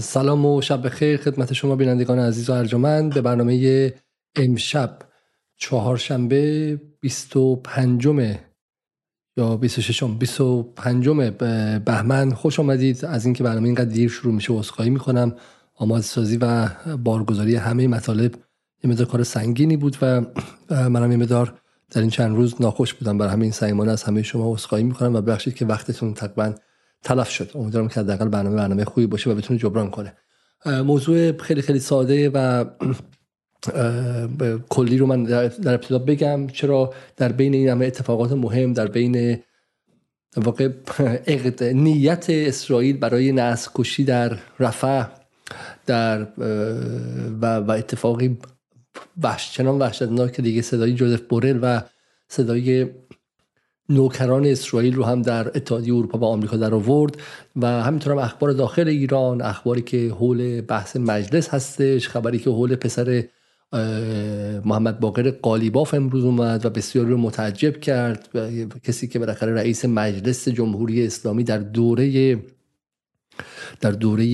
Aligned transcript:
سلام 0.00 0.46
و 0.46 0.62
شب 0.62 0.86
بخیر 0.86 1.16
خدمت 1.16 1.52
شما 1.52 1.76
بینندگان 1.76 2.18
عزیز 2.18 2.50
و 2.50 2.52
ارجمند 2.52 3.14
به 3.14 3.20
برنامه 3.20 3.94
امشب 4.36 4.98
چهارشنبه 5.56 6.80
25 7.00 8.06
یا 9.36 9.56
26 9.56 10.02
25 10.04 11.08
بهمن. 11.84 12.30
خوش 12.30 12.60
آمدید. 12.60 13.04
از 13.04 13.24
اینکه 13.24 13.44
برنامه 13.44 13.66
اینقدر 13.66 13.90
دیر 13.90 14.10
شروع 14.10 14.34
میشه 14.34 14.52
عذرخواهی 14.52 14.90
می‌کنم 14.90 15.34
آماده 15.74 16.02
سازی 16.02 16.36
و 16.36 16.68
بارگذاری 16.96 17.56
همه 17.56 17.88
مطالب 17.88 18.34
یه 18.84 18.90
مدار 18.90 19.06
کار 19.06 19.22
سنگینی 19.22 19.76
بود 19.76 19.96
و 20.02 20.20
منم 20.70 21.10
یه 21.10 21.16
مدار 21.16 21.60
در 21.90 22.00
این 22.00 22.10
چند 22.10 22.36
روز 22.36 22.54
ناخوش 22.60 22.94
بودم. 22.94 23.18
برای 23.18 23.32
همین 23.32 23.50
سعیمانه 23.50 23.92
از 23.92 24.02
همه 24.02 24.22
شما 24.22 24.54
عذرخواهی 24.54 24.84
می‌کنم 24.84 25.14
و 25.14 25.20
ببخشید 25.20 25.54
که 25.54 25.66
وقتتون 25.66 26.14
تقریبا 26.14 26.54
تلف 27.04 27.30
شد. 27.30 27.50
امیدوارم 27.54 27.88
که 27.88 28.00
حداقل 28.00 28.28
برنامه 28.28 28.56
برنامه 28.56 28.84
خوبی 28.84 29.06
باشه 29.06 29.30
و 29.30 29.34
بتونه 29.34 29.58
جبران 29.58 29.90
کنه. 29.90 30.12
موضوع 30.66 31.38
خیلی 31.38 31.62
خیلی 31.62 31.78
ساده 31.78 32.30
و 32.30 32.64
کلی 34.68 34.98
رو 34.98 35.06
من 35.06 35.24
در 35.24 35.74
ابتدا 35.74 35.98
بگم. 35.98 36.46
چرا؟ 36.46 36.94
در 37.16 37.32
بین 37.32 37.54
این 37.54 37.68
همه 37.68 37.86
اتفاقات 37.86 38.32
مهم 38.32 38.72
در 38.72 38.86
بین 38.86 39.38
واقع 40.36 40.68
نیت 41.60 42.26
اسرائیل 42.30 42.96
برای 42.96 43.32
نسل 43.32 43.70
کشی 43.74 44.04
در 44.04 44.38
رفح 44.58 45.06
در 45.86 46.26
و, 47.42 47.56
و 47.56 47.70
اتفاقی 47.70 48.38
وحش 49.22 49.52
چنان 49.52 49.78
وحشتناک 49.78 50.32
که 50.32 50.42
دیگه 50.42 50.62
صدای 50.62 50.94
جوزف 50.94 51.20
بورل 51.20 51.58
و 51.62 51.80
صدای 52.28 52.86
نوکران 53.90 54.46
اسرائیل 54.46 54.94
رو 54.94 55.04
هم 55.04 55.22
در 55.22 55.48
اتحادیه 55.48 55.94
اروپا 55.94 56.18
و 56.18 56.24
آمریکا 56.24 56.56
در 56.56 56.74
آورد 56.74 57.16
و 57.56 57.66
همینطور 57.66 58.12
هم 58.12 58.18
اخبار 58.18 58.52
داخل 58.52 58.88
ایران 58.88 59.42
اخباری 59.42 59.82
که 59.82 60.08
حول 60.10 60.60
بحث 60.60 60.96
مجلس 60.96 61.48
هستش 61.48 62.08
خبری 62.08 62.38
که 62.38 62.50
حول 62.50 62.76
پسر 62.76 63.24
محمد 64.64 65.00
باقر 65.00 65.30
قالیباف 65.30 65.94
امروز 65.94 66.24
اومد 66.24 66.66
و 66.66 66.70
بسیاری 66.70 67.10
رو 67.10 67.16
متعجب 67.16 67.80
کرد 67.80 68.28
کسی 68.84 69.08
که 69.08 69.18
بالاخره 69.18 69.54
رئیس 69.54 69.84
مجلس 69.84 70.48
جمهوری 70.48 71.06
اسلامی 71.06 71.44
در 71.44 71.58
دوره 71.58 72.38
در 73.80 73.90
دوره 73.90 74.24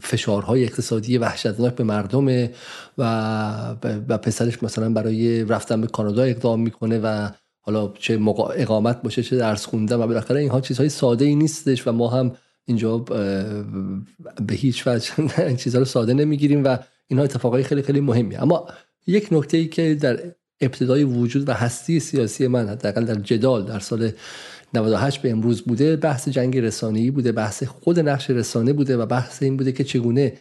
فشارهای 0.00 0.64
اقتصادی 0.64 1.18
وحشتناک 1.18 1.74
به 1.74 1.84
مردم 1.84 2.48
و 2.98 3.74
و 4.08 4.18
پسرش 4.18 4.62
مثلا 4.62 4.90
برای 4.90 5.44
رفتن 5.44 5.80
به 5.80 5.86
کانادا 5.86 6.22
اقدام 6.22 6.60
می‌کنه 6.60 6.98
و 6.98 7.28
حالا 7.68 7.92
چه 7.98 8.18
اقامت 8.56 9.02
باشه 9.02 9.22
چه 9.22 9.36
درس 9.36 9.66
خوندن 9.66 9.96
و 9.96 10.06
بالاخره 10.06 10.40
اینها 10.40 10.60
چیزهای 10.60 10.88
ساده 10.88 11.24
ای 11.24 11.34
نیستش 11.34 11.86
و 11.86 11.92
ما 11.92 12.08
هم 12.08 12.32
اینجا 12.64 12.98
به 14.46 14.54
هیچ 14.54 14.86
وجه 14.86 15.12
این 15.46 15.56
چیزها 15.56 15.78
رو 15.78 15.84
ساده 15.84 16.14
نمی‌گیریم 16.14 16.64
و 16.64 16.78
اینها 17.06 17.24
اتفاقای 17.24 17.62
خیلی 17.62 17.82
خیلی 17.82 18.00
مهمی. 18.00 18.36
اما 18.36 18.68
یک 19.06 19.28
نکته 19.30 19.56
ای 19.56 19.66
که 19.66 19.94
در 19.94 20.20
ابتدای 20.60 21.04
وجود 21.04 21.48
و 21.48 21.52
هستی 21.52 22.00
سیاسی 22.00 22.46
من 22.46 22.68
حداقل 22.68 23.04
در 23.04 23.14
جدال 23.14 23.64
در 23.64 23.78
سال 23.78 24.10
98 24.74 25.22
به 25.22 25.30
امروز 25.30 25.62
بوده 25.62 25.96
بحث 25.96 26.28
جنگ 26.28 26.58
رسانه‌ای 26.58 27.10
بوده 27.10 27.32
بحث 27.32 27.62
خود 27.62 28.00
نقش 28.00 28.30
رسانه 28.30 28.72
بوده 28.72 28.96
و 28.96 29.06
بحث 29.06 29.42
این 29.42 29.56
بوده 29.56 29.72
که 29.72 29.84
چگونه 29.84 30.32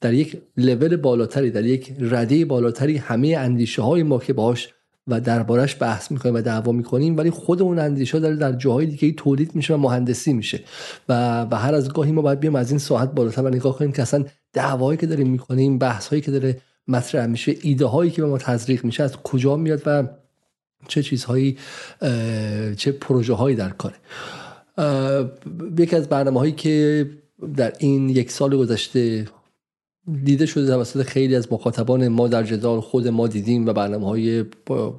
در 0.00 0.14
یک 0.14 0.42
لول 0.56 0.96
بالاتری 0.96 1.50
در 1.50 1.64
یک 1.64 1.92
رده 2.00 2.44
بالاتری 2.44 2.96
همه 2.96 3.36
اندیشه 3.38 3.82
های 3.82 4.02
ما 4.02 4.18
که 4.18 4.32
باش 4.32 4.68
و 5.06 5.20
دربارش 5.20 5.76
بحث 5.80 6.10
می‌کنیم 6.10 6.34
و 6.34 6.40
دعوا 6.40 6.72
می‌کنیم 6.72 7.16
ولی 7.16 7.30
خود 7.30 7.62
اون 7.62 7.78
اندیشه 7.78 8.20
داره 8.20 8.36
در 8.36 8.52
جاهای 8.52 8.86
دیگه 8.86 9.12
تولید 9.12 9.54
میشه 9.54 9.74
و 9.74 9.76
مهندسی 9.76 10.32
میشه. 10.32 10.60
و 11.08 11.42
و 11.50 11.54
هر 11.54 11.74
از 11.74 11.92
گاهی 11.92 12.12
ما 12.12 12.22
باید 12.22 12.40
بیام 12.40 12.56
از 12.56 12.70
این 12.70 12.78
ساعت 12.78 13.12
بالاتر 13.12 13.42
و 13.42 13.48
نگاه 13.48 13.78
کنیم 13.78 13.92
که 13.92 14.02
اصلا 14.02 14.24
دعوایی 14.52 14.98
که 14.98 15.06
داریم 15.06 15.28
می‌کنیم 15.28 15.78
بحث 15.78 16.06
هایی 16.06 16.22
که 16.22 16.30
داره 16.30 16.60
مطرح 16.88 17.26
میشه 17.26 17.54
ایده 17.62 17.86
هایی 17.86 18.10
که 18.10 18.22
به 18.22 18.28
ما 18.28 18.38
تزریق 18.38 18.84
میشه 18.84 19.02
از 19.02 19.16
کجا 19.16 19.56
میاد 19.56 19.82
و 19.86 20.04
چه 20.88 21.02
چیزهایی 21.02 21.58
چه 22.76 22.92
پروژه 23.00 23.34
هایی 23.34 23.56
در 23.56 23.70
کاره. 23.70 23.94
یکی 25.78 25.96
از 25.96 26.08
برنامه 26.08 26.40
هایی 26.40 26.52
که 26.52 27.06
در 27.56 27.72
این 27.78 28.08
یک 28.08 28.30
سال 28.30 28.56
گذشته 28.56 29.26
دیده 30.24 30.46
شده 30.46 30.66
توسط 30.66 31.02
خیلی 31.02 31.36
از 31.36 31.52
مخاطبان 31.52 32.08
ما 32.08 32.28
در 32.28 32.42
جدال 32.42 32.80
خود 32.80 33.08
ما 33.08 33.26
دیدیم 33.26 33.66
و 33.66 33.72
برنامه 33.72 34.06
های 34.06 34.42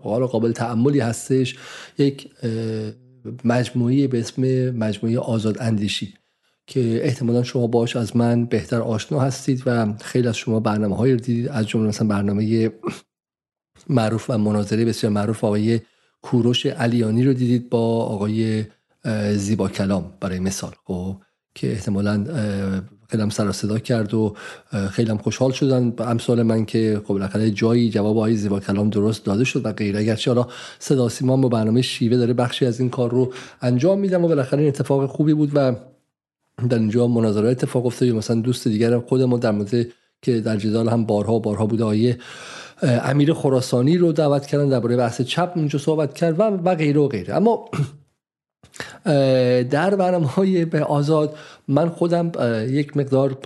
قابل 0.04 0.52
تعملی 0.52 1.00
هستش. 1.00 1.56
یک 1.98 2.30
مجموعی 3.44 4.08
به 4.08 4.20
اسم 4.20 4.70
مجموعه 4.70 5.20
آزاد 5.20 5.58
اندیشی 5.60 6.14
که 6.68 7.06
احتمالا 7.06 7.44
شما 7.44 7.68
باش 7.68 7.96
از 7.96 8.16
من 8.16 8.46
بهتر 8.46 8.82
آشنا 8.82 9.20
هستید 9.20 9.64
و 9.66 9.94
خیلی 9.94 10.28
از 10.28 10.38
شما 10.38 10.60
برنامه 10.60 10.96
هایی 10.96 11.14
رو 11.14 11.20
دیدید. 11.20 11.48
از 11.48 11.68
جمله 11.68 11.88
مثلا 11.88 12.08
برنامه 12.08 12.72
معروف 13.90 14.30
و 14.30 14.38
مناظره 14.38 14.86
بسیار 14.86 15.14
معروف 15.14 15.44
آقای 15.44 15.80
کوروش 16.22 16.66
علیانی 16.66 17.24
رو 17.24 17.34
دیدید 17.34 17.70
با 17.70 18.06
آقای 18.06 18.66
زیبا 19.36 19.70
کلام 19.70 20.14
برای 20.20 20.40
مثال. 20.40 20.72
خب 20.86 21.22
که 21.56 21.72
احتمالا 21.72 22.26
خیلی 23.10 23.24
هم 23.24 23.30
سر 23.30 23.52
صدا 23.52 23.80
کرد 23.80 24.14
و 24.14 24.36
خیلی 24.92 25.12
هم 25.12 25.18
خوشحال 25.18 25.52
شدن. 25.52 25.94
امثال 26.00 26.44
من 26.44 26.66
که 26.66 27.02
خب 27.04 27.14
بالاخره 27.14 27.52
جایی 27.52 27.90
جواب 27.90 28.18
های 28.18 28.36
زیبا 28.36 28.60
کلام 28.60 28.90
درست 28.90 29.26
داده 29.26 29.44
شد 29.44 29.66
و 29.66 29.72
غیره. 29.72 30.00
اگرچه 30.00 30.32
حالا 30.32 30.48
صدا 30.80 31.10
سیما 31.10 31.38
با 31.38 31.50
برنامه 31.50 31.82
شیوه 31.82 32.18
داره 32.18 32.34
بخشی 32.34 32.66
از 32.66 32.80
این 32.80 32.90
کار 32.90 33.12
رو 33.12 33.34
انجام 33.62 34.00
میدم 34.00 34.26
و 34.26 34.28
بالاخره 34.28 34.60
این 34.60 34.68
اتفاق 34.68 35.06
خوبی 35.06 35.34
بود 35.34 35.52
و 35.54 35.76
در 36.70 36.78
اینجا 36.78 37.08
مناظره 37.08 37.50
اتفاق 37.50 37.86
افتاد. 37.86 38.10
مثلا 38.10 38.42
دوست 38.42 38.68
دیگر 38.68 39.00
خود 39.00 39.22
ما 39.22 39.38
در 39.38 39.52
مورد 39.52 39.88
که 40.22 40.42
در 40.42 40.58
جدال 40.58 40.90
هم 40.90 41.06
بارها 41.06 41.40
بارها 41.40 41.66
بوده 41.66 41.84
آیه 41.84 42.18
امیر 42.84 43.34
خراسانی 43.34 43.98
رو 43.98 44.12
دعوت 44.12 44.46
کردن 44.46 44.70
درباره 44.70 44.96
بحث 44.98 45.22
چپ 45.22 45.54
اونجا 45.56 45.80
صحبت 45.80 46.14
کرد 46.14 46.40
و 46.40 46.44
و 46.44 46.76
غیره 46.76 47.00
و 47.00 47.08
غیره. 47.08 47.36
اما 47.36 47.66
در 49.70 49.96
برنامه 49.96 50.28
های 50.28 50.66
به 50.66 50.84
آزاد 50.84 51.38
من 51.68 51.90
خودم 51.90 52.32
یک 52.70 52.98
مقدار 52.98 53.38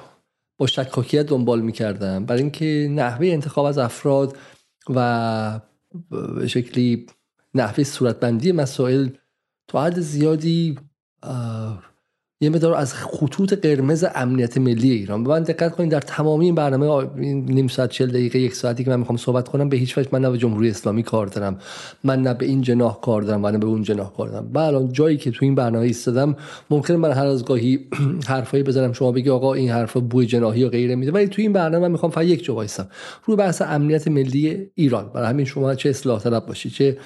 با 0.58 0.68
شکاکیت 0.68 1.26
دنبال 1.26 1.62
می‌کردم. 1.62 2.26
برای 2.26 2.42
اینکه 2.42 2.88
نحوه 2.92 3.28
انتخاب 3.28 3.66
از 3.66 3.78
افراد 3.78 4.38
و 4.90 5.60
شکلی 6.48 7.06
نحوه 7.54 7.84
صورتبندی 7.84 8.52
مسائل 8.52 9.10
تو 9.68 9.80
حد 9.80 10.00
زیادی 10.00 10.80
یه 12.42 12.50
مدار 12.50 12.76
از 12.76 12.94
خطوط 12.94 13.54
قرمز 13.54 14.06
امنیت 14.16 14.58
ملی 14.58 14.92
ایران. 14.92 15.24
به 15.24 15.30
من 15.30 15.44
دقت 15.44 15.76
کنید 15.76 15.92
در 15.92 16.00
تمامی 16.00 16.46
این 16.46 16.56
برنامه 16.56 17.10
نیم 17.18 17.68
ساعت 17.68 17.90
40 17.90 18.10
دقیقه 18.10 18.40
یک 18.40 18.56
ساعتی 18.56 18.84
که 18.84 18.90
من 18.90 19.00
می‌خوام 19.00 19.18
صحبت 19.18 19.48
کنم 19.48 19.70
به 19.70 19.78
هیچ 19.78 19.98
وجه 19.98 20.10
من 20.12 20.22
نه 20.22 20.30
به 20.30 20.38
جمهوری 20.38 20.70
اسلامی 20.70 21.04
کار 21.04 21.28
دارم 21.28 21.60
من 22.04 22.22
نه 22.22 22.34
به 22.34 22.46
این 22.46 22.62
جناح 22.62 23.00
کار 23.02 23.22
دارم 23.22 23.44
و 23.44 23.52
نه 23.52 23.58
به 23.58 23.68
اون 23.68 23.84
جناح 23.84 24.14
کار 24.18 24.30
دارم. 24.30 24.52
و 24.54 24.60
الان 24.60 24.92
جایی 24.92 25.18
که 25.18 25.32
تو 25.32 25.46
این 25.46 25.56
برنامه 25.56 25.86
ایستادم 25.86 26.36
ممکنه 26.70 26.98
من 26.98 27.12
هر 27.12 27.26
از 27.26 27.46
گاهی 27.46 27.80
حرفایی 28.28 28.64
بزنم 28.64 28.94
شما 28.94 29.12
بگی 29.12 29.30
آقا 29.30 29.54
این 29.54 29.70
حرف 29.70 29.98
بوی 29.98 30.26
جناحی 30.26 30.64
و 30.64 30.70
غیره 30.70 30.96
میده. 30.96 31.12
ولی 31.12 31.28
تو 31.28 31.42
این 31.42 31.54
برنامه 31.54 31.88
من 31.88 31.92
می‌خوام 31.92 32.12
فقط 32.12 32.26
یک 32.26 32.44
جا 32.44 32.56
وایسم. 32.56 32.88
روی 33.26 33.38
بحث 33.38 33.62
امنیت 33.62 34.08
ملی 34.08 34.72
ایران 34.76 35.10
برای 35.14 35.28
همین 35.28 35.46
شما 35.46 35.76
چه 35.76 35.90
اصلاح 35.90 36.20
طلب 36.20 36.46
باشی 36.46 36.70
چه 36.70 36.98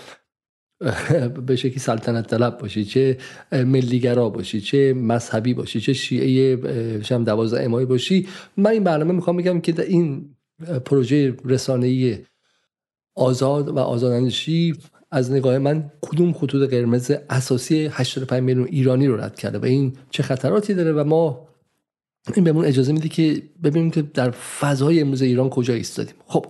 به 1.48 1.56
شکلی 1.56 1.80
سلطنت 1.80 2.28
طلب 2.28 2.58
باشی 2.58 2.86
چه 2.86 3.18
ملیگرا 3.52 4.30
باشی 4.30 4.62
چه 4.62 4.94
مذهبی 4.94 5.54
باشی 5.54 5.80
چه 5.80 5.94
شیعه 5.94 7.02
شم 7.02 7.24
دوازده 7.24 7.64
امایی 7.64 7.86
باشی. 7.86 8.28
من 8.58 8.72
این 8.72 8.84
برنامه 8.84 9.14
می‌خوام 9.14 9.38
بگم 9.38 9.62
که 9.62 9.72
در 9.72 9.84
این 9.84 10.36
پروژه 10.86 11.36
رسانه‌ای 11.46 12.18
آزاد 13.16 13.70
و 13.70 13.80
آزاداندیشی 13.80 14.76
از 15.12 15.32
نگاه 15.32 15.58
من 15.58 15.92
کدوم 16.02 16.34
خطوط 16.34 16.70
قرمز 16.70 17.12
اساسی 17.30 17.90
85 17.92 18.44
میلیون 18.44 18.68
ایرانی 18.68 19.08
رو 19.08 19.22
رد 19.22 19.36
کرده 19.36 19.58
و 19.58 19.66
این 19.66 19.98
چه 20.10 20.24
خطراتی 20.24 20.74
داره 20.74 20.92
و 20.92 21.04
ما 21.04 21.48
این 22.36 22.44
بهمون 22.44 22.66
اجازه 22.66 22.94
میده 22.94 23.10
که 23.10 23.42
ببینیم 23.64 23.92
که 23.92 24.02
در 24.02 24.32
فضای 24.32 25.02
امروز 25.02 25.22
ایران 25.22 25.50
کجا 25.50 25.74
ایستادیم. 25.74 26.16
خب 26.28 26.46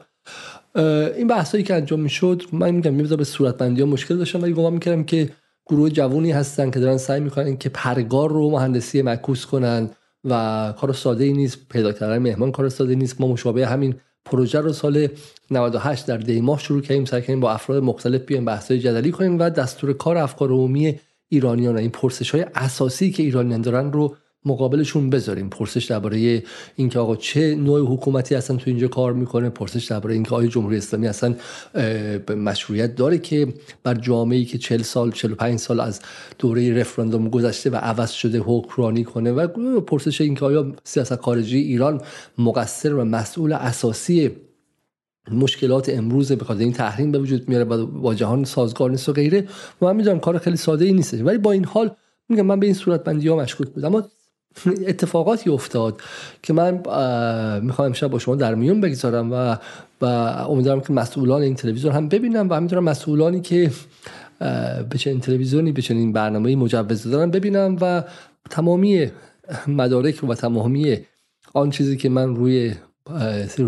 این 1.17 1.27
بحثایی 1.27 1.63
که 1.63 1.73
انجام 1.73 1.99
می‌شد 1.99 2.43
من 2.51 2.71
میگم 2.71 2.93
میبدا 2.93 3.15
به 3.15 3.23
صورتبندی 3.23 3.81
ها 3.81 3.87
مشکل 3.87 4.17
داشتم 4.17 4.41
ولی 4.41 4.53
گمان 4.53 4.73
می‌کردم 4.73 5.03
که 5.03 5.29
گروه 5.67 5.89
جوونی 5.89 6.31
هستن 6.31 6.71
که 6.71 6.79
دارن 6.79 6.97
سعی 6.97 7.19
می‌کنن 7.19 7.57
که 7.57 7.69
پرگار 7.69 8.29
رو 8.29 8.49
مهندسی 8.49 9.01
معکوس 9.01 9.45
کنن 9.45 9.89
و 10.25 10.73
کار 10.77 10.93
ساده 10.93 11.23
ای 11.23 11.33
نیست 11.33 11.57
پیدا 11.69 11.91
کردن 11.91 12.17
مهمان 12.17 12.51
کار 12.51 12.69
ساده 12.69 12.95
نیست. 12.95 13.21
ما 13.21 13.27
مشابه 13.27 13.67
همین 13.67 13.95
پروژه 14.25 14.59
رو 14.59 14.73
سال 14.73 15.07
98 15.51 16.05
در 16.05 16.17
دی 16.17 16.41
ماه 16.41 16.59
شروع 16.59 16.81
کردیم 16.81 17.05
سعی 17.05 17.21
کردیم 17.21 17.39
با 17.39 17.51
افراد 17.51 17.83
مختلف 17.83 18.21
بیایم 18.21 18.45
بحث‌های 18.45 18.79
جدلی 18.79 19.11
کنیم 19.11 19.39
و 19.39 19.49
دستور 19.49 19.93
کار 19.93 20.17
افکار 20.17 20.49
عمومی 20.49 20.99
ایرانیان 21.29 21.77
این 21.77 21.89
پرسش 21.89 22.31
های 22.31 22.45
اساسی 22.55 23.11
که 23.11 23.23
ایرانیان 23.23 23.61
دارن 23.61 23.91
رو 23.91 24.15
مقابلشون 24.45 25.09
بذاریم. 25.09 25.49
پرسش 25.49 25.85
درباره 25.85 26.43
اینکه 26.75 26.99
آقا 26.99 27.15
چه 27.15 27.55
نوع 27.55 27.93
حکومتی 27.93 28.35
اصلا 28.35 28.57
تو 28.57 28.63
اینجا 28.65 28.87
کار 28.87 29.13
می‌کنه. 29.13 29.49
پرسش 29.49 29.85
درباره 29.85 30.13
اینکه 30.13 30.35
آیا 30.35 30.47
جمهوری 30.47 30.77
اسلامی 30.77 31.07
اصلا 31.07 31.35
مشروعیت 32.35 32.95
داره 32.95 33.17
که 33.17 33.53
بر 33.83 33.93
جامعه 33.93 34.45
که 34.45 34.57
40 34.57 34.81
سال 34.81 35.11
45 35.11 35.59
سال 35.59 35.79
از 35.79 36.01
دوره 36.39 36.79
رفراندوم 36.79 37.29
گذشته 37.29 37.69
و 37.69 37.75
عوض 37.75 38.11
شده 38.11 38.39
حکمرانی 38.39 39.03
کنه 39.03 39.31
و 39.31 39.79
پرسش 39.81 40.21
اینکه 40.21 40.45
آیا 40.45 40.75
سیاست 40.83 41.21
خارجی 41.21 41.57
ایران 41.57 42.01
مقصر 42.37 42.93
و 42.93 43.03
مسئول 43.03 43.53
اساسی 43.53 44.31
مشکلات 45.31 45.89
امروز 45.89 46.31
به 46.31 46.45
خاطر 46.45 46.59
این 46.59 46.73
تحریم 46.73 47.11
به 47.11 47.19
وجود 47.19 47.49
میاره 47.49 47.65
با 47.65 48.15
جهان 48.15 48.43
سازگار 48.43 48.91
نیست 48.91 49.09
و 49.09 49.13
غیره. 49.13 49.47
و 49.81 49.85
من 49.85 49.95
می‌دونم 49.95 50.19
کار 50.19 50.37
خیلی 50.37 50.57
ساده 50.57 50.85
ای 50.85 50.93
نیست 50.93 51.13
ولی 51.13 51.37
با 51.37 51.51
این 51.51 51.65
حال 51.65 51.91
میگم 52.29 52.45
من 52.45 52.59
به 52.59 52.65
این 52.65 52.75
صورت 52.75 53.03
بندی 53.03 53.27
ها 53.27 53.35
مشکوک 53.35 53.67
بودم. 53.67 53.87
اما 53.87 54.03
اتفاقاتی 54.87 55.49
افتاد 55.49 56.01
که 56.43 56.53
من 56.53 56.71
می‌خوام 57.63 57.87
امشب 57.87 58.07
با 58.07 58.19
شما 58.19 58.35
در 58.35 58.55
میون 58.55 58.81
بگذارم 58.81 59.31
و 59.31 59.57
و 60.01 60.05
امیدوارم 60.49 60.81
که 60.81 60.93
مسئولان 60.93 61.41
این 61.41 61.55
تلویزیون 61.55 61.93
هم 61.93 62.09
ببینم 62.09 62.49
و 62.49 62.53
همینطور 62.53 62.79
مسئولانی 62.79 63.41
که 63.41 63.71
به 64.89 64.97
چنین 64.97 65.19
تلویزیونی 65.19 65.71
به 65.71 65.81
چنین 65.81 66.13
برنامه 66.13 66.55
مجوز 66.55 67.07
دارن 67.07 67.31
ببینم 67.31 67.77
و 67.81 68.03
تمامی 68.49 69.11
مدارک 69.67 70.23
و 70.23 70.35
تمامی 70.35 70.97
آن 71.53 71.69
چیزی 71.69 71.97
که 71.97 72.09
من 72.09 72.35
روی 72.35 72.73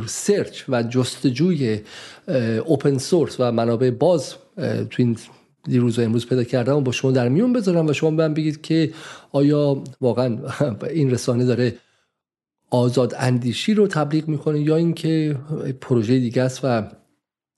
سرچ 0.08 0.64
و 0.70 0.84
جستجوی 0.84 1.80
اوپن 2.66 2.98
سورس 2.98 3.36
و 3.40 3.52
منابع 3.52 3.90
باز 3.90 4.36
تو 4.58 4.96
این 4.98 5.18
دیروز 5.64 6.00
و 6.00 6.02
امروز 6.02 6.28
پیدا 6.28 6.44
کردم 6.44 6.76
و 6.76 6.82
با 6.82 6.92
شما 6.92 7.12
در 7.12 7.30
میون 7.30 7.54
بذارم 7.54 7.88
و 7.88 7.94
شما 7.94 8.10
من 8.10 8.34
بگید 8.34 8.62
که 8.62 8.94
آیا 9.32 9.84
واقعا 10.02 10.38
این 10.90 11.12
رسانه 11.12 11.46
داره 11.46 11.78
آزاد 12.70 13.14
اندیشی 13.18 13.74
رو 13.74 13.88
تبلیغ 13.88 14.28
می‌کنه 14.28 14.62
یا 14.62 14.76
اینکه 14.76 15.38
پروژه 15.82 16.20
دیگه 16.20 16.42
است 16.42 16.60
و 16.64 16.92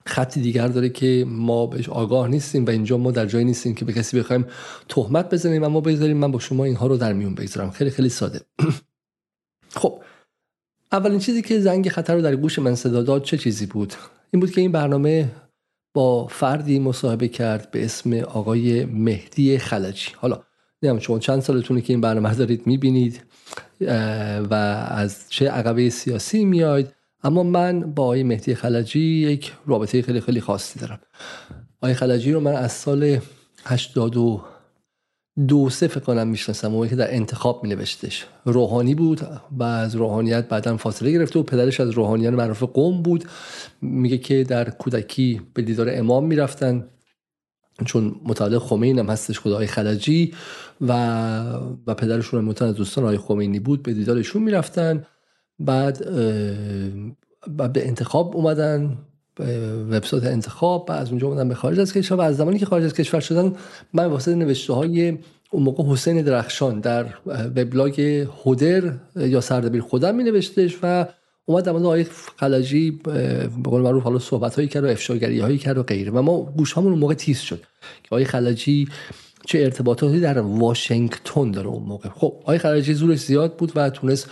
خطی 0.06 0.42
دیگر 0.42 0.68
داره 0.68 0.90
که 0.90 1.26
ما 1.28 1.66
بهش 1.66 1.90
آگاه 1.90 2.28
نیستیم 2.28 2.66
و 2.66 2.70
اینجا 2.70 2.98
ما 2.98 3.12
در 3.12 3.26
جایی 3.26 3.46
نیستیم 3.46 3.76
که 3.76 3.86
به 3.86 3.94
کسی 3.94 4.20
بخوایم 4.20 4.46
تهمت 4.90 5.34
بزنیم 5.34 5.64
و 5.64 5.70
ما 5.70 5.82
بذاریم 5.82 6.18
من 6.18 6.32
با 6.32 6.40
شما 6.40 6.64
اینها 6.64 6.88
رو 6.88 6.98
در 6.98 7.14
میون 7.14 7.36
بگذارم. 7.36 7.72
خیلی 7.72 7.90
خیلی 7.90 8.10
ساده. 8.10 8.42
خب 9.82 10.02
اولین 10.92 11.20
چیزی 11.20 11.42
که 11.42 11.60
زنگ 11.60 11.90
خطر 11.90 12.16
رو 12.16 12.22
در 12.22 12.36
گوش 12.36 12.60
من 12.60 12.76
صدا 12.76 13.02
داد 13.02 13.24
چه 13.24 13.38
چیزی 13.38 13.66
بود؟ 13.66 13.94
این 14.32 14.40
بود 14.40 14.52
که 14.52 14.62
این 14.62 14.72
برنامه 14.72 15.32
با 15.94 16.28
فردی 16.28 16.80
مصاحبه 16.80 17.28
کرد 17.28 17.72
به 17.72 17.86
اسم 17.86 18.14
آقای 18.14 18.86
مهدی 18.86 19.58
خلجی. 19.58 20.12
حالا 20.16 20.44
نمی‌دونم 20.82 21.00
شما 21.00 21.20
چند 21.20 21.40
سالتونه 21.42 21.82
که 21.82 21.94
این 21.94 22.02
برنامه 22.02 22.36
دارید 22.36 22.68
می‌بینید 22.68 23.22
و 24.50 24.54
از 24.90 25.26
چه 25.30 25.50
عقبه 25.50 25.90
سیاسی 25.90 26.46
میاید 26.46 26.94
اما 27.24 27.44
من 27.44 27.80
با 27.80 28.04
آقای 28.04 28.24
مهدی 28.24 28.56
خلجی 28.56 29.00
یک 29.00 29.54
رابطه 29.66 30.02
خیلی 30.02 30.22
خیلی 30.22 30.42
خاصی 30.42 30.80
دارم. 30.80 31.00
آقای 31.82 31.94
خلجی 31.94 32.32
رو 32.32 32.40
من 32.40 32.56
از 32.56 32.72
سال 32.72 33.20
80 33.66 34.18
دو 35.48 35.70
فکر 35.70 36.00
کنم 36.00 36.28
می‌شناسم 36.28 36.76
اون 36.76 36.90
که 36.90 36.96
در 36.96 37.16
انتخاب 37.16 37.64
می 37.64 37.70
نوشتش 37.70 38.26
روحانی 38.46 38.96
بود 38.96 39.22
و 39.58 39.64
از 39.64 39.96
روحانیت 39.96 40.48
بعدا 40.48 40.78
فاصله 40.78 41.12
گرفته 41.12 41.40
و 41.40 41.44
پدرش 41.44 41.80
از 41.80 41.90
روحانیان 41.90 42.36
معروف 42.36 42.64
قوم 42.64 43.02
بود. 43.02 43.26
میگه 43.82 44.18
که 44.18 44.44
در 44.44 44.70
کودکی 44.70 45.42
به 45.54 45.62
دیدار 45.62 45.88
امام 45.92 46.26
می‌رفتن 46.26 46.86
چون 47.86 48.16
مطالعه 48.26 48.60
خمین 48.60 49.00
هم 49.00 49.08
هستش 49.08 49.40
خدای 49.40 49.68
خلجی 49.68 50.34
و 50.82 50.92
و 51.88 51.94
پدرشون 51.94 52.40
هم 52.40 52.68
از 52.68 52.76
دوستان 52.76 53.04
آقای 53.04 53.18
خمینی 53.18 53.60
بود 53.60 53.84
به 53.84 53.94
دیدارشون 53.94 54.44
می‌رفتن. 54.44 55.06
بعد 55.60 55.98
به 57.74 57.88
انتخاب 57.88 58.36
اومدن. 58.36 58.98
وبسایت 59.40 60.24
انتخاب 60.24 60.86
و 60.90 60.92
از 60.92 61.10
اونجا 61.10 61.28
اومدن 61.28 61.50
به 61.50 61.56
خارج 61.56 61.80
از 61.80 61.94
کشور 61.94 62.18
و 62.18 62.22
از 62.22 62.38
زمانی 62.38 62.60
که 62.60 62.66
خارج 62.66 62.84
از 62.84 62.94
کشور 62.94 63.20
شدن 63.20 63.54
من 63.94 64.06
واسه 64.06 64.36
نوشته 64.36 64.74
های 64.74 65.18
اون 65.52 65.64
موقع 65.64 65.84
حسین 65.84 66.22
درخشان 66.22 66.80
در 66.80 67.06
وبلاگ 67.26 68.02
هودر 68.44 68.94
یا 69.16 69.42
سردبیر 69.42 69.82
خودم 69.82 70.16
می 70.16 70.24
نوشتش 70.24 70.78
و 70.84 71.06
اومد 71.46 71.64
در 71.64 71.72
مورد 71.72 71.86
آقای 71.86 72.06
خلجی 72.40 72.92
به 72.92 73.50
قول 73.64 73.82
معروف 73.82 74.04
حالا 74.04 74.20
صحبت 74.20 74.56
هایی 74.56 74.68
کرد 74.68 74.84
و 74.84 74.88
افشاگری 74.88 75.40
هایی 75.40 75.58
کرد 75.58 75.78
و 75.78 75.84
غیره 75.84 76.12
و 76.12 76.22
ما 76.22 76.42
گوش 76.58 76.78
همون 76.78 76.92
اون 76.92 77.00
موقع 77.00 77.14
تیز 77.14 77.40
شد 77.40 77.60
که 78.04 78.10
آقای 78.10 78.26
خلجی 78.26 78.88
چه 79.46 79.60
ارتباطاتی 79.60 80.20
در 80.20 80.40
واشنگتن 80.40 81.52
داره 81.52 81.68
اون 81.68 81.84
موقع. 81.84 82.10
خب 82.10 82.34
آقای 82.42 82.58
خلجی 82.58 82.94
زورش 82.94 83.20
زیاد 83.20 83.58
بود 83.58 83.72
و 83.76 83.90
تونست 83.90 84.30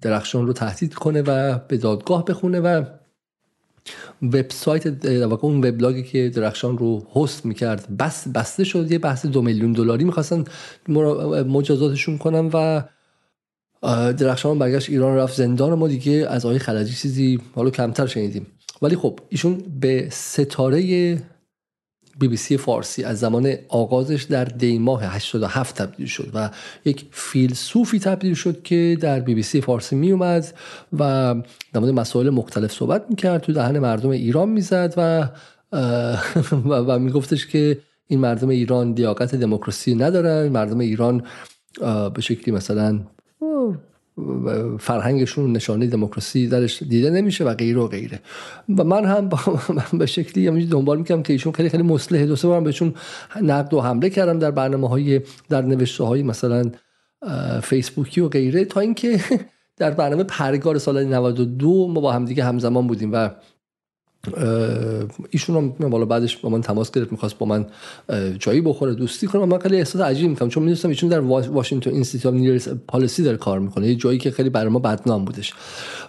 درخشان 0.00 0.46
رو 0.46 0.52
تهدید 0.52 0.94
کنه 0.94 1.22
و 1.22 1.58
به 1.68 1.76
دادگاه 1.76 2.24
بخونه 2.24 2.60
و 2.60 2.84
وبسایت 4.22 5.06
اون 5.40 5.64
وبلاگی 5.64 6.02
که 6.02 6.28
درخشان 6.28 6.78
رو 6.78 7.06
هست 7.14 7.46
می‌کرد 7.46 7.96
بس 7.96 8.28
بسته 8.28 8.64
شد 8.64 8.92
یه 8.92 8.98
بحث 8.98 9.26
دو 9.26 9.42
میلیون 9.42 9.72
دلاری 9.72 10.04
می‌خواستن 10.04 10.44
مجازاتشون 11.48 12.18
کنن 12.18 12.50
و 12.52 12.82
درخشان 14.12 14.58
برگشت 14.58 14.90
ایران 14.90 15.16
رفت 15.16 15.36
زندان 15.36 15.74
ما 15.74 15.88
دیگه 15.88 16.26
از 16.30 16.46
آقای 16.46 16.58
خلجی 16.58 16.94
چیزی 16.94 17.40
حالا 17.54 17.70
کمتر 17.70 18.06
شنیدیم. 18.06 18.46
ولی 18.82 18.96
خب 18.96 19.20
ایشون 19.28 19.62
به 19.80 20.08
ستاره 20.10 21.18
بی 22.18 22.28
بی 22.28 22.36
سی 22.36 22.56
فارسی 22.56 23.04
از 23.04 23.18
زمان 23.18 23.54
آغازش 23.68 24.22
در 24.22 24.44
دی 24.44 24.78
ماه 24.78 25.04
87 25.04 25.82
تبدیل 25.82 26.06
شد 26.06 26.30
و 26.34 26.50
یک 26.84 27.06
فیلسوفی 27.10 27.98
تبدیل 27.98 28.34
شد 28.34 28.62
که 28.62 28.98
در 29.00 29.20
بی 29.20 29.34
بی 29.34 29.42
سی 29.42 29.60
فارسی 29.60 29.96
می 29.96 30.12
اومد 30.12 30.54
و 30.92 31.34
در 31.72 31.80
مورد 31.80 31.94
مسائل 31.94 32.30
مختلف 32.30 32.72
صحبت 32.72 33.04
می‌کرد 33.08 33.40
تو 33.40 33.52
دهن 33.52 33.78
مردم 33.78 34.10
ایران 34.10 34.48
می‌زد 34.48 34.94
و 34.98 35.28
و, 36.52 36.74
و 36.74 36.98
میگفتش 36.98 37.46
که 37.46 37.78
این 38.06 38.20
مردم 38.20 38.48
ایران 38.48 38.92
لیاقت 38.92 39.34
دموکراسی 39.34 39.94
ندارن 39.94 40.48
مردم 40.48 40.78
ایران 40.78 41.22
به 42.14 42.20
شکلی 42.20 42.54
مثلا 42.54 43.00
فرهنگشون 44.80 45.52
نشانه 45.52 45.86
دموکراسی 45.86 46.48
درش 46.48 46.82
دیده 46.82 47.10
نمیشه 47.10 47.44
و 47.44 47.54
غیره 47.54 47.80
و 47.80 47.86
غیره. 47.86 48.20
و 48.76 48.84
من 48.84 49.04
هم 49.04 49.28
به 49.98 50.06
شکلی 50.06 50.46
همینجوری 50.46 50.72
دنبال 50.72 50.98
می‌کنم 50.98 51.22
که 51.22 51.32
ایشون 51.32 51.52
خیلی 51.52 51.68
خیلی 51.68 51.82
مصلحه 51.82 52.26
دو 52.26 52.36
سه 52.36 52.60
بهشون 52.60 52.94
نقد 53.42 53.74
و 53.74 53.80
حمله 53.80 54.10
کردم 54.10 54.38
در 54.38 54.50
برنامه 54.50 54.88
های 54.88 55.20
در 55.48 55.62
نوشته 55.62 56.04
های 56.04 56.22
مثلا 56.22 56.70
فیسبوکی 57.62 58.20
و 58.20 58.28
غیره 58.28 58.64
تا 58.64 58.80
اینکه 58.80 59.20
در 59.78 59.90
برنامه 59.90 60.24
پرگار 60.24 60.78
سال 60.78 61.04
92 61.04 61.88
ما 61.88 62.00
با 62.00 62.12
همدیگه 62.12 62.44
همزمان 62.44 62.86
بودیم 62.86 63.12
و 63.12 63.30
ایشون 65.30 65.56
هم 65.56 65.90
بالا 65.90 66.04
بعدش 66.04 66.36
با 66.36 66.48
من 66.48 66.60
تماس 66.60 66.90
گرفت 66.90 67.12
می‌خواست 67.12 67.38
با 67.38 67.46
من 67.46 67.66
جایی 68.38 68.60
بخوره 68.60 68.94
دوستی 68.94 69.26
کنه. 69.26 69.44
من 69.44 69.58
خیلی 69.58 69.76
احساس 69.76 70.02
عجیب 70.02 70.30
می‌کنم 70.30 70.48
چون 70.48 70.62
می‌دونستم 70.62 70.88
ایشون 70.88 71.08
در 71.08 71.20
واشنگتن 71.20 71.90
اینستیتوت 71.90 72.34
نیرس 72.34 72.68
پالیسی 72.68 73.22
داره 73.22 73.36
کار 73.36 73.58
می‌کنه 73.58 73.88
یه 73.88 73.94
جایی 73.94 74.18
که 74.18 74.30
خیلی 74.30 74.50
برای 74.50 74.68
ما 74.68 74.78
بدنام 74.78 75.24
بودش. 75.24 75.54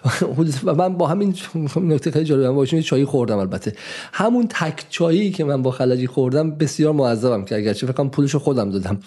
و 0.64 0.74
من 0.74 0.96
با 0.96 1.06
همین 1.06 1.34
نکته 1.76 2.10
خیلی 2.10 2.24
جالب 2.24 2.74
یه 2.74 2.82
چایی 2.82 3.04
خوردم 3.04 3.38
البته. 3.38 3.72
همون 4.12 4.46
تک 4.48 4.86
چایی 4.90 5.30
که 5.30 5.44
من 5.44 5.62
با 5.62 5.70
خلجی 5.70 6.06
خوردم 6.06 6.50
بسیار 6.50 6.92
معذبم 6.92 7.44
که 7.44 7.56
اگرچه 7.56 7.86
فکر 7.86 7.96
کنم 7.96 8.10
پولشو 8.10 8.38
خودم 8.38 8.70
دادم. 8.70 8.98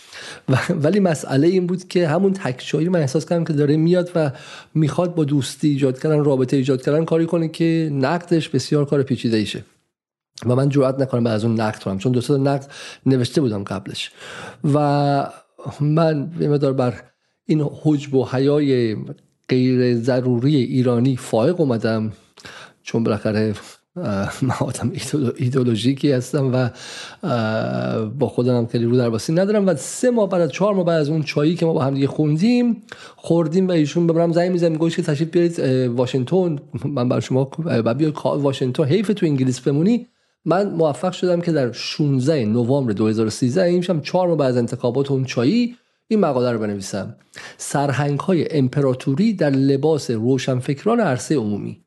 ولی 0.70 1.00
مسئله 1.00 1.48
این 1.48 1.68
بود 1.68 1.88
که 1.88 2.08
همون 2.08 2.34
تک 2.34 2.64
چایی 2.66 2.90
من 2.90 3.00
احساس 3.00 3.26
کردم 3.26 3.44
که 3.44 3.54
داره 3.54 3.78
میاد 3.78 4.12
و 4.16 4.32
می‌خواد 4.76 5.16
با 5.16 5.24
دوستی 5.24 5.68
ایجاد 5.70 6.00
کردن 6.00 6.24
رابطه 6.24 6.58
ایجاد 6.58 6.82
کردن 6.82 7.06
کاری 7.06 7.26
کنه 7.26 7.48
که 7.48 7.90
نقدش 7.94 8.50
بسیار 8.50 8.86
کار 8.94 9.04
پیچیده 9.04 9.38
ایشه 9.38 9.64
و 10.46 10.56
من 10.56 10.70
جرئت 10.70 11.00
نکنم 11.00 11.28
از 11.28 11.46
اون 11.46 11.62
نقد 11.62 11.84
کنم 11.84 11.98
چون 11.98 12.12
دو 12.12 12.22
تا 12.22 12.38
نقد 12.38 12.72
نوشته 13.06 13.42
بودم 13.42 13.64
قبلش. 13.64 14.12
و 14.74 14.78
من 15.82 16.32
یه 16.40 16.58
بر 16.58 17.04
این 17.46 17.70
حجب 17.82 18.14
و 18.14 18.28
حیای 18.32 18.98
غیر 19.50 19.96
ضروری 19.96 20.56
ایرانی 20.56 21.18
فائق 21.18 21.60
اومدم 21.60 22.12
چون 22.84 23.04
بالاخره 23.04 23.56
من 23.96 24.54
آدم 24.60 24.92
ایدولوژیکی 25.38 26.12
هستم 26.12 26.52
و 26.54 26.70
با 28.08 28.28
خودم 28.28 28.58
هم 28.58 28.68
خیلی 28.68 28.86
رو 28.86 28.98
درباسی 28.98 29.34
ندارم 29.34 29.68
و 29.68 29.76
سه 29.76 30.12
ماه 30.12 30.30
بعد 30.30 30.50
چهار 30.50 30.74
ماه 30.74 30.86
بعد 30.86 31.02
از 31.02 31.10
اون 31.10 31.24
چایی 31.24 31.56
که 31.56 31.66
ما 31.66 31.74
با 31.74 31.84
هم 31.84 31.94
دیگه 31.94 32.08
خوندیم 32.08 32.84
خوردیم 33.16 33.68
و 33.68 33.72
ایشون 33.72 34.08
ببرم 34.08 34.32
زنگ 34.32 34.52
می‌زنم 34.52 34.72
میگوش 34.72 34.96
که 34.96 35.02
تشریف 35.02 35.30
بیارید 35.30 35.60
واشنگتن. 35.90 36.60
من 36.86 37.10
بر 37.10 37.20
شما 37.20 37.44
بیا 37.98 38.14
واشنگتن 38.24 38.84
حیف 38.84 39.08
تو 39.08 39.26
انگلیس 39.26 39.60
بمونی. 39.60 40.08
من 40.46 40.70
موفق 40.70 41.12
شدم 41.12 41.42
که 41.42 41.52
در 41.52 41.72
16 41.72 42.46
نوامبر 42.46 42.94
2013 42.94 43.64
اینشم 43.64 44.02
چهار 44.02 44.28
ماه 44.28 44.38
بعد 44.38 44.50
از 44.50 44.58
انتخابات 44.58 45.12
اون 45.12 45.26
چایی 45.26 45.76
این 46.08 46.20
مقاله 46.20 46.52
رو 46.52 46.60
بنویسم. 46.60 47.16
سرهنگ 47.58 48.20
های 48.20 48.58
امپراتوری 48.58 49.34
در 49.34 49.50
لباس 49.50 50.12
روشنفکران 50.12 51.00
عرصه 51.00 51.36
عمومی. 51.36 51.84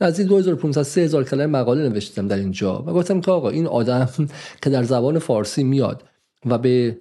نزدیک 0.00 0.26
2500 0.26 0.82
3000 0.82 1.24
کلمه 1.24 1.46
مقاله 1.46 1.88
نوشتم 1.88 2.28
در 2.28 2.36
اینجا 2.36 2.82
و 2.86 2.92
گفتم 2.92 3.20
که 3.20 3.30
آقا 3.30 3.50
این 3.50 3.66
آدم 3.66 4.08
که 4.62 4.70
در 4.70 4.82
زبان 4.82 5.18
فارسی 5.18 5.64
میاد 5.64 6.02
و 6.46 6.58
به 6.58 6.98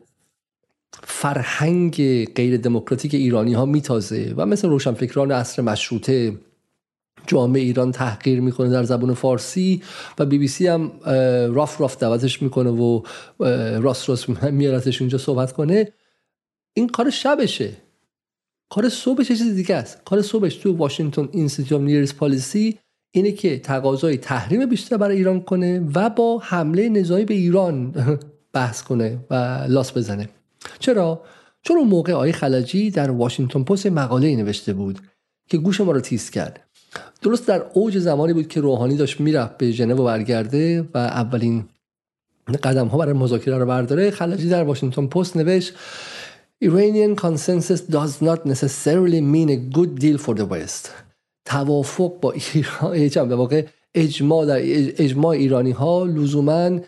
فرهنگ 1.04 2.26
غیر 2.26 2.58
دموکراتیک 2.58 3.14
ایرانی 3.14 3.54
ها 3.54 3.66
میتازه 3.66 4.34
و 4.38 4.46
مثل 4.46 4.70
روشنفکران 4.70 5.32
عصر 5.32 5.62
مشروطه 5.62 6.38
جامعه 7.28 7.62
ایران 7.62 7.92
تحقیر 7.92 8.42
می‌کنه 8.42 8.70
در 8.70 8.84
زبان 8.84 9.14
فارسی 9.14 9.84
و 10.20 10.26
بی 10.26 10.38
بی 10.38 10.48
سی 10.48 10.68
هم 10.68 10.92
راف 11.54 11.82
راف 11.82 11.98
دعوتش 11.98 12.42
می‌کنه 12.42 12.70
و 12.70 13.02
راست 13.80 14.10
راست 14.10 14.30
میارتش 14.52 15.02
اونجا 15.02 15.18
صحبت 15.18 15.52
کنه. 15.52 15.92
این 16.74 16.88
کار 16.88 17.10
شبشه. 17.10 17.78
کار 18.70 18.90
صبحش 18.90 19.28
چیز 19.28 19.56
دیگه 19.56 19.76
است. 19.76 20.02
کار 20.06 20.22
صبحش 20.22 20.56
تو 20.56 20.78
واشنگتن 20.78 21.30
اینستیتوت 21.32 21.82
نیرس 21.82 22.14
پالیسی 22.14 22.80
اینه 23.18 23.32
که 23.32 23.60
تقاضای 23.60 24.18
تحریم 24.18 24.66
بیشتر 24.66 24.98
برای 24.98 25.18
ایران 25.18 25.42
کنه 25.42 25.80
و 25.96 26.10
با 26.10 26.40
حمله 26.44 26.90
نظامی 26.90 27.26
به 27.26 27.34
ایران 27.34 27.94
بحث 28.54 28.82
کنه 28.82 29.18
و 29.30 29.66
لاس 29.68 29.98
بزنه. 29.98 30.30
چرا؟ 30.80 31.22
چون 31.62 31.78
اون 31.78 31.88
موقع 31.88 32.14
آقای 32.14 32.32
خلجی 32.32 32.92
در 32.92 33.12
واشنگتن 33.12 33.64
پست 33.64 33.88
مقاله 33.88 34.36
نوشته 34.36 34.74
بود 34.74 35.00
که 35.50 35.58
گوش 35.58 35.82
ما 35.82 35.92
رو 35.92 36.00
تیز 36.00 36.30
کرد. 36.30 36.60
درست 37.22 37.48
در 37.48 37.66
اوج 37.74 37.98
زمانی 37.98 38.34
بود 38.34 38.48
که 38.48 38.62
روحانی 38.62 38.96
داشت 38.96 39.20
می‌رفت 39.20 39.58
به 39.58 39.72
ژنو 39.72 40.04
برگرده 40.04 40.82
و 40.94 40.98
اولین 40.98 41.66
قدم 42.64 42.88
ها 42.88 42.98
برای 42.98 43.14
مذاکره 43.14 43.58
رو 43.58 43.66
برداره. 43.66 44.12
خلجی 44.12 44.50
در 44.50 44.64
واشنگتن 44.64 45.08
پست 45.08 45.38
نوشت 45.38 45.74
Iranian 46.64 47.16
consensus 47.16 47.82
does 47.82 48.22
not 48.22 48.46
necessarily 48.46 49.22
mean 49.22 49.50
a 49.50 49.60
good 49.78 49.92
deal 50.04 50.18
for 50.18 50.34
the 50.34 50.46
West. 50.46 51.07
توافق 51.48 52.20
با 52.22 52.32
ایران 52.94 53.30
به 53.30 53.36
واقع 53.36 53.66
اجماع 53.96 54.46
در 54.46 54.60
اجماع 55.04 55.32
ایرانی 55.32 55.72
ها 55.72 56.06
لزوما 56.06 56.80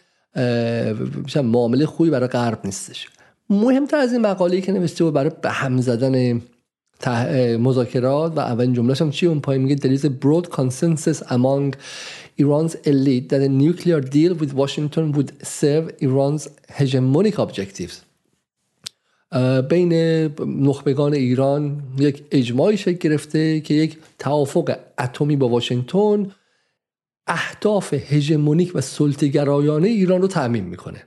معامله 1.35 1.85
خوبی 1.85 2.09
برای 2.09 2.27
غرب 2.27 2.59
نیستش. 2.65 3.07
مهمتر 3.49 3.97
از 3.97 4.13
این 4.13 4.21
مقاله 4.21 4.61
که 4.61 4.71
نوشته 4.71 5.03
بود 5.03 5.13
برای 5.13 5.31
به 5.41 5.49
هم 5.49 5.81
زدن 5.81 6.41
مذاکرات 7.57 8.37
و 8.37 8.39
اولین 8.39 8.73
جملهش 8.73 9.01
هم 9.01 9.11
چی؟ 9.11 9.25
اون 9.27 9.39
پای 9.39 9.57
میگه 9.57 9.75
there 9.75 9.99
is 9.99 10.03
a 10.03 10.09
broad 10.09 10.49
consensus 10.49 11.21
among 11.29 11.75
Iran's 12.39 12.75
elite 12.85 13.29
that 13.29 13.41
a 13.41 13.49
nuclear 13.63 13.99
deal 14.01 14.33
with 14.41 14.53
Washington 14.53 15.11
would 15.11 15.31
serve 15.45 15.85
Iran's 16.01 16.47
hegemonic 16.79 17.37
objectives. 17.37 18.08
بین 19.69 19.93
نخبگان 20.45 21.13
ایران 21.13 21.83
یک 21.98 22.24
اجماعی 22.31 22.77
شکل 22.77 23.09
گرفته 23.09 23.59
که 23.59 23.74
یک 23.74 23.98
توافق 24.19 24.77
اتمی 25.00 25.36
با 25.36 25.50
واشنگتن 25.50 26.31
اهداف 27.27 27.93
هژمونیک 27.93 28.71
و 28.75 28.81
سلطه‌گرایانه 28.81 29.88
ایران 29.88 30.21
رو 30.21 30.27
تعمین 30.27 30.63
می‌کنه 30.63 31.03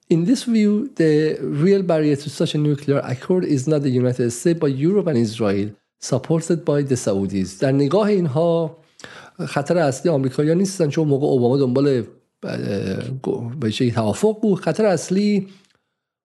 In 0.10 0.24
this 0.24 0.44
view, 0.46 0.89
the 0.96 1.38
real 1.63 1.82
barrier 1.82 2.15
to 2.15 2.29
such 2.29 2.56
a 2.56 2.58
nuclear 2.58 3.00
accord 3.13 3.44
is 3.44 3.67
not 3.67 3.82
the 3.82 3.89
United 3.89 4.32
States 4.32 4.60
but 4.60 4.72
Europe 4.88 5.08
and 5.08 5.17
Israel, 5.17 5.70
supported 6.00 6.63
by 6.63 6.82
the 6.82 6.96
Saudis. 6.96 7.60
در 7.60 7.72
نگاه 7.72 8.08
اینها 8.08 8.77
خطر 9.48 9.77
اصلی 9.77 10.12
آمریکایی‌ها 10.12 10.56
نیستن 10.56 10.89
چون 10.89 11.08
موقع 11.08 11.27
اوباما 11.27 11.58
دنبال 11.58 12.03
به 13.60 13.91
توافق 13.96 14.39
بود 14.41 14.60
خطر 14.60 14.86
اصلی 14.86 15.48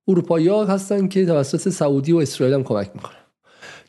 اروپایی 0.08 0.48
ها 0.48 0.64
هستن 0.64 1.08
که 1.08 1.26
توسط 1.26 1.68
سعودی 1.68 2.12
و 2.12 2.16
اسرائیل 2.16 2.54
هم 2.54 2.64
کمک 2.64 2.90
می‌کنن. 2.94 3.16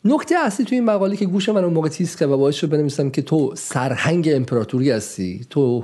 نکته 0.05 0.35
اصلی 0.35 0.65
توی 0.65 0.77
این 0.77 0.85
مقاله 0.85 1.15
که 1.15 1.25
گوش 1.25 1.49
من 1.49 1.63
اون 1.63 1.73
موقع 1.73 1.89
تیز 1.89 2.15
کرد 2.15 2.29
و 2.29 2.37
باعث 2.37 2.55
شد 2.55 2.69
بنویسم 2.69 3.09
که 3.09 3.21
تو 3.21 3.53
سرهنگ 3.55 4.29
امپراتوری 4.33 4.91
هستی 4.91 5.45
تو 5.49 5.83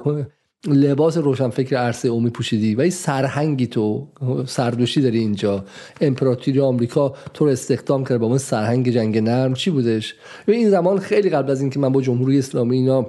لباس 0.68 1.18
روشنفکر 1.18 1.76
عرصه 1.76 2.08
اومی 2.08 2.30
پوشیدی 2.30 2.76
و 2.76 2.82
این 2.82 2.92
سرهنگی 2.92 3.68
تو 3.68 4.08
سردوشی 4.46 5.02
داری 5.02 5.20
اینجا. 5.20 5.66
امپراتوری 6.02 6.60
آمریکا 6.60 7.14
تو 7.34 7.46
رو 7.46 7.52
استخدام 7.52 8.06
کرد 8.06 8.18
با 8.18 8.28
اون 8.28 8.38
سرهنگ 8.38 8.90
جنگ 8.90 9.18
نرم. 9.18 9.54
چی 9.54 9.70
بودش؟ 9.70 10.16
این 10.48 10.70
زمان 10.70 11.00
خیلی 11.00 11.30
قبل 11.30 11.52
از 11.52 11.62
اینکه 11.62 11.80
من 11.80 11.92
با 11.92 12.02
جمهوری 12.02 12.40
اسلامی 12.40 12.78
اینا 12.78 13.06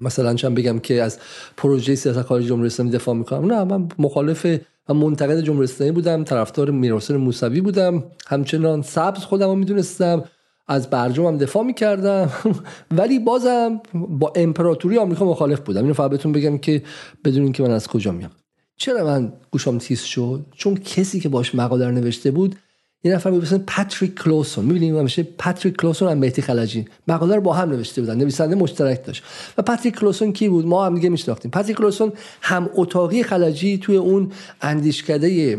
مثلا 0.00 0.34
چند 0.34 0.54
بگم 0.54 0.78
که 0.78 1.02
از 1.02 1.18
پروژه 1.56 1.94
سیاست 1.94 2.22
خارجی 2.22 2.48
جمهوری 2.48 2.66
اسلامی 2.66 2.90
دفاع 2.92 3.14
می‌کنم. 3.14 3.52
نه 3.52 3.64
من 3.64 3.88
مخالف 3.98 4.46
و 4.88 4.94
منتقد 4.94 5.40
جمهوری 5.40 5.64
اسلامی 5.64 5.92
بودم 5.92 6.24
طرفدار 6.24 6.70
میرحسین 6.70 7.16
موسوی 7.16 7.60
بودم. 7.60 8.04
همچنان 8.26 8.82
سبز 8.82 9.18
خودم 9.18 9.46
رو 9.46 9.54
می‌دونستم. 9.54 10.24
از 10.68 10.90
برجام 10.90 11.26
هم 11.26 11.36
دفاع 11.36 11.62
می‌کردم. 11.62 12.30
ولی 12.98 13.18
بازم 13.18 13.80
با 13.94 14.32
امپراتوری 14.36 14.98
آمریکا 14.98 15.24
مخالف 15.24 15.60
بودم. 15.60 15.82
اینو 15.82 15.94
فقط 15.94 16.10
بهتون 16.10 16.32
بگم 16.32 16.58
که 16.58 16.82
بدونین 17.24 17.52
که 17.52 17.62
من 17.62 17.70
از 17.70 17.88
کجا 17.88 18.12
میام. 18.12 18.30
چرا 18.76 19.04
من 19.04 19.32
گوشام 19.50 19.78
تیز 19.78 20.00
شد؟ 20.00 20.46
چون 20.56 20.74
کسی 20.74 21.20
که 21.20 21.28
باش 21.28 21.54
مقاله 21.54 21.90
نوشته 21.90 22.30
بود 22.30 22.56
یه 23.04 23.14
نفر 23.14 23.32
اسم 23.32 23.58
پاتریک 23.58 24.14
کلوسون. 24.14 24.64
می‌بینیم 24.64 24.98
همیشه 24.98 25.22
پاتریک 25.22 25.76
کلوسون 25.76 26.10
هم 26.10 26.18
مهدی 26.18 26.42
خلجی. 26.42 26.86
مقاله 27.08 27.34
رو 27.34 27.40
با 27.40 27.52
هم 27.52 27.70
نوشته 27.70 28.00
بودن 28.00 28.16
نویسنده 28.16 28.54
مشترک 28.54 29.04
داشت. 29.04 29.22
و 29.58 29.62
پاتریک 29.62 29.94
کلوسون 29.94 30.32
کی 30.32 30.48
بود؟ 30.48 30.66
ما 30.66 30.86
هم 30.86 30.94
دیگه 30.94 31.08
میشناختیم. 31.08 31.50
پاتریک 31.50 31.76
کلوسون 31.76 32.12
هم 32.42 32.70
اتاقی 32.74 33.22
خلجی 33.22 33.78
توی 33.78 33.96
اون 33.96 34.32
اندیشکده 34.60 35.58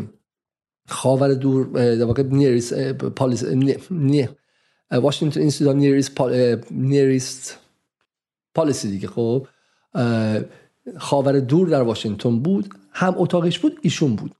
خاور 0.88 1.34
دور 1.34 1.96
در 1.96 2.06
واقع 2.06 2.24
Near 2.24 2.49
East 2.49 2.74
Policy 2.94 3.44
نی 3.92 4.30
Washington 4.92 5.40
Institute 5.40 5.76
Near 5.76 5.94
East 5.94 6.12
Near 6.72 7.15
East 7.15 7.58
Policy 8.56 8.92
دیگه 8.92 9.08
خب. 9.08 9.48
خاور 10.98 11.40
دور 11.40 11.70
در 11.70 11.82
واشنگتن 11.82 12.40
بود. 12.40 12.74
هم 12.92 13.14
اتاقش 13.18 13.60
بود 13.60 13.80
ایشون 13.82 14.16
بود. 14.16 14.32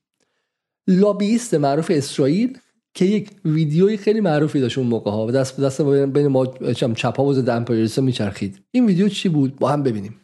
لابیست 0.88 1.54
معروف 1.54 1.92
اسرائیل 1.96 2.58
که 2.95 3.05
یک 3.05 3.31
ویدیوی 3.45 3.97
خیلی 3.97 4.21
معروفی 4.21 4.61
داشت 4.61 4.79
اون 4.79 4.87
موقع 4.87 5.11
ها 5.11 5.27
و 5.27 5.31
دست 5.31 5.57
به 5.57 5.63
دست 5.63 5.81
بین 5.83 6.27
ما 6.27 6.47
چپ 6.73 7.17
ها 7.17 7.25
و 7.25 7.35
ضد 7.35 8.01
میچرخید 8.01 8.61
این 8.71 8.87
ویدیو 8.87 9.09
چی 9.09 9.29
بود 9.29 9.57
با 9.57 9.73
هم 9.73 9.83
ببینیم 9.83 10.21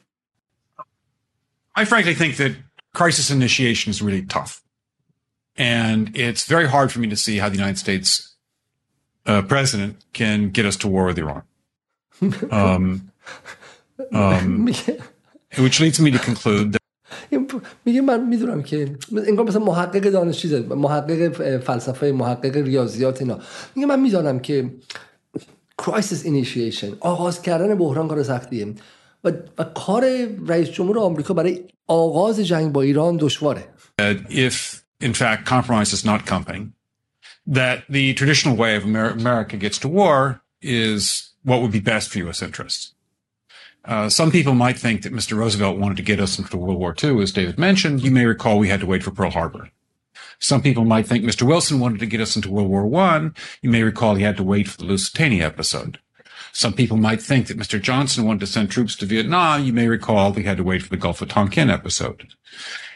I 1.78 1.84
frankly 1.84 2.14
think 2.14 2.36
that 2.36 2.52
crisis 2.92 3.30
initiation 3.30 3.90
is 3.90 4.02
really 4.02 4.22
tough. 4.22 4.62
And 5.56 6.16
it's 6.16 6.44
very 6.46 6.68
hard 6.68 6.90
for 6.92 6.98
me 7.00 7.08
to 7.08 7.16
see 7.16 7.38
how 7.38 7.48
the 7.48 7.56
United 7.56 7.78
States 7.78 8.36
uh, 9.26 9.42
president 9.42 10.04
can 10.12 10.50
get 10.50 10.64
us 10.66 10.76
to 10.76 10.88
war 10.88 11.04
with 11.06 11.18
Iran. 11.18 11.42
Um, 12.50 13.12
um, 14.12 14.66
which 15.58 15.80
leads 15.80 15.98
me 16.00 16.10
to 16.10 16.18
conclude 16.18 16.72
that 16.72 16.82
میگه 17.85 18.01
من 18.01 18.27
می‌دونم 18.27 18.63
که 18.63 18.95
انگار 19.27 19.45
مثلا 19.45 19.63
محقق 19.63 20.09
دانش 20.09 20.37
چیزه 20.37 20.59
محقق 20.59 21.29
فلسفه 21.57 22.11
محقق 22.11 22.55
ریاضیات 22.57 23.21
اینا 23.21 23.39
میگه 23.75 23.87
من 23.87 23.99
می‌دانم 23.99 24.39
که 24.39 24.69
crisis 25.81 26.25
initiation 26.25 26.97
آغاز 26.99 27.41
کردن 27.41 27.75
بحران 27.75 28.07
کار 28.07 28.23
سختیه 28.23 28.75
و, 29.23 29.31
و 29.57 29.63
کار 29.63 30.05
رئیس 30.47 30.69
جمهور 30.69 30.99
آمریکا 30.99 31.33
برای 31.33 31.63
آغاز 31.87 32.39
جنگ 32.39 32.71
با 32.71 32.81
ایران 32.81 33.17
دشواره 33.17 33.63
if 34.29 34.81
in 35.03 35.13
fact 35.13 35.45
compromise 35.45 35.93
is 35.93 36.05
not 36.05 36.25
coming 36.25 36.73
that 37.47 37.77
the 37.89 38.13
traditional 38.13 38.55
way 38.55 38.75
of 38.75 38.83
America 38.85 39.57
gets 39.57 39.77
to 39.79 39.87
war 39.87 40.41
is 40.61 41.31
what 41.43 41.61
would 41.61 41.71
be 41.71 41.79
best 41.79 42.09
for 42.09 42.17
U.S. 42.19 42.41
interests. 42.41 42.94
Uh, 43.87 44.09
some 44.09 44.31
people 44.31 44.55
might 44.55 44.77
think 44.77 45.03
that 45.03 45.13
Mr. 45.13 45.37
Roosevelt 45.37 45.77
wanted 45.77 45.97
to 45.97 46.03
get 46.03 46.19
us 46.19 46.39
into 46.39 46.57
World 46.57 46.79
War 46.79 46.95
II, 47.01 47.21
as 47.21 47.31
David 47.31 47.59
mentioned. 47.59 48.01
You 48.01 48.11
may 48.11 48.25
recall 48.25 48.57
we 48.57 48.69
had 48.69 48.79
to 48.79 48.85
wait 48.85 49.03
for 49.03 49.11
Pearl 49.11 49.29
Harbor. 49.29 49.69
Some 50.39 50.61
people 50.61 50.85
might 50.85 51.07
think 51.07 51.23
Mr. 51.23 51.43
Wilson 51.43 51.79
wanted 51.79 51.99
to 51.99 52.05
get 52.05 52.21
us 52.21 52.35
into 52.35 52.51
World 52.51 52.69
War 52.69 53.01
I. 53.01 53.29
You 53.61 53.69
may 53.69 53.83
recall 53.83 54.15
he 54.15 54.23
had 54.23 54.37
to 54.37 54.43
wait 54.43 54.67
for 54.67 54.77
the 54.77 54.85
Lusitania 54.85 55.45
episode. 55.45 55.99
Some 56.51 56.73
people 56.73 56.97
might 56.97 57.21
think 57.21 57.47
that 57.47 57.57
Mr. 57.57 57.81
Johnson 57.81 58.25
wanted 58.25 58.39
to 58.39 58.47
send 58.47 58.71
troops 58.71 58.95
to 58.97 59.05
Vietnam. 59.05 59.63
You 59.63 59.73
may 59.73 59.87
recall 59.87 60.31
we 60.31 60.43
had 60.43 60.57
to 60.57 60.63
wait 60.63 60.83
for 60.83 60.89
the 60.89 60.97
Gulf 60.97 61.21
of 61.21 61.29
Tonkin 61.29 61.69
episode. 61.69 62.33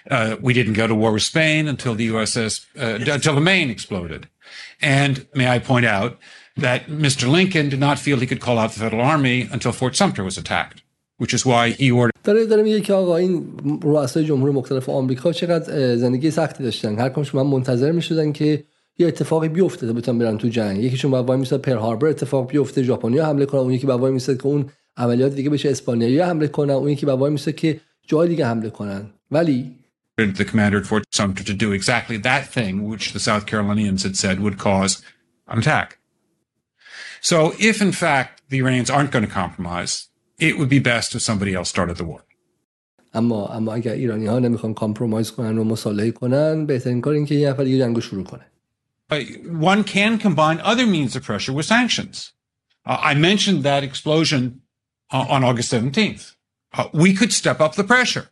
Uh, 0.10 0.38
we 0.42 0.54
didn't 0.54 0.74
go 0.74 0.88
to 0.88 0.96
war 0.96 1.12
with 1.12 1.24
Spain 1.24 1.68
until 1.68 1.94
the 1.94 2.08
USS, 2.08 2.66
uh, 2.78 3.12
until 3.12 3.36
the 3.36 3.42
Maine 3.42 3.70
exploded. 3.70 4.30
And 4.82 5.28
may 5.40 5.48
I 5.56 5.60
point 5.60 5.86
out 5.86 6.12
that 6.66 6.88
Mr. 6.88 7.24
Lincoln 7.38 7.70
did 7.70 7.80
not 7.80 7.98
feel 8.00 8.18
he 8.18 8.28
could 8.32 8.44
call 8.48 8.58
out 8.62 8.72
the 8.74 8.80
Federal 8.80 9.02
Army 9.02 9.38
until 9.52 9.72
Fort 9.72 9.96
Sumter 9.96 10.24
was 10.24 10.38
attacked, 10.38 10.78
which 11.18 11.34
is 11.34 11.46
why 11.46 11.64
he 11.72 11.92
ordered. 11.92 12.14
داره 12.24 12.46
داره 12.46 12.64
میگه 12.64 12.82
که 12.82 12.94
آقا 12.94 13.18
این 13.18 13.48
رؤسای 13.84 14.26
جمهور 14.26 14.52
مختلف 14.52 14.90
آمریکا 14.90 15.34
چقدر 15.34 15.96
زندگی 15.96 16.32
سختی 16.32 16.64
داشتن 16.64 17.00
هر 17.00 17.10
کمش 17.10 17.36
من 17.36 17.42
منتظر 17.44 17.92
می‌شدن 17.92 18.32
که 18.32 18.64
یه 18.98 19.08
اتفاقی 19.08 19.50
بیفته 19.50 19.88
تا 19.88 19.94
بتونن 19.94 20.18
برن 20.20 20.38
تو 20.38 20.48
جنگ 20.48 20.84
یکیشون 20.84 21.12
باید 21.12 21.26
وای 21.26 21.38
میساد 21.38 21.62
پر 21.62 21.76
هاربر 21.76 22.08
اتفاق 22.08 22.48
بیفته 22.52 22.84
ژاپنیا 22.84 23.26
حمله 23.26 23.46
کنن 23.46 23.62
اون 23.62 23.74
یکی 23.74 23.88
باید 23.88 24.00
وای 24.00 24.12
میساد 24.12 24.38
که 24.38 24.46
اون 24.46 24.66
عملیات 24.98 25.36
دیگه 25.36 25.50
بشه 25.50 25.70
اسپانیایی 25.70 26.20
حمله 26.20 26.48
کنن 26.48 26.74
اون 26.74 26.90
یکی 26.90 27.06
باید 27.06 27.20
وای 27.20 27.32
میساد 27.32 27.56
که 27.56 27.80
جای 28.08 28.30
دیگه 28.30 28.46
حمله 28.46 28.70
کنن 28.70 29.10
ولی 29.32 29.76
the 30.19 30.45
commander 30.45 30.79
at 30.79 30.87
Fort 30.87 31.05
Sumter 31.11 31.45
to 31.45 31.55
do 31.55 31.73
exactly 31.73 32.17
that 32.19 32.47
thing 32.47 32.89
which 32.89 33.13
the 33.13 33.21
South 33.21 33.47
Carolinians 33.47 34.03
had 34.05 34.17
said 34.17 34.41
would 34.41 34.59
cause 34.59 35.03
an 35.49 35.59
attack. 35.59 35.99
So 37.21 37.55
if 37.59 37.81
in 37.81 37.93
fact 37.93 38.43
the 38.49 38.59
Iranians 38.59 38.91
aren't 38.91 39.11
going 39.11 39.25
to 39.25 39.31
compromise, 39.31 40.09
it 40.39 40.59
would 40.59 40.69
be 40.69 40.79
best 40.79 41.15
if 41.15 41.23
somebody 41.23 41.55
else 41.55 41.69
started 41.69 41.97
the 41.97 42.05
war. 42.05 42.25
اما 43.15 43.57
اما 43.57 43.75
اگر 43.75 43.93
ایرانی 43.93 44.27
ها 44.27 44.39
نمیخوان 44.39 44.75
کامپرومایز 44.75 45.31
کنن 45.31 45.59
و 45.59 45.65
مصالحه 45.65 46.11
کنن 46.11 46.67
بهترین 46.67 47.01
کار 47.01 47.15
این 47.15 47.27
که 47.27 47.35
یه 47.35 47.51
نفر 47.51 47.65
دیگه 47.65 47.79
جنگو 47.79 48.01
شروع 48.01 48.25
کنه 48.25 48.45
one 49.11 49.85
can 49.85 50.19
combine 50.19 50.61
other 50.61 50.87
means 50.87 51.15
of 51.15 51.23
pressure 51.23 51.53
with 51.53 51.67
sanctions. 51.67 52.33
Uh, 52.87 52.99
I 53.01 53.15
mentioned 53.15 53.63
that 53.63 53.85
explosion 53.85 54.63
uh, 55.13 55.27
on 55.29 55.45
August 55.45 55.73
17th. 55.73 56.35
Uh, 56.73 56.89
we 56.93 57.15
could 57.15 57.33
step 57.33 57.61
up 57.61 57.75
the 57.75 57.85
pressure. 57.85 58.27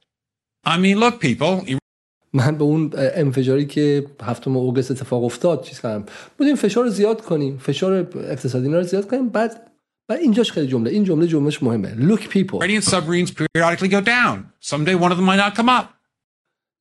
I 0.74 0.78
mean, 0.84 0.98
look, 1.04 1.16
people. 1.26 1.78
من 2.34 2.58
به 2.58 2.64
اون 2.64 2.94
انفجاری 2.96 3.66
که 3.66 4.06
هفتم 4.24 4.58
اوگست 4.58 4.92
اتفاق 4.92 5.24
افتاد 5.24 5.64
چیز 5.64 5.82
کردم. 5.82 6.06
بودیم 6.38 6.56
فشار 6.56 6.84
رو 6.84 6.90
زیاد 6.90 7.22
کنیم. 7.22 7.58
فشار 7.58 7.94
اقتصادی 8.16 8.70
رو 8.70 8.84
زیاد 8.84 9.08
کنیم. 9.08 9.30
بعد 9.30 9.72
و 10.10 10.14
اینجاش 10.14 10.52
خیلی 10.52 10.68
جمله 10.68 10.92
این 10.92 11.04
جمله 11.04 11.28
جملهش 11.28 11.64
مهمه. 11.64 11.96
Look 11.96 12.22
people. 12.22 12.60
Iranian 12.62 12.82
submarines 12.82 13.32
periodically 13.32 13.88
go 13.88 14.02
down. 14.02 14.36
Someday 14.72 14.96
one 14.96 15.12
of 15.12 15.18
them 15.18 15.26
might 15.26 15.42
not 15.46 15.56
come 15.56 15.70
up. 15.70 15.86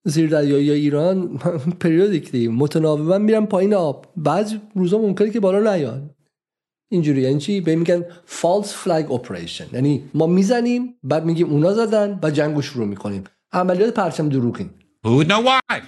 زیر 0.04 0.30
دریایی 0.30 0.70
ایران 0.70 1.38
پریودیکلی 1.80 2.48
متناوبا 2.48 3.18
میرن 3.18 3.46
پایین 3.46 3.74
آب. 3.74 4.06
بعض 4.16 4.54
روزا 4.74 4.98
ممکنه 4.98 5.30
که 5.30 5.40
بالا 5.40 5.76
نیان. 5.76 6.10
اینجوری. 6.90 7.20
یعنی 7.20 7.38
چی؟ 7.38 7.60
به 7.60 7.76
میگن 7.76 8.04
false 8.28 8.68
flag 8.84 9.08
operation. 9.08 9.74
یعنی 9.74 10.10
ما 10.14 10.26
می‌زنیم 10.26 10.94
بعد 11.02 11.24
میگیم 11.24 11.50
اونا 11.50 11.72
زدن 11.72 12.20
و 12.22 12.30
جنگو 12.30 12.62
شروع 12.62 12.86
می‌کنیم. 12.86 13.24
عملیات 13.56 13.94
پرچم 13.94 14.28
دروغین 14.28 14.70
who 15.06 15.10
would 15.16 15.28
know 15.28 15.40
why? 15.40 15.80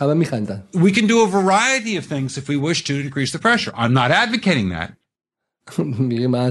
همه 0.00 0.14
میخندن. 0.14 0.62
We 0.74 0.90
can 0.92 1.06
do 1.06 1.20
a 1.20 1.26
variety 1.26 1.96
of 1.96 2.04
things 2.04 2.38
if 2.38 2.48
we 2.48 2.56
wish 2.56 2.84
to 2.84 2.92
increase 2.92 3.32
the 3.32 3.38
pressure. 3.38 3.72
I'm 3.74 3.94
not 3.94 4.10
advocating 4.10 4.68
that. 4.68 4.92
میگه 6.08 6.26
من 6.26 6.50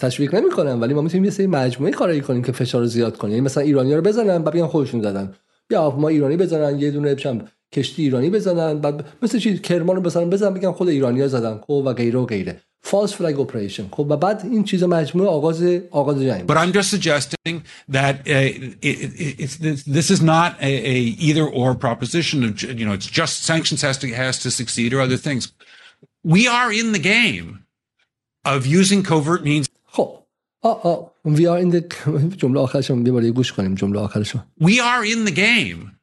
تشویق 0.00 0.34
نمی 0.34 0.50
کنم 0.50 0.80
ولی 0.80 0.94
ما 0.94 1.02
می‌تونیم 1.02 1.24
یه 1.24 1.30
سری 1.30 1.46
مجموعه 1.46 1.92
کاری 1.92 2.20
کنیم 2.20 2.42
که 2.42 2.52
فشار 2.52 2.80
رو 2.80 2.86
زیاد 2.86 3.16
کنیم 3.16 3.32
یعنی 3.32 3.44
مثلا 3.44 3.62
ایرانی 3.62 3.94
رو 3.94 4.02
بزنن 4.02 4.42
بعد 4.42 4.54
بیان 4.54 4.68
خودشون 4.68 5.02
زدن. 5.02 5.34
یا 5.70 5.90
ما 5.90 6.08
ایرانی 6.08 6.36
بزنن 6.36 6.78
یه 6.78 6.90
دونه 6.90 7.14
بشم 7.14 7.44
کشتی 7.72 8.02
ایرانی 8.02 8.30
بزنن 8.30 8.80
بعد 8.80 9.06
مثل 9.22 9.38
چی 9.38 9.58
کرمان 9.58 9.96
رو 9.96 10.02
بزنن 10.02 10.30
بزنن 10.30 10.54
بگن 10.54 10.72
خود 10.72 10.88
ایرانی 10.88 11.20
ها 11.20 11.28
زدن. 11.28 11.58
خب 11.58 11.82
و 11.86 11.92
غیره 11.92 12.18
و 12.18 12.26
غیره. 12.26 12.60
false 12.81 13.13
flag 13.13 13.37
operation 13.37 13.83
خب 13.91 14.07
و 14.09 14.17
بعد 14.17 14.45
این 14.45 14.63
چیز 14.63 14.83
مجموعه 14.83 15.29
آغاز 15.29 15.63
آغاز 15.91 16.21
جنگ 16.21 16.47
But 16.47 16.57
I'm 16.57 16.73
just 16.73 16.89
suggesting 16.89 17.63
that 17.89 18.15
uh, 18.19 18.51
it, 18.81 19.59
it, 19.61 19.83
this 19.97 20.09
is 20.09 20.21
not 20.21 20.51
a, 20.61 20.73
a 20.95 20.97
either 21.27 21.45
or 21.59 21.75
proposition 21.75 22.43
of 22.43 22.61
you 22.61 22.85
know 22.85 22.93
it's 22.93 23.11
just 23.21 23.43
sanctions 23.43 23.81
has 23.81 23.97
to 23.97 24.07
has 24.07 24.39
to 24.39 24.49
succeed 24.51 24.93
or 24.93 25.01
other 25.01 25.17
things. 25.17 25.53
We 26.23 26.47
are 26.47 26.71
in 26.81 26.87
the 26.91 27.03
game 27.15 27.47
of 28.53 28.65
using 28.65 29.03
covert 29.03 29.43
means 29.43 29.65
خب 29.85 30.23
آه 30.63 30.81
آه 30.85 31.11
we 31.25 31.45
are 31.45 31.59
in 31.59 31.71
the 31.71 31.81
جمله 32.37 32.59
آخرشون 32.59 33.05
یه 33.05 33.11
بار 33.11 33.29
گوش 33.29 33.53
کنیم 33.53 33.75
جمله 33.75 33.99
آخرشون 33.99 34.41
we 34.61 34.79
are 34.79 35.05
in 35.05 35.25
the 35.25 35.31
game 35.31 35.97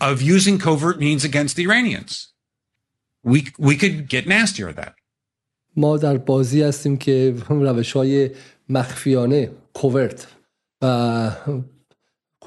of 0.00 0.22
using 0.22 0.58
covert 0.58 0.98
means 0.98 1.24
against 1.24 1.56
the 1.56 1.64
Iranians. 1.64 2.32
We 3.22 3.48
we 3.58 3.76
could 3.76 4.08
get 4.08 4.26
nastier 4.26 4.68
at 4.68 4.76
that. 4.76 4.94
ما 5.75 5.97
در 5.97 6.17
بازی 6.17 6.61
هستیم 6.61 6.97
که 6.97 7.35
روش 7.49 7.91
های 7.93 8.29
مخفیانه 8.69 9.51
کوورت 9.73 10.27
و 10.81 11.31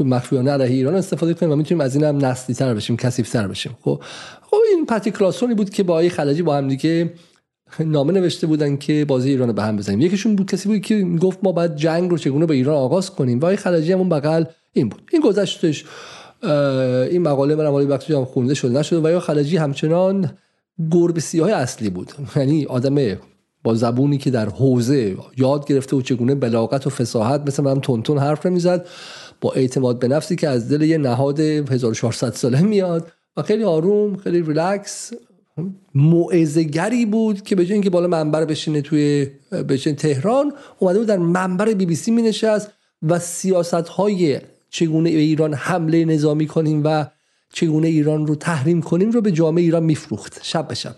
مخفیانه 0.01 0.51
علیه 0.51 0.67
ایران 0.67 0.95
استفاده 0.95 1.35
کنیم 1.35 1.53
و 1.53 1.57
می‌تونیم 1.57 1.81
از 1.81 1.95
این 1.95 2.05
هم 2.05 2.25
نسلی 2.25 2.55
تر 2.55 2.75
بشیم 2.75 2.97
کسیف 2.97 3.31
تر 3.31 3.49
بشیم. 3.49 3.77
خب 3.81 4.03
خب 4.43 4.57
این 4.75 4.87
پتی 4.87 5.11
کلاسونی 5.11 5.55
بود 5.55 5.71
که 5.71 5.83
با 5.83 5.95
آقای 5.95 6.09
خلجی 6.09 6.43
با 6.43 6.57
هم 6.57 6.69
دیگه 6.69 7.13
نامه 7.81 8.13
نوشته 8.13 8.47
بودن 8.47 8.77
که 8.77 9.05
بازی 9.05 9.31
ایران 9.31 9.49
رو 9.49 9.55
به 9.55 9.63
هم 9.63 9.77
بزنیم. 9.77 10.01
یکیشون 10.01 10.37
بود 10.37 10.51
کسی 10.51 10.69
بود 10.69 10.81
که 10.81 11.03
گفت 11.03 11.39
ما 11.43 11.53
باید 11.53 11.77
جنگ 11.77 12.11
رو 12.11 12.19
چگونه 12.19 12.47
به 12.47 12.55
ایران 12.55 12.77
آغاز 12.77 13.11
کنیم. 13.11 13.41
و 13.41 13.45
آقای 13.45 13.57
خلجی 13.57 13.93
هم 13.93 13.99
اون 13.99 14.47
این 14.73 14.89
بود. 14.89 15.03
این 15.13 15.23
گذشتش 15.23 15.85
این 17.11 17.23
مقاله 17.23 17.55
من 17.55 17.67
مقاله 17.67 17.87
بخشی 17.87 18.13
هم 18.15 18.25
خونده 18.25 18.55
شده 18.55 18.79
نشده. 18.79 19.01
و 19.09 19.11
یا 19.11 19.21
خلجی 19.21 19.57
همچنان 19.57 20.31
گربه 20.91 21.21
سیاه 21.21 21.53
اصلی 21.53 21.91
بود. 21.91 22.13
یعنی 22.37 22.65
آدم 22.65 23.19
با 23.65 23.75
زبونی 23.75 24.19
که 24.19 24.31
در 24.31 24.49
حوزه 24.49 25.17
یاد 25.37 25.67
گرفته 25.67 25.97
و 25.97 26.03
چگونه 26.03 26.35
بلاغت 26.35 26.87
و 26.87 26.91
فساحت 26.91 27.43
مثل 27.47 27.63
من 27.63 27.81
تونتون 27.81 28.19
حرف 28.19 28.47
نمی‌زد 28.47 28.87
با 29.41 29.53
اعتماد 29.53 29.99
به 29.99 30.09
نفسی 30.09 30.37
که 30.37 30.49
از 30.49 30.69
دل 30.69 30.83
یه 30.83 30.99
نهاد 30.99 31.41
1400 31.41 32.33
ساله 32.33 32.63
میاد. 32.63 33.13
و 33.37 33.43
خیلی 33.43 33.65
آروم 33.65 34.17
خیلی 34.17 34.43
ریلکس 34.43 35.13
موعظه‌گری 35.95 37.07
بود 37.07 37.43
که 37.43 37.57
به 37.57 37.65
جای 37.65 37.73
اینکه 37.73 37.91
بالا 37.91 38.09
منبر 38.09 38.45
بشینه 38.45 38.81
توی 38.81 39.27
بشین 39.69 39.97
تهران 39.97 40.53
اومده 40.79 40.99
بود 40.99 41.09
در 41.09 41.17
منبر 41.17 41.75
بی 41.75 41.87
بی 41.87 41.95
سی 41.95 42.11
می 42.11 42.23
نشست 42.23 42.71
و 43.03 43.19
سیاست 43.19 43.75
های 43.75 44.41
چگونه 44.71 45.11
به 45.11 45.19
ایران 45.19 45.55
حمله 45.55 46.05
نظامی 46.05 46.47
کنیم 46.47 46.83
و 46.85 47.07
چگونه 47.53 47.89
ایران 47.89 48.27
رو 48.27 48.35
تحریم 48.35 48.83
کنیم 48.83 49.11
رو 49.11 49.21
به 49.21 49.33
جامعه 49.33 49.65
ایران 49.65 49.83
میفروخت 49.83 50.41
شب 50.43 50.69
به 50.69 50.75
شب. 50.75 50.97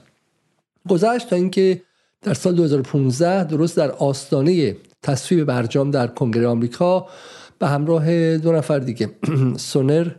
گذشت 0.89 1.31
تا 1.31 1.37
اینکه 1.37 1.83
در 2.23 2.35
سال 2.35 2.55
2015 2.55 3.45
درست 3.45 3.77
در 3.77 3.91
آستانه 3.91 4.77
تصویب 5.03 5.45
برجام 5.45 5.91
در 5.91 6.07
کنگره 6.07 6.47
آمریکا 6.47 7.07
به 7.59 7.69
همراه 7.69 8.39
دو 8.39 8.53
نفر 8.53 8.79
دیگه. 8.79 9.11
سونر 9.57 10.11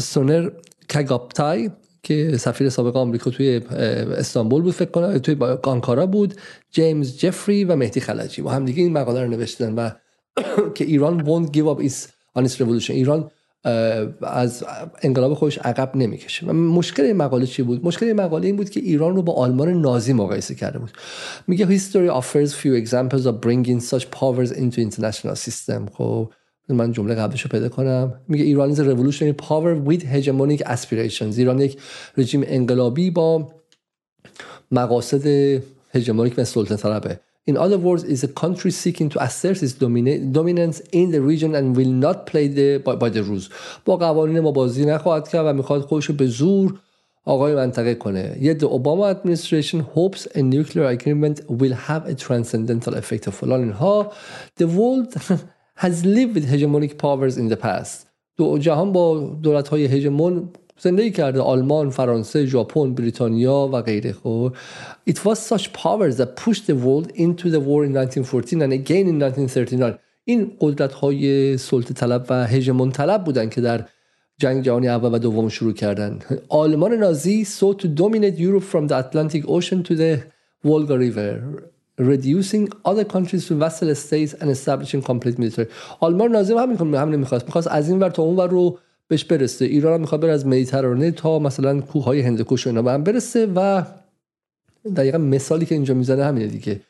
سونر 0.00 0.50
کگاپتای 0.88 1.70
که 2.02 2.36
سفیر 2.36 2.68
سابق 2.68 2.96
آمریکا 2.96 3.30
توی 3.30 3.56
استانبول 3.56 4.62
بود 4.62 4.74
فکر 4.74 4.90
کنم 4.90 5.18
توی 5.18 5.36
آنکارا 5.62 6.06
بود 6.06 6.34
جیمز 6.70 7.18
جفری 7.18 7.64
و 7.64 7.76
مهدی 7.76 8.00
خلجی. 8.00 8.42
با 8.42 8.50
هم 8.50 8.64
دیگه 8.64 8.82
این 8.82 8.92
مقاله 8.92 9.22
رو 9.22 9.30
نوشتن 9.30 9.74
و 9.74 9.90
که 10.76 10.84
ایران 10.84 11.24
won't 11.24 11.48
give 11.48 11.66
up 11.66 11.90
its 11.90 12.19
its 12.36 12.56
revolution. 12.56 12.90
ایران 12.90 13.30
از 14.22 14.64
انقلاب 15.02 15.34
خودش 15.34 15.58
عقب 15.58 15.96
نمی‌کشه. 15.96 16.46
و 16.46 16.52
مشکل 16.52 17.02
این 17.02 17.16
مقاله 17.16 17.46
چی 17.46 17.62
بود؟ 17.62 17.86
مشکل 17.86 18.06
این 18.06 18.16
مقاله 18.16 18.46
این 18.46 18.56
بود 18.56 18.70
که 18.70 18.80
ایران 18.80 19.16
رو 19.16 19.22
با 19.22 19.32
آلمان 19.32 19.68
نازی 19.68 20.12
مقایسه 20.12 20.54
کرده 20.54 20.78
بود. 20.78 20.90
میگه 21.46 21.78
history 21.78 22.22
offers 22.22 22.50
few 22.50 22.86
examples 22.86 23.26
of 23.26 23.34
bringing 23.46 23.80
such 23.90 24.04
powers 24.10 24.50
into 24.52 24.78
international 24.78 25.34
system. 25.34 25.90
خب 25.92 26.32
من 26.68 26.92
جمله 26.92 27.14
قبلش 27.14 27.42
رو 27.42 27.48
پیدا 27.50 27.68
کنم. 27.68 28.20
میگه 28.28 28.44
ایران 28.44 28.74
is 28.74 28.78
a 28.78 28.82
revolutionary 28.82 29.46
power 29.46 29.88
with 29.88 30.02
hegemonic 30.04 30.66
aspirations. 30.66 31.38
ایران 31.38 31.60
یک 31.60 31.78
رژیم 32.16 32.42
انقلابی 32.46 33.10
با 33.10 33.52
مقاصد 34.70 35.26
هژمونیک 35.94 36.34
و 36.36 36.44
سلطه 36.44 36.76
طلبه 36.76 37.20
In 37.46 37.56
other 37.56 37.78
words, 37.78 38.04
is 38.04 38.22
a 38.22 38.28
country 38.28 38.70
seeking 38.70 39.08
to 39.08 39.22
assert 39.22 39.62
its 39.62 39.72
dominance 39.72 40.80
in 40.92 41.10
the 41.10 41.22
region 41.22 41.54
and 41.54 41.74
will 41.74 41.94
not 42.06 42.26
play 42.26 42.46
the, 42.48 42.78
by, 42.78 42.94
by 42.96 43.08
the 43.08 43.22
rules. 43.22 43.48
با 43.84 43.96
قوانین 43.96 44.40
ما 44.40 44.52
بازی 44.52 44.84
نخواهد 44.84 45.28
کرد 45.28 45.46
و 45.46 45.52
می‌خواد 45.52 45.80
خودش 45.80 46.10
به 46.10 46.26
زور 46.26 46.80
آقای 47.24 47.54
منطقه 47.54 47.94
کنه. 47.94 48.36
Yet 48.40 48.58
the 48.58 48.68
Obama 48.68 49.10
administration 49.10 49.80
hopes 49.80 50.26
a 50.34 50.42
nuclear 50.42 50.86
agreement 50.86 51.40
will 51.48 51.74
have 51.88 52.06
a 52.06 52.14
transcendental 52.14 52.94
effect. 52.94 53.30
فلان 53.30 53.60
اینها 53.60 54.12
The 54.58 54.66
world 54.66 55.14
has 55.76 56.04
lived 56.04 56.34
with 56.34 56.44
hegemonic 56.44 56.98
powers 56.98 57.36
in 57.38 57.48
the 57.48 57.56
past. 57.56 58.06
دو 58.36 58.58
جهان 58.58 58.92
با 58.92 59.36
دولت 59.42 59.68
های 59.68 59.84
هژمون 59.84 60.48
زندگی 60.78 61.10
کرده 61.10 61.40
آلمان، 61.40 61.90
فرانسه، 61.90 62.46
ژاپن، 62.46 62.94
بریتانیا 62.94 63.70
و 63.72 63.82
غیره 63.82 64.12
خب 64.12 64.52
It 65.12 65.18
was 65.24 65.38
such 65.52 65.66
powers 65.72 66.14
that 66.20 66.30
pushed 66.44 66.64
the 66.70 66.76
world 66.86 67.08
into 67.24 67.46
the 67.54 67.62
war 67.68 67.80
in 67.86 67.92
1914 67.92 68.62
and 68.62 68.72
again 68.72 69.06
in 69.08 69.16
1939 69.18 69.98
این 70.24 70.52
قدرت 70.60 70.92
های 70.92 71.56
سلطه 71.58 71.94
طلب 71.94 72.26
و 72.30 72.46
هژمون 72.46 72.90
طلب 72.90 73.24
بودن 73.24 73.48
که 73.48 73.60
در 73.60 73.84
جنگ 74.38 74.64
جهانی 74.64 74.88
اول 74.88 75.14
و 75.14 75.18
دوم 75.18 75.48
شروع 75.48 75.72
کردن 75.72 76.18
آلمان 76.48 76.92
نازی 76.92 77.44
sought 77.44 77.78
to 77.78 77.86
dominate 77.86 78.38
Europe 78.38 78.64
from 78.72 78.88
the 78.88 78.94
Atlantic 78.94 79.44
Ocean 79.48 79.82
to 79.82 79.94
the 79.94 80.22
Volga 80.64 80.98
River 80.98 81.30
reducing 81.98 82.68
other 82.90 83.04
countries 83.04 83.42
to 83.48 83.54
vassal 83.54 83.94
states 83.94 84.32
and 84.40 84.50
establishing 84.50 85.02
complete 85.02 85.38
military 85.38 85.66
آلمان 86.00 86.32
نازی 86.32 86.54
همین 86.54 86.94
همین 86.94 87.20
می‌خواست 87.20 87.44
می‌خواست 87.44 87.68
از 87.68 87.88
این 87.88 87.98
ور 87.98 88.10
تا 88.10 88.22
اون 88.22 88.36
ور 88.36 88.48
رو 88.48 88.78
بهش 89.08 89.24
برسه 89.24 89.64
ایران 89.64 89.94
هم 89.94 90.00
می‌خواد 90.00 90.20
بره 90.20 90.32
از 90.32 90.46
مدیترانه 90.46 91.10
تا 91.10 91.38
مثلا 91.38 91.80
کوههای 91.80 92.20
هندوکش 92.20 92.66
و 92.66 92.70
اینا 92.70 92.82
به 92.82 92.92
هم 92.92 93.04
برسه 93.04 93.48
و 93.54 93.82
دقیقا 94.96 95.18
مثالی 95.18 95.66
که 95.66 95.74
اینجا 95.74 95.94
می‌زنه 95.94 96.24
همینه 96.24 96.46
دیگه. 96.46 96.80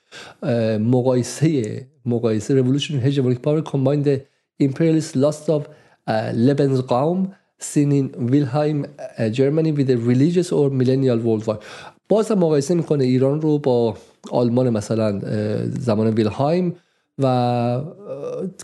مقایسه 0.78 1.86
مقایسه 2.06 2.62
hegemonic 3.04 3.38
power 3.38 3.62
combined 3.70 4.04
the 4.04 4.20
imperialist 4.62 5.16
lust 5.16 5.48
of 5.48 5.62
Lebensraum 6.46 7.18
seen 7.70 7.90
in 7.98 8.06
Wilhelm 8.32 8.78
Germany 9.38 9.70
with 9.76 9.86
the 9.92 9.98
religious 10.10 10.48
or 10.52 10.70
millennial 10.70 11.18
war. 11.24 11.58
باز 12.08 12.30
هم 12.30 12.38
مقایسه 12.38 12.74
می‌کنه 12.74 13.04
ایران 13.04 13.40
رو 13.40 13.58
با 13.58 13.96
آلمان 14.30 14.70
مثلا 14.70 15.20
زمان 15.80 16.14
ویلهایم 16.14 16.74
و 17.18 17.80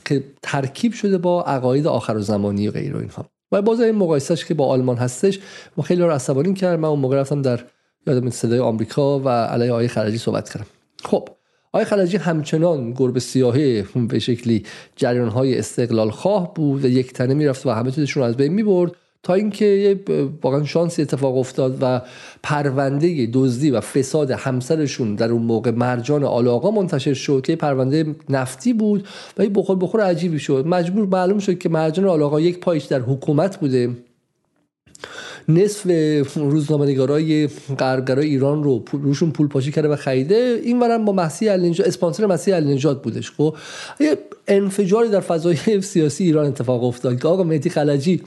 که 0.04 0.24
ترکیب 0.42 0.92
شده 0.92 1.18
با 1.18 1.42
عقاید 1.42 1.86
آخر 1.86 2.16
و 2.16 2.20
زمانی 2.20 2.68
و 2.68 2.70
غیر 2.70 2.96
و 2.96 2.98
اینها. 2.98 3.26
و 3.52 3.62
باز 3.62 3.80
این 3.80 3.94
مقایسهش 3.94 4.44
که 4.44 4.54
با 4.54 4.66
آلمان 4.66 4.96
هستش 4.96 5.40
ما 5.76 5.84
خیلی 5.84 6.02
رو 6.02 6.10
عصبانی 6.10 6.54
کرد 6.54 6.78
من 6.78 6.88
اون 6.88 6.98
موقع 6.98 7.16
رفتم 7.16 7.42
در 7.42 7.60
یادم 8.06 8.30
صدای 8.30 8.58
آمریکا 8.58 9.18
و 9.18 9.28
علیه 9.28 9.70
آقای 9.72 9.88
خرجی 9.88 10.18
صحبت 10.18 10.50
کردم 10.50 10.66
خب 11.04 11.28
آقای 11.72 11.84
خلجی 11.84 12.16
همچنان 12.16 12.92
گربه 12.92 13.20
سیاهه 13.20 13.84
به 14.08 14.18
شکلی 14.18 14.62
جریان 14.96 15.28
های 15.28 15.58
استقلال 15.58 16.10
خواه 16.10 16.54
بود 16.54 16.84
و 16.84 16.88
یک 16.88 17.12
تنه 17.12 17.34
می‌رفت 17.34 17.66
و 17.66 17.70
همه 17.70 17.90
چیزشون 17.90 18.22
از 18.22 18.36
بین 18.36 18.52
می‌برد 18.52 18.92
تا 19.22 19.34
اینکه 19.34 20.00
واقعا 20.42 20.64
شانسی 20.64 21.02
اتفاق 21.02 21.36
افتاد 21.36 21.78
و 21.80 22.02
پرونده 22.42 23.28
دزدی 23.32 23.70
و 23.70 23.80
فساد 23.80 24.30
همسرشون 24.30 25.14
در 25.14 25.32
اون 25.32 25.42
موقع 25.42 25.70
مرجان 25.70 26.24
آلاقا 26.24 26.70
منتشر 26.70 27.14
شد 27.14 27.42
که 27.44 27.56
پرونده 27.56 28.16
نفتی 28.28 28.72
بود 28.72 29.08
و 29.38 29.42
این 29.42 29.52
بخور 29.52 29.76
بخور 29.76 30.00
عجیبی 30.00 30.38
شد. 30.38 30.64
مجبور 30.66 31.06
معلوم 31.06 31.38
شد 31.38 31.58
که 31.58 31.68
مرجان 31.68 32.04
آلاقا 32.04 32.40
یک 32.40 32.60
پایش 32.60 32.84
در 32.84 33.00
حکومت 33.00 33.60
بوده. 33.60 33.90
نصف 35.48 35.86
روزنامه‌نگارای 36.36 37.48
غربگرای 37.78 38.26
ایران 38.26 38.62
رو 38.62 38.84
روشون 38.92 39.30
پول 39.30 39.48
پاشی 39.48 39.72
کرده 39.72 39.88
و 39.88 39.96
خریده. 39.96 40.60
این 40.62 40.80
ورم 40.80 41.04
با 41.04 41.12
مسیح 41.12 41.52
النجات 41.52 41.86
اسپانسر 41.86 42.26
مسیح 42.26 42.56
النجات 42.56 43.02
بودش 43.02 43.30
خب. 43.30 43.56
یه 44.00 44.18
انفجاری 44.48 45.08
در 45.08 45.20
فضای 45.20 45.56
سیاسی 45.92 46.24
ایران 46.24 46.46
اتفاق 46.46 46.84
افتاد 46.84 47.20
که 47.20 47.28
آقا 47.28 47.42
مهدی 47.42 47.70
خلجی 47.70 48.22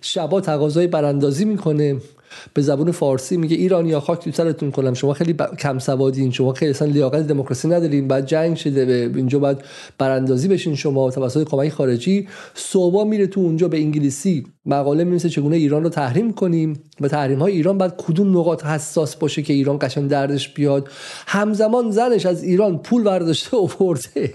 شبا 0.00 0.40
تقاضای 0.40 0.86
براندازی 0.86 1.44
می‌کنه. 1.44 1.96
به 2.54 2.62
زبون 2.62 2.90
فارسی 2.90 3.36
میگه 3.36 3.56
ایرانی 3.56 3.92
ها 3.92 4.00
خاک 4.00 4.24
تو 4.24 4.32
سرتون 4.32 4.70
کنم. 4.70 4.94
شما 4.94 5.14
خیلی 5.14 5.32
ب... 5.32 5.56
کم 5.56 5.78
سوادین. 5.78 6.30
شما 6.30 6.52
خیلی 6.52 6.70
اصلا 6.70 6.88
لیاقت 6.88 7.26
دموکراسی 7.26 7.68
ندارین. 7.68 8.08
بعد 8.08 8.26
جنگ 8.26 8.56
شده 8.56 9.08
به 9.08 9.16
اینجا 9.16 9.38
بعد 9.38 9.64
براندازی 9.98 10.48
بشین 10.48 10.74
شما 10.74 11.10
توسط 11.10 11.48
کمک 11.48 11.72
خارجی. 11.72 12.28
صبح 12.54 13.04
میره 13.04 13.26
تو 13.26 13.40
اونجا 13.40 13.68
به 13.68 13.76
انگلیسی 13.76 14.46
مقاله 14.68 15.04
می‌رسه 15.04 15.28
چگونه 15.28 15.56
ایران 15.56 15.82
رو 15.82 15.88
تحریم 15.88 16.32
کنیم 16.32 16.82
و 17.00 17.08
تحریم 17.08 17.38
های 17.38 17.52
ایران 17.52 17.78
بعد 17.78 17.94
کدوم 17.98 18.38
نقاط 18.38 18.64
حساس 18.64 19.16
باشه 19.16 19.42
که 19.42 19.52
ایران 19.52 19.78
قشن 19.80 20.06
دردش 20.06 20.48
بیاد. 20.48 20.88
همزمان 21.26 21.90
زنش 21.90 22.26
از 22.26 22.42
ایران 22.42 22.78
پول 22.78 23.02
برداشته 23.02 23.56
آورده. 23.66 24.32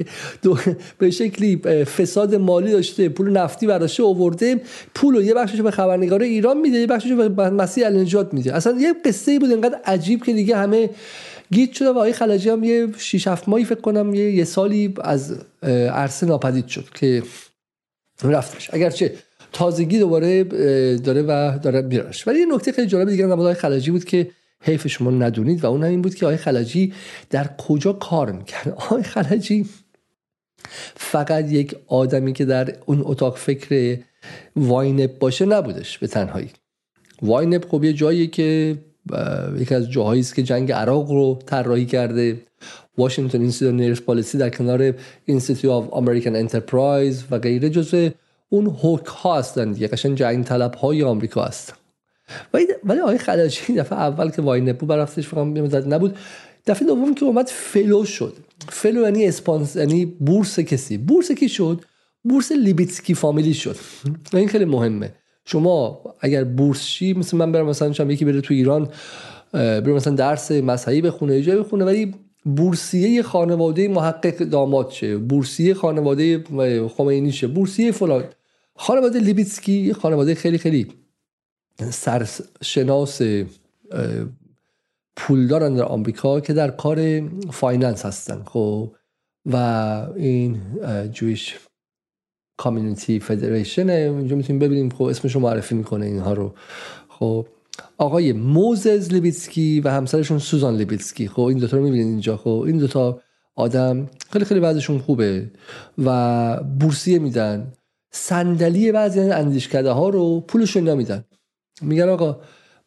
به 0.97 1.11
شکلی 1.11 1.57
فساد 1.85 2.35
مالی 2.35 2.71
داشته 2.71 3.09
پول 3.09 3.31
نفتی 3.31 3.67
برداشته 3.67 4.03
آورده. 4.03 4.61
پول 4.95 5.15
رو 5.15 5.21
یه 5.21 5.33
بخشش 5.33 5.61
به 5.61 5.71
خبرنگار 5.71 6.21
ایران 6.21 6.57
میده 6.57 6.77
یه 6.77 6.87
بخشش 6.87 7.11
به 7.11 7.49
مسیح 7.49 7.85
النجات 7.85 8.33
میده. 8.33 8.55
اصلا 8.55 8.77
یه 8.79 8.93
قصه 9.05 9.39
بود 9.39 9.51
انقدر 9.51 9.79
عجیب 9.85 10.23
که 10.23 10.33
دیگه 10.33 10.57
همه 10.57 10.89
گیت 11.51 11.73
شده 11.73 11.89
و 11.89 11.91
آقای 11.91 12.13
خلجی 12.13 12.49
هم 12.49 12.63
یه 12.63 12.87
6 12.97 13.27
7 13.27 13.49
ماهی 13.49 13.65
فکر 13.65 13.81
کنم 13.81 14.13
یه, 14.13 14.31
یه 14.31 14.43
سالی 14.43 14.93
از 15.01 15.35
عرصه 15.93 16.25
ناپدید 16.25 16.67
شد 16.67 16.85
که 16.93 17.23
رفتش. 18.23 18.69
اگرچه 18.73 19.13
تازگی 19.53 19.99
دوباره 19.99 20.43
داره 20.97 21.21
و 21.21 21.59
داره 21.63 21.81
میرش. 21.81 22.27
ولی 22.27 22.39
یه 22.39 22.45
نکته 22.45 22.71
خیلی 22.71 22.87
جالب 22.87 23.09
دیگه 23.09 23.23
هم 23.23 23.31
آقای 23.31 23.53
خلجی 23.53 23.91
بود 23.91 24.05
که 24.05 24.29
حیف 24.61 24.87
شما 24.87 25.11
ندونید 25.11 25.63
و 25.63 25.67
اون 25.67 25.83
هم 25.83 25.89
این 25.89 26.01
بود 26.01 26.15
که 26.15 26.25
آقای 26.25 26.37
خلجی 26.37 26.93
در 27.29 27.49
کجا 27.57 27.93
کار 27.93 28.31
می‌کرد. 28.31 28.69
آقای 28.77 29.03
خلجی 29.03 29.65
فقط 30.95 31.51
یک 31.51 31.75
آدمی 31.87 32.33
که 32.33 32.45
در 32.45 32.75
اون 32.85 33.01
اتاق 33.05 33.37
فکر 33.37 33.97
واینب 34.55 35.19
باشه 35.19 35.45
نبودش 35.45 35.97
به 35.97 36.07
تنهایی. 36.07 36.49
واینب 37.21 37.65
خب 37.65 37.83
یه 37.83 37.93
جایی 37.93 38.27
که 38.27 38.77
یکی 39.59 39.75
از 39.75 39.91
جاهایی 39.91 40.21
است 40.21 40.35
که 40.35 40.43
جنگ 40.43 40.71
عراق 40.71 41.11
رو 41.11 41.39
طراحی 41.45 41.85
کرده. 41.85 42.41
Washington 42.97 43.41
Institute 43.41 43.73
Near 43.73 43.87
East 43.87 44.01
Policy 44.01 44.37
در 44.37 44.49
کنار 44.49 44.93
Institute 45.25 45.71
of 45.71 45.93
American 45.93 46.35
Enterprise 46.35 47.23
و 47.31 47.39
غیره 47.39 47.69
جزء 47.69 48.09
اون 48.53 48.65
hawk 48.65 49.05
ها 49.05 49.39
هستن 49.39 49.71
دیگه. 49.71 49.87
قشنگ 49.87 50.15
جنگ 50.15 50.45
طلب 50.45 50.75
های 50.75 51.03
آمریکا 51.03 51.43
هست. 51.43 51.73
ولی 52.53 52.67
ولی 52.83 52.99
آقای 52.99 53.17
خلجی 53.17 53.73
دفعه 53.77 53.99
اول 53.99 54.29
که 54.29 54.41
واینپ 54.41 54.85
رفتش 54.85 55.27
فقط 55.27 55.87
نبود. 55.87 56.17
دفعه 56.67 56.87
دوم 56.87 57.15
که 57.15 57.25
اومد 57.25 57.47
fellow 57.47 58.05
شد. 58.05 58.33
fellow 58.69 59.01
یعنی 59.01 59.27
اسپانس 59.27 59.75
یعنی 59.75 60.05
بورس 60.05 60.59
کسی. 60.59 60.97
بورس 60.97 61.31
کی 61.31 61.49
شد؟ 61.49 61.81
بورس 62.23 62.51
لیبیتسکی 62.51 63.13
فامیلی 63.13 63.53
شد. 63.53 63.75
این 64.33 64.47
خیلی 64.47 64.65
مهمه. 64.65 65.13
شما 65.45 66.01
اگر 66.19 66.43
بورس 66.43 66.83
شی 66.83 67.13
مثل 67.13 67.37
من 67.37 67.51
برم 67.51 67.65
مثلا 67.65 67.93
شما 67.93 68.11
یکی 68.11 68.25
بره 68.25 68.41
تو 68.41 68.53
ایران 68.53 68.89
بره 69.53 69.93
مثلا 69.93 70.15
درس 70.15 70.51
مذهبی 70.51 71.01
بخونه 71.01 71.41
جای 71.41 71.57
بخونه 71.57 71.85
ولی 71.85 72.13
بورسیه 72.45 73.21
خانواده 73.21 73.87
محقق 73.87 74.37
داماد 74.37 74.89
شه. 74.89 75.17
بورسیه 75.17 75.73
خانواده 75.73 76.43
خمینی 76.97 77.31
شه. 77.31 77.47
بورسیه 77.47 77.91
فلان. 77.91 78.23
خانواده 78.75 79.19
لیبیتسکی 79.19 79.93
خانواده 79.93 80.35
خیلی 80.35 80.57
خیلی 80.57 80.87
سرشناس 81.91 83.21
پولدارن 85.15 85.75
در 85.75 85.83
آمریکا 85.83 86.39
که 86.39 86.53
در 86.53 86.71
کار 86.71 87.29
finance 87.51 88.05
هستن 88.05 88.43
خب؟ 88.43 88.95
و 89.45 89.55
این 90.15 90.61
Jewish 91.11 91.57
Community 92.57 93.19
Federation 93.19 93.89
اینجا 93.89 94.35
می‌تونیم 94.35 94.59
ببینیم 94.59 94.89
خب؟ 94.89 95.03
اسمشو 95.03 95.39
معرفی 95.39 95.75
می‌کنه 95.75 96.05
اینها 96.05 96.33
رو. 96.33 96.53
خب؟ 97.09 97.47
آقای 97.97 98.33
موزز 98.33 99.13
لیبیتسکی 99.13 99.79
و 99.79 99.89
همسرشون 99.89 100.39
سوزان 100.39 100.75
لیبیتسکی. 100.75 101.27
خب؟ 101.27 101.41
این 101.41 101.57
دوتا 101.57 101.77
رو 101.77 101.83
می‌بینید 101.83 102.07
اینجا 102.07 102.37
خب؟ 102.37 102.63
این 102.67 102.77
دوتا 102.77 103.21
آدم 103.55 104.09
خیلی 104.31 104.45
خیلی 104.45 104.59
وضعشون 104.59 104.99
خوبه 104.99 105.51
و 105.97 106.63
بورسیه 106.63 107.19
میدن. 107.19 107.73
صندلی 108.15 108.91
بعضی 108.91 109.19
اندیشکده 109.19 109.91
ها 109.91 110.09
رو 110.09 110.41
پولشون 110.41 110.89
نمیدن. 110.89 111.23
میگن 111.81 112.09
آقا 112.09 112.39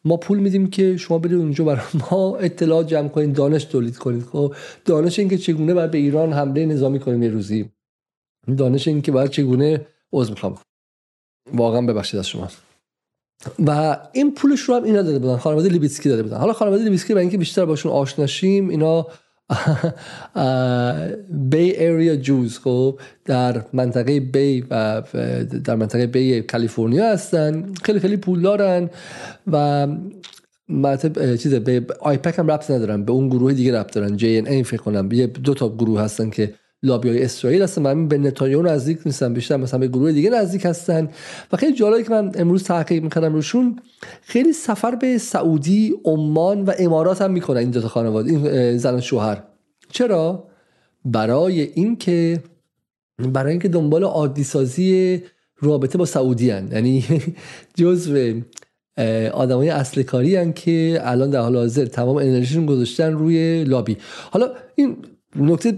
ما 0.05 0.17
پول 0.17 0.39
میدیم 0.39 0.69
که 0.69 0.97
شما 0.97 1.17
برید 1.17 1.37
اونجا 1.37 1.63
برای 1.63 1.81
ما 2.11 2.37
اطلاعات 2.37 2.87
جمع 2.87 3.07
کنید 3.07 3.35
دانش 3.35 3.63
تولید 3.63 3.97
کنید. 3.97 4.23
خب 4.23 4.55
دانش 4.85 5.19
این 5.19 5.29
که 5.29 5.37
چگونه 5.37 5.73
باید 5.73 5.91
به 5.91 5.97
ایران 5.97 6.33
حمله 6.33 6.65
نظامی 6.65 6.99
کنیم 6.99 7.23
یه 7.23 7.29
روزی. 7.29 7.69
دانش 8.57 8.87
این 8.87 9.01
که 9.01 9.11
باید 9.11 9.31
چگونه 9.31 9.87
عذر 10.13 10.29
می‌خوام. 10.29 10.57
واقعا 11.53 11.81
ببخشید 11.81 12.19
از 12.19 12.27
شما. 12.27 12.47
و 13.65 13.97
این 14.13 14.33
پولش 14.33 14.59
رو 14.61 14.75
هم 14.75 14.83
اینا 14.83 15.01
داده 15.01 15.19
بودن. 15.19 15.37
خانواده 15.37 15.69
لیبیتسکی 15.69 16.09
داده 16.09 16.23
بودن. 16.23 16.37
حالا 16.37 16.53
خانواده 16.53 16.83
لیبیتسکی 16.83 17.13
برای 17.13 17.21
اینکه 17.21 17.37
بیشتر 17.37 17.65
باشون 17.65 17.91
آشناشیم 17.91 18.69
اینا 18.69 19.07
بی 21.49 21.57
ایریا 21.57 22.15
جوز 22.15 22.59
خب 22.59 22.99
در 23.25 23.61
منطقه 23.73 24.19
بی 24.19 24.65
و 24.69 25.03
در 25.63 25.75
منطقه 25.75 26.07
بی 26.07 26.41
کالیفرنیا 26.41 27.11
هستن 27.11 27.73
خیلی 27.83 27.99
خیلی 27.99 28.17
پول 28.17 28.41
دارن 28.41 28.89
و 29.51 29.87
مطلب 30.69 31.35
چیز 31.35 31.53
به 31.53 31.85
آیپک 31.99 32.39
هم 32.39 32.51
ربط 32.51 32.71
ندارن 32.71 33.03
به 33.03 33.11
اون 33.11 33.29
گروه 33.29 33.53
دیگه 33.53 33.79
ربط 33.79 33.93
دارن 33.93 34.17
جی 34.17 34.37
ان 34.37 34.47
ای 34.47 34.63
فکر 34.63 34.81
کنم 34.81 35.11
یه 35.11 35.27
دو 35.27 35.53
تا 35.53 35.69
گروه 35.69 36.01
هستن 36.01 36.29
که 36.29 36.53
لابی 36.83 37.09
های 37.09 37.23
اسرائیل 37.23 37.61
هستن 37.61 37.81
من 37.81 38.07
به 38.07 38.17
نتانیاهو 38.17 38.65
نزدیک 38.65 38.99
نیستم 39.05 39.33
بیشتر 39.33 39.57
مثلا 39.57 39.79
به 39.79 39.87
گروه 39.87 40.11
دیگه 40.11 40.29
نزدیک 40.29 40.65
هستن. 40.65 41.09
و 41.51 41.57
خیلی 41.57 41.73
جالبه 41.73 42.03
که 42.03 42.09
من 42.09 42.31
امروز 42.35 42.63
تحقیق 42.63 43.03
می‌کردم 43.03 43.33
روشون 43.33 43.79
خیلی 44.21 44.53
سفر 44.53 44.95
به 44.95 45.17
سعودی 45.17 45.93
عمان 46.05 46.63
و 46.63 46.73
امارات 46.79 47.21
هم 47.21 47.31
می‌کنن 47.31 47.57
این 47.57 47.69
دو 47.69 47.87
خانواده 47.87 48.31
این 48.31 48.77
زن 48.77 48.95
و 48.95 49.01
شوهر. 49.01 49.43
چرا؟ 49.91 50.47
برای 51.05 51.61
اینکه 51.61 52.43
برای 53.33 53.51
اینکه 53.51 53.67
دنبال 53.67 54.03
عادی 54.03 54.43
سازی 54.43 55.23
رابطه 55.61 55.97
با 55.97 56.05
سعودی 56.05 56.49
هن. 56.49 56.69
یعنی 56.71 57.05
جزو 57.77 58.41
آدمای 59.33 59.69
اصل 59.69 60.03
کاری 60.03 60.35
هن 60.35 60.53
که 60.53 60.99
الان 61.01 61.29
در 61.29 61.39
حال 61.39 61.55
حاضر 61.55 61.85
تمام 61.85 62.15
انرژیشون 62.15 62.65
گذاشتن 62.65 63.13
روی 63.13 63.63
لابی. 63.63 63.97
حالا 64.31 64.49
این 64.75 64.97
نکته 65.37 65.77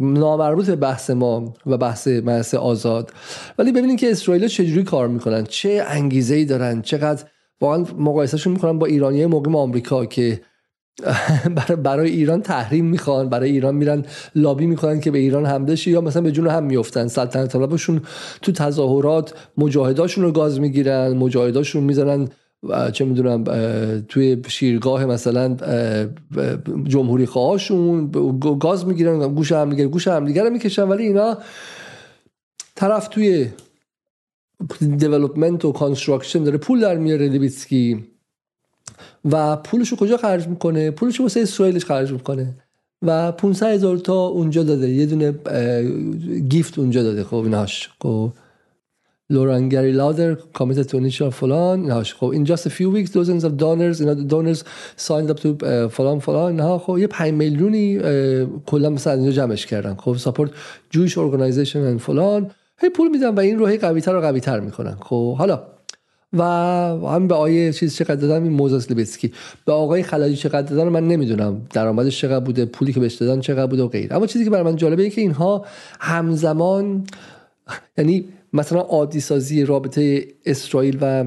نامربوط 0.00 0.66
به 0.66 0.76
بحث 0.76 1.10
ما 1.10 1.54
و 1.66 1.76
بحث 1.76 2.08
بحث 2.08 2.54
آزاد. 2.54 3.12
ولی 3.58 3.72
ببینید 3.72 3.98
که 3.98 4.10
اسرائیل 4.10 4.48
چجوری 4.48 4.82
کار 4.82 5.08
می‌کنن. 5.08 5.44
چه 5.44 5.84
انگیزه 5.88 6.34
ای 6.34 6.44
دارن. 6.44 6.82
چقدر 6.82 7.24
واقعا 7.60 7.84
مقایسهشون 7.98 8.52
می‌کنن 8.52 8.78
با 8.78 8.86
ایرانی 8.86 9.26
مقیم 9.26 9.56
آمریکا 9.56 10.06
که 10.06 10.40
برای 11.84 12.10
ایران 12.10 12.42
تحریم 12.42 12.84
می‌خوان 12.84 13.28
برای 13.28 13.50
ایران 13.50 13.74
میرن 13.74 14.04
لابی 14.34 14.66
می‌کنن 14.66 15.00
که 15.00 15.10
به 15.10 15.18
ایران 15.18 15.46
حمله 15.46 15.76
شه 15.76 15.90
یا 15.90 16.00
مثلا 16.00 16.22
به 16.22 16.32
جون 16.32 16.46
هم 16.46 16.64
میفتن 16.64 17.06
سلطنت 17.08 17.52
طلبشون 17.52 18.00
تو 18.42 18.52
تظاهرات 18.52 19.34
مجاهداشون 19.58 20.24
رو 20.24 20.32
گاز 20.32 20.60
می‌گیرن 20.60 21.12
مجاهداشون 21.12 21.84
می‌زنن 21.84 22.28
چه 22.92 23.04
می‌دونم 23.04 23.44
توی 24.08 24.42
شیرگاه 24.48 25.06
مثلا 25.06 25.56
جمهوری 26.84 27.26
خواهاشون 27.26 28.10
گاز 28.60 28.86
می‌گیرن 28.86 29.34
گوش 29.34 29.52
هم 29.52 29.70
دیگر 29.70 29.86
گوش 29.86 30.08
هم 30.08 30.24
دیگر 30.24 30.50
می‌کشن. 30.50 30.82
ولی 30.82 31.02
اینا 31.02 31.38
طرف 32.74 33.08
توی 33.08 33.48
development 34.98 35.64
و 35.64 35.72
construction 35.72 36.44
داره 36.44 36.58
پول 36.58 36.80
در 36.80 36.96
میاره 36.96 37.28
لیبیتسکی. 37.28 38.04
و 39.30 39.56
پولشو 39.56 39.96
کجا 39.96 40.16
خرج 40.16 40.48
می‌کنه؟ 40.48 40.90
پولشو 40.90 41.22
واسه 41.22 41.40
اسرائیلش 41.40 41.84
خرج 41.84 42.12
می‌کنه. 42.12 42.54
و 43.02 43.32
500 43.32 43.66
هزار 43.66 43.96
تا 43.96 44.26
اونجا 44.26 44.62
داده. 44.62 44.90
یه 44.90 45.06
دونه 45.06 45.34
gift 46.48 46.78
اونجا 46.78 47.02
داده. 47.02 47.24
خب 47.24 47.36
ایناش. 47.36 47.90
خب 48.00 48.32
لوران 49.32 49.68
لادر 49.72 50.34
committed 50.34 50.86
to 50.88 50.94
initial 50.94 51.28
فلان 51.28 51.80
اینها 51.80 52.02
خب 52.02 52.44
just 52.44 52.60
a 52.60 52.70
few 52.70 52.90
weeks 52.94 53.10
dozens 53.10 53.44
of 53.44 53.52
donors 53.62 54.00
اینا 54.00 54.14
donors 54.28 54.58
signed 55.06 55.30
up 55.30 55.40
to 55.40 55.64
فلان 55.90 56.18
فلان 56.18 56.50
اینها 56.50 56.78
خب 56.78 56.98
یه 56.98 57.06
5 57.06 57.34
میلیونی 57.34 57.98
کلا 58.66 58.90
مثلا 58.90 59.12
اینجا 59.12 59.30
جمعش 59.30 59.66
کردن. 59.66 59.94
خب 59.94 60.16
support 60.16 60.48
Jewish 60.94 61.12
organization 61.12 61.96
and 61.96 62.00
فلان 62.00 62.50
هی 62.80 62.88
پول 62.88 63.08
میدن 63.08 63.28
و 63.28 63.40
این 63.40 63.58
رو 63.58 63.66
هی 63.66 63.76
قوی 63.76 64.00
تر 64.00 64.16
و 64.16 64.20
قوی 64.20 64.40
تر 64.40 64.60
می‌کنن. 64.60 64.96
خب 65.00 65.36
حالا. 65.36 65.62
و 66.32 66.42
هم 66.42 67.28
به 67.28 67.34
آقای 67.34 67.72
چیز 67.72 67.96
چقدر 67.96 68.14
دادن؟ 68.14 68.42
این 68.42 68.52
موزاس 68.52 68.90
لیبسکی 68.90 69.32
به 69.66 69.72
آقای 69.72 70.02
خلاجی 70.02 70.36
چقدر 70.36 70.62
دادن؟ 70.62 70.88
من 70.88 71.08
نمی‌دونم. 71.08 71.62
درآمدش 71.72 72.20
چقدر 72.20 72.44
بوده؟ 72.44 72.64
پولی 72.64 72.92
که 72.92 73.00
بهش 73.00 73.14
دادن 73.14 73.40
چقدر 73.40 73.66
بوده 73.66 73.82
و 73.82 73.88
غیر 73.88 74.14
اما 74.14 74.26
چیزی 74.26 74.44
که 74.44 74.50
برای 74.50 74.64
من 74.64 74.76
جالبه 74.76 75.02
اینه 75.02 75.14
که 75.14 75.20
اینها 75.20 75.64
همزمان 76.00 77.04
یعنی 77.98 78.24
مثلا 78.52 78.80
عادی 78.80 79.20
سازی 79.20 79.64
رابطه 79.64 80.26
اسرائیل 80.46 80.98
و 81.00 81.24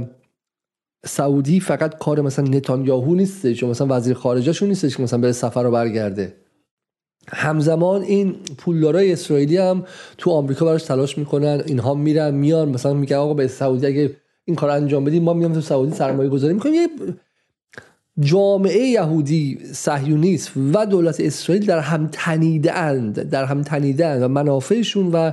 سعودی 1.05 1.59
فقط 1.59 1.97
کار 1.97 2.21
مثلا 2.21 2.45
نتانیاهو 2.45 3.15
نیستش 3.15 3.59
چون 3.59 3.69
مثلا 3.69 3.87
وزیر 3.89 4.13
خارجهشون 4.13 4.69
نیستش 4.69 4.97
که 4.97 5.03
مثلا 5.03 5.19
بره 5.19 5.31
سفر 5.31 5.63
رو 5.63 5.71
برگرده. 5.71 6.33
همزمان 7.27 8.01
این 8.01 8.35
پولدارای 8.57 9.13
اسرائیلی 9.13 9.57
هم 9.57 9.83
تو 10.17 10.31
آمریکا 10.31 10.65
براش 10.65 10.83
تلاش 10.83 11.17
می‌کنن 11.17 11.63
اینها 11.65 11.93
میرن 11.93 12.33
میان 12.33 12.69
مثلا 12.69 12.93
میگن 12.93 13.15
آقا 13.15 13.33
به 13.33 13.47
سعودی 13.47 13.85
اگه 13.85 14.15
این 14.45 14.55
کار 14.55 14.69
انجام 14.69 15.05
بدیم 15.05 15.23
ما 15.23 15.33
میام 15.33 15.53
تو 15.53 15.61
سعودی 15.61 15.95
سرمایه 15.95 16.29
گذاری 16.29 16.53
می‌کنیم. 16.53 16.73
یه 16.73 16.89
جامعه 18.19 18.79
یهودی 18.79 19.59
صهیونیست 19.73 20.51
و 20.73 20.85
دولت 20.85 21.19
اسرائیل 21.19 21.65
در 21.65 21.79
هم 21.79 22.09
تنیده 22.11 22.73
اند 22.73 23.21
در 23.29 23.45
هم 23.45 23.61
تنیده 23.61 24.05
اند 24.05 24.23
و 24.23 24.27
منافعشون 24.27 25.11
و 25.11 25.31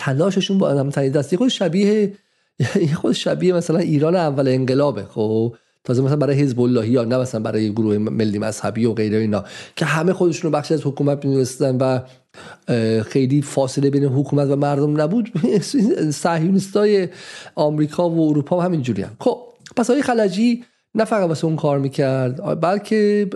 تلاششون 0.00 0.58
با 0.58 0.70
هم 0.70 0.90
تنیده 0.90 1.18
است 1.18 1.32
یه 1.32 1.38
خود 1.38 1.48
شبیه 1.48 2.12
یه 2.80 2.94
خود 3.02 3.12
شبیه 3.12 3.52
مثلا 3.52 3.78
ایران 3.78 4.16
اول 4.16 4.48
انقلابه 4.48 5.04
خب؟ 5.04 5.54
تازه 5.84 6.02
مثلا 6.02 6.16
برای 6.16 6.36
حزب 6.36 6.60
اللهی 6.60 6.90
یا 6.90 7.04
نه 7.04 7.18
مثلا 7.18 7.40
برای 7.40 7.72
گروه 7.72 7.98
ملی 7.98 8.38
مذهبی 8.38 8.84
و 8.84 8.92
غیره 8.92 9.18
اینا 9.18 9.44
که 9.76 9.84
همه 9.84 10.12
خودشون 10.12 10.52
رو 10.52 10.58
بخشی 10.58 10.74
از 10.74 10.86
حکومت 10.86 11.24
می‌دونستن 11.24 11.76
و 11.76 12.00
خیلی 13.02 13.42
فاصله 13.42 13.90
بین 13.90 14.04
حکومت 14.04 14.48
و 14.50 14.56
مردم 14.56 15.00
نبود. 15.00 15.32
صهیونیستای 16.24 17.08
آمریکا 17.54 18.10
و 18.10 18.28
اروپا 18.28 18.60
هم 18.60 18.66
همینجوری 18.66 19.02
هم. 19.02 19.16
خب 19.20 19.38
پس 19.76 19.90
آقای 19.90 20.02
خلجی 20.02 20.64
نه 20.94 21.04
فقط 21.04 21.28
واسه 21.28 21.44
اون 21.44 21.56
کار 21.56 21.78
می‌کرد 21.78 22.60
بلکه 22.60 23.28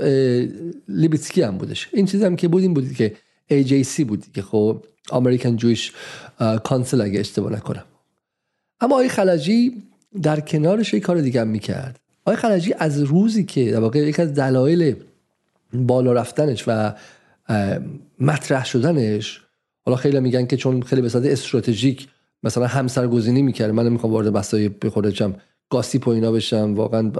لیبیتسکی 0.89 1.43
هم 1.43 1.59
بودش. 1.59 1.89
این 1.93 2.07
چیزی 2.07 2.25
هم 2.25 2.37
که 2.37 2.49
بود 2.49 2.63
این 2.63 2.75
بود 2.75 2.93
که 2.93 3.13
AJC 3.51 4.01
بود 4.01 4.25
که 4.35 4.43
خب؟ 4.43 4.85
امریکن 5.13 5.57
جویش 5.57 5.93
کانسل 6.65 7.01
اگه 7.01 7.21
اشتباه 7.21 7.53
نکنم. 7.53 7.85
اما 8.81 8.95
آقای 8.95 9.09
خلجی 9.09 9.83
در 10.23 10.41
کنارش 10.41 10.95
یک 10.95 11.03
کار 11.03 11.21
دیگه 11.21 11.41
هم 11.41 11.49
می‌کرد. 11.49 12.01
آقای 12.25 12.37
خلجی 12.37 12.75
از 12.79 13.03
روزی 13.03 13.45
که 13.45 13.73
در 13.73 13.81
واقع 13.81 13.99
یک 13.99 14.21
از 14.21 14.35
دلایل 14.35 14.95
بالا 15.73 16.13
رفتنش 16.13 16.65
و 16.67 16.93
مطرح 18.21 18.65
شدنش 18.65 19.41
حالا 19.87 19.97
خیلی 19.97 20.21
میگن 20.21 20.47
که 20.47 20.57
چون 20.57 20.83
خیلی 20.83 21.03
به 21.03 21.09
صورت 21.09 21.27
استراتژیک 21.27 22.09
مثلا 22.43 22.67
همسرگزینی 22.67 23.43
می‌کرد 23.43 23.71
من 23.71 23.87
نمی‌خوام 23.87 24.13
وارد 24.13 24.33
بحثای 24.33 24.69
بخوره 24.69 25.13
جم 25.13 25.35
گاسیپ 25.71 26.09
و 26.09 26.11
اینا 26.11 26.33
بشم 26.33 26.75
واقعا 26.75 27.13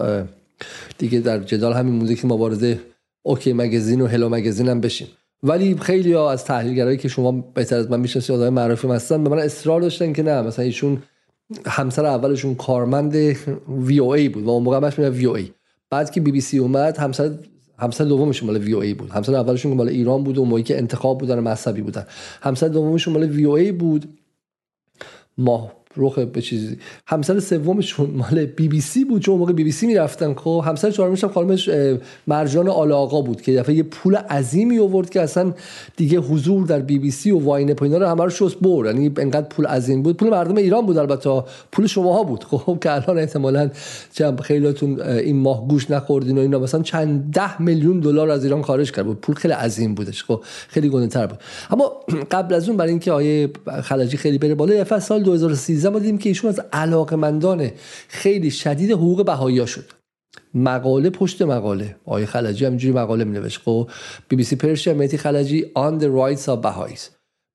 دیگه 0.99 1.21
در 1.21 1.39
جدال 1.39 1.73
همین 1.73 2.19
ما 2.25 2.37
وارد 2.37 2.79
OK 3.23 3.53
Magazine 3.53 4.01
و 4.01 4.07
Hello 4.07 4.29
Magazine 4.29 4.69
هم 4.69 4.81
بشیم. 4.81 5.09
ولی 5.45 5.77
خیلی 5.77 6.13
ها 6.13 6.33
از 6.33 6.45
تحلیلگرایی 6.45 6.97
که 6.97 7.09
شما 7.09 7.33
بهتر 7.33 7.77
از 7.77 7.91
من 7.91 8.01
می‌شناسید 8.01 8.37
آدم 8.37 8.55
معروفی 8.55 8.89
هستن 8.89 9.25
به 9.25 9.31
من 9.31 9.39
اصرار 9.39 9.81
داشتن 9.81 10.13
که 10.13 10.23
نه 10.23 10.43
مثلا 10.43 10.65
ایشون 10.65 11.03
همسر 11.67 12.07
اولشون 12.07 12.55
کارمند 12.55 13.15
وی 13.69 13.99
او 13.99 14.15
ای 14.15 14.29
بود 14.29 14.45
و 14.45 14.51
اون 14.51 14.63
موقع 14.63 14.77
همش 14.77 14.99
وی 14.99 15.27
او 15.27 15.37
ای 15.37 15.51
بعد 15.91 16.11
که 16.11 16.21
بی 16.21 16.33
بی 16.33 16.41
سی 16.41 16.59
اومد 16.59 16.99
همسر 16.99 17.31
همسر 17.79 18.05
دومشون 18.05 18.51
مال 18.51 18.59
وی 18.59 18.73
او 18.73 18.83
ای 18.83 18.95
بود. 18.95 19.11
همسر 19.11 19.35
اولشون 19.35 19.75
مال 19.75 19.89
ایران 19.89 20.25
بود 20.25 20.39
و 20.39 20.45
موقعی 20.45 20.63
که 20.63 20.79
انتخاب 20.79 21.19
بودن 21.19 21.39
مذهبی 21.41 21.83
بودن. 21.83 22.07
همسر 22.43 22.69
دومشون 22.69 23.15
مال 23.15 23.31
وی 23.31 23.45
او 23.45 23.55
ای 23.55 23.73
بود. 23.73 24.19
ماهرخ 25.39 26.19
یه 26.19 26.43
چیزی. 26.43 26.77
همسر 27.07 27.41
سومشون 27.41 28.11
مال 28.11 28.45
بی 28.45 28.69
بی 28.69 28.81
سی 28.81 29.05
بود. 29.05 29.23
چون 29.23 29.39
موقع 29.39 29.53
بی 29.53 29.65
بی 29.65 29.73
سی 29.73 29.87
می‌رفتن 29.87 30.35
خب 30.35 30.65
همسر 30.67 30.91
چهارمش 30.91 31.25
هم 31.25 31.31
خانمش 31.31 31.71
مرجان 32.27 32.69
آل 32.69 32.93
آقا 32.93 33.21
بود 33.23 33.43
که 33.43 33.57
دفعه 33.57 33.75
یه 33.75 33.83
پول 33.83 34.17
عظیمی 34.17 34.79
آورد 34.79 35.11
که 35.11 35.21
اصلا 35.21 35.53
دیگه 35.97 36.19
حضور 36.19 36.67
در 36.67 36.79
بی 36.79 36.99
بی 36.99 37.11
سی 37.11 37.31
و 37.31 37.39
واین 37.39 37.77
اینا 37.83 37.99
رو 37.99 38.07
همه 38.07 38.25
رو 38.25 38.31
شست 38.31 38.59
برد. 38.61 38.87
یعنی 38.87 39.13
انقدر 39.19 39.49
پول 39.49 39.67
عظیم 39.67 40.03
بود. 40.03 40.17
پول 40.17 40.31
مردم 40.31 40.57
ایران 40.57 40.87
بود 40.87 40.99
البته. 40.99 41.43
پول 41.73 41.87
شماها 41.87 42.23
بود. 42.23 42.45
خب 42.51 42.79
که 42.83 42.93
الان 42.93 43.19
احتمالاً 43.19 43.71
چند 44.13 44.41
خیلیاتون 44.41 45.01
این 45.01 45.37
ماه 45.37 45.69
گوش 45.69 45.91
نخوردین 45.91 46.39
و 46.39 46.41
اینا. 46.41 46.59
مثلا 46.59 46.83
چند 46.83 47.33
ده 47.33 47.63
میلیون 47.63 48.01
دلار 48.01 48.31
از 48.31 48.45
ایران 48.45 48.63
خارج 48.63 48.93
کرد. 48.93 49.07
بود. 49.07 49.21
پول 49.21 49.35
خیلی 49.35 49.55
عظیم 49.55 49.95
بودش. 49.95 50.25
خب 50.25 50.41
خیلی 50.69 50.89
گنده 50.89 51.07
تر 51.07 51.27
بود. 51.27 51.39
اما 51.71 51.93
قبل 52.31 52.55
از 52.55 52.69
اون 52.69 52.77
برای 52.77 52.91
اینکه 52.91 53.13
آیه 53.13 53.51
خلجی 53.83 54.17
خیلی 54.17 54.39
بره 54.39 54.55
بالا 54.55 54.85
سال 55.01 55.23
2013 55.23 55.84
13 55.85 55.95
ما 55.95 55.99
دیدیم 55.99 56.19
که 56.19 56.29
ایشون 56.29 56.51
از 56.51 56.61
علاقمندان 56.73 57.71
خیلی 58.09 58.51
شدید 58.51 58.91
حقوق 58.91 59.25
بهایی 59.25 59.67
شد. 59.67 59.85
مقاله 60.55 61.11
پشت 61.11 61.43
مقاله. 61.43 61.97
آقای 62.05 62.27
خلجی 62.27 62.65
همینجوری 62.65 62.95
مقاله 62.95 63.25
می 63.25 63.33
نوشت 63.33 63.61
خب 63.65 63.91
بی 64.29 64.37
بی 64.37 64.45
سی 64.45 64.57
پرشیا 64.57 64.95
میتی 64.95 65.17
خلجی 65.17 65.63
on 65.63 66.01
the 66.01 66.07
rights 66.07 66.49
of 66.49 66.63
Baha'is. 66.67 67.01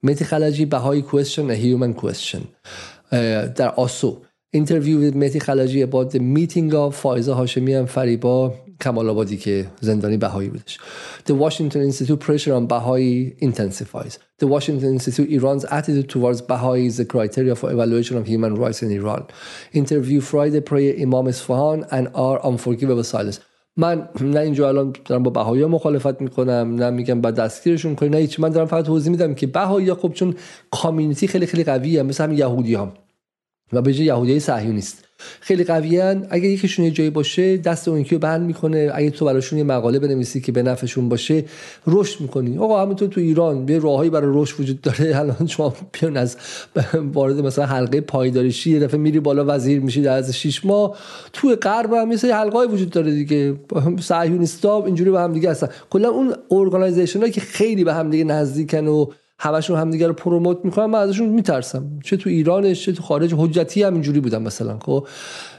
میتی 0.04 0.26
خلجی 0.26 0.66
بهایی 0.66 1.06
question 1.12 1.50
a 1.50 1.56
human 1.56 2.02
question. 2.02 2.42
در 3.56 3.70
آسو. 3.70 4.22
With 4.56 5.16
میتی 5.16 5.40
خلجی 5.40 5.86
about 5.86 6.10
the 6.12 6.20
meeting 6.20 6.74
of 6.74 6.94
فائزه 6.94 7.34
هاشمی 7.34 7.74
هم 7.74 7.86
فریبا 7.86 8.54
کمال 8.82 9.10
آبادی 9.10 9.38
که 9.38 9.66
زندانی 9.82 10.18
بهایی 10.18 10.50
بودش 10.50 10.80
The 11.28 11.34
Washington 11.34 11.92
Institute 11.92 12.20
pressure 12.20 12.54
on 12.54 12.68
Baha'i 12.68 13.34
intensifies 13.42 14.18
The 14.42 14.48
Washington 14.48 14.90
Institute 14.98 15.30
Iran's 15.30 15.66
attitude 15.66 16.10
towards 16.10 16.42
Baha'i 16.42 16.86
is 16.88 16.98
the 16.98 17.06
criteria 17.06 17.56
for 17.56 17.72
evaluation 17.72 18.16
of 18.18 18.26
human 18.28 18.54
rights 18.56 18.82
in 18.84 18.90
Iran 19.00 19.24
Interview 19.82 20.20
Friday 20.32 20.62
prayer 20.62 20.94
Imam 21.06 21.28
Isfahan 21.34 21.80
and 21.96 22.06
our 22.24 22.38
unforgivable 22.50 23.08
silence 23.16 23.40
من 23.78 24.10
نه 24.22 24.40
اینجا 24.40 24.68
الان 24.68 24.94
دارم 25.06 25.24
با 25.24 25.32
بهایی 25.32 25.66
مخالفت 25.66 26.22
می‌کنم 26.22 26.76
نه 26.76 26.90
میگم 26.90 27.22
با 27.22 27.32
دستگیرشون 27.32 27.96
کنیم 27.96 28.12
نه 28.12 28.18
هیچ 28.18 28.40
من 28.40 28.50
دارم 28.50 28.68
فقط 28.68 28.86
توضیح 28.86 29.12
میدم 29.12 29.34
که 29.34 29.48
بهایی 29.48 29.94
خب 29.94 30.14
چون 30.14 30.36
کامیونیتی 30.72 31.28
خیلی 31.28 31.46
خیلی 31.46 31.64
قویه 31.64 32.04
مثل 32.04 32.24
هم 32.24 32.34
یهودی 32.34 32.76
هم 32.76 32.92
و 33.74 33.82
به 33.82 33.94
جای 33.94 34.06
یهودی 34.06 34.40
صهیونیست 34.40 35.09
خیلی 35.40 35.64
قویان 35.64 36.28
اگه 36.30 36.48
یکیشون 36.48 36.86
یه 36.86 36.92
جایی 36.92 37.10
باشه 37.10 37.58
دست 37.58 37.88
اون 37.88 38.00
یکی 38.00 38.18
بند 38.18 38.42
می‌کنه. 38.42 38.92
اگه 38.94 39.10
تو 39.10 39.26
براشون 39.26 39.58
یه 39.58 39.64
مقاله 39.64 40.00
بنویسی 40.00 40.42
که 40.42 40.52
به 40.52 40.64
نفعشون 40.64 41.10
باشه 41.10 41.46
رشد 41.88 42.22
می‌کنی. 42.22 42.58
آقا 42.58 42.82
همونطور 42.82 43.10
تو 43.10 43.22
ایران 43.22 43.70
یه 43.70 43.80
راههایی 43.80 44.10
برای 44.10 44.32
رشد 44.34 44.60
وجود 44.60 44.82
داره. 44.82 45.16
الان 45.20 45.48
شما 45.48 45.74
بیان 45.94 46.18
از 46.18 46.38
وارد 47.14 47.40
مثلا 47.40 47.66
حلقه 47.66 48.02
پایداری 48.02 48.45
شی 48.45 48.72
یه 48.72 48.80
دفعه 48.80 49.00
میری 49.00 49.20
بالا 49.20 49.46
وزیر 49.48 49.80
میشی 49.80 50.02
در 50.02 50.18
از 50.18 50.36
6 50.36 50.66
ماه. 50.66 50.98
تو 51.34 51.56
غرب 51.56 51.94
هم 51.94 52.08
مثل 52.08 52.32
حلقه 52.32 52.66
وجود 52.66 52.90
داره 52.90 53.12
دیگه. 53.12 53.56
صهیونیستا 54.00 54.86
اینجوری 54.86 55.12
به 55.12 55.20
هم 55.20 55.34
دیگه 55.34 55.52
هستن. 55.52 55.70
کلا 55.90 56.10
اون 56.10 56.34
organization 56.52 57.32
که 57.32 57.42
خیلی 57.42 57.84
به 57.84 57.94
هم 57.94 58.10
دیگه 58.10 58.24
نزدیکن 58.24 58.88
و 58.88 59.06
همشون 59.40 59.80
همدیگه 59.80 60.08
رو 60.08 60.14
promote 60.14 60.58
می‌کنن 60.64 60.86
من 60.86 61.00
ازشون 61.00 61.30
میترسم. 61.30 61.84
چه 62.04 62.18
تو 62.18 62.30
ایرانش 62.30 62.86
چه 62.86 62.92
تو 62.92 63.04
خارج. 63.04 63.34
حجتیه 63.38 63.84
هم 63.84 63.94
اینجوری 63.94 64.20
بودن 64.20 64.42
مثلا 64.42 64.80
خب؟ 64.80 65.08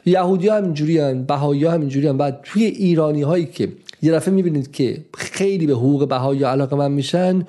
یهودی 0.06 0.48
هم 0.48 0.64
اینجوری 0.64 0.98
هن 0.98 1.22
بهایی 1.22 1.64
هم 1.64 1.80
اینجوری 1.80 2.06
هن. 2.06 2.16
بعد 2.16 2.40
توی 2.42 2.64
ایرانی 2.64 3.22
هایی 3.22 3.46
که 3.46 3.68
یه 4.02 4.12
دفعه 4.12 4.34
می‌بینید 4.34 4.72
که 4.72 5.04
خیلی 5.14 5.66
به 5.66 5.72
حقوق 5.72 6.08
بهایی 6.08 6.44
علاقه‌مند 6.44 6.92
میشن 6.92 7.46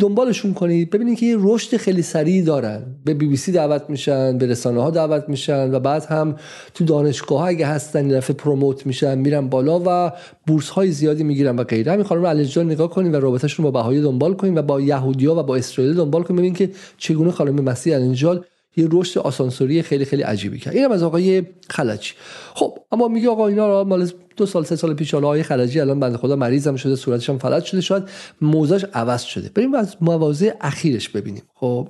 دنبالشون 0.00 0.54
کنید 0.54 0.90
ببینید 0.90 1.18
که 1.18 1.26
یه 1.26 1.36
رشد 1.38 1.76
خیلی 1.76 2.02
سریع 2.02 2.44
دارن. 2.44 2.82
به 3.04 3.14
بی 3.14 3.26
بی 3.26 3.36
سی 3.36 3.52
دعوت 3.52 3.82
میشن 3.88 4.38
به 4.38 4.46
رسانه 4.46 4.82
ها 4.82 4.90
دعوت 4.90 5.28
میشن 5.28 5.74
و 5.74 5.80
بعد 5.80 6.04
هم 6.04 6.36
تو 6.74 6.84
دانشگاه 6.84 7.38
ها 7.38 7.46
اگه 7.46 7.66
هستن 7.66 8.10
یه 8.10 8.16
دفعه 8.16 8.36
پروموت 8.36 8.86
میشن 8.86 9.18
میرن 9.18 9.48
بالا 9.48 9.82
و 9.86 10.12
بورس 10.46 10.68
های 10.68 10.90
زیادی 10.90 11.24
می‌گیرن 11.24 11.56
و 11.56 11.64
غیره. 11.64 11.92
همین 11.92 12.04
خانم 12.04 12.24
الجان 12.24 12.66
نگاه 12.66 12.90
کنید 12.90 13.14
و 13.14 13.20
رابطهشون 13.20 13.64
با 13.64 13.70
بهایی 13.70 14.02
دنبال 14.02 14.34
کنید 14.34 14.56
و 14.56 14.62
با 14.62 14.80
یهودیا 14.80 15.34
و 15.34 15.42
با 15.42 15.56
اسرائیل 15.56 15.94
دنبال 15.94 16.22
کنید 16.22 16.38
ببینید 16.38 16.58
که 16.58 16.70
چگونه 16.98 17.30
خانم 17.30 17.64
مسیح 17.64 17.94
الانجال 17.94 18.44
یه 18.76 18.88
رشد 18.90 19.18
آسانسوری 19.20 19.82
خیلی 19.82 20.04
خیلی 20.04 20.22
عجیبی 20.22 20.58
کرد. 20.58 20.74
اینم 20.74 20.92
از 20.92 21.02
آقای 21.02 21.42
خلجی. 21.70 22.12
خب 22.54 22.78
اما 22.92 23.08
میگه 23.08 23.28
آقا 23.28 23.46
اینا 23.46 23.68
رو 23.68 23.88
مال 23.88 24.10
دو 24.36 24.46
سال 24.46 24.64
سه 24.64 24.76
سال 24.76 24.94
پیش 24.94 25.14
آقای 25.14 25.42
خلجی 25.42 25.80
الان 25.80 26.00
بنده 26.00 26.18
خدا 26.18 26.36
مریضم 26.36 26.76
شده 26.76 26.96
صورتش 26.96 27.30
هم 27.30 27.38
فلج 27.38 27.64
شده 27.64 27.80
شاید 27.80 28.02
موضعش 28.40 28.84
عوض 28.94 29.22
شده. 29.22 29.50
بریم 29.54 29.74
از 29.74 29.96
مواضع 30.00 30.52
اخیرش 30.60 31.08
ببینیم. 31.08 31.42
خب 31.54 31.88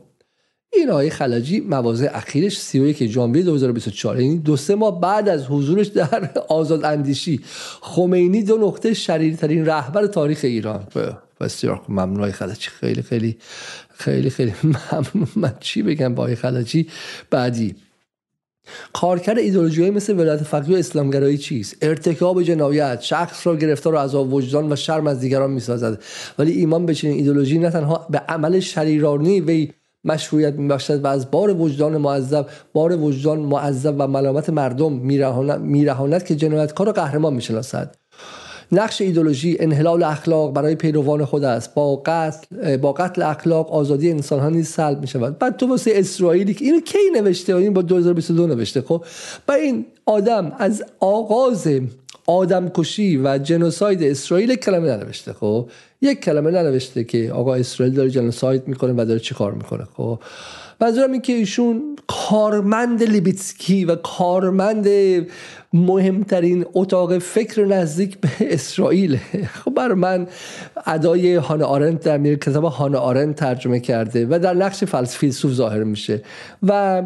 این 0.72 0.90
آقای 0.90 1.11
خلجی 1.11 1.61
مواضع 1.61 2.09
اخیرش 2.12 2.59
31 2.59 3.07
ژانویه 3.07 3.42
2024 3.42 4.20
یعنی 4.20 4.38
دو 4.38 4.57
سه 4.57 4.75
ماه 4.75 5.01
بعد 5.01 5.29
از 5.29 5.46
حضورش 5.46 5.87
در 5.87 6.31
آزاد 6.49 6.85
اندیشی. 6.85 7.40
خمینی 7.81 8.42
دو 8.42 8.57
نقطه 8.59 8.94
شریرترین 8.94 9.66
رهبر 9.66 10.07
تاریخ 10.07 10.40
ایران. 10.42 10.87
بسیار 11.40 11.83
ممنون 11.88 12.31
خلجی. 12.31 12.68
خیلی 12.68 13.03
خیلی 13.03 13.37
خیلی 13.98 14.30
خیلی 14.30 14.54
ممنون. 14.62 15.28
من 15.37 15.54
چی 15.61 15.82
بگم 15.82 16.14
با 16.14 16.35
خلجی 16.35 16.88
بعدی. 17.30 17.74
کارکرد 18.92 19.38
ایدئولوژی 19.38 19.90
مثل 19.90 20.18
ولایت 20.18 20.42
فقیه 20.42 20.76
و 20.76 20.78
اسلامگرایی 20.78 21.38
چیست؟ 21.38 21.76
ارتکاب 21.82 22.42
جنایت 22.42 23.00
شخص 23.00 23.46
را 23.46 23.56
گرفتار 23.56 23.94
و 23.94 23.98
عذاب 23.98 24.32
وجدان 24.32 24.72
و 24.72 24.76
شرم 24.76 25.06
از 25.06 25.20
دیگران 25.20 25.50
می‌سازد. 25.50 26.02
ولی 26.38 26.52
ایمان 26.52 26.87
به 26.87 26.94
چنین 26.94 27.16
ایدئولوژی 27.16 27.59
نه 27.59 27.70
تنها 27.70 28.06
به 28.11 28.18
عمل 28.18 28.61
شریرانه 28.61 29.40
وی 29.40 29.72
مشروعیت 30.04 30.54
میبخشد 30.54 31.04
و 31.04 31.06
از 31.06 31.30
بار 31.30 31.61
وجدان 31.61 31.96
معذب 31.96 32.46
بار 32.72 32.96
وجدان 32.96 33.38
معذب 33.38 33.94
و 33.98 34.06
ملامت 34.06 34.50
مردم 34.50 34.92
میرهاند 35.61 36.24
که 36.24 36.37
جنایتکار 36.37 36.87
را 36.87 36.92
قهرمان 36.92 37.35
می‌شناسد. 37.35 37.96
نقش 38.72 39.00
ایدولوژی 39.00 39.57
انحلال 39.61 40.02
اخلاق 40.02 40.52
برای 40.52 40.74
پیروان 40.74 41.24
خود 41.24 41.44
است. 41.44 41.74
با 41.74 42.02
قتل 42.07 42.76
با 42.76 42.92
قتل 42.92 43.22
اخلاق 43.22 43.72
آزادی 43.72 44.11
انسان 44.11 44.40
ها 44.40 44.48
نیز 44.48 44.68
سلب 44.68 45.00
می 45.00 45.07
شود 45.07 45.38
بعد 45.38 45.57
تو 45.57 45.66
واسه 45.66 45.90
اسرائیلی 45.94 46.55
که 46.55 46.64
اینو 46.64 46.81
کی 46.81 46.98
نوشته؟ 47.14 47.57
این 47.57 47.72
با 47.72 47.83
2022 47.83 48.46
نوشته 48.46 48.81
خب؟ 48.81 49.05
و 49.48 49.52
این 49.52 49.87
آدم 50.07 50.52
از 50.59 50.85
آغاز 51.00 51.68
آدم 52.26 52.68
کشی 52.68 53.16
و 53.16 53.38
جنوساید 53.38 54.02
اسرائیل 54.02 54.55
کلمه 54.55 54.96
ننوشته 54.96 55.33
خب؟ 55.33 55.68
یک 56.02 56.20
کلمه 56.20 56.50
ننوشته 56.50 57.05
که 57.05 57.33
آقا 57.33 57.55
اسرائیل 57.55 57.94
داره 57.94 58.11
جنوساید 58.11 58.68
می‌کنه 58.68 58.92
و 58.92 59.05
داره 59.05 59.20
چیکار 59.20 59.52
می‌کنه 59.52 59.85
خب؟ 59.96 60.18
منظورم 60.81 61.12
این 61.12 61.23
که 61.23 61.33
ایشون 61.33 61.97
کارمند 62.07 63.03
لیبیتسکی 63.03 63.85
و 63.85 63.97
کارمند 63.97 64.89
مهمترین 65.73 66.67
اتاق 66.75 67.19
فکر 67.19 67.65
نزدیک 67.65 68.19
به 68.19 68.29
اسرائیل 68.41 69.17
خب 69.65 69.75
بر 69.75 69.93
من 69.93 70.27
ادای 70.87 71.35
هان 71.35 71.62
آرنت 71.62 72.01
در 72.01 72.19
میر 72.19 72.39
کتاب 72.39 72.65
هان 72.65 72.95
آرنت 72.95 73.37
ترجمه 73.37 73.81
کرده 73.81 74.27
و 74.31 74.39
در 74.39 74.55
نقش 74.55 74.85
فلسفی 74.85 75.31
ظاهر 75.31 75.83
میشه. 75.83 76.23
و 76.62 77.03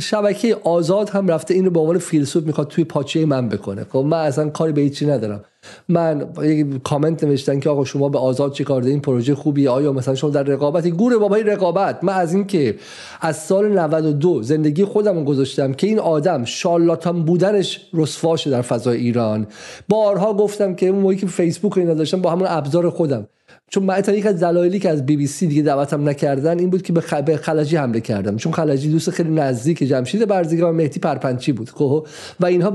شبکه 0.00 0.56
آزاد 0.64 1.08
هم 1.10 1.28
رفته 1.28 1.54
این 1.54 1.64
رو 1.64 1.70
به 1.70 1.80
عنوان 1.80 1.98
فیلسوف 1.98 2.44
می‌خواد 2.44 2.68
توی 2.68 2.84
پاچه 2.84 3.26
من 3.26 3.48
بکنه. 3.48 3.86
خب 3.92 3.98
من 3.98 4.18
اصلا 4.18 4.48
کاری 4.48 4.72
به 4.72 4.80
هیچی 4.80 5.06
ندارم. 5.06 5.44
من 5.88 6.26
یک 6.42 6.82
کامنت 6.82 7.24
نوشتن 7.24 7.60
که 7.60 7.70
آقا 7.70 7.84
شما 7.84 8.08
به 8.08 8.18
آزاد 8.18 8.52
چه 8.52 8.64
کار 8.64 8.82
این 8.82 9.00
پروژه 9.00 9.34
خوبیه. 9.34 9.70
آیا 9.70 9.92
مثلا 9.92 10.14
شما 10.14 10.30
در 10.30 10.42
رقابتی 10.42 10.90
گور 10.90 11.18
بابای 11.18 11.42
رقابت. 11.42 12.04
من 12.04 12.12
از 12.12 12.34
این 12.34 12.46
که 12.46 12.76
از 13.20 13.36
سال 13.36 13.78
92 13.78 14.42
زندگی 14.42 14.84
خودم 14.84 15.24
گذاشتم 15.24 15.72
که 15.72 15.86
این 15.86 15.98
آدم 15.98 16.44
شالاتان 16.44 17.24
بودنش 17.24 17.80
رسوا 17.94 18.36
در 18.36 18.62
فضای 18.62 18.98
ایران. 18.98 19.46
بارها 19.88 20.34
گفتم 20.34 20.74
که 20.74 20.88
اون 20.88 20.98
موقعی 20.98 21.16
که 21.16 21.26
فیسبوک 21.26 21.78
اینا 21.78 21.94
داشتم 21.94 22.20
با 22.20 22.30
همون 22.30 22.46
ابزار 22.48 22.90
خودم. 22.90 23.26
چون 23.70 23.82
من 23.82 24.02
یک 24.08 24.26
از 24.26 24.40
دلایلی 24.40 24.78
که 24.78 24.90
از 24.90 25.06
بی 25.06 25.16
بی 25.16 25.26
سی 25.26 25.46
دیگه 25.46 25.62
دعوتم 25.62 26.08
نکردن 26.08 26.58
این 26.58 26.70
بود 26.70 26.82
که 26.82 26.92
به 26.92 27.36
خلجی 27.36 27.76
حمله 27.76 28.00
کردم. 28.00 28.36
چون 28.36 28.52
خلجی 28.52 28.90
دوست 28.90 29.10
خیلی 29.10 29.30
نزدیک 29.30 29.78
جمشید 29.82 30.28
برزیگا 30.28 30.70
و 30.70 30.72
مهدی 30.72 31.00
پرپنچی 31.00 31.52
بود 31.52 31.70
خب؟ 31.70 32.06
و 32.40 32.46
اینها 32.46 32.70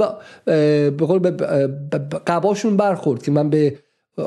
به 0.45 0.91
قول 0.99 1.19
به 1.19 1.29
قباشون 2.27 2.77
برخورد 2.77 3.23
که 3.23 3.31
من 3.31 3.49
به 3.49 3.77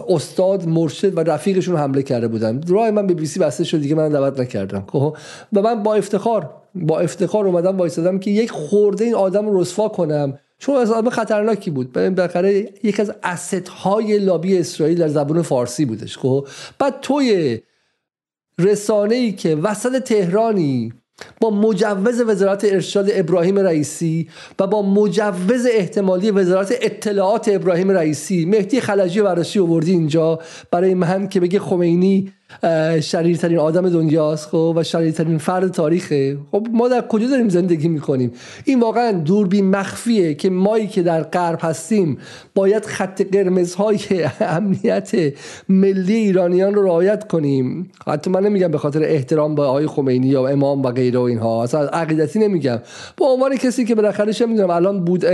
استاد 0.08 0.68
مرشد 0.68 1.16
و 1.18 1.20
رفیقشون 1.20 1.76
حمله 1.76 2.02
کرده 2.02 2.28
بودم. 2.28 2.60
راه 2.68 2.90
من 2.90 3.06
به 3.06 3.14
بی 3.14 3.26
سی 3.26 3.40
بسته 3.40 3.64
شد 3.64 3.80
دیگه 3.80 3.94
من 3.94 4.08
دعوت 4.08 4.40
نکردم 4.40 4.84
خب؟ 4.88 5.16
و 5.52 5.62
من 5.62 5.82
با 5.82 5.94
افتخار 5.94 6.50
با 6.74 7.00
افتخار 7.00 7.46
اومدم 7.46 7.76
وایسادم 7.76 8.18
که 8.18 8.30
یک 8.30 8.50
خورده 8.50 9.04
این 9.04 9.14
آدم 9.14 9.46
رو 9.46 9.60
رسوا 9.60 9.88
کنم. 9.88 10.38
چون 10.58 10.76
از 10.76 10.90
آدم 10.90 11.10
خطرناکی 11.10 11.70
بود. 11.70 11.92
بالاخره 11.92 12.68
یک 12.82 13.00
از 13.00 13.12
اسست 13.22 13.68
های 13.68 14.18
لابی 14.18 14.58
اسرائیل 14.58 14.98
در 14.98 15.08
زبان 15.08 15.42
فارسی 15.42 15.84
بودش 15.84 16.18
خب؟ 16.18 16.48
بعد 16.78 17.00
توی 17.00 17.60
رسانه 18.58 19.14
ای 19.14 19.32
که 19.32 19.56
وسط 19.56 20.02
تهرانی 20.02 20.92
با 21.40 21.50
مجوز 21.50 22.20
وزارت 22.20 22.64
ارشاد 22.64 23.06
ابراهیم 23.12 23.58
رئیسی 23.58 24.28
و 24.58 24.66
با 24.66 24.82
مجوز 24.82 25.66
احتمالی 25.70 26.30
وزارت 26.30 26.74
اطلاعات 26.80 27.48
ابراهیم 27.48 27.90
رئیسی 27.90 28.44
مهدی 28.44 28.80
خلجی 28.80 29.20
ورشی 29.20 29.58
آوردی 29.60 29.90
اینجا 29.90 30.38
برای 30.70 30.94
من 30.94 31.28
که 31.28 31.40
بگه 31.40 31.58
خمینی 31.60 32.32
شریرترین 33.00 33.58
آدم 33.58 33.88
دنیاست 33.88 34.48
خب؟ 34.48 34.74
و 34.76 34.82
شریرترین 34.82 35.38
فرد 35.38 35.72
تاریخه. 35.72 36.38
خب 36.52 36.66
ما 36.72 36.88
در 36.88 37.00
کجا 37.00 37.28
داریم 37.28 37.48
زندگی 37.48 37.88
می‌کنیم؟ 37.88 38.32
این 38.64 38.80
واقعا 38.80 39.12
دوربین 39.12 39.70
مخفیه 39.70 40.34
که 40.34 40.50
مایی 40.50 40.86
که 40.86 41.02
در 41.02 41.22
غرب 41.22 41.58
هستیم 41.62 42.18
باید 42.54 42.86
خط 42.86 43.22
قرمزهای 43.32 43.98
امنیت 44.40 45.12
ملی 45.68 46.14
ایرانیان 46.14 46.74
رو 46.74 46.82
رعایت 46.82 47.28
کنیم. 47.28 47.90
حتی 48.06 48.30
من 48.30 48.42
نمیگم 48.42 48.68
به 48.68 48.78
خاطر 48.78 49.02
احترام 49.02 49.54
به 49.54 49.62
آقای 49.62 49.86
خمینی 49.86 50.26
یا 50.26 50.48
امام 50.48 50.82
و 50.82 50.90
غیره 50.90 51.18
و 51.18 51.22
اینها. 51.22 51.62
اصلا 51.62 51.88
عقیدتی 51.88 52.38
نمیگم. 52.38 52.78
با 53.16 53.26
عنوان 53.26 53.56
کسی 53.56 53.84
که 53.84 53.94
بالاخره 53.94 54.32
چه 54.32 54.46
می‌دونم 54.46 54.70
الان 54.70 55.04
بود 55.04 55.24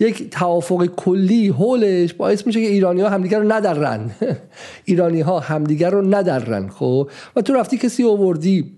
یک 0.00 0.30
توافق 0.30 0.86
کلی 0.86 1.48
هولش 1.48 2.14
باعث 2.14 2.46
میشه 2.46 2.60
که 2.60 2.68
ایرانی 2.68 3.00
ها 3.00 3.08
همدیگر 3.08 3.38
رو 3.38 3.52
ندرن. 3.52 4.10
ایرانی 4.84 5.20
ها 5.20 5.40
همدیگر 5.40 5.90
رو 5.90 6.02
ندرن. 6.14 6.51
خب؟ 6.68 7.10
و 7.36 7.40
تو 7.42 7.52
رفتی 7.52 7.78
کسی 7.78 8.04
آوردی 8.04 8.76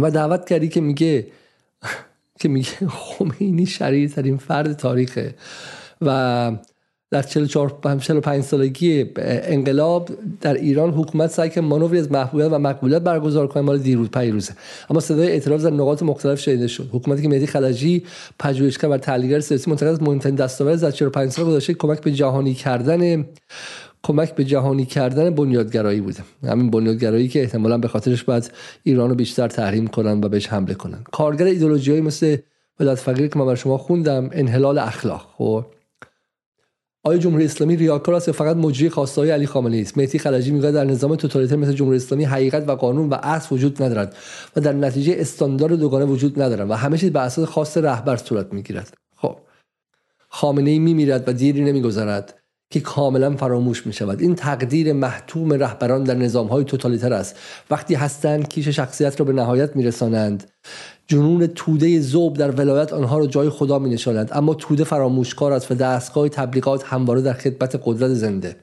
و 0.00 0.10
دعوت 0.10 0.48
کردی 0.48 0.68
که 0.68 0.80
میگه 0.80 1.26
که 2.40 2.48
میگه 2.48 2.70
خمینی 2.88 3.66
شریر 3.66 4.10
ترین 4.10 4.36
فرد 4.36 4.72
تاریخه 4.72 5.34
و 6.00 6.52
در 7.12 7.22
44 7.22 7.98
45 8.00 8.44
سالگی 8.44 9.06
انقلاب 9.16 10.10
در 10.40 10.54
ایران 10.54 10.90
حکومت 10.90 11.30
سعی 11.30 11.50
که 11.50 11.60
مانوری 11.60 11.98
از 11.98 12.12
محبوبیت 12.12 12.48
و 12.52 12.58
مقبولیت 12.58 13.02
برگزار 13.02 13.46
کنه 13.46 13.62
مال 13.62 13.78
دیروز 13.78 14.08
پیروزه. 14.08 14.52
اما 14.90 15.00
صدای 15.00 15.28
اعتراض 15.28 15.66
در 15.66 15.70
نقاط 15.70 16.02
مختلف 16.02 16.40
شنیده 16.40 16.66
شد. 16.66 16.88
حکومتی 16.92 17.22
که 17.22 17.28
مهدی 17.28 17.46
خلجی 17.46 18.04
پژوهشگر 18.38 18.88
و 18.88 18.96
تحلیلگر 18.96 19.40
سیاسی 19.40 19.70
منتقد 19.70 19.88
از 19.88 20.02
مهمترین 20.02 20.34
دستاورد 20.34 20.84
از 20.84 20.96
45 20.96 21.32
سال 21.32 21.44
گذشته 21.44 21.74
کمک 21.74 22.00
به 22.00 22.12
جهانی 22.12 22.54
کردن 22.54 23.24
کمک 24.02 24.34
به 24.34 24.44
جهانی 24.44 24.84
کردن 24.84 25.30
بنیادگرایی 25.30 26.00
بوده. 26.00 26.22
همین 26.42 26.70
بنیادگرایی 26.70 27.28
که 27.28 27.40
احتمالا 27.40 27.78
به 27.78 27.88
خاطرش 27.88 28.24
باید 28.24 28.50
ایران 28.82 29.08
رو 29.08 29.14
بیشتر 29.14 29.48
تحریم 29.48 29.86
کنن 29.86 30.24
و 30.24 30.28
بهش 30.28 30.46
حمله 30.46 30.74
کنن. 30.74 31.04
کارگر 31.12 31.44
ایدولوژی 31.44 32.00
مثل 32.00 32.36
ولایت 32.80 32.98
فقیر 32.98 33.26
که 33.26 33.38
من 33.38 33.46
بر 33.46 33.54
شما 33.54 33.78
خوندم 33.78 34.30
انحلال 34.32 34.78
اخلاق. 34.78 35.34
خب. 35.36 35.64
آیا 37.04 37.18
جمهوری 37.18 37.44
اسلامی 37.44 37.76
ریاکار 37.76 38.14
است 38.14 38.32
فقط 38.32 38.56
مجری 38.56 38.88
خواستهای 38.88 39.30
علی 39.30 39.46
خامنه‌ای 39.46 39.82
است؟ 39.82 39.98
مهدی 39.98 40.18
خلجی 40.18 40.50
میگه 40.50 40.70
در 40.70 40.84
نظام 40.84 41.16
توتالیتر 41.16 41.56
مثل 41.56 41.72
جمهوری 41.72 41.96
اسلامی 41.96 42.24
حقیقت 42.24 42.68
و 42.68 42.72
قانون 42.72 43.08
و 43.08 43.14
اصل 43.22 43.54
وجود 43.54 43.82
ندارد 43.82 44.16
و 44.56 44.60
در 44.60 44.72
نتیجه 44.72 45.14
استاندارد 45.18 45.78
دوگانه 45.78 46.04
وجود 46.04 46.42
ندارد 46.42 46.70
و 46.70 46.74
همه 46.74 46.98
چیز 46.98 47.12
بر 47.12 47.24
اساس 47.24 47.48
خاص 47.48 47.76
رهبر 47.78 48.16
صورت 48.16 48.52
می‌گیرد. 48.52 48.94
خب. 49.16 49.36
خامنه‌ای 50.28 50.78
میمیرد 50.78 51.28
و 51.28 51.32
دیری 51.32 51.64
نمیگذرد. 51.64 52.41
که 52.72 52.80
کاملا 52.80 53.36
فراموش 53.36 53.86
می 53.86 53.92
شود 53.92 54.20
این 54.20 54.34
تقدیر 54.34 54.92
محتوم 54.92 55.52
رهبران 55.52 56.04
در 56.04 56.14
نظام 56.14 56.46
های 56.46 56.64
توتالیتر 56.64 57.12
است. 57.12 57.36
وقتی 57.70 57.94
هستند 57.94 58.48
کیش 58.48 58.68
شخصیت 58.68 59.20
را 59.20 59.26
به 59.26 59.32
نهایت 59.32 59.76
می 59.76 59.84
رسانند 59.84 60.50
جنون 61.06 61.46
توده 61.46 62.00
زوب 62.00 62.36
در 62.36 62.50
ولایت 62.50 62.92
آنها 62.92 63.18
را 63.18 63.26
جای 63.26 63.50
خدا 63.50 63.78
می 63.78 63.90
نشانند 63.90 64.30
اما 64.32 64.54
توده 64.54 64.84
فراموشکار 64.84 65.52
است 65.52 65.70
و 65.70 65.74
دستگاه 65.74 66.28
تبلیغات 66.28 66.84
همواره 66.84 67.22
در 67.22 67.32
خدمت 67.32 67.80
قدرت 67.84 68.14
زنده. 68.14 68.56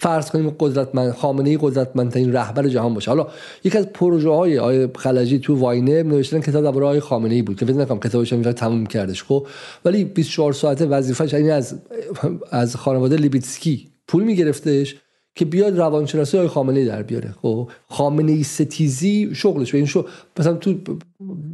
فرض 0.00 0.30
کنیم 0.30 0.56
قدرتمند 0.58 1.12
خامنه 1.12 1.50
ای 1.50 1.58
قدرتمندترین 1.60 2.32
رهبر 2.32 2.68
جهان 2.68 2.94
باشه. 2.94 3.10
حالا 3.10 3.26
یکی 3.64 3.78
از 3.78 3.86
پروژه 3.86 4.30
های 4.30 4.58
آیه 4.58 4.90
خلجی 4.96 5.38
تو 5.38 5.56
واینه 5.56 6.02
نوشتن 6.02 6.40
کتاب 6.40 6.64
درباره 6.64 6.86
آیه 6.86 7.00
خامنه 7.00 7.34
ای 7.34 7.42
بود 7.42 7.56
که 7.56 7.66
فکر 7.66 7.74
نکنم 7.74 8.00
کتابش 8.00 8.32
هم 8.32 8.42
تموم 8.42 8.86
کردش 8.86 9.24
خب؟ 9.24 9.46
ولی 9.84 10.04
24 10.04 10.52
ساعته 10.52 10.86
وظیفش 10.86 11.34
این 11.34 11.50
از 11.50 11.78
از 12.50 12.76
خانواده 12.76 13.16
لیبیتسکی 13.16 13.88
پول 14.08 14.24
میگرفتش. 14.24 14.96
که 15.34 15.44
بیاد 15.44 15.78
روانشناسی 15.78 16.36
های 16.36 16.48
خامنه 16.48 16.84
در 16.84 17.02
بیاره. 17.02 17.34
خب 17.42 17.70
خامنه 17.88 18.32
ای 18.32 18.42
ستیزی 18.42 19.30
شغلش. 19.34 19.74
این 19.74 19.86
شو 19.86 20.06
مثلا 20.38 20.54
تو 20.54 20.74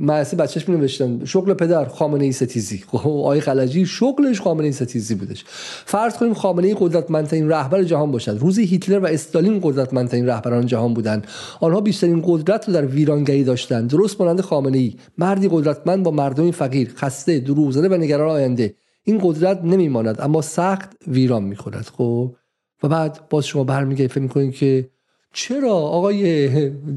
مدرسه 0.00 0.36
بچهش 0.36 0.68
می 0.68 0.76
نوشتن 0.76 1.24
شغل 1.24 1.54
پدر 1.54 1.84
خامنه 1.84 2.24
ای 2.24 2.32
ستیزی. 2.32 2.84
خب 2.86 2.96
آقای 2.96 3.40
خلجی 3.40 3.86
شغلش 3.86 4.40
خامنه 4.40 4.66
ای 4.66 4.72
ستیزی 4.72 5.14
بودش. 5.14 5.44
فرض 5.84 6.16
کنیم 6.16 6.34
خامنه 6.34 6.68
ای 6.68 6.76
قدرتمندترین 6.80 7.48
رهبر 7.48 7.82
جهان 7.82 8.10
باشد. 8.10 8.38
روزی 8.40 8.64
هیتلر 8.64 8.98
و 8.98 9.06
استالین 9.06 9.60
قدرتمندترین 9.62 10.26
رهبران 10.26 10.66
جهان 10.66 10.94
بودند. 10.94 11.26
آنها 11.60 11.80
بیشترین 11.80 12.22
قدرت 12.26 12.68
رو 12.68 12.74
در 12.74 12.86
ویرانگری 12.86 13.44
داشتند. 13.44 13.90
درست 13.90 14.20
مانند 14.20 14.40
خامنه 14.40 14.78
ای 14.78 14.94
مردی 15.18 15.48
قدرتمند 15.48 16.02
با 16.02 16.10
مردمی 16.10 16.52
فقیر 16.52 16.92
خسته 16.96 17.40
دروغ 17.40 17.76
و 17.76 17.96
نگران 17.96 18.30
آینده. 18.30 18.74
این 19.04 19.20
قدرت 19.22 19.64
نمیماند 19.64 20.20
اما 20.20 20.42
سخت 20.42 20.96
ویران 21.06 21.42
می‌کند 21.42 21.84
خب 21.84 22.34
و 22.82 22.88
بعد 22.88 23.28
باز 23.30 23.46
شما 23.46 23.64
برمیگردید 23.64 24.10
فکر 24.10 24.20
می‌کنید 24.20 24.54
که 24.54 24.90
چرا 25.32 25.72
آقای 25.72 26.48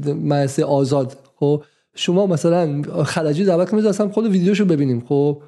مهسه 0.06 0.64
آزاد؟ 0.64 1.16
خب 1.36 1.64
شما 1.94 2.26
مثلا 2.26 2.82
خلجی 3.04 3.44
دعوت 3.44 3.70
کنید 3.70 3.86
اصلا 3.86 4.08
خود 4.08 4.26
ویدیوشو 4.26 4.64
ببینیم 4.64 5.04
خب؟ 5.08 5.42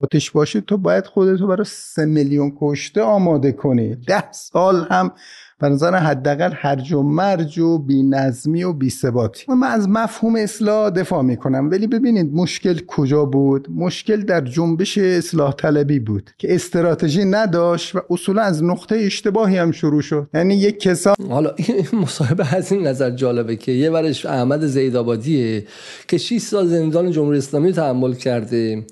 آتش 0.00 0.30
باشی 0.30 0.60
تو 0.60 0.78
باید 0.78 1.06
خودتو 1.06 1.46
برای 1.46 1.64
سه 1.64 2.04
میلیون 2.04 2.52
کشته 2.60 3.02
آماده 3.02 3.52
کنی. 3.52 3.94
ده 3.94 4.32
سال 4.32 4.86
هم 4.90 5.12
به 5.60 5.68
حداقل 6.00 6.50
هرج 6.54 6.92
و 6.92 7.02
مرج 7.02 7.58
و 7.58 7.78
بینظمی 7.78 8.64
و 8.64 8.72
بیثباتی. 8.72 9.52
من 9.52 9.66
از 9.66 9.88
مفهوم 9.88 10.36
اصلاح 10.36 10.90
دفاع 10.90 11.22
می‌کنم. 11.22 11.70
ولی 11.70 11.86
ببینید 11.86 12.34
مشکل 12.34 12.80
کجا 12.86 13.24
بود؟ 13.24 13.68
مشکل 13.76 14.20
در 14.20 14.40
جنبش 14.40 14.98
اصلاح 14.98 15.52
طلبی 15.52 15.98
بود 15.98 16.30
که 16.38 16.54
استراتژی 16.54 17.24
نداشت 17.24 17.96
و 17.96 18.00
اصولا 18.10 18.42
از 18.42 18.64
نقطه 18.64 18.96
اشتباهی 18.96 19.56
هم 19.56 19.72
شروع 19.72 20.02
شد. 20.02 20.28
یعنی 20.34 20.54
یک 20.54 20.80
کسا 20.80 21.14
حالا 21.30 21.54
مصاحبه 21.92 22.54
از 22.54 22.72
این 22.72 22.86
نظر 22.86 23.10
جالبه 23.10 23.56
که 23.56 23.72
یه 23.72 23.90
ورش 23.90 24.26
احمد 24.26 24.66
زیدآبادیه 24.66 25.64
که 26.08 26.18
6 26.18 26.38
سال 26.38 26.66
زندان 26.66 27.10
جمهوری 27.10 27.38
اسلامی 27.38 27.72
تحمل 27.72 28.14
کرده. 28.14 28.86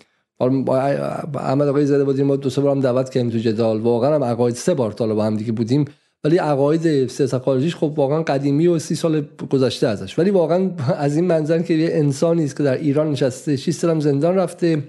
احمد 1.35 1.69
آقای 1.69 1.87
زده 1.87 2.23
ما 2.23 2.37
دو 2.37 2.51
سه 2.51 2.61
بار 2.61 2.77
هم 2.77 2.81
دعوت 2.81 3.11
کردیم 3.11 3.31
تو 3.31 3.39
جدال. 3.39 3.81
واقعا 3.81 4.15
هم 4.15 4.25
عقاید 4.25 4.55
سه 4.55 4.75
بار 4.75 4.93
تا 4.93 5.15
با 5.15 5.25
هم 5.25 5.37
دیگه 5.37 5.53
بودیم. 5.53 5.85
ولی 6.27 6.39
عقاید 6.39 7.09
سیاست 7.09 7.39
خارجیش 7.39 7.77
خب 7.77 7.93
واقعا 7.97 8.23
قدیمی 8.23 8.67
و 8.67 8.79
سی 8.79 8.95
سال 8.95 9.25
گذشته 9.51 9.87
ازش. 9.87 10.19
ولی 10.19 10.31
واقعا 10.31 10.71
از 10.99 11.17
این 11.17 11.25
منظر 11.25 11.63
که 11.63 11.75
یه 11.75 11.89
انسانی 11.93 12.45
است 12.45 12.57
که 12.57 12.63
در 12.63 12.79
ایران 12.79 13.11
نشسته 13.11 13.57
6 13.57 13.71
سال 13.71 14.01
زندان 14.01 14.37
رفته. 14.37 14.83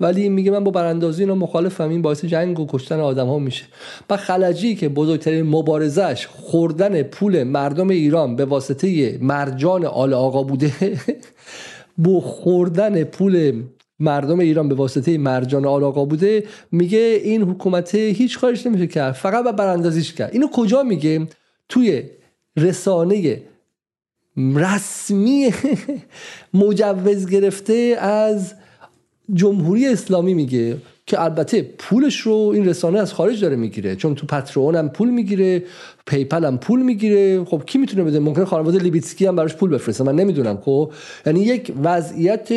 ولی 0.00 0.28
میگه 0.28 0.50
من 0.50 0.64
با 0.64 0.70
براندازی 0.70 1.22
اینا 1.22 1.34
مخالفم 1.34 1.88
این 1.88 2.02
باعث 2.02 2.24
جنگ 2.24 2.60
و 2.60 2.66
کشتن 2.68 3.00
آدم 3.00 3.26
ها 3.26 3.38
میشه. 3.38 3.64
و 4.10 4.16
خلجی 4.16 4.74
که 4.74 4.88
بزرگترین 4.88 5.42
مبارزش 5.42 6.26
خوردن 6.26 7.02
پول 7.02 7.42
مردم 7.42 7.88
ایران 7.88 8.36
به 8.36 8.44
واسطه 8.44 9.18
مرجان 9.22 9.84
آل 9.84 10.14
آقا 10.14 10.42
بوده 10.42 10.72
با 12.04 12.20
خوردن 12.20 13.04
پول 13.04 13.62
مردم 14.00 14.40
ایران 14.40 14.68
به 14.68 14.74
واسطه 14.74 15.18
مرجان 15.18 15.66
آل‌آقا 15.66 16.04
بوده 16.04 16.44
میگه 16.72 17.20
این 17.24 17.42
حکومت 17.42 17.94
هیچ 17.94 18.38
کارش 18.38 18.66
نمیشه 18.66 18.86
کرد 18.86 19.12
فقط 19.12 19.44
به 19.44 19.52
براندازیش 19.52 20.12
کرد. 20.12 20.32
اینو 20.32 20.46
کجا 20.52 20.82
میگه؟ 20.82 21.26
توی 21.68 22.02
رسانه 22.56 23.42
رسمی 24.36 25.52
مجوز 26.54 27.28
گرفته 27.28 27.96
از 28.00 28.54
جمهوری 29.34 29.88
اسلامی 29.88 30.34
میگه. 30.34 30.76
که 31.08 31.22
البته 31.22 31.62
پولش 31.78 32.20
رو 32.20 32.32
این 32.32 32.68
رسانه 32.68 32.98
از 32.98 33.12
خارج 33.12 33.40
داره 33.40 33.56
می‌گیره. 33.56 33.96
چون 33.96 34.14
تو 34.14 34.26
Patreon 34.26 34.76
هم 34.76 34.88
پول 34.88 35.10
می‌گیره 35.10 35.62
PayPal 36.06 36.44
هم 36.44 36.58
پول 36.58 36.82
می‌گیره. 36.82 37.44
خب 37.44 37.62
کی 37.66 37.78
می‌تونه 37.78 38.04
بده؟ 38.04 38.18
ممکنه 38.18 38.44
خانواده 38.44 38.78
لیبیتسکی 38.78 39.26
هم 39.26 39.36
براش 39.36 39.54
پول 39.54 39.70
بفرسته. 39.70 40.04
من 40.04 40.14
نمی‌دونم 40.14 40.56
خب؟ 40.56 40.92
یعنی 41.26 41.40
یک 41.40 41.72
وضعیت 41.82 42.52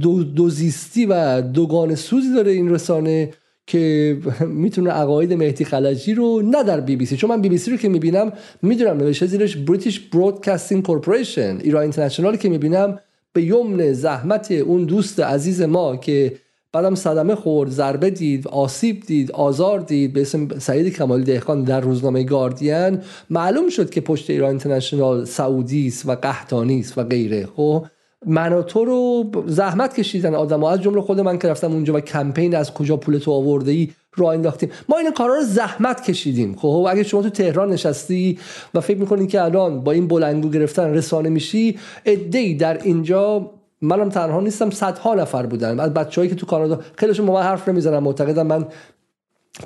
دو 0.00 0.24
دوزیستی 0.24 1.06
و 1.06 1.40
دوگان 1.40 1.94
سوزی 1.94 2.34
داره 2.34 2.52
این 2.52 2.70
رسانه 2.70 3.30
که 3.66 4.16
می‌تونه 4.64 4.90
عقاید 4.90 5.32
مهدی 5.32 5.64
خلجی 5.64 6.14
رو 6.14 6.42
نه 6.42 6.62
در 6.62 6.80
بی 6.80 6.96
بی 6.96 7.06
سی. 7.06 7.16
چون 7.16 7.30
من 7.30 7.40
بی 7.40 7.48
بی 7.48 7.58
سی 7.58 7.70
رو 7.70 7.76
که 7.76 7.88
می‌بینم 7.88 8.32
می‌دونم 8.62 8.96
نوشته 8.96 9.26
زیرش 9.26 9.56
British 9.56 10.00
Broadcasting 10.00 10.86
Corporation 10.86 11.58
ایران 11.62 11.82
اینترنشنال 11.82 12.36
که 12.36 12.48
می‌بینم 12.48 12.98
به 13.32 13.42
یمن 13.42 13.92
زحمت 13.92 14.50
اون 14.50 14.84
دوست 14.84 15.20
عزیز 15.20 15.62
ما 15.62 15.96
که 15.96 16.32
بعدم 16.72 16.94
صدمه 16.94 17.34
خورد 17.34 17.70
ضربه 17.70 18.10
دید 18.10 18.48
آسیب 18.48 19.00
دید 19.06 19.32
آزار 19.32 19.80
دید 19.80 20.12
به 20.12 20.20
اسم 20.20 20.58
سعید 20.58 20.96
کمالی 20.96 21.24
دهخان 21.24 21.62
در 21.62 21.80
روزنامه 21.80 22.24
گاردین. 22.24 23.00
معلوم 23.30 23.68
شد 23.68 23.90
که 23.90 24.00
پشت 24.00 24.30
ایران 24.30 24.50
اینترنشنال 24.50 25.24
سعودی 25.24 25.86
است 25.86 26.08
و 26.08 26.14
قحطانی 26.14 26.80
است 26.80 26.98
و 26.98 27.02
غیره. 27.04 27.48
خب 27.56 27.86
من 28.26 28.62
تو 28.62 28.84
رو 28.84 29.24
زحمت 29.46 29.94
کشیدن 29.94 30.34
آدم 30.34 30.64
از 30.64 30.82
جمله 30.82 31.00
خود 31.00 31.20
من 31.20 31.38
که 31.38 31.48
رفتم 31.48 31.72
اونجا 31.72 31.94
و 31.94 32.00
کمپین 32.00 32.56
از 32.56 32.74
کجا 32.74 32.96
پول 32.96 33.18
تو 33.18 33.32
آورده 33.32 33.70
ای 33.70 33.88
راه 34.16 34.34
انداختیم. 34.34 34.70
ما 34.88 34.98
این 34.98 35.12
کارا 35.12 35.34
رو 35.34 35.42
زحمت 35.42 36.04
کشیدیم. 36.04 36.56
خب 36.56 36.86
اگه 36.90 37.02
شما 37.02 37.22
تو 37.22 37.30
تهران 37.30 37.72
نشستی 37.72 38.38
و 38.74 38.80
فکر 38.80 38.98
می‌کنی 38.98 39.26
که 39.26 39.42
الان 39.42 39.80
با 39.80 39.92
این 39.92 40.08
بلندگو 40.08 40.50
گرفتن 40.50 40.94
رسانه 40.94 41.28
میشی 41.28 41.78
ای 42.04 42.54
در 42.54 42.82
اینجا 42.82 43.50
منم 43.82 44.08
تنها 44.08 44.40
نیستم 44.40 44.70
صدها 44.70 45.14
نفر 45.14 45.46
بودن. 45.46 45.80
از 45.80 45.94
بچههایی 45.94 46.30
که 46.30 46.36
تو 46.36 46.46
کانادا 46.46 46.80
خیلیشون 46.96 47.26
با 47.26 47.32
من 47.32 47.42
حرف 47.42 47.68
نمی‌زنن 47.68 47.98
معتقدم 47.98 48.46
من 48.46 48.66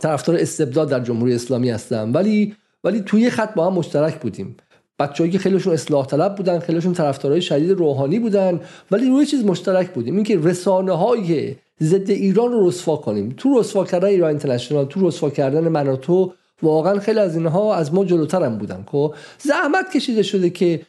طرفدار 0.01 0.37
استبداد 0.37 0.91
در 0.91 1.01
جمهوری 1.01 1.35
اسلامی 1.35 1.71
هستم. 1.71 2.11
ولی 2.15 2.55
ولی 2.85 3.01
توی 3.01 3.31
خط 3.31 3.55
با 3.55 3.67
هم 3.67 3.73
مشترک 3.73 4.21
بودیم. 4.21 4.57
بچه‌ای 4.99 5.31
که 5.31 5.39
خیلیشون 5.39 5.73
اصلاح 5.73 6.07
طلب 6.07 6.35
بودن 6.35 6.59
خیلیشون 6.59 6.93
طرفدارای 6.93 7.43
شدید 7.43 7.71
روحانی 7.71 8.19
بودن. 8.19 8.61
ولی 8.91 9.09
روی 9.09 9.27
چیز 9.27 9.45
مشترک 9.45 9.91
بودیم. 9.91 10.15
اینکه 10.15 10.39
رسانه 10.39 10.93
های 10.93 11.55
ضد 11.83 12.11
ایران 12.11 12.53
رو 12.53 12.69
رسوا 12.69 12.97
کنیم. 12.97 13.35
تو 13.37 13.61
رسوا 13.61 13.85
کردن 13.85 14.09
ایران 14.09 14.29
اینترنشنال 14.29 14.85
تو 14.85 15.09
رسوا 15.09 15.31
کردن 15.31 15.69
من 15.69 15.97
تو 15.97 16.33
واقعا 16.63 16.99
خیلی 16.99 17.19
از 17.19 17.37
اینها 17.37 17.75
از 17.75 17.95
ما 17.95 18.05
جلوتر 18.05 18.43
هم 18.43 18.59
بودن 18.59 18.85
خب؟ 18.87 19.15
زحمت 19.39 19.93
کشیده 19.95 20.23
شده 20.23 20.51
که 20.51 20.81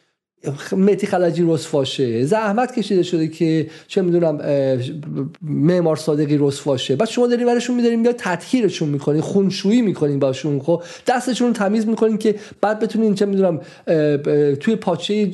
متی 0.72 1.06
خلجی 1.06 1.44
رسواشه. 1.46 2.24
زحمت 2.24 2.74
کشیده 2.74 3.02
شده 3.02 3.28
که 3.28 3.66
چه 3.86 4.02
می‌دونم 4.02 4.40
معمار 5.42 5.96
صادقی 5.96 6.38
رسواشه. 6.40 6.96
بعد 6.96 7.08
شما 7.08 7.26
دارین 7.26 7.46
برشون 7.46 7.76
میدارین 7.76 8.04
یا 8.04 8.12
تطهیرشون 8.12 8.88
می‌کنین 8.88 9.20
خونشویی 9.20 9.82
می‌کنین 9.82 10.18
باشون 10.18 10.60
خب؟ 10.60 10.82
دستشون 11.06 11.48
رو 11.48 11.52
تمیز 11.54 11.86
می‌کنین 11.86 12.18
که 12.18 12.34
بعد 12.60 12.80
بتونین 12.80 13.14
چه 13.14 13.26
می‌دونم 13.26 13.60
توی 14.60 14.76
پاچه 14.76 15.26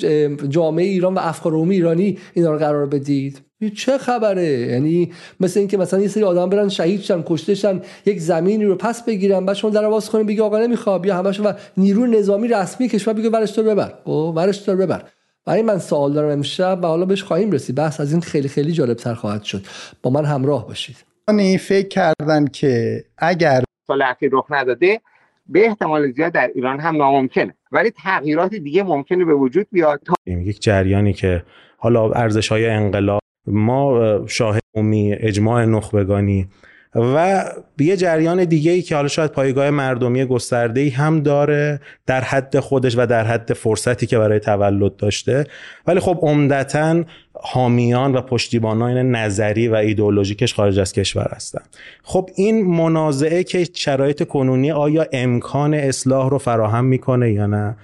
جامعه 0.48 0.86
ایران 0.86 1.14
و 1.14 1.18
افکار 1.22 1.52
عمومی 1.52 1.74
ایرانی 1.74 2.18
اینا 2.34 2.52
رو 2.52 2.58
قرار 2.58 2.86
بدید. 2.86 3.49
چه 3.68 3.98
خبره؟ 3.98 4.48
یعنی 4.48 5.12
مثل 5.40 5.60
اینکه 5.60 5.76
مثلا 5.76 6.00
یه 6.00 6.08
سری 6.08 6.24
آدم 6.24 6.50
برن 6.50 6.68
شهید 6.68 7.00
شن 7.00 7.22
کشته 7.26 7.54
شن 7.54 7.80
یک 8.06 8.20
زمینی 8.20 8.64
رو 8.64 8.74
پس 8.76 9.04
بگیرن 9.04 9.46
بعد 9.46 9.56
شما 9.56 9.70
در 9.70 9.88
باز 9.88 10.10
کنین 10.10 10.26
بگی 10.26 10.40
آقا 10.40 10.58
نمی‌خواد 10.58 11.02
بیا 11.02 11.16
همش 11.16 11.40
و 11.40 11.52
نیروی 11.76 12.18
نظامی 12.18 12.48
رسمی 12.48 12.88
کشور 12.88 13.14
بگه 13.14 13.30
ورش 13.30 13.50
تو 13.50 13.62
ببر. 13.62 13.94
او 14.04 14.34
ورش 14.34 14.58
تو 14.58 14.76
ببر. 14.76 15.02
برای 15.46 15.62
من 15.62 15.78
سوال 15.78 16.12
دارم 16.12 16.30
امشب 16.30 16.78
و 16.82 16.86
حالا 16.86 17.04
بهش 17.04 17.22
خواهیم 17.22 17.50
رسید. 17.50 17.76
بحث 17.76 18.00
از 18.00 18.12
این 18.12 18.20
خیلی 18.20 18.48
خیلی 18.48 18.72
جالب 18.72 18.96
تر 18.96 19.14
خواهد 19.14 19.42
شد. 19.42 19.62
با 20.02 20.10
من 20.10 20.24
همراه 20.24 20.66
باشید. 20.66 20.96
من 21.28 21.56
فکر 21.56 21.88
کردن 21.88 22.46
که 22.46 23.04
اگر 23.18 23.62
سال 23.86 24.02
اخیر 24.02 24.30
رخ 24.32 24.46
نداده 24.50 25.00
به 25.46 25.66
احتمال 25.66 26.12
زیاد 26.12 26.32
در 26.32 26.50
ایران 26.54 26.80
هم 26.80 26.96
ناممکنه. 26.96 27.54
ولی 27.72 27.90
تغییرات 27.90 28.54
دیگه 28.54 28.82
ممکنه 28.82 29.24
به 29.24 29.34
وجود 29.34 29.66
بیاد. 29.72 30.00
یک 30.26 30.62
جریانی 30.62 31.12
که 31.12 31.42
حالا 31.76 32.12
ارزش 32.12 32.48
های 32.48 32.68
انقلاب 32.68 33.20
ما 33.46 34.20
شاهد 34.26 34.62
عمومی 34.74 35.14
اجماع 35.14 35.64
نخبگانی 35.64 36.48
و 36.94 37.44
یه 37.78 37.96
جریان 37.96 38.44
دیگه 38.44 38.72
ای 38.72 38.82
که 38.82 38.96
حالا 38.96 39.08
شاید 39.08 39.30
پایگاه 39.30 39.70
مردمی 39.70 40.24
گسترده 40.24 40.80
ای 40.80 40.88
هم 40.88 41.20
داره 41.20 41.80
در 42.06 42.20
حد 42.20 42.58
خودش 42.58 42.98
و 42.98 43.06
در 43.06 43.24
حد 43.24 43.52
فرصتی 43.52 44.06
که 44.06 44.18
برای 44.18 44.38
تولد 44.38 44.96
داشته. 44.96 45.44
ولی 45.86 46.00
خب 46.00 46.18
عمدتا 46.22 47.04
حامیان 47.32 48.14
و 48.14 48.20
پشتیبانان 48.20 48.96
نظری 48.96 49.68
و 49.68 49.74
ایدئولوژیکش 49.74 50.54
خارج 50.54 50.78
از 50.78 50.92
کشور 50.92 51.28
هستن. 51.36 51.62
خب 52.02 52.30
این 52.36 52.66
منازعه 52.66 53.44
که 53.44 53.64
شرایط 53.74 54.28
کنونی 54.28 54.72
آیا 54.72 55.06
امکان 55.12 55.74
اصلاح 55.74 56.30
رو 56.30 56.38
فراهم 56.38 56.84
می‌کنه 56.84 57.32
یا 57.32 57.46
نه؟ 57.46 57.76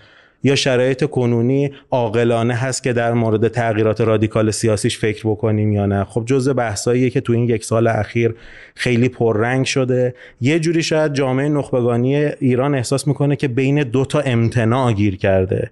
یا 0.47 0.55
شرایط 0.55 1.05
کنونی 1.05 1.73
عاقلانه 1.91 2.55
هست 2.55 2.83
که 2.83 2.93
در 2.93 3.13
مورد 3.13 3.49
تغییرات 3.49 4.01
رادیکال 4.01 4.51
سیاسیش 4.51 4.99
فکر 4.99 5.31
بکنیم 5.31 5.73
یا 5.73 5.87
نه؟ 5.87 6.05
خب 6.05 6.25
جزء 6.27 6.53
بحثاییه 6.53 7.11
که 7.11 7.21
تو 7.21 7.33
این 7.33 7.49
یک 7.49 7.65
سال 7.65 7.87
اخیر 7.87 8.35
خیلی 8.75 9.09
پررنگ 9.09 9.67
شده. 9.67 10.15
یه 10.41 10.59
جوری 10.59 10.83
شاید 10.83 11.15
جامعه 11.15 11.49
نخبگانی 11.49 12.17
ایران 12.17 12.75
احساس 12.75 13.09
می‌کنه 13.09 13.37
که 13.37 13.49
بین 13.49 13.83
دو 13.83 14.05
تا 14.05 14.21
امتناع 14.21 14.93
گیر 14.93 15.17
کرده. 15.17 15.71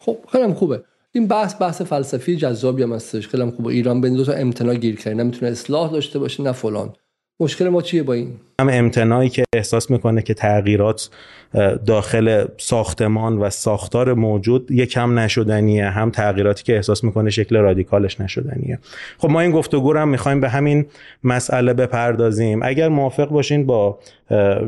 خب 0.00 0.16
خیلی 0.32 0.52
خوبه. 0.52 0.82
این 1.12 1.28
بحث 1.28 1.62
بحث 1.62 1.82
فلسفی 1.82 2.36
جذابی 2.36 2.82
هم 2.82 2.92
هستش. 2.92 3.28
خیلی 3.28 3.50
خوبه. 3.50 3.72
ایران 3.72 4.00
بین 4.00 4.14
دو 4.14 4.24
تا 4.24 4.32
امتناع 4.32 4.74
گیر 4.74 4.96
کرده. 4.96 5.14
نمی‌تونه 5.14 5.50
اصلاح 5.50 5.92
داشته 5.92 6.18
باشه 6.18 6.42
نه 6.42 6.52
فلان. 6.52 6.92
مشکل 7.40 7.68
ما 7.68 7.82
چیه 7.82 8.02
با 8.02 8.12
این؟ 8.12 8.32
هم 8.60 8.68
امتناعی 8.72 9.28
که 9.28 9.44
احساس 9.54 9.90
می‌کنه 9.90 10.22
که 10.22 10.34
تغییرات 10.34 11.10
داخل 11.86 12.44
ساختمان 12.56 13.38
و 13.38 13.50
ساختار 13.50 14.14
موجود 14.14 14.70
یکم 14.70 15.18
نشدنیه 15.18 15.90
هم 15.90 16.10
تغییراتی 16.10 16.64
که 16.64 16.76
احساس 16.76 17.04
می‌کنه 17.04 17.30
شکل 17.30 17.56
رادیکالش 17.56 18.20
نشدنیه. 18.20 18.78
خب 19.18 19.30
ما 19.30 19.40
این 19.40 19.50
گفتگو 19.50 19.92
رو 19.92 20.00
هم 20.00 20.08
می‌خوایم 20.08 20.40
به 20.40 20.48
همین 20.48 20.86
مسئله 21.24 21.74
بپردازیم. 21.74 22.60
اگر 22.62 22.88
موافق 22.88 23.28
باشین 23.28 23.66
با 23.66 23.98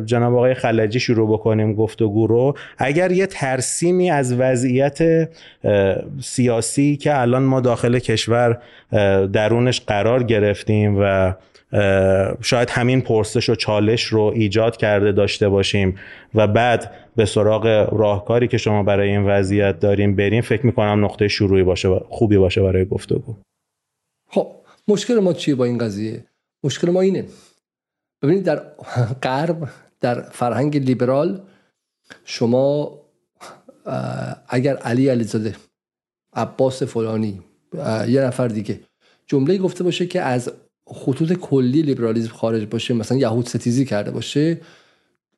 جناب 0.04 0.34
آقای 0.34 0.54
خلجی 0.54 1.00
شروع 1.00 1.32
بکنیم 1.32 1.74
گفتگو 1.74 2.26
رو. 2.26 2.54
اگر 2.78 3.12
یه 3.12 3.26
ترسیمی 3.26 4.10
از 4.10 4.34
وضعیت 4.38 5.28
سیاسی 6.22 6.96
که 6.96 7.20
الان 7.20 7.42
ما 7.42 7.60
داخل 7.60 7.98
کشور 7.98 8.58
درونش 9.32 9.80
قرار 9.80 10.22
گرفتیم 10.22 10.96
و 11.00 11.34
شاید 12.40 12.70
همین 12.70 13.00
پرسش 13.00 13.50
و 13.50 13.54
چالش 13.54 14.04
رو 14.04 14.32
ایجاد 14.34 14.76
کرده 14.76 15.12
داشته 15.12 15.48
باشیم 15.48 15.98
و 16.34 16.46
بعد 16.46 16.92
به 17.16 17.24
سراغ 17.24 17.88
راهکاری 17.92 18.48
که 18.48 18.58
شما 18.58 18.82
برای 18.82 19.08
این 19.08 19.26
وضعیت 19.26 19.80
داریم 19.80 20.16
بریم 20.16 20.42
فکر 20.42 20.66
می‌کنم 20.66 21.04
نقطه 21.04 21.28
شروعی 21.28 21.62
باشه 21.62 21.88
خوبی 22.08 22.36
باشه 22.36 22.62
برای 22.62 22.84
گفتگو. 22.84 23.36
خب 24.28 24.52
مشکل 24.88 25.18
ما 25.18 25.32
چیه 25.32 25.54
با 25.54 25.64
این 25.64 25.78
قضیه؟ 25.78 26.24
مشکل 26.64 26.90
ما 26.90 27.00
اینه. 27.00 27.24
ببینید 28.22 28.44
در 28.44 28.62
غرب 29.22 29.68
در 30.00 30.20
فرهنگ 30.20 30.76
لیبرال 30.76 31.40
شما 32.24 32.98
اگر 34.48 34.76
علی 34.76 35.08
علیزاده 35.08 35.56
عباس 36.32 36.82
فلانی 36.82 37.42
یه 38.08 38.20
نفر 38.20 38.48
دیگه 38.48 38.80
جمله 39.26 39.58
گفته 39.58 39.84
باشه 39.84 40.06
که 40.06 40.20
از 40.20 40.52
خطوط 40.90 41.32
کلی 41.32 41.82
لیبرالیزم 41.82 42.28
خارج 42.28 42.66
باشه 42.66 42.94
مثلا 42.94 43.18
یهود 43.18 43.48
ستیزی 43.48 43.84
کرده 43.84 44.10
باشه 44.10 44.60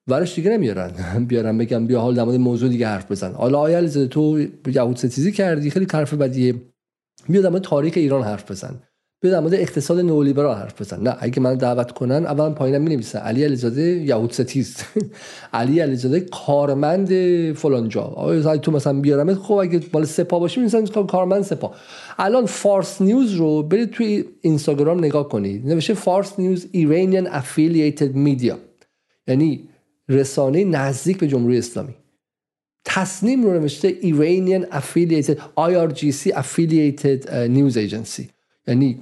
ورش 0.09 0.35
دیگه 0.35 0.51
نمیارن. 0.51 0.93
بیارن 1.29 1.59
بگم 1.59 1.87
بیا 1.87 2.01
حال 2.01 2.15
در 2.15 2.25
موضوع 2.25 2.69
دیگه 2.69 2.87
حرف 2.87 3.11
بزن. 3.11 3.33
حالا 3.33 3.67
علیزاده 3.67 4.07
تو 4.07 4.47
یهود 4.67 4.97
ستیزی 4.97 5.33
کردی 5.33 5.71
خیلی 5.71 5.87
حرف 5.93 6.15
بدیه. 6.15 6.55
بیا 7.29 7.43
در 7.43 7.59
تاریخ 7.59 7.93
ایران 7.97 8.23
حرف 8.23 8.51
بزن. 8.51 8.81
بیا 9.23 9.31
در 9.31 9.41
مورد 9.41 9.55
اقتصاد 9.55 9.99
نئولیبرال 9.99 10.57
حرف 10.57 10.81
بزن. 10.81 11.03
نه 11.03 11.17
اگه 11.21 11.41
من 11.41 11.55
دعوت 11.55 11.91
کنن 11.91 12.27
اولا 12.27 12.51
پایینم 12.51 12.83
می 12.83 13.05
علی 13.15 13.45
علیزاده 13.45 13.83
یهود 13.83 14.33
ستیز. 14.33 14.77
علی 15.53 15.81
علیزاده 15.81 16.21
کارمند 16.21 17.09
فلان 17.53 17.89
جا. 17.89 18.03
آیا 18.03 18.57
تو 18.57 18.73
مثلا 18.73 19.01
بیارم 19.01 19.35
خب 19.35 19.55
اگه 19.55 19.81
مال 19.93 20.05
سپاه 20.05 20.41
باشی 20.41 20.61
مثلا 20.61 20.85
کارمند 21.03 21.43
سپاه. 21.43 21.75
الان 22.19 22.47
فارس 22.47 23.03
نیوز 23.03 23.35
رو 23.35 23.63
برید 23.63 23.91
توی 23.91 24.25
اینستاگرام 24.41 24.99
نگاه 24.99 25.29
کنید. 25.29 25.67
نوشته 25.67 25.95
فارس 25.95 26.39
نیوز 26.39 26.67
ایرانیان 26.73 27.27
افیلیتد 27.27 28.15
میدیا 28.15 28.59
یعنی 29.29 29.69
رسانه 30.09 30.65
نزدیک 30.65 31.19
به 31.19 31.29
جمهوری 31.29 31.59
اسلامی. 31.59 31.95
تسنیم 32.85 33.45
رو 33.45 33.53
نوشته 33.53 33.95
Iranian 34.01 34.75
Affiliated 34.75 35.39
IRGC 35.57 36.33
Affiliated 36.33 37.27
News 37.31 37.77
Agency. 37.77 38.25
یعنی 38.67 39.01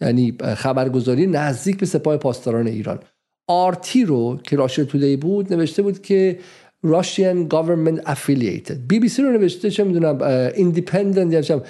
یعنی 0.00 0.36
خبرگزاری 0.56 1.26
نزدیک 1.26 1.78
به 1.78 1.86
سپاه 1.86 2.16
پاسداران 2.16 2.66
ایران. 2.66 2.98
آرتی 3.48 4.04
رو 4.04 4.40
که 4.44 4.56
Russia 4.56 4.84
Today 4.84 5.16
بود 5.16 5.52
نوشته 5.52 5.82
بود 5.82 6.02
که 6.02 6.38
Russian 6.86 7.48
Government 7.48 8.00
Affiliated. 8.04 8.76
بی 8.88 9.00
بی 9.00 9.08
سی 9.08 9.22
رو 9.22 9.32
نوشته 9.32 9.70
چه 9.70 9.84
می‌دونم 9.84 10.18
Independent 10.50 11.32
یا 11.32 11.42
چه 11.42 11.62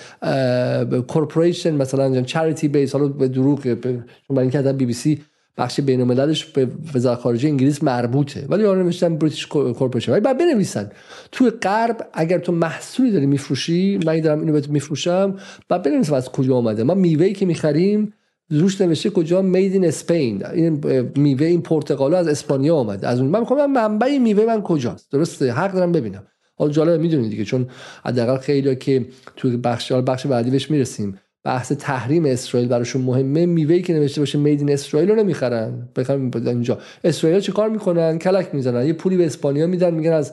corporation 1.02 1.74
مثلا 1.74 2.22
charity 2.22 2.68
base 2.68 2.92
حالا 2.92 3.08
به 3.08 3.28
دروغ 3.28 3.62
چون 3.62 4.04
برای 4.30 4.48
اینکه 4.48 4.72
بی 4.72 4.86
بی 4.86 4.92
سی 4.92 5.22
بخش 5.58 5.80
بین 5.80 6.00
المللش 6.00 6.44
به 6.44 6.68
وزارت 6.94 7.18
خارجه 7.18 7.48
انگلیس 7.48 7.82
مربوطه. 7.82 8.46
ولی 8.48 8.64
آن 8.64 8.82
نوشتن 8.82 9.16
بریتیش 9.16 9.46
کورپوریشن. 9.46 10.12
ولی 10.12 10.20
بعد 10.20 10.38
بنویسن. 10.38 10.90
توی 11.32 11.50
غرب 11.50 12.06
اگر 12.12 12.38
تو 12.38 12.52
محصولی 12.52 13.10
داری 13.10 13.26
میفروشی 13.26 13.98
من 14.06 14.20
دارم 14.20 14.40
اینو 14.40 14.52
بهت 14.52 14.68
میفروشم 14.68 15.36
بعد 15.68 15.82
بنویسم 15.82 16.14
از 16.14 16.28
کجا 16.28 16.56
آمده 16.56 16.82
ما 16.82 16.94
میوه‌ای 16.94 17.32
که 17.32 17.46
می‌خریم 17.46 18.12
روش 18.50 18.80
نوشته 18.80 19.10
کجا 19.10 19.42
مید 19.42 19.72
این 19.72 19.84
اسپین 19.84 20.46
این 20.46 20.80
میوه 21.16 21.46
این 21.46 21.62
پرتقال 21.62 22.14
از 22.14 22.28
اسپانیا 22.28 22.76
آمده 22.76 23.08
از 23.08 23.20
اون 23.20 23.30
من 23.30 23.40
می‌خوام 23.40 23.72
منبع 23.72 24.18
میوه 24.18 24.46
من 24.46 24.62
کجاست. 24.62 25.12
درسته؟ 25.12 25.52
حق 25.52 25.72
دارم 25.72 25.92
ببینم. 25.92 26.26
حالا 26.58 26.72
جالب 26.72 27.00
می‌دونید 27.00 27.30
دیگه 27.30 27.44
چون 27.44 27.66
حداقل 28.04 28.36
خیلی 28.36 28.76
که 28.76 29.06
توی 29.36 29.56
بخش 29.56 29.92
بخش 29.92 30.26
بعدی 30.26 30.50
بهش 30.50 30.70
می‌رسیم. 30.70 31.18
بحث 31.46 31.72
تحریم 31.72 32.24
اسرائیل 32.24 32.68
براشون 32.68 33.02
مهمه 33.02 33.46
میوه‌ای 33.46 33.82
که 33.82 33.92
نوشته 33.92 34.20
باشه 34.20 34.38
میدین 34.38 34.72
اسرائیل 34.72 35.10
رو 35.10 35.16
نمی‌خرن. 35.16 35.88
بخرن 35.96 36.30
اینجا. 36.46 36.78
اسرائیل 37.04 37.40
چه 37.40 37.52
کار 37.52 37.68
می‌کنن؟ 37.68 38.18
کلک 38.18 38.48
می‌زنن. 38.52 38.86
یه 38.86 38.92
پولی 38.92 39.16
به 39.16 39.26
اسپانیا 39.26 39.66
میدن 39.66 39.94
میگن 39.94 40.12
از 40.12 40.32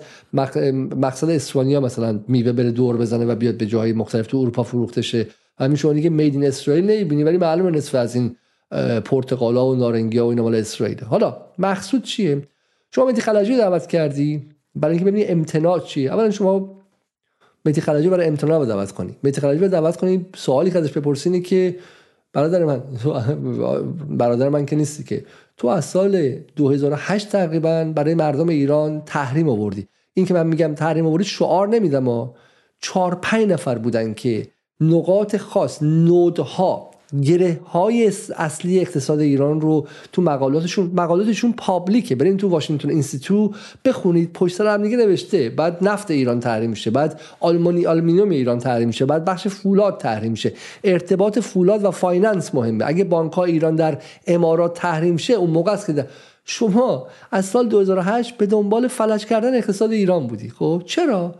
مقصد 0.95 1.29
اسپانیا 1.29 1.79
مثلا 1.79 2.19
میوه 2.27 2.51
بره 2.51 2.71
دور 2.71 2.97
بزنه 2.97 3.25
و 3.25 3.35
بیاد 3.35 3.57
به 3.57 3.65
جاهای 3.65 3.93
مختلف 3.93 4.27
تو 4.27 4.37
اروپا 4.37 4.63
فروخته 4.63 5.01
شه. 5.01 5.27
همین 5.59 5.75
شما 5.75 5.93
دیگه 5.93 6.09
میدین 6.09 6.45
اسرائیل 6.45 6.85
نمی‌بینی 6.85 7.23
ولی 7.23 7.37
معلومه 7.37 7.71
نصف 7.71 7.95
از 7.95 8.15
این 8.15 8.35
پرتقالا 9.05 9.67
و 9.67 9.75
نارنگیا 9.75 10.25
و 10.25 10.29
اینا 10.29 10.43
مال 10.43 10.55
اسرائیل. 10.55 11.03
حالا 11.03 11.37
مقصود 11.59 12.03
چیه؟ 12.03 12.41
شما 12.91 13.05
مهدی 13.05 13.21
خلجی 13.21 13.57
دعوت 13.57 13.87
کردی 13.87 14.43
برای 14.75 14.95
اینکه 14.95 15.11
ببینی 15.11 15.25
امتناع 15.25 15.79
چیه؟ 15.79 16.13
اولا 16.13 16.31
شما 16.31 16.82
مهدی 17.65 17.81
خلجی 17.81 18.09
برای 18.09 18.27
امتناع 18.27 18.59
رو 18.59 18.65
دعوت 18.65 18.91
کنی. 18.91 19.15
مهدی 19.23 19.41
خلجی 19.41 19.59
رو 19.59 19.67
دعوت 19.67 19.97
کنی 19.97 20.25
سوالی 20.35 20.71
که 20.71 20.77
ازش 20.77 20.91
بپرسینی 20.91 21.41
که 21.41 21.75
برادر 22.33 22.65
من 22.65 22.81
برادر 24.17 24.49
من 24.49 24.65
که 24.65 24.75
نیستی 24.75 25.03
که 25.03 25.25
تو 25.57 25.67
از 25.67 25.85
سال 25.85 26.29
2008 26.55 27.29
تقریبا 27.29 27.83
برای 27.95 28.13
مردم 28.15 28.49
ایران 28.49 29.01
تحریم 29.05 29.49
آوردی. 29.49 29.87
این 30.13 30.25
که 30.25 30.33
من 30.33 30.47
میگم 30.47 30.75
تحریم 30.75 31.05
آوردی 31.05 31.25
شعار 31.25 31.67
نمیدم 31.67 32.09
ها. 32.09 32.35
چهار 32.79 33.15
پنج 33.15 33.47
نفر 33.47 33.77
بودن 33.77 34.13
که 34.13 34.47
نقاط 34.79 35.37
خاص 35.37 35.83
نودها 35.83 36.91
گره 37.21 37.59
های 37.65 38.11
اصلی 38.37 38.79
اقتصاد 38.79 39.19
ایران 39.19 39.61
رو 39.61 39.87
تو 40.11 40.21
مقالاتشون 40.21 40.91
مقالاتشون 40.93 41.53
public 41.57 42.01
ه. 42.01 42.15
برین 42.15 42.37
تو 42.37 42.49
واشنگتن 42.49 42.89
Institute 42.89 43.51
بخونید 43.85 44.33
پشت 44.33 44.55
سر 44.55 44.73
هم 44.73 44.83
دیگه 44.83 44.97
نوشته. 44.97 45.49
بعد 45.49 45.77
نفت 45.81 46.11
ایران 46.11 46.39
تحریم 46.39 46.69
میشه 46.69 46.91
بعد 46.91 47.21
آلمانی 47.39 47.85
آلومینیوم 47.85 48.29
ایران 48.29 48.59
تحریم 48.59 48.87
میشه 48.87 49.05
بعد 49.05 49.25
بخش 49.25 49.47
فولاد 49.47 49.97
تحریم 49.97 50.31
میشه. 50.31 50.53
ارتباط 50.83 51.39
فولاد 51.39 51.83
و 51.85 51.91
finance 51.91 52.55
مهمه. 52.55 52.85
اگه 52.87 53.03
بانک 53.03 53.39
ایران 53.39 53.75
در 53.75 53.97
امارات 54.27 54.73
تحریم 54.73 55.17
شه 55.17 55.33
اون 55.33 55.49
موقع 55.49 55.71
است 55.71 55.85
که 55.85 56.07
شما 56.45 57.07
از 57.31 57.45
سال 57.45 57.67
2008 57.67 58.37
به 58.37 58.45
دنبال 58.45 58.87
فلج 58.87 59.25
کردن 59.25 59.55
اقتصاد 59.55 59.91
ایران 59.91 60.27
بودی. 60.27 60.49
خب 60.49 60.83
چرا؟ 60.85 61.35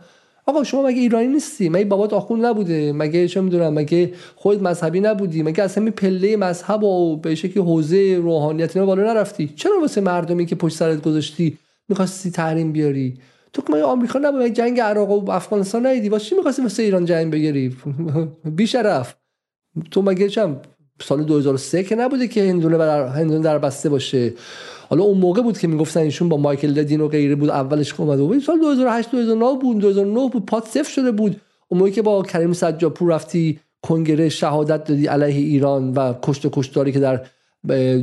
آقا 0.46 0.64
شما 0.64 0.82
مگه 0.82 1.00
ایرانی 1.00 1.26
نیستی؟ 1.26 1.68
مگه 1.68 1.84
بابات 1.84 2.12
آخوند 2.12 2.44
نبوده. 2.44 2.92
مگه 2.92 3.28
چه 3.28 3.40
می‌دونم 3.40 3.74
مگه 3.74 4.12
خود 4.36 4.62
مذهبی 4.62 5.00
نبودی؟ 5.00 5.42
مگه 5.42 5.64
اصلا 5.64 5.84
از 5.84 5.90
پله 5.90 6.36
مذهب 6.36 6.84
و 6.84 7.16
به 7.16 7.34
شکلی 7.34 7.62
حوزه 7.62 8.16
روحانیت 8.22 8.76
اینا 8.76 8.86
بالا 8.86 9.14
نرفتی؟ 9.14 9.52
چرا 9.56 9.80
واسه 9.80 10.00
مردمی 10.00 10.46
که 10.46 10.54
پشت 10.54 10.76
سرت 10.76 11.02
گذاشتی 11.02 11.58
می‌خواستی 11.88 12.30
تحریم 12.30 12.72
بیاری؟ 12.72 13.14
تو 13.52 13.62
که 13.62 13.72
آمریکا 13.72 14.18
نبود 14.18 14.42
جنگ 14.42 14.80
عراق 14.80 15.10
و 15.10 15.30
افغانستان 15.30 15.86
ندیدی. 15.86 16.08
واسه 16.08 16.24
چی 16.24 16.34
می‌خواستی 16.34 16.62
واسه 16.62 16.82
ایران 16.82 17.04
جنگ 17.04 17.32
بگیری؟ 17.32 17.76
بیشرف. 18.56 19.14
تو 19.90 20.02
مگه 20.02 20.28
چم 20.28 20.56
سال 21.00 21.22
2003 21.22 21.84
که 21.84 21.96
نبوده 21.96 22.28
که 22.28 22.48
هندونه 22.48 22.78
بر 22.78 23.06
هندونه 23.06 23.40
در 23.40 23.58
بسته 23.58 23.88
باشه. 23.88 24.32
حالا 24.88 25.02
اون 25.02 25.18
موقع 25.18 25.42
بود 25.42 25.58
که 25.58 25.68
می‌گفتن 25.68 26.00
ایشون 26.00 26.28
با 26.28 26.36
مایکل 26.36 26.68
لدین 26.68 27.00
و 27.00 27.08
غیره 27.08 27.34
بود 27.34 27.50
اولش 27.50 28.00
اومده 28.00 28.22
بود 28.22 28.38
سال 28.38 28.60
2008 28.60 29.10
2009 29.10 29.58
بود 29.62 29.78
2009 29.78 30.28
بود 30.28 30.46
پات 30.46 30.66
صفر 30.66 30.90
شده 30.90 31.12
بود. 31.12 31.36
اون 31.68 31.78
موقعی 31.78 31.92
که 31.92 32.02
با 32.02 32.22
کریم 32.22 32.52
سجاپور 32.52 33.14
رفتی 33.14 33.58
کنگره 33.82 34.28
شهادت 34.28 34.84
دادی 34.84 35.06
علیه 35.06 35.36
ایران 35.36 35.92
و 35.92 36.14
کشت 36.22 36.46
و 36.46 36.50
کشتاری 36.52 36.92
که 36.92 37.00
در 37.00 37.20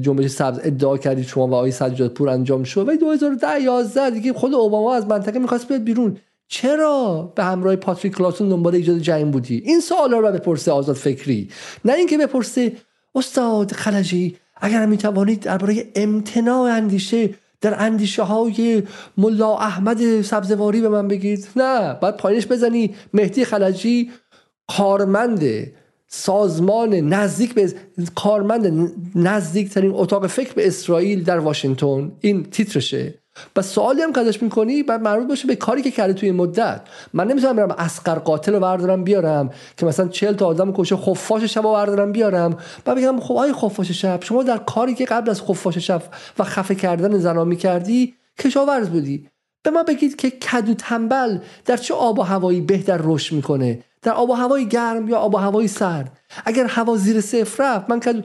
جنبش 0.02 0.28
سبز 0.28 0.60
ادعا 0.64 0.98
کردید 0.98 1.26
شما 1.26 1.48
و 1.48 1.54
آقای 1.54 1.72
سجادپور 1.72 2.30
انجام 2.30 2.64
شد. 2.64 2.90
و 2.90 2.98
2010 2.98 3.62
11 3.62 4.10
دیگه 4.10 4.34
خود 4.34 4.54
اوباما 4.54 4.96
از 4.96 5.08
منطقه 5.08 5.40
می‌خواست 5.40 5.68
بیاد 5.68 5.84
بیرون. 5.84 6.18
چرا 6.52 7.34
به 7.36 7.44
همراه 7.44 7.76
پاتریک 7.76 8.14
کلاسون 8.14 8.50
دنبال 8.50 8.76
ایجاد 8.76 9.00
جنگ 9.00 9.32
بودی؟ 9.32 9.58
این 9.66 9.80
سوالا 9.80 10.20
رو 10.20 10.32
بپرسه 10.32 10.72
آزاد 10.72 10.96
فکری. 10.96 11.50
نه 11.86 11.94
اینکه 11.94 12.18
بپرسه 12.18 12.72
استاد 13.16 13.72
خلجی 13.72 14.38
اگر 14.56 14.86
می 14.86 14.98
توانید 14.98 15.40
درباره 15.40 15.92
امتناع 15.96 16.72
اندیشه 16.72 17.30
در 17.62 17.84
اندیشه 17.84 18.24
های 18.24 18.84
ملا 19.18 19.58
احمد 19.58 20.22
سبزواری 20.22 20.82
به 20.82 20.90
من 20.90 21.08
بگید. 21.08 21.48
نه 21.56 21.94
بعد 21.94 22.18
پایینش 22.18 22.48
بزنی. 22.48 22.96
مهدی 23.14 23.46
خلجی 23.46 24.12
کارمند 24.68 25.72
سازمان 26.08 26.96
نزدیک 26.96 27.54
به 27.54 27.74
کارمند 28.16 28.92
نزدیکترین 29.16 29.92
اتاق 29.94 30.28
فکر 30.28 30.54
به 30.54 30.68
اسرائیل 30.68 31.24
در 31.24 31.40
واشنگتن. 31.40 32.12
این 32.20 32.44
تیترشه. 32.44 33.21
و 33.56 33.62
سوالی 33.62 34.02
هم 34.02 34.14
که 34.14 34.20
ازش 34.20 34.44
می‌کنی 34.44 34.84
بعد 34.84 35.02
مربوط 35.02 35.28
باشه 35.28 35.48
به 35.48 35.56
کاری 35.56 35.82
که 35.82 35.92
کرده 35.92 36.14
توی 36.14 36.30
این 36.30 36.38
مدت. 36.38 36.82
من 37.14 37.28
نمی‌تونم 37.28 37.56
برم 37.56 37.72
اسقر 37.72 38.16
قاتل 38.16 38.54
رو 38.54 38.60
بردارم 38.60 39.04
بیارم 39.04 39.50
که 39.78 39.86
مثلا 39.86 40.08
40 40.08 40.34
تا 40.34 40.46
آدم 40.46 40.74
کشه 40.74 40.96
خفاش 40.96 41.44
شب 41.44 41.64
رو 41.64 41.72
بردارم 41.72 42.12
بیارم. 42.12 42.58
و 42.86 42.96
بگم 42.96 43.20
خب 43.20 43.36
آی 43.36 43.54
خفاش 43.54 43.92
شب؟ 43.92 44.24
شما 44.24 44.44
در 44.44 44.58
کاری 44.58 44.96
که 44.96 45.06
قبل 45.06 45.30
از 45.30 45.42
خفاش 45.42 45.78
شب 45.78 46.04
و 46.40 46.44
خفه 46.44 46.76
کردن 46.76 47.18
زنا 47.18 47.44
می‌کردی 47.44 48.14
کشاورز 48.40 48.90
بودی. 48.90 49.28
به 49.64 49.70
ما 49.70 49.84
بگید 49.84 50.16
که 50.16 50.30
کدو 50.30 50.74
تنبل 50.74 51.38
در 51.66 51.78
چه 51.78 51.94
آب 51.94 52.20
و 52.20 52.22
هوایی 52.22 52.62
بهتر 52.62 53.00
رشد 53.04 53.36
می‌کنه؟ 53.36 53.84
در 54.02 54.12
آب 54.12 54.30
و 54.30 54.34
هوای 54.34 54.68
گرم 54.68 55.10
یا 55.10 55.18
آب 55.18 55.36
و 55.36 55.38
هوای 55.38 55.68
سرد؟ 55.68 56.20
اگر 56.46 56.66
هوا 56.66 56.98
زیر 56.98 57.22
صفر 57.22 57.64
رفت 57.64 57.90
من 57.90 58.00
کدو 58.00 58.22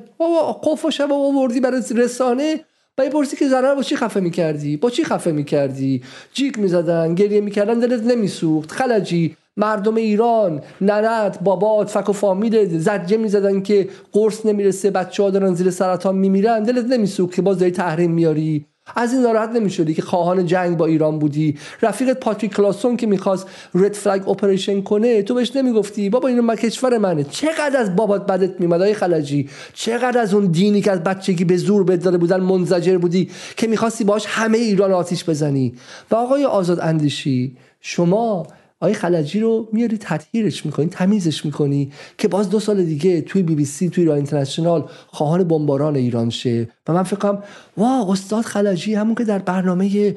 خفاش 0.65 0.99
شب 0.99 1.13
آوردی 1.13 1.61
برای 1.61 1.83
رسانه 1.95 2.61
و 2.99 3.11
می‌پرسی 3.11 3.37
که 3.37 3.49
زنها 3.49 3.75
با 3.75 3.83
چی 3.83 3.97
خفه 3.97 4.21
می‌کردی؟ 4.21 4.77
با 4.77 4.91
چی 4.91 5.05
خفه 5.05 5.33
می‌کردی؟ 5.33 6.03
جیک 6.33 6.59
می‌زدن 6.59 7.15
گریه 7.15 7.41
می‌کردن 7.41 7.79
دلت 7.79 8.03
نمیسوخت. 8.03 8.73
خلجی 8.73 9.37
مردم 9.57 9.95
ایران 9.95 10.61
ننت 10.81 11.39
بابات 11.41 11.91
فک 11.91 12.09
و 12.09 12.13
فامیل 12.13 12.79
ضجه 12.79 13.17
می‌زدن 13.17 13.63
که 13.63 13.89
قرص 14.13 14.47
نمی‌رسه 14.47 14.91
بچه 14.91 15.23
ها 15.23 15.31
دارن 15.31 15.55
زیر 15.55 15.71
سرطان 15.71 16.17
میمیرن. 16.17 16.63
دلت 16.63 16.85
نمیسوخت 16.85 17.35
که 17.35 17.43
باز 17.43 17.59
داری 17.59 17.71
تحریم 17.71 18.11
میاری 18.11 18.67
از 18.95 19.13
این 19.13 19.23
ناراحت 19.23 19.51
نمی‌شدی 19.51 19.95
که 19.95 20.03
خواهان 20.03 20.47
جنگ 20.47 20.77
با 20.77 20.87
ایران 20.87 21.19
بودی؟ 21.19 21.59
رفیقت 21.83 22.21
پاتریک 22.21 22.55
کلاوسون 22.55 22.97
که 22.97 23.07
می‌خواست 23.07 23.47
red 23.75 23.93
flag 23.93 24.29
operation 24.29 24.83
کنه 24.83 25.23
تو 25.23 25.35
بهش 25.35 25.57
نمی‌گفتی؟ 25.57 26.11
بابا 26.11 26.29
این 26.29 26.41
مال 26.41 26.57
کشور 26.57 26.99
منه. 26.99 27.25
چقدر 27.25 27.77
از 27.77 27.97
بابات 27.97 28.27
بدت 28.27 28.61
میومد 28.61 28.81
های 28.81 28.95
خلجی؟ 28.95 29.49
چقدر 29.75 30.21
از 30.21 30.35
اون 30.35 30.47
دینی 30.47 30.81
که 30.81 30.93
از 30.93 31.05
بچگی 31.05 31.45
به 31.45 31.57
زور 31.57 31.85
بداره 31.85 32.19
بودن 32.19 32.41
منزجر 32.41 32.99
بودی 32.99 33.31
که 33.57 33.67
می‌خواستی 33.67 34.05
باش 34.05 34.25
همه 34.27 34.59
ایران 34.59 34.93
آتیش 34.93 35.25
بزنی؟ 35.25 35.75
و 36.11 36.15
آقای 36.15 36.45
آزاد 36.45 36.81
اندیشی 36.81 37.57
شما 37.81 38.47
آقای 38.81 38.95
خلجی 38.95 39.41
رو 39.41 39.69
میاری 39.73 39.99
تطهیرش 39.99 40.67
می‌کنی 40.67 40.87
تمیزش 40.87 41.45
می‌کنی 41.45 41.93
که 42.19 42.29
باز 42.29 42.51
دو 42.51 42.61
سال 42.61 42.85
دیگه 42.85 43.21
توی 43.21 43.43
بی 43.43 43.55
بی 43.55 43.65
سی 43.65 43.91
توی 43.91 44.03
ایران 44.05 44.17
اینترنشنال 44.17 44.89
خواهان 45.07 45.45
بمباران 45.45 45.97
ایران 45.97 46.31
شه. 46.31 46.69
و 46.89 46.93
من 46.93 47.03
فکر 47.03 47.17
کنم 47.17 47.43
وا 47.77 48.13
استاد 48.13 48.45
خلجی 48.45 48.95
همون 48.95 49.15
که 49.15 49.25
در 49.25 49.39
برنامه 49.39 50.15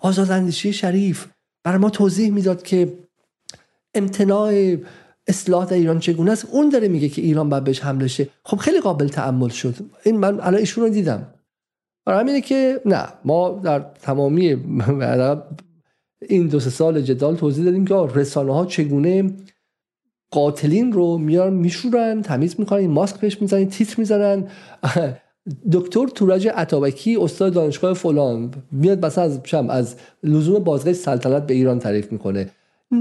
آزاداندیشی 0.00 0.72
شریف 0.72 1.26
برای 1.64 1.78
ما 1.78 1.90
توضیح 1.90 2.30
می‌داد 2.30 2.62
که 2.62 2.98
امتناع 3.94 4.76
اصلاح 5.26 5.66
در 5.66 5.76
ایران 5.76 5.98
چگونه 5.98 6.32
است 6.32 6.46
اون 6.50 6.68
داره 6.68 6.88
میگه 6.88 7.08
که 7.08 7.22
ایران 7.22 7.48
باید 7.48 7.64
بهش 7.64 7.80
حمله 7.80 8.08
شه. 8.08 8.28
خب 8.44 8.56
خیلی 8.56 8.80
قابل 8.80 9.08
تعمل 9.08 9.48
شد. 9.48 9.74
این 10.04 10.16
من 10.16 10.40
الان 10.40 10.54
ایشون 10.54 10.84
رو 10.84 10.90
دیدم. 10.90 11.26
برای 12.06 12.20
همینه 12.20 12.40
که 12.40 12.80
نه 12.86 13.08
ما 13.24 13.60
در 13.64 13.78
تمامی 14.02 14.54
این 16.28 16.46
دو 16.46 16.60
سه 16.60 16.70
سال 16.70 17.02
جدال 17.02 17.36
توضیح 17.36 17.64
دادیم 17.64 17.86
که 17.86 17.94
رسانه 17.94 18.54
ها 18.54 18.66
چگونه 18.66 19.30
قاتلین 20.30 20.92
رو 20.92 21.18
میان 21.18 21.52
میشورن 21.52 22.22
تمیز 22.22 22.54
می‌کنن 22.58 22.86
ماسک 22.86 23.20
بهش 23.20 23.42
می‌زنن 23.42 23.68
تیتر 23.68 23.94
می‌زنن. 23.98 24.48
دکتر 25.72 26.06
تورج 26.06 26.48
عطابکی 26.48 27.16
استاد 27.16 27.52
دانشگاه 27.52 27.94
فلان 27.94 28.50
میاد 28.72 29.06
مثلا 29.06 29.24
از 29.24 29.40
از 29.68 29.96
لزوم 30.22 30.64
بازگشت 30.64 31.00
سلطنت 31.00 31.46
به 31.46 31.54
ایران 31.54 31.78
تعریف 31.78 32.12
می‌کنه. 32.12 32.50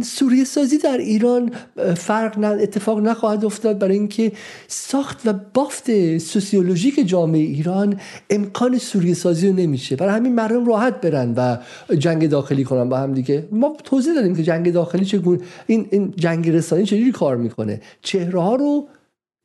سوریه 0.04 0.44
سازی 0.44 0.78
در 0.78 0.98
ایران 0.98 1.52
فرق 1.96 2.58
اتفاق 2.62 3.00
نخواهد 3.00 3.46
افتاد 3.46 3.80
برای 3.80 3.98
اینکه 3.98 4.32
ساخت 4.68 5.22
و 5.26 5.34
بافت 5.54 6.18
سوسیولوژیک 6.18 7.08
جامعه 7.08 7.42
ایران 7.42 8.00
امکان 8.30 8.78
سوریه 8.78 9.14
سازی 9.14 9.48
رو 9.48 9.56
نمیشه. 9.56 9.96
برای 9.96 10.16
همین 10.16 10.36
مردم 10.36 10.66
راحت 10.66 11.02
برن 11.02 11.34
و 11.38 11.58
جنگ 11.96 12.30
داخلی 12.30 12.64
کنن 12.64 12.90
با 12.90 12.98
هم 12.98 13.14
دیگه. 13.14 13.48
ما 13.52 13.78
توضیح 13.84 14.14
دادیم 14.14 14.36
که 14.36 14.44
جنگ 14.44 14.74
داخلی 14.74 15.06
چگونه 15.06 15.40
این 15.68 15.88
این 15.92 16.14
جنگ 16.18 16.50
رسانی 16.50 16.86
چجوری 16.86 17.12
کار 17.12 17.38
می‌کنه. 17.38 17.82
چهره 18.02 18.42
ها 18.42 18.56
رو 18.56 18.88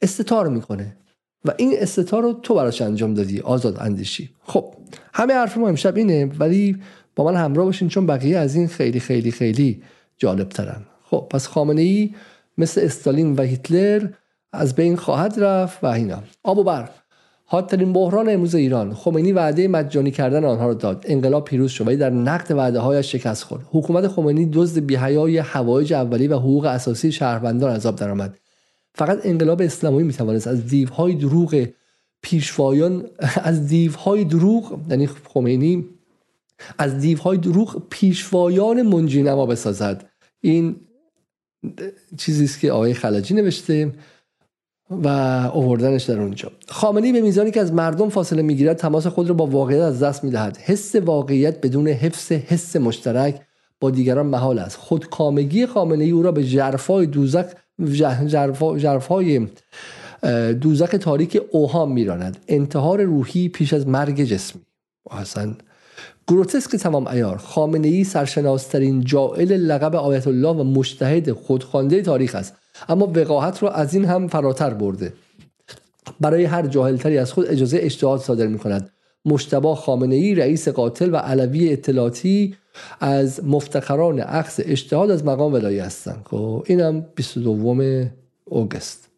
استتار 0.03 0.49
می‌کنه 0.49 0.97
و 1.45 1.55
این 1.57 1.74
استتار 1.78 2.22
رو 2.22 2.32
تو 2.32 2.55
براش 2.55 2.82
انجام 2.82 3.14
دادی 3.14 3.40
آزاد 3.40 3.76
اندیشی. 3.80 4.30
خب 4.42 4.74
همه 5.14 5.34
حرف 5.34 5.57
ما 5.57 5.68
امشب 5.68 5.97
اینه 5.97 6.30
ولی 6.38 6.76
با 7.16 7.24
من 7.24 7.36
همراه 7.36 7.66
باشین 7.66 7.88
چون 7.88 8.07
بقیه 8.07 8.38
از 8.38 8.55
این 8.55 8.68
خیلی 8.68 9.01
خیلی 9.01 9.30
خیلی 9.30 9.82
جالب 10.19 10.49
ترن 10.49 10.83
خب 11.11 11.27
پس 11.31 11.47
خامنه 11.47 11.83
ای 11.83 12.15
مثل 12.59 12.81
استالین 12.81 13.35
و 13.35 13.43
هیتلر 13.43 14.09
از 14.53 14.75
بین 14.75 14.97
خواهد 14.97 15.35
رفت 15.41 15.85
و 15.85 15.87
اینا. 15.87 16.23
آب 16.43 16.59
و 16.59 16.65
برق. 16.65 16.91
حادترین 17.45 17.93
بحران 17.93 18.29
امروز 18.29 18.55
ایران. 18.55 18.95
خمینی 18.95 19.33
وعده 19.33 19.69
مجانی 19.69 20.11
کردن 20.11 20.45
آنها 20.45 20.69
رو 20.69 20.75
داد. 20.75 21.05
انقلاب 21.09 21.45
پیروز 21.45 21.71
شد 21.71 21.87
ولی 21.87 21.97
در 21.97 22.11
نقد 22.11 22.51
وعده 22.51 22.79
هایش 22.79 23.12
شکست 23.12 23.43
خورد. 23.43 23.62
حکومت 23.71 24.09
خمینی 24.09 24.51
دزد 24.53 24.79
بیحیای 24.79 25.39
حوایج 25.39 25.93
اولی 25.93 26.29
و 26.29 26.37
حقوق 26.37 26.65
اساسی 26.65 27.12
شهروندان 27.12 27.73
عذاب 27.73 27.97
درآمد. 27.97 28.39
فقط 28.95 29.19
انقلاب 29.25 29.62
اسلامی 29.62 30.03
می‌توانست 30.03 30.47
از 30.47 30.67
دیوهای 30.67 31.15
دروغ 31.15 31.67
پیشوایان 32.23 33.05
از 33.51 33.67
دیوهای 33.67 34.25
دروغ 34.25 34.79
یعنی 34.91 35.07
خمینی 35.07 35.85
از 36.79 36.99
دیوهای 36.99 37.39
دروغ 37.39 37.83
پیشوایان 37.91 38.83
منجی 38.83 39.23
نما 39.23 39.47
بسازد. 39.47 40.11
این 40.41 40.77
چیزی 42.19 42.45
است 42.45 42.61
که 42.61 42.73
آقای 42.73 42.95
خلجی 42.95 43.35
نوشته 43.35 43.93
و 44.91 45.09
آوردنش 45.53 46.05
در 46.05 46.21
اونجا. 46.21 46.53
خامنه‌ای 46.69 47.13
به 47.13 47.21
میزانی 47.21 47.51
که 47.51 47.61
از 47.61 47.73
مردم 47.73 48.09
فاصله 48.09 48.43
می‌گیرد 48.43 48.77
تماس 48.77 49.07
خود 49.07 49.29
را 49.29 49.35
با 49.35 49.47
واقعیت 49.47 49.81
از 49.81 50.03
دست 50.03 50.25
می‌دهد. 50.25 50.57
حس 50.57 50.95
واقعیت 50.95 51.61
بدون 51.61 51.89
حفظ 51.89 52.33
حس 52.33 52.77
مشترک 52.77 53.41
با 53.81 53.91
دیگران 53.91 54.27
محال 54.27 54.59
است. 54.59 54.77
خودکامگی 54.77 55.67
خامنه‌ای 55.67 56.11
او 56.11 56.23
را 56.23 56.33
به 56.33 56.45
جرفای 56.45 57.07
دوزخ 57.07 57.45
جرفای 58.77 59.47
دوزخ 60.61 60.95
تاریک 61.01 61.41
اوهام 61.51 61.93
میراند. 61.93 62.37
انتحار 62.49 63.03
روحی 63.03 63.49
پیش 63.49 63.73
از 63.73 63.89
مرگ 63.89 64.25
جسمی. 64.25 64.63
اصلا 65.11 65.55
گروتسک 66.29 66.77
تمام 66.77 67.07
ایار 67.07 67.37
خامنه 67.37 67.89
ای 67.89 68.05
سرشناسترین 68.05 69.05
جائل 69.05 69.53
لقب 69.53 69.97
آیت 69.97 70.27
الله 70.27 70.49
و 70.49 70.64
مشتهد 70.64 71.33
خودخوانده 71.33 72.03
تاریخ 72.03 72.35
است. 72.35 72.55
اما 72.89 73.12
وقاحت 73.14 73.62
را 73.62 73.70
از 73.70 73.95
این 73.95 74.05
هم 74.05 74.29
فراتر 74.29 74.75
برده. 74.75 75.12
برای 76.20 76.45
هر 76.45 76.66
جاهلتری 76.66 77.18
از 77.18 77.33
خود 77.33 77.47
اجازه 77.47 77.79
اجتهاد 77.81 78.20
صادر 78.20 78.47
می 78.47 78.59
کند 78.59 78.91
مشتبه 79.25 79.75
خامنه 79.75 80.14
ای 80.14 80.35
رئیس 80.35 80.68
قاتل 80.68 81.14
و 81.14 81.16
علوی 81.16 81.72
اطلاعاتی 81.72 82.57
از 83.01 83.45
مفتخران 83.45 84.20
عکس 84.20 84.61
اجتهاد 84.62 85.11
از 85.11 85.25
مقام 85.25 85.53
ولایی 85.53 85.79
هستند. 85.79 86.22
خب 86.31 86.64
اینم 86.66 87.07
22 87.14 88.07
اوگست. 88.45 89.09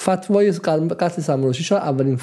فتوای 0.00 0.50
قتل 0.50 1.22
سمراشی 1.22 1.62
شاید 1.62 1.82
اولین 1.82 2.16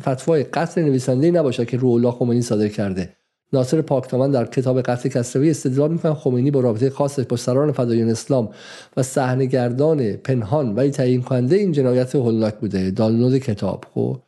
فتوای 0.00 0.42
قتل 0.42 0.82
نویسنده 0.82 1.30
نباشد 1.30 1.66
که 1.66 1.76
روح 1.76 1.92
الله 1.92 2.10
خمینی 2.10 2.42
صادر 2.42 2.68
کرده. 2.68 3.16
ناصر 3.52 3.80
پاکتامان 3.80 4.30
در 4.30 4.46
کتاب 4.46 4.80
قتل 4.80 5.08
کسروی 5.08 5.50
استدلال 5.50 5.92
می‌کنه 5.92 6.14
خمینی 6.14 6.50
با 6.50 6.60
رابطه 6.60 6.90
خاصش 6.90 7.24
با 7.24 7.36
سران 7.36 7.72
فدایان 7.72 8.08
اسلام 8.08 8.50
و 8.96 9.02
صحنهگردان 9.02 10.12
پنهان 10.12 10.74
ولی 10.74 10.90
تعیین 10.90 11.22
کننده 11.22 11.56
این 11.56 11.72
جنایت 11.72 12.14
هولناک 12.14 12.54
بوده. 12.54 12.90
دانلود 12.90 13.38
کتاب. 13.38 13.84
خب 13.94 14.20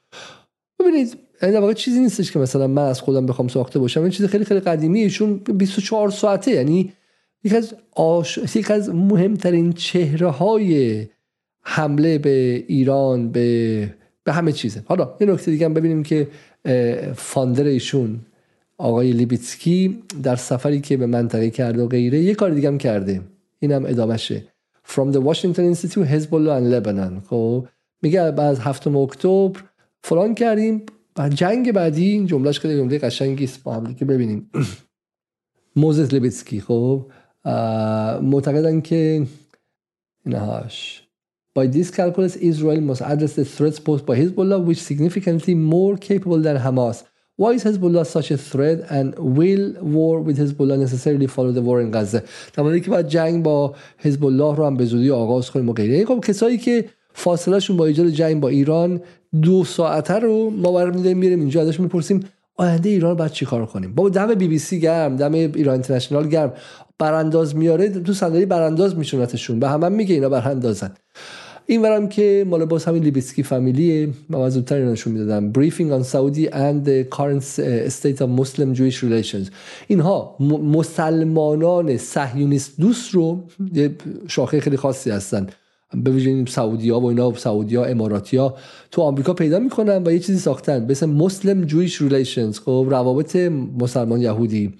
ببینید 0.81 1.16
این 1.43 1.53
در 1.53 1.61
واقع 1.61 1.72
چیزی 1.72 2.01
نیستش 2.01 2.33
که 2.33 2.39
مثلا 2.39 2.66
من 2.66 2.83
از 2.83 3.01
خودم 3.01 3.27
بخوام 3.27 3.49
ساخته 3.49 3.79
باشم. 3.79 4.01
این 4.01 4.11
چیز 4.11 4.27
خیلی 4.27 4.45
خیلی 4.45 4.61
قدیمی. 4.61 5.01
ایشون 5.01 5.37
24 5.37 6.11
ساعته. 6.11 6.51
یعنی 6.51 6.93
یک 7.45 7.55
از 7.55 7.75
آش... 7.97 8.39
یک 8.55 8.70
از 8.70 8.89
مهمترین 8.89 9.72
چهره 9.72 10.29
های 10.31 11.07
حمله 11.62 12.18
به 12.18 12.64
ایران 12.68 13.29
به 13.29 13.89
به 14.25 14.33
همه 14.33 14.53
چیزه. 14.53 14.83
حالا 14.87 15.14
یه 15.20 15.27
نکته 15.27 15.51
دیگه 15.51 15.66
هم 15.66 15.75
ببینیم 15.75 16.03
که 16.03 16.29
فاندر 17.14 17.64
ایشون 17.64 18.20
آقای 18.79 19.12
لیبیتسکی 19.12 20.03
در 20.22 20.37
سفری 20.37 20.81
که 20.81 20.97
به 20.97 21.07
منطقه 21.07 21.51
کرده 21.51 21.83
و 21.83 21.89
غیره 21.89 22.20
یه 22.20 22.35
کار 22.35 22.51
دیگه 22.51 22.68
هم 22.68 22.79
کرده. 22.79 23.20
اینم 23.59 23.87
ادامشه 23.87 24.45
From 24.87 25.12
the 25.12 25.20
Washington 25.20 25.75
Institute 25.75 26.07
Hezbollah 26.07 26.57
and 26.61 26.68
Lebanon. 26.75 27.27
خب 27.29 27.68
میگه 28.03 28.31
بعد 28.31 28.59
هفتم 28.59 28.97
اکتبر 28.97 29.61
فلان 30.03 30.35
کردیم. 30.35 30.83
و 31.18 31.29
جنگ 31.29 31.72
بعدی 31.72 32.11
این 32.11 32.27
جملهش 32.27 32.59
خیلی 32.59 32.77
جمله 32.77 32.99
قشنگی 32.99 33.45
است 33.45 33.62
با 33.62 33.75
هم 33.75 33.95
که 33.95 34.05
ببینیم. 34.05 34.51
موزس 35.77 36.12
لیبیتسکی 36.12 36.61
خب 36.61 37.11
معتقدن 38.22 38.81
که 38.81 39.27
اینهاش 40.27 41.01
By 41.59 41.66
this 41.68 41.91
calculus, 41.93 42.35
Israel 42.35 42.81
must 42.81 43.01
address 43.01 43.35
the 43.37 43.45
threats 43.45 43.79
posed 43.79 44.05
by 44.07 44.16
Hezbollah, 44.20 44.59
which 44.68 44.83
significantly 44.83 45.55
more 45.55 45.97
capable 45.97 46.41
than 46.47 46.57
Hamas. 46.57 47.05
Why 47.37 47.51
is 47.55 47.64
Hezbollah 47.64 48.07
such 48.07 48.30
a 48.30 48.39
threat 48.51 48.78
and 48.97 49.09
will 49.18 49.64
war 49.97 50.20
with 50.20 50.39
Hezbollah 50.39 50.78
necessarily 50.78 51.26
follow 51.26 51.51
the 51.51 51.62
war 51.68 51.80
in 51.80 51.91
Gaza? 51.91 52.22
در 52.55 52.78
که 52.78 52.91
باید 52.91 53.09
جنگ 53.09 53.43
با 53.43 53.74
حزب 53.99 54.24
الله 54.24 54.57
رو 54.57 54.66
هم 54.66 54.76
به 54.76 54.85
زودی 54.85 55.11
آغاز 55.11 55.51
کنیم 55.51 55.68
و 55.68 55.72
غیره. 55.72 56.05
خب 56.05 56.20
کسایی 56.24 56.59
که 56.59 56.85
فاصلهشون 57.14 57.76
با 57.76 57.87
ایجاد 57.87 58.09
جنگ 58.09 58.41
با 58.41 58.49
ایران 58.49 59.01
دو 59.43 59.64
ساعته 59.64 60.14
رو 60.14 60.51
ما 60.51 60.72
برمیداریم 60.72 61.18
میریم 61.18 61.41
اینجا 61.41 61.62
ازش 61.62 61.80
می‌پرسیم 61.80 62.20
آینده 62.57 62.89
ایران 62.89 63.11
رو 63.11 63.16
باید 63.16 63.32
چیکار 63.32 63.66
کنیم؟ 63.66 63.95
بابا 63.95 64.09
دم 64.09 64.35
بی 64.35 64.49
بی 64.49 64.59
سی 64.59 64.80
گرم 64.80 65.16
دم 65.16 65.32
ایران 65.32 65.72
اینترنشنال 65.72 66.28
گرم. 66.28 66.53
برانداز 66.99 67.57
میاره 67.57 67.89
تو 67.89 68.12
صندلی 68.12 68.47
برانداز 68.47 68.97
میشونتشون 68.97 69.61
به 69.61 69.68
همه 69.68 69.89
میگه 69.89 70.14
اینا 70.14 70.28
براندازن. 70.28 70.91
این 71.66 71.82
ورم 71.82 72.08
که 72.08 72.44
مال 72.48 72.64
باز 72.64 72.84
همین 72.84 73.02
لیبیسکی 73.02 73.42
فامیلیه. 73.42 74.08
من 74.28 74.48
زودتر 74.48 74.84
نشون 74.84 75.12
می‌دادم. 75.12 75.52
On 75.52 76.04
Saudi 76.04 76.48
and 76.52 76.86
the 76.88 77.16
current 77.16 77.42
state 77.88 78.20
of 78.20 78.28
Muslim 78.40 78.74
Jewish 78.78 79.02
relations. 79.02 79.50
اینها 79.86 80.36
مسلمانان 80.62 81.96
صهیونیست 81.96 82.80
دوست 82.80 83.14
رو 83.14 83.44
یه 83.74 83.90
شاخه 84.28 84.60
خیلی 84.60 84.76
خاصی 84.76 85.10
هستن. 85.10 85.46
به 85.94 86.10
ویژه 86.10 86.44
سعودی 86.44 86.90
ها 86.90 87.00
و 87.00 87.04
اینا 87.04 87.34
سعودی 87.34 87.76
ها 87.76 87.84
اماراتی 87.84 88.36
ها 88.36 88.54
تو 88.90 89.02
آمریکا 89.02 89.32
پیدا 89.32 89.58
می‌کنن 89.58 90.02
و 90.06 90.12
یه 90.12 90.18
چیزی 90.18 90.38
ساختن 90.38 90.86
به 90.86 90.90
اسم 90.90 91.10
Muslim 91.11 91.64
Jewish 91.64 92.03
Relations 92.03 92.59
خب 92.58 92.86
روابط 92.90 93.36
مسلمان 93.78 94.20
یهودی. 94.20 94.74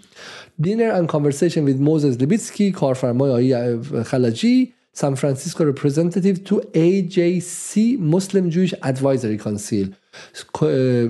Dinner 0.61 1.07
and 1.07 1.11
conversation 1.11 1.69
with 1.69 1.89
Moses 1.89 2.23
Libitsky 2.23 2.63
کارفرمای 2.63 3.77
خلجی. 4.05 4.73
San 5.01 5.17
Francisco 5.17 5.65
representative 5.73 6.37
to 6.49 6.55
AJC 6.87 7.99
Muslim 7.99 8.45
Jewish 8.55 8.75
Advisory 8.91 9.39
Council. 9.39 9.87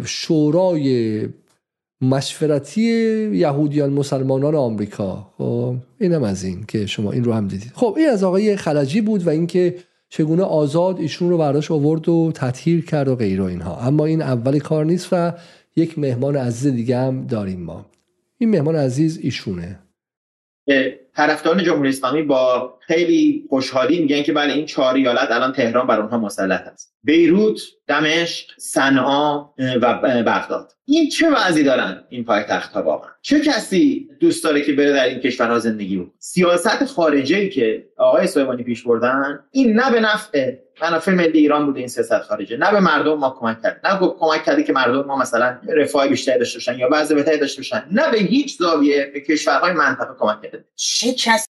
شورای 0.05 1.29
مشورتی 2.01 2.81
یهودیان 3.33 3.93
مسلمانان 3.93 4.55
آمریکا. 4.55 5.33
خب 5.39 5.77
اینم 6.01 6.23
از 6.23 6.45
این 6.45 6.65
که 6.69 6.87
شما 6.87 7.13
این 7.13 7.25
رو 7.25 7.33
هم 7.33 7.49
دیدید. 7.49 7.73
خب 7.75 7.95
این 7.99 8.09
از 8.09 8.25
آقای 8.25 8.57
خلجی 8.57 9.01
بود 9.01 9.27
و 9.27 9.31
اینکه 9.31 9.75
چگونه 10.09 10.43
آزاد 10.43 10.99
ایشون 10.99 11.31
رو 11.31 11.39
برداشت 11.39 11.71
آورد 11.71 12.09
و 12.09 12.33
تطهیر 12.35 12.85
کرد 12.85 13.09
و 13.09 13.17
غیر 13.17 13.43
اینها. 13.43 13.81
اما 13.81 14.05
این 14.05 14.23
اول 14.23 14.59
کار 14.59 14.85
نیست 14.85 15.09
و 15.13 15.33
یک 15.77 15.99
مهمان 15.99 16.37
عزیز 16.37 16.73
دیگه 16.73 16.99
هم 16.99 17.27
داریم 17.27 17.61
ما. 17.61 17.87
این 18.39 18.51
مهمان 18.51 18.77
عزیز 18.77 19.19
ایشونه. 19.23 19.79
طرفداران 21.17 21.65
جمهوری 21.65 21.89
اسلامی 21.89 22.23
با 22.23 22.75
خیلی 22.81 23.45
خوشحالی 23.49 24.01
میگن 24.01 24.23
که 24.23 24.33
بله 24.33 24.53
این 24.53 24.67
چهار 24.67 24.95
ایالت 24.95 25.31
الان 25.31 25.53
تهران 25.53 25.87
بر 25.87 26.01
اونها 26.01 26.19
مسلط 26.19 26.67
است 26.67 26.95
بیروت 27.05 27.61
دمشق 27.89 28.51
صنعا 28.59 29.47
و 29.59 29.95
بغداد. 30.27 30.73
این 30.85 31.09
چه 31.09 31.31
وضعی 31.31 31.65
دارن 31.65 32.05
این 32.09 32.25
پایتخت 32.25 32.73
ها 32.73 32.83
واقعا؟ 32.83 33.11
چه 33.23 33.41
کسی 33.41 34.09
دوست 34.21 34.45
داره 34.45 34.63
که 34.63 34.73
بره 34.73 34.93
در 34.93 35.05
این 35.05 35.19
کشورها 35.19 35.59
زندگی 35.59 35.97
بکنه؟ 35.97 36.13
سیاست 36.19 36.85
خارجه 36.85 37.37
ای 37.37 37.49
که 37.49 37.89
آقای 37.97 38.27
سلیمانی 38.27 38.63
پیش 38.63 38.83
بردن 38.83 39.45
این 39.51 39.73
نه 39.73 39.91
به 39.93 40.01
نفع 40.01 40.53
منافع 40.83 41.13
ملی 41.13 41.39
ایران 41.39 41.67
بوده 41.67 41.79
این 41.79 41.89
سیاست 41.89 42.19
خارجه. 42.19 42.57
نه 42.57 42.73
به 42.73 42.81
مردم 42.81 43.15
ما 43.15 43.37
کمک 43.41 43.63
کرد. 43.63 43.81
نه 43.85 43.99
کمک 44.21 44.45
کرده 44.45 44.63
که 44.63 44.73
مردم 44.73 45.07
ما 45.07 45.17
مثلا 45.17 45.59
رفاه 45.69 46.09
بیشتری 46.09 46.39
داشته 46.39 46.59
باشن 46.59 46.79
یا 46.79 46.89
بعضی 46.89 47.15
بهتری 47.15 47.39
داشته 47.39 47.59
باشن. 47.59 47.85
نه 47.91 48.11
به 48.11 48.19
هیچ 48.19 48.59
زاویه 48.59 49.11
به 49.15 49.21
کشورهای 49.21 49.73
منطقه 49.73 50.15
کمک 50.19 50.43
کرده 50.43 50.65
چه 50.77 51.13
کسی 51.13 51.47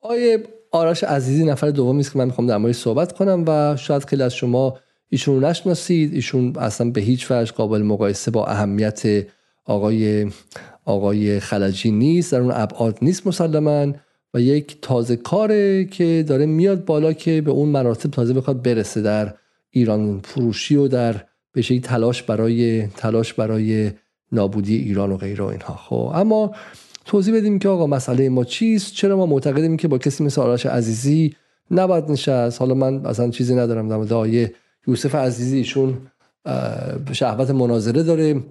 آیه 0.00 0.44
آرش 0.70 1.04
عزیزی 1.04 1.44
نفر 1.44 1.70
دومی 1.70 2.00
است 2.00 2.12
که 2.12 2.18
من 2.18 2.24
می‌خوام 2.24 2.46
در 2.46 2.56
موردش 2.56 2.76
صحبت 2.76 3.12
کنم 3.12 3.44
و 3.48 3.76
شاید 3.76 4.04
خیلی 4.04 4.22
از 4.22 4.34
شما 4.34 4.78
ایشون 5.08 5.34
رو 5.34 5.48
نشناسید. 5.48 6.14
ایشون 6.14 6.56
اصلا 6.58 6.90
به 6.90 7.00
هیچ 7.00 7.30
وجه 7.30 7.52
قابل 7.52 7.82
مقایسه 7.82 8.30
با 8.30 8.46
اهمیت 8.46 9.02
آقای 9.64 10.30
آقای 10.84 11.40
خلجی 11.40 11.90
نیست. 11.90 12.32
در 12.32 12.40
اون 12.40 12.52
ابعاد 12.54 12.98
نیست 13.02 13.26
مسلما. 13.26 13.92
و 14.34 14.40
یک 14.40 14.76
تازه 14.82 15.16
کاره 15.16 15.84
که 15.84 16.24
داره 16.28 16.46
میاد 16.46 16.84
بالا 16.84 17.12
که 17.12 17.40
به 17.40 17.50
اون 17.50 17.68
مراتب 17.68 18.10
تازه 18.10 18.34
بخواد 18.34 18.62
برسه 18.62 19.02
در 19.02 19.34
ایران 19.70 20.20
فروشی 20.24 20.76
و 20.76 20.88
در 20.88 21.24
بشه 21.54 21.80
تلاش 21.80 22.22
برای 22.22 22.86
تلاش 22.86 23.34
برای 23.34 23.90
نابودی 24.32 24.76
ایران 24.76 25.12
و 25.12 25.16
غیره 25.16 25.44
و 25.44 25.46
اینها. 25.46 25.74
خب 25.74 26.12
اما 26.14 26.54
توضیح 27.04 27.36
بدیم 27.36 27.58
که 27.58 27.68
آقا 27.68 27.86
مسئله 27.86 28.28
ما 28.28 28.44
چیست؟ 28.44 28.94
چرا 28.94 29.16
ما 29.16 29.26
معتقدیم 29.26 29.76
که 29.76 29.88
با 29.88 29.98
کسی 29.98 30.24
مثل 30.24 30.40
آرش 30.40 30.66
عزیزی 30.66 31.36
نباید 31.70 32.10
نشست؟ 32.10 32.60
حالا 32.60 32.74
من 32.74 33.06
اصلا 33.06 33.30
چیزی 33.30 33.54
ندارم 33.54 33.88
در 33.88 33.96
مورد 33.96 34.50
یوسف 34.86 35.14
عزیزی 35.14 35.56
ایشون 35.56 35.98
شهوت 37.12 37.50
مناظره 37.50 38.02
داره. 38.02 38.42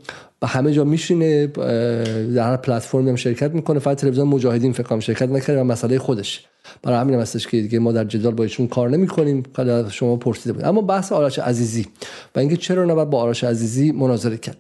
و 0.42 0.48
همه 0.48 0.74
جا 0.74 0.84
میشینه 0.84 1.48
در 1.48 2.50
هر 2.50 2.58
پلتفرمی 2.58 3.10
هم 3.10 3.16
شرکت 3.16 3.52
می‌کنه. 3.52 3.80
فقط 3.80 3.98
تلویزیون 3.98 4.28
مجاهدین 4.28 4.74
فکر 4.74 5.00
شرکت 5.00 5.30
نکرده 5.30 5.62
و 5.62 5.64
مسئله 5.64 6.00
خودش. 6.00 6.46
برای 6.84 7.00
همین 7.00 7.20
هستش 7.20 7.48
که 7.48 7.62
دیگه 7.62 7.80
ما 7.80 7.92
در 7.92 8.04
جدال 8.04 8.34
با 8.34 8.44
ایشون 8.44 8.68
کار 8.68 8.90
نمی‌کنیم. 8.90 9.44
شما 9.90 10.16
پرسیده 10.16 10.54
بود. 10.54 10.64
اما 10.66 10.82
بحث 10.82 11.12
آرش 11.12 11.40
عزیزی 11.40 11.88
و 12.36 12.40
اینکه 12.40 12.58
چرا 12.58 12.86
نباید 12.86 13.10
با 13.10 13.22
آرش 13.22 13.44
عزیزی 13.44 13.92
مناظره 13.92 14.38
کرد 14.38 14.58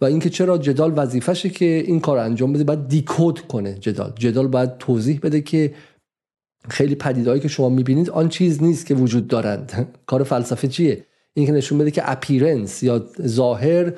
و 0.00 0.04
اینکه 0.04 0.30
چرا 0.30 0.58
جدال 0.58 0.92
وظیفشه 0.96 1.48
که 1.48 1.64
این 1.86 2.00
کار 2.00 2.18
انجام 2.18 2.52
بده. 2.52 2.64
باید 2.64 2.88
دیکود 2.88 3.40
کنه 3.40 3.74
جدال. 3.74 4.12
جدال 4.18 4.46
باید 4.46 4.78
توضیح 4.78 5.20
بده 5.22 5.40
که 5.40 5.74
خیلی 6.68 6.94
پدیدهایی 6.94 7.40
که 7.40 7.48
شما 7.48 7.68
می‌بینید 7.68 8.10
آن 8.10 8.28
چیز 8.28 8.62
نیست 8.62 8.86
که 8.86 8.94
وجود 8.94 9.28
دارند. 9.28 9.88
کار 10.06 10.22
فلسفه 10.22 10.68
چیه؟ 10.68 11.04
این 11.34 11.46
که 11.46 11.52
نشون 11.52 11.78
بده 11.78 11.90
که 11.90 12.02
اپیرنس 12.04 12.82
یا 12.82 13.04
ظاهر 13.26 13.92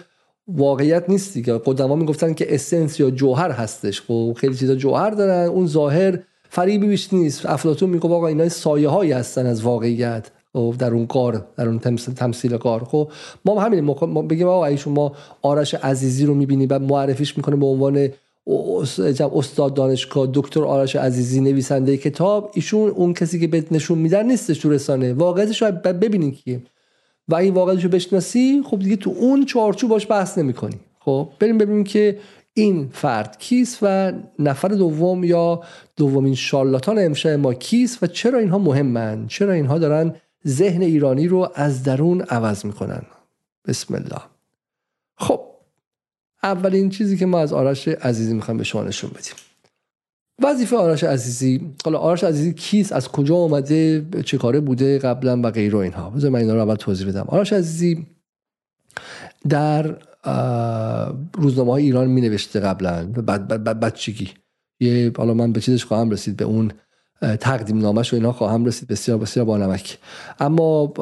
واقعیت 0.49 1.05
نیست 1.09 1.35
دیگه. 1.35 1.61
قدما 1.65 1.95
می‌گفتن 1.95 2.35
که 2.35 2.55
اسنس 2.55 3.01
یا 3.01 3.11
جوهر 3.11 3.51
هستش. 3.51 4.01
خب 4.01 4.37
خیلی 4.37 4.55
چیزا 4.55 4.75
جوهر 4.75 5.11
دارن. 5.11 5.49
اون 5.49 5.67
ظاهر 5.67 6.19
فریبی 6.51 6.87
بیش 6.87 7.13
نیست. 7.13 7.47
افلاطون 7.47 7.91
میگه 7.91 8.09
واقعا 8.09 8.29
اینا 8.29 8.49
سایه 8.49 8.89
هایی 8.89 9.13
هستن 9.13 9.47
از 9.47 9.63
واقعیت. 9.63 10.31
خب 10.53 10.75
در 10.79 10.91
اون 10.95 11.07
قار 11.07 11.47
در 11.57 11.69
اون 11.69 11.79
تمثیل 12.17 12.57
قار. 12.57 12.85
خب 12.85 13.11
ما 13.45 13.61
همین 13.61 13.81
ما 13.81 14.23
بگیم 14.23 14.49
آقا 14.49 14.67
ایشون 14.67 14.93
ما 14.93 15.13
آرش 15.43 15.75
عزیزی 15.75 16.27
رو 16.27 16.35
می‌بینیم 16.35 16.69
و 16.71 16.79
معرفیش 16.79 17.37
می‌کنه 17.37 17.57
به 17.57 17.67
عنوان 17.67 18.09
استاد 19.35 19.75
دانشگاه 19.75 20.29
دکتر 20.35 20.65
آرش 20.65 20.97
عزیزی 20.97 21.41
نویسنده 21.41 21.97
کتاب. 21.97 22.51
ایشون 22.55 22.91
اون 22.91 23.15
کسی 23.15 23.41
که 23.41 23.47
بهت 23.47 23.73
نشون 23.73 23.99
میدن 23.99 24.27
نیستش 24.27 24.59
تو 24.59 24.71
رسانه. 24.71 25.13
واقعیتش 25.13 25.63
رو 25.63 25.73
ببینین 25.73 26.33
که 26.45 26.61
و 27.29 27.35
این 27.35 27.55
واقعیتش 27.55 27.85
رو 27.85 27.91
بشناسی 27.91 28.63
خب 28.67 28.79
دیگه 28.79 28.97
تو 28.97 29.11
اون 29.11 29.45
چارچوب 29.45 29.91
باش 29.91 30.11
بحث 30.11 30.39
نمی‌کنی. 30.39 30.81
خب 30.99 31.29
بریم 31.39 31.59
ببینیم 31.59 31.85
که 31.85 32.19
این 32.55 32.89
فرد 32.93 33.39
کیست 33.39 33.79
و 33.83 34.13
نفر 34.39 34.69
دوم 34.69 35.25
یا 35.25 35.63
دومین 35.97 36.35
شارلاتان 36.35 36.99
امشب 36.99 37.31
ما 37.31 37.55
کیست 37.55 38.03
و 38.03 38.07
چرا 38.07 38.39
اینها 38.39 38.59
مهمن؟ 38.59 39.27
چرا 39.27 39.53
اینها 39.53 39.79
دارن 39.79 40.15
ذهن 40.47 40.83
ایرانی 40.83 41.29
رو 41.29 41.49
از 41.55 41.83
درون 41.83 42.21
عوض 42.21 42.65
می‌کنن؟ 42.65 43.03
بسم 43.67 43.95
الله. 43.95 44.23
خب 45.17 45.41
اولین 46.43 46.91
چیزی 46.91 47.17
که 47.17 47.27
ما 47.27 47.39
از 47.39 47.53
آرش 47.53 47.89
عزیزی 47.89 48.35
می‌خوایم 48.35 48.59
به 48.59 48.65
شما 48.65 48.83
نشون 48.83 49.11
بدیم. 49.11 49.35
وظیفه 50.43 50.77
آرش 50.77 51.05
عزیزی 51.05 51.75
حالا 51.85 51.99
آرش 51.99 52.25
عزیزی 52.25 52.55
کیست؟ 52.55 52.93
از 52.93 53.09
کجا 53.09 53.37
آمده 53.37 54.07
چه 54.25 54.39
کاره 54.39 54.61
بوده؟ 54.61 54.99
قبلا 54.99 55.41
و 55.45 55.51
غیره 55.51 55.79
اینها. 55.79 56.11
بذار 56.11 56.31
من 56.31 56.39
اینا 56.39 56.55
رو 56.55 56.61
اول 56.61 56.75
توضیح 56.75 57.09
بدم. 57.09 57.25
آرش 57.29 57.53
عزیزی 57.53 58.07
در 59.49 59.97
روزنامه 61.35 61.73
های 61.73 61.83
ایران 61.83 62.07
می 62.07 62.21
نوشته 62.21 62.61
قبلا 62.61 63.07
بچگی 63.83 64.31
یه 64.81 65.13
حالا 65.17 65.35
من 65.35 65.53
به 65.53 65.61
چیزش 65.61 65.85
خواهم 65.85 66.11
رسید 66.11 66.37
به 66.37 66.45
اون 66.45 66.73
تقدیم 67.41 67.79
نامش 67.79 68.13
و 68.13 68.17
اینا 68.17 68.33
خواهم 68.33 68.65
رسید. 68.65 68.89
بسیار 68.89 69.19
بسیار 69.19 69.47
با 69.47 69.57
نمک. 69.57 69.99
اما 70.41 70.93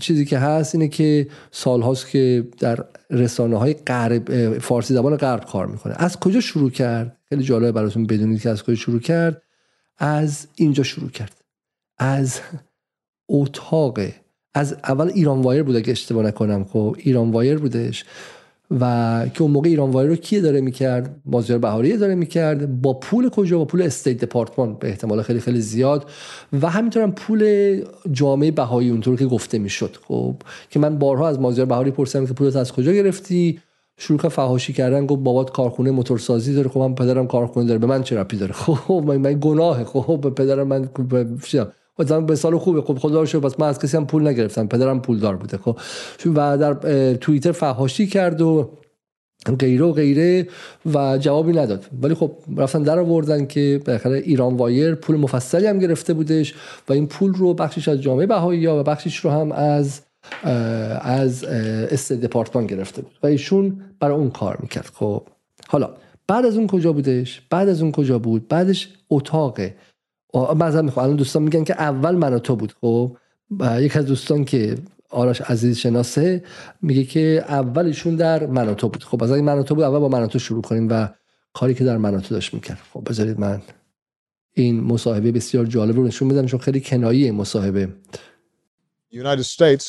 چیزی 0.00 0.24
که 0.24 0.38
هست 0.38 0.74
اینه 0.74 0.88
که 0.88 1.28
سال 1.50 1.82
هاست 1.82 2.10
که 2.10 2.48
در 2.58 2.84
رسانه 3.10 3.58
های 3.58 3.74
غرب 3.74 4.58
فارسی 4.58 4.94
زبان 4.94 5.16
غرب 5.16 5.44
کار 5.44 5.66
می‌کنه. 5.66 5.94
از 5.96 6.20
کجا 6.20 6.40
شروع 6.40 6.70
کرد؟ 6.70 7.16
خیلی 7.28 7.42
جالبه 7.42 7.72
براتون 7.72 8.06
بدونید 8.06 8.40
که 8.40 8.50
از 8.50 8.62
کجا 8.62 8.74
شروع 8.74 9.00
کرد. 9.00 9.42
از 9.98 10.46
اینجا 10.54 10.82
شروع 10.82 11.10
کرد. 11.10 11.36
از 11.98 12.40
اتاق. 13.28 13.98
از 14.54 14.72
اول 14.72 15.10
ایران 15.14 15.42
وایر 15.42 15.62
بود 15.62 15.76
اگه 15.76 15.90
اشتباه 15.90 16.24
نکنم. 16.24 16.64
خب 16.64 16.96
ایران 16.98 17.30
وایر 17.30 17.58
بودش. 17.58 18.04
و 18.80 19.26
که 19.34 19.42
اون 19.42 19.50
موقع 19.50 19.68
ایران 19.68 19.90
وایر 19.90 20.08
رو 20.08 20.16
کیه 20.16 20.40
داره 20.40 20.60
می‌کرد؟ 20.60 21.16
مازیار 21.24 21.58
بهاری 21.58 21.96
داره 21.96 22.14
می‌کرد. 22.14 22.82
با 22.82 22.94
پول 22.94 23.28
کجا؟ 23.28 23.58
با 23.58 23.64
پول 23.64 23.82
State 23.82 24.24
Department 24.24 24.74
به 24.74 24.88
احتمال 24.88 25.22
خیلی 25.22 25.40
خیلی 25.40 25.60
زیاد. 25.60 26.10
و 26.62 26.70
همینطور 26.70 27.02
هم 27.02 27.12
پول 27.12 27.82
جامعه 28.12 28.50
بهایی 28.50 28.90
اونطور 28.90 29.16
که 29.16 29.26
گفته 29.26 29.58
می‌شد. 29.58 29.96
خب 30.08 30.34
که 30.70 30.78
من 30.78 30.98
بارها 30.98 31.28
از 31.28 31.40
مازیار 31.40 31.66
بهاری 31.66 31.90
پرسیدم 31.90 32.26
که 32.26 32.32
پولت 32.32 32.56
از 32.56 32.72
کجا 32.72 32.92
گرفتی؟ 32.92 33.60
شروع 33.96 34.18
کرد 34.18 34.28
فحاشی 34.28 34.72
کردن 34.72 35.06
گفت 35.06 35.22
بابات 35.22 35.50
کارخونه 35.50 35.90
موتورسازی 35.90 36.54
داره. 36.54 36.68
خب 36.68 36.80
من 36.80 36.94
پدرم 36.94 37.26
کارخونه 37.26 37.66
داره. 37.66 37.78
به 37.78 37.86
من 37.86 38.02
چه 38.02 38.18
ربطی 38.18 38.36
داره؟ 38.36 38.52
خب 38.86 39.04
من, 39.06 39.32
گناه 39.40 39.84
خب 39.84 40.34
پدرم 40.36 40.68
من 40.68 40.88
مثلا 42.02 42.20
به 42.20 42.36
سال 42.36 42.58
خوبه. 42.58 42.80
خب 42.80 42.98
خدا 42.98 43.22
رو 43.22 43.40
پس 43.40 43.60
من 43.60 43.68
از 43.68 43.78
کسی 43.78 43.96
هم 43.96 44.06
پول 44.06 44.28
نگرفتم. 44.28 44.66
پدرم 44.66 45.02
پولدار 45.02 45.36
بوده 45.36 45.58
خب. 45.58 45.78
و 46.26 46.58
در 46.58 46.74
توییتر 47.14 47.52
فحاشی 47.52 48.06
کرد 48.06 48.40
و 48.40 48.70
غیره 49.58 49.84
و 49.84 49.92
غیره 49.92 50.48
و 50.94 51.18
جوابی 51.18 51.52
نداد. 51.52 51.86
ولی 52.02 52.14
خب 52.14 52.32
رفتن 52.56 52.82
در 52.82 52.98
آوردن 52.98 53.46
که 53.46 53.80
بالاخره 53.86 54.18
ایران 54.18 54.56
وایر 54.56 54.94
پول 54.94 55.16
مفصلی 55.16 55.66
هم 55.66 55.78
گرفته 55.78 56.14
بودش 56.14 56.54
و 56.88 56.92
این 56.92 57.06
پول 57.06 57.34
رو 57.34 57.54
بخشش 57.54 57.88
از 57.88 58.02
جامعه 58.02 58.26
بهایی 58.26 58.66
و 58.66 58.82
بخشش 58.82 59.16
رو 59.16 59.30
هم 59.30 59.52
از 59.52 60.00
از 61.00 61.44
است 61.44 62.12
دپارتمان 62.12 62.66
گرفته 62.66 63.02
بود. 63.02 63.12
و 63.22 63.26
ایشون 63.26 63.80
برای 64.00 64.16
اون 64.16 64.30
کار 64.30 64.58
می‌کرد. 64.62 64.90
خب 64.94 65.22
حالا 65.68 65.90
بعد 66.28 66.46
از 66.46 66.56
اون 66.56 66.66
کجا 66.66 66.92
بودش؟ 66.92 67.42
بعد 67.50 67.68
از 67.68 67.82
اون 67.82 67.92
کجا 67.92 68.18
بود؟ 68.18 68.48
بعدش 68.48 68.88
اتاق 69.10 69.60
مثلا 70.34 70.82
می‌خوام 70.82 71.04
الان 71.04 71.16
دوستان 71.16 71.42
میگن 71.42 71.64
که 71.64 71.74
اول 71.74 72.14
من 72.14 72.34
و 72.34 72.38
تو 72.38 72.56
بود 72.56 72.72
خب؟ 72.80 73.16
یک 73.78 73.96
از 73.96 74.06
دوستان 74.06 74.44
که 74.44 74.78
آرش 75.10 75.40
عزیز 75.40 75.78
شناسه 75.78 76.44
میگه 76.82 77.04
که 77.04 77.44
اولشون 77.48 78.16
در 78.16 78.46
من 78.46 78.74
تو 78.74 78.88
بود. 78.88 79.04
خب 79.04 79.22
از 79.22 79.30
این 79.30 79.44
من 79.44 79.62
تو 79.62 79.74
بود 79.74 79.84
اول 79.84 79.98
با 79.98 80.08
من 80.08 80.26
تو 80.26 80.38
شروع 80.38 80.62
کنیم 80.62 80.88
و 80.90 81.08
کاری 81.52 81.74
که 81.74 81.84
در 81.84 81.96
من 81.96 82.20
تو 82.20 82.34
داشت 82.34 82.54
می‌کرد. 82.54 82.78
خب 82.92 83.08
بذارید 83.08 83.40
من 83.40 83.62
این 84.52 84.80
مصاحبه 84.80 85.32
بسیار 85.32 85.64
جالب 85.64 85.96
رو 85.96 86.04
نشون 86.04 86.28
بدم 86.28 86.46
چون 86.46 86.60
خیلی 86.60 86.80
کنایی 86.80 87.30
مصاحبه. 87.30 87.88
United 89.12 89.44
States 89.44 89.84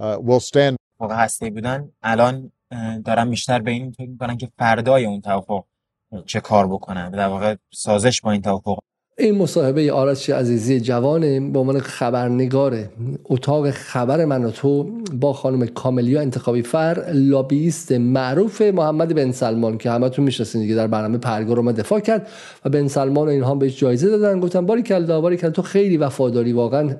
uh, 0.00 0.16
will 0.26 0.40
stand 0.40 0.76
موقع 1.00 1.14
هستی 1.14 1.50
بودن 1.50 1.88
الان 2.02 2.52
دارن 3.04 3.30
بیشتر 3.30 3.58
به 3.58 3.70
این 3.70 3.92
فکر 3.92 4.08
می‌کنن 4.08 4.36
که 4.36 4.48
فردای 4.58 5.06
اون 5.06 5.20
توافق 5.20 5.64
چه 6.26 6.40
کار 6.40 6.66
بکنن. 6.66 7.10
در 7.10 7.28
واقع 7.28 7.56
سازش 7.72 8.20
با 8.20 8.32
این 8.32 8.42
توافق 8.42 8.78
این 9.18 9.34
مصاحبه 9.34 9.92
آرش 9.92 10.30
عزیزی 10.30 10.80
جوانه 10.80 11.50
به 11.50 11.58
عنوان 11.58 11.80
خبرنگار 11.80 12.88
اتاق 13.24 13.70
خبر 13.70 14.24
من 14.24 14.44
و 14.44 14.50
تو 14.50 14.90
با 15.12 15.32
خانم 15.32 15.66
کاملیا 15.66 16.20
انتخابی 16.20 16.62
فر 16.62 17.04
لابیست 17.12 17.92
معروف 17.92 18.62
محمد 18.62 19.14
بن 19.14 19.32
سلمان 19.32 19.78
که 19.78 19.90
همتون 19.90 20.24
می‌شناسین 20.24 20.60
دیگه 20.60 20.74
در 20.74 20.86
برنامه 20.86 21.18
پرگار 21.18 21.56
رو 21.56 21.72
دفاع 21.72 22.00
کرد 22.00 22.28
و 22.64 22.68
بن 22.68 22.88
سلمان 22.88 23.26
و 23.26 23.30
اینها 23.30 23.54
بهش 23.54 23.78
جایزه 23.78 24.08
دادن. 24.08 24.40
گفتن 24.40 24.66
باری 24.66 24.82
کلا 24.82 25.20
باری 25.20 25.36
کلا 25.36 25.50
تو 25.50 25.62
خیلی 25.62 25.96
وفاداری 25.96 26.52
واقعا 26.52 26.96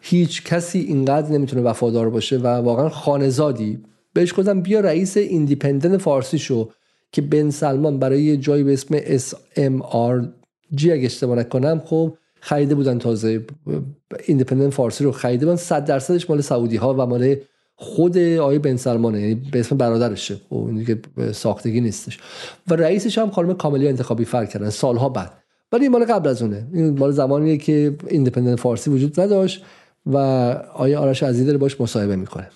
هیچ 0.00 0.44
کسی 0.44 0.78
اینقدر 0.78 1.32
نمی‌تونه 1.32 1.62
وفادار 1.62 2.10
باشه 2.10 2.38
و 2.38 2.46
واقعا 2.46 2.88
خانزادی. 2.88 3.78
بهش 4.14 4.34
گفتم 4.38 4.60
بیا 4.60 4.80
رئیس 4.80 5.16
ایندیپندنت 5.16 6.00
فارسی 6.00 6.38
شو 6.38 6.68
که 7.12 7.22
بن 7.22 7.50
سلمان 7.50 7.98
برای 7.98 8.36
جایی 8.36 8.64
به 8.64 8.72
اسم 8.72 8.98
SMRG 8.98 10.92
اگه 10.92 11.06
اشتباه 11.06 11.38
نکنم 11.38 11.82
خب 11.84 12.16
خریده 12.40 12.74
بودن 12.74 12.98
تازه 12.98 13.46
ایندیپندنت 14.26 14.74
فارسی 14.74 15.04
رو 15.04 15.12
خریده 15.12 15.46
بودن. 15.46 15.56
100 15.56 15.84
درصدش 15.84 16.30
مال 16.30 16.40
سعودی 16.40 16.76
ها 16.76 16.94
و 16.94 17.06
مال 17.06 17.36
خود 17.76 18.18
آقای 18.18 18.58
بن 18.58 18.76
سلمانه 18.76 19.20
یعنی 19.20 19.34
به 19.34 19.60
اسم 19.60 19.76
برادرشه. 19.76 20.36
خب 20.50 20.56
این 20.56 20.84
که 20.84 21.00
ساختگی 21.32 21.80
نیستش. 21.80 22.18
و 22.68 22.74
رئیسش 22.74 23.18
هم 23.18 23.30
خانم 23.30 23.54
کاملیا 23.54 23.88
انتخابی 23.88 24.24
فر 24.24 24.46
کردن 24.46 24.70
سالها 24.70 25.08
بعد. 25.08 25.32
ولی 25.72 25.82
این 25.82 25.92
مال 25.92 26.04
قبل 26.04 26.28
از 26.28 26.42
اونه. 26.42 26.66
این 26.72 26.98
مال 26.98 27.10
زمانیه 27.10 27.56
که 27.56 27.96
ایندیپندنت 28.08 28.60
فارسی 28.60 28.90
وجود 28.90 29.20
نداشت 29.20 29.64
و 30.06 30.16
آیا 30.74 31.00
آرش 31.00 31.22
عزیزی 31.22 31.44
داره 31.44 31.58
باش 31.58 31.80
مصاحبه 31.80 32.16
می‌کنه. 32.16 32.48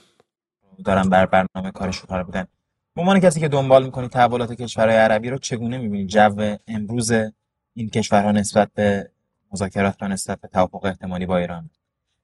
دارن 0.84 1.08
بر 1.08 1.26
برنامه 1.26 1.70
کارش 1.74 1.96
رو 1.98 2.24
بودن. 2.24 2.46
عنوان 2.96 3.20
کسی 3.20 3.40
که 3.40 3.48
دنبال 3.48 3.84
می‌کنی 3.84 4.08
تحولات 4.08 4.52
کشورهای 4.52 4.96
عربی 4.96 5.30
رو 5.30 5.38
چگونه 5.38 5.78
می‌بینی؟ 5.78 6.06
جو 6.06 6.56
امروز 6.68 7.12
این 7.76 7.90
کشورها 7.90 8.32
نسبت 8.32 8.70
به 8.74 9.10
مذاکرات 9.52 9.96
و 10.00 10.08
نسبت 10.08 10.40
به 10.40 10.48
توافق 10.48 10.84
احتمالی 10.84 11.26
با 11.26 11.38
ایران؟ 11.38 11.70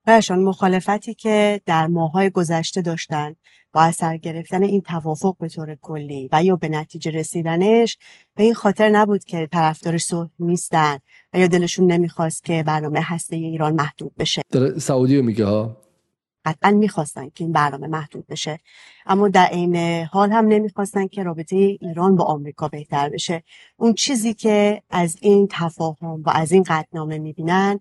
برشان 0.06 0.42
مخالفتی 0.42 1.14
که 1.14 1.60
در 1.66 1.86
ماهای 1.86 2.30
گذشته 2.30 2.82
داشتن 2.82 3.34
با 3.72 3.82
اثر 3.82 4.16
گرفتن 4.16 4.62
این 4.62 4.80
توافق 4.80 5.36
به 5.38 5.48
طور 5.48 5.74
کلی 5.74 6.28
و 6.32 6.44
یا 6.44 6.56
به 6.56 6.68
نتیجه 6.68 7.10
رسیدنش 7.10 7.98
به 8.34 8.42
این 8.42 8.54
خاطر 8.54 8.88
نبود 8.88 9.24
که 9.24 9.48
طرفدار 9.52 9.98
صلح 9.98 10.30
نیستن 10.38 10.98
و 11.32 11.38
یا 11.38 11.46
دلشون 11.46 11.92
نمی‌خواست 11.92 12.44
که 12.44 12.62
برنامه 12.66 13.00
هسته 13.02 13.36
ایران 13.36 13.74
محدود 13.74 14.12
بشه. 14.18 14.42
در 14.50 14.78
سعودی 14.78 15.16
رو 15.16 15.22
میگه 15.22 15.44
ها؟ 15.44 15.81
قطعا 16.44 16.70
می‌خواستن 16.70 17.28
که 17.28 17.44
این 17.44 17.52
برنامه 17.52 17.86
محدود 17.86 18.26
بشه. 18.26 18.60
اما 19.06 19.28
در 19.28 19.44
عین 19.44 19.76
حال 20.04 20.32
هم 20.32 20.46
نمی‌خواستن 20.46 21.06
که 21.06 21.22
رابطه 21.22 21.56
ایران 21.56 22.16
با 22.16 22.24
آمریکا 22.24 22.68
بهتر 22.68 23.08
بشه. 23.08 23.42
اون 23.76 23.94
چیزی 23.94 24.34
که 24.34 24.82
از 24.90 25.16
این 25.20 25.48
تفاهم 25.50 26.22
و 26.22 26.30
از 26.30 26.52
این 26.52 26.64
قطنامه 26.68 27.18
می‌بینن 27.18 27.80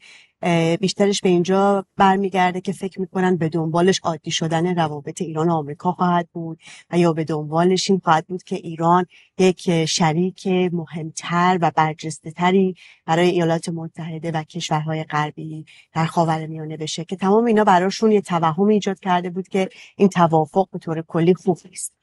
بیشترش 0.80 1.22
به 1.22 1.30
اینجا 1.30 1.86
برمیگرده 1.98 2.62
که 2.62 2.72
فکر 2.72 3.02
می‌کنن 3.02 3.38
به 3.38 3.50
دنبالش 3.50 4.00
عادی 4.04 4.32
شدن 4.32 4.76
روابط 4.76 5.22
ایران 5.22 5.50
و 5.50 5.54
آمریکا 5.54 5.92
خواهد 5.92 6.30
بود 6.34 6.60
و 6.92 6.98
یا 6.98 7.14
به 7.14 7.24
دنبالش 7.24 7.90
این 7.90 8.02
خواهد 8.04 8.28
بود 8.28 8.44
که 8.44 8.56
ایران 8.56 9.06
یک 9.38 9.86
شریک 9.86 10.48
مهمتر 10.48 11.58
و 11.62 11.72
برجسته 11.76 12.32
تری 12.32 12.76
برای 13.06 13.30
ایالات 13.30 13.70
متحده 13.70 14.32
و 14.32 14.44
کشورهای 14.44 15.04
غربی 15.04 15.66
در 15.94 16.06
خاورمیانه 16.06 16.78
بشه. 16.78 17.06
که 17.06 17.16
تمام 17.16 17.46
اینا 17.46 17.64
براشون 17.64 18.12
یه 18.12 18.22
توهم 18.22 18.68
ایجاد 18.68 19.00
کرده 19.00 19.30
بود 19.30 19.48
که 19.48 19.70
این 19.98 20.10
توافق 20.10 20.68
به 20.72 20.80
طور 20.80 21.02
کلی 21.02 21.34
خوب 21.34 21.58
نیست. 21.66 21.94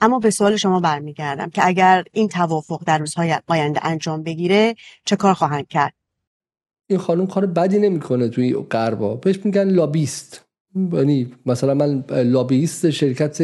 اما 0.00 0.18
به 0.18 0.30
سوال 0.30 0.56
شما 0.56 0.80
برمیگردم 0.80 1.50
که 1.50 1.66
اگر 1.66 2.04
این 2.12 2.28
توافق 2.28 2.82
در 2.86 2.98
روزهای 2.98 3.38
آینده 3.46 3.86
انجام 3.86 4.22
بگیره 4.22 4.74
چه 5.04 5.16
کار 5.16 5.34
خواهند 5.34 5.68
کرد؟ 5.68 5.94
این 6.90 6.98
خانم 6.98 7.26
کار 7.26 7.46
بدی 7.46 7.78
نمی‌کنه 7.78 8.28
توی 8.28 8.54
غربا. 8.54 9.14
بهش 9.14 9.38
میگن 9.44 9.68
لابیست. 9.68 10.44
یعنی 10.92 11.32
مثلا 11.46 11.74
من 11.74 12.04
لابیست 12.10 12.90
شرکت 12.90 13.42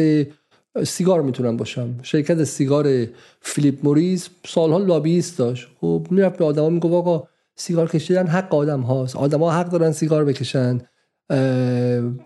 سیگار 0.83 1.21
می‌تونم 1.21 1.57
باشم. 1.57 1.95
شرکت 2.03 2.43
سیگار 2.43 3.07
فیلیپ 3.41 3.75
موریس 3.83 4.29
سالها 4.45 4.77
لابیست 4.77 5.37
داشت. 5.37 5.67
خب 5.81 6.07
می‌رفت 6.11 6.37
به 6.37 6.45
آدما 6.45 6.69
می‌گفت 6.69 6.93
آقا 6.93 7.27
سیگار 7.55 7.89
کشیدن 7.89 8.27
حق 8.27 8.55
آدم 8.55 8.81
هاست. 8.81 9.15
آدما 9.15 9.51
حق 9.51 9.69
دارن 9.69 9.91
سیگار 9.91 10.25
بکشن. 10.25 10.81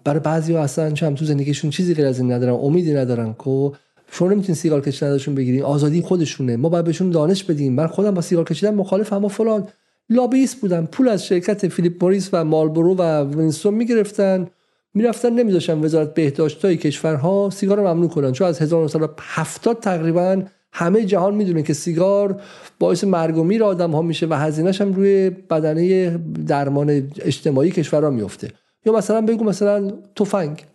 برای 0.04 0.20
بعضی 0.24 0.54
ها 0.54 0.64
اصلا 0.64 1.16
تو 1.16 1.26
زندگیشون 1.26 1.70
چیزی 1.70 1.94
غیر 1.94 2.06
از 2.06 2.20
این 2.20 2.32
ندارن 2.32 2.54
امیدی 2.54 2.94
ندارن. 2.94 3.36
که 3.46 3.72
شما 4.12 4.28
نمی‌تونین 4.28 4.56
سیگار 4.56 4.82
کشیدن 4.82 5.12
ازشون 5.12 5.36
بگیرین. 5.36 5.64
آزادی 5.64 6.02
خودشونه. 6.02 6.56
ما 6.56 6.70
باید 6.70 6.86
بهشون 6.86 7.10
دانش 7.10 7.44
بدیم. 7.44 7.74
من 7.74 7.88
خودم 7.88 8.12
با 8.12 8.22
سیگار 8.22 8.46
کشیدن 8.46 8.76
مخالف 8.76 9.14
اما 9.14 9.28
فلان. 9.28 9.68
لابیست 10.10 10.62
بودن. 10.62 10.86
پول 10.86 11.08
از 11.08 11.26
شرکت 11.26 11.68
فیلیپ 11.68 12.04
موریس 12.04 12.30
و 12.34 12.46
مالبرو 12.46 12.96
و 12.96 13.24
وینستون 13.24 13.74
می‌گرفتن. 13.74 14.48
می‌رفتن 14.94 15.34
نمیذاشن 15.34 15.80
وزارت 15.80 16.14
بهداشت 16.14 16.66
های 16.66 16.78
کشورها 16.78 17.50
سیگار 17.50 17.78
رو 17.78 17.88
ممنوع 17.88 18.10
کنن. 18.10 18.32
چون 18.32 18.48
از 18.48 18.62
1970 18.62 19.80
تقریبا 19.80 20.44
همه 20.74 21.06
جهان 21.06 21.36
می‌دونه 21.36 21.64
که 21.64 21.74
سیگار 21.74 22.42
باعث 22.80 23.04
مرگ 23.04 23.38
و 23.38 23.44
میر 23.44 23.64
آدم 23.64 23.92
ها 23.92 24.02
میشه 24.02 24.28
و 24.28 24.34
هزینهش 24.34 24.82
هم 24.82 24.94
روی 24.94 25.30
بدنه 25.30 26.18
درمان 26.48 26.90
اجتماعی 27.22 27.72
کشورها 27.72 28.10
میفته 28.10 28.48
یا 28.86 28.94
مثلا 28.94 29.22
بگو 29.22 29.44
مثلا 29.44 29.92
تفنگ. 30.16 30.66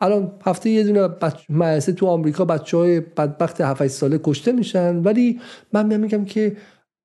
الان 0.00 0.32
هفته 0.46 0.70
یه 0.70 0.84
دونه 0.84 1.08
بچ... 1.08 1.90
تو 1.96 2.06
آمریکا 2.06 2.44
بچه 2.44 2.76
های 2.76 3.00
بدبخت 3.00 3.60
7 3.60 3.86
ساله 3.86 4.20
کشته 4.24 4.52
میشن. 4.52 4.96
ولی 4.96 5.40
من 5.72 5.96
میگم 5.96 6.24
که 6.24 6.56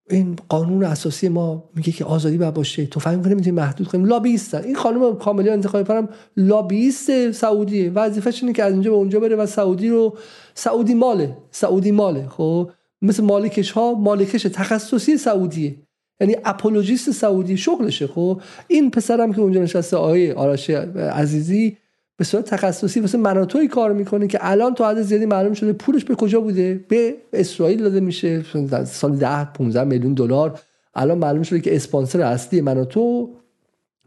این 0.10 0.36
قانون 0.50 0.84
اساسی 0.84 1.30
ما 1.30 1.70
میگه 1.76 1.92
که 1.92 2.06
آزادی 2.06 2.38
باید 2.38 2.54
باشه. 2.54 2.86
فهم 2.86 3.22
کنیم 3.22 3.34
نمی‌تونیم 3.34 3.56
محدود 3.56 3.88
کنیم 3.88 4.06
لابیستن 4.06 4.64
این 4.64 4.76
خانم 4.76 5.16
کاملی 5.16 5.50
انتخابی 5.50 5.84
فرم 5.84 6.10
لابیست 6.38 7.32
سعودیه. 7.32 7.92
وظیفش 7.92 8.44
اینه 8.44 8.54
که 8.54 8.64
از 8.64 8.74
اینجا 8.74 8.92
به 8.92 8.98
اونجا 8.98 9.20
بره 9.20 9.36
و 9.36 9.46
سعودی 9.46 9.90
رو 9.90 10.18
سعودی 10.54 10.94
ماله. 10.94 11.38
سعودی 11.52 11.92
ماله. 11.92 12.28
خب؟ 12.28 12.72
مثل 13.02 13.24
مالکش 13.24 13.72
ها 13.72 13.94
مالکش 13.94 14.44
تخصصی 14.44 15.18
سعودیه. 15.18 15.76
یعنی 16.22 16.36
اپولوژیست 16.46 17.12
سعودی 17.12 17.58
شغلشه. 17.58 18.08
خب؟ 18.08 18.42
این 18.68 18.92
پسرم 18.92 19.34
که 19.34 19.42
اونجا 19.42 19.62
نشسته 19.62 19.98
آقای 19.98 20.32
آرش 20.32 20.70
عزیزی 20.70 21.78
به 22.22 22.26
صورت 22.26 22.46
تخصصی 22.46 23.00
واسه 23.00 23.18
مناطوی 23.18 23.68
کار 23.68 23.94
می‌کنه 23.94 24.28
که 24.28 24.40
الان 24.42 24.74
تو 24.74 24.86
حد 24.86 25.02
زیادی 25.02 25.26
معلوم 25.26 25.54
شده 25.54 25.74
پولش 25.74 26.06
به 26.06 26.16
کجا 26.16 26.42
بوده؟ 26.42 26.86
به 26.88 27.16
اسرائیل 27.34 27.84
داده 27.84 28.00
میشه 28.00 28.44
سال 28.86 29.16
10 29.16 29.44
15 29.44 29.84
میلیون 29.84 30.14
دلار. 30.14 30.60
الان 30.96 31.18
معلوم 31.18 31.44
شده 31.44 31.60
که 31.60 31.76
اسپانسر 31.76 32.22
اصلی 32.22 32.62
مناطو 32.62 33.30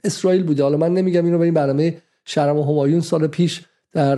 اسرائیل 0.04 0.42
بوده. 0.42 0.62
حالا 0.62 0.76
من 0.76 0.94
نمیگم 0.94 1.24
اینو 1.24 1.40
این 1.40 1.54
برنامه 1.54 1.96
شرم 2.24 2.56
و 2.56 2.62
همایون 2.62 3.00
سال 3.00 3.26
پیش 3.26 3.62
در 3.92 4.16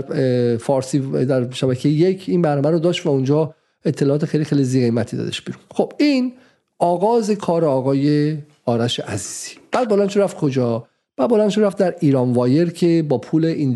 فارسی 0.57 0.99
در 1.25 1.51
شبکه 1.51 1.89
یک 1.89 2.25
این 2.29 2.43
برنامه 2.43 2.71
رو 2.71 2.79
داشت 2.79 3.07
و 3.07 3.09
اونجا 3.09 3.55
اطلاعات 3.85 4.25
خیلی 4.25 4.45
خیلی 4.45 4.65
زی 4.65 4.81
قیمتی 4.81 5.17
دادش 5.17 5.43
بیرون. 5.43 5.63
خب 5.71 5.93
این 5.99 6.33
آغاز 6.79 7.31
کار 7.31 7.65
آقای 7.65 8.37
آرش 8.65 9.01
عزیزی. 9.01 9.57
بعد 9.73 9.89
بلند 9.89 10.19
رفت 10.19 10.37
کجا؟ 10.37 10.87
و 11.19 11.29
بلند 11.29 11.51
شد 11.51 11.61
رفت 11.61 11.79
در 11.79 11.95
ایران 12.01 12.33
وایر 12.33 12.71
که 12.71 13.05
با 13.09 13.19
پول 13.19 13.73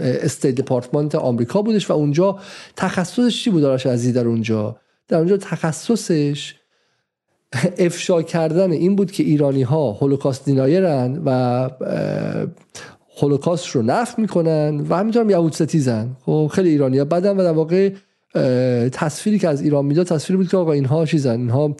استیت 0.00 0.54
دپارتمنت 0.54 1.14
آمریکا 1.14 1.62
بودش 1.62 1.90
و 1.90 1.92
اونجا 1.92 2.38
تخصصش 2.76 3.44
چی 3.44 3.50
بود 3.50 3.64
آرش 3.64 3.86
عزیزی 3.86 4.12
در 4.12 4.28
اونجا؟ 4.28 4.76
در 5.08 5.18
اونجا 5.18 5.36
تخصصش 5.36 6.54
افشا 7.78 8.22
کردن 8.22 8.72
این 8.72 8.96
بود 8.96 9.12
که 9.12 9.22
ایرانی 9.22 9.62
ها 9.62 9.92
هولوکاست 9.92 10.44
دینایرن 10.44 11.22
و 11.24 11.70
هولوکاست 13.20 13.66
رو 13.66 13.82
نفت 13.82 14.18
می‌کنن 14.18 14.86
و 14.88 14.94
همینطور 14.94 15.22
هم 15.22 15.30
یهود 15.30 15.52
ستیزن. 15.52 16.16
خب 16.26 16.50
خیلی 16.54 16.68
ایرانی 16.68 16.98
ها 16.98 17.04
بدن 17.04 17.36
و 17.36 17.42
در 17.42 17.52
واقع 17.52 17.90
تصویری 18.92 19.38
که 19.38 19.48
از 19.48 19.62
ایران 19.62 19.84
می‌داد 19.84 20.06
تصویری 20.06 20.36
بود 20.36 20.48
که 20.48 20.56
آقا 20.56 20.72
اینها 20.72 21.06
چیزن 21.06 21.40
اینها 21.40 21.76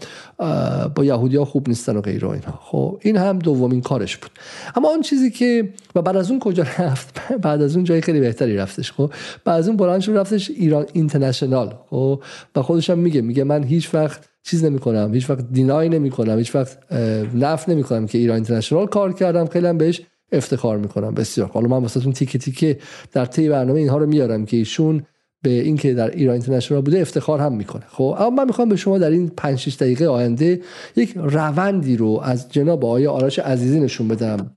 با 0.94 1.04
یهودی 1.04 1.36
ها 1.36 1.44
خوب 1.44 1.68
نیستن 1.68 1.96
و 1.96 2.00
غیره 2.00 2.30
اینها. 2.30 2.60
خب 2.62 2.98
این 3.02 3.16
هم 3.16 3.38
دومین 3.38 3.80
کارش 3.80 4.16
بود. 4.16 4.30
اما 4.76 4.88
اون 4.88 5.02
چیزی 5.02 5.30
که 5.30 5.68
و 5.94 6.02
بعد 6.02 6.16
از 6.16 6.30
اون 6.30 6.40
کجا 6.40 6.62
رفت؟ 6.78 7.20
بعد 7.42 7.62
از 7.62 7.76
اون 7.76 7.84
جای 7.84 8.00
خیلی 8.00 8.20
بهتری 8.20 8.56
رفتش. 8.56 8.92
خب 8.92 9.12
بعد 9.44 9.58
از 9.58 9.68
اون 9.68 9.76
بلند 9.76 10.00
شد 10.00 10.12
رفتش 10.12 10.50
ایران 10.50 10.86
اینترنشنال. 10.92 11.74
خب 11.90 12.22
و 12.56 12.62
خودش 12.62 12.90
هم 12.90 12.98
میگه 12.98 13.20
میگه 13.20 13.44
من 13.44 13.64
هیچ 13.64 13.94
وقت 13.94 14.28
چیز 14.42 14.64
نمی 14.64 14.78
کنم 14.78 15.14
هیچ 15.14 15.30
وقت 15.30 15.52
deny 15.52 15.88
نمی 15.88 16.10
کنم 16.10 16.38
هیچ 16.38 16.54
وقت 16.54 16.78
نفی 17.34 17.68
نمی 17.68 17.82
کنم 17.82 18.06
که 18.06 18.18
ایران 18.18 18.34
اینترنشنال 18.34 18.86
کار 18.86 19.12
کردم. 19.12 19.46
خیلی 19.46 19.66
هم 19.66 19.78
بهش 19.78 20.00
افتخار 20.32 20.78
می‌کنم. 20.78 21.14
بسیار. 21.14 21.48
حالا 21.48 21.68
من 21.68 21.78
واسهتون 21.78 22.12
تیکه 22.12 22.38
تیکه 22.38 22.78
در 23.12 23.24
طی 23.24 23.48
برنامه 23.48 23.80
اینها 23.80 23.96
رو 23.98 24.06
میارم 24.06 24.46
که 24.46 24.56
ایشون 24.56 25.02
به 25.42 25.50
اینکه 25.50 25.94
در 25.94 26.10
ایران 26.10 26.32
اینترنشنال 26.32 26.80
بوده 26.80 27.00
افتخار 27.00 27.40
هم 27.40 27.52
می‌کنه. 27.52 27.82
خب 27.88 28.16
اما 28.18 28.30
من 28.30 28.46
می‌خوام 28.46 28.68
به 28.68 28.76
شما 28.76 28.98
در 28.98 29.10
این 29.10 29.28
5 29.36 29.58
6 29.58 29.76
دقیقه 29.76 30.06
آینده 30.06 30.60
یک 30.96 31.14
روندی 31.16 31.96
رو 31.96 32.20
از 32.22 32.52
جناب 32.52 32.84
آقای 32.84 33.06
آرش 33.06 33.38
عزیزی 33.38 33.80
نشون 33.80 34.08
بدم 34.08 34.56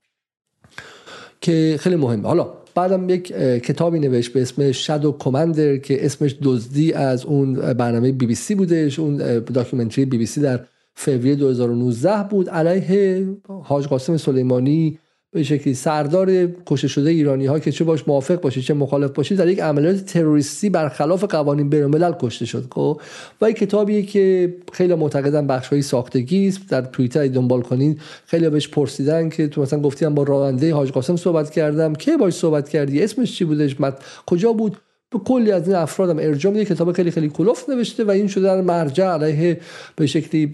که 1.42 1.76
خیلی 1.80 1.96
مهمه. 1.96 2.28
حالا 2.28 2.48
بعدم 2.76 3.10
یک 3.10 3.28
کتابی 3.38 4.00
نوشت 4.00 4.34
به 4.34 4.42
اسم 4.42 4.72
Shadow 4.72 5.12
Commander 5.20 5.78
که 5.78 6.06
اسمش 6.06 6.36
دزدی 6.44 6.94
از 6.94 7.26
اون 7.26 7.54
برنامه 7.54 8.12
بی 8.12 8.26
بی 8.26 8.36
سی 8.36 8.56
بودش. 8.56 9.00
اون 9.00 9.40
documentary 9.40 10.06
بی 10.06 10.18
بی 10.18 10.26
سی 10.26 10.42
در 10.42 10.60
فوریه 10.96 11.36
2019 11.36 12.24
بود. 12.30 12.50
علیه 12.50 13.28
حاج 13.48 13.88
قاسم 13.88 14.18
سلیمانی 14.18 15.00
به 15.36 15.44
شکلی 15.44 15.74
سردار 15.74 16.48
کشته 16.66 16.88
شده 16.88 17.10
ایرانی 17.10 17.46
ها 17.46 17.60
که 17.60 17.72
چه 17.72 17.84
باش 17.84 18.08
موافق 18.08 18.42
باشی 18.42 18.62
چه 18.62 18.74
مخالف 18.74 19.12
باشی 19.12 19.36
در 19.36 19.48
یک 19.48 19.60
عملیات 19.60 20.06
تروریستی 20.06 20.70
برخلاف 20.70 21.24
قوانین 21.24 21.70
بین 21.70 22.12
کشته 22.20 22.46
شد 22.46 22.68
خب؟ 22.72 23.02
و 23.42 23.46
این 23.46 23.54
کتابیه 23.54 24.02
که 24.02 24.56
خیلی 24.74 24.96
معتقدن 24.96 25.48
بخشهایی 25.48 25.82
ساختگی 25.82 26.48
است. 26.48 26.70
در 26.70 26.82
توییتر 26.82 27.28
دنبال 27.28 27.62
کنین. 27.62 28.00
خیلی 28.26 28.50
بهش 28.50 28.68
پرسیدن 28.68 29.30
که 29.30 29.48
تو 29.48 29.62
مثلا 29.62 29.80
گفتیم 29.80 30.16
با 30.16 30.24
راننده 30.24 30.74
حاج 30.74 30.92
قاسم 30.92 31.16
صحبت 31.16 31.50
کردم. 31.50 31.96
که 31.96 32.18
باش 32.18 32.34
صحبت 32.34 32.70
کردی؟ 32.70 33.04
اسمش 33.04 33.38
چی 33.38 33.46
بودش؟ 33.46 33.82
مت 33.82 33.98
کجا 34.26 34.54
بود؟ 34.54 34.78
به 35.12 35.20
کلی 35.20 35.52
از 35.52 35.68
این 35.68 35.78
افرادم. 35.78 36.20
ارجاع 36.20 36.54
میده 36.54 36.66
کتاب 36.66 36.92
خیلی 36.92 37.12
خیلی 37.12 37.30
کلوف 37.30 37.70
نوشته 37.70 38.04
و 38.04 38.12
این 38.12 38.28
شده 38.28 38.44
در 38.44 38.62
مرجع 38.62 39.06
علیه 39.06 39.60
به 39.96 40.06
شکلی 40.06 40.48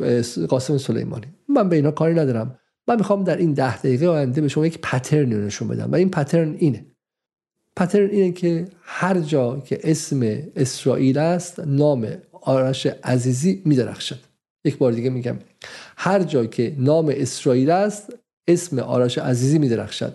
قاسم 0.49 0.77
سلیمانی. 0.77 1.27
من 1.49 1.69
به 1.69 1.75
اینا 1.75 1.91
کاری 1.91 2.13
ندارم. 2.13 2.60
من 2.87 2.95
می‌خوام 2.95 3.23
در 3.23 3.37
این 3.37 3.53
ده 3.53 3.77
دقیقه 3.77 4.07
آینده 4.07 4.41
به 4.41 4.47
شما 4.47 4.65
یک 4.65 4.79
پترنی 4.81 5.35
نشون 5.35 5.67
بدم 5.67 5.91
و 5.91 5.95
این 5.95 6.09
پترن 6.09 6.55
اینه. 6.57 6.85
پترن 7.75 8.09
اینه 8.09 8.31
که 8.31 8.67
هر 8.81 9.19
جا 9.19 9.59
که 9.59 9.79
اسم 9.83 10.39
اسرائیل 10.55 11.17
است 11.17 11.59
نام 11.59 12.07
آرش 12.41 12.85
عزیزی 12.85 13.61
میدرخشد. 13.65 14.19
یک 14.65 14.77
بار 14.77 14.91
دیگه 14.91 15.09
میگم 15.09 15.35
هر 15.97 16.23
جا 16.23 16.45
که 16.45 16.75
نام 16.77 17.13
اسرائیل 17.15 17.69
است 17.69 18.13
اسم 18.47 18.79
آرش 18.79 19.17
عزیزی 19.17 19.59
میدرخشد. 19.59 20.13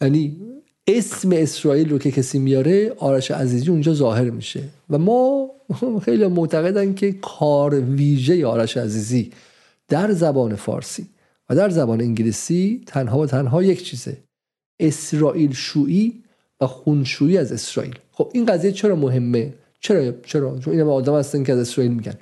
یعنی 0.00 0.36
اسم 0.86 1.30
اسرائیل 1.32 1.90
رو 1.90 1.98
که 1.98 2.10
کسی 2.10 2.38
میاره 2.38 2.92
آرش 2.98 3.30
عزیزی 3.30 3.70
اونجا 3.70 3.94
ظاهر 3.94 4.30
میشه. 4.30 4.62
و 4.90 4.98
ما 4.98 5.50
خیلی 6.04 6.26
معتقدن 6.26 6.94
که 6.94 7.12
کار 7.12 7.80
ویژه 7.80 8.46
آرش 8.46 8.76
عزیزی 8.76 9.32
در 9.88 10.12
زبان 10.12 10.54
فارسی. 10.54 11.06
و 11.48 11.54
در 11.54 11.70
زبان 11.70 12.00
انگلیسی 12.00 12.82
تنها 12.86 13.18
و 13.18 13.26
تنها 13.26 13.62
یک 13.62 13.84
چیزه. 13.84 14.16
اسرائیل 14.80 15.52
شویی 15.52 16.22
و 16.60 16.66
خونشویی 16.66 17.38
از 17.38 17.52
اسرائیل. 17.52 17.98
خب 18.12 18.30
این 18.34 18.46
قضیه 18.46 18.72
چرا 18.72 18.96
مهمه؟ 18.96 19.54
چرا 19.80 20.12
چرا؟ 20.12 20.58
چون 20.58 20.72
این 20.74 20.82
آدم 20.82 21.14
هستن 21.14 21.44
که 21.44 21.52
از 21.52 21.58
اسرائیل 21.58 21.92
میگن. 21.92 22.14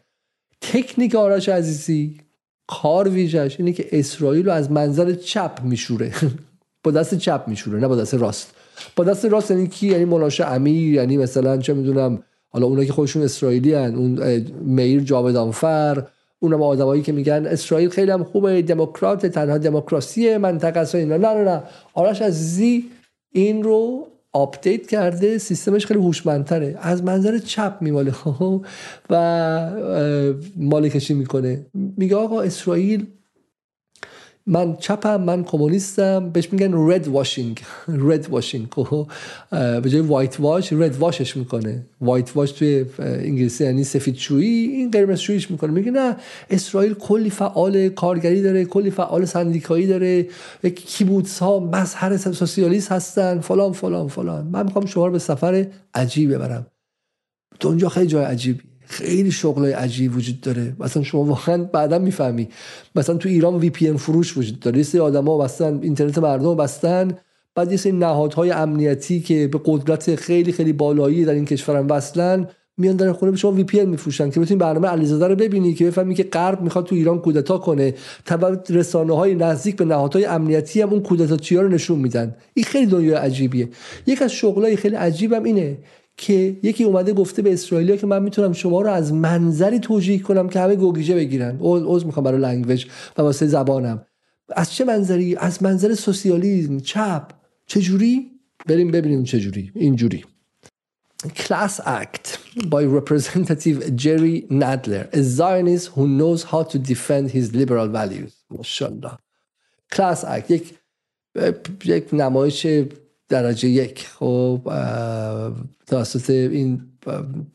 تکنیک 0.61 1.15
آرش 1.15 1.49
عزیزی 1.49 2.21
کار 2.67 3.09
ویژش 3.09 3.57
اینه 3.59 3.73
که 3.73 3.89
اسرائیل 3.93 4.47
رو 4.47 4.53
از 4.53 4.71
منظر 4.71 5.15
چپ 5.15 5.61
میشوره. 5.65 6.13
با 6.85 6.91
دست 6.91 7.15
چپ 7.15 7.45
میشوره 7.47 7.81
نه 7.81 7.89
با 7.89 7.97
دست 7.97 8.15
راست. 8.15 8.55
با 8.97 9.05
دست 9.05 9.25
راست 9.25 9.51
یعنی 9.51 9.69
کی؟ 9.69 9.87
یعنی 9.87 10.05
منشه 10.05 10.47
امیر 10.47 10.95
یعنی 10.95 11.17
مثلا 11.17 11.59
چه 11.59 11.75
می‌دونم 11.75 12.23
حالا 12.49 12.67
اونایی 12.67 12.87
که 12.87 12.93
خودشون 12.93 13.23
اسرائیلی‌ان. 13.23 13.95
اون 13.95 14.41
مئیر 14.65 15.01
جاودانفر 15.01 16.07
اونم 16.43 16.63
آدمایی 16.63 17.03
که 17.03 17.13
میگن 17.13 17.47
اسرائیل 17.47 17.89
خیلی 17.89 18.11
هم 18.11 18.25
خوبه 18.25 18.63
دموکرات 18.63 19.27
تنها 19.27 19.59
دموکراسی 19.59 20.37
منطقه 20.37 20.81
است 20.81 20.95
اینا. 20.95 21.17
نه 21.17 21.35
نه 21.35 21.45
نه. 21.45 21.63
آرش 21.95 22.23
عزیزی 22.23 22.91
این 23.33 23.63
رو 23.63 24.07
update 24.33 24.87
کرده 24.87 25.39
سیستمش 25.39 25.87
خیلی 25.87 26.01
هوشمندتره. 26.01 26.79
از 26.81 27.05
منظر 27.05 27.39
چپ 27.39 27.77
میماله. 27.81 28.13
و 29.11 29.71
ماله‌کشی 30.57 31.15
می‌کنه. 31.15 31.67
میگه 31.75 32.17
آقا 32.17 32.41
اسرائیل 32.41 33.07
من 34.51 34.77
چپم 34.77 35.21
من 35.23 35.45
کمونیستم. 35.45 36.31
بهش 36.31 36.53
میگن 36.53 36.73
red 36.75 37.09
washing 37.09 37.61
red 37.89 38.31
washing 38.31 38.69
به 39.51 39.91
جای 39.91 40.01
whitewash 40.01 40.41
red 40.41 40.73
wash 40.73 40.97
ش 40.97 41.37
می‌کنه. 41.37 41.87
whitewash 42.01 42.53
توی 42.53 42.85
انگلیسی 42.99 43.65
یعنی 43.65 43.85
سفید 43.85 44.17
شویی. 44.17 44.69
این 44.69 44.91
قرمز 44.91 45.19
شوییش 45.19 45.51
می‌کنه. 45.51 45.71
میگه 45.71 45.91
نه 45.91 46.17
اسرائیل 46.51 46.95
کلی 46.95 47.31
فعال 47.31 47.89
کارگری 47.89 48.43
داره 48.43 48.65
کلی 48.65 48.91
فعال 48.91 49.25
سندیکایی 49.25 49.87
داره. 49.87 50.27
کیبوتس 50.77 51.39
ها 51.39 51.61
مظهر 51.61 52.17
سوسیالیست 52.17 52.93
هستن. 52.93 53.41
فلان 53.41 53.73
فلان 53.73 54.09
فلان. 54.09 54.47
من 54.47 54.63
می‌خوام 54.63 54.87
شما 54.87 55.07
رو 55.07 55.13
به 55.13 55.19
سفر 55.19 55.67
عجیب 55.95 56.35
ببرم. 56.35 56.67
اونجا 57.65 57.89
خیلی 57.89 58.07
جای 58.07 58.25
عجیبی 58.25 58.70
خیلی 58.91 59.31
شغل 59.31 59.73
عجیب 59.73 60.17
وجود 60.17 60.41
داره. 60.41 60.77
مثلا 60.81 61.03
شما 61.03 61.25
واقعا 61.25 61.65
بعدا 61.65 61.99
می‌فهمی. 61.99 62.49
مثلا 62.95 63.17
تو 63.17 63.29
ایران 63.29 63.55
VPN 63.55 63.93
فروش 63.93 64.37
وجود 64.37 64.61
داره. 64.61 64.79
یه 64.79 64.83
سری 64.83 65.01
آدما 65.01 65.39
بستن 65.39 65.79
اینترنت 65.83 66.19
مردم 66.19 66.57
بستن 66.57 67.11
بعد 67.55 67.71
یه 67.71 67.77
سری 67.77 67.93
نهادهای 67.93 68.51
امنیتی 68.51 69.21
که 69.21 69.49
به 69.49 69.61
قدرت 69.65 70.15
خیلی 70.15 70.53
خیلی 70.53 70.73
بالایی 70.73 71.25
در 71.25 71.33
این 71.33 71.45
کشورم 71.45 71.87
وصلن 71.91 72.49
میان 72.79 72.97
در 72.97 73.13
خونه 73.13 73.33
به 73.33 73.39
شما 73.39 73.53
VPN 73.53 73.85
میفروشن 73.85 74.31
که 74.31 74.41
بتونی 74.41 74.59
برنامه 74.61 74.89
علیزاده 74.89 75.29
رو 75.29 75.37
ببینی 75.37 75.75
که 75.75 75.87
بفهمی 75.87 76.15
که 76.15 76.23
غرب 76.23 76.63
می‌خواد 76.63 76.87
تو 76.87 76.95
ایران 76.95 77.19
کودتا 77.19 77.59
کنه. 77.59 77.95
بعد 78.27 78.57
رسانه 78.71 79.17
های 79.17 79.35
نزدیک 79.35 79.77
به 79.77 79.85
نهادهای 79.85 80.25
امنیتی 80.25 80.81
هم 80.81 80.91
اون 80.91 81.03
کودتا 81.03 81.61
رو 81.61 81.69
نشون 81.69 81.99
میدن. 81.99 82.37
این 82.55 82.65
خیلی 82.65 82.87
دنیای 82.87 83.15
عجیبیه. 83.15 83.69
یکی 84.07 84.23
از 84.23 84.33
شغلای 84.33 84.77
خیلی 84.77 84.97
عجیبم 84.97 85.45
اینه 85.45 85.79
که 86.21 86.57
یکی 86.63 86.85
اومده 86.85 87.13
گفته 87.13 87.43
به 87.43 87.53
اسرائیلیا 87.53 87.97
که 87.97 88.07
من 88.07 88.23
می‌تونم 88.23 88.53
شما 88.53 88.83
رو 88.83 88.91
از 88.91 89.13
منظری 89.13 89.79
توجیه 89.79 90.19
کنم 90.19 90.49
که 90.49 90.61
همه 90.61 90.77
گه‌گیجه 90.77 91.15
بگیرن. 91.15 91.59
عذر 91.61 92.07
می‌خوام 92.07 92.25
برای 92.25 92.41
language 92.41 92.87
و 93.19 93.23
واسه 93.23 93.47
زبانم. 93.47 94.07
از 94.49 94.73
چه 94.73 94.85
منظری؟ 94.85 95.37
از 95.37 95.63
منظر 95.63 95.95
سوسیالیسم؟ 95.95 96.81
چپ؟ 96.81 97.23
چه 97.67 97.81
جوری 97.81 98.31
بریم 98.67 98.91
ببینیم 98.91 99.25
چه 99.25 99.41
جوری 99.41 99.73
اینجوری. 99.75 100.25
Class 101.27 101.81
Act 102.01 102.27
by 102.75 102.83
Representative 102.99 103.79
Jerry 104.05 104.37
Nadler, 104.63 105.05
a 105.21 105.23
Zionist 105.39 105.87
who 105.95 106.05
knows 106.19 106.41
how 106.51 106.63
to 106.73 106.79
defend 106.79 107.31
his 107.31 107.47
liberal 107.61 107.89
values. 107.99 108.33
ماشاءالله. 108.51 109.13
Class 109.95 110.25
Act. 110.25 110.51
یک 110.51 110.75
یک 111.85 112.05
نمایش 112.13 112.67
درجه 113.31 113.69
یک. 113.69 114.07
خب 114.07 114.61
توسط 115.87 116.31
این 116.31 116.83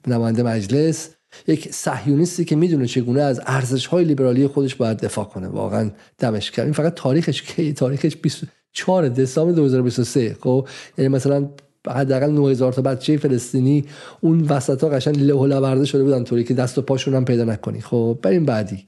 نماینده 0.07 0.43
مجلس 0.43 1.09
یک 1.47 1.73
صهیونیستی 1.73 2.45
که 2.45 2.55
می‌دونه 2.55 2.88
چگونه 2.88 3.21
از 3.21 3.41
ارزش 3.45 3.86
های 3.86 4.05
لیبرالی 4.05 4.47
خودش 4.47 4.76
باید 4.76 4.97
دفاع 4.97 5.26
کنه. 5.26 5.47
واقعا 5.47 5.91
دمش 6.19 6.51
کرد 6.51 6.65
این 6.65 6.73
فقط 6.73 6.93
تاریخش 6.93 7.41
کی 7.41 7.73
تاریخش 7.84 8.15
24 8.17 9.09
دسامبر 9.09 9.51
2023 9.51 10.38
خب 10.41 10.67
یعنی 10.97 11.09
مثلا 11.09 11.49
حداقل 11.88 12.32
9000 12.32 12.73
تا 12.73 12.82
بچه 12.82 13.17
فلسطینی 13.17 13.86
اون 14.21 14.41
وسط 14.41 14.84
ها 14.84 14.89
قشنگ 14.89 15.19
له 15.19 15.86
شده 15.86 16.03
بودن 16.03 16.23
طوری 16.23 16.43
که 16.43 16.53
دست 16.53 16.78
و 16.78 16.82
پاشون 16.82 17.13
هم 17.13 17.26
پیدا 17.26 17.43
نکنی. 17.43 17.82
خب 17.82 18.19
بریم 18.21 18.45
بعدی. 18.45 18.88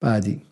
بعدی. 0.00 0.42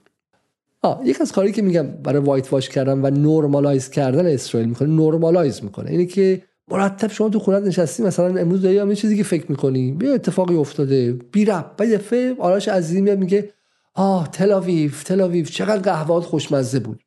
آه 0.83 1.01
یک 1.05 1.21
از 1.21 1.33
کاری 1.33 1.53
که 1.53 1.63
میگم 1.63 1.87
برای 1.87 2.23
وایت 2.23 2.53
واش 2.53 2.69
کردن 2.69 2.99
و 2.99 3.11
نورمالایز 3.11 3.91
کردن 3.91 4.27
اسرائیل 4.27 4.69
می‌کنه 4.69 4.89
نورمالایز 4.89 5.65
می‌کنه. 5.65 5.91
اینه 5.91 6.07
که 6.07 6.43
مرتب 6.69 7.11
شما 7.11 7.29
تو 7.29 7.39
خونت 7.39 7.63
نشستی 7.63 8.03
مثلا 8.03 8.41
امروز 8.41 8.63
داری 8.63 8.75
یه 8.75 8.95
چیزی 8.95 9.17
که 9.17 9.23
فکر 9.23 9.45
می‌کنی. 9.49 9.93
بیا 9.93 10.15
اتفاقی 10.15 10.57
افتاده 10.57 11.13
بی 11.13 11.45
رب 11.45 11.75
بعد 11.77 11.95
دفعه 11.95 12.35
آرش 12.39 12.69
عزیزی 12.69 13.01
میاد 13.01 13.19
میگه 13.19 13.51
آه 13.95 14.31
تلاویف 14.31 15.03
تلاویف 15.03 15.51
چقدر 15.51 15.83
قهوهات 15.83 16.25
خوشمزه 16.25 16.79
بود. 16.79 17.01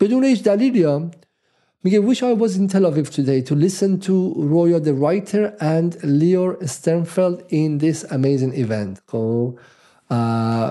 بدون 0.00 0.24
هیچ 0.24 0.42
دلیلی 0.42 0.84
هم 0.84 1.10
میگه 1.84 2.14
wish 2.14 2.18
I 2.18 2.40
was 2.42 2.52
in 2.56 2.68
Tel 2.72 2.84
Aviv 2.90 3.08
today 3.10 3.40
to 3.48 3.54
listen 3.54 4.00
to 4.06 4.14
Roya 4.52 4.80
the 4.80 4.94
writer 5.02 5.44
and 5.60 5.90
Leor 6.20 6.50
Sternfeld 6.64 7.38
in 7.48 7.78
this 7.78 8.04
amazing 8.12 8.52
event. 8.64 9.00
خب 9.06 9.58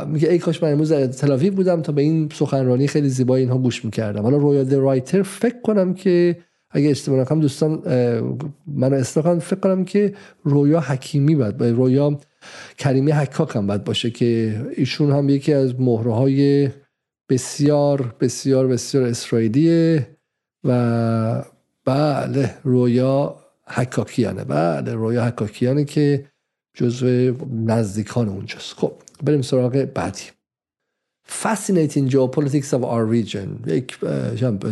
میگه 0.07 0.29
ای 0.29 0.39
کاش 0.39 0.63
من 0.63 0.71
امروز 0.71 0.91
در 0.91 1.07
تلاویو 1.07 1.53
بودم 1.53 1.81
تا 1.81 1.91
به 1.91 2.01
این 2.01 2.29
سخنرانی 2.33 2.87
خیلی 2.87 3.09
زیبایی 3.09 3.43
اینها 3.43 3.57
گوش 3.57 3.85
می‌کردم. 3.85 4.21
حالا 4.21 4.37
رویا 4.37 4.79
رایتر 4.79 5.21
فکر 5.21 5.61
کنم 5.61 5.93
که 5.93 6.37
اگه 6.69 6.89
اشتباه 6.89 7.19
نکنم 7.19 7.39
دوستان 7.39 7.81
من 8.67 8.93
اصلاحا 8.93 9.39
فکر 9.39 9.59
کنم 9.59 9.85
که 9.85 10.13
رویا 10.43 10.79
حکیمی 10.79 11.35
باید 11.35 11.63
رویا 11.63 12.19
کریمی 12.77 13.11
حکاک 13.11 13.55
هم 13.55 13.67
باشه 13.67 14.09
که 14.09 14.61
ایشون 14.75 15.11
هم 15.11 15.29
یکی 15.29 15.53
از 15.53 15.79
مهره 15.79 16.13
های 16.13 16.69
بسیار 17.29 18.15
بسیار 18.19 18.67
بسیار 18.67 19.03
اسرائیلیه 19.03 20.07
و 20.63 21.43
بله 21.85 22.55
رویا 22.63 23.35
حکاکیانه 23.67 24.43
بله 24.43 24.93
رویا 24.93 25.25
حکاکیانه 25.25 25.85
که 25.85 26.25
جزو 26.73 27.33
نزدیکان 27.65 28.29
اونجاست. 28.29 28.73
خب. 28.73 28.93
بریم 29.23 29.41
سراغ 29.41 29.87
بعدی. 29.95 30.21
Fascinating 31.43 32.09
Geopolitics 32.13 32.71
of 32.73 32.83
our 32.93 33.05
region. 33.05 33.67
یک 33.67 33.97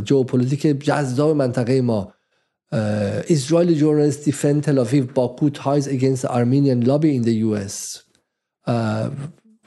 ژئوپولیتیک 0.04 0.84
جذاب 0.86 1.36
منطقه 1.36 1.82
ما. 1.82 2.14
Israeli 3.30 3.74
journalist 3.74 4.26
defends 4.26 4.64
Tel 4.64 5.06
Aviv 5.14 5.50
Baku 5.50 5.88
ties 5.88 6.26
against 6.26 6.84
Armenian 6.84 7.10
lobby 7.10 7.22
in 7.22 7.32
the 7.32 7.50
US 7.50 7.98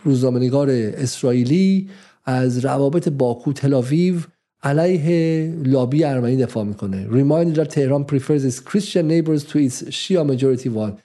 روزنامه‌نگار 0.04 0.70
اسرائیلی 0.70 1.90
از 2.24 2.64
روابط 2.64 3.08
باکو 3.08 3.52
تلاویو 3.52 4.14
علیه 4.62 5.54
لابی 5.64 6.04
ارمنی 6.04 6.36
دفاع 6.36 6.64
می‌کنه. 6.64 7.06
remind 7.10 7.54
that 7.54 7.64
Tehran 7.64 8.04
prefers 8.04 8.64
Christian 8.64 9.08
neighbors 9.08 9.44
to 9.44 9.58
its 9.58 9.88
Shia 9.88 10.24
majority 10.24 10.68
one 10.68 10.98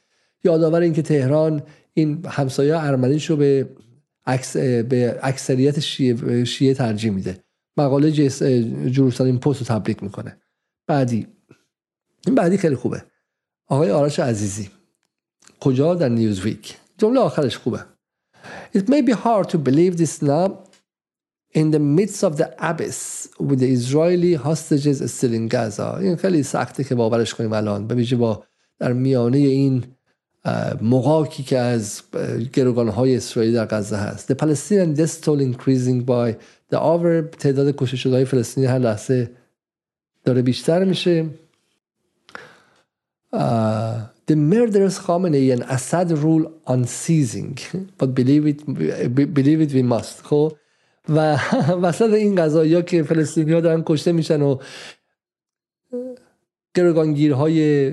یادآور 0.44 0.82
اینکه 0.82 1.02
تهران 1.02 1.62
این 1.94 2.26
همسایه 2.26 2.78
ارمنیش 2.78 3.30
رو 3.30 3.36
به 3.36 3.70
به 4.90 5.20
اکثریت 5.22 5.80
شیعه, 5.80 6.46
شیعه 6.46 6.74
ترجیح 6.74 7.12
میده. 7.12 7.44
مقاله 7.78 8.12
جروسالیم 8.92 9.38
پست 9.38 9.60
رو 9.60 9.66
تبلیغ 9.66 10.02
می‌کنه. 10.02 10.38
بعدی. 10.88 11.28
این 12.26 12.36
بعدی 12.36 12.58
خیلی 12.58 12.76
خوبه. 12.76 13.04
آقای 13.68 13.92
آرش 13.92 14.20
عزیزی. 14.20 14.70
کجا 15.60 15.96
در 15.96 16.10
نیوزویک؟ 16.10 16.78
جمله 16.98 17.20
آخرش 17.20 17.58
خوبه. 17.58 17.86
It 18.78 18.82
may 18.82 19.02
be 19.02 19.14
hard 19.14 19.50
to 19.50 19.58
believe 19.58 19.98
this 19.98 20.22
now. 20.22 20.52
In 21.54 21.72
the 21.72 21.84
midst 21.98 22.24
of 22.24 22.34
the 22.38 22.48
abyss 22.70 23.28
with 23.48 23.60
the 23.60 23.70
Israeli 23.78 24.34
hostages 24.36 24.98
still 25.16 25.34
in 25.34 25.48
Gaza. 25.48 25.98
این 26.00 26.16
خیلی 26.16 26.44
سخته 26.44 26.84
که 26.84 26.96
باورش 26.96 27.34
کنیم 27.34 27.54
الان. 27.54 27.88
به 27.88 27.96
ویژه 27.96 28.16
با 28.16 28.44
در 28.80 28.94
میانه 28.94 29.38
این 29.38 29.84
مقاکی 30.82 31.44
که 31.44 31.58
از 31.58 32.02
گروگان 32.54 32.88
های 32.88 33.16
اسرائیل 33.16 33.54
در 33.54 33.66
غزه 33.66 33.98
هست. 33.98 34.34
The 34.34 34.36
Palestinian 34.36 35.00
death 35.00 35.22
toll 35.22 35.40
increasing 35.42 36.06
by 36.06 36.36
the 36.74 36.78
hour 36.78 37.38
تعداد 37.40 37.76
کشته 37.76 37.98
شده 37.98 38.16
های 38.16 38.26
فلسطینی 38.26 38.68
هر 38.68 38.80
لحظه 38.80 39.32
داره 40.26 40.42
بیشتر 40.42 40.84
میشه. 40.84 41.26
Uh, 43.34 43.40
the 44.28 44.36
murderous 44.36 45.00
Khamenei 45.00 45.52
and 45.54 45.64
Assad 45.64 46.12
rule 46.12 46.52
unceasing 46.68 47.58
but 48.00 48.14
believe 48.14 48.46
it, 48.48 48.60
believe 49.34 49.62
it 49.62 49.72
we 49.74 49.84
must. 49.84 50.22
خب؟ 50.24 50.54
و 51.10 51.38
وسط 51.84 52.14
این 52.14 52.36
قضایی 52.36 52.84
که 52.84 53.04
فلسطینی 53.04 53.54
ها 53.54 53.62
دارن 53.62 53.84
کشته 53.86 54.12
میشن 54.12 54.42
و 54.42 54.58
گروگانگیرهای 56.76 57.92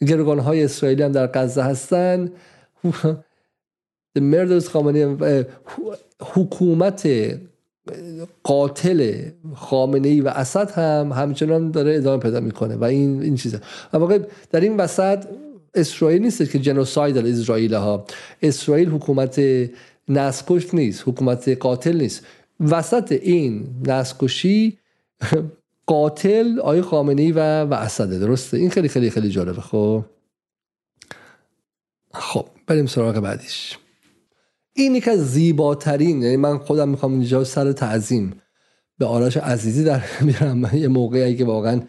گروگان 0.00 0.38
های 0.38 0.64
اسرائیلی 0.64 1.02
هم 1.02 1.12
در 1.12 1.26
غزه 1.26 1.62
هستن. 1.62 2.30
مردوس 4.20 4.68
خامنه 4.68 5.16
حکومت 6.20 7.08
قاتل 8.42 9.22
خامنه 9.54 10.08
ای 10.08 10.20
و 10.20 10.28
اسد 10.28 10.70
هم 10.70 11.12
همچنان 11.12 11.70
داره 11.70 11.96
ادامه 11.96 12.22
پیدا 12.22 12.40
می‌کنه 12.40 12.76
و 12.76 12.84
این 12.84 13.22
این 13.22 13.36
چیزه. 13.36 13.60
واقع 13.92 14.18
در 14.50 14.60
این 14.60 14.76
وسط 14.76 15.24
اسرائیل 15.74 16.22
نیست 16.22 16.50
که 16.50 16.58
جنوسایدل 16.58 17.26
اسرائیل 17.26 17.74
ها 17.74 18.04
اسرائیل 18.42 18.88
حکومت 18.88 19.40
نسکش 20.08 20.74
نیست 20.74 21.08
حکومت 21.08 21.48
قاتل 21.48 21.96
نیست. 21.96 22.26
وسط 22.60 23.12
این 23.12 23.66
نسکشی 23.86 24.78
قاتل 25.86 26.60
آی 26.60 26.82
خامنه 26.82 27.32
و 27.32 27.38
و 27.64 27.74
اسده 27.74 28.18
درسته؟ 28.18 28.56
این 28.56 28.70
خیلی 28.70 28.88
خیلی 28.88 29.10
خیلی 29.10 29.28
جالبه 29.28 29.60
خب؟ 29.60 30.04
خب 32.12 32.46
بریم 32.66 32.86
سراغ 32.86 33.20
بعدیش. 33.20 33.78
این 34.72 34.94
یک 34.94 35.08
از 35.08 35.32
زیباترین 35.32 36.22
یعنی 36.22 36.36
من 36.36 36.58
خودم 36.58 36.88
می‌خوام 36.88 37.12
اینجا 37.12 37.44
سر 37.44 37.72
تعظیم 37.72 38.40
به 38.98 39.06
آرش 39.06 39.36
عزیزی 39.36 39.84
در 39.84 40.04
میرم 40.26 40.70
یه 40.74 40.88
موقعی 40.88 41.36
که 41.36 41.44
واقعا 41.44 41.80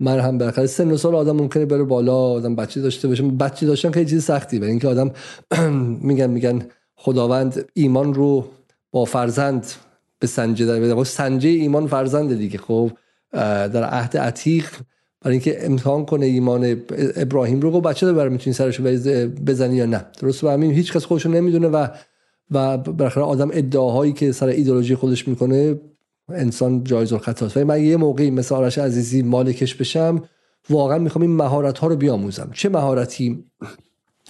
من 0.00 0.20
هم 0.20 0.38
بالاخره 0.38 0.66
سن 0.66 0.90
و 0.90 0.96
سال 0.96 1.14
آدم 1.14 1.36
ممکنه 1.36 1.66
بره 1.66 1.84
بالا 1.84 2.16
آدم 2.16 2.56
بچه 2.56 2.80
داشته 2.80 3.08
باشه. 3.08 3.22
بچه 3.22 3.66
داشتن 3.66 3.90
خیلی 3.90 4.10
چیز 4.10 4.24
سختی 4.24 4.58
برای 4.58 4.70
اینکه 4.70 4.88
آدم 4.88 5.10
میگن 6.08 6.30
میگن 6.30 6.66
خداوند 6.96 7.64
ایمان 7.74 8.14
رو 8.14 8.48
با 8.90 9.04
فرزند 9.04 9.66
به 10.18 10.26
سنجه 10.26 10.66
در 10.66 11.04
سنجه 11.04 11.48
ایمان 11.48 11.86
فرزند 11.86 12.38
دیگه 12.38 12.58
خب؟ 12.58 12.90
در 13.34 13.84
عهد 13.84 14.16
عتیق 14.16 14.70
برای 15.20 15.34
اینکه 15.34 15.66
امتحان 15.66 16.04
کنه 16.04 16.26
ایمان 16.26 16.82
ابراهیم 17.16 17.60
رو. 17.60 17.70
گفت 17.70 17.86
بچه 17.86 18.12
بر 18.12 18.28
می‌تونی 18.28 18.54
سرش 18.54 18.80
بزنی 18.80 19.76
یا 19.76 19.86
نه؟ 19.86 20.06
درست 20.20 20.44
و 20.44 20.48
همین 20.48 20.70
هیچ 20.70 20.92
کس 20.92 21.04
خودشو 21.04 21.28
نمی‌دونه 21.28 21.68
و 21.68 21.86
و 22.50 22.76
بالاخره 22.78 23.24
آدم 23.24 23.50
ادعاهایی 23.52 24.12
که 24.12 24.32
سر 24.32 24.46
ایدولوژی 24.46 24.94
خودش 24.94 25.28
می‌کنه 25.28 25.80
انسان 26.28 26.84
جایز 26.84 27.12
الخطاست. 27.12 27.56
ولی 27.56 27.64
من 27.64 27.84
یه 27.84 27.96
موقعی 27.96 28.30
مثل 28.30 28.54
آرش 28.54 28.78
عزیزی 28.78 29.22
مالکش 29.22 29.74
بشم 29.74 30.22
واقعا 30.70 30.98
می‌خوام 30.98 31.22
این 31.22 31.36
مهارت 31.36 31.78
ها 31.78 31.86
رو 31.86 31.96
بیاموزم. 31.96 32.50
چه 32.54 32.68
مهارتی؟ 32.68 33.44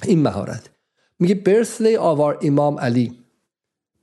این 0.05 0.23
مهارت. 0.23 0.71
میگه 1.19 1.43
birthday 1.45 1.99
of 1.99 2.19
our 2.19 2.47
امام 2.47 2.79
علی 2.79 3.13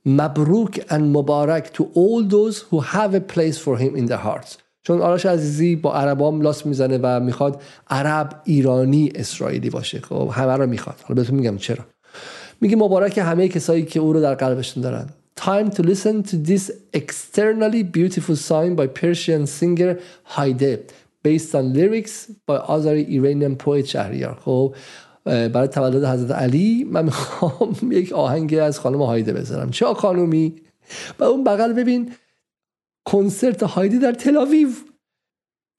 مبروک 0.06 0.84
and 0.88 1.02
مبارک 1.02 1.70
to 1.74 1.82
all 1.82 2.28
those 2.30 2.56
who 2.70 2.80
have 2.80 3.14
a 3.14 3.20
place 3.34 3.58
for 3.58 3.76
him 3.78 3.96
in 3.96 4.06
their 4.06 4.22
hearts. 4.26 4.61
چون 4.82 5.00
آرش 5.00 5.26
عزیزی 5.26 5.76
با 5.76 5.94
عربام 5.94 6.40
لاس 6.40 6.66
می‌زنه 6.66 6.98
و 7.02 7.20
می‌خواد 7.20 7.62
عرب 7.90 8.40
ایرانی 8.44 9.12
اسرائیلی 9.14 9.70
باشه. 9.70 10.00
خب 10.00 10.30
همه 10.32 10.56
رو 10.56 10.66
می‌خواد. 10.66 10.96
حالا 11.02 11.22
بهتون 11.22 11.38
میگم 11.38 11.56
چرا. 11.56 11.84
میگه 12.60 12.76
مبارک 12.76 13.18
همه 13.18 13.48
کسایی 13.48 13.82
که 13.82 14.00
او 14.00 14.12
رو 14.12 14.20
در 14.20 14.34
قلبشون 14.34 14.82
دارن. 14.82 15.06
Time 15.40 15.70
to 15.70 15.82
listen 15.82 16.22
to 16.30 16.36
this 16.50 16.70
externally 17.00 17.82
beautiful 17.82 18.36
song 18.36 18.76
by 18.76 18.86
Persian 19.00 19.46
singer 19.46 19.92
Haide 20.36 20.78
based 21.24 21.54
on 21.54 21.64
lyrics 21.72 22.14
by 22.46 22.58
Azari 22.74 23.04
Iranian 23.18 23.56
poet 23.66 23.86
شهریار 23.86 24.38
خب 24.44 24.74
برای 25.24 25.68
تولد 25.68 26.04
حضرت 26.04 26.30
علی 26.30 26.84
من 26.84 27.04
می‌خوام 27.04 27.76
یک 27.92 28.12
آهنگ 28.12 28.54
از 28.54 28.80
خانم 28.80 29.02
هایده 29.02 29.32
بذارم. 29.32 29.70
چه 29.70 29.86
خانومی 29.86 30.54
و 31.18 31.24
اون 31.24 31.44
بغل 31.44 31.72
ببین. 31.72 32.12
کنسرت 33.04 33.62
هایدی 33.62 33.98
در 33.98 34.12
تل 34.12 34.36
آویو 34.36 34.68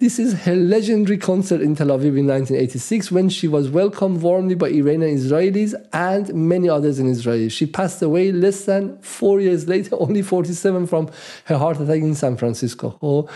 This 0.03 0.19
is 0.19 0.33
her 0.45 0.55
legendary 0.55 1.17
concert 1.17 1.61
in 1.61 1.75
Tel 1.75 1.87
Aviv 1.87 2.17
in 2.17 2.27
1986 2.27 3.09
when 3.09 3.29
she 3.29 3.47
was 3.47 3.69
welcomed 3.69 4.21
warmly 4.21 4.53
by 4.53 4.67
Iranian 4.67 5.15
Israelis 5.15 5.73
and 5.93 6.33
many 6.33 6.67
others 6.67 6.99
in 6.99 7.07
Israel. 7.07 7.47
She 7.47 7.65
passed 7.65 8.01
away 8.01 8.33
less 8.33 8.65
than 8.65 8.97
four 8.99 9.39
years 9.39 9.65
later, 9.69 9.95
only 9.97 10.21
47 10.21 10.87
from 10.87 11.09
her 11.45 11.57
heart 11.57 11.79
attack 11.79 12.01
in 12.01 12.15
San 12.15 12.35
Francisco. 12.35 12.97
خب 12.99 13.29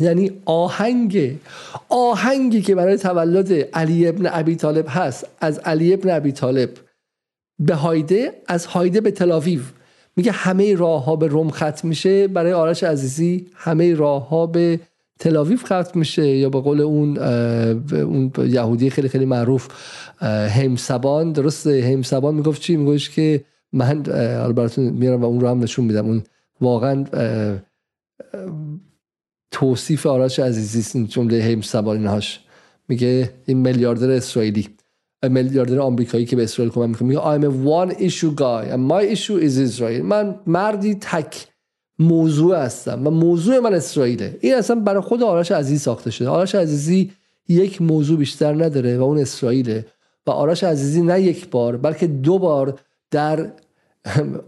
یعنی 0.00 0.42
آهنگ 0.44 1.38
آهنگی 1.88 2.62
که 2.62 2.74
برای 2.74 2.96
تولد 2.96 3.52
علی 3.52 4.08
ابن 4.08 4.28
ابی 4.32 4.56
طالب 4.56 4.86
هست 4.88 5.26
از 5.40 5.58
علی 5.58 5.92
ابن 5.92 6.10
ابی 6.10 6.32
طالب 6.32 6.70
به 7.58 7.74
هایده 7.74 8.42
از 8.46 8.66
هایده 8.66 9.00
به 9.00 9.10
تلاویو 9.10 9.60
میگه 10.16 10.32
همه 10.32 10.74
راه 10.74 11.04
ها 11.04 11.16
به 11.16 11.26
روم 11.26 11.50
ختم 11.50 11.88
میشه 11.88 12.28
برای 12.28 12.52
آرش 12.52 12.84
عزیزی 12.84 13.46
همه 13.54 13.94
راه 13.94 14.28
ها 14.28 14.46
به 14.46 14.80
تلاویف 15.18 15.64
ختم 15.64 15.98
میشه 15.98 16.26
یا 16.26 16.50
به 16.50 16.60
قول 16.60 16.80
اون 16.80 17.18
اون 17.92 18.32
یهودی 18.38 18.90
خیلی 18.90 19.08
خیلی 19.08 19.24
معروف 19.24 19.68
همسبان 20.50 21.32
درسته؟ 21.32 21.90
همسبان 21.92 22.34
می‌گفت 22.34 22.60
چی؟ 22.60 22.76
میگوش 22.76 23.10
که 23.10 23.44
من 23.72 24.04
حالا 24.06 24.52
براتون 24.52 24.84
میارم 24.84 25.22
و 25.22 25.24
اون 25.24 25.40
رو 25.40 25.48
هم 25.48 25.62
نشون 25.62 25.84
میدم. 25.84 26.06
اون 26.06 26.22
واقعا 26.60 27.04
توصیف 29.50 30.06
آرش 30.06 30.38
عزیزی 30.38 30.98
این 30.98 31.06
جمله 31.06 31.42
همسبان 31.42 31.96
اینهاش. 31.96 32.40
میگه 32.88 33.32
این 33.46 33.58
میلیاردر 33.58 34.10
اسرائیلی. 34.10 34.68
میلیاردر 35.28 35.78
آمریکایی 35.78 36.26
که 36.26 36.36
به 36.36 36.42
اسرائیل 36.42 36.72
کمک 36.72 36.88
می‌کنه. 36.88 37.08
میگه 37.08 37.20
I'm 37.20 37.52
a 37.52 37.54
one 37.68 37.94
issue 37.98 38.34
guy 38.36 38.74
and 38.74 38.90
my 38.90 39.16
issue 39.16 39.38
is 39.46 39.58
Israel. 39.58 40.02
من 40.02 40.34
مردی 40.46 40.94
تک 40.94 41.46
موضوع 41.98 42.56
هستم 42.56 43.06
و 43.06 43.10
موضوع 43.10 43.58
من 43.58 43.74
اسرائیله. 43.74 44.38
این 44.40 44.54
اصلا 44.54 44.80
برای 44.80 45.00
خود 45.00 45.22
آرش 45.22 45.52
عزیزی 45.52 45.78
ساخته 45.78 46.10
شده. 46.10 46.28
آرش 46.28 46.54
عزیزی 46.54 47.10
یک 47.48 47.82
موضوع 47.82 48.18
بیشتر 48.18 48.64
نداره 48.64 48.98
و 48.98 49.02
اون 49.02 49.18
اسرائیله. 49.18 49.86
و 50.26 50.30
آرش 50.30 50.64
عزیزی 50.64 51.02
نه 51.02 51.22
یک 51.22 51.50
بار 51.50 51.76
بلکه 51.76 52.06
دو 52.06 52.38
بار 52.38 52.78
در 53.10 53.52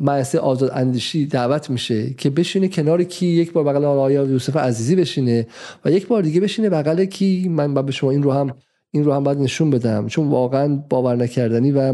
مجلس 0.01 0.35
آزاد 0.35 0.71
اندیشی 0.75 1.27
دعوت 1.27 1.71
میشه 1.71 2.15
که 2.15 2.31
بشینه 2.31 2.69
کنار 2.69 3.03
کی 3.03 3.27
یک 3.27 3.53
بار 3.53 3.65
بغل 3.65 3.85
آقای 3.85 4.15
یوسف 4.15 4.57
عزیزی 4.57 4.97
بشینه 4.97 5.47
و 5.85 5.91
یک 5.91 6.07
بار 6.07 6.23
دیگه 6.23 6.41
بشینه 6.41 6.71
بغل 6.71 7.05
کی. 7.05 7.49
من 7.49 7.75
به 7.75 7.93
شما 7.93 8.11
این 8.11 8.23
رو 8.23 8.33
هم 8.33 8.55
این 8.95 9.05
رو 9.05 9.13
هم 9.13 9.25
باید 9.25 9.39
نشون 9.39 9.71
بدم. 9.71 10.07
چون 10.07 10.29
واقعا 10.29 10.83
باور 10.89 11.17
نکردنی 11.17 11.73
و 11.73 11.93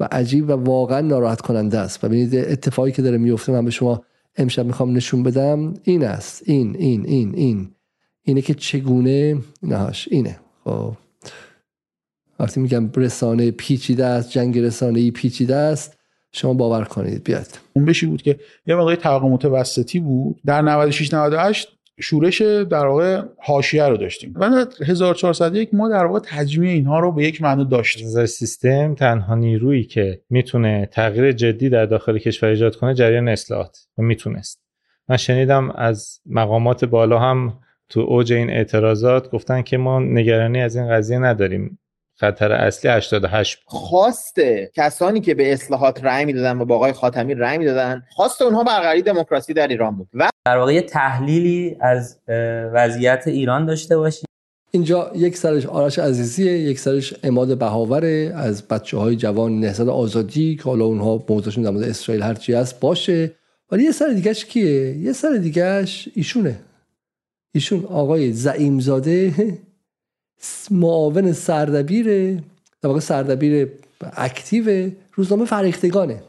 و 0.00 0.08
عجیب 0.12 0.48
و 0.48 0.52
واقعا 0.52 1.00
ناراحت 1.00 1.40
کننده 1.40 1.78
است. 1.78 2.04
و 2.04 2.08
ببینید 2.08 2.34
اتفاقی 2.36 2.92
که 2.92 3.02
داره 3.02 3.18
میفته 3.18 3.52
من 3.52 3.64
به 3.64 3.70
شما 3.70 4.02
امشب 4.36 4.66
می‌خوام 4.66 4.96
نشون 4.96 5.22
بدم 5.22 5.74
این 5.82 6.04
است. 6.04 6.42
این 6.46 6.76
این 6.78 7.06
این 7.06 7.34
این. 7.34 7.70
اینه 8.22 8.42
که 8.42 8.54
چگونه 8.54 9.38
نهاش 9.62 10.08
اینه. 10.10 10.38
خب. 10.64 10.92
وقتی 12.38 12.60
میگم 12.60 12.90
رسانه 12.96 13.50
پیچیده 13.50 14.04
است 14.04 14.30
جنگ 14.30 14.58
رسانه 14.58 15.00
ای 15.00 15.10
پیچیده 15.10 15.56
است 15.56 15.98
شما 16.32 16.54
باور 16.54 16.84
کنید. 16.84 17.24
بیاد 17.24 17.46
اون 17.72 17.84
بشی 17.84 18.06
بود 18.06 18.22
که 18.22 18.40
یه 18.66 18.74
مقدار 18.74 18.96
طبقه 18.96 19.26
متوسطی 19.26 20.00
بود 20.00 20.40
در 20.46 20.62
96 20.62 21.14
98 21.14 21.77
شورش 22.00 22.42
در 22.42 22.86
واقع 22.86 23.22
حاشیه 23.38 23.84
رو 23.84 23.96
داشتیم. 23.96 24.34
و 24.36 24.66
1401 24.86 25.74
ما 25.74 25.88
در 25.88 26.04
واقع 26.04 26.20
تجمیع 26.24 26.70
اینها 26.70 27.00
رو 27.00 27.12
به 27.12 27.24
یک 27.24 27.42
معنی 27.42 27.64
داشتیم. 27.64 28.06
نظر 28.06 28.26
سیستم 28.26 28.94
تنها 28.94 29.34
نیرویی 29.34 29.84
که 29.84 30.20
می‌تونه 30.30 30.88
تغییر 30.92 31.32
جدی 31.32 31.68
در 31.68 31.86
داخل 31.86 32.18
کشور 32.18 32.48
ایجاد 32.48 32.76
کنه 32.76 32.94
جریان 32.94 33.28
اصلاحات. 33.28 33.78
و 33.98 34.02
می‌تونست. 34.02 34.60
من 35.08 35.16
شنیدم 35.16 35.70
از 35.70 36.20
مقامات 36.26 36.84
بالا 36.84 37.18
هم 37.18 37.58
تو 37.88 38.00
اوج 38.00 38.32
این 38.32 38.50
اعتراضات 38.50 39.30
گفتن 39.30 39.62
که 39.62 39.76
ما 39.76 40.00
نگرانی 40.00 40.60
از 40.60 40.76
این 40.76 40.88
قضیه 40.90 41.18
نداریم. 41.18 41.78
خطر 42.20 42.52
اصلی 42.52 42.90
88 42.90 43.58
خواست 43.66 44.36
کسانی 44.74 45.20
که 45.20 45.34
به 45.34 45.52
اصلاحات 45.52 46.04
رأی 46.04 46.24
می‌دادن 46.24 46.58
و 46.58 46.64
با 46.64 46.74
آقای 46.74 46.92
خاتمی 46.92 47.34
رأی 47.34 47.58
می‌دادن 47.58 48.02
خواست 48.10 48.42
اونها 48.42 48.64
برقراری 48.64 49.02
دموکراسی 49.02 49.54
در 49.54 49.68
ایران 49.68 49.96
بود. 49.96 50.08
و 50.14 50.28
در 50.46 50.56
واقع 50.56 50.80
تحلیلی 50.80 51.76
از 51.80 52.18
وضعیت 52.74 53.22
ایران 53.26 53.66
داشته 53.66 53.96
باشیم. 53.96 54.24
اینجا 54.70 55.12
یک 55.14 55.36
سرش 55.36 55.66
آرش 55.66 55.98
عزیزیه 55.98 56.52
یک 56.52 56.78
سرش 56.78 57.14
اماد 57.22 57.58
بهاوره. 57.58 58.32
از 58.34 58.68
بچه 58.68 58.98
های 58.98 59.16
جوان 59.16 59.60
نهضت 59.60 59.88
آزادی 59.88 60.56
که 60.56 60.62
حالا 60.62 60.84
اونها 60.84 61.24
موضوعشون 61.28 61.64
در 61.64 61.70
مورد 61.70 61.88
اسرائیل 61.88 62.22
هرچی 62.22 62.52
هست 62.52 62.80
باشه. 62.80 63.32
ولی 63.70 63.84
یه 63.84 63.92
سر 63.92 64.08
دیگهش 64.08 64.44
کیه؟ 64.44 64.96
یه 64.96 65.12
سر 65.12 65.32
دیگهش 65.32 66.08
ایشونه. 66.14 66.60
ایشون 67.54 67.84
آقای 67.84 68.32
زعیمزاده. 68.32 69.32
معاون 70.70 71.32
سردبیر 71.32 72.34
در 72.82 72.88
واقع 72.88 73.00
سردبیر 73.00 73.68
اکتیو 74.16 74.90
روزنامه 75.14 75.44
فریختگانه 75.44 76.22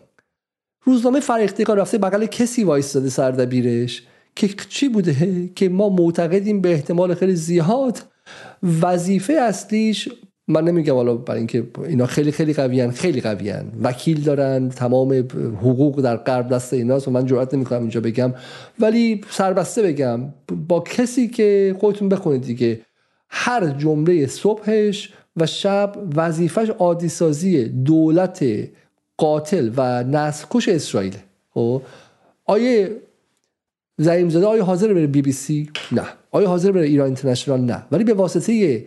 روزنامه 0.83 1.19
فریختگان 1.19 1.77
رفته 1.77 1.97
بغل 1.97 2.25
کسی 2.25 2.63
وایستاده 2.63 3.09
سردبیرش 3.09 4.03
که 4.35 4.49
چی 4.69 4.89
بوده؟ 4.89 5.49
که 5.55 5.69
ما 5.69 5.89
معتقدیم 5.89 6.61
به 6.61 6.71
احتمال 6.71 7.15
خیلی 7.15 7.35
زیاد. 7.35 7.99
وظیفه 8.81 9.33
اصلیش 9.33 10.09
من 10.47 10.63
نمیگم 10.63 10.93
حالا 10.93 11.15
برای 11.15 11.37
اینکه 11.37 11.67
اینا 11.87 12.05
خیلی 12.05 12.31
خیلی 12.31 12.53
قویان 12.53 12.91
خیلی 12.91 13.21
قویان 13.21 13.71
وکیل 13.83 14.23
دارن 14.23 14.69
تمام 14.69 15.13
حقوق 15.57 16.01
در 16.01 16.17
غرب 16.17 16.49
دست 16.49 16.73
ایناست 16.73 17.07
و 17.07 17.11
من 17.11 17.25
جرئت 17.25 17.53
نمی‌کنم 17.53 17.79
اینجا 17.79 18.01
بگم. 18.01 18.33
ولی 18.79 19.21
سربسته 19.29 19.81
بگم 19.81 20.19
با 20.67 20.79
کسی 20.79 21.27
که 21.27 21.75
خودتون 21.79 22.09
بخونید 22.09 22.41
دیگه. 22.41 22.81
هر 23.29 23.69
جمله 23.69 24.27
صبحش 24.27 25.13
و 25.35 25.45
شب 25.45 25.95
وظیفش 26.15 26.69
عادی 26.69 27.09
سازی 27.09 27.65
دولت 27.65 28.45
قاتل 29.17 29.71
و 29.77 30.03
نسکش 30.03 30.69
اسرائیل 30.69 31.15
خب؟ 31.49 31.81
آیه 32.45 33.01
زعیم 33.97 34.29
زاده 34.29 34.45
آیا 34.45 34.63
حاضر 34.63 34.93
بره 34.93 35.07
بی 35.07 35.21
بی 35.21 35.31
سی؟ 35.31 35.69
نه. 35.91 36.03
آیا 36.31 36.47
حاضر 36.47 36.71
بره 36.71 36.87
ایران 36.87 37.05
اینترنشنال؟ 37.05 37.61
نه. 37.61 37.85
ولی 37.91 38.03
به 38.03 38.13
واسطه 38.13 38.85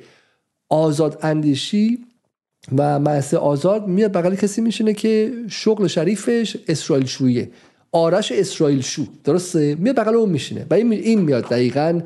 آزاد 0.69 1.19
اندیشی 1.23 1.99
و 2.77 2.99
محصه 2.99 3.37
آزاد 3.39 3.87
میاد 3.87 4.13
بغل 4.13 4.35
کسی 4.35 4.61
میشینه 4.61 4.95
که 4.95 5.33
شغل 5.49 5.87
شریفش 5.87 6.57
اسرائیل 6.69 7.07
شویه. 7.07 7.51
آرش 7.93 8.33
اسرائیل 8.33 8.81
شو. 8.81 9.07
درسته؟ 9.25 9.75
میاد 9.75 9.97
بغل 9.97 10.15
اون 10.15 10.29
میشینه. 10.29 10.67
و 10.71 10.75
این 10.75 11.21
میاد 11.21 11.45
دقیقا 11.49 12.01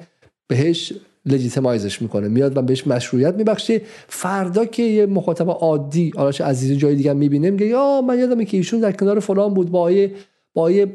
بهش 0.49 0.93
لجیتمایزش 1.27 2.03
می‌کنه. 2.03 2.29
میاد 2.29 2.57
و 2.57 2.63
بهش 2.63 2.87
مشروعیت 2.87 3.35
میبخشه. 3.35 3.81
فردا 4.09 4.65
که 4.65 4.83
یه 4.83 5.07
مخاطب 5.07 5.51
عادی 5.51 6.13
آرش 6.17 6.41
عزیزی 6.41 6.77
جای 6.77 6.95
دیگه 6.95 7.13
می‌بینه 7.13 7.51
میگه 7.51 7.67
یا 7.67 8.01
من 8.01 8.19
یادمه 8.19 8.45
که 8.45 8.57
ایشون 8.57 8.81
در 8.81 8.93
کنار 8.93 9.21
فلان 9.21 9.55
بود 9.55 9.71
با 9.71 9.81
آیه 9.81 10.11
با 10.55 10.63
آیه 10.63 10.87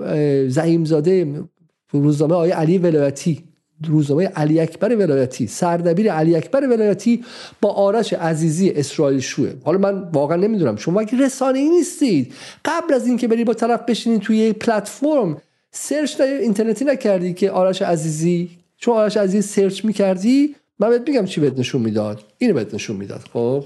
زعیم 0.48 0.86
زاده 0.86 1.44
روزنامه 1.92 2.36
آیه 2.36 2.54
علی 2.54 2.78
ولایتی 2.78 3.44
روزنامه 3.88 4.26
علی 4.26 4.60
اکبر 4.60 4.96
ولایتی 4.96 5.48
سردبیر 5.48 6.12
علی 6.12 6.36
اکبر 6.36 6.68
ولایتی 6.68 7.24
با 7.62 7.70
آرش 7.70 8.14
عزیزی 8.14 8.70
اسرائیل 8.70 9.20
شوه. 9.20 9.50
حالا 9.64 9.78
من 9.78 10.10
واقعا 10.14 10.38
نمی‌دونم. 10.38 10.76
شما 10.76 11.00
اگه 11.00 11.20
رسانه 11.20 11.60
ای 11.60 11.70
نیستید. 11.70 12.34
قبل 12.66 12.94
از 12.94 13.08
اینکه 13.08 13.28
بری 13.28 13.44
با 13.44 13.54
طرف 13.54 13.82
بشینید 13.88 14.22
توی 14.22 14.54
پلتفرم 14.54 15.38
سرچ 15.72 16.22
اینترنتی 16.22 16.86
نکردی 16.86 17.34
که 17.34 17.52
آرش 17.52 17.82
عزیزی 17.82 18.50
چون 18.82 18.98
آرش 18.98 19.18
عزیزی 19.18 19.48
سرچ 19.48 19.86
می‌کردی 19.86 20.56
من 20.80 20.90
بهت 20.90 21.10
میگم 21.10 21.26
چی 21.26 21.42
بهت 21.42 21.60
نشون 21.60 21.82
می‌داد 21.82 22.24
اینو 22.38 22.54
بهت 22.54 22.74
نشون 22.74 22.96
می‌داد 22.96 23.22
خب 23.34 23.64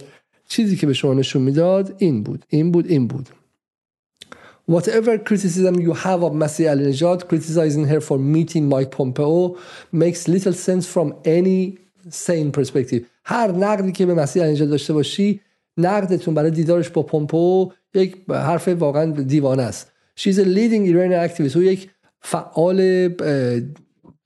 چیزی 0.47 0.75
که 0.75 0.87
به 0.87 0.93
شما 0.93 1.13
نشون 1.13 1.41
می‌داد 1.41 1.95
این 1.97 2.23
بود 2.23 2.45
این 2.49 2.71
بود 2.71 2.87
این 2.87 3.07
بود 3.07 3.29
Whatever 4.71 5.15
criticism 5.29 5.75
you 5.85 5.93
have 6.05 6.21
of 6.27 6.33
Masih 6.43 6.65
Alinejad, 6.73 7.19
criticizing 7.29 7.85
her 7.91 8.01
for 8.07 8.17
meeting 8.35 8.63
Mike 8.73 8.91
Pompeo 8.97 9.57
makes 10.03 10.21
little 10.27 10.55
sense 10.67 10.85
from 10.93 11.07
any 11.37 11.61
sane 12.09 12.51
perspective. 12.51 13.01
هر 13.25 13.51
نقدی 13.51 13.91
که 13.91 14.05
به 14.05 14.13
مسیح 14.13 14.43
الینژاد 14.43 14.69
داشته 14.69 14.93
باشی 14.93 15.41
نقدتون 15.77 16.33
برای 16.33 16.51
دیدارش 16.51 16.89
با 16.89 17.03
پومپو 17.03 17.71
یک 17.93 18.15
حرف 18.29 18.67
واقعا 18.67 19.11
دیوانه 19.11 19.63
است. 19.63 19.91
She's 20.19 20.37
a 20.37 20.45
leading 20.45 20.87
Iranian 20.87 21.29
activist. 21.29 21.55
او 21.55 21.63
یک 21.63 21.89
فعال 22.21 23.09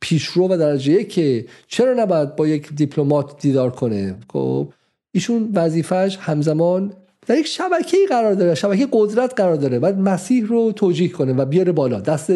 پیشرو 0.01 0.47
و 0.47 0.57
درجه 0.57 1.03
که 1.03 1.45
چرا 1.67 1.93
نباید 1.93 2.35
با 2.35 2.47
یک 2.47 2.73
دیپلمات 2.75 3.41
دیدار 3.41 3.71
کنه؟ 3.71 4.15
خب 4.33 4.73
ایشون 5.11 5.51
وظیفش 5.55 6.17
همزمان 6.21 6.93
در 7.27 7.37
یک 7.37 7.47
شبکه 7.47 7.97
قرار 8.09 8.33
داره 8.33 8.55
شبکه 8.55 8.87
قدرت 8.91 9.33
قرار 9.35 9.55
داره 9.55 9.79
بعد 9.79 9.97
مسیح 9.97 10.47
رو 10.47 10.71
توجیه 10.71 11.09
کنه 11.09 11.33
و 11.33 11.45
بیاره 11.45 11.71
بالا. 11.71 11.99
دست 11.99 12.33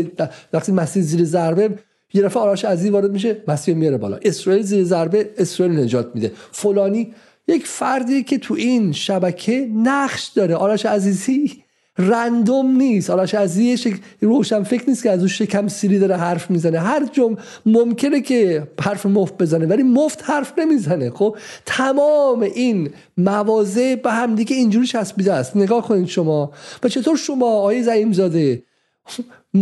وقتی 0.53 0.72
مسیح 0.72 1.03
زیر 1.03 1.23
ضربه 1.23 1.69
یه 2.14 2.22
دفعه 2.22 2.44
آرش 2.44 2.65
عزیزی 2.65 2.90
وارد 2.90 3.11
میشه 3.11 3.38
مسیح 3.48 3.76
میاره 3.76 3.98
بالا. 3.98 4.19
اسرائیل 4.22 4.64
زیر 4.64 4.84
ضربه 4.84 5.30
اسرائیل 5.38 5.80
نجات 5.80 6.11
میده. 6.15 6.31
فلانی 6.52 7.14
یک 7.48 7.68
فردی 7.68 8.23
که 8.23 8.38
تو 8.38 8.53
این 8.53 8.91
شبکه 8.91 9.69
نقش 9.76 10.27
داره. 10.27 10.56
آرش 10.56 10.85
عزیزی 10.85 11.62
رندوم 11.98 12.78
نیست. 12.78 13.10
آرش 13.10 13.36
عزیزی 13.36 13.95
روشن 14.22 14.64
فکر 14.64 14.84
نیست 14.90 15.03
که 15.03 15.11
از 15.11 15.20
اون 15.20 15.28
شکم 15.28 15.68
سیری 15.68 15.99
داره 15.99 16.15
حرف 16.15 16.52
می‌زنه. 16.52 16.80
هر 16.80 17.06
جم 17.06 17.38
ممکنه 17.65 18.22
که 18.22 18.68
حرف 18.82 19.06
مفت 19.06 19.38
بزنه 19.38 19.65
ولی 19.65 19.84
مفت 19.84 20.30
حرف 20.30 20.53
نمی‌زنه. 20.60 21.10
خب 21.10 21.38
تمام 21.65 22.41
این 22.41 22.90
موازه 23.18 23.95
به 23.95 24.11
هم 24.11 24.36
دیگه 24.36 24.56
اینجوری 24.56 24.88
چسبیده 24.88 25.34
است. 25.34 25.57
نگاه 25.57 25.88
کنید 25.88 26.07
شما. 26.07 26.52
و 26.84 26.90
چطور 26.90 27.18
شما 27.18 27.45
آیه 27.45 27.84
زعیم 27.84 28.11
زاده 28.14 28.64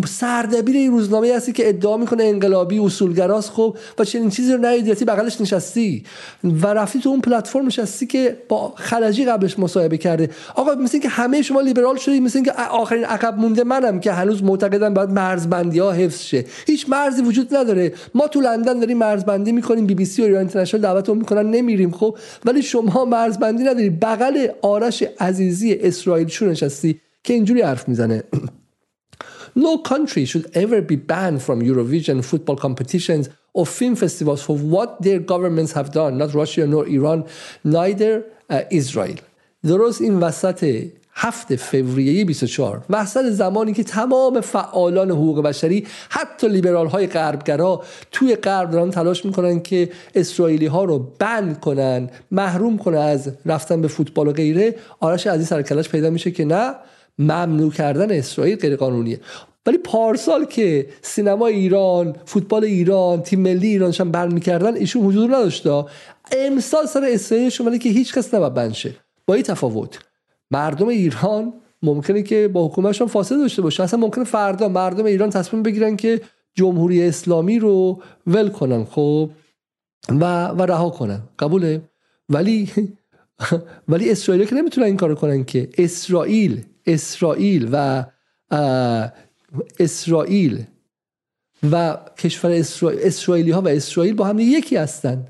سردبیر 0.05 0.75
این 0.75 0.91
روزنامه 0.91 1.35
هستی 1.35 1.51
که 1.51 1.69
ادعا 1.69 1.97
می‌کنه 1.97 2.23
انقلابی 2.23 2.79
اصولگراست 2.79 3.49
خب 3.49 3.77
و 3.99 4.03
چنین 4.03 4.29
چیزی 4.29 4.53
رو 4.53 4.65
ندیدی 4.65 5.05
بغلش 5.05 5.41
نشستی. 5.41 6.03
و 6.43 6.67
رفتی 6.67 6.99
تو 6.99 7.09
اون 7.09 7.21
پلتفرم 7.21 7.65
نشستی 7.67 8.07
که 8.07 8.37
با 8.49 8.73
خلجی 8.75 9.25
قبلش 9.25 9.59
مصاحبه 9.59 9.97
کرده. 9.97 10.29
آقا 10.55 10.75
مثل 10.75 10.99
که 10.99 11.09
همه 11.09 11.41
شما 11.41 11.61
لیبرال 11.61 11.97
شدید 11.97 12.21
مثل 12.21 12.43
که 12.43 12.51
آخرین 12.51 13.05
عقب 13.05 13.37
مونده 13.37 13.63
منم 13.63 13.99
که 13.99 14.11
هنوز 14.11 14.43
معتقدم 14.43 14.93
باید 14.93 15.09
مرزبندی 15.09 15.79
ها 15.79 15.91
حفظ 15.91 16.21
شه. 16.21 16.45
هیچ 16.67 16.89
مرزی 16.89 17.21
وجود 17.21 17.55
نداره. 17.55 17.93
ما 18.15 18.27
تو 18.27 18.41
لندن 18.41 18.79
داریم 18.79 18.97
مرزبندی 18.97 19.51
می‌کنیم 19.51 19.85
بی 19.85 19.95
بی 19.95 20.05
سی 20.05 20.21
و 20.21 20.25
ایران 20.25 20.39
اینترنشنال 20.39 20.81
دعوتمون 20.81 21.17
می‌کنن 21.17 21.51
نمیریم 21.51 21.91
خب. 21.91 22.17
ولی 22.45 22.61
شما 22.61 23.05
مرزبندی 23.05 23.63
نداری 23.63 23.89
بغل 23.89 24.47
آرش 24.61 25.03
عزیزی 25.19 25.73
اسرائیل 25.73 26.27
شو 26.27 26.45
نشستی 26.45 26.99
که 27.23 27.33
اینجوری 27.33 27.61
حرف 27.61 27.87
می‌زنه. 27.87 28.23
No 29.55 29.77
country 29.77 30.25
should 30.25 30.49
ever 30.53 30.81
be 30.81 30.95
banned 30.95 31.41
from 31.41 31.61
Eurovision 31.61 32.23
football 32.23 32.55
competitions 32.55 33.29
or 33.53 33.65
film 33.65 33.95
festivals 33.95 34.41
for 34.43 34.55
what 34.57 35.01
their 35.01 35.19
governments 35.19 35.73
have 35.73 35.91
done, 35.91 36.17
not 36.17 36.33
Russia 36.33 36.65
nor 36.65 36.87
Iran, 36.87 37.25
neither 37.63 38.25
uh, 38.49 38.61
Israel. 38.71 39.17
درست 39.63 40.01
این 40.01 40.19
وسط 40.19 40.91
هفت 41.13 41.55
فوریه 41.55 42.25
24 42.25 42.85
وسط 42.89 43.25
زمانی 43.25 43.73
که 43.73 43.83
تمام 43.83 44.41
فعالان 44.41 45.11
حقوق 45.11 45.41
بشری 45.41 45.87
حتی 46.09 46.47
لیبرال 46.47 46.87
های 46.87 47.07
غربگرا 47.07 47.83
توی 48.11 48.35
غرب 48.35 48.71
دارن 48.71 48.91
تلاش 48.91 49.25
می‌کنن 49.25 49.59
که 49.59 49.89
اسرائیلی 50.15 50.65
ها 50.65 50.83
رو 50.83 51.11
بند 51.19 51.59
کنن 51.59 52.09
محروم 52.31 52.77
کنن 52.77 52.97
از 52.97 53.31
رفتن 53.45 53.81
به 53.81 53.87
فوتبال 53.87 54.27
و 54.27 54.31
غیره 54.31 54.75
آرش 54.99 55.27
عزیز 55.27 55.47
سرکلش 55.47 55.89
پیدا 55.89 56.09
میشه 56.09 56.31
که 56.31 56.45
نه 56.45 56.75
ممنوع 57.21 57.71
کردن 57.71 58.11
اسرائیل 58.11 58.55
غیر 58.55 58.75
قانونیه 58.75 59.19
ولی 59.65 59.77
پارسال 59.77 60.45
که 60.45 60.87
سینما 61.01 61.47
ایران 61.47 62.15
فوتبال 62.25 62.63
ایران 62.63 63.21
تیم 63.21 63.39
ملی 63.39 63.67
ایرانشان 63.67 64.11
برمیکردن 64.11 64.75
ایشون 64.75 65.05
حضور 65.05 65.29
نداشته 65.29 65.85
امسال 66.37 66.85
سر 66.85 67.03
اسرائیل 67.03 67.49
شما 67.49 67.77
که 67.77 67.89
هیچ 67.89 68.13
کس 68.13 68.33
نباید 68.33 68.53
بنشه 68.53 68.95
با 69.27 69.33
این 69.33 69.43
تفاوت 69.43 69.99
مردم 70.51 70.87
ایران 70.87 71.53
ممکنه 71.83 72.23
که 72.23 72.47
با 72.47 72.67
حکومتشان 72.67 73.07
فاصله 73.07 73.37
داشته 73.37 73.61
باشه. 73.61 73.83
اصلا 73.83 73.99
ممکنه 73.99 74.23
فردا 74.23 74.67
مردم 74.67 75.05
ایران 75.05 75.29
تصمیم 75.29 75.63
بگیرن 75.63 75.95
که 75.95 76.21
جمهوری 76.53 77.03
اسلامی 77.03 77.59
رو 77.59 78.01
ول 78.27 78.49
کنن 78.49 78.85
خب؟ 78.85 79.29
و 80.09 80.47
و 80.47 80.61
رها 80.61 80.89
کنن. 80.89 81.21
قبوله؟ 81.39 81.81
ولی 82.29 82.69
ولی 83.89 84.11
اسرائیل 84.11 84.45
که 84.45 84.55
نمی‌تونن 84.55 84.87
این 84.87 84.97
کارو 84.97 85.15
کنن 85.15 85.43
که 85.43 85.69
اسرائیل 85.77 86.63
اسرائیل 86.85 87.69
و 87.71 88.05
اسرائیل 89.79 90.63
و 91.71 91.97
کشور 92.17 92.51
اسرائیل 92.51 92.99
اسرائیلی 93.03 93.51
ها 93.51 93.61
و 93.61 93.67
اسرائیل 93.67 94.13
با 94.13 94.25
هم 94.25 94.39
یکی 94.39 94.75
هستن. 94.75 95.27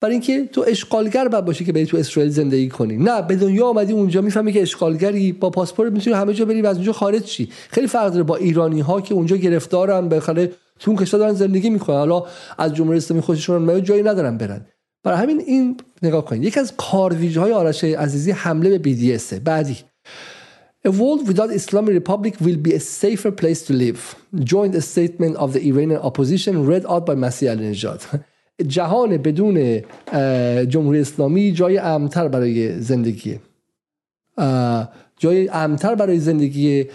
برای 0.00 0.12
اینکه 0.12 0.46
تو 0.46 0.64
اشغالگر 0.68 1.28
باید 1.28 1.44
باشی 1.44 1.64
که 1.64 1.72
بری 1.72 1.86
تو 1.86 1.96
اسرائیل 1.96 2.32
زندگی 2.32 2.68
کنی. 2.68 2.96
نه 2.96 3.22
به 3.22 3.36
دنیا 3.36 3.66
آمدی 3.66 3.92
اونجا 3.92 4.20
می‌فهمی 4.20 4.52
که 4.52 4.62
اشغالگری 4.62 5.32
با 5.32 5.50
پاسپورت 5.50 5.92
می‌تونی 5.92 6.16
همه 6.16 6.34
جا 6.34 6.44
بری 6.44 6.62
و 6.62 6.66
از 6.66 6.76
اونجا 6.76 6.92
خارج 6.92 7.26
شی. 7.26 7.50
خیلی 7.70 7.86
فرق 7.86 8.12
داره 8.12 8.22
با 8.22 8.36
ایرانی 8.36 8.80
ها 8.80 9.00
که 9.00 9.14
اونجا 9.14 9.36
گرفتارن 9.36 10.08
به 10.08 10.20
خاطر 10.20 10.48
تو 10.78 10.90
اون 10.90 11.00
کشور 11.00 11.18
دارن 11.18 11.32
زندگی 11.32 11.70
می‌کنن. 11.70 11.96
حالا 11.96 12.26
از 12.58 12.74
جمهوری 12.74 12.98
اسلامی 12.98 13.22
خوششون 13.22 13.84
جایی 13.84 14.02
ندارن 14.02 14.38
برن. 14.38 14.66
برای 15.04 15.18
همین 15.18 15.40
این 15.40 15.76
نگاه 16.02 16.24
کنید 16.24 16.44
یکی 16.44 16.60
از 16.60 16.72
کارویژه 16.76 17.40
های 17.40 17.52
آرش 17.52 17.84
عزیزی 17.84 18.30
حمله 18.30 18.78
به 18.78 19.18
BDS 19.18 19.34
بعدی. 19.34 19.76
A 20.82 20.90
world 20.90 21.28
without 21.28 21.50
Islamic 21.50 21.92
Republic 21.92 22.40
will 22.40 22.56
be 22.56 22.72
a 22.72 22.80
safer 22.80 23.30
place 23.30 23.60
to 23.66 23.74
live. 23.74 24.14
Joined 24.52 24.74
a 24.74 24.80
statement 24.80 25.36
of 25.36 25.52
the 25.52 25.60
Iranian 25.68 26.00
opposition 26.00 26.64
read 26.64 26.86
out 26.86 27.04
by 27.04 27.14
Masih 27.14 27.50
al-Nijad. 27.50 28.20
جهان 28.66 29.16
بدون 29.26 29.80
جمهوری 30.68 31.00
اسلامی 31.00 31.52
جای 31.52 31.78
امتر 31.78 32.28
برای 32.28 32.80
زندگی. 32.80 33.38
جای 35.18 35.48
امتر 35.52 35.94
برای 35.94 36.18
زندگی 36.18 36.86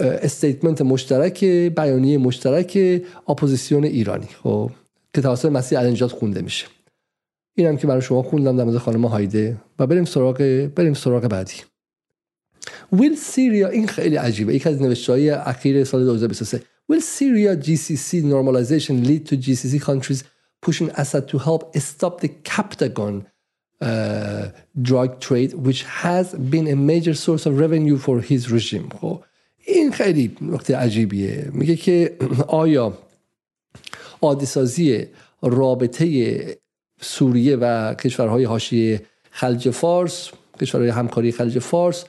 statement 0.00 0.82
مشترک 0.82 1.44
بیانیه 1.44 2.18
مشترک 2.18 3.02
اپوزیسیون 3.28 3.84
ایرانی. 3.84 4.28
خب 4.42 4.70
که 5.14 5.20
توسط 5.20 5.48
مسیح 5.48 5.78
علینژاد 5.78 6.12
خونده 6.12 6.42
میشه. 6.42 6.66
اینم 7.54 7.76
که 7.76 7.86
برای 7.86 8.02
شما 8.02 8.22
خوندم 8.22 8.56
در 8.56 8.64
مورد 8.64 8.78
خانم 8.78 9.06
هایده. 9.06 9.56
و 9.78 9.86
بریم 9.86 10.04
سراغ 10.04 10.68
بریم 10.76 10.94
سراغ 10.94 11.22
بعدی. 11.22 11.73
Will 13.00 13.16
Syria 13.16 13.68
این 13.68 13.86
خیلی 13.86 14.16
عجیبه. 14.16 14.54
یک 14.54 14.66
از 14.66 14.82
نوشتهای 14.82 15.30
اخیر 15.30 15.84
سال 15.84 16.04
2023 16.04 16.62
Will 16.88 17.00
Syria 17.00 17.54
GCC 17.54 18.20
normalization 18.20 18.96
lead 18.96 19.24
to 19.24 19.36
GCC 19.36 19.78
countries 19.78 20.24
pushing 20.62 20.90
Assad 20.94 21.26
to 21.26 21.38
help 21.38 21.64
stop 21.74 22.20
the 22.20 22.30
Captagon 22.56 23.26
drug 24.84 25.18
trade 25.18 25.66
which 25.66 25.84
has 25.88 26.34
been 26.34 26.72
a 26.72 26.74
major 26.74 27.12
source 27.12 27.46
of 27.46 27.58
revenue 27.58 27.96
for 27.96 28.20
his 28.20 28.52
regime 28.52 28.88
خو 28.88 29.14
این 29.66 29.92
خیلی 29.92 30.36
نکته 30.40 30.76
عجیبیه. 30.76 31.50
میگه 31.52 31.76
که 31.76 32.16
آیا 32.62 32.98
آدیسازی 34.20 35.06
رابطه 35.42 36.58
سوریه 37.00 37.56
و 37.56 37.94
کشورهای 37.94 38.44
حاشیه 38.44 39.02
خلیج 39.30 39.70
فارس 39.70 40.30
کشورهای 40.60 40.90
همکاری 40.90 41.32
خلیج 41.32 41.58
فارس 41.58 42.04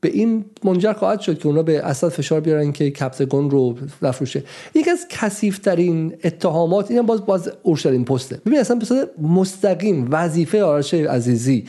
به 0.00 0.08
این 0.08 0.44
منجر 0.64 0.92
خواهد 0.92 1.20
شد 1.20 1.38
که 1.38 1.46
اونا 1.46 1.62
به 1.62 1.78
اسد 1.78 2.08
فشار 2.08 2.40
بیارن 2.40 2.72
که 2.72 2.90
کپتگون 2.90 3.50
رو 3.50 3.76
نفروشه 4.02 4.44
یکی 4.74 4.90
از 4.90 5.06
کثیفترین 5.10 6.14
اتهامات 6.24 6.90
این 6.90 7.02
باز 7.02 7.26
باز 7.26 7.52
اورشلیم 7.62 8.04
پسته. 8.04 8.40
ببین 8.46 8.58
اصلا 8.58 8.76
به 8.76 9.08
مستقیم 9.28 10.08
وظیفه 10.10 10.62
آرش 10.62 10.94
عزیزی 10.94 11.64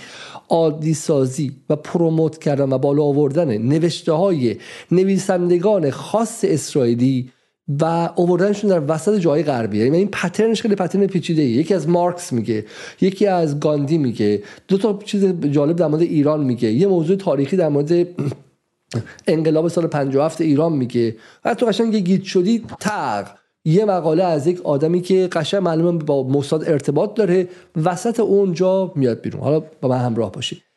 عادی 0.50 0.94
سازی 0.94 1.52
و 1.70 1.76
پروموت 1.76 2.38
کردن 2.38 2.74
و 2.74 2.78
بالا 2.78 3.04
آوردن 3.04 3.58
نوشته 3.58 4.12
های 4.12 4.58
نویسندگان 4.92 5.90
خاص 5.90 6.40
اسرائیلی 6.44 7.32
و 7.82 8.10
اووردنشون 8.16 8.70
در 8.70 8.82
وسط 8.88 9.20
جای 9.20 9.44
غربیه. 9.44 9.86
یعنی 9.86 9.98
این 9.98 10.08
پترنش 10.08 10.62
خیلی 10.62 10.76
پترن 10.76 11.08
پیچیده 11.08 11.42
یکی 11.42 11.74
از 11.74 11.90
مارکس 11.90 12.34
میگه 12.34 12.66
یکی 13.02 13.28
از 13.28 13.60
گاندی 13.60 13.98
میگه 13.98 14.44
دو 14.68 14.78
تا 14.78 15.00
چیز 15.06 15.26
جالب 15.26 15.76
در 15.76 15.88
مورد 15.88 16.02
ایران 16.02 16.44
میگه. 16.44 16.72
یه 16.72 16.88
موضوع 16.88 17.16
تاریخی 17.16 17.58
در 17.58 17.70
مورد 17.70 18.08
انقلاب 19.28 19.68
سال 19.68 19.88
57 19.88 20.42
ایران 20.42 20.74
میگه. 20.74 21.16
تو 21.58 21.66
قشنگ 21.66 21.96
گیت 21.96 22.24
شدی 22.24 22.64
تق. 22.80 23.28
یه 23.66 23.86
مقاله 23.86 24.24
از 24.24 24.48
یک 24.48 24.62
آدمی 24.62 25.02
که 25.02 25.28
قشنگ 25.32 25.64
معلومه 25.64 26.04
با 26.04 26.24
موساد 26.24 26.70
ارتباط 26.70 27.14
داره 27.14 27.48
وسط 27.84 28.20
اونجا 28.20 28.92
میاد 28.96 29.22
بیرون. 29.22 29.42
حالا 29.42 29.60
با 29.82 29.90
من 29.90 29.98
همراه 29.98 30.32
باشید. 30.32 30.69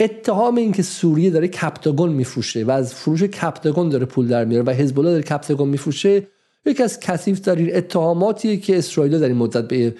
اتهام 0.00 0.56
این 0.56 0.72
که 0.72 0.82
سوریه 0.82 1.30
داره 1.30 1.48
کپتاگون 1.48 2.12
میفروشه 2.12 2.64
و 2.64 2.70
از 2.70 2.94
فروش 2.94 3.22
کپتاگون 3.22 3.88
داره 3.88 4.06
پول 4.06 4.28
در 4.28 4.44
میاره 4.44 4.64
و 4.64 4.70
حزب 4.70 4.98
الله 4.98 5.10
داره 5.10 5.22
کپتاگون 5.22 5.68
میفروشه 5.68 6.26
یکی 6.66 6.82
از 6.82 7.00
کثیف 7.00 7.40
ترین 7.40 7.76
اتهاماتیه 7.76 8.56
که 8.56 8.78
اسرائیل 8.78 9.18
در 9.18 9.26
این 9.26 9.36
مدت 9.36 9.68
به 9.68 9.94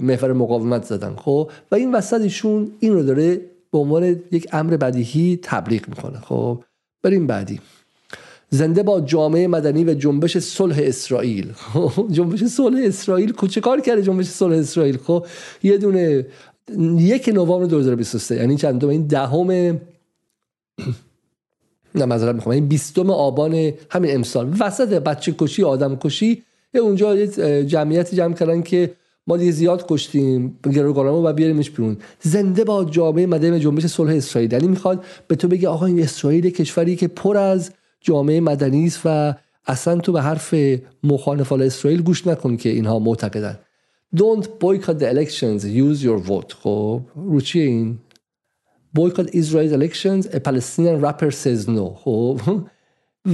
محور 0.00 0.32
مقاومت 0.32 0.84
زدن 0.84 1.16
خب؟ 1.16 1.50
و 1.70 1.74
این 1.74 1.94
وسط 1.94 2.20
ایشون 2.20 2.72
این 2.80 2.92
رو 2.92 3.02
داره 3.02 3.40
به 3.72 3.78
عنوان 3.78 4.04
یک 4.32 4.48
امر 4.52 4.76
بدیهی 4.76 5.38
تبلیغ 5.42 5.88
می‌کنه 5.88 6.20
خب؟ 6.20 6.62
بریم 7.02 7.26
بعدی. 7.26 7.60
زنده 8.50 8.82
با 8.82 9.00
جامعه 9.00 9.48
مدنی 9.48 9.84
و 9.84 9.94
جنبش 9.94 10.38
صلح 10.38 10.76
اسرائیل. 10.82 11.52
جنبش 12.10 12.44
صلح 12.44 12.80
اسرائیل 12.84 13.32
چه 13.50 13.60
کار 13.60 13.80
کرده 13.80 14.02
جنبش 14.02 14.26
صلح 14.26 14.56
اسرائیل 14.56 14.96
خب؟ 14.96 15.26
یه 15.62 15.78
دونه 15.78 16.26
یک 16.98 17.28
نوامبر 17.34 17.66
2023 17.66 18.36
یعنی 18.36 18.56
چند 18.56 18.84
این 18.84 19.06
دهم 19.06 19.50
نه 21.94 22.04
معذرت 22.04 22.34
می‌خوام. 22.34 22.54
این 22.54 22.68
بیستم 22.68 23.10
آبان 23.10 23.72
همین 23.90 24.14
امسال. 24.14 24.54
وسط 24.60 24.88
بچه 24.88 25.34
کشی 25.38 25.64
آدم 25.64 25.96
کشی 25.96 26.42
یه 26.74 26.80
اونجا 26.80 27.16
یه 27.16 27.26
جمعیتی 27.64 28.16
جمع 28.16 28.34
کردن 28.34 28.62
که 28.62 28.94
ما 29.26 29.36
دیگه 29.36 29.52
زیاد 29.52 29.86
کشتیم. 29.88 30.58
گروگانمو 30.62 31.22
و 31.26 31.32
بیاریمش 31.32 31.70
بیرون. 31.70 31.96
زنده 32.20 32.64
با 32.64 32.84
جامعه 32.84 33.26
مدنی 33.26 33.60
جنبش 33.60 33.86
صلح 33.86 34.14
اسرائیل. 34.14 34.52
یعنی 34.52 34.68
می‌خواد 34.68 35.04
به 35.28 35.36
تو 35.36 35.48
بگه 35.48 35.68
آقا 35.68 35.86
این 35.86 36.02
اسرائیل 36.02 36.50
کشوری 36.50 36.96
که 36.96 37.08
پر 37.08 37.36
از 37.36 37.70
جامعه 38.00 38.40
مدنی 38.40 38.86
است 38.86 39.00
و 39.04 39.34
اصلا 39.66 39.98
تو 39.98 40.12
به 40.12 40.22
حرف 40.22 40.54
مخالفان 41.04 41.62
اسرائیل 41.62 42.02
گوش 42.02 42.26
نکن 42.26 42.56
که 42.56 42.68
اینها 42.68 42.98
معتقدن. 42.98 43.58
Don't 44.14 44.60
boycott 44.60 44.98
the 44.98 45.08
elections 45.10 45.64
use 45.64 46.02
your 46.04 46.18
vote. 46.18 46.52
خب 46.52 47.00
رو 47.14 47.40
چیه 47.40 47.64
این؟ 47.64 47.98
Boycott 48.98 49.30
Israel's 49.34 49.72
elections 49.72 50.26
a 50.26 50.40
Palestinian 50.40 51.00
rapper 51.00 51.30
says 51.30 51.68
no. 51.68 51.94
خب 51.94 52.40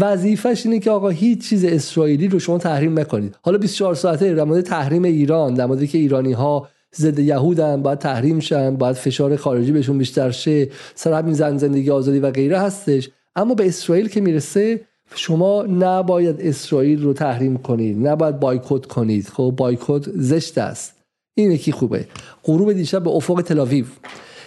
وظیفش 0.00 0.66
اینه 0.66 0.78
که 0.78 0.90
آقا 0.90 1.08
هیچ 1.08 1.48
چیز 1.48 1.64
اسرائیلی 1.64 2.28
رو 2.28 2.38
شما 2.38 2.58
تحریم 2.58 2.98
نکنید. 2.98 3.36
حالا 3.42 3.58
24 3.58 3.94
ساعته 3.94 4.34
در 4.34 4.44
مورد 4.44 4.64
تحریم 4.64 5.04
ایران 5.04 5.54
در 5.54 5.66
مورد 5.66 5.86
که 5.86 5.98
ایرانی 5.98 6.32
ها 6.32 6.68
ضد 6.96 7.18
یهودن 7.18 7.82
باید 7.82 7.98
تحریم 7.98 8.40
شن 8.40 8.76
باید 8.76 8.96
فشار 8.96 9.36
خارجی 9.36 9.72
بهشون 9.72 9.98
بیشتر 9.98 10.30
شه 10.30 10.68
سر 10.94 11.12
همین 11.12 11.34
زن 11.34 11.56
زندگی 11.56 11.90
آزادی 11.90 12.18
و 12.18 12.30
غیره 12.30 12.58
هستش. 12.58 13.10
اما 13.36 13.54
به 13.54 13.66
اسرائیل 13.66 14.08
که 14.08 14.20
می‌رسه 14.20 14.80
شما 15.14 15.62
نباید 15.62 16.40
اسرائیل 16.40 17.02
رو 17.02 17.12
تحریم 17.12 17.56
کنید 17.56 18.06
نباید 18.06 18.40
بایکوت 18.40 18.86
کنید. 18.86 19.28
خب 19.28 19.54
بایکوت 19.56 20.10
زشت 20.14 20.58
است. 20.58 20.94
این 21.34 21.50
یکی 21.50 21.72
خوبه. 21.72 22.06
غروب 22.44 22.72
دیشب 22.72 23.02
به 23.02 23.10
افق 23.10 23.42
تلاویو 23.42 23.84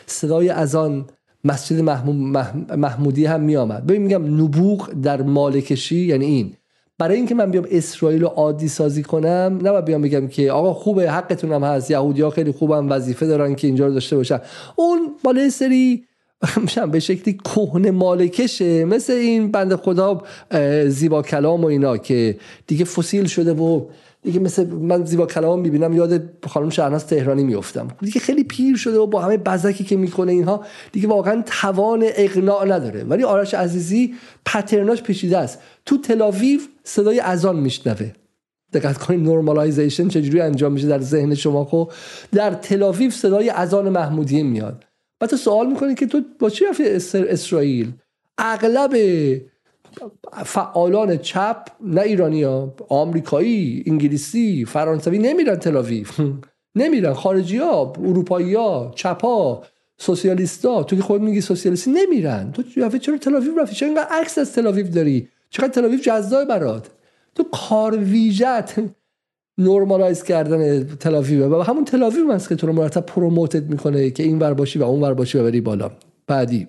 صدای 0.06 0.50
اذان 0.50 1.06
مسجد 1.44 1.80
محمودی 2.78 3.26
هم 3.26 3.42
می 3.42 3.56
آمد 3.56 3.86
ببین 3.88 4.02
میگم 4.02 4.42
نبوغ 4.44 4.92
در 4.92 5.22
مالکشی 5.22 5.96
یعنی 5.96 6.26
این. 6.26 6.54
برای 6.98 7.18
اینکه 7.18 7.36
من 7.36 7.52
بیام 7.52 7.66
اسرائیل 7.72 8.22
رو 8.22 8.28
عادی 8.28 8.68
سازی 8.68 9.04
کنم 9.04 9.60
نه 9.62 9.82
بیام 9.82 10.02
بگم 10.02 10.28
که 10.28 10.52
آقا 10.52 10.74
خوبه 10.74 11.12
حقتون 11.12 11.52
هم 11.52 11.64
هست. 11.64 11.92
یهودی 11.92 12.22
ها 12.22 12.30
خیلی 12.30 12.52
خوبن 12.52 12.88
وظیفه 12.88 13.26
دارن 13.26 13.56
که 13.56 13.68
اینجا 13.68 13.88
رو 13.88 13.94
داشته 13.94 14.16
باشن. 14.16 14.40
اون 14.76 15.16
بالای 15.24 15.50
سری 15.50 16.06
به 16.91 16.99
شکلی 16.99 17.34
کهن 17.34 17.89
مالکشه. 17.89 18.85
مثل 18.85 19.13
این 19.13 19.51
بند 19.51 19.76
خدا 19.76 20.22
زیبا 20.88 21.22
کلام 21.22 21.63
و 21.63 21.65
اینا 21.65 21.97
که 21.97 22.38
دیگه 22.67 22.85
فسیل 22.85 23.26
شده 23.26 23.53
و 23.53 23.85
دیگه 24.23 24.39
مثل 24.39 24.67
من 24.67 25.05
زیبا 25.05 25.26
کلام 25.26 25.59
می‌بینم 25.59 25.93
یاد 25.93 26.23
خانم 26.47 26.69
شهرناز 26.69 27.07
تهرانی 27.07 27.43
میفتم 27.43 27.88
دیگه 28.01 28.19
خیلی 28.19 28.43
پیر 28.43 28.77
شده 28.77 28.97
و 28.97 29.07
با 29.07 29.22
همه 29.22 29.38
بزکی 29.38 29.84
که 29.84 29.97
می‌کنه 29.97 30.31
اینها 30.31 30.65
دیگه 30.91 31.07
واقعا 31.07 31.43
توان 31.45 32.05
اقناع 32.15 32.65
نداره. 32.65 33.03
ولی 33.03 33.23
آرش 33.23 33.53
عزیزی 33.53 34.13
پترناش 34.45 35.01
پیچیده 35.01 35.38
است. 35.38 35.59
تو 35.85 35.97
تلاویو 35.97 36.59
صدای 36.84 37.19
اذان 37.19 37.55
میشنوه. 37.55 38.11
دقت 38.73 38.97
کنید 38.97 39.19
نورمالایزیشن 39.19 40.07
چجوری 40.07 40.41
انجام 40.41 40.72
میشه 40.72 40.88
در 40.88 41.01
ذهن 41.01 41.35
شما. 41.35 41.65
خب 41.65 41.91
در 42.31 42.53
تلاویو 42.53 43.11
صدای 43.11 43.49
اذان 43.49 43.89
محمودیه 43.89 44.43
میاد. 44.43 44.84
بعد 45.20 45.30
تو 45.30 45.38
سوال 45.38 45.68
می‌کنی 45.68 45.96
که 45.96 46.06
تو 46.06 46.22
با 46.40 46.50
چی 46.50 46.66
رفتی 46.66 46.84
اسرائیل؟ 47.20 47.92
اغلب 48.38 48.94
فعالان 50.46 51.18
چپ 51.18 51.68
نه 51.82 52.02
ایرانی 52.02 52.44
ها 52.44 52.76
آمریکایی 52.90 53.84
انگلیسی 53.88 54.66
فرانسوی 54.66 55.18
نمیرن 55.18 55.56
تلاویف 55.56 56.20
نمیرن. 56.76 57.14
خارجی 57.14 57.58
ها 57.58 57.94
اروپایی 58.04 58.54
ها 58.54 58.92
چپ 58.96 59.22
ها 59.22 59.64
سوسیالیستا 59.98 60.84
تو 60.84 60.96
که 60.96 61.02
خود 61.02 61.22
میگی 61.22 61.42
سوسیالیستی 61.42 61.92
نمیرن. 61.92 62.52
تو 62.52 62.64
چرا 63.00 63.18
تلاویف 63.18 63.58
رفتی؟ 63.58 63.76
چرا 63.76 63.88
اینقدر 63.88 64.08
عکس 64.12 64.38
از 64.38 64.54
تلاویف 64.54 64.90
داری؟ 64.90 65.28
چقدر 65.50 65.68
تلاویف 65.68 66.02
جذاب 66.02 66.48
برات؟ 66.48 66.88
تو 67.36 67.44
کار 67.44 67.98
ویژت 67.98 68.76
normalize 69.57 70.23
کردن 70.23 70.84
تلاویو 70.84 71.56
و 71.56 71.61
همون 71.61 71.86
تلاویو 71.86 72.32
هست 72.32 72.49
که 72.49 72.56
تو 72.56 72.68
رو 72.68 72.73
مرتب 72.73 73.06
promote 73.06 73.56
ت 73.56 73.64
می‌کنه 73.64 74.10
که 74.10 74.23
این 74.23 74.40
ور 74.40 74.53
باشی 74.53 74.80
و 74.80 74.84
اون 74.84 75.02
ور 75.02 75.14
باشی 75.14 75.38
و 75.38 75.44
بری 75.44 75.61
بالا. 75.61 75.91
بعدی 76.27 76.68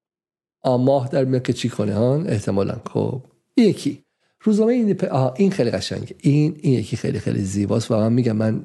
ماه 0.64 1.08
در 1.08 1.24
میاد 1.24 1.42
که 1.42 1.52
چی 1.52 1.68
کنه؟ 1.68 1.94
ها 1.94 2.14
احتمالا. 2.14 2.76
خب. 2.92 3.20
یکی. 3.56 4.02
روزنامه 4.40 4.72
این 4.72 4.96
این 5.36 5.50
خیلی 5.50 5.70
قشنگه. 5.70 6.16
این 6.20 6.56
این 6.60 6.74
یکی 6.74 6.96
خیلی 6.96 7.18
خیلی 7.18 7.42
زیباست 7.42 7.90
و 7.90 7.96
من 7.96 8.12
میگم 8.12 8.36
من 8.36 8.64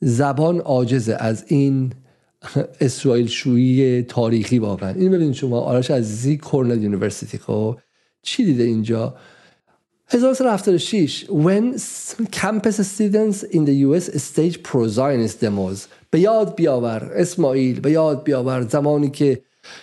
زبان 0.00 0.60
عاجزه 0.60 1.16
از 1.18 1.44
این 1.46 1.92
اسرائیل 2.80 3.26
شویی 3.26 4.02
تاریخی 4.02 4.58
واقعا. 4.58 4.90
این 4.90 5.10
ببینید 5.10 5.34
شما 5.34 5.60
آرش 5.60 5.90
عزیزی 5.90 6.36
Cornell 6.36 6.82
University 6.82 7.38
خب. 7.38 7.78
چی 8.22 8.44
دیده 8.44 8.62
اینجا؟ 8.62 9.14
1976 10.12 11.26
when 11.28 11.78
campus 12.32 12.78
students 12.88 13.44
in 13.44 13.64
the 13.64 13.74
US 13.86 14.04
stage 14.22 14.60
pro-Zionist 14.62 15.40
demos. 15.40 15.88
به 16.10 16.20
یاد 16.20 16.54
بیاور 16.54 17.10
اسماعیل 17.14 17.80
به 17.80 17.90
یاد 17.90 18.24
بیاور 18.24 18.62
زمانی 18.62 19.10
که 19.10 19.40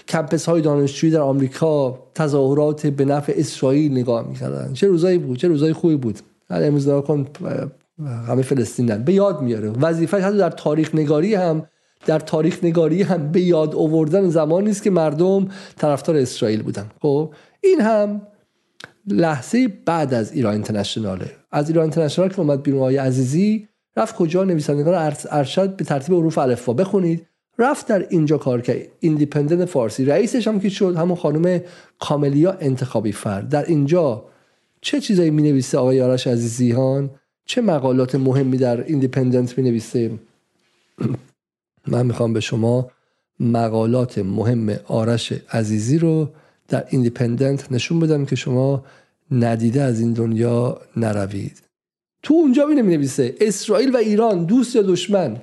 کمپس 0.07 0.45
های 0.45 0.61
دانشجویی 0.61 1.13
در 1.13 1.21
آمریکا 1.21 1.99
تظاهرات 2.15 2.87
به 2.87 3.05
نفع 3.05 3.33
اسرائیل 3.35 3.91
نگاه 3.91 4.27
می‌کردن. 4.27 4.73
چه 4.73 4.87
روزایی 4.87 5.17
بود؟ 5.17 5.37
چه 5.37 5.47
روزایی 5.47 5.73
خوبی 5.73 5.95
بود. 5.95 6.19
امروز 6.49 6.87
کن 6.89 7.27
همه 8.27 8.41
فلسطینن 8.41 9.03
به 9.03 9.13
یاد 9.13 9.41
میاره. 9.41 9.69
وظیفه 9.69 10.17
حتی 10.17 10.37
در 10.37 10.49
تاریخ 10.49 10.95
نگاری 10.95 11.35
هم 11.35 11.65
در 12.05 12.19
تاریخ 12.19 12.63
نگاری 12.63 13.01
هم 13.03 13.31
به 13.31 13.41
یاد 13.41 13.75
آوردن 13.75 14.29
زمانی 14.29 14.69
است 14.69 14.83
که 14.83 14.89
مردم 14.89 15.47
طرفدار 15.77 16.15
اسرائیل 16.15 16.61
بودن. 16.61 16.91
خب 17.01 17.33
این 17.61 17.81
هم 17.81 18.21
لحظه 19.07 19.67
بعد 19.85 20.13
از 20.13 20.31
ایران 20.31 20.53
اینترنشناله. 20.53 21.31
از 21.51 21.69
ایران 21.69 21.83
اینترنشنال 21.83 22.29
که 22.29 22.39
اومد 22.39 22.63
بیرون 22.63 22.79
آقای 22.79 22.97
عزیزی 22.97 23.67
رفت 23.97 24.15
کجا؟ 24.15 24.43
نویسندگان 24.43 25.13
ارشد 25.31 25.75
به 25.75 25.83
ترتیب 25.83 26.15
حروف 26.15 26.37
الفبا 26.37 26.73
بخونید. 26.73 27.27
رفت 27.59 27.87
در 27.87 28.07
اینجا 28.09 28.37
کار 28.37 28.61
کرد. 28.61 28.77
Independent 28.99 29.65
فارسی. 29.65 30.05
رئیسش 30.05 30.47
هم 30.47 30.59
که 30.59 30.69
شد 30.69 30.95
همون 30.95 31.15
خانم 31.15 31.61
کاملیا 31.99 32.51
انتخابی 32.51 33.11
فرد. 33.11 33.49
در 33.49 33.65
اینجا 33.65 34.25
چه 34.81 35.01
چیزایی 35.01 35.29
می 35.29 35.41
نویسه 35.41 35.77
آقای 35.77 36.01
آرش 36.01 36.27
عزیزیان 36.27 37.09
چه 37.45 37.61
مقالات 37.61 38.15
مهمی 38.15 38.57
در 38.57 38.83
Independent 38.83 39.57
می 39.57 39.63
نویسه 39.63 40.11
من 41.87 42.05
می‌خوام 42.05 42.33
به 42.33 42.39
شما 42.39 42.91
مقالات 43.39 44.17
مهم 44.17 44.69
آرش 44.87 45.33
عزیزی 45.51 45.97
رو 45.97 46.29
در 46.67 46.85
ایندیپندنت 46.89 47.71
نشون 47.71 47.99
بدم 47.99 48.25
که 48.25 48.35
شما 48.35 48.83
ندیده 49.31 49.81
از 49.81 49.99
این 49.99 50.13
دنیا 50.13 50.81
نروید. 50.97 51.61
تو 52.23 52.33
اونجا 52.33 52.65
می 52.65 52.75
نویسه 52.75 53.35
اسرائیل 53.41 53.95
و 53.95 53.97
ایران 53.97 54.45
دوست 54.45 54.75
یا 54.75 54.81
دشمن؟ 54.81 55.37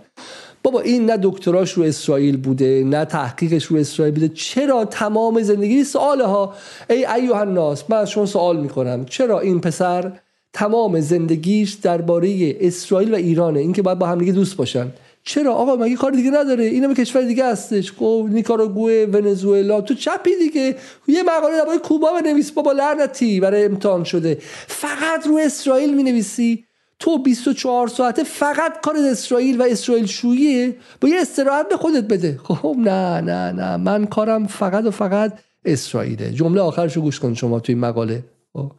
بابا 0.62 0.80
این 0.80 1.10
نه 1.10 1.18
دکتراش 1.22 1.72
رو 1.72 1.82
اسرائیل 1.82 2.36
بوده 2.36 2.84
نه 2.84 3.04
تحقیقش 3.04 3.64
رو 3.64 3.76
اسرائیل 3.76 4.14
بوده. 4.14 4.28
چرا 4.28 4.84
تمام 4.84 5.42
زندگی 5.42 5.84
سواله 5.84 6.24
ها 6.24 6.54
ای 6.90 7.06
ایوه 7.06 7.36
الناس 7.36 7.84
من 7.88 7.96
از 7.96 8.10
شما 8.10 8.26
سوال 8.26 8.60
می‌کنم 8.60 9.04
چرا 9.04 9.40
این 9.40 9.60
پسر 9.60 10.12
تمام 10.52 11.00
زندگیش 11.00 11.72
درباره 11.72 12.56
اسرائیل 12.60 13.12
و 13.12 13.16
ایرانه؟ 13.16 13.60
اینکه 13.60 13.82
باید 13.82 13.98
با 13.98 14.06
هم 14.06 14.18
دیگه 14.18 14.32
دوست 14.32 14.56
باشن. 14.56 14.90
چرا؟ 15.24 15.52
آقا 15.52 15.76
مگه 15.76 15.96
کار 15.96 16.10
دیگه 16.10 16.30
نداره؟ 16.30 16.64
اینم 16.64 16.94
کشور 16.94 17.22
دیگه 17.22 17.46
هستش. 17.46 17.92
خب 17.92 18.28
نیکاراگوئه 18.30 19.06
ونزوئلا. 19.06 19.80
تو 19.80 19.94
چپی 19.94 20.30
دیگه. 20.38 20.76
یه 21.08 21.22
مقاله 21.22 21.56
درباره 21.56 21.78
کوبا 21.78 22.20
بنویس. 22.20 22.52
بابا 22.52 22.72
لعنتی 22.72 23.40
برای 23.40 23.64
امتحان 23.64 24.04
شده. 24.04 24.38
فقط 24.66 25.26
رو 25.26 25.36
اسرائیل 25.36 25.94
می‌نویسی. 25.94 26.64
تو 26.98 27.18
24 27.22 27.88
ساعته 27.88 28.24
فقط 28.24 28.80
کار 28.80 28.96
اسرائیل 28.96 29.60
و 29.60 29.64
اسرائیل 29.64 30.06
شویه 30.06 30.76
با 31.00 31.08
یه 31.08 31.20
استراحت 31.20 31.68
به 31.68 31.76
خودت 31.76 32.04
بده. 32.04 32.40
خب 32.44 32.76
نه 32.78 33.20
نه 33.20 33.52
نه. 33.52 33.76
من 33.76 34.06
کارم 34.06 34.46
فقط 34.46 34.84
و 34.84 34.90
فقط 34.90 35.38
اسرائیله. 35.64 36.32
جمله 36.32 36.60
آخرشو 36.60 37.00
گوش 37.00 37.20
کن 37.20 37.34
شما 37.34 37.60
توی 37.60 37.74
مقاله. 37.74 38.24
خب. 38.52 38.72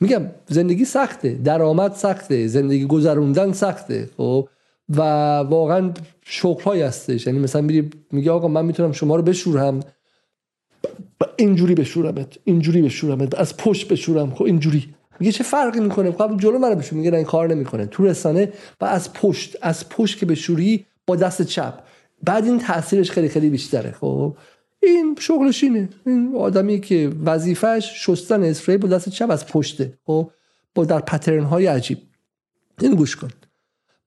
میگم 0.00 0.22
زندگی 0.48 0.84
سخته. 0.84 1.38
درآمد 1.44 1.94
سخته. 1.94 2.46
زندگی 2.46 2.86
گذروندن 2.86 3.52
سخته. 3.52 4.10
خب. 4.16 4.48
و 4.88 5.00
واقعا 5.38 5.92
شغلهایی 6.24 6.82
هستش. 6.82 7.26
یعنی 7.26 7.38
مثلا 7.38 7.62
میری 7.62 7.90
میگه 8.12 8.30
آقا 8.30 8.48
من 8.48 8.64
می‌تونم 8.64 8.92
شما 8.92 9.16
رو 9.16 9.22
بشورم. 9.22 9.80
اینجوری 11.36 11.74
بشورمت 11.74 12.38
اینجوری 12.44 12.82
بشورمت. 12.82 13.34
از 13.34 13.56
پشت 13.56 13.88
بشورم. 13.88 14.34
خب 14.34 14.44
اینجوری. 14.44 14.94
میگه 15.20 15.32
چه 15.32 15.44
فرقی 15.44 15.80
می‌کنه؟ 15.80 16.10
قبل 16.10 16.36
جلو 16.36 16.58
منو 16.58 16.74
بشور. 16.74 16.98
میگه 16.98 17.14
این 17.14 17.24
کار 17.24 17.48
نمی‌کنه. 17.48 17.86
تو 17.86 18.04
رسانه 18.04 18.52
و 18.80 18.84
از 18.84 19.12
پشت 19.12 19.56
از 19.62 19.88
پشت 19.88 20.18
که 20.18 20.26
بشوری 20.26 20.86
با 21.06 21.16
دست 21.16 21.42
چپ. 21.42 21.74
بعد 22.22 22.44
این 22.44 22.58
تاثیرش 22.58 23.10
خیلی 23.10 23.28
خیلی 23.28 23.50
بیشتره. 23.50 23.92
خب 23.92 24.36
این 24.82 25.16
شغلش 25.20 25.64
اینه. 25.64 25.88
این 26.06 26.34
آدمی 26.36 26.80
که 26.80 27.12
وظیفش 27.24 28.06
شستن 28.06 28.42
اسپری 28.42 28.76
با 28.76 28.88
دست 28.88 29.08
چپ 29.08 29.30
از 29.30 29.46
پشته. 29.46 29.98
خب 30.06 30.30
با 30.74 30.84
در 30.84 31.00
پترن 31.00 31.44
های 31.44 31.66
عجیب. 31.66 31.98
این 32.80 32.94
گوش 32.94 33.16
کن. 33.16 33.28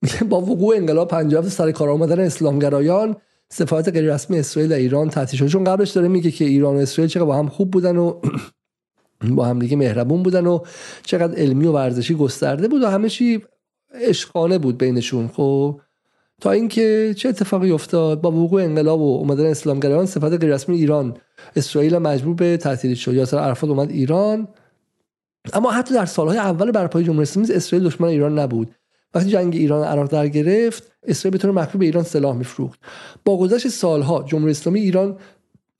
میگه 0.01 0.23
با 0.23 0.41
وقوع 0.41 0.75
انقلاب 0.75 1.07
57 1.07 1.49
سر 1.49 1.71
کار 1.71 1.89
آمدن 1.89 2.19
اسلامگرایان 2.19 3.15
سفارت 3.49 3.89
غیر 3.89 4.13
رسمی 4.13 4.39
اسرائیل 4.39 4.71
در 4.71 4.77
ایران 4.77 5.09
تعطیل 5.09 5.39
شد 5.39 5.47
چون 5.47 5.63
قبلش 5.63 5.89
داره 5.89 6.07
میگه 6.07 6.31
که 6.31 6.45
ایران 6.45 6.75
و 6.75 6.79
اسرائیل 6.79 7.09
چقدر 7.09 7.25
با 7.25 7.35
هم 7.35 7.47
خوب 7.47 7.71
بودن 7.71 7.97
و 7.97 8.21
با 9.35 9.45
هم 9.45 9.59
دیگه 9.59 9.77
مهربون 9.77 10.23
بودن 10.23 10.47
و 10.47 10.59
چقدر 11.03 11.35
علمی 11.35 11.65
و 11.65 11.71
ورزشی 11.71 12.15
گسترده 12.15 12.67
بود 12.67 12.83
و 12.83 12.87
همه 12.87 13.09
چی 13.09 13.41
عشقانه 13.93 14.57
بود 14.57 14.77
بینشون. 14.77 15.27
خب 15.27 15.81
تا 16.41 16.51
اینکه 16.51 17.13
چه 17.17 17.29
اتفاقی 17.29 17.71
افتاد؟ 17.71 18.21
با 18.21 18.31
وقوع 18.31 18.63
انقلاب 18.63 19.01
و 19.01 19.17
اومدن 19.17 19.45
اسلامگرایان 19.45 20.05
سفارت 20.05 20.41
غیر 20.41 20.53
رسمی 20.53 20.75
ایران 20.75 21.17
اسرائیل 21.55 21.97
مجبور 21.97 22.35
به 22.35 22.57
تعطیل 22.57 22.95
شد. 22.95 23.13
یاسر 23.13 23.37
عرفات 23.37 23.69
اومد 23.69 23.89
ایران. 23.89 24.47
اما 25.53 25.71
حتی 25.71 25.93
در 25.93 26.05
سالهای 26.05 26.37
اول 26.37 26.71
برپایی 26.71 27.05
جمهوری 27.05 27.23
اسلامی 27.23 27.51
اسرائیل 27.51 27.87
دشمن 27.87 28.07
ایران 28.07 28.39
نبود. 28.39 28.75
وقتی 29.13 29.29
جنگ 29.29 29.55
ایران 29.55 29.87
عراق 29.87 30.11
در 30.11 30.27
گرفت 30.27 30.91
اسرائیل 31.03 31.37
به 31.37 31.41
طور 31.41 31.51
مخفی 31.51 31.77
به 31.77 31.85
ایران 31.85 32.03
سلاح 32.03 32.35
میفروخت. 32.35 32.79
با 33.25 33.37
گذشت 33.37 33.67
سالها 33.67 34.23
جمهوری 34.23 34.51
اسلامی 34.51 34.79
ایران 34.79 35.17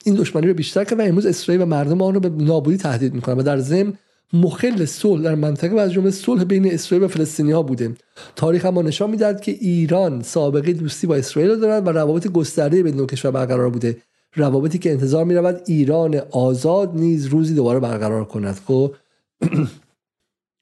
این 0.06 0.16
دشمنی 0.16 0.48
رو 0.48 0.54
بیشتر 0.54 0.84
کرد 0.84 1.00
و 1.00 1.02
امروز 1.02 1.26
اسرائیل 1.26 1.62
و 1.62 1.66
مردم 1.66 2.02
آن 2.02 2.14
رو 2.14 2.20
به 2.20 2.30
نابودی 2.30 2.78
تهدید 2.78 3.14
می‌کنه 3.14 3.36
و 3.36 3.42
در 3.42 3.58
ضمن 3.58 3.94
مخل 4.34 4.86
صلح 4.86 5.22
در 5.24 5.36
منطقه 5.36 5.76
و 5.76 5.80
از 5.80 5.92
جمله 5.92 6.12
صلح 6.12 6.44
بین 6.44 6.74
اسرائیل 6.74 7.06
و 7.06 7.08
فلسطینی 7.08 7.52
ها 7.52 7.64
بوده. 7.64 7.96
تاریخ 8.36 8.66
ما 8.66 8.82
نشان 8.82 9.10
می‌دهد 9.10 9.42
که 9.42 9.52
ایران 9.52 10.22
سابقه 10.22 10.74
دوستی 10.74 11.08
با 11.08 11.16
اسرائیل 11.16 11.56
دارد 11.56 11.88
و 11.88 11.90
روابط 11.90 12.28
گسترده 12.28 12.84
بین 12.84 12.96
دو 12.96 13.06
کشور 13.06 13.32
برقرار 13.32 13.70
بوده. 13.70 13.98
روابطی 14.36 14.78
که 14.78 14.92
انتظار 14.92 15.26
می 15.26 15.36
رود 15.36 15.62
ایران 15.66 16.22
آزاد 16.32 16.96
نیز 16.96 17.26
روزی 17.26 17.56
دوباره 17.56 17.80
برقرار 17.80 18.26
کند. 18.26 18.60
خب 18.68 18.96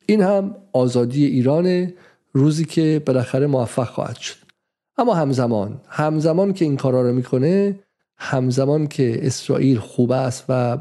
این 0.10 0.22
هم 0.22 0.56
آزادی 0.74 1.26
ایران 1.26 1.94
روزی 2.34 2.66
که 2.66 3.02
بالاخره 3.06 3.48
موفق 3.48 3.90
خواهد 3.90 4.18
شد. 4.18 4.36
اما 4.98 5.14
همزمان 5.14 5.82
همزمان 5.88 6.54
که 6.54 6.66
این 6.66 6.78
کارا 6.78 7.02
رو 7.02 7.14
می‌کنه 7.14 7.80
همزمان 8.18 8.88
که 8.88 9.28
اسرائیل 9.28 9.80
خوب 9.80 10.12
است 10.12 10.46
و 10.50 10.78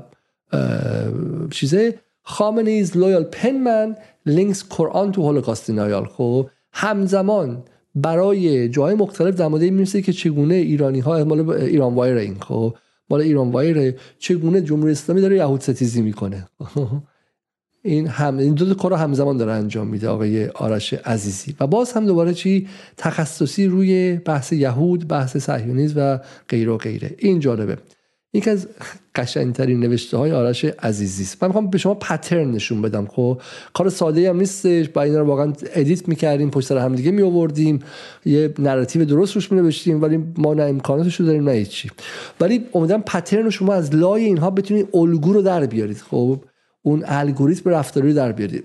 چیزه 1.50 1.98
Khamenei's 2.22 2.96
loyal 2.96 3.24
penman 3.24 3.96
links 4.26 4.64
Quran 4.70 5.12
to 5.12 5.22
Holocaust 5.22 5.66
denial 5.66 6.04
خب 6.04 6.50
همزمان 6.72 7.62
برای 7.94 8.68
جای 8.68 8.94
مختلف 8.94 9.34
در 9.34 9.48
مورد 9.48 9.62
این 9.62 9.84
که 9.84 10.12
چگونه 10.12 10.54
ایرانی 10.54 11.00
ها 11.00 11.24
مال 11.24 11.50
ایران 11.50 11.94
وایر 11.94 12.16
این 12.16 12.40
خب 12.40 12.74
مال 13.10 13.20
ایران 13.20 13.50
وایر 13.50 13.94
چگونه 14.18 14.60
جمهوری 14.60 14.92
اسلامی 14.92 15.20
داره 15.20 15.36
یهود 15.36 15.60
ستیزی 15.60 16.02
می‌کنه. 16.02 16.48
این 17.82 18.06
هم 18.06 18.38
این 18.38 18.54
دو 18.54 18.74
کار 18.74 18.92
همزمان 18.92 19.36
داره 19.36 19.52
انجام 19.52 19.86
میده 19.86 20.08
آقای 20.08 20.46
آرش 20.46 20.94
عزیزی. 20.94 21.54
و 21.60 21.66
باز 21.66 21.92
هم 21.92 22.06
دوباره 22.06 22.34
چی؟ 22.34 22.68
تخصصی 22.96 23.66
روی 23.66 24.16
بحث 24.16 24.52
یهود 24.52 25.08
بحث 25.08 25.36
صهیونیسم 25.36 25.94
و 25.96 26.18
غیره 26.48 26.72
و 26.72 26.76
غیره. 26.76 27.14
این 27.18 27.40
جالبه. 27.40 27.76
یکی 28.32 28.50
از 28.50 28.68
قشنگترین 29.14 29.80
نوشته 29.80 30.16
های 30.16 30.32
آرش 30.32 30.64
عزیزی 30.64 31.22
است. 31.22 31.42
من 31.42 31.48
می‌خوام 31.48 31.70
به 31.70 31.78
شما 31.78 31.94
pattern 31.94 32.50
نشون 32.50 32.82
بدم. 32.82 33.06
خب 33.06 33.40
کار 33.74 33.88
ساده 33.88 34.28
هم 34.28 34.36
نیستش. 34.36 34.88
با 34.88 35.02
اینا 35.02 35.18
رو 35.18 35.26
واقعا 35.26 35.52
edit 35.74 36.08
می‌کردیم 36.08 36.50
پشت 36.50 36.66
سر 36.66 36.78
هم 36.78 36.94
دیگه 36.94 37.10
می 37.10 37.22
آوردیم 37.22 37.78
یه 38.24 38.54
narrative 38.58 39.04
درست 39.04 39.34
روش 39.34 39.52
می 39.52 39.60
نوشتیم 39.60 40.02
ولی 40.02 40.24
ما 40.36 40.54
نه 40.54 40.62
امکاناتش 40.62 41.20
رو 41.20 41.26
داریم 41.26 41.44
نه 41.44 41.52
هیچی. 41.52 41.90
ولی 42.40 42.64
امیدوارم 42.74 43.02
pattern 43.02 43.44
رو 43.44 43.50
شما 43.50 43.74
از 43.74 43.94
لای 43.94 44.24
اینها 44.24 44.50
بتونید 44.50 44.88
الگو 44.94 45.32
رو 45.32 45.42
در 45.42 45.66
بیارید. 45.66 45.98
خب 46.10 46.40
اون 46.88 47.04
الگوریتم 47.06 47.70
رفتاری 47.70 48.14
در 48.14 48.32
بیارید 48.32 48.64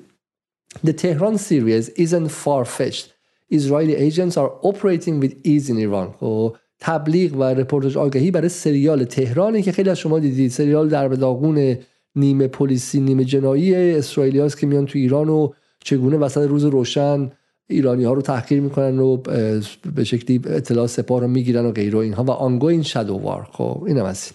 The 0.88 0.94
Tehran 0.94 1.38
series 1.38 1.86
isn't 2.04 2.30
far-fetched. 2.44 3.08
Israeli 3.60 3.96
agents 4.08 4.36
are 4.42 4.52
operating 4.70 5.16
with 5.24 5.34
ease 5.52 5.70
in 5.70 5.78
Iran. 5.78 6.08
خب 6.20 6.56
تبلیغ 6.80 7.36
و 7.36 7.44
رپورتاج 7.44 7.98
آگهی 7.98 8.32
برای 8.32 8.50
سریال 8.50 9.04
تهرانی 9.04 9.62
که 9.62 9.72
خیلی 9.72 9.90
از 9.90 10.00
شما 10.00 10.20
دیدید 10.20 10.52
سریال 10.52 10.90
در 10.90 11.08
داغون 11.08 11.78
نیمه 12.16 12.48
پلیسی 12.48 13.00
نیمه 13.00 13.26
جنایی 13.26 13.76
اسرائیلی 13.76 14.50
که 14.50 14.68
میان 14.68 14.86
تو 14.86 15.00
ایران 15.00 15.30
و 15.30 15.50
چگونه 15.84 16.18
وسط 16.18 16.48
روز 16.48 16.66
روشن 16.66 17.32
ایرانی 17.70 18.04
ها 18.04 18.14
رو 18.14 18.22
تحقیر 18.22 18.62
می‌کنن 18.62 19.00
و 19.00 19.18
به 19.96 20.04
شکلی 20.04 20.42
اطلاع 20.46 20.88
سپاه 20.88 21.22
رو 21.22 21.28
می‌گیرن 21.28 21.66
و 21.66 21.72
غیره 21.72 22.00
اینها 22.00 22.24
و 22.24 22.32
آنگو 22.32 22.66
این 22.66 22.84
شادووار 22.84 23.48
خب 23.52 23.84
این 23.88 23.98
هم 23.98 24.06
از 24.06 24.32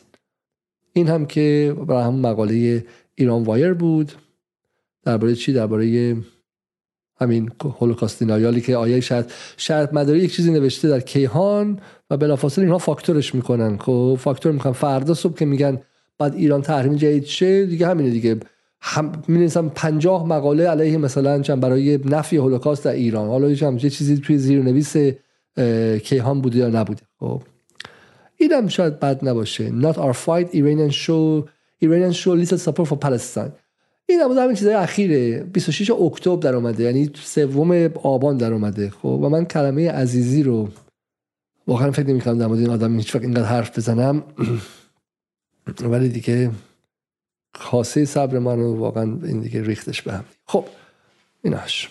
این 0.93 1.09
هم 1.09 1.27
که 1.27 1.77
برای 1.87 2.05
هم 2.05 2.15
مقاله 2.15 2.85
ایران 3.19 3.43
وایر 3.43 3.73
بود. 3.73 4.13
درباره 5.05 5.35
چی؟ 5.35 5.53
درباره 5.53 6.17
همین 7.21 7.51
هولوکاست 7.81 8.19
دینایالی 8.19 8.61
که 8.61 8.77
آیه 8.77 9.01
شاید 9.01 9.33
شاید 9.57 9.95
مداری 9.95 10.19
یک 10.19 10.35
چیزی 10.35 10.53
نوشته 10.53 10.89
در 10.89 11.01
کیهان 11.01 11.81
و 12.11 12.17
بلافاصله 12.17 12.65
اینها 12.65 12.79
فاکتورش 12.79 13.35
می‌کنن. 13.35 13.79
خب 13.79 14.19
فاکتور 14.21 14.53
می‌کنن 14.53 14.73
فردا 14.73 15.15
صبح 15.15 15.35
که 15.35 15.45
میگن 15.45 15.79
بعد 16.19 16.35
ایران 16.35 16.63
تحریم 16.63 16.97
جدید 16.97 17.25
شه 17.25 17.67
دیگه 17.67 17.87
همینه 17.87 18.11
دیگه. 18.11 18.37
هم 18.81 19.13
می 19.29 19.49
50 19.75 20.27
مقاله 20.27 20.69
علیه 20.69 20.99
مثلا 20.99 21.43
چند 21.43 21.61
برای 21.61 21.99
نفی 22.05 22.37
هولوکاست 22.37 22.85
در 22.85 22.93
ایران. 22.93 23.29
حالا 23.29 23.55
چه 23.55 23.91
چیزی 23.91 24.19
توی 24.19 24.39
زیر 24.39 24.63
نویس 24.63 24.97
کیهان 26.05 26.41
بوده 26.41 26.59
یا 26.59 26.69
نبوده. 26.69 27.03
خب 27.21 27.43
اینم 28.37 28.69
شاید 28.69 29.01
بد 29.01 29.29
نباشه. 29.29 29.71
Not 29.81 29.95
our 29.95 30.15
fight 30.27 30.55
Iranian 30.55 30.93
show. 30.93 31.49
Iranian 31.83 32.13
show 32.13 32.35
little 32.35 32.59
support 32.59 32.89
for 32.89 32.99
Palestine. 33.07 33.53
این 34.07 34.21
هم 34.21 34.31
همین 34.31 34.57
چیزای 34.57 34.75
اخیره. 34.75 35.43
26 35.43 35.91
اکتبر 35.91 36.37
در 36.37 36.55
اومده 36.55 36.85
یعنی 36.85 37.11
سوم 37.15 37.91
آبان 38.03 38.37
در 38.37 38.53
اومده. 38.53 38.91
خب 38.91 39.05
و 39.05 39.29
من 39.29 39.45
کلمه 39.45 39.91
عزیزی 39.91 40.43
رو 40.43 40.69
واقعا 41.67 41.91
فکر 41.91 42.07
نمی‌کنم 42.07 42.39
در 42.39 42.47
مورد 42.47 42.61
این 42.61 42.71
آدم 42.71 42.97
هیچ 42.97 43.15
وقت 43.15 43.25
اینقدر 43.25 43.45
حرف 43.45 43.79
بزنم. 43.79 44.23
ولی 45.93 46.09
دیگه 46.09 46.51
خاصه 47.55 48.05
صبر 48.05 48.39
منو 48.39 48.77
واقعا 48.77 49.19
این 49.25 49.41
دیگه 49.41 49.63
ریختش 49.63 50.03
به 50.03 50.13
هم. 50.13 50.25
خب 50.47 50.65
ایناش. 51.43 51.91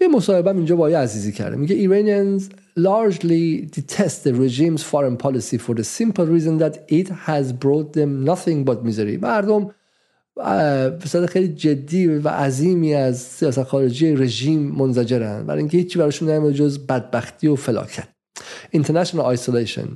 یه 0.00 0.08
مصاحبه 0.08 0.50
اینجا 0.50 0.76
با 0.76 0.90
یه 0.90 0.98
عزیزی 0.98 1.32
کرده. 1.32 1.56
میگه 1.56 1.88
Iranians 1.88 2.42
largely 2.78 3.70
detest 3.76 4.24
the 4.24 4.32
regime's 4.32 4.82
foreign 4.82 5.16
policy 5.16 5.58
for 5.58 5.74
the 5.74 5.84
simple 5.84 6.26
reason 6.26 6.58
that 6.58 6.74
it 6.88 7.08
has 7.26 7.52
brought 7.52 7.92
them 7.92 8.24
nothing 8.24 8.64
but 8.64 8.84
misery. 8.84 9.18
مردم 9.22 9.70
به 11.20 11.26
خیلی 11.26 11.48
جدی 11.48 12.06
و 12.06 12.28
عظیمی 12.28 12.94
از 12.94 13.18
سیاست 13.18 13.62
خارجی 13.62 14.12
رژیم 14.12 14.60
منزجرن. 14.60 15.46
برای 15.46 15.58
اینکه 15.58 15.78
هیچی 15.78 15.98
براشون 15.98 16.30
نمیاد 16.30 16.52
جز 16.52 16.86
بدبختی 16.86 17.48
و 17.48 17.56
فلاکت. 17.56 18.08
International 18.76 19.36
isolation 19.36 19.88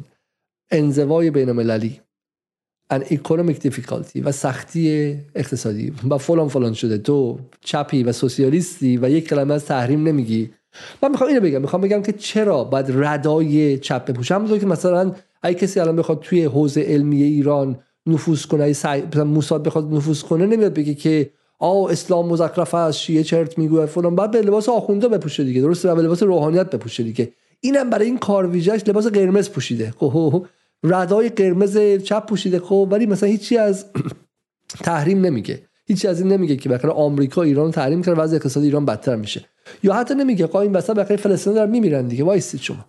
انزوای 0.71 1.31
بین 1.31 1.49
المللی 1.49 2.01
an 2.99 3.03
economic 3.05 3.69
difficulty 3.69 4.21
و 4.25 4.33
سختی 4.33 5.17
اقتصادی. 5.35 5.93
و 6.11 6.19
فلان 6.19 6.49
فلان 6.49 6.73
شده 6.73 6.99
تو 6.99 7.39
چپی 7.61 8.03
و 8.03 8.13
سوسیالیستی 8.13 8.97
و 8.97 9.11
یک 9.11 9.29
کلمه 9.29 9.55
از 9.55 9.65
تحریم 9.65 10.09
نمیگی. 10.09 10.51
من 11.03 11.11
می‌خوام 11.11 11.29
اینو 11.29 11.41
بگم. 11.41 11.61
می‌خوام 11.61 11.83
بگم 11.83 12.03
که 12.03 12.13
چرا 12.13 12.65
باید 12.65 12.87
ردای 12.89 13.79
چپ 13.79 14.05
بپوشه 14.05 14.35
همونطور 14.35 14.59
که 14.59 14.67
مثلا 14.67 15.13
اگه 15.43 15.59
کسی 15.59 15.81
الان 15.81 15.97
بخواد 15.97 16.21
توی 16.21 16.45
حوزه 16.45 16.81
علمی 16.81 17.23
ایران 17.23 17.79
نفوذ 18.07 18.45
کنه 18.45 18.73
سعی 18.73 19.03
مثلا 19.03 19.25
موساد 19.25 19.63
بخواد 19.63 19.95
نفوذ 19.95 20.23
کنه 20.23 20.47
نمیاد 20.47 20.75
بگه 20.75 20.95
که 20.95 21.31
آ 21.59 21.89
اسلام 21.89 22.29
مزخرف 22.29 22.75
است 22.75 22.99
شیعه 22.99 23.23
چرت 23.23 23.59
میگه 23.59 23.87
فلان. 23.87 24.15
بعد 24.15 24.31
به 24.31 24.43
لباس 24.43 24.69
آخونده 24.69 25.09
بپوشه 25.09 25.45
دیگه. 25.45 25.61
درسته؟ 25.61 25.95
به 25.95 26.03
لباس 26.03 26.23
روحانیت 26.23 26.71
بپوشه 26.71 27.03
دیگه. 27.03 27.33
اینم 27.61 27.91
برای 27.91 28.07
این 28.07 28.19
کار 28.19 28.47
ویژش 28.47 28.81
لباس 28.87 29.07
قرمز 29.07 29.51
پوشیده. 29.51 29.95
ردای 30.85 31.29
قرمز 31.29 31.79
چپ 31.79 32.27
پوشیده 32.27 32.61
خب 32.61 32.89
ولی 32.91 33.07
مثلا 33.07 33.29
هیچی 33.29 33.59
از 33.59 33.87
تحریم 34.85 35.21
نمیگه. 35.21 35.63
هیچی 35.87 36.09
از 36.09 36.21
این 36.21 36.33
نمیگه 36.33 36.57
که 36.57 36.69
بخاطر 36.69 36.91
آمریکا 36.91 37.43
ایران 37.43 37.71
تحریم 37.71 38.03
کرده 38.03 38.21
وضع 38.21 38.37
اقتصادی 38.37 38.67
ایران 38.67 38.85
بدتر 38.85 39.17
میشه. 39.17 39.45
یا 39.83 39.95
حتی 39.95 40.15
نمیگه 40.15 40.47
قایم 40.47 40.75
وسط 40.75 40.95
بخاطر 40.95 41.17
فلسطین 41.17 41.55
دارن 41.55 41.71
میمیرن 41.71 42.09
دیگه 42.09 42.25
وایسید 42.25 42.61
شما. 42.61 42.85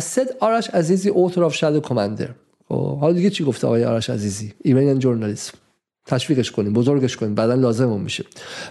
said 0.00 0.26
Arash 0.40 0.70
Azizi 0.70 1.08
author 1.08 1.44
of 1.44 1.54
Shadow 1.54 1.80
Commander 1.80 2.28
حالا 2.68 3.12
دیگه 3.12 3.30
چی 3.30 3.44
گفته 3.44 3.66
آقای 3.66 3.84
آرش 3.84 4.10
عزیزی؟ 4.10 4.54
Iranian 4.62 4.98
journalist 4.98 5.63
تشویقش 6.06 6.50
کنیم 6.50 6.72
بزرگش 6.72 7.16
کنیم 7.16 7.34
بعدا 7.34 7.54
لازم 7.54 8.00
میشه. 8.00 8.24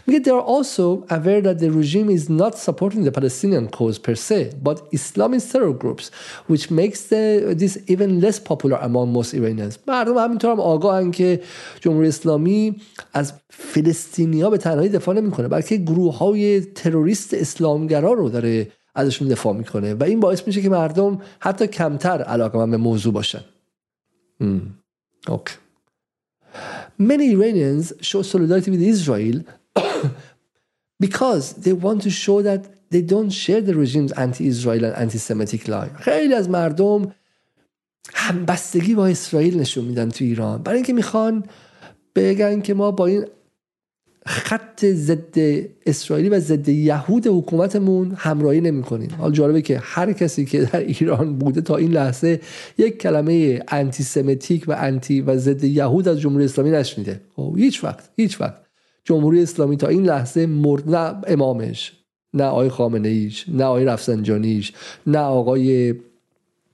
میگه 0.07 0.19
they 0.19 0.27
are 0.27 0.47
also 0.47 1.11
aware 1.11 1.41
that 1.43 1.59
the 1.59 1.69
regime 1.69 2.09
is 2.17 2.29
not 2.29 2.55
supporting 2.57 3.03
the 3.03 3.11
Palestinian 3.11 3.67
cause 3.77 3.97
per 3.97 4.15
se 4.15 4.53
but 4.65 4.77
Islamist 4.97 5.51
terror 5.51 5.73
groups 5.83 6.11
which 6.51 6.71
makes 6.71 6.99
the, 7.11 7.55
this 7.61 7.77
even 7.93 8.21
less 8.21 8.39
popular 8.39 8.77
among 8.81 9.07
most 9.17 9.33
Iranians. 9.33 9.77
مردم 9.87 10.17
همینطور 10.17 10.51
هم 10.51 10.59
آگاهن 10.59 11.11
که 11.11 11.41
جمهوری 11.79 12.07
اسلامی 12.07 12.75
از 13.13 13.33
فلسطینیا 13.49 14.49
به 14.49 14.57
تنهایی 14.57 14.89
دفاع 14.89 15.15
نمی‌کنه 15.15 15.47
بلکه 15.47 15.77
گروه 15.77 16.17
های 16.17 16.61
تروریست 16.61 17.33
اسلامگرا 17.33 18.13
رو 18.13 18.29
داره 18.29 18.71
ازشون 18.95 19.27
دفاع 19.27 19.53
می‌کنه. 19.53 19.93
و 19.93 20.03
این 20.03 20.19
باعث 20.19 20.47
میشه 20.47 20.61
که 20.61 20.69
مردم 20.69 21.21
حتی 21.39 21.67
کمتر 21.67 22.21
علاقه 22.21 22.57
من 22.57 22.71
به 22.71 22.77
موضوع 22.77 23.13
باشن. 23.13 23.41
اوکی. 25.27 25.53
Many 26.98 27.26
Iranians 27.36 27.92
show 28.00 28.22
solidarity 28.22 28.70
with 28.70 28.82
Israel 28.94 29.38
because 31.06 31.44
they 31.64 31.72
want 31.72 31.98
to 32.02 32.10
show 32.10 32.42
that 32.42 32.60
they 32.92 33.02
don't 33.02 33.32
share 33.44 33.60
the 33.60 33.74
regime's 33.84 34.12
anti-Israel 34.12 34.82
and 34.84 34.94
anti-Semitic 35.04 35.68
lie. 35.68 35.90
خیلی 36.00 36.34
از 36.34 36.50
مردم 36.50 37.14
همبستگی 38.14 38.94
با 38.94 39.06
اسرائیل 39.06 39.60
نشون 39.60 39.84
میدن 39.84 40.08
تو 40.08 40.24
ایران 40.24 40.62
برای 40.62 40.76
اینکه 40.76 40.92
میخوان 40.92 41.44
بگن 42.14 42.60
که 42.60 42.74
ما 42.74 42.90
با 42.90 43.06
این 43.06 43.26
خط 44.25 44.85
ضد 44.85 45.37
اسرائیلی 45.85 46.29
و 46.29 46.39
ضد 46.39 46.69
یهود 46.69 47.27
حکومتمون 47.27 48.13
همراهی 48.17 48.61
نمی‌کنیم 48.61 49.09
حال 49.17 49.31
جالبه 49.31 49.61
که 49.61 49.79
هر 49.83 50.13
کسی 50.13 50.45
که 50.45 50.61
در 50.61 50.79
ایران 50.79 51.35
بوده 51.37 51.61
تا 51.61 51.75
این 51.75 51.91
لحظه 51.91 52.39
یک 52.77 52.97
کلمه 52.97 53.63
انتی 53.67 54.03
سمتیک 54.03 54.65
و 54.67 54.75
انتی 54.79 55.21
و 55.21 55.37
ضد 55.37 55.63
یهود 55.63 56.07
از 56.07 56.19
جمهوری 56.19 56.45
اسلامی 56.45 56.71
نشنیده. 56.71 57.21
خب 57.35 57.55
هیچ 57.57 57.83
وقت 57.83 58.09
هیچ 58.15 58.41
وقت. 58.41 58.63
جمهوری 59.05 59.43
اسلامی 59.43 59.77
تا 59.77 59.87
این 59.87 60.03
لحظه 60.03 60.45
مرد 60.45 60.95
نه 60.95 61.15
امامش 61.27 61.91
نه 62.33 62.43
آقای 62.43 62.69
خامنه 62.69 63.09
ایش 63.09 63.45
نه 63.49 63.63
آقای 63.63 63.85
رفسنجانیش 63.85 64.73
نه 65.07 65.19
آقای 65.19 65.93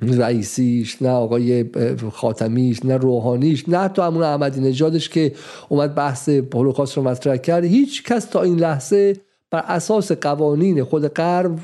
رئیسیش 0.01 1.01
نه 1.01 1.09
آقای 1.09 1.65
خاتمیش 2.11 2.85
نه 2.85 2.97
روحانیش 2.97 3.69
نه 3.69 3.77
حتی 3.77 4.01
همون 4.01 4.23
احمدی 4.23 4.61
نژادش 4.61 5.09
که 5.09 5.31
اومد 5.69 5.95
بحث 5.95 6.29
هولوکاست 6.29 6.97
رو 6.97 7.03
مطرح 7.03 7.37
کرد. 7.37 7.63
هیچ 7.63 8.03
کس 8.03 8.25
تا 8.25 8.41
این 8.41 8.59
لحظه 8.59 9.17
بر 9.51 9.63
اساس 9.67 10.11
قوانین 10.11 10.83
خود 10.83 11.07
غرب 11.07 11.59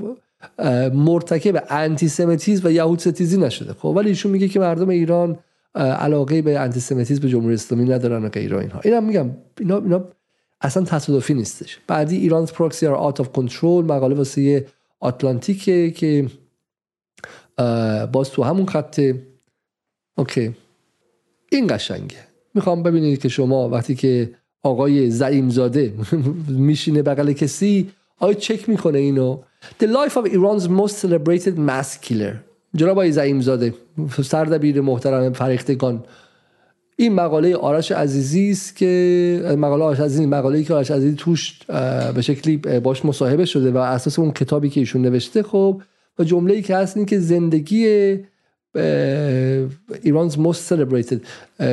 مرتکب 0.93 1.63
antisemitism 1.69 2.67
و 2.67 2.71
یهود 2.71 2.99
ستیزی 2.99 3.37
نشده. 3.37 3.73
خب 3.73 3.85
ولی 3.85 4.09
ایشون 4.09 4.31
میگه 4.31 4.47
که 4.47 4.59
مردم 4.59 4.89
ایران 4.89 5.37
علاقه 5.75 6.41
به 6.41 6.59
antisemitism 6.59 7.21
به 7.21 7.29
جمهوری 7.29 7.53
اسلامی 7.53 7.85
ندارن 7.85 8.25
و 8.25 8.29
غیره 8.29 8.57
اینها. 8.59 8.79
اینم 8.83 9.03
میگم 9.03 9.29
اینا, 9.59 9.77
اینا 9.77 10.03
اصلا 10.61 10.83
تصادفی 10.83 11.33
نیستش. 11.33 11.79
بعدی 11.87 12.17
Iran 12.17 12.45
proxies 12.45 12.87
are 12.87 12.95
out 12.95 13.19
of 13.19 13.31
control 13.31 13.85
مقاله 13.85 14.15
واسه 14.15 14.65
آتلانتیکه 14.99 15.91
که 15.91 16.25
باز 18.11 18.29
تو 18.31 18.43
همون 18.43 18.65
خط. 18.65 19.01
اوکی. 20.17 20.55
این 21.51 21.67
قشنگه. 21.67 22.17
می‌خوام 22.53 22.83
ببینید 22.83 23.21
که 23.21 23.29
شما 23.29 23.69
وقتی 23.69 23.95
که 23.95 24.29
آقای 24.63 25.09
زعیم 25.09 25.49
زاده 25.49 25.93
میشینه 26.47 27.01
بغل 27.01 27.31
کسی 27.31 27.89
آیا 28.19 28.33
چک 28.33 28.69
می‌کنه 28.69 28.99
اینو. 28.99 29.39
The 29.79 29.85
life 29.85 30.13
of 30.13 30.25
Iran's 30.25 30.67
most 30.67 30.95
celebrated 31.05 31.57
mass 31.57 32.09
killer. 32.09 32.35
جناب 32.75 32.91
آقای 32.91 33.11
زعیم 33.11 33.41
زاده 33.41 33.73
سردبیر 34.23 34.81
محترم 34.81 35.33
فریختگان 35.33 36.03
این 36.95 37.13
مقاله 37.13 37.55
آرش 37.55 37.91
عزیزی 37.91 38.51
است 38.51 38.75
که 38.75 39.55
مقاله 39.57 39.83
آرش 39.83 39.99
عزیزی 39.99 40.25
مقاله 40.25 40.63
که 40.63 40.73
آرش 40.73 40.91
عزیزی 40.91 41.15
توش 41.15 41.59
به 42.15 42.21
شکلی 42.21 42.57
باش 42.57 43.05
مصاحبه 43.05 43.45
شده 43.45 43.71
و 43.71 43.77
اساس 43.77 44.19
اون 44.19 44.31
کتابی 44.31 44.69
که 44.69 44.79
ایشون 44.79 45.01
نوشته 45.01 45.43
خب 45.43 45.81
و 46.19 46.23
جمله 46.23 46.53
ای 46.53 46.61
که 46.61 46.75
هست 46.75 46.97
این 46.97 47.05
که 47.05 47.19
زندگی 47.19 47.85
ایرانز 50.03 50.35
most 50.35 50.73
celebrated 50.73 51.19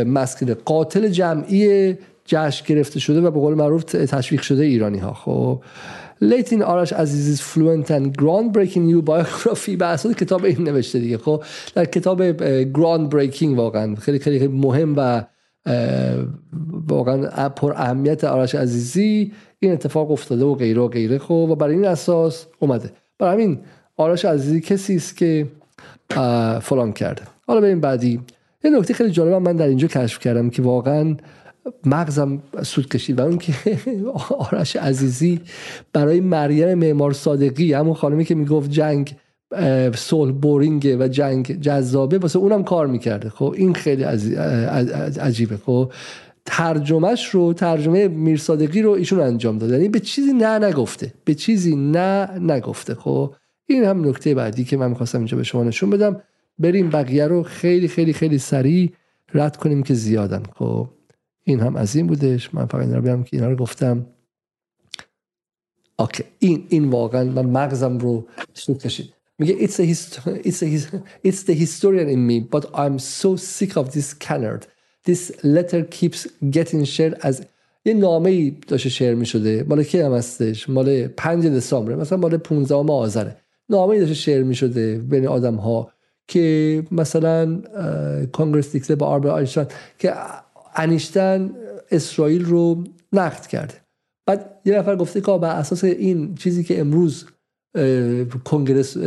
مسکل 0.06 0.54
قاتل 0.54 1.08
جمعی 1.08 1.94
جشن 2.24 2.64
گرفته 2.66 3.00
شده 3.00 3.20
و 3.20 3.30
به 3.30 3.40
قول 3.40 3.54
معروف 3.54 3.84
تشویق 3.84 4.42
شده 4.42 4.64
ایرانی 4.64 4.98
ها 4.98 5.12
خب 5.12 5.62
لیتین 6.20 6.62
آرش 6.62 6.92
عزیزی 6.92 7.42
فلوئنت 7.42 7.90
اند 7.90 8.16
گراند 8.18 8.52
بریکینگ 8.52 8.86
نیو 8.86 9.02
بایوگرافی 9.02 9.76
به 9.76 9.86
اساس 9.86 10.14
کتاب 10.14 10.44
این 10.44 10.62
نوشته 10.62 10.98
دیگه. 10.98 11.18
خب 11.18 11.44
در 11.74 11.84
کتاب 11.84 12.22
گراند 12.62 13.08
بریکینگ 13.08 13.58
واقعا 13.58 13.94
خیلی 13.94 14.18
خیلی 14.18 14.48
مهم 14.48 14.94
و 14.96 15.24
واقعا 16.88 17.48
پر 17.48 17.72
اهمیت 17.72 18.24
آرش 18.24 18.54
عزیزی 18.54 19.32
این 19.58 19.72
اتفاق 19.72 20.10
افتاده 20.10 20.44
و 20.44 20.54
غیره 20.54 20.80
و 20.80 20.88
غیره. 20.88 21.18
خب 21.18 21.32
و 21.32 21.54
برای 21.54 21.74
این 21.74 21.84
اساس 21.84 22.46
اومده. 22.58 22.90
برای 23.18 23.32
همین 23.34 23.58
آرش 24.02 24.24
عزیزی 24.24 24.60
کسی 24.60 24.96
است 24.96 25.16
که 25.16 25.46
فلان 26.60 26.92
کرده. 26.92 27.22
حالا 27.46 27.60
بریم 27.60 27.80
بعدی. 27.80 28.20
یه 28.64 28.70
نکته 28.70 28.94
خیلی 28.94 29.10
جالب 29.10 29.32
من 29.32 29.56
در 29.56 29.66
اینجا 29.66 29.88
کشف 29.88 30.18
کردم 30.18 30.50
که 30.50 30.62
واقعا 30.62 31.16
مغزم 31.86 32.42
سود 32.62 32.88
کشید 32.88 33.18
و 33.18 33.22
اون 33.22 33.38
که 33.38 33.54
آرش 34.38 34.76
عزیزی 34.76 35.40
برای 35.92 36.20
مریم 36.20 36.74
معمار 36.74 37.12
صادقی 37.12 37.72
همون 37.72 37.94
خانمی 37.94 38.24
که 38.24 38.34
می‌گفت 38.34 38.70
جنگ 38.70 39.16
صلح 39.94 40.32
بورینگه 40.32 40.96
و 40.96 41.08
جنگ 41.08 41.60
جذابه 41.60 42.18
واسه 42.18 42.38
اونم 42.38 42.64
کار 42.64 42.86
می‌کرده. 42.86 43.28
خب 43.28 43.54
این 43.56 43.74
خیلی 43.74 44.02
عجیبه. 45.20 45.56
خب 45.56 45.92
ترجمهش 46.44 47.26
رو 47.26 47.52
ترجمه 47.52 48.08
میرصادقی 48.08 48.82
رو 48.82 48.90
ایشون 48.90 49.20
انجام 49.20 49.58
داد 49.58 49.70
یعنی 49.70 49.88
به 49.88 50.00
چیزی 50.00 50.32
نه 50.32 50.58
نگفته. 50.58 51.14
به 51.24 51.34
چیزی 51.34 51.76
نه 51.76 52.30
نگفته. 52.40 52.94
خب 52.94 53.34
این 53.72 53.84
هم 53.84 54.08
نکته 54.08 54.34
بعدی 54.34 54.64
که 54.64 54.76
من 54.76 54.88
می‌خواستم 54.88 55.18
اینجا 55.18 55.36
به 55.36 55.42
شما 55.42 55.64
نشون 55.64 55.90
بدم. 55.90 56.22
بریم 56.58 56.90
بقیه 56.90 57.26
رو 57.26 57.42
خیلی 57.42 57.88
خیلی 57.88 58.12
خیلی 58.12 58.38
سریع 58.38 58.92
رد 59.34 59.56
کنیم 59.56 59.82
که 59.82 59.94
زیادن. 59.94 60.42
خب 60.56 60.88
این 61.44 61.60
هم 61.60 61.76
از 61.76 61.96
این 61.96 62.06
بودش. 62.06 62.54
من 62.54 62.66
فقط 62.66 62.82
این 62.82 62.94
رو 62.94 63.02
بیام 63.02 63.24
که 63.24 63.36
اینا 63.36 63.48
رو 63.48 63.56
گفتم. 63.56 64.06
اوکی 65.98 66.24
این 66.38 66.66
این 66.68 66.90
واقعا 66.90 67.24
من 67.24 67.46
مغزم 67.46 67.98
رو 67.98 68.26
سود 68.54 68.78
کشید. 68.78 69.14
میگه 69.38 69.66
it's, 69.66 69.78
a 69.80 69.84
it's, 70.48 70.62
a 70.62 71.02
it's 71.28 71.42
the 71.42 71.54
historian 71.54 72.08
in 72.08 72.26
me 72.26 72.40
but 72.54 72.64
I'm 72.74 72.98
so 72.98 73.36
sick 73.36 73.76
of 73.76 73.92
this 73.92 74.14
canard. 74.14 74.66
This 75.04 75.22
letter 75.42 75.82
keeps 75.98 76.26
getting 76.56 76.84
shared 76.84 77.14
as 77.28 77.42
یه 77.84 77.94
نامه 77.94 78.30
ای 78.30 78.50
داشته 78.50 78.88
شعر 78.88 79.14
می 79.14 79.26
شده 79.26 79.64
مال 79.68 79.82
کی 79.82 80.00
هم 80.00 80.12
هستش؟ 80.12 80.68
مال 80.68 81.08
5 81.08 81.46
دسامبر 81.46 81.94
مثلا 81.94 82.18
مال 82.18 82.36
15 82.36 82.74
آذره. 82.92 83.36
نامه 83.68 83.98
داشته 83.98 84.14
شعر 84.14 84.42
می 84.42 84.54
شده 84.54 84.98
بین 84.98 85.26
آدم 85.28 85.54
ها 85.54 85.92
که 86.28 86.84
مثلا 86.90 87.62
کانگرس 88.32 88.72
دیکته 88.72 88.94
با 88.94 89.06
آربر 89.06 89.30
آینشتاین 89.30 89.66
که 89.98 90.14
انیشتن 90.76 91.50
اسرائیل 91.90 92.44
رو 92.44 92.84
نقد 93.12 93.46
کرده. 93.46 93.74
بعد 94.26 94.60
یه 94.64 94.78
نفر 94.78 94.96
گفته 94.96 95.20
که 95.20 95.38
بر 95.38 95.56
اساس 95.56 95.84
این 95.84 96.34
چیزی 96.34 96.64
که 96.64 96.80
امروز 96.80 97.26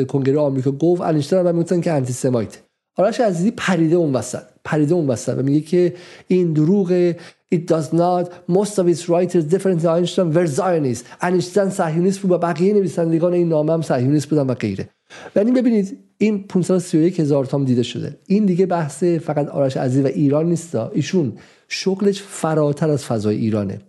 کنگره 0.07 0.39
آمریکا 0.39 0.71
گفت 0.71 1.01
انیشتین 1.01 1.39
هم 1.39 1.55
می‌گفتن 1.55 1.81
که 1.81 1.91
آنتی 1.91 2.13
سمایت 2.13 2.57
آرش 2.97 3.19
عزیزی 3.19 3.51
پریده 3.51 3.95
اون 3.95 4.13
وسط. 4.13 4.43
پریده 4.65 4.93
اون 4.93 5.07
وسط 5.07 5.37
و 5.37 5.43
میگه 5.43 5.61
که 5.61 5.93
این 6.27 6.53
دروغ 6.53 7.13
it 7.55 7.67
does 7.67 7.93
not. 7.93 8.25
Most 8.47 8.79
of 8.79 8.87
its 8.87 9.07
writers 9.09 9.45
different 9.53 9.79
than 9.81 9.91
Einstein. 9.97 10.33
Were 10.33 10.47
Zionists. 10.47 11.05
انیشتین 11.21 11.69
صهیونیست 11.69 12.19
بود 12.19 12.31
و 12.31 12.37
بقیه 12.37 12.73
نویسندگان 12.73 13.33
این 13.33 13.49
نامه 13.49 13.73
هم 13.73 13.81
صهیونیست 13.81 14.29
بودن 14.29 14.47
و 14.47 14.53
غیره. 14.53 14.89
یعنی 15.35 15.51
ببینید 15.51 15.97
این 16.17 16.43
531 16.43 17.19
هزار 17.19 17.45
تام 17.45 17.65
دیده 17.65 17.83
شده. 17.83 18.17
این 18.27 18.45
دیگه 18.45 18.65
بحث 18.65 19.03
فقط 19.03 19.47
آرش 19.49 19.77
عزیز 19.77 20.05
و 20.05 20.07
ایران 20.07 20.49
نیست 20.49 20.75
ایشون 20.75 21.33
شغلش 21.67 22.21
فراتر 22.21 22.89
از 22.89 23.05
فضای 23.05 23.37
ایرانه. 23.37 23.79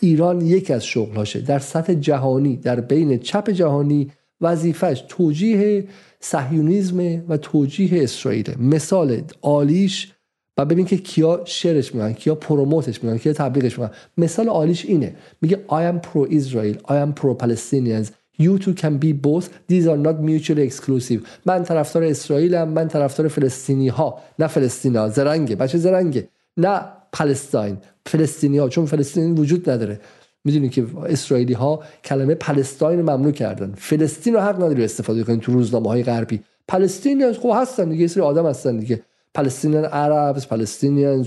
ایران 0.00 0.40
یکی 0.40 0.72
از 0.72 0.86
شغلهاشه. 0.86 1.40
در 1.40 1.58
سطح 1.58 1.94
جهانی 1.94 2.56
در 2.56 2.80
بین 2.80 3.18
چپ 3.18 3.50
جهانی 3.50 4.10
وظیفش 4.40 5.04
توجیه 5.08 5.84
صهیونیزم 6.20 7.24
و 7.28 7.36
توجیه 7.36 8.02
اسرائیل 8.02 8.54
مثال 8.58 9.22
عالیش 9.42 10.13
و 10.58 10.64
ببین 10.64 10.86
که 10.86 10.96
کیا 10.96 11.42
شعرش 11.44 11.94
میگن 11.94 12.12
کیا 12.12 12.34
پروموتش 12.34 13.04
میگن 13.04 13.18
کیا 13.18 13.32
تبلیغش 13.32 13.78
میگن. 13.78 13.90
مثال 14.18 14.48
عالیش 14.48 14.84
اینه. 14.84 15.14
میگه 15.40 15.60
I 15.68 15.92
am 15.92 16.06
pro 16.06 16.30
Israel 16.30 16.76
I 16.88 16.94
am 16.94 17.22
pro 17.22 17.44
Palestinians 17.44 18.06
You 18.38 18.58
two 18.58 18.74
can 18.74 18.98
be 18.98 19.12
both. 19.12 19.46
These 19.70 19.86
are 19.86 20.00
not 20.06 20.16
mutually 20.20 20.64
exclusive. 20.70 21.18
من 21.46 21.62
طرفدار 21.62 22.02
اسرائیلم 22.04 22.68
من 22.68 22.88
طرفدار 22.88 23.28
فلسطینی 23.28 23.88
ها 23.88 24.18
نه 24.38 24.46
فلسطینی 24.46 24.96
ها 24.96 25.08
زرنگه. 25.08 25.56
بچه 25.56 25.78
زرنگه. 25.78 26.28
نه 26.56 26.80
Palestine 27.12 27.76
فلسطینی 28.06 28.58
ها 28.58 28.68
چون 28.68 28.86
فلسطین 28.86 29.34
وجود 29.34 29.70
نداره. 29.70 30.00
می‌دونی 30.44 30.68
که 30.68 30.86
اسرائیلی 31.06 31.52
ها 31.52 31.82
کلمه 32.04 32.34
Palestine 32.34 32.98
رو 33.00 33.10
ممنوع 33.10 33.32
کردن. 33.32 33.74
فلسطین 33.76 34.34
رو 34.34 34.40
حق 34.40 34.56
نداری 34.56 34.84
استفاده 34.84 35.24
کنید 35.24 35.40
تو 35.40 35.52
روزنامه 35.52 35.88
های 35.88 36.02
غربی. 36.02 36.40
Palestinian 36.68 37.32
خب 37.32 37.52
هستن 37.56 37.88
دیگه. 37.88 38.06
سری 38.06 38.22
آدم 38.22 38.46
هستن 38.46 38.76
دیگه. 38.76 39.02
Palestinian 39.34 39.84
Arabs 39.84 40.46
Palestinian 40.46 41.26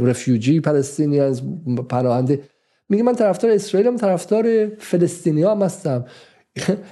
refugee 0.00 0.60
Palestinian 0.60 1.36
پناهنده. 1.88 2.42
میگه 2.88 3.02
من 3.02 3.14
طرفدار 3.14 3.50
اسرائیلم 3.50 3.96
طرفدار 3.96 4.68
فلسطینی 4.78 5.42
هم 5.42 5.62
هستم. 5.62 6.04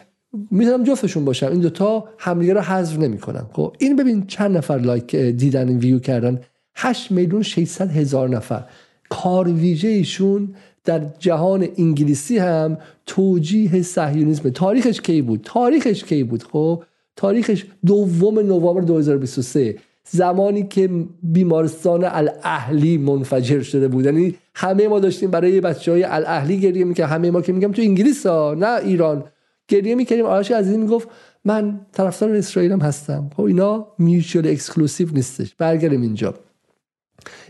می‌تونم 0.51 0.85
جفتشون 0.85 1.25
باشم. 1.25 1.47
این 1.47 1.61
دوتا 1.61 2.09
همدیگه 2.19 2.55
رو 2.55 2.61
حذف 2.61 2.99
نمی‌کنن 2.99 3.47
خب 3.53 3.77
این 3.79 3.97
ببین 3.97 4.27
چند 4.27 4.57
نفر 4.57 4.79
لایک 4.79 5.17
دیدن 5.17 5.69
این 5.69 5.79
ویو 5.79 5.99
کردن. 5.99 6.41
8 6.75 7.11
میلیون 7.11 7.43
600 7.43 7.91
هزار 7.91 8.29
نفر. 8.29 8.65
کار 9.09 9.49
ویژه 9.49 9.89
ایشون 9.89 10.55
در 10.85 11.01
جهان 11.19 11.69
انگلیسی 11.79 12.39
هم 12.39 12.79
توجیه 13.07 13.83
صهیونیسم. 13.83 14.51
تاریخش 14.51 15.01
کی 15.01 15.23
بود؟ 15.23 15.41
تاریخش 15.45 16.05
کی 16.05 16.25
بود؟ 16.25 16.43
خب 16.43 16.83
تاریخش 17.17 17.65
دوم 17.87 18.39
نوامبر 18.39 18.81
2023 18.81 19.79
زمانی 20.09 20.63
که 20.63 20.91
بیمارستان 21.23 22.05
الاهلی 22.05 22.99
منفجر 22.99 23.61
شده 23.61 23.89
بود. 23.89 24.05
یعنی 24.05 24.35
همه 24.55 24.89
ما 24.89 25.01
داشتیم 25.01 25.31
برای 25.31 25.61
بچه 25.61 25.93
های 25.93 26.05
الاهلی 26.05 26.61
گریه 26.61 26.85
می‌کرد 26.85 27.11
همه 27.11 27.31
ما 27.31 27.41
که 27.41 27.53
میگم 27.53 27.73
تو 27.73 27.83
انگلیس 27.83 28.27
ها 28.27 28.57
نه 28.59 28.85
ایران. 28.85 29.25
گریه 29.69 29.95
می‌کردیم. 29.95 30.27
آرش 30.27 30.51
عزیزی 30.51 30.77
می‌گفت 30.77 31.09
من 31.45 31.81
طرفدار 31.93 32.37
اسرائیل 32.37 32.73
هستم. 32.73 33.31
خب 33.37 33.43
اینا 33.43 33.87
mutual 33.99 34.47
exclusive 34.47 35.09
نیستش. 35.13 35.55
برگردیم 35.55 36.03
اینجا. 36.03 36.35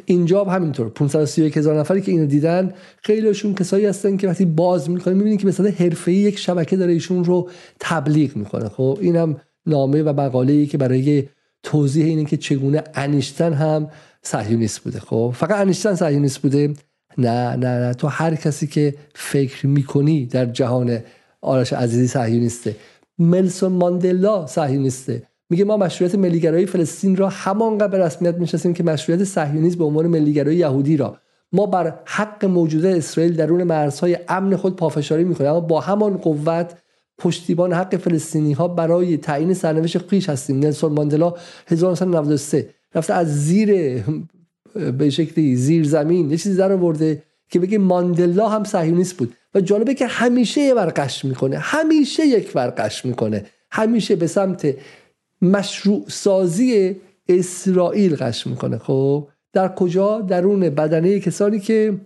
اینجا 0.04 0.44
هم 0.44 0.54
همینطور. 0.54 0.88
531 0.88 1.56
هزار 1.56 1.80
نفری 1.80 2.00
که 2.00 2.12
اینو 2.12 2.26
دیدن 2.26 2.74
خیلیشون 3.02 3.54
کسایی 3.54 3.86
هستن 3.86 4.16
که 4.16 4.28
وقتی 4.28 4.44
باز 4.44 4.90
می‌کنه 4.90 5.14
می‌بینید 5.14 5.40
که 5.40 5.46
مثلا 5.46 5.70
حرفه‌ای 5.70 6.16
یک 6.16 6.38
شبکه 6.38 6.76
داره 6.76 6.92
ایشون 6.92 7.24
رو 7.24 7.50
تبلیغ 7.80 8.36
می‌کنه. 8.36 8.68
خب 8.68 8.98
اینم 9.00 9.36
نامه 9.66 10.02
و 10.02 10.20
مقاله 10.20 10.52
ای 10.52 10.66
که 10.66 10.78
برای 10.78 11.28
توضیح 11.62 12.04
اینه 12.04 12.24
که 12.24 12.36
چگونه 12.36 12.82
انیشتن 12.94 13.52
هم 13.52 13.88
صهیونیست 14.22 14.80
بوده. 14.80 15.00
خب 15.00 15.34
فقط 15.36 15.60
انیشتن 15.60 15.94
صهیونیست 15.94 16.38
بوده؟ 16.38 16.74
نه 17.18 17.56
نه 17.56 17.78
نه. 17.78 17.94
تو 17.94 18.08
هر 18.08 18.34
کسی 18.34 18.66
که 18.66 18.94
فکر 19.14 19.66
می‌کنی 19.66 20.26
در 20.26 20.46
جهان 20.46 20.98
آرش 21.40 21.72
عزیزی 21.72 22.06
صهیونیسته. 22.06 22.76
ملسون 23.18 23.72
ماندلا 23.72 24.46
صهیونیسته. 24.46 25.22
میگه 25.50 25.64
ما 25.64 25.76
مشروعیت 25.76 26.14
ملیگرایی 26.14 26.66
فلسطین 26.66 27.16
را 27.16 27.28
همانقدر 27.28 27.88
به 27.88 27.98
رسمیت 27.98 28.34
می‌شناسیم 28.34 28.74
که 28.74 28.82
مشروعیت 28.82 29.24
صهیونیسم 29.24 29.78
به 29.78 29.84
عنوان 29.84 30.06
ملیگرایی 30.06 30.58
یهودی 30.58 30.96
را. 30.96 31.16
ما 31.52 31.66
بر 31.66 31.94
حق 32.04 32.44
موجوده 32.44 32.96
اسرائیل 32.96 33.36
درون 33.36 33.62
مرزهای 33.62 34.18
امن 34.28 34.56
خود 34.56 34.76
پافشاری 34.76 35.24
می‌کنیم 35.24 35.50
اما 35.50 35.60
با 35.60 35.80
همان 35.80 36.16
قوت 36.16 36.74
پشتیبان 37.22 37.72
حق 37.72 37.96
فلسطینی 37.96 38.52
ها 38.52 38.68
برای 38.68 39.16
تعیین 39.16 39.54
سرنوشت 39.54 40.08
خیش 40.08 40.28
هستیم. 40.28 40.58
نلسون 40.58 40.92
ماندلا 40.92 41.34
1993 41.66 42.68
رفته 42.94 43.14
از 43.14 43.44
زیر 43.44 44.02
به 44.98 45.10
شکلی 45.10 45.56
زیر 45.56 45.84
زمین 45.84 46.30
یه 46.30 46.36
چیزی 46.36 46.56
در 46.56 46.72
آورده 46.72 47.22
که 47.48 47.58
بگه 47.58 47.78
ماندلا 47.78 48.48
هم 48.48 48.64
صهیونیست 48.64 49.16
بود. 49.16 49.34
و 49.54 49.60
جالبه 49.60 49.94
که 49.94 50.06
همیشه 50.06 50.60
یه 50.60 50.74
ورقش 50.74 51.24
می‌کنه. 51.24 51.58
همیشه 51.58 52.26
یک 52.26 52.52
ورقش 52.54 53.04
می‌کنه. 53.04 53.44
همیشه 53.70 54.16
به 54.16 54.26
سمت 54.26 54.74
مشروع 55.42 56.04
سازی 56.08 56.96
اسرائیل 57.28 58.16
قش 58.16 58.46
می‌کنه. 58.46 58.78
خب 58.78 59.28
در 59.52 59.68
کجا؟ 59.68 60.20
درون 60.20 60.60
بدنه 60.60 61.20
کسانی 61.20 61.60
که 61.60 62.00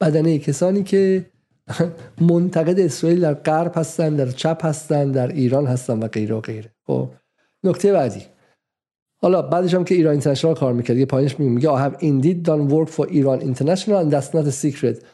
بدنه 0.00 0.38
کسانی 0.38 0.82
که 0.82 1.26
منتقد 2.30 2.80
اسرائیل 2.80 3.20
در 3.20 3.34
غرب 3.34 3.72
هستن 3.76 4.16
در 4.16 4.30
چپ 4.30 4.64
هستن 4.64 5.10
در 5.10 5.28
ایران 5.28 5.66
هستن 5.66 5.98
و 5.98 6.08
غیره 6.08 6.34
و 6.34 6.40
غیره. 6.40 6.70
خب 6.86 7.08
نکته 7.64 7.92
بعدی. 7.92 8.22
حالا 9.16 9.42
بعدش 9.42 9.74
هم 9.74 9.84
که 9.84 9.94
ایران 9.94 10.12
اینترنشنال 10.12 10.54
کار 10.54 10.72
می‌کرد 10.72 10.96
یه 10.96 11.06
پایینش 11.06 11.40
میگه 11.40 11.68
I 11.68 11.90
have 11.90 11.98
indeed 12.00 12.48
done 12.48 12.70
work 12.70 12.88
for 12.88 13.06
Iran 13.08 13.40
International 13.40 13.98
and 14.02 14.10
that's 14.12 14.34
not 14.34 14.46
a 14.46 14.52
secret. 14.52 15.04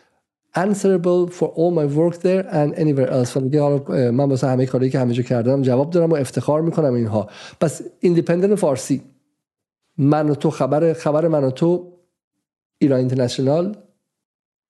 Answerable 0.54 1.30
for 1.38 1.48
all 1.58 1.70
my 1.80 1.86
work 2.00 2.16
there 2.20 2.44
and 2.60 2.74
anywhere 2.74 3.10
else. 3.10 3.36
میگه 3.36 3.60
حالا 3.60 4.10
من 4.10 4.28
واسه 4.28 4.46
همه 4.46 4.66
کاری 4.66 4.90
که 4.90 4.98
همه 4.98 5.14
جا 5.14 5.22
کردم 5.22 5.62
جواب 5.62 5.90
دارم 5.90 6.10
و 6.10 6.14
افتخار 6.14 6.62
می‌کنم 6.62 6.94
اینها. 6.94 7.28
پس 7.60 7.82
ایندیپندنت 8.00 8.54
فارسی. 8.54 9.02
من 9.98 10.30
و 10.30 10.34
تو 10.34 10.50
خبر 10.50 10.92
خبر 10.92 11.28
من 11.28 11.44
و 11.44 11.50
تو 11.50 11.92
ایران 12.78 12.98
اینترنشنال 12.98 13.76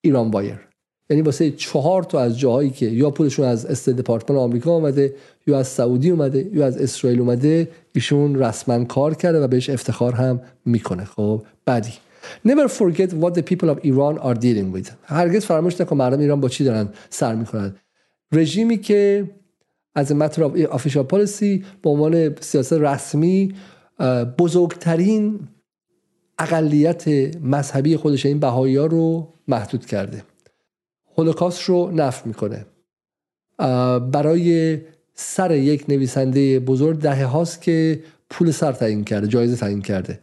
ایران 0.01 0.31
وایر 0.31 0.72
یعنی 1.11 1.23
واسه 1.23 1.51
چهار 1.51 2.03
تا 2.03 2.21
از 2.21 2.39
جاهایی 2.39 2.71
که 2.71 2.87
یا 2.87 3.11
پولشون 3.11 3.47
از 3.47 3.67
است 3.67 3.91
دپارتمان 3.91 4.39
آمریکا 4.39 4.71
اومده 4.71 5.15
یا 5.47 5.59
از 5.59 5.69
سعودی 5.69 6.11
اومده 6.11 6.51
یا 6.53 6.67
از 6.67 6.79
اسرائیل 6.79 7.21
اومده 7.21 7.69
ایشون 7.93 8.39
رسما 8.39 8.85
کار 8.85 9.15
کرده 9.15 9.41
و 9.41 9.49
بهش 9.49 9.71
افتخار 9.71 10.13
هم 10.13 10.41
می‌کنه 10.65 11.05
خب 11.05 11.43
بعدی 11.65 11.93
Never 12.47 12.69
forget 12.69 13.11
what 13.23 13.35
the 13.35 13.43
people 13.43 13.69
of 13.69 13.79
Iran 13.85 14.19
are 14.19 14.35
dealing 14.35 14.73
with. 14.77 14.91
هرگز 15.05 15.45
فراموش 15.45 15.81
نکن 15.81 15.97
مردم 15.97 16.21
ایران 16.21 16.41
با 16.41 16.49
چی 16.49 16.65
دارن 16.65 16.89
سر 17.11 17.35
می‌کنن. 17.35 17.77
رژیمی 18.33 18.79
که 18.79 19.31
از 19.95 20.13
متر 20.13 20.67
آفیشال 20.67 21.03
پالیسی 21.03 21.65
به 21.83 21.91
عنوان 21.91 22.35
سیاست 22.41 22.73
رسمی 22.73 23.55
بزرگترین 24.39 25.41
اقلیت 26.39 27.09
مذهبی 27.43 27.97
خودش 27.97 28.27
این 28.27 28.39
بهایی 28.39 28.77
ها 28.77 28.87
رو 28.87 29.29
محدود 29.49 29.87
کرده. 29.87 30.23
هولوکاست 31.19 31.63
رو 31.63 31.91
نفی 31.91 32.27
می‌کنه. 32.27 32.67
برای 34.13 34.79
سر 35.15 35.57
یک 35.57 35.85
نویسنده 35.89 36.61
بزرگ 36.61 36.99
دهه 36.99 37.25
هاست 37.25 37.63
که 37.63 38.03
پول 38.31 38.51
سر 38.51 38.73
تعیین 38.73 39.05
کرده 39.05 39.27
جایزه 39.27 39.57
تعیین 39.57 39.83
کرده. 39.83 40.21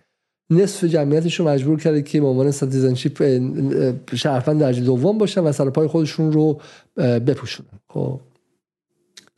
نصف 0.50 0.84
جمعیتش 0.84 1.40
رو 1.40 1.48
مجبور 1.48 1.80
کرده 1.80 2.02
که 2.02 2.22
به 2.22 2.28
عنوان 2.28 2.52
citizenship 2.52 3.42
شهروند 4.16 4.60
درجه 4.60 4.82
دوم 4.82 5.18
باشن 5.18 5.42
و 5.42 5.52
سر 5.52 5.70
پای 5.70 5.88
خودشون 5.88 6.32
رو 6.32 6.62
بپوشونن. 6.98 7.80
خب. 7.90 8.20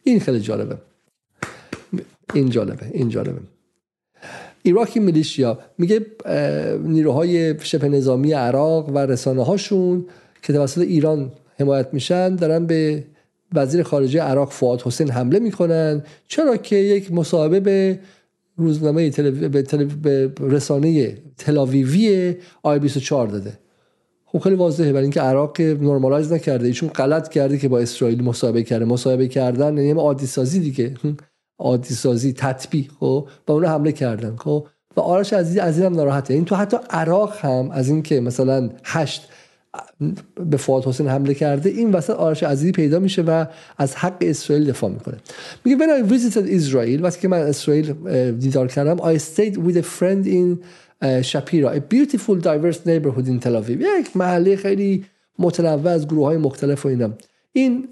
این 0.03 0.19
خیلی 0.19 0.39
جالبه. 0.39 0.77
این 2.33 2.49
جالبه 2.49 2.85
این 2.93 3.09
جالبه. 3.09 3.39
ایراکی 4.63 4.99
میلیشیا 4.99 5.59
میگه 5.77 6.05
نیروهای 6.83 7.59
شبه 7.59 7.89
نظامی 7.89 8.33
عراق 8.33 8.89
و 8.89 8.97
رسانه 8.97 9.45
هاشون 9.45 10.05
که 10.41 10.53
توسط 10.53 10.81
ایران 10.81 11.31
حمایت 11.61 11.87
میشن 11.93 12.35
دارن 12.35 12.65
به 12.65 13.03
وزیر 13.53 13.83
خارجه 13.83 14.21
عراق 14.21 14.51
فواد 14.51 14.81
حسین 14.81 15.09
حمله 15.09 15.39
می‌کنن. 15.39 16.03
چرا 16.27 16.57
که 16.57 16.75
یک 16.75 17.11
مصاحبه 17.11 17.59
به 17.59 17.99
روزنامه 18.57 19.09
تلو... 19.09 19.49
به, 19.49 19.61
تلو... 19.61 19.85
به 19.85 20.31
رسانه 20.39 21.17
تلاویوی 21.37 22.35
آی 22.63 22.79
24 22.79 23.27
داده. 23.27 23.53
خب 24.25 24.39
خیلی 24.39 24.55
واضحه 24.55 24.91
برای 24.91 25.03
اینکه 25.03 25.21
عراق 25.21 25.61
نرمالایز 25.61 26.31
نکرده. 26.31 26.67
ایشون 26.67 26.89
غلط 26.89 27.29
کرده 27.29 27.57
که 27.57 27.67
با 27.67 27.79
اسرائیل 27.79 28.23
مصاحبه 28.23 28.63
کرده. 28.63 28.85
مصاحبه 28.85 29.27
کردن 29.27 29.77
یعنی 29.77 29.99
عادی 29.99 30.25
سازی 30.25 30.59
دیگه. 30.59 30.93
عادی 31.59 31.93
سازی 31.93 32.33
تطبیق 32.33 32.91
خب 32.99 33.27
با 33.45 33.53
اون 33.53 33.65
حمله 33.65 33.91
کردن. 33.91 34.35
خب 34.35 34.67
و 34.97 34.99
آرش 34.99 35.33
عزیزی 35.33 35.59
از 35.59 35.79
اینم 35.79 35.95
ناراحته. 35.95 36.33
این 36.33 36.45
تو 36.45 36.55
حتی 36.55 36.77
عراق 36.89 37.37
هم 37.37 37.71
از 37.71 37.89
اینکه 37.89 38.19
مثلا 38.19 38.69
هشت 38.83 39.27
به 40.49 40.57
فواد 40.57 40.85
حسین 40.85 41.07
حمله 41.07 41.33
کرده 41.33 41.69
این 41.69 41.91
وسط 41.91 42.13
آرش 42.13 42.43
عزیزی 42.43 42.71
پیدا 42.71 42.99
میشه 42.99 43.21
و 43.21 43.45
از 43.77 43.95
حق 43.95 44.17
اسرائیل 44.21 44.65
دفاع 44.65 44.89
می‌کنه. 44.89 45.17
میگه 45.65 45.77
when 45.77 46.05
I 46.05 46.11
visited 46.11 46.61
Israel 46.61 47.01
وقتی 47.01 47.21
که 47.21 47.27
من 47.27 47.37
اسرائیل 47.37 47.93
دیدار 48.31 48.67
کردم 48.67 48.97
I 48.97 49.19
stayed 49.19 49.55
with 49.55 49.77
a 49.77 49.83
friend 49.99 50.27
in 50.27 50.57
شپیرا 51.21 51.75
a 51.75 51.79
beautiful 51.79 52.35
diverse 52.35 52.79
neighborhood 52.85 53.27
in 53.27 53.39
Tel 53.43 53.63
Aviv. 53.63 53.69
یک 53.69 54.17
محله 54.17 54.55
خیلی 54.55 55.05
متنوع 55.39 55.87
از 55.87 56.07
گروه 56.07 56.25
های 56.25 56.37
مختلف 56.37 56.85
و 56.85 56.89
اینم 56.89 57.13
این 57.53 57.87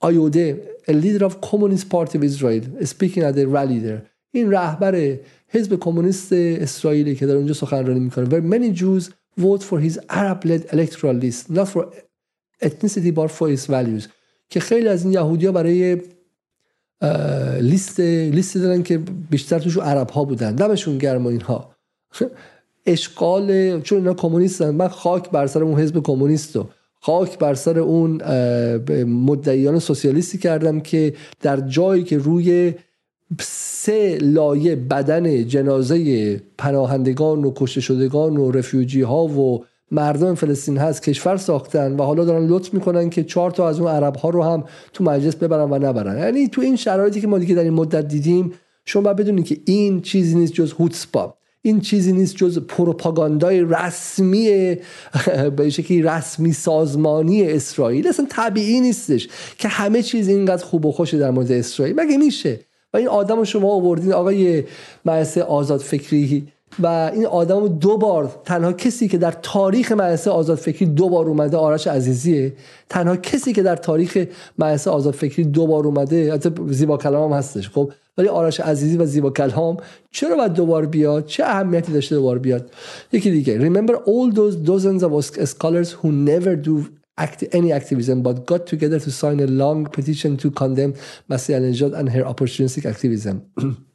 آیوده 0.00 0.62
a 0.88 0.92
leader 0.92 1.22
of 1.22 1.32
communist 1.50 1.88
party 1.90 2.18
of 2.18 2.22
Israel 2.24 2.86
speaking 2.86 3.22
at 3.22 3.36
a 3.36 3.46
rally 3.46 3.80
there. 3.86 4.02
این 4.30 4.50
رهبر 4.50 5.16
حزب 5.48 5.78
کمونیست 5.80 6.32
اسرائیلی 6.32 7.14
که 7.14 7.26
در 7.26 7.34
اونجا 7.34 7.54
سخنرانی 7.54 8.00
می‌کنه. 8.00 8.24
Where 8.28 8.54
many 8.54 8.78
Jews 8.78 9.17
vote 9.38 9.62
for 9.62 9.78
his 9.86 9.98
Arab-led 10.20 10.62
electoral 10.74 11.16
list 11.24 11.42
not 11.50 11.68
for 11.68 11.82
ethnicity 12.68 13.12
but 13.18 13.30
for 13.30 13.48
his 13.48 13.66
values. 13.66 14.08
که 14.50 14.60
خیلی 14.60 14.88
از 14.88 15.04
این 15.04 15.12
یهودیا 15.12 15.52
برای 15.52 15.96
لیست 17.60 18.00
لیست 18.00 18.56
دارن 18.56 18.82
که 18.82 18.98
بیشتر 19.30 19.58
توش 19.58 19.76
عرب 19.76 20.10
ها 20.10 20.24
بودن. 20.24 20.54
دمشون 20.54 20.98
گرم 20.98 21.26
و 21.26 21.28
اینها. 21.28 21.74
اشغال 22.86 23.80
چون 23.80 23.98
اینا 23.98 24.14
کمونیستن. 24.14 24.70
من 24.70 24.88
خاک 24.88 25.30
بر 25.30 25.46
سر 25.46 25.62
اون 25.62 25.80
حزب 25.80 26.02
کمونیست 26.02 26.56
و 26.56 26.68
خاک 27.00 27.38
بر 27.38 27.54
سر 27.54 27.78
اون 27.78 28.22
مدعیان 29.04 29.78
سوسیالیستی 29.78 30.38
کردم 30.38 30.80
که 30.80 31.14
در 31.40 31.60
جایی 31.60 32.04
که 32.04 32.18
روی 32.18 32.74
سه 33.40 34.18
لایه 34.20 34.76
بدن 34.76 35.46
جنازه 35.46 36.40
پناهندگان 36.58 37.44
و 37.44 37.52
کشته 37.56 37.80
شدگان 37.80 38.36
و 38.36 38.50
رفیوجی 38.50 39.02
ها 39.02 39.24
و 39.24 39.64
مردم 39.90 40.34
فلسطین 40.34 40.76
هست 40.76 41.02
کشور 41.02 41.36
ساختن 41.36 41.96
و 41.96 42.02
حالا 42.02 42.24
دارن 42.24 42.46
لطف 42.46 42.74
می‌کنن 42.74 43.10
که 43.10 43.24
چهار 43.24 43.50
تا 43.50 43.68
از 43.68 43.80
اون 43.80 43.90
عرب 43.90 44.16
ها 44.16 44.30
رو 44.30 44.42
هم 44.42 44.64
تو 44.92 45.04
مجلس 45.04 45.36
ببرن 45.36 45.70
و 45.70 45.78
نبرن. 45.78 46.18
یعنی 46.18 46.48
تو 46.48 46.60
این 46.60 46.76
شرایطی 46.76 47.20
که 47.20 47.26
ما 47.26 47.38
دیگه 47.38 47.54
در 47.54 47.62
این 47.62 47.72
مدت 47.72 48.08
دیدیم 48.08 48.52
شما 48.84 49.02
باید 49.02 49.16
بدونید 49.16 49.44
که 49.44 49.56
این 49.64 50.00
چیزی 50.00 50.34
نیست 50.34 50.52
جز 50.52 50.72
هوتسپا. 50.72 51.34
این 51.62 51.80
چیزی 51.80 52.12
نیست 52.12 52.36
جز 52.36 52.58
پروپاگاندای 52.58 53.60
رسمی 53.60 54.76
به 55.56 55.70
شکلی 55.70 56.02
رسمی 56.02 56.52
سازمانی 56.52 57.42
اسرائیل. 57.42 58.08
اصلا 58.08 58.26
طبیعی 58.30 58.80
نیستش 58.80 59.28
که 59.58 59.68
همه 59.68 60.02
چیز 60.02 60.28
اینقدر 60.28 60.64
خوب 60.64 60.86
و 60.86 60.92
خوشه 60.92 61.18
در 61.18 61.30
مورد 61.30 61.52
اسرائیل. 61.52 62.00
مگه 62.00 62.16
میشه؟ 62.16 62.60
و 62.94 62.96
این 62.96 63.08
آدم 63.08 63.36
رو 63.36 63.44
شما 63.44 63.74
آوردین 63.74 64.12
آقای 64.12 64.64
مدرسه 65.04 65.42
آزاد 65.42 65.80
فکری 65.80 66.48
و 66.82 67.10
این 67.14 67.26
آدم 67.26 67.68
دو 67.68 67.96
بار 67.96 68.40
تنها 68.44 68.72
کسی 68.72 69.08
که 69.08 69.18
در 69.18 69.32
تاریخ 69.42 69.92
مدرسه 69.92 70.30
آزاد 70.30 70.58
فکری 70.58 70.86
دو 70.86 71.08
بار 71.08 71.26
اومده 71.26 71.56
آرش 71.56 71.86
عزیزیه. 71.86 72.52
تنها 72.88 73.16
کسی 73.16 73.52
که 73.52 73.62
در 73.62 73.76
تاریخ 73.76 74.26
مدرسه 74.58 74.90
آزاد 74.90 75.14
فکری 75.14 75.44
دو 75.44 75.66
بار 75.66 75.86
اومده 75.86 76.32
حتی 76.32 76.50
زیبا 76.68 76.96
کلام 76.96 77.32
هم 77.32 77.38
هستش 77.38 77.70
خب؟ 77.70 77.92
ولی 78.18 78.28
آرش 78.28 78.60
عزیزی 78.60 78.96
و 78.96 79.04
زیبا 79.04 79.30
کلام 79.30 79.76
چرا 80.10 80.36
باید 80.36 80.52
دوبار 80.52 80.86
بیاد؟ 80.86 81.26
چه 81.26 81.44
اهمیتی 81.44 81.92
داشته 81.92 82.16
دوبار 82.16 82.38
بیاد؟ 82.38 82.70
یکی 83.12 83.30
دیگه. 83.30 83.58
Remember 83.58 83.94
all 83.94 84.32
those 84.34 84.56
dozens 84.56 85.02
of 85.02 85.24
scholars 85.48 85.92
who 85.92 86.12
never 86.12 86.56
do 86.56 86.97
act, 87.24 87.40
any 87.52 87.70
activism 87.80 88.22
but 88.22 88.36
got 88.50 88.62
together 88.72 88.98
to 89.06 89.10
sign 89.10 89.38
a 89.40 89.46
long 89.62 89.78
petition 89.96 90.36
to 90.42 90.50
condemn 90.50 90.92
Masih 91.30 91.52
al 91.56 91.94
and 91.94 92.08
her 92.14 92.24
opportunistic 92.32 92.84
activism. 92.92 93.36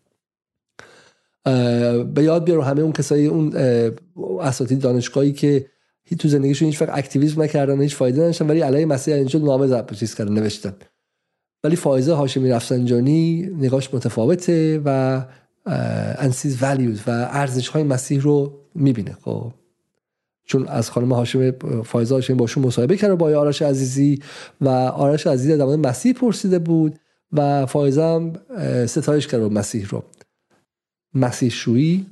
به 2.15 2.23
یاد 2.23 2.43
بیارو 2.45 2.61
همه 2.61 2.81
اون 2.81 2.91
کسایی 2.91 3.25
اون 3.25 3.55
اساتید 4.41 4.79
دانشگاهی 4.79 5.31
که 5.31 5.65
تو 6.19 6.27
زندگیشون 6.27 6.67
هیچ 6.67 6.81
وقت 6.81 6.97
اکتیویسم 6.97 7.41
نکردن 7.41 7.81
هیچ 7.81 7.95
فایده 7.95 8.21
نداشتن 8.21 8.47
ولی 8.47 8.61
علیه 8.61 8.85
مسیح 8.85 9.15
اینجا 9.15 9.39
نامه 9.39 9.67
زب 9.67 9.91
چیز 9.91 10.15
کردن 10.15 10.33
نوشتن. 10.33 10.73
ولی 11.63 11.75
فایزه 11.75 12.13
هاشمی 12.13 12.49
رفسنجانی 12.49 13.49
نگاش 13.59 13.93
متفاوته 13.93 14.81
و 14.85 15.21
انسیز 16.17 16.63
ولیوز 16.63 17.01
و 17.07 17.11
ارزش 17.31 17.67
های 17.67 17.83
مسیح 17.83 18.21
رو 18.21 18.59
می‌بینه. 18.75 19.17
خب. 19.21 19.53
چون 20.45 20.68
از 20.68 20.90
خانم 20.90 21.14
هاشم 21.14 21.52
فایزه 21.84 22.15
هاشمی 22.15 22.36
باشون 22.36 22.64
مصاحبه 22.64 22.98
کرده 22.98 23.15
با 23.15 23.38
آرش 23.38 23.61
عزیزی 23.61 24.20
و 24.61 24.70
آرش 24.70 25.28
عزیزی 25.28 25.57
در 25.57 25.65
مورد 25.65 25.88
مسیح 25.88 26.14
پرسیده 26.14 26.60
بود 26.60 26.99
و 27.32 27.65
فایزه 27.65 28.03
هم 28.03 28.34
ستایش 28.86 29.28
کرده 29.28 29.49
مسیح 29.49 29.88
رو. 29.90 30.03
مسیحشویی 31.14 32.06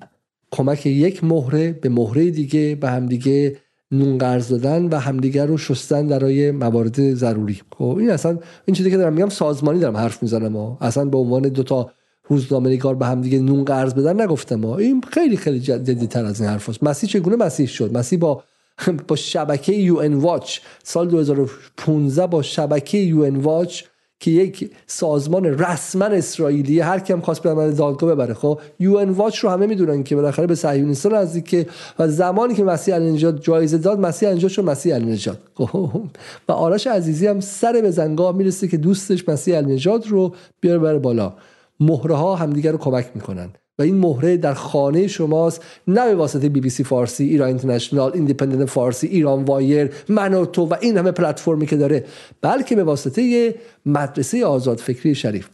کمک 0.52 0.86
یک 0.86 1.24
مهره 1.24 1.72
به 1.72 1.90
مهره 1.90 2.32
دیگه 2.32 2.76
به 2.76 2.90
همدیگه 2.90 3.58
نون 3.92 4.18
قرض 4.18 4.50
دادن 4.50 4.86
و 4.86 4.96
همدیگه 4.96 5.46
رو 5.46 5.58
شستن 5.58 6.08
برای 6.08 6.52
موارد 6.52 7.14
ضروری. 7.14 7.62
خب 7.78 7.98
این 8.00 8.12
اصلا 8.12 8.40
این 8.66 8.76
چیزی 8.76 8.92
که 8.92 8.98
دارم 8.98 9.14
میگم 9.14 9.30
سازمانی 9.30 9.80
دارم 9.80 9.98
حرف 9.98 10.24
می‌زنم 10.24 10.48
ما 10.48 10.78
اصلا 10.82 11.06
به 11.06 11.18
عنوان 11.18 11.42
دو 11.42 11.64
تا 11.64 11.92
روزنامه 12.28 12.70
نگار 12.70 12.96
به 12.96 13.06
همدیگه 13.06 13.40
نون 13.40 13.66
قرض 13.66 13.94
بدن 13.94 14.22
نگفتم 14.22 14.56
ما 14.56 14.78
این 14.78 15.02
خیلی 15.02 15.38
خیلی 15.38 15.60
جدی 15.60 16.08
تر 16.08 16.26
از 16.26 16.42
این 16.42 16.50
حرف 16.50 16.70
هست. 16.70 16.84
مسیح 16.84 17.10
چگونه 17.10 17.36
مسیح 17.36 17.68
شد؟ 17.68 17.98
مسیح 17.98 18.20
با 18.20 18.44
با 19.08 19.16
شبکه 19.16 19.74
یو 19.74 19.98
ان 19.98 20.14
واچ 20.14 20.60
سال 20.84 21.08
2015 21.08 22.28
با 22.28 22.42
شبکه 22.42 22.98
یو 22.98 23.22
ان 23.22 23.36
واچ 23.36 23.84
که 24.20 24.32
یک 24.32 24.72
سازمان 24.88 25.46
رسما 25.46 26.06
اسرائیلی 26.06 26.80
هر 26.80 27.00
کیم 27.00 27.22
خواست 27.22 27.42
به 27.42 27.54
من 27.54 27.74
دادگاه 27.74 28.12
ببره 28.12 28.34
خب؟ 28.34 28.60
یو 28.80 28.96
ان 28.96 29.10
واچ 29.10 29.40
رو 29.40 29.50
همه 29.50 29.68
می‌دونن 29.68 30.04
که 30.04 30.16
بالاخره 30.16 30.48
به 30.48 30.56
صهیونیستان 30.56 31.14
نزدیک 31.14 31.68
و 32.00 32.08
زمانی 32.08 32.54
که 32.54 32.64
مسیح 32.64 32.96
علی 32.96 33.32
جایزه 33.32 33.78
داد 33.78 34.00
مسیح 34.00 34.30
علی 34.30 34.50
شد 34.50 34.64
مسیح 34.64 34.98
نژاد 34.98 35.40
خب؟ 35.56 36.02
و 36.48 36.52
آرش 36.52 36.88
عزیزی 36.88 37.28
هم 37.28 37.40
سر 37.40 37.82
به 37.82 37.92
زنگاه 37.92 38.36
می‌رسه 38.36 38.68
که 38.68 38.78
دوستش 38.78 39.30
مسیح 39.30 39.58
علی 39.58 39.84
رو 40.08 40.36
بیاره 40.62 40.80
بره 40.80 41.00
بالا. 41.00 41.34
مهره 41.82 42.16
ها 42.16 42.36
همدیگر 42.36 42.72
رو 42.72 42.78
کمک 42.78 43.12
می‌کنن. 43.16 43.50
و 43.80 43.84
این 43.84 43.98
مهره 43.98 44.38
در 44.38 44.54
خانه 44.54 45.08
شماست 45.08 45.62
نه 45.88 46.06
به 46.06 46.16
واسطه 46.16 46.50
بی 46.50 46.62
بی 46.62 46.70
سی 46.70 46.84
فارسی 46.84 47.24
ایران 47.24 47.48
اینترنشنال 47.48 48.12
ایندیپندنت 48.14 48.70
فارسی 48.70 49.08
ایران 49.08 49.44
وایر 49.44 49.90
من 50.10 50.34
و 50.34 50.46
تو 50.46 50.66
و 50.66 50.76
این 50.82 50.98
همه 50.98 51.12
پلتفرمی 51.12 51.66
که 51.66 51.78
داره 51.78 52.06
بلکه 52.42 52.76
به 52.76 52.84
واسطه 52.84 53.22
یه 53.22 53.56
مدرسه 53.86 54.46
آزاد 54.46 54.78
فکری 54.78 55.16
شریف. 55.16 55.50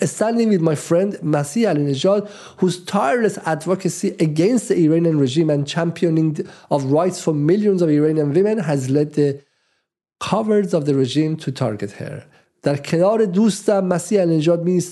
Standing 0.00 0.58
with 0.58 0.62
my 0.62 0.74
friend 0.74 1.24
Masih 1.24 1.68
Alinejad 1.68 2.28
whose 2.58 2.76
tireless 2.86 3.38
advocacy 3.38 4.08
against 4.20 4.68
the 4.68 4.76
Iranian 4.86 5.18
regime 5.18 5.50
and 5.50 5.66
championing 5.66 6.46
of 6.70 6.84
rights 6.84 7.20
for 7.24 7.34
millions 7.34 7.82
of 7.82 7.88
Iranian 7.88 8.32
women 8.32 8.58
has 8.58 8.90
led 8.90 9.12
the 9.14 9.30
covers 10.28 10.74
of 10.74 10.84
the 10.84 10.94
regime 10.94 11.36
to 11.36 11.50
target 11.50 11.90
her. 12.02 12.24
در 12.62 12.76
کنار 12.76 13.24
دوستم 13.24 13.84
مسیح 13.84 14.20
النجات 14.20 14.60
می 14.60 14.82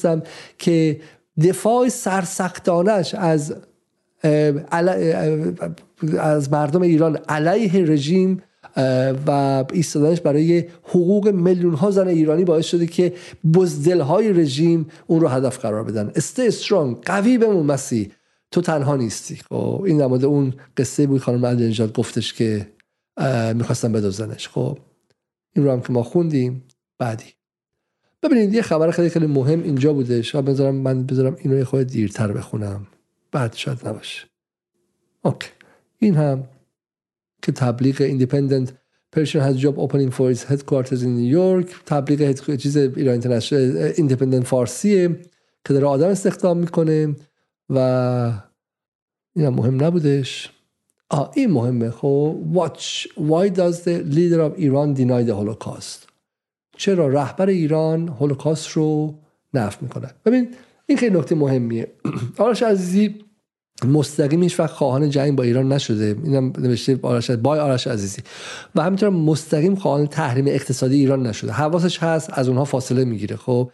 که 0.58 1.00
دفاع 1.42 1.88
سرسختانش 1.88 3.14
از 3.14 3.54
از 6.18 6.52
مردم 6.52 6.82
ایران 6.82 7.16
علیه 7.16 7.84
رژیم 7.84 8.42
و 9.26 9.64
ایستادنش 9.72 10.20
برای 10.20 10.64
حقوق 10.82 11.28
میلیون 11.28 11.74
ها 11.74 11.90
زن 11.90 12.08
ایرانی 12.08 12.44
باعث 12.44 12.66
شده 12.66 12.86
که 12.86 13.12
بزدل 13.54 14.00
های 14.00 14.32
رژیم 14.32 14.86
اون 15.06 15.20
رو 15.20 15.28
هدف 15.28 15.58
قرار 15.58 15.84
بدن. 15.84 16.12
استه 16.16 16.42
استرانگ 16.42 16.96
قوی 17.02 17.38
بمون 17.38 17.66
مسیح. 17.66 18.10
تو 18.50 18.60
تنها 18.60 18.96
نیستی. 18.96 19.36
خب 19.36 19.82
این 19.86 20.00
نماده 20.00 20.26
اون 20.26 20.54
قصه 20.76 21.06
بود 21.06 21.20
خانم 21.20 21.46
نجات 21.46 21.96
گفتش 21.96 22.34
که 22.34 22.66
می‌خواستن 23.54 23.92
بدوزنش 23.92 24.48
خب 24.48 24.78
این 25.56 25.64
رو 25.64 25.72
هم 25.72 25.80
که 25.80 25.92
ما 25.92 26.02
خوندیم 26.02 26.64
بعدی. 26.98 27.37
ببینید 28.22 28.54
یه 28.54 28.62
خبر 28.62 28.90
خیلی 28.90 29.08
خیلی 29.08 29.26
مهم 29.26 29.62
اینجا 29.62 29.92
بوده. 29.92 30.22
شاید 30.22 30.44
بذارم 30.44 30.74
من 30.74 31.06
بذارم 31.06 31.36
اینو 31.40 31.56
یه 31.56 31.64
خورده 31.64 31.86
دیرتر 31.86 32.32
بخونم. 32.32 32.86
بعد 33.32 33.54
شاید 33.54 33.88
نباشه. 33.88 34.26
okay. 35.22 35.48
این 35.98 36.14
هم 36.14 36.44
که 37.42 37.52
تبلیغ 37.52 38.00
Independent 38.00 38.72
has 39.16 39.56
job 39.62 39.76
opening 39.76 40.10
for 40.10 40.30
its 40.32 40.44
headquarters 40.44 41.02
in 41.02 41.16
New 41.18 41.30
York. 41.32 41.66
تبلیغ 41.86 42.56
چیز 42.56 42.76
ایران 42.76 43.12
اینترنشنال 43.12 43.92
ایندیپندنت 43.96 44.44
فارسیه 44.44 45.08
که 45.64 45.74
داره 45.74 45.86
آدم 45.86 46.08
استخدام 46.08 46.58
می‌کنه 46.58 47.16
و 47.70 47.78
این 49.36 49.46
هم 49.46 49.54
مهم 49.54 49.84
نبودش. 49.84 50.50
آه 51.10 51.32
این 51.34 51.50
مهمه. 51.50 51.90
خب 51.90 52.36
watch 52.54 53.06
why 53.06 53.48
does 53.54 53.76
the 53.76 54.14
leader 54.14 54.40
of 54.40 54.58
Iran 54.58 54.94
deny 54.94 55.22
the 55.22 55.34
Holocaust? 55.34 56.07
چرا 56.78 57.08
رهبر 57.08 57.46
ایران 57.46 58.08
هولوکاست 58.08 58.68
رو 58.68 59.18
نفی 59.54 59.78
می‌کنه 59.80 60.10
ببین 60.24 60.54
این 60.86 60.98
خیلی 60.98 61.18
نکته 61.18 61.34
مهمیه. 61.34 61.92
آرش 62.38 62.62
عزیزی 62.62 63.14
مستقیم 63.84 64.42
هیچ 64.42 64.60
وقت 64.60 64.70
خواهان 64.70 65.10
جنگ 65.10 65.36
با 65.36 65.42
ایران 65.42 65.72
نشده. 65.72 66.16
اینم 66.24 66.52
نوشته 66.58 66.98
آرش 67.02 67.30
بای 67.30 67.60
آرش 67.60 67.86
عزیزی. 67.86 68.22
و 68.74 68.82
همینطور 68.82 69.08
مستقیم 69.08 69.74
خواهان 69.74 70.06
تحریم 70.06 70.46
اقتصادی 70.46 70.96
ایران 70.96 71.26
نشده. 71.26 71.52
حواسش 71.52 71.98
هست 71.98 72.30
از 72.32 72.48
اونها 72.48 72.64
فاصله 72.64 73.04
می‌گیره 73.04 73.36
خب؟ 73.36 73.70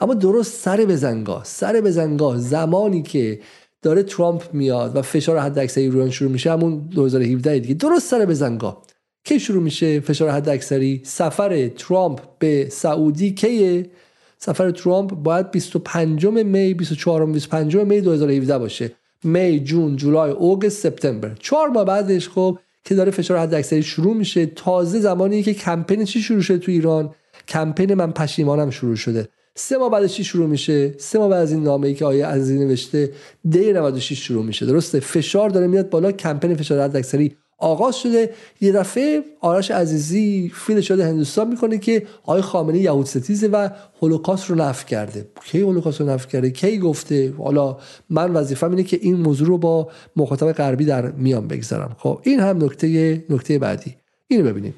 اما 0.00 0.14
درست 0.14 0.54
سر 0.54 0.76
بزنگاه 0.76 1.44
سر 1.44 1.80
بزنگاه 1.84 2.38
زمانی 2.38 3.02
که 3.02 3.40
داره 3.82 4.02
ترامپ 4.02 4.54
میاد 4.54 4.96
و 4.96 5.02
فشار 5.02 5.38
حد 5.38 5.58
اکثری 5.58 5.84
ایران 5.84 6.10
شروع 6.10 6.30
میشه 6.30 6.52
همون 6.52 6.78
2017 6.78 7.58
دیگه 7.58 7.74
درست 7.74 8.10
سر 8.10 8.26
بزنگاه 8.26 8.82
کی 9.24 9.40
شروع 9.40 9.62
میشه 9.62 10.00
فشار 10.00 10.30
حد 10.30 10.48
اکثری؟ 10.48 11.00
سفر 11.04 11.68
ترامپ 11.68 12.20
به 12.38 12.68
سعودی 12.70 13.34
کیه؟ 13.34 13.90
سفر 14.38 14.70
ترامپ 14.70 15.14
باید 15.14 15.50
25 15.50 16.26
می 16.26 16.74
24 16.74 17.26
25 17.26 17.76
می 17.76 18.00
2017 18.00 18.58
باشه. 18.58 18.92
می 19.24 19.60
جون 19.60 19.96
جولای 19.96 20.30
اوگست 20.30 20.82
سپتامبر. 20.82 21.34
چهار 21.38 21.68
ماه 21.68 21.84
بعدش 21.84 22.28
خب 22.28 22.58
که 22.84 22.94
داره 22.94 23.10
فشار 23.10 23.38
حد 23.38 23.54
اکثری 23.54 23.82
شروع 23.82 24.16
میشه. 24.16 24.46
تازه 24.46 25.00
زمانی 25.00 25.42
که 25.42 25.54
کمپین 25.54 26.04
چی 26.04 26.22
شروع 26.22 26.40
شده 26.40 26.58
تو 26.58 26.72
ایران؟ 26.72 27.14
کمپین 27.48 27.94
من 27.94 28.12
پشیمانم 28.12 28.70
شروع 28.70 28.96
شده. 28.96 29.28
سه 29.54 29.78
ماه 29.78 29.90
بعدش 29.90 30.14
چی 30.14 30.24
شروع 30.24 30.46
میشه؟ 30.46 30.94
سه 30.98 31.18
ماه 31.18 31.28
بعد 31.28 31.42
از 31.42 31.52
این 31.52 31.62
نامه 31.62 31.88
ای 31.88 31.94
که 31.94 32.04
آیه 32.04 32.26
عزیزی 32.26 32.58
نوشته 32.58 33.12
دی 33.50 33.72
96 33.72 34.26
شروع 34.26 34.44
میشه. 34.44 34.66
درسته؟ 34.66 35.00
فشار 35.00 35.50
داره 35.50 35.66
میاد 35.66 35.90
بالا 35.90 36.12
کمپین 36.12 36.54
فشار 36.54 36.80
حد 36.80 36.96
اکثری 36.96 37.36
آغاز 37.60 37.96
شده. 37.96 38.30
یه 38.60 38.72
دفعه 38.72 39.22
آرش 39.40 39.70
عزیزی 39.70 40.52
فیل 40.54 40.80
شده 40.80 41.04
هندوستان 41.04 41.48
می‌کنه 41.48 41.78
که 41.78 42.06
آقای 42.22 42.42
خامنه 42.42 42.78
یهود 42.78 43.06
ستیزه 43.06 43.48
و 43.48 43.68
هولوکاست 44.02 44.50
رو 44.50 44.56
نفی 44.56 44.86
کرده. 44.86 45.28
کی 45.44 45.60
هولوکاست 45.60 46.00
رو 46.00 46.08
نفی 46.08 46.28
کرده؟ 46.28 46.50
کی 46.50 46.78
گفته؟ 46.78 47.34
حالا 47.38 47.76
من 48.10 48.32
وظیفم 48.32 48.70
اینه 48.70 48.82
که 48.82 48.98
این 49.02 49.16
موضوع 49.16 49.48
رو 49.48 49.58
با 49.58 49.88
مخاطب 50.16 50.52
غربی 50.52 50.84
در 50.84 51.10
میان 51.10 51.48
بگذارم. 51.48 51.96
خب 51.98 52.20
این 52.22 52.40
هم 52.40 52.64
نکته 52.64 53.24
نکته 53.30 53.58
بعدی. 53.58 53.96
اینو 54.28 54.44
ببینیم. 54.44 54.74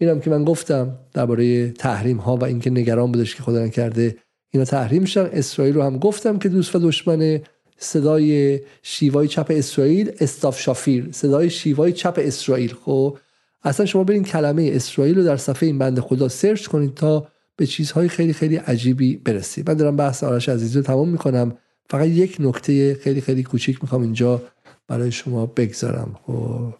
اینم 0.00 0.20
که 0.20 0.30
من 0.30 0.44
گفتم 0.44 0.98
درباره 1.12 1.70
تحریم 1.70 2.16
ها 2.16 2.36
و 2.36 2.44
اینکه 2.44 2.70
نگران 2.70 3.12
بودش 3.12 3.36
که 3.36 3.42
خدا 3.42 3.68
کرده 3.68 4.16
اینا 4.50 4.64
تحریم 4.64 5.02
میشن. 5.02 5.28
اسرائیل 5.32 5.74
رو 5.74 5.82
هم 5.82 5.98
گفتم 5.98 6.38
که 6.38 6.48
دوست 6.48 6.76
و 6.76 6.78
دشمن 6.78 7.40
صدای 7.78 8.60
شیوای 8.82 9.28
چپ 9.28 9.46
اسرائیل 9.50 10.12
استاف 10.20 10.60
شافیر. 10.60 11.08
صدای 11.12 11.50
شیوای 11.50 11.92
چپ 11.92 12.18
اسرائیل. 12.22 12.74
خب 12.84 13.18
اصلا 13.62 13.86
شما 13.86 14.04
برین 14.04 14.24
کلمه 14.24 14.70
اسرائیل 14.74 15.18
رو 15.18 15.24
در 15.24 15.36
صفحه 15.36 15.66
این 15.66 15.78
بند 15.78 16.00
خدا 16.00 16.28
سرچ 16.28 16.66
کنید 16.66 16.94
تا 16.94 17.28
به 17.56 17.66
چیزهای 17.66 18.08
خیلی 18.08 18.32
خیلی 18.32 18.56
عجیبی 18.56 19.16
برسید. 19.16 19.70
من 19.70 19.76
دارم 19.76 19.96
بحث 19.96 20.24
آرش 20.24 20.48
عزیزی 20.48 20.78
رو 20.78 20.82
تمام 20.82 21.08
می‌کنم. 21.08 21.56
فقط 21.90 22.06
یک 22.06 22.36
نکته 22.40 22.94
خیلی 22.94 23.20
خیلی 23.20 23.42
کوچیک 23.42 23.78
می‌خوام 23.82 24.02
اینجا 24.02 24.42
برای 24.88 25.12
شما 25.12 25.46
بگذارم. 25.46 26.18
خب 26.26 26.74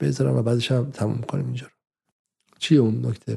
بذارم 0.00 0.36
و 0.36 0.42
بعدش 0.42 0.72
هم 0.72 0.90
تمام 0.90 1.20
کنیم 1.20 1.44
اینجا 1.44 1.66
رو. 1.66 1.72
چیه 2.58 2.78
اون 2.78 3.06
نکته؟ 3.06 3.36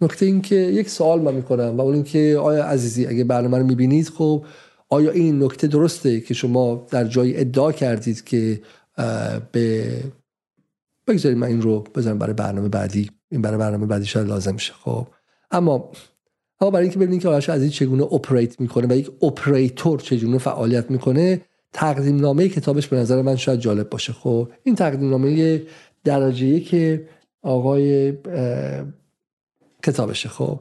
نکته 0.00 0.26
این 0.26 0.42
که 0.42 0.54
یک 0.54 0.88
سوال 0.88 1.20
من 1.20 1.34
می‌کنم 1.34 1.76
و 1.76 1.80
اون 1.80 1.94
اینکه 1.94 2.38
آیا 2.40 2.64
عزیزی 2.64 3.06
اگه 3.06 3.24
برنامه 3.24 3.58
رو 3.58 3.66
می‌بینید 3.66 4.08
خب 4.08 4.44
آیا 4.92 5.10
این 5.10 5.42
نکته 5.42 5.66
درسته 5.66 6.20
که 6.20 6.34
شما 6.34 6.86
در 6.90 7.04
جای 7.04 7.40
ادعا 7.40 7.72
کردید 7.72 8.24
که 8.24 8.60
به 9.52 9.96
بگذارید 11.06 11.38
من 11.38 11.46
این 11.46 11.62
رو 11.62 11.84
بذارم 11.94 12.18
برای 12.18 12.34
برنامه 12.34 12.68
بعدی. 12.68 13.10
این 13.30 13.42
برای 13.42 13.58
برنامه 13.58 13.86
بعدی 13.86 14.06
شاید 14.06 14.28
لازم 14.28 14.56
شه. 14.56 14.72
خب. 14.72 15.06
اما 15.50 15.90
اما 16.60 16.70
برای 16.70 16.84
اینکه 16.84 16.98
ببینید 16.98 17.22
که 17.22 17.28
آرش 17.28 17.48
عزیزی 17.48 17.70
چگونه 17.70 18.02
operate 18.02 18.60
می‌کنه 18.60 18.86
و 18.86 18.96
یک 18.96 19.10
اپریتور 19.22 20.00
چگونه 20.00 20.38
فعالیت 20.38 20.90
می‌کنه 20.90 21.40
تقدیم 21.72 22.16
نامه 22.16 22.48
کتابش 22.48 22.88
به 22.88 22.96
نظر 22.96 23.22
من 23.22 23.36
شاید 23.36 23.60
جالب 23.60 23.90
باشه. 23.90 24.12
خب. 24.12 24.48
این 24.62 24.74
تقدیم 24.74 25.10
نامه 25.10 25.62
درجه 26.04 26.60
که 26.60 27.08
آقای 27.42 28.12
کتابشه. 29.82 30.28
خب. 30.28 30.60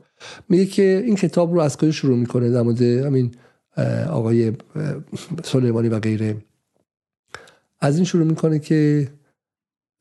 میگه 0.50 0.66
که 0.66 1.04
این 1.06 1.16
کتاب 1.16 1.54
رو 1.54 1.60
از 1.60 1.78
کجا 1.78 1.92
شروع 1.92 2.18
می‌کنه 2.18 2.50
در 2.50 2.62
مورد 2.62 2.82
همین 2.82 3.32
آقای 4.10 4.52
سلیمانی 5.44 5.90
و 5.90 6.00
غیره. 6.00 6.38
از 7.80 7.96
این 7.96 8.06
شروع 8.06 8.26
می‌کنه 8.26 8.60
که 8.60 9.08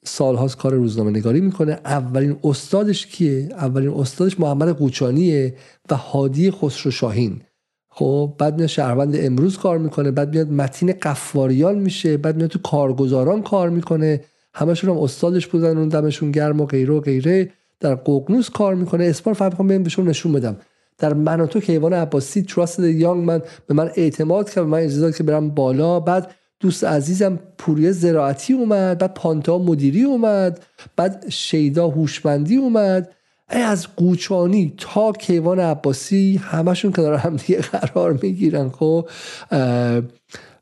سالهاست 0.05 0.57
کار 0.57 0.75
روزنامه 0.75 1.11
نگاری 1.11 1.41
می‌کنه. 1.41 1.73
اولین 1.73 2.37
استادش 2.45 3.07
کیه؟ 3.07 3.49
اولین 3.53 3.91
استادش 3.91 4.41
محمد 4.41 4.69
قوچانیه 4.69 5.55
و 5.91 5.95
هادی 5.97 6.51
خسرو 6.51 6.91
شاهین. 6.91 7.43
خب 7.91 8.35
بعد 8.39 8.57
میاد 8.57 8.67
شهروند 8.67 9.17
امروز 9.17 9.59
کار 9.59 9.79
می‌کنه 9.79 10.11
بعد 10.11 10.35
میاد 10.35 10.51
متین 10.51 10.93
قفاریان 10.93 11.79
میشه 11.79 12.17
بعد 12.17 12.37
میاد 12.37 12.51
تو 12.51 12.59
کارگزاران 12.59 13.43
کار 13.43 13.71
می‌کنه. 13.71 14.25
همشون 14.55 14.91
هم 14.91 14.99
استادش 14.99 15.47
بودن 15.47 15.79
اون 15.79 15.89
دمشون 15.89 16.31
گرم 16.31 16.61
و 16.61 16.67
غیره 16.67 16.95
و 16.95 17.01
غیره. 17.01 17.53
در 17.81 17.95
ققنوس 17.95 18.51
کار 18.51 18.75
می‌کنه. 18.75 19.05
اسپار 19.05 19.35
فقط 19.35 19.51
می‌خوام 19.51 19.83
بهشون 19.83 20.09
نشون 20.09 20.33
بدم. 20.33 20.57
در 21.01 21.15
من 21.15 21.41
و 21.41 21.47
تو 21.47 21.61
کیوان 21.61 21.93
عباسی 21.93 22.43
تراست 22.43 22.81
یانگ 22.81 23.25
من 23.25 23.43
به 23.67 23.75
من 23.75 23.91
اعتماد 23.97 24.51
کرد 24.51 24.65
من 24.65 24.79
اجازه 24.79 25.13
که 25.13 25.23
برم 25.23 25.51
بالا. 25.51 26.01
بعد 26.01 26.31
دوست 26.61 26.85
عزیزم 26.85 27.39
پوریه 27.59 27.93
زراعتی 27.93 28.53
اومد 28.53 28.99
بعد 28.99 29.15
پانتا 29.15 29.59
مدیری 29.59 30.03
اومد 30.03 30.65
بعد 30.97 31.29
شیدا 31.29 31.89
هوشمندی 31.89 32.57
اومد. 32.57 33.11
ای 33.53 33.63
از 33.63 33.87
قوچانی 33.97 34.75
تا 34.79 35.13
کیوان 35.13 35.61
عباسی 35.61 36.41
همشون 36.43 36.93
کنار 36.93 37.15
هم 37.15 37.37
دیگه 37.37 37.61
قرار 37.61 38.19
می‌گیرن 38.23 38.69
خب؟ 38.69 39.09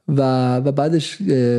و 0.09 0.57
و 0.57 0.73
بعدش 0.73 1.17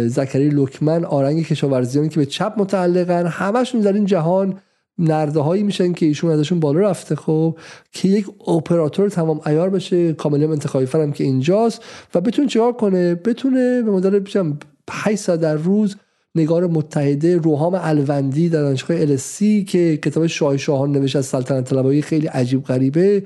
زکری 0.07 0.49
لکمن 0.49 1.05
آرنگ 1.05 1.45
کشاورزیانی 1.45 2.09
که 2.09 2.19
به 2.19 2.25
چپ 2.25 2.53
متعلقن 2.57 3.27
همشون 3.27 3.81
در 3.81 3.93
این 3.93 4.05
جهان 4.05 4.59
نرده 4.99 5.39
هایی 5.39 5.63
میشن 5.63 5.93
که 5.93 6.05
ایشون 6.05 6.31
ازشون 6.31 6.59
بالا 6.59 6.79
رفته. 6.79 7.15
خب 7.15 7.57
که 7.91 8.07
یک 8.07 8.25
اپراتور 8.47 9.09
تمام 9.09 9.41
ایار 9.45 9.69
بشه 9.69 10.13
کاملا 10.13 10.51
انتخابی 10.51 10.85
فرم 10.85 11.11
که 11.11 11.23
اینجاست 11.23 11.83
و 12.15 12.21
بتونه 12.21 12.47
چیکار 12.47 12.73
کنه؟ 12.73 13.15
بتونه 13.15 13.81
به 13.81 14.19
بشم 14.19 14.59
5 14.87 15.17
ساعت 15.17 15.39
در 15.39 15.55
روز 15.55 15.95
نگار 16.35 16.67
متحده 16.67 17.37
روحام 17.37 17.79
الوندی 17.81 18.49
در 18.49 18.61
دانشگاه 18.61 18.97
السی 18.97 19.63
که 19.63 19.97
کتاب 19.97 20.27
شاه 20.27 20.57
شاهان 20.57 20.91
نوشته 20.91 21.19
از 21.19 21.25
سلطنت 21.25 21.69
طلبایی 21.69 22.01
خیلی 22.01 22.27
عجیب 22.27 22.63
غریبه 22.63 23.23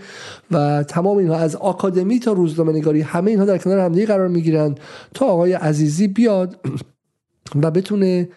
و 0.51 0.83
تمام 0.83 1.17
اینها 1.17 1.35
از 1.35 1.55
آکادمی 1.55 2.19
تا 2.19 2.31
روزنامه 2.31 2.73
نگاری 2.73 3.01
همه 3.01 3.31
اینها 3.31 3.45
در 3.45 3.57
کنار 3.57 3.79
همدیگه 3.79 4.05
قرار 4.05 4.27
می‌گیرن 4.27 4.75
تا 5.13 5.25
آقای 5.25 5.53
عزیزی 5.53 6.07
بیاد 6.07 6.59
و 7.61 7.71
بتونه 7.71 8.29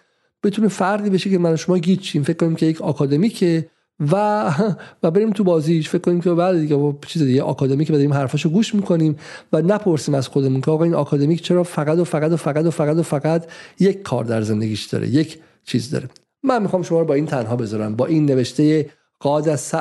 بتونه 0.47 0.67
فردی 0.67 1.09
بشه 1.09 1.29
که 1.29 1.37
من 1.37 1.55
شما 1.55 1.77
گیچیم. 1.77 2.23
فکر 2.23 2.37
کنیم 2.37 2.55
که 2.55 2.65
یک 2.65 2.81
آکادمیکه 2.81 3.67
و 4.11 4.15
و 5.03 5.11
بریم 5.11 5.31
تو 5.31 5.43
بازیش 5.43 5.89
فکر 5.89 6.01
کنیم 6.01 6.21
که 6.21 6.29
بعد 6.29 6.59
دیگه 6.59 6.93
چیز 7.07 7.23
دیگه 7.23 7.41
آکادمیک 7.41 7.91
بریم 7.91 8.13
حرفاشو 8.13 8.49
گوش 8.49 8.75
می‌کنیم 8.75 9.15
و 9.53 9.61
نپرسیم 9.61 10.15
از 10.15 10.27
خودمون 10.27 10.61
که 10.61 10.71
آقا 10.71 10.83
این 10.83 10.93
آکادمیک 10.93 11.41
چرا 11.41 11.63
فقط 11.63 11.97
و 11.97 12.03
فقط 12.03 12.31
و 12.31 12.37
فقط 12.37 12.65
و 12.65 12.71
فقط 12.71 12.97
و 12.97 13.03
فقط 13.03 13.45
یک 13.79 14.01
کار 14.01 14.23
در 14.23 14.41
زندگیش 14.41 14.85
داره 14.85 15.07
یک 15.07 15.39
چیز 15.63 15.91
داره. 15.91 16.09
من 16.43 16.61
می‌خوام 16.61 16.83
شما 16.83 16.99
رو 16.99 17.05
با 17.05 17.13
این 17.13 17.25
تنها 17.25 17.55
بذارم 17.55 17.95
با 17.95 18.05
این 18.05 18.25
نوشته 18.25 18.89
قاد 19.19 19.49
از 19.49 19.73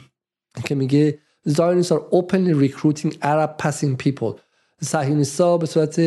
که 0.66 0.74
میگه 0.74 1.18
Zionists 1.48 1.92
are 1.92 2.04
openly 2.10 2.54
recruiting 2.54 3.12
Arab 3.22 3.58
passing 3.58 3.96
people. 4.04 4.40
صهیونیستا 4.80 5.58
به 5.58 5.66
صورت 5.66 6.00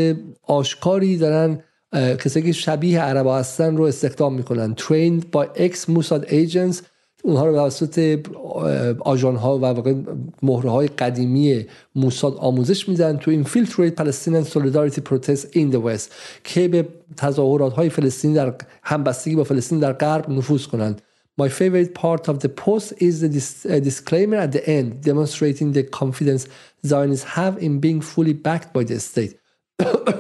آشکاری 0.44 1.18
دارن 1.18 1.64
کسی 1.94 2.42
که 2.42 2.52
شبیه 2.52 3.02
عربا 3.02 3.38
هستن 3.38 3.78
رو 3.78 3.84
استخدام 3.84 4.34
می‌کنن. 4.34 4.74
trained 4.78 5.32
by 5.32 5.44
ex 5.44 5.90
Mossad 5.90 6.26
agents 6.30 6.82
اونها 7.24 7.46
رو 7.46 7.52
بواسط 7.52 8.20
آژان 9.00 9.36
ها 9.36 9.58
و 9.58 9.62
واقع 9.62 9.94
مهره 10.44 10.70
های 10.70 10.88
قدیمی 10.88 11.66
موساد 11.96 12.36
آموزش 12.38 12.90
میدن 12.90 13.18
to 13.18 13.32
infiltrate 13.32 13.98
Palestine 13.98 14.44
solidarity 14.44 15.02
protests 15.02 15.48
in 15.52 15.70
the 15.70 15.78
West 15.78 16.12
که 16.44 16.68
به 16.68 16.88
تظاهرات 17.18 17.74
های 17.74 17.90
فلسطین 17.90 18.34
در 18.34 18.54
همبستگی 18.84 19.36
با 19.36 19.44
فلسطین 19.44 19.80
در 19.80 19.94
غرب 19.94 20.30
نفوذ 20.30 20.66
کنند. 20.66 21.02
My 21.42 21.50
favorite 21.50 21.94
part 21.94 22.28
of 22.30 22.40
the 22.40 22.50
post 22.50 22.94
is 23.08 23.22
the 23.22 23.30
dis 23.30 23.66
uh, 23.66 23.80
disclaimer 23.90 24.38
at 24.46 24.52
the 24.56 24.64
end 24.78 24.88
demonstrating 25.10 25.68
the 25.78 25.84
confidence 26.02 26.44
Zionists 26.92 27.28
have 27.38 27.54
in 27.66 27.74
being 27.86 28.02
fully 28.02 28.34
backed 28.48 28.70
by 28.76 28.84
the 28.90 29.00
state. 29.00 29.34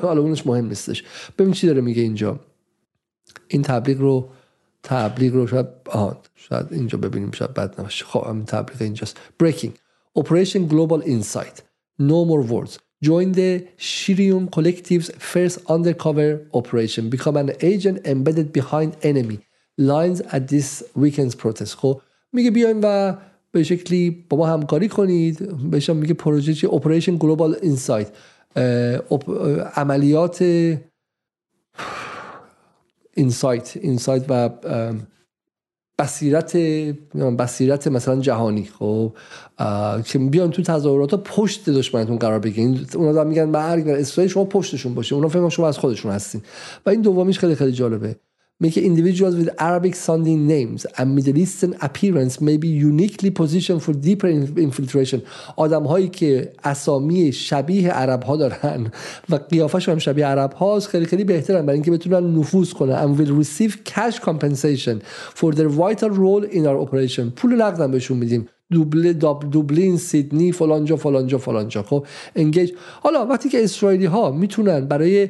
حالا 0.01 0.21
اونش 0.21 0.47
مهم 0.47 0.67
نیستش 0.67 1.03
ببین 1.38 1.53
چی 1.53 1.67
داره 1.67 1.81
میگه 1.81 2.01
اینجا 2.01 2.39
این 3.47 3.61
تبلیغ 3.61 4.01
رو 4.01 4.29
تبلیغ 4.84 5.34
رو 5.34 5.47
شاید 5.47 5.65
آه 5.85 6.21
شاید 6.35 6.67
اینجا 6.71 6.97
ببینیم 6.97 7.31
شاید 7.31 7.53
بد 7.53 7.79
نباشه 7.79 8.05
خب 8.05 8.27
این 8.27 8.45
تبلیغ 8.45 8.81
اینجاست 8.81 9.17
breaking 9.43 9.71
operation 10.19 10.71
global 10.71 11.01
insight 11.01 11.61
no 12.01 12.25
more 12.29 12.43
words 12.53 12.79
join 13.03 13.31
the 13.34 13.51
Shirium 13.77 14.43
Collective's 14.55 15.09
first 15.31 15.57
undercover 15.75 16.29
operation 16.53 17.09
become 17.09 17.38
an 17.38 17.51
agent 17.71 17.97
embedded 18.13 18.47
behind 18.59 18.89
enemy 19.11 19.39
lines 19.77 20.19
at 20.35 20.47
this 20.47 20.84
weekend's 20.95 21.35
protest 21.35 21.75
خب 21.75 22.01
میگه 22.31 22.51
بیاین 22.51 22.79
و 22.84 23.13
به 23.51 23.63
شکلی 23.63 24.25
با 24.29 24.38
ما 24.38 24.47
همکاری 24.47 24.88
کنید 24.88 25.69
بهش 25.71 25.89
میگه 25.89 26.13
پروژه 26.13 26.53
چی 26.53 26.67
Operation 26.67 27.17
Global 27.19 27.63
Insight 27.63 28.07
عملیات 29.75 30.41
اینسایت 33.13 33.77
اینسایت 33.81 34.25
و 34.29 34.49
بصیرت 35.99 36.57
بصیرت 37.39 37.88
مثلا 37.88 38.21
جهانی 38.21 38.65
خب؟ 38.79 39.13
که 40.05 40.19
بیان 40.19 40.51
تو 40.51 40.61
تظاهرات 40.61 41.15
پشت 41.15 41.69
دشمنتون 41.69 42.17
قرار 42.17 42.39
بگیرین. 42.39 42.85
اونا 42.95 43.11
دارن 43.11 43.27
میگن 43.27 43.45
مرگ 43.45 43.88
و 43.88 43.89
اسرائیل 43.89 44.31
شما 44.31 44.45
پشتشون 44.45 44.93
باشه 44.93 45.15
اونا 45.15 45.27
فکر 45.27 45.49
شما 45.49 45.67
از 45.67 45.77
خودشون 45.77 46.11
هستین. 46.11 46.41
و 46.85 46.89
این 46.89 47.01
دومیش 47.01 47.39
خیلی 47.39 47.55
خیلی 47.55 47.71
جالبه. 47.71 48.15
Make 48.59 48.75
individuals 48.75 49.35
with 49.35 49.49
Arabic 49.59 49.93
sounding 49.93 50.47
names 50.47 50.85
and 50.97 51.15
Middle 51.15 51.38
Eastern 51.38 51.75
appearance 51.79 52.41
may 52.41 52.57
be 52.57 52.67
uniquely 52.67 53.29
positioned 53.29 53.84
for 53.84 53.93
deeper 53.93 54.27
infiltration 54.27 55.21
آدم 55.55 55.84
هایی 55.84 56.07
که 56.07 56.51
اسامی 56.63 57.31
شبیه 57.31 57.91
عرب 57.91 58.23
ها 58.23 58.35
دارن 58.35 58.91
و 59.29 59.35
قیافش 59.35 59.89
هم 59.89 59.97
شبیه 59.97 60.25
عرب 60.25 60.53
هاست 60.53 60.88
خیلی 60.88 61.05
خیلی 61.05 61.23
بهترن 61.23 61.61
برای 61.61 61.73
اینکه 61.73 61.91
بتونن 61.91 62.39
نفوذ 62.39 62.73
کنن 62.73 62.95
and 62.95 63.19
will 63.19 63.45
receive 63.45 63.84
cash 63.85 64.19
compensation 64.19 65.01
for 65.35 65.53
their 65.53 65.69
vital 65.69 66.09
role 66.09 66.43
in 66.43 66.65
our 66.65 66.88
operation 66.88 67.31
پول 67.35 67.61
نقدم 67.61 67.91
بهشون 67.91 68.17
میدیم 68.17 68.47
دوبله 68.71 69.13
دوبلین 69.13 69.97
سیدنی 69.97 70.51
فلانجا 70.51 70.95
فلانجا 70.95 71.38
فلانجا 71.38 71.84
خب 71.84 72.05
انگیج 72.35 72.71
حالا 73.01 73.25
وقتی 73.25 73.49
که 73.49 73.63
اسرائیلی 73.63 74.05
ها 74.05 74.31
می‌تونن 74.31 74.85
برای 74.85 75.29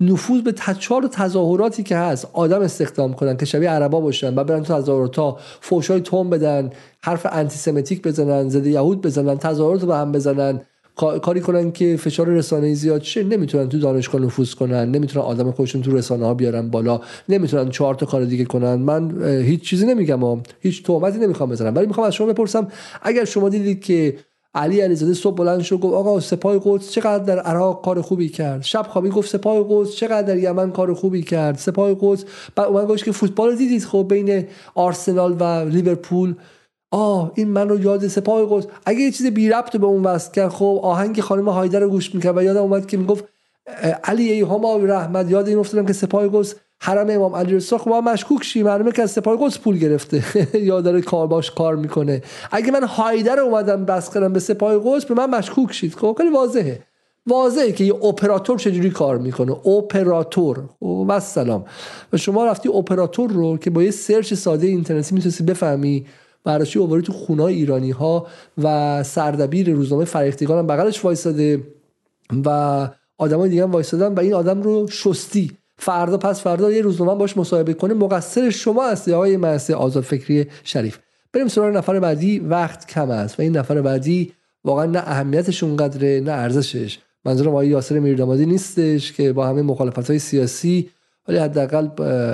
نفوذ 0.00 0.40
به 0.40 0.52
تچار 0.52 1.04
و 1.04 1.08
تظاهراتی 1.08 1.82
که 1.82 1.96
هست 1.96 2.28
آدم 2.32 2.60
استخدام 2.60 3.14
کنن 3.14 3.36
که 3.36 3.46
شبیه 3.46 3.70
عربا 3.70 4.00
باشن 4.00 4.38
و 4.38 4.44
برن 4.44 4.62
تو 4.62 4.74
تظاهرات 4.74 5.16
ها 5.16 5.38
فوشای 5.60 6.00
توم 6.00 6.30
بدن 6.30 6.70
حرف 7.02 7.26
انتیسمتیک 7.30 8.02
بزنن 8.02 8.48
زده 8.48 8.70
یهود 8.70 9.02
بزنن 9.02 9.38
تظاهرات 9.38 9.80
رو 9.80 9.86
به 9.86 9.96
هم 9.96 10.12
بزنن 10.12 10.60
کاری 10.96 11.40
کنن 11.40 11.72
که 11.72 11.96
فشار 11.96 12.26
رسانه 12.26 12.74
زیاد 12.74 13.02
شه 13.02 13.24
نمی‌تونن 13.24 13.68
تو 13.68 13.78
دانشگاه 13.78 14.20
نفوذ 14.20 14.54
کنن 14.54 14.90
نمی‌تونن 14.90 15.24
آدم 15.24 15.50
خودشون 15.50 15.82
تو 15.82 15.96
رسانه 15.96 16.24
ها 16.24 16.34
بیارن 16.34 16.70
بالا 16.70 17.00
نمی‌تونن 17.28 17.70
چهار 17.70 17.94
تا 17.94 18.06
کار 18.06 18.24
دیگه 18.24 18.44
کنن. 18.44 18.74
من 18.74 19.24
هیچ 19.42 19.62
چیزی 19.62 19.86
نمیگم 19.86 20.42
هیچ 20.60 20.82
تهمتی 20.82 21.18
نمی‌خوام 21.18 21.50
بزنم. 21.50 21.74
ولی 21.74 21.86
می‌خوام 21.86 22.06
از 22.06 22.14
شما 22.14 22.26
بپرسم 22.26 22.68
اگر 23.02 23.24
شما 23.24 23.48
دیدید 23.48 23.84
که 23.84 24.16
علی 24.54 24.80
علیزاده 24.80 25.14
صبح 25.14 25.36
بلند 25.36 25.60
شد 25.60 25.76
گفت 25.76 25.94
آقا 25.94 26.20
سپاه 26.20 26.60
قدس 26.64 26.90
چقدر 26.90 27.24
در 27.24 27.38
عراق 27.38 27.84
کار 27.84 28.00
خوبی 28.00 28.28
کرد. 28.28 28.62
شب 28.62 28.86
خوابی 28.88 29.08
گفت 29.08 29.30
سپاه 29.30 29.66
قدس 29.70 29.96
چقدر 29.96 30.22
در 30.22 30.36
یمن 30.36 30.70
کار 30.70 30.94
خوبی 30.94 31.22
کرد. 31.22 31.58
سپاه 31.58 31.96
قدس 32.00 32.24
بعد 32.56 32.66
اومد 32.66 32.88
گفت 32.88 33.04
که 33.04 33.12
فوتبال 33.12 33.56
دیدید؟ 33.56 33.84
خب 33.84 34.06
بین 34.08 34.46
آرسنال 34.74 35.36
و 35.40 35.44
لیورپول. 35.68 36.34
آه 36.90 37.32
این 37.34 37.48
من 37.48 37.68
رو 37.68 37.80
یاد 37.80 38.08
سپاه 38.08 38.46
قدس. 38.50 38.66
اگه 38.86 39.00
یه 39.00 39.10
چیز 39.10 39.26
بی 39.26 39.48
ربط 39.48 39.76
به 39.76 39.86
اون 39.86 40.02
وصل 40.04 40.32
کرد 40.32 40.48
خب 40.48 40.80
آهنگ 40.82 41.20
خانم 41.20 41.48
هایدر 41.48 41.80
رو 41.80 41.88
گوش 41.88 42.14
می‌کرد 42.14 42.36
و 42.36 42.42
یادم 42.42 42.60
اومد 42.60 42.86
که 42.86 42.96
می‌گفت 42.96 43.24
علی 44.04 44.32
ای 44.32 44.40
هما 44.40 44.76
رحمت 44.76 45.30
یاد 45.30 45.48
این 45.48 45.58
افتادم 45.58 45.86
که 45.86 45.92
سپاه 45.92 46.28
قدس 46.28 46.54
حرم 46.84 47.10
امام 47.10 47.34
علی 47.34 47.54
رضا 47.54 47.78
خب 47.78 47.90
مشکوک 47.90 48.44
شی 48.44 48.62
معلومه 48.62 48.92
که 48.92 49.02
از 49.02 49.10
سپاه 49.10 49.36
قدس 49.40 49.58
پول 49.58 49.78
گرفته. 49.78 50.24
یا 50.58 50.80
داره 50.80 51.00
کار 51.00 51.26
باش 51.26 51.50
کار 51.50 51.76
می‌کنه. 51.76 52.22
اگه 52.52 52.70
من 52.70 52.84
هایدر 52.84 53.40
اومدم 53.40 53.84
بس 53.84 54.14
کردم 54.14 54.32
به 54.32 54.40
سپاه 54.40 54.78
قدس 54.84 55.04
به 55.04 55.14
من 55.14 55.30
مشکوک 55.30 55.72
شید. 55.72 55.94
خب 55.94 56.14
خیلی 56.18 56.30
واضحه. 56.30 56.80
واضحه 57.26 57.72
که 57.72 57.84
یه 57.84 57.94
اپراتور 57.94 58.58
چجوری 58.58 58.90
کار 58.90 59.18
می‌کنه. 59.18 59.52
اپراتور. 59.68 60.64
و 61.08 61.20
سلام 61.20 61.64
و 62.12 62.16
شما 62.16 62.46
رفتی 62.46 62.68
اپراتور 62.68 63.30
رو 63.30 63.56
که 63.56 63.70
با 63.70 63.82
یه 63.82 63.90
سرچ 63.90 64.34
ساده 64.34 64.66
اینترنتی 64.66 65.14
می‌تونستی 65.14 65.44
بفهمی 65.44 66.06
براشی 66.44 66.78
اووری 66.78 67.02
تو 67.02 67.12
خونه 67.12 67.44
ایرانی 67.44 67.90
ها 67.90 68.26
و 68.62 69.02
سردبیر 69.02 69.70
روزنامه 69.70 70.04
فرهیختگان 70.04 70.58
هم 70.58 70.66
بغلش 70.66 71.04
وایساده 71.04 71.62
و 72.44 72.88
آدمای 73.18 73.48
دیگه 73.48 73.62
هم 73.62 73.70
وایسادن 73.70 74.14
و 74.14 74.20
این 74.20 74.34
آدم 74.34 74.62
رو 74.62 74.88
شستی. 74.88 75.63
فردا 75.76 76.16
پس 76.16 76.40
فردا 76.40 76.72
یه 76.72 76.82
روزنامه 76.82 77.14
باش 77.14 77.36
مصاحبه 77.36 77.74
کنه 77.74 77.94
مقصر 77.94 78.50
شما 78.50 78.88
هستی 78.88 79.12
آقای 79.12 79.36
مهستی 79.36 79.72
آزاد 79.72 80.02
فکری 80.02 80.46
شریف. 80.64 80.98
بریم 81.32 81.48
سراغ 81.48 81.76
نفر 81.76 82.00
بعدی. 82.00 82.38
وقت 82.38 82.86
کم 82.86 83.10
است 83.10 83.38
و 83.38 83.42
این 83.42 83.56
نفر 83.56 83.82
بعدی 83.82 84.32
واقعا 84.64 84.86
نه 84.86 84.98
اهمیتش 84.98 85.62
اونقدره 85.62 86.20
نه 86.24 86.32
ارزشش. 86.32 86.98
منظورم 87.24 87.48
آقای 87.48 87.68
یاسر 87.68 87.98
میردامادی 87.98 88.46
نیستش 88.46 89.12
که 89.12 89.32
با 89.32 89.46
همه 89.46 89.62
مخالفت 89.62 90.10
های 90.10 90.18
سیاسی 90.18 90.90
ولی 91.28 91.38
حداقل 91.38 91.86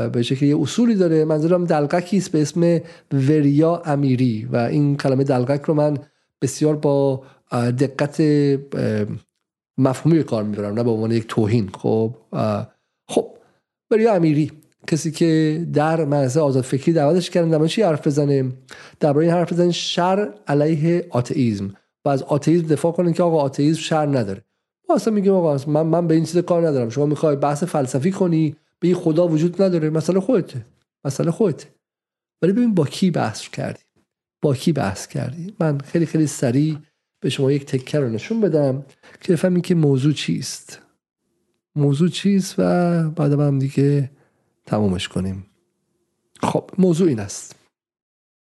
به 0.09 0.23
شکل 0.23 0.47
یه 0.47 0.61
اصولی 0.61 0.95
داره. 0.95 1.25
منظورم 1.25 1.65
دلقکی 1.65 2.17
است 2.17 2.33
به 2.33 2.43
اسم 2.43 2.81
وریا 3.12 3.83
امیری 3.87 4.49
و 4.53 4.57
این 4.57 4.97
کلمه 4.97 5.25
دلقک 5.25 5.62
رو 5.62 5.75
من 5.75 5.99
بسیار 6.43 6.77
با 6.77 7.23
دقت 7.53 8.23
مفهومی 9.79 10.23
کار 10.23 10.45
می‌برم 10.45 10.75
نه 10.75 10.83
به 10.83 10.91
عنوان 10.91 11.11
یک 11.11 11.27
توهین. 11.27 11.71
خب 11.79 12.15
خب 13.11 13.39
بریا 13.91 14.15
امیری. 14.15 14.53
کسی 14.87 15.11
که 15.11 15.66
در 15.73 16.05
مرزه 16.05 16.41
آزاد 16.41 16.65
فکری 16.65 16.93
دعوتش 16.93 17.31
کردن 17.31 17.59
در 17.59 17.66
چی 17.66 17.82
حرف 17.82 18.07
بزنه؟ 18.07 18.53
درباره 19.01 19.27
این 19.27 19.35
حرف 19.35 19.53
بزنه 19.53 19.73
شر 19.73 20.35
علیه 20.47 21.07
آتئیزم. 21.11 21.74
و 22.05 22.09
از 22.09 22.23
آتئیزم 22.23 22.66
دفاع 22.66 22.93
کنن 22.93 23.12
که 23.12 23.23
آقا 23.23 23.41
آتئیزم 23.41 23.81
شر 23.81 24.07
نداره. 24.07 24.45
ما 24.89 24.95
اصلا 24.95 25.15
میگیم 25.15 25.32
آقا 25.32 25.59
من 25.66 25.82
من 25.82 26.07
به 26.07 26.15
این 26.15 26.24
چیز 26.24 26.39
کار 26.39 26.69
ندارم. 26.69 26.89
شما 26.89 27.07
می‌خوای 27.07 27.37
بحث 27.37 27.65
فلسفی 27.65 28.11
کنی 28.11 28.57
به 28.81 28.89
این 28.89 28.97
خدا 28.97 29.28
وجود 29.28 29.62
نداره. 29.62 29.91
مسئله 29.91 30.20
خودته. 30.20 30.66
مسئله 31.05 31.31
خودته. 31.31 31.66
ولی 32.43 32.53
ببین 32.53 32.74
با 32.74 32.85
کی 32.85 33.11
بحث 33.11 33.49
کردی؟ 33.49 33.82
با 34.43 34.55
کی 34.55 34.73
بحث 34.73 35.07
کردی؟ 35.07 35.55
من 35.61 35.78
خیلی 35.78 36.07
خیلی 36.07 36.27
سریع 36.27 36.78
به 37.23 37.31
شما 37.31 37.53
یک 37.53 37.66
تکه 37.66 38.01
رو 38.01 38.09
نشون 38.09 38.41
بدم 38.41 38.85
که 39.20 39.32
بفهمید 39.32 39.65
که 39.65 39.74
موضوع 39.74 40.12
چیست. 40.12 40.90
موضوع 41.77 42.09
چیست 42.09 42.55
و 42.59 42.63
بعد 43.11 43.33
هم 43.33 43.59
دیگه 43.59 44.11
تمومش 44.67 45.09
کنیم. 45.09 45.47
خب 46.43 46.71
موضوع 46.79 47.09
این 47.09 47.21
است. 47.21 47.57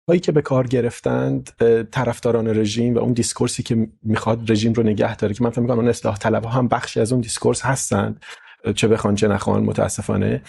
هایی 0.10 0.20
که 0.20 0.32
به 0.32 0.42
کار 0.42 0.68
گرفتند 0.68 1.50
طرفداران 1.92 2.48
رژیم 2.48 2.96
و 2.96 2.98
اون 2.98 3.14
discourse 3.14 3.59
ی 3.59 3.64
که 3.64 3.88
می‌خواد 4.04 4.52
رژیم 4.52 4.74
رو 4.74 4.84
نگه 4.84 5.16
داره 5.16 5.34
که 5.34 5.44
من 5.44 5.50
فکر 5.50 5.62
می‌کنم 5.62 5.80
اون 5.80 5.88
اصلاح 5.88 6.18
طلب 6.18 6.44
ها 6.44 6.50
هم 6.50 6.68
بخشی 6.68 7.00
از 7.00 7.12
اون 7.12 7.22
discourse 7.22 7.62
هستند. 7.62 8.24
چه 8.76 8.88
بخوان 8.88 9.16
چه 9.16 9.28
نخوان 9.28 9.64
متاسفانه. 9.64 10.42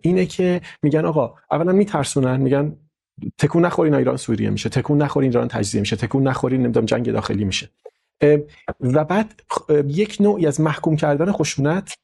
اینه 0.00 0.26
که 0.26 0.60
میگن 0.82 1.04
آقا 1.04 1.34
اولا 1.50 1.72
میترسونن 1.72 2.40
میگن 2.40 2.76
تکون 3.38 3.64
نخورین 3.64 3.94
ایران 3.94 4.16
سوریه 4.16 4.50
میشه. 4.50 4.68
تکون 4.68 5.02
نخورین 5.02 5.30
ایران 5.30 5.48
تجزیه 5.48 5.80
میشه. 5.80 5.96
تکون 5.96 6.28
نخورین 6.28 6.62
نمی‌دونم 6.62 6.86
جنگ 6.86 7.12
داخلی 7.12 7.44
میشه. 7.44 7.70
و 8.80 9.04
بعد 9.04 9.42
یک 9.86 10.16
نوعی 10.20 10.46
از 10.46 10.60
محکوم 10.60 10.96
کردن 10.96 11.32
خشونت 11.32 11.94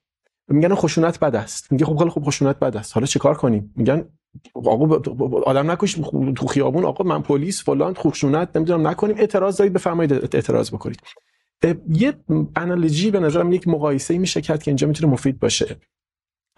میگن 0.49 0.75
خشونت 0.75 1.21
بد 1.21 1.37
است. 1.37 1.73
میگه 1.73 1.85
خب 1.85 1.97
خیلی 1.97 2.11
خب 2.11 2.25
خشونت 2.25 2.59
بد 2.59 2.77
است. 2.77 2.95
حالا 2.95 3.07
چیکار 3.07 3.35
کنیم؟ 3.35 3.73
میگن 3.77 4.09
آقا 4.55 5.01
آدم 5.47 5.71
نکش 5.71 5.93
تو 6.37 6.47
خیابون 6.47 6.85
آقا 6.85 7.05
من 7.05 7.23
پلیس 7.23 7.65
فلان 7.65 7.95
خشونت 7.95 8.57
نمی‌دونم 8.57 8.89
نکنیم. 8.89 9.17
اعتراض 9.19 9.57
دارید 9.57 9.73
بفرمایید 9.73 10.13
اعتراض 10.13 10.71
بکنید. 10.71 11.01
یه 11.89 12.15
انالوجی 12.57 13.11
به 13.11 13.21
نظرم 13.21 13.53
یک 13.53 13.69
مقایسه 13.69 14.19
میشه 14.19 14.41
کرد 14.41 14.63
که 14.63 14.71
اینجا 14.71 14.87
می‌تونه 14.87 15.13
مفید 15.13 15.39
باشه. 15.41 15.77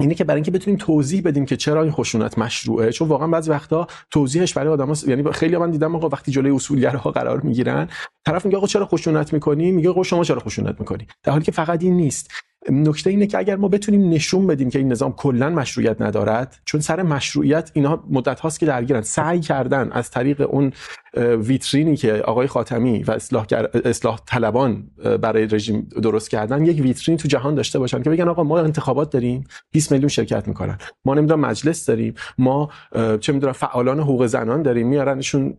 اینه 0.00 0.14
که 0.14 0.24
برای 0.24 0.36
اینکه 0.36 0.50
بتونیم 0.50 0.78
توضیح 0.78 1.22
بدیم 1.22 1.46
که 1.46 1.56
چرا 1.56 1.82
این 1.82 1.92
خشونت 1.92 2.38
مشروعه 2.38 2.92
چون 2.92 3.08
واقعا 3.08 3.28
بعضی 3.28 3.50
وقتا 3.50 3.86
توضیحش 4.10 4.54
برای 4.54 4.72
آدم‌ها 4.72 4.94
یعنی 5.06 5.32
خیلی 5.32 5.56
من 5.56 5.70
دیدم 5.70 5.96
آقا 5.96 6.08
وقتی 6.08 6.32
جلوی 6.32 6.50
اصولگراها 6.54 7.10
قرار 7.10 7.40
می‌گیرن 7.40 7.88
طرف 8.26 8.46
میگه 8.46 8.56
آقا 8.56 8.66
چرا 8.66 8.86
خشونت 8.86 9.32
می‌کنی؟ 9.32 9.72
میگه 9.72 9.90
آقا 9.90 10.02
شما 10.02 10.24
چرا 10.24 10.40
خشونت 10.40 10.80
می‌کنی؟ 10.80 11.06
در 11.22 11.32
حالی 11.32 11.44
که 11.44 11.52
فقط 11.52 11.82
این 11.82 11.96
نیست. 11.96 12.30
نکته 12.68 13.10
اینه 13.10 13.26
که 13.26 13.38
اگر 13.38 13.56
ما 13.56 13.68
بتونیم 13.68 14.08
نشون 14.08 14.46
بدیم 14.46 14.70
که 14.70 14.78
این 14.78 14.92
نظام 14.92 15.12
کلا 15.12 15.50
مشروعیت 15.50 16.02
ندارد 16.02 16.56
چون 16.64 16.80
سر 16.80 17.02
مشروعیت 17.02 17.70
اینها 17.74 18.04
مدت 18.10 18.40
هاست 18.40 18.60
که 18.60 18.66
درگیرن. 18.66 19.02
سعی 19.02 19.40
کردن 19.40 19.90
از 19.92 20.10
طریق 20.10 20.40
اون 20.50 20.72
ویترینی 21.16 21.96
که 21.96 22.12
آقای 22.12 22.46
خاتمی 22.46 23.02
و 23.02 23.10
اصلاح, 23.10 23.46
اصلاح 23.84 24.18
طلبان 24.26 24.90
برای 25.22 25.46
رژیم 25.46 25.88
درست 26.02 26.30
کردن 26.30 26.64
یک 26.64 26.80
ویترین 26.80 27.16
تو 27.16 27.28
جهان 27.28 27.54
داشته 27.54 27.78
باشن 27.78 28.02
که 28.02 28.10
بگن 28.10 28.28
آقا 28.28 28.42
ما 28.42 28.58
انتخابات 28.58 29.10
داریم 29.10 29.44
20 29.70 29.92
میلیون 29.92 30.08
شرکت 30.08 30.48
می‌کنن. 30.48 30.78
ما 31.04 31.14
نمی‌دونم 31.14 31.40
مجلس 31.40 31.86
داریم 31.86 32.14
ما 32.38 32.68
چه 33.20 33.32
می‌دونم 33.32 33.52
فعالان 33.52 34.00
حقوق 34.00 34.26
زنان 34.26 34.62
داریم 34.62 34.88
میارنشون 34.88 35.54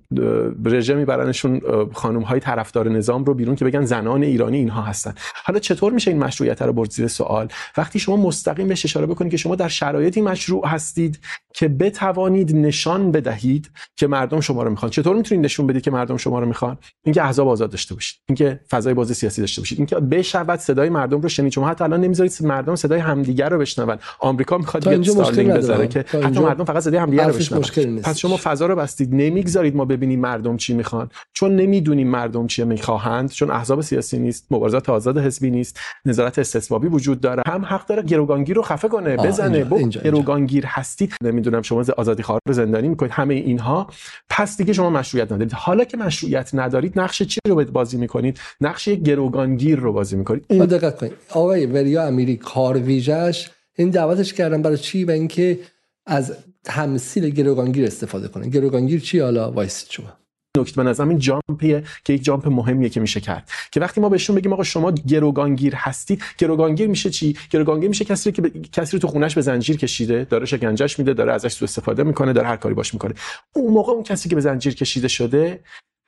رژه 0.66 0.94
میبرنشون 0.94 1.62
خانم 1.94 2.22
های 2.22 2.40
طرفدار 2.40 2.90
نظام 2.90 3.24
رو 3.24 3.34
بیرون 3.34 3.56
که 3.56 3.66
بگن 3.66 3.86
زنان 3.86 4.24
ایرانی 4.24 4.58
اینها 4.58 4.82
هستن. 4.82 5.14
حالا 5.46 5.60
چطور 5.60 5.94
میشه 5.94 6.12
این 6.12 6.20
مشروعیت 6.24 6.62
رو 6.62 6.74
برد 6.92 6.96
زیر 6.96 7.08
سوال. 7.08 7.48
وقتی 7.78 8.00
شما 8.00 8.16
مستقیم 8.16 8.68
بهش 8.68 8.86
اشاره 8.86 9.06
بکنید 9.06 9.32
که 9.32 9.38
شما 9.38 9.56
در 9.56 9.68
شرایطی 9.68 10.22
مشروع 10.22 10.68
هستید 10.68 11.20
که 11.54 11.68
بتوانید 11.68 12.56
نشان 12.56 13.12
بدهید 13.12 13.70
که 13.96 14.08
مردم 14.08 14.40
شما 14.40 14.64
رو 14.64 14.70
می‌خوان. 14.70 14.92
چطور 14.92 15.16
می‌تونید 15.16 15.46
نشون 15.46 15.68
بدید 15.68 15.82
که 15.82 15.92
مردم 15.92 16.18
شما 16.18 16.40
رو 16.40 16.46
می‌خوان؟ 16.46 16.78
اینکه 17.06 17.24
احزاب 17.24 17.48
آزاد 17.48 17.70
داشته 17.70 17.94
باشید 17.94 18.22
اینکه 18.30 18.60
فضای 18.70 18.94
بازی 18.94 19.14
سیاسی 19.14 19.42
داشته 19.42 19.62
باشید 19.62 19.78
اینکه 19.78 19.96
بشود 19.96 20.60
صدای 20.60 20.90
مردم 20.90 21.22
رو 21.22 21.30
شنید. 21.30 21.52
شما 21.52 21.70
حتی 21.70 21.84
الان 21.84 22.02
نمی‌ذارید 22.02 22.38
مردم 22.42 22.76
صدای 22.76 23.00
همدیگر 23.00 23.50
رو 23.50 23.58
بشنون. 23.58 23.98
آمریکا 24.20 24.58
می‌خواد 24.58 24.88
یه 24.88 25.00
استارلینگ 25.00 25.52
بذاره 25.52 25.88
که 25.88 26.00
حتی 26.00 26.40
مردم 26.40 26.66
فقط 26.66 26.84
صدای 26.84 27.00
همدیگر 27.00 27.28
رو 27.28 27.34
بشنون. 27.34 28.02
پس 28.02 28.18
شما 28.18 28.40
فضا 28.44 28.66
رو 28.66 28.76
بستید. 28.76 29.16
نمی‌گذارید 29.16 29.76
ما 29.76 29.86
ببینیم 29.86 30.20
مردم 30.20 30.58
چی 30.58 30.74
می‌خوان. 30.74 31.10
چون 31.34 31.56
نمی‌دونیم 31.56 32.08
مردم 32.08 32.48
چی 32.48 32.64
می‌خواهند. 32.64 33.32
چون 33.32 33.52
احزاب 33.52 33.82
سیاسی 33.82 34.20
نیست. 34.20 34.48
مبارزات 34.52 34.90
آزاد 34.90 35.18
حزبی 35.18 35.52
نیست. 35.52 35.80
نظارت 36.06 36.44
استثبابی 36.82 36.88
وجود 36.88 37.22
داره. 37.22 37.44
هم 37.48 37.66
حق 37.66 37.86
داره 37.86 38.02
گروگانگیر 38.02 38.56
رو 38.56 38.62
خفه 38.62 38.88
کنه 38.88 39.18
بزنه. 39.18 39.64
گروگانگیر 40.04 40.66
هستید. 40.66 41.14
نمی‌دونم 41.24 41.62
شما 41.62 41.84
آزادی 41.98 42.24
خواهر 42.24 42.40
رو 42.48 42.54
زندانی 42.54 42.88
می‌کنید. 42.88 43.12
همه 43.12 43.34
اینها. 43.34 43.88
پس 44.30 44.58
دیگه 44.58 44.74
شما 44.74 44.90
مشروعیت 44.90 45.32
ندارید. 45.32 45.54
حالا 45.54 45.84
که 45.84 45.98
مشروعیت 45.98 46.50
ندارید 46.54 47.00
نقش 47.00 47.24
چی 47.24 47.40
رو 47.48 47.66
بازی 47.66 47.98
می‌کنید؟ 47.98 48.40
نقش 48.62 48.90
گروگانگیر 48.90 49.80
رو 49.80 49.94
بازی 49.94 50.16
می‌کنید. 50.16 50.46
این 50.50 50.66
دقت 50.66 50.98
کنید. 50.98 51.14
آقای 51.30 51.66
وریا 51.66 52.08
امیری 52.08 52.38
کار 52.38 52.78
ویژش 52.78 53.50
این 53.76 53.90
دعوتش 53.90 54.34
کردن 54.34 54.62
برای 54.62 54.78
چی؟ 54.78 55.06
و 55.06 55.12
اینکه 55.12 55.60
از 56.06 56.34
تمثیل 56.64 57.30
گروگانگیر 57.30 57.86
استفاده 57.86 58.28
کنه. 58.28 58.50
گروگانگیر 58.50 59.00
چی 59.00 59.20
حالا؟ 59.20 59.52
وایسید 59.52 59.90
شما. 59.90 60.21
نکته 60.58 60.84
به 60.84 60.90
نظرم 60.90 61.10
این 61.10 61.20
جامپیه 61.20 61.84
که 62.04 62.14
یک 62.14 62.24
جامپ 62.24 62.48
مهمیه 62.48 62.90
که 62.90 63.00
میشه 63.00 63.20
کرد. 63.20 63.50
که 63.72 63.80
وقتی 63.80 64.02
ما 64.02 64.10
بهشون 64.10 64.36
بگیم 64.36 64.54
آقا 64.54 64.64
شما 64.64 64.92
گروگانگیر 64.92 65.76
هستید 65.76 66.24
گروگانگیر 66.38 66.88
میشه 66.88 67.10
چی؟ 67.10 67.38
گروگانگیر 67.52 67.90
میشه 67.90 68.06
کسی 68.06 68.32
که 68.32 68.42
ب... 68.42 68.62
کسی 68.62 68.98
رو 68.98 69.00
تو 69.00 69.08
خونش 69.08 69.36
به 69.36 69.42
زنجیر 69.42 69.78
کشیده 69.78 70.28
داره 70.30 70.46
شکنجهش 70.46 71.00
میده 71.00 71.14
داره 71.14 71.34
ازش 71.34 71.54
سوء 71.54 71.68
استفاده 71.68 72.04
می‌کنه 72.04 72.34
داره 72.34 72.48
هر 72.48 72.56
کاری 72.56 72.76
باش 72.76 72.94
می‌کنه. 72.94 73.14
اون 73.54 73.74
موقع 73.74 73.94
اون 73.94 74.04
کسی 74.04 74.30
که 74.30 74.36
به 74.36 74.42
زنجیر 74.42 74.76
کشیده 74.76 75.08
شده 75.08 75.60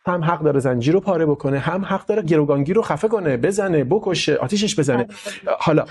هم 0.05 0.23
حق 0.23 0.43
داره 0.43 0.59
زنجیر 0.59 0.93
رو 0.93 0.99
پاره 0.99 1.25
بکنه 1.25 1.59
هم 1.59 1.85
حق 1.85 2.05
داره 2.05 2.21
گروگانگیر 2.21 2.75
رو 2.75 2.81
خفه 2.81 3.07
کنه 3.07 3.37
بزنه 3.37 3.83
بکشه 3.83 4.35
آتیشش 4.35 4.79
بزنه. 4.79 5.07
حالا 5.59 5.85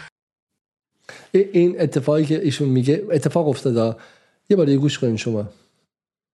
این 1.33 1.81
اتفاقی 1.81 2.25
که 2.25 2.45
ایشون 2.45 2.69
میگه 2.69 3.05
اتفاق 3.11 3.49
افتاده. 3.49 3.97
یه 4.51 4.57
بار 4.57 4.77
گوش 4.77 4.99
کنین 4.99 5.17
شما. 5.17 5.49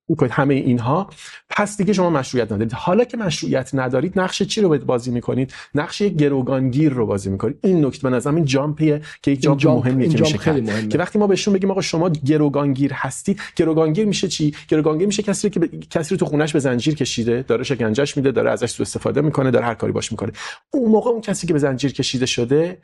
می‌کنید. 0.09 0.32
همه 0.32 0.55
اینها. 0.55 1.10
پس 1.51 1.76
دیگه 1.76 1.93
شما 1.93 2.10
مشروعیت 2.10 2.52
ندارید. 2.52 2.72
حالا 2.72 3.05
که 3.05 3.16
مشروعیت 3.16 3.70
ندارید 3.74 4.20
نقش 4.20 4.43
چی 4.43 4.60
رو 4.60 4.78
بازی 4.78 5.10
می‌کنید؟ 5.10 5.55
نقش 5.74 6.01
یک 6.01 6.16
گروگانگیر 6.16 6.93
رو 6.93 7.06
بازی 7.06 7.30
می‌کنید. 7.30 7.59
این 7.62 7.85
نکته 7.85 8.02
به 8.02 8.16
نظرم 8.16 8.35
این 8.35 8.44
جامپیه 8.44 9.02
که 9.22 9.30
یک 9.30 9.40
جامپ, 9.40 9.59
جامپ 9.59 9.86
مهمیه 9.86 10.09
که 10.09 10.20
میشه 10.20 10.39
کرد 10.39 10.89
که 10.89 10.98
وقتی 10.98 11.18
ما 11.18 11.26
بهشون 11.26 11.55
بگیم 11.55 11.70
آقا 11.70 11.80
شما 11.80 12.10
گروگانگیر 12.10 12.93
هستید 12.93 13.40
گروگانگیر 13.56 14.06
میشه 14.06 14.28
چی؟ 14.28 14.55
گروگانگیر 14.68 15.06
میشه 15.06 15.22
کسی 15.22 15.51
که 15.51 15.60
ب... 15.60 15.80
کسی 15.90 16.14
رو 16.14 16.18
تو 16.18 16.26
خونش 16.26 16.52
به 16.52 16.59
زنجیر 16.59 16.94
کشیده 16.94 17.44
داره 17.48 17.64
شکنجهش 17.64 18.16
میده 18.16 18.30
داره 18.30 18.51
ازش 18.51 18.70
سوء 18.70 18.85
استفاده 18.85 19.20
می‌کنه 19.20 19.51
داره 19.51 19.64
هر 19.64 19.74
کاری 19.74 19.93
باش 19.93 20.12
می‌کنه. 20.12 20.32
اون 20.72 20.90
موقع 20.90 21.10
اون 21.10 21.20
کسی 21.20 21.47
که 21.47 21.52
به 21.52 21.59
زنجیر 21.59 21.93
کشیده 21.93 22.26
شده 22.26 22.78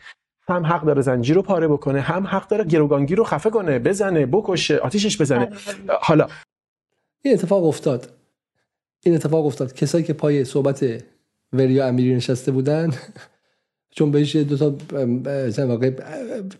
هم 0.49 0.67
حق 0.67 0.85
داره 0.85 1.03
زنجیر 1.03 1.37
رو 1.37 1.43
پاره 1.43 1.69
بکنه 1.69 2.01
هم 2.01 2.27
حق 2.27 2.49
داره 2.49 2.65
گروگانگیر 2.65 3.19
رو 3.19 3.25
خفه 3.25 3.51
کنه 3.51 3.79
بزنه 3.79 4.27
بکشه 4.27 4.77
آتیشش 4.77 5.21
بزنه. 5.21 5.49
حالا 6.01 6.27
این 7.25 7.35
اتفاق 7.35 7.65
افتاد. 7.65 8.13
این 9.05 9.15
اتفاق 9.15 9.47
افتاد. 9.47 9.75
کسایی 9.75 10.05
که 10.05 10.13
پای 10.13 10.45
صحبت 10.45 11.03
وریا 11.53 11.87
امیری 11.87 12.15
نشسته 12.15 12.53
بودن 12.53 12.91
چون 13.91 14.11
بهش 14.11 14.37
دو 14.37 14.57
تا 14.57 14.77
واقع 15.67 15.91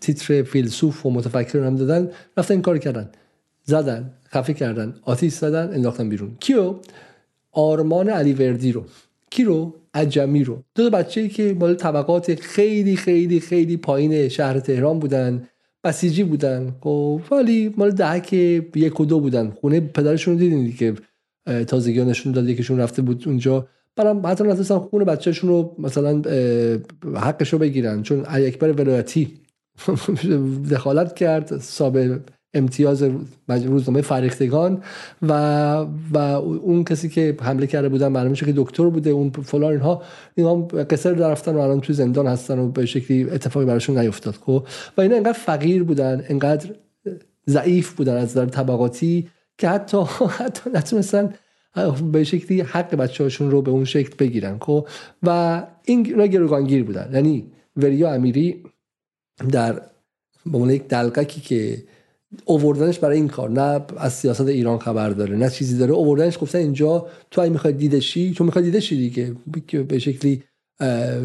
تیتر 0.01 0.43
فیلسوف 0.43 1.05
و 1.05 1.09
متفکر 1.09 1.59
هم 1.59 1.75
دادن 1.75 2.11
رفتن 2.37 2.53
این 2.53 2.61
کار 2.61 2.77
کردن. 2.77 3.09
زدن 3.63 4.13
خفه 4.27 4.53
کردن 4.53 4.95
آتیش 5.01 5.33
زدن 5.33 5.73
انداختن 5.73 6.09
بیرون. 6.09 6.35
کیو؟ 6.39 6.75
آرمان 7.51 8.09
علی 8.09 8.33
وردی 8.33 8.71
رو. 8.71 8.85
کی 9.29 9.43
رو؟ 9.43 9.73
عجمی 9.93 10.43
رو. 10.43 10.63
دو 10.75 10.89
تا 10.89 10.97
بچه 10.97 11.21
ای 11.21 11.29
که 11.29 11.55
مال 11.59 11.75
طبقات 11.75 12.35
خیلی 12.35 12.95
خیلی 12.95 13.39
خیلی 13.39 13.77
پایین 13.77 14.29
شهر 14.29 14.59
تهران 14.59 14.99
بودن. 14.99 15.47
بسیجی 15.85 16.23
بودن. 16.23 16.75
خب 16.81 17.21
ولی 17.31 17.73
مال 17.77 17.91
دهک 17.91 18.33
یک 18.33 18.99
و 18.99 19.05
دو 19.05 19.19
بودن. 19.19 19.49
خونه 19.49 19.79
پدرشون 19.79 20.35
دیدین 20.35 20.75
که 20.75 20.93
تازگی 21.67 22.05
نشون 22.05 22.31
داد 22.31 22.49
یکیشون 22.49 22.79
رفته 22.79 23.01
بود 23.01 23.23
اونجا. 23.27 23.67
برام 23.95 24.27
حتی 24.27 24.43
نتونستن 24.43 24.79
خونه 24.79 25.05
بچهشون 25.05 25.49
رو 25.49 25.75
مثلا 25.79 26.21
حقش 27.15 27.53
رو 27.53 27.59
بگیرن. 27.59 28.03
چون 28.03 28.25
اکبر 28.27 28.71
ولایتی 28.71 29.33
دخالت 30.71 31.15
کرد 31.15 31.57
سابق 31.57 32.19
امتیاز 32.55 33.03
روزنامه 33.47 34.01
فرهیختگان 34.01 34.83
و 35.21 35.33
و 36.13 36.17
اون 36.17 36.83
کسی 36.83 37.09
که 37.09 37.37
حمله 37.41 37.67
کرده 37.67 37.89
بودن 37.89 38.07
معلوم 38.07 38.33
که 38.33 38.53
دکتر 38.55 38.89
بوده 38.89 39.09
اون 39.09 39.29
فلان 39.29 39.71
اینها. 39.71 40.01
اینا 40.35 40.55
قصر 40.61 41.11
رفتن 41.11 41.55
و 41.55 41.59
الان 41.59 41.81
تو 41.81 41.93
زندان 41.93 42.27
هستن 42.27 42.59
و 42.59 42.67
به 42.67 42.85
شکلی 42.85 43.29
اتفاقی 43.29 43.65
براشون 43.65 43.97
نیفتاد 43.97 44.33
خب؟ 44.33 44.67
و 44.97 45.01
اینا 45.01 45.15
انقدر 45.15 45.33
فقیر 45.33 45.83
بودن 45.83 46.23
انقدر 46.29 46.69
ضعیف 47.49 47.93
بودن 47.93 48.17
از 48.17 48.31
نظر 48.31 48.45
طبقاتی 48.45 49.29
که 49.57 49.69
حتی 49.69 49.97
حتی 50.39 50.69
نتونستن 50.73 51.33
به 52.11 52.23
شکلی 52.23 52.61
حق 52.61 52.95
بچه 52.95 53.23
هاشون 53.23 53.51
رو 53.51 53.61
به 53.61 53.71
اون 53.71 53.85
شکل 53.85 54.15
بگیرن 54.19 54.57
خب؟ 54.61 54.87
و 55.23 55.63
این 55.85 56.05
اینا 56.05 56.25
گروگانگیر 56.25 56.83
بودن. 56.83 57.09
یعنی 57.13 57.51
وریا 57.77 58.13
امیری 58.13 58.63
در 59.51 59.81
به 60.45 60.73
یک 60.73 60.87
دلقکی 60.87 61.41
که 61.41 61.83
اووردنش 62.45 62.99
برای 62.99 63.17
این 63.17 63.27
کار 63.27 63.49
نه 63.49 63.81
از 63.97 64.13
سیاست 64.13 64.47
ایران 64.47 64.77
خبر 64.77 65.09
داره 65.09 65.35
نه 65.35 65.49
چیزی 65.49 65.77
داره. 65.77 65.93
اووردنش 65.93 66.37
گفتن 66.41 66.59
اینجا 66.59 67.07
تو 67.31 67.41
اگه 67.41 67.51
می‌خوای 67.51 67.73
دیدشی 67.73 68.33
تو 68.33 68.43
می‌خوای 68.43 68.65
دیدشی 68.65 68.95
دیگه 68.97 69.35
که 69.67 69.83
به 69.83 69.99
شکلی 69.99 70.43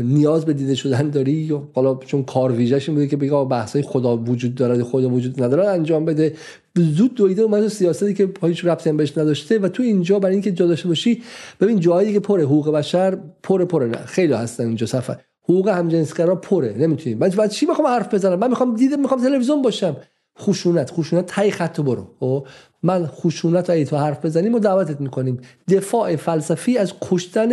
نیاز 0.03 0.45
به 0.45 0.53
دیده 0.53 0.75
شدن 0.75 1.11
داری. 1.11 1.61
حالا 1.75 1.95
چون 1.95 2.23
کار 2.23 2.53
ویژهش 2.53 2.89
این 2.89 2.99
بوده 2.99 3.09
که 3.09 3.17
بگه 3.17 3.45
بحثای 3.45 3.83
خدا 3.83 4.17
وجود 4.17 4.55
داره 4.55 4.85
خدا 4.85 5.09
وجود 5.09 5.43
نداره 5.43 5.69
انجام 5.69 6.05
بده. 6.05 6.35
زود 6.77 7.15
دویده 7.15 7.43
اومد 7.43 7.69
سیاستی 7.69 8.15
که 8.15 8.29
هیچ 8.43 8.65
ربطی 8.65 8.93
بهش 8.93 9.19
نداشته 9.19 9.59
و 9.59 9.69
تو 9.69 9.83
اینجا 9.83 10.19
برای 10.19 10.35
اینکه 10.35 10.53
جا 10.53 10.67
داشته 10.67 10.89
باشی 10.89 11.23
ببین 11.61 11.81
جایی 11.81 12.13
که 12.13 12.21
پره 12.21 12.45
حقوق 12.45 12.71
بشر 12.71 13.19
پره 13.43 13.65
پره 13.65 13.87
نه 13.87 13.97
خیلی 13.97 14.33
هستن 14.33 14.67
اینجا 14.67 14.87
سفر 14.87 15.17
حقوق 15.43 15.69
همجنسگرا 15.69 16.37
پره 16.37 16.75
نمی‌تونی 16.79 17.15
من 17.15 17.49
چی 17.49 17.67
می‌خوام 17.67 17.89
حرف 17.89 18.15
بزنم؟ 18.15 18.39
من 18.39 18.49
می‌خوام 18.49 18.77
دیده 18.77 18.97
می‌خوام 18.97 19.21
تلویزیون 19.21 19.63
باشم. 19.63 19.97
خشونت 20.41 20.91
خشونت 20.91 21.27
تای 21.27 21.51
خط 21.51 21.81
برو. 21.81 22.07
خب؟ 22.21 22.47
من 22.83 23.07
خشونت 23.07 23.71
رو 23.71 23.85
تو 23.85 23.97
حرف 23.97 24.25
بزنیم 24.25 24.55
و 24.55 24.59
دعوتت 24.59 25.01
می‌کنیم. 25.01 25.41
دفاع 25.69 26.17
فلسفی 26.17 26.79
از 26.79 26.93
کشتن 27.01 27.49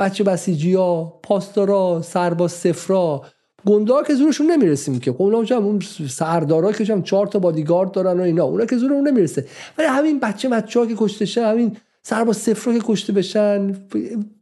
بچه 0.00 0.24
بسیجی 0.24 0.74
ها 0.74 1.20
پاسدارا 1.22 2.02
سرباز 2.02 2.52
سفرا. 2.52 3.22
گنده 3.66 3.92
که 4.06 4.14
زورشون 4.14 4.50
نمی‌رسیم 4.50 5.00
که. 5.00 5.12
خب 5.12 5.22
اونا 5.22 5.56
اون 5.56 5.80
سردارا 6.08 6.72
که 6.72 6.92
هم 6.92 7.02
چهار 7.02 7.26
تا 7.26 7.38
بادیگارد 7.38 7.92
دارن 7.92 8.20
و 8.20 8.22
اینا. 8.22 8.44
اونا 8.44 8.64
که 8.64 8.76
زورشون 8.76 9.08
نمی‌رسه. 9.08 9.46
ولی 9.78 9.86
همین 9.86 10.20
بچه 10.20 10.48
بچه 10.48 10.80
ها 10.80 10.86
که 10.86 10.94
کشته 10.98 11.24
شن 11.24 11.44
همین 11.44 11.76
سرباز 12.02 12.36
سفرا 12.36 12.72
که 12.72 12.80
کشته 12.84 13.12
بشن 13.12 13.76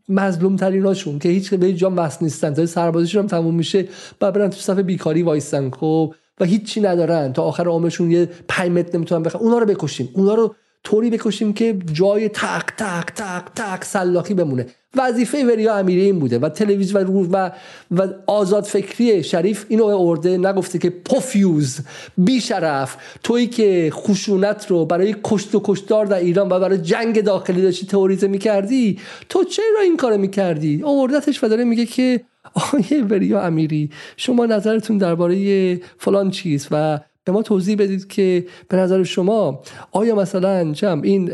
مظلوم 0.08 0.56
تریناشون 0.56 1.18
که 1.18 1.28
هیچ 1.28 1.54
به 1.54 1.72
جا 1.72 1.92
وصل 1.96 2.18
نیستن. 2.24 2.54
تا 2.54 2.66
سربازیشون 2.66 3.22
هم 3.22 3.28
تموم 3.28 3.54
میشه 3.54 3.88
بعد 4.20 4.34
برن 4.34 4.50
تو 4.50 4.56
صف 4.56 4.78
بیکاری 4.78 5.22
وایسن. 5.22 5.70
خب؟ 5.70 6.14
و 6.40 6.44
هیچی 6.44 6.80
ندارن. 6.80 7.32
تا 7.32 7.42
آخر 7.42 7.68
عمرشون 7.68 8.10
یه 8.10 8.28
5 8.48 8.70
متر 8.70 8.96
نمی‌تونن 8.96 9.22
بخرن 9.22 9.42
اونا 9.42 9.58
رو 9.58 9.66
بکشیم. 9.66 10.08
اونا 10.12 10.34
رو 10.34 10.54
طوری 10.84 11.10
بکشیم 11.10 11.52
که 11.52 11.78
جای 11.92 12.28
تق 12.28 12.64
تق 12.76 13.04
تق 13.04 13.42
تق 13.54 13.84
سلاخی 13.84 14.34
بمونه. 14.34 14.66
وظیفه 14.96 15.44
وریا 15.44 15.76
امیری 15.76 16.00
این 16.00 16.18
بوده 16.18 16.38
و 16.38 16.48
تلویزیون 16.48 17.06
و 17.06 17.24
و, 17.32 17.50
و 17.90 18.08
آزاد 18.26 18.64
فکری 18.64 19.22
شریف 19.22 19.64
اینو 19.68 19.84
ارده 19.84 20.38
نگفته 20.38 20.78
که 20.78 20.90
پوفیوز 20.90 21.78
بی 22.18 22.40
شرف 22.40 22.96
تویی 23.22 23.46
که 23.46 23.90
خشونت 23.92 24.66
رو 24.70 24.84
برای 24.84 25.16
کشت 25.24 25.54
و 25.54 25.60
کشتار 25.64 26.06
در 26.06 26.18
ایران 26.18 26.46
و 26.46 26.60
برای 26.60 26.78
جنگ 26.78 27.20
داخلی 27.20 27.62
داشتی 27.62 27.86
تئوریزه 27.86 28.28
می‌کردی 28.28 28.98
تو 29.28 29.44
چرا 29.44 29.80
این 29.82 29.96
کارو 29.96 30.18
می‌کردی؟ 30.18 30.82
اوردتش 30.84 31.44
و 31.44 31.48
داره 31.48 31.64
میگه 31.64 31.86
که 31.86 32.20
آقای 32.54 33.02
وریا 33.02 33.42
امیری 33.42 33.90
شما 34.16 34.46
نظرتون 34.46 34.98
درباره 34.98 35.76
فلان 35.98 36.30
چیز 36.30 36.68
و 36.70 37.00
به 37.24 37.32
ما 37.32 37.42
توضیح 37.42 37.76
بدید 37.76 38.08
که 38.08 38.46
به 38.68 38.76
نظر 38.76 39.02
شما 39.02 39.60
آیا 39.92 40.14
مثلا 40.14 40.72
جمع 40.72 41.02
این 41.04 41.30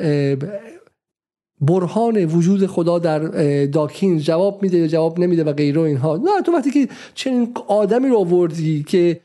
برهان 1.60 2.24
وجود 2.24 2.66
خدا 2.66 2.98
در 2.98 3.18
داکین 3.66 4.18
جواب 4.18 4.62
میده 4.62 4.78
یا 4.78 4.86
جواب 4.86 5.20
نمیده 5.20 5.44
و 5.44 5.52
غیره 5.52 5.80
اینها؟ 5.80 6.16
نه 6.16 6.42
تو 6.46 6.52
وقتی 6.52 6.70
که 6.70 6.88
چنین 7.14 7.54
آدمی 7.68 8.08
رو 8.08 8.16
آوردی 8.16 8.82
که 8.82 9.20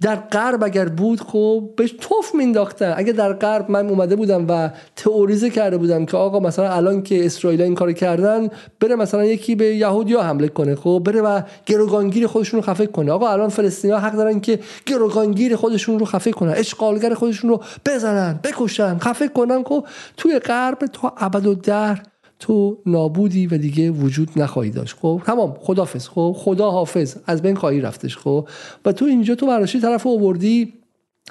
در 0.00 0.16
غرب 0.16 0.64
اگر 0.64 0.88
بود 0.88 1.20
خب 1.20 1.70
بهش 1.76 1.94
توف 2.00 2.34
مینداختن 2.34 2.94
اگر 2.96 3.12
در 3.12 3.32
غرب 3.32 3.70
من 3.70 3.88
اومده 3.88 4.16
بودم 4.16 4.46
و 4.48 4.70
تئوریزه 4.96 5.50
کرده 5.50 5.78
بودم 5.78 6.06
که 6.06 6.16
آقا 6.16 6.40
مثلا 6.40 6.72
الان 6.72 7.02
که 7.02 7.26
اسرائیل 7.26 7.62
این 7.62 7.74
کار 7.74 7.92
کردن 7.92 8.48
بره 8.80 8.94
مثلا 8.94 9.24
یکی 9.24 9.54
به 9.54 9.64
یهودیا 9.64 10.22
حمله 10.22 10.48
کنه. 10.48 10.74
خب 10.74 11.02
بره 11.06 11.20
و 11.22 11.40
گروگانگیر 11.66 12.26
خودشون 12.26 12.60
رو 12.60 12.66
خفه 12.66 12.86
کنه. 12.86 13.12
آقا 13.12 13.28
الان 13.28 13.48
فلسطینیا 13.48 13.98
حق 13.98 14.12
دارن 14.12 14.40
که 14.40 14.58
گروگانگیر 14.86 15.56
خودشون 15.56 15.98
رو 15.98 16.06
خفه 16.06 16.32
کنن. 16.32 16.52
اشغالگر 16.56 17.14
خودشون 17.14 17.50
رو 17.50 17.62
بزنن 17.86 18.40
بکشن 18.44 18.98
خفه 18.98 19.28
کنن. 19.28 19.62
خب 19.62 19.86
توی 20.16 20.38
غرب 20.38 20.78
تا 20.92 21.14
ابد 21.18 21.46
و 21.46 21.54
در 21.54 21.98
تو 22.38 22.78
نابودی 22.86 23.46
و 23.46 23.58
دیگه 23.58 23.90
وجود 23.90 24.30
نخواهی 24.36 24.70
داشت. 24.70 24.96
خب 25.02 25.22
تمام. 25.26 25.56
خدافظ 25.60 26.08
خب 26.08 26.36
خدا 26.38 26.70
حافظ 26.70 27.16
از 27.26 27.42
بین 27.42 27.56
خواهی 27.56 27.80
رفتش. 27.80 28.16
خب 28.16 28.48
و 28.84 28.92
تو 28.92 29.04
اینجا 29.04 29.34
تو 29.34 29.46
براشی 29.46 29.80
طرف 29.80 30.06
آوردی 30.06 30.74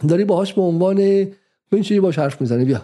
داری 0.10 0.26
باهاش 0.26 0.54
به 0.54 0.62
عنوان 0.62 0.96
ببین 1.72 1.84
چی 1.84 2.00
باش 2.00 2.20
حرف 2.20 2.42
می‌زنی. 2.42 2.66
بیا. 2.66 2.82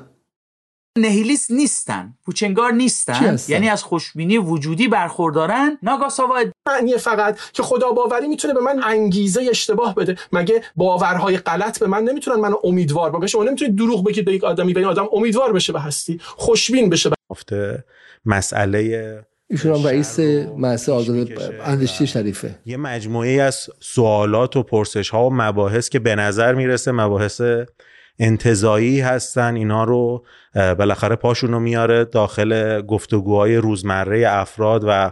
نهیلیست 0.98 1.52
نیستن. 1.52 2.14
پوچنگار 2.26 2.72
نیستن. 2.72 3.38
یعنی 3.48 3.70
از 3.70 3.84
خوشبینی 3.84 4.38
وجودی 4.38 4.88
برخوردارن. 4.88 5.78
ناگاساوا 5.84 6.40
معنی 6.68 6.98
فقط 6.98 7.40
که 7.54 7.64
خدا 7.64 7.92
باوری 7.92 8.28
می‌تونه 8.28 8.54
به 8.54 8.60
من 8.62 8.84
انگیزه 8.84 9.48
اشتباه 9.50 9.96
بده. 9.96 10.18
مگه 10.34 10.64
باورهای 10.76 11.38
غلط 11.38 11.80
به 11.80 11.88
من 11.88 12.04
نمی‌تونن 12.04 12.40
منو 12.40 12.56
امیدوار 12.64 13.10
بکنن 13.10 13.28
شما 13.28 13.44
نمی‌تونید 13.44 13.76
دروغ 13.76 14.04
بگید 14.04 14.26
به 14.26 14.34
یک 14.34 14.44
آدمی 14.44 14.74
به 14.74 14.80
این 14.80 14.90
آدم 14.90 15.08
امیدوار 15.14 15.54
بشه 15.54 15.74
به 15.74 15.80
هستی. 15.80 16.20
خوشبین 16.24 16.90
بشه. 16.90 17.10
به 17.10 17.16
مسئله 18.26 19.24
ایشون 19.50 19.84
رئیس 19.84 20.20
مؤسسه 20.58 20.92
آزاد 20.92 21.28
اندیشی 21.64 22.08
شریفه. 22.08 22.56
یه 22.66 22.78
مجموعه 22.78 23.42
از 23.42 23.70
سوالات 23.80 24.56
و 24.56 24.64
پرسش 24.64 25.10
ها 25.10 25.28
و 25.28 25.34
مباحث 25.34 25.90
که 25.90 26.00
به 26.00 26.16
نظر 26.16 26.54
می‌رسه 26.54 26.92
مباحث 26.92 27.42
انتظایی 28.20 29.00
هستن 29.00 29.56
اینا 29.56 29.84
رو 29.84 30.26
بالاخره 30.56 31.16
پاشون 31.16 31.52
رو 31.52 31.60
میاره 31.60 32.06
داخل 32.06 32.82
گفتگوهای 32.82 33.56
روزمره 33.56 34.24
افراد 34.28 34.84
و 34.88 35.12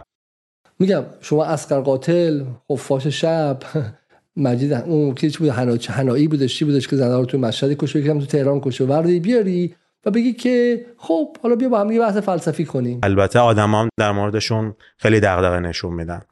میگم 0.78 1.04
شما 1.20 1.44
اسقر 1.44 1.80
قاتل 1.80 2.44
خفاش 2.72 3.06
شب 3.06 3.58
مجید 4.36 4.72
اون 4.72 5.14
که 5.14 5.30
چی 5.30 5.38
بود؟ 5.38 5.48
هنایی 5.88 6.28
بودش 6.28 6.58
چی 6.58 6.64
بودش 6.64 6.88
که 6.88 6.96
زنده 6.96 7.16
رو 7.16 7.24
توی 7.24 7.40
مشهد 7.40 7.72
کشه 7.72 8.02
که 8.02 8.08
تو 8.08 8.26
تهران 8.26 8.60
کشه 8.60 8.84
وردی 8.84 9.20
بیاری 9.20 9.74
و 10.04 10.10
بگی 10.10 10.32
که 10.32 10.86
خب 10.96 11.36
حالا 11.42 11.56
بیا 11.56 11.68
با 11.68 11.80
هم 11.80 11.90
یه 11.90 12.00
بحث 12.00 12.16
فلسفی 12.16 12.64
کنیم. 12.64 13.00
البته 13.02 13.38
آدم 13.38 13.74
هم 13.74 13.88
در 13.98 14.12
موردشون 14.12 14.74
خیلی 14.96 15.20
دغدغه 15.20 15.60
نشون 15.60 15.94
میدن. 15.94 16.22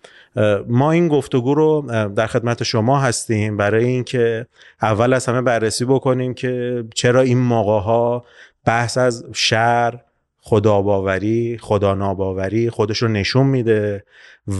ما 0.69 0.93
این 0.93 1.09
گفتگو 1.09 1.55
رو 1.55 1.83
در 2.17 2.27
خدمت 2.27 2.63
شما 2.63 2.99
هستیم 2.99 3.57
برای 3.57 3.85
اینکه 3.85 4.47
اول 4.83 5.13
از 5.13 5.27
همه 5.27 5.43
بررسی 5.43 5.85
بکنیم 5.85 6.35
که 6.35 6.85
چرا 6.95 7.21
این 7.21 7.39
موقع 7.39 7.81
ها 7.81 8.25
بحث 8.65 8.99
از 8.99 9.25
شر 9.33 10.01
خداباوری 10.41 11.59
خدا 11.61 11.95
ناباوری 11.95 12.71
خودش 12.71 13.03
رو 13.03 13.09
نشون 13.09 13.47
میده 13.47 14.05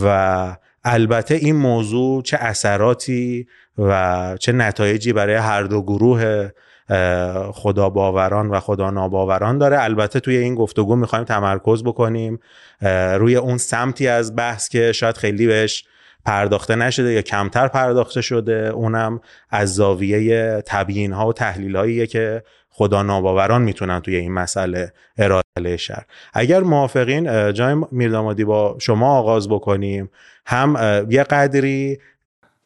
و 0.03 0.57
البته 0.85 1.35
این 1.35 1.57
موضوع 1.57 2.23
چه 2.23 2.37
اثراتی 2.41 3.47
و 3.79 4.37
چه 4.41 4.53
نتایجی 4.53 5.13
برای 5.13 5.35
هر 5.35 5.63
دو 5.63 5.83
گروه 5.83 6.49
خدا 7.53 7.91
باوران 7.91 8.51
و 8.51 8.61
خدا 8.61 8.91
ناباوران 8.91 9.59
داره. 9.59 9.83
البته 9.83 10.21
توی 10.21 10.37
این 10.37 10.55
گفتگو 10.55 10.97
می‌خوایم 10.97 11.25
تمرکز 11.25 11.85
بکنیم. 11.85 12.41
روی 13.15 13.37
اون 13.37 13.59
سمتی 13.59 14.09
از 14.09 14.37
بحث 14.37 14.69
که 14.69 14.93
شاید 14.93 15.17
خیلی 15.17 15.47
بهش 15.47 15.85
پرداخته 16.25 16.77
نشده 16.77 17.13
یا 17.13 17.23
کمتر 17.23 17.69
پرداخته 17.69 18.21
شده 18.21 18.71
اونم 18.75 19.21
از 19.51 19.75
زاویه 19.75 20.63
تبیین 20.67 21.13
ها 21.13 21.29
و 21.29 21.33
تحلیل 21.33 21.77
هاییه 21.77 22.07
که 22.07 22.43
خدا 22.71 23.03
ناباوران 23.03 23.63
می‌تونن 23.63 24.01
توی 24.01 24.17
این 24.17 24.33
مسئله 24.33 24.93
ارائه 25.19 25.77
شر 25.77 26.03
اگر 26.35 26.61
موافقین 26.61 27.53
جای 27.53 27.77
میردامادی 27.91 28.45
با 28.45 28.77
شما 28.81 29.19
آغاز 29.19 29.49
بکنیم. 29.49 30.11
هم 30.47 31.07
یه 31.11 31.23
قدری 31.23 31.99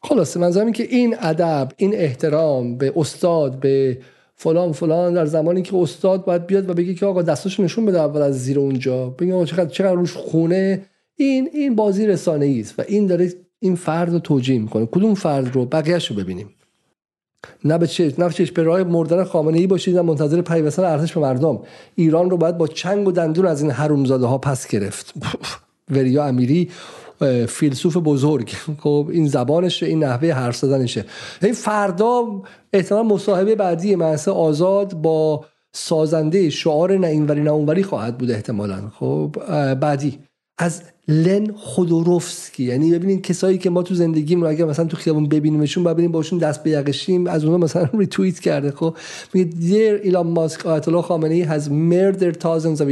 خلاصه 0.03 0.39
منظورم 0.39 0.71
که 0.71 0.83
این 0.83 1.15
ادب 1.19 1.71
این 1.77 1.95
احترام 1.95 2.77
به 2.77 2.93
استاد 2.95 3.59
به 3.59 3.97
فلان 4.35 4.71
فلان 4.71 5.13
در 5.13 5.25
زمانی 5.25 5.61
که 5.61 5.77
استاد 5.77 6.25
باید 6.25 6.47
بیاد 6.47 6.69
و 6.69 6.73
بگه 6.73 6.93
که 6.93 7.05
آقا 7.05 7.21
دستاشو 7.21 7.63
نشون 7.63 7.85
بده 7.85 8.01
اول 8.01 8.21
از 8.21 8.43
زیر 8.43 8.59
اونجا. 8.59 9.09
بگه 9.09 9.45
چقدر 9.45 9.65
چقدر 9.65 9.93
روش 9.93 10.13
خونه. 10.13 10.85
این 11.15 11.49
این 11.53 11.75
بازی 11.75 12.07
رسانه 12.07 12.57
است 12.59 12.79
و 12.79 12.83
این 12.87 13.07
داره 13.07 13.33
این 13.59 13.75
فرد 13.75 14.13
رو 14.13 14.19
توجیه 14.19 14.59
می‌کنه. 14.59 14.85
کدوم 14.85 15.13
فرد 15.13 15.55
رو؟ 15.55 15.65
بقیهش 15.65 16.07
رو 16.07 16.15
ببینیم. 16.15 16.49
نه 17.65 17.77
به 17.77 17.87
چه 17.87 18.13
نه 18.17 18.29
به 18.55 18.63
راه 18.63 18.83
مردن 18.83 19.23
خامنه 19.23 19.57
ای 19.57 19.67
باشید 19.67 19.95
نه 19.95 20.01
منتظر 20.01 20.41
پیوستن 20.41 20.83
ارتش 20.83 21.13
به 21.13 21.19
مردم. 21.19 21.59
ایران 21.95 22.29
رو 22.29 22.37
باید 22.37 22.57
با 22.57 22.67
چنگ 22.67 23.07
و 23.07 23.11
دندون 23.11 23.45
از 23.45 23.61
این 23.61 23.71
حرومزاده 23.71 24.25
ها 24.25 24.37
پس 24.37 24.67
گرفت. 24.67 25.13
وریا 25.91 26.25
امیری 26.25 26.69
فیلسوف 27.47 27.97
بزرگ. 27.97 28.49
خب 28.83 29.09
این 29.11 29.27
زبانش 29.27 29.83
این 29.83 30.03
نحوه 30.03 30.31
حرف 30.31 30.55
زدنشه. 30.55 31.05
این 31.41 31.53
فردا 31.53 32.41
احتمال 32.73 33.05
مصاحبه 33.05 33.55
بعدی 33.55 33.95
مؤسسه 33.95 34.31
آزاد 34.31 34.93
با 34.93 35.45
سازنده 35.75 36.49
شعار 36.49 36.97
نه 36.97 37.07
اینوری 37.07 37.41
نه 37.41 37.51
اونوری 37.51 37.83
خواهد 37.83 38.17
بود 38.17 38.31
احتمالا. 38.31 38.89
خب 38.99 39.35
بعدی. 39.73 40.19
از 40.57 40.83
لن 41.07 41.51
خودوروفسکی 41.55 42.63
یعنی 42.63 42.91
ببینید 42.91 43.21
کسایی 43.21 43.57
که 43.57 43.69
ما 43.69 43.83
تو 43.83 43.95
زندگیم 43.95 44.41
رو 44.41 44.47
اگر 44.47 44.65
مثلا 44.65 44.85
تو 44.85 44.97
خیابون 44.97 45.29
ببینیمشون 45.29 45.83
ببینیم 45.83 46.11
باشون 46.11 46.39
دست 46.39 46.63
به 46.63 46.69
یقشیم. 46.69 47.27
از 47.27 47.43
اونها 47.43 47.57
مثلا 47.57 47.89
ریتوییت 47.99 48.39
کرده. 48.39 48.71
خب 48.71 48.97
میگه 49.33 49.45
دیر 49.45 49.93
ایلان 49.93 50.27
ماسک 50.27 50.65
آیت 50.65 50.87
الله 50.87 51.01
خامنه 51.01 51.33
ای 51.33 51.45
has 51.45 51.63
murdered 51.63 52.37
thousands 52.37 52.79
of 52.79 52.87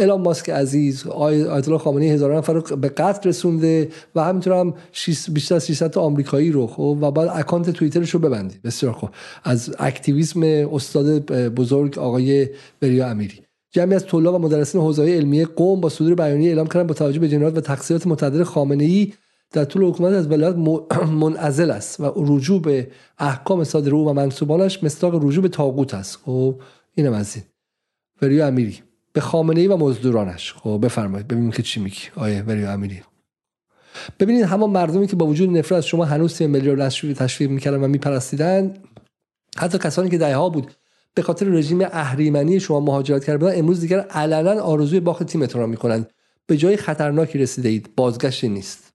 ایلان 0.00 0.20
ماسک 0.20 0.50
عزیز 0.50 1.06
آیت 1.06 1.68
الله 1.68 1.78
خامنه 1.78 2.04
ای 2.04 2.10
هزاران 2.10 2.36
نفر 2.36 2.60
به 2.60 2.88
قتل 2.88 3.28
رسونده 3.28 3.88
و 4.14 4.24
همینطور 4.24 4.52
هم 4.52 4.74
بیشتر 5.32 5.54
از 5.54 5.66
600 5.66 5.90
تا 5.90 6.00
آمریکایی 6.00 6.50
رو. 6.50 6.66
خب 6.66 6.98
و 7.00 7.10
بعد 7.10 7.28
اکانت 7.32 7.70
توییترش 7.70 8.10
رو 8.10 8.20
ببندی 8.20 8.56
بسیار 8.64 8.92
خوب. 8.92 9.10
از 9.44 9.74
اکتیویسم 9.78 10.42
استاد 10.72 11.32
بزرگ 11.32 11.98
آقای 11.98 12.48
بریا 12.80 13.08
امیری. 13.08 13.45
جمعی 13.76 13.94
از 13.94 14.06
طلاب 14.06 14.34
و 14.34 14.38
مدرسین 14.38 14.80
حوزه 14.80 15.02
علمیه 15.02 15.46
قوم 15.46 15.80
با 15.80 15.88
صدور 15.88 16.14
بیانیه 16.14 16.48
اعلام 16.48 16.66
کردن 16.66 16.86
با 16.86 16.94
توجه 16.94 17.18
به 17.18 17.28
جنایات 17.28 17.56
و 17.56 17.60
تقصیرات 17.60 18.06
متعدد 18.06 18.42
خامنه 18.42 18.84
ای 18.84 19.12
در 19.52 19.64
طول 19.64 19.84
حکومت 19.84 20.12
از 20.12 20.30
ولایت 20.30 20.56
منعزل 21.22 21.70
است 21.70 22.00
و 22.00 22.12
رجوع 22.16 22.62
به 22.62 22.88
احکام 23.18 23.64
صادر 23.64 23.94
او 23.94 24.08
و 24.08 24.12
منصوبانش 24.12 24.84
مستاق 24.84 25.24
رجوع 25.24 25.42
به 25.42 25.48
تاغوت 25.48 25.94
است. 25.94 26.18
خب 26.24 26.60
اینم 26.94 27.12
از 27.12 27.36
این. 27.36 27.44
وریو 28.22 28.44
امیری 28.44 28.78
به 29.12 29.20
خامنه 29.20 29.60
ای 29.60 29.66
و 29.66 29.76
مزدورانش. 29.76 30.52
خب 30.52 30.80
بفرمایید 30.82 31.28
ببینیم 31.28 31.50
که 31.50 31.62
چی 31.62 31.80
میگی. 31.80 32.02
آیه 32.16 32.42
وریو 32.42 32.70
امیری. 32.70 33.02
ببینید 34.20 34.44
همون 34.44 34.70
مردمی 34.70 35.06
که 35.06 35.16
با 35.16 35.26
وجود 35.26 35.56
نفرت 35.56 35.80
شما 35.80 36.04
هنوز 36.04 36.32
3 36.32 36.46
میلیارد 36.46 36.88
تشویق 36.88 37.50
می‌کردن 37.50 37.84
و 37.84 37.88
میپرستیدن 37.88 38.74
حتی 39.56 39.78
کسانی 39.78 40.10
که 40.10 40.18
دهها 40.18 40.48
بود 40.48 40.72
به 41.16 41.22
خاطر 41.22 41.46
رژیم 41.46 41.82
اهریمنی 41.82 42.60
شما 42.60 42.80
مهاجرت 42.80 43.24
کرده 43.24 43.38
بودن 43.38 43.58
امروز 43.58 43.80
دیگر 43.80 44.00
علنا 44.00 44.60
آرزوی 44.60 45.00
باخت 45.00 45.22
تیمتون 45.22 45.60
را 45.60 45.66
می‌کنند. 45.66 46.10
به 46.46 46.56
جای 46.56 46.76
خطرناکی 46.76 47.38
رسیده 47.38 47.68
اید. 47.68 47.90
بازگشت 47.96 48.44
نیست. 48.44 48.92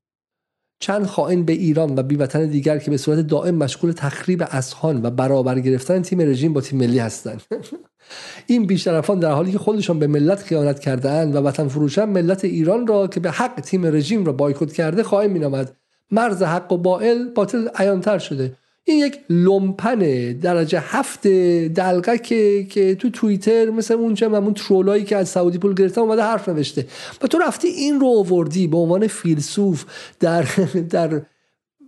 چند 0.79 1.05
خائن 1.05 1.43
به 1.43 1.53
ایران 1.53 1.99
و 1.99 2.03
بیوطن 2.03 2.45
دیگر 2.45 2.77
که 2.77 2.91
به 2.91 2.97
صورت 2.97 3.19
دائم 3.27 3.55
مشغول 3.55 3.91
تخریب 3.91 4.43
اسهان 4.51 5.05
و 5.05 5.09
برابر 5.09 5.59
گرفتن 5.59 6.01
تیم 6.01 6.21
رژیم 6.21 6.53
با 6.53 6.61
تیم 6.61 6.79
ملی 6.79 6.99
هستند. 6.99 7.41
این 8.47 8.65
بیشرفان 8.65 9.19
در 9.19 9.31
حالی 9.31 9.51
که 9.51 9.57
خودشان 9.57 9.99
به 9.99 10.07
ملت 10.07 10.43
خیانت 10.43 10.79
کردهاند 10.79 11.35
و 11.35 11.39
وطن 11.39 11.67
فروشن 11.67 12.05
ملت 12.05 12.45
ایران 12.45 12.87
را 12.87 13.07
که 13.07 13.19
به 13.19 13.31
حق 13.31 13.61
تیم 13.61 13.85
رژیم 13.85 14.25
را 14.25 14.33
بایکوت 14.33 14.73
کرده 14.73 15.03
خائن 15.03 15.31
مینامد. 15.31 15.77
مرز 16.11 16.43
حق 16.43 16.71
و 16.71 16.77
باطل 16.77 17.29
باطل 17.29 17.67
عیانتر 17.75 18.17
شده. 18.17 18.57
این 18.83 19.05
یک 19.05 19.19
لومپن 19.29 19.99
درجه 20.31 20.79
هفت 20.79 21.27
دلقه 21.67 22.17
که, 22.17 22.95
تو 22.99 23.09
توییتر 23.09 23.69
مثل 23.69 23.93
اون 23.93 24.13
چه 24.13 24.25
اون 24.25 24.53
ترولایی 24.53 25.03
که 25.03 25.17
از 25.17 25.29
سعودی 25.29 25.57
پول 25.57 25.73
گرفتن 25.73 26.01
اومده 26.01 26.21
حرف 26.21 26.49
نوشته. 26.49 26.87
و 27.21 27.27
تو 27.27 27.37
رفتی 27.37 27.67
این 27.67 27.99
رو 27.99 28.07
آوردی 28.07 28.67
به 28.67 28.77
عنوان 28.77 29.07
فیلسوف 29.07 29.85
در 30.19 30.45
در 30.89 31.21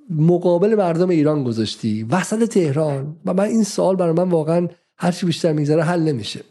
مقابل 0.10 0.76
مردم 0.76 1.10
ایران 1.10 1.44
گذاشتی. 1.44 2.04
وسط 2.04 2.44
تهران. 2.50 3.16
و 3.26 3.34
من 3.34 3.44
این 3.44 3.64
سال 3.64 3.96
برای 3.96 4.14
من 4.14 4.30
واقعا 4.30 4.68
هرچی 4.98 5.26
بیشتر 5.26 5.54
میگذره 5.54 5.84
حل 5.84 6.00
نمیشه. 6.02 6.42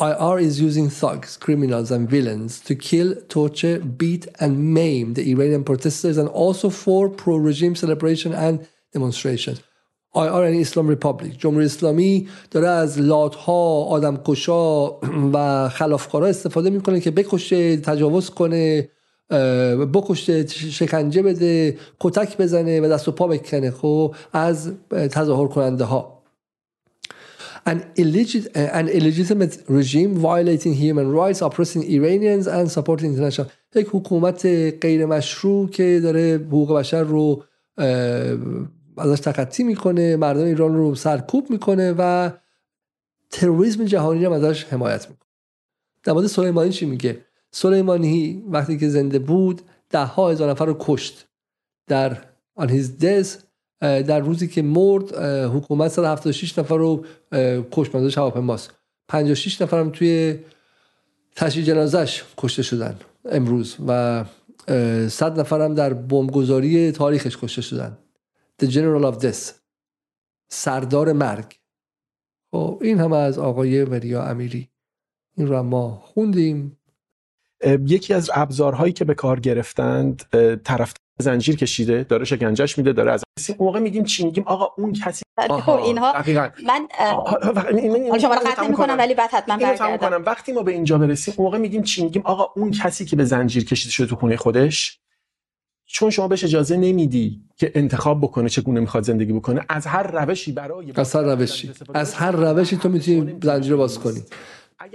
IR 0.00 0.40
is 0.40 0.60
using 0.60 0.88
thugs, 0.88 1.36
criminals, 1.36 1.92
and 1.92 2.10
villains 2.10 2.58
to 2.60 2.74
kill, 2.74 3.14
torture, 3.28 3.78
beat, 3.78 4.26
and 4.40 4.74
maim 4.74 5.14
the 5.14 5.30
Iranian 5.30 5.62
protesters 5.62 6.18
and 6.18 6.28
also 6.28 6.68
for 6.68 7.08
pro 7.08 7.36
regime 7.36 7.76
celebration 7.76 8.32
and 8.32 8.66
demonstrations. 8.94 9.58
IR 10.14 10.44
یعنی 10.44 10.60
اسلام 10.60 10.88
ریپابلیک 10.88 11.40
جمهوری 11.40 11.64
اسلامی 11.64 12.28
داره 12.50 12.68
از 12.68 13.00
لات 13.00 13.34
ها 13.34 13.82
آدم 13.82 14.20
کشا 14.24 14.90
و 15.32 15.68
خلافکارا 15.68 16.26
استفاده 16.26 16.70
می‌کنه 16.70 17.00
که 17.00 17.10
بکشه 17.10 17.76
تجاوز 17.76 18.30
کنه 18.30 18.88
بکشته 19.94 20.46
شکنجه 20.46 21.22
بده 21.22 21.78
کتک 22.00 22.36
بزنه 22.36 22.80
و 22.80 22.88
دست 22.88 23.08
و 23.08 23.12
پا 23.12 23.26
بکنه 23.26 23.70
خب 23.70 24.14
از 24.32 24.72
تظاهر 24.90 25.48
کننده 25.48 25.84
ها 25.84 26.22
an, 27.66 27.78
illegit- 27.96 28.48
an 28.54 28.88
illegitimate 28.88 29.54
regime 29.68 30.12
violating 30.14 30.74
human 30.74 31.10
rights 31.10 31.40
oppressing 31.42 31.82
Iranians 31.82 32.46
and 32.46 32.70
supporting 32.70 33.14
international 33.14 33.46
یک 33.76 33.88
حکومت 33.90 34.46
غیر 34.80 35.06
مشروع 35.06 35.68
که 35.68 36.00
داره 36.02 36.40
حقوق 36.48 36.78
بشر 36.78 37.02
رو 37.02 37.44
ازش 38.96 39.20
تخطی 39.20 39.62
می‌کنه 39.62 40.16
مردم 40.16 40.44
ایران 40.44 40.74
رو 40.74 40.94
سرکوب 40.94 41.50
می‌کنه 41.50 41.94
و 41.98 42.30
تروریسم 43.30 43.84
جهانی 43.84 44.24
رو 44.24 44.32
ازش 44.32 44.64
حمایت 44.64 45.08
می‌کنه. 45.10 45.28
در 46.04 46.12
مورد 46.12 46.26
سلیمانی 46.26 46.70
چی 46.70 46.86
میگه؟ 46.86 47.24
سلیمانی 47.50 48.44
وقتی 48.48 48.78
که 48.78 48.88
زنده 48.88 49.18
بود 49.18 49.62
ده 49.90 50.04
ها 50.04 50.30
هزار 50.30 50.50
نفر 50.50 50.66
رو 50.66 50.76
کشت. 50.80 51.26
در 51.86 52.18
آن 52.54 52.70
هیز 52.70 52.98
دز 52.98 53.36
در 53.80 54.20
روزی 54.20 54.48
که 54.48 54.62
مرد 54.62 55.14
حکومت 55.56 55.90
176 55.90 56.58
نفر 56.58 56.76
رو 56.76 57.04
کشت. 57.72 57.94
منظورش 57.94 58.18
هواپیماست. 58.18 58.70
56 59.08 59.62
نفر 59.62 59.80
هم 59.80 59.90
توی 59.90 60.38
تشییع 61.36 61.66
جنازش 61.66 62.24
کشته 62.36 62.62
شدن 62.62 62.96
امروز 63.24 63.76
و 63.86 64.24
100 65.08 65.40
نفر 65.40 65.60
هم 65.60 65.74
در 65.74 65.92
بمبگذاری 65.92 66.92
تاریخش 66.92 67.38
کشته 67.38 67.62
شدن. 67.62 67.98
The 68.62 68.66
General 68.66 69.12
of 69.12 69.22
Death 69.22 69.52
سردار 70.50 71.12
مرگ. 71.12 71.58
خب 72.50 72.78
این 72.82 73.00
هم 73.00 73.12
از 73.12 73.38
آقای 73.38 73.84
وریا 73.84 74.24
امیری. 74.24 74.70
این 75.36 75.46
رو 75.46 75.62
ما 75.62 76.02
خوندیم. 76.04 76.78
یکی 77.86 78.14
از 78.14 78.30
ابزارهایی 78.34 78.92
که 78.92 79.04
به 79.04 79.14
کار 79.14 79.40
گرفتند 79.40 80.22
طرف 80.64 80.94
زنجیر 81.18 81.56
کشیده 81.56 82.04
داره 82.04 82.24
شکنجهش 82.24 82.78
میده 82.78 82.92
داره 82.92 83.12
از 83.12 83.24
اون 83.48 83.56
موقع 83.60 83.80
میگیم 83.80 84.04
چی؟ 84.04 84.24
میگیم 84.24 84.44
آقا 84.46 84.82
اون 84.82 84.92
کسی 84.92 85.24
خب 85.48 85.70
اینها 85.70 86.12
دقیقاً. 86.12 86.50
من 86.66 86.88
حالا 86.98 88.18
شما 88.18 88.34
رو 88.34 88.40
قطع 88.46 88.68
می‌کنم 88.68 88.98
ولی 88.98 89.14
بعد 89.14 89.30
حتما 89.30 89.56
برگردم. 89.56 90.24
وقتی 90.24 90.52
ما 90.52 90.62
به 90.62 90.72
اینجا 90.72 90.98
برسیم 90.98 91.34
اون 91.36 91.44
موقع 91.44 91.58
میگیم 91.58 91.82
چی؟ 91.82 92.04
میگیم 92.04 92.22
آقا 92.24 92.60
اون 92.60 92.70
کسی 92.70 93.04
که 93.04 93.16
به 93.16 93.24
زنجیر 93.24 93.64
کشیده 93.64 93.92
شده 93.92 94.06
تو 94.06 94.16
خونه 94.16 94.36
خودش 94.36 95.00
چون 95.94 96.10
شما 96.10 96.28
بهش 96.28 96.44
اجازه 96.44 96.76
نمیدی 96.76 97.40
که 97.56 97.72
انتخاب 97.74 98.20
بکنه 98.20 98.48
چگونه 98.48 98.80
می‌خواد 98.80 99.02
زندگی 99.04 99.32
بکنه 99.32 99.60
از 99.68 99.86
هر 99.86 100.02
روشی 100.02 100.52
برای 100.52 100.92
از 100.94 101.14
هر 101.16 101.22
روشی. 101.22 101.70
از 101.94 102.14
هر 102.14 102.30
روشی 102.30 102.76
تو 102.76 102.88
می‌تونی 102.88 103.34
زنجیر 103.42 103.72
رو 103.72 103.78
باز 103.78 103.98
کنی. 103.98 104.22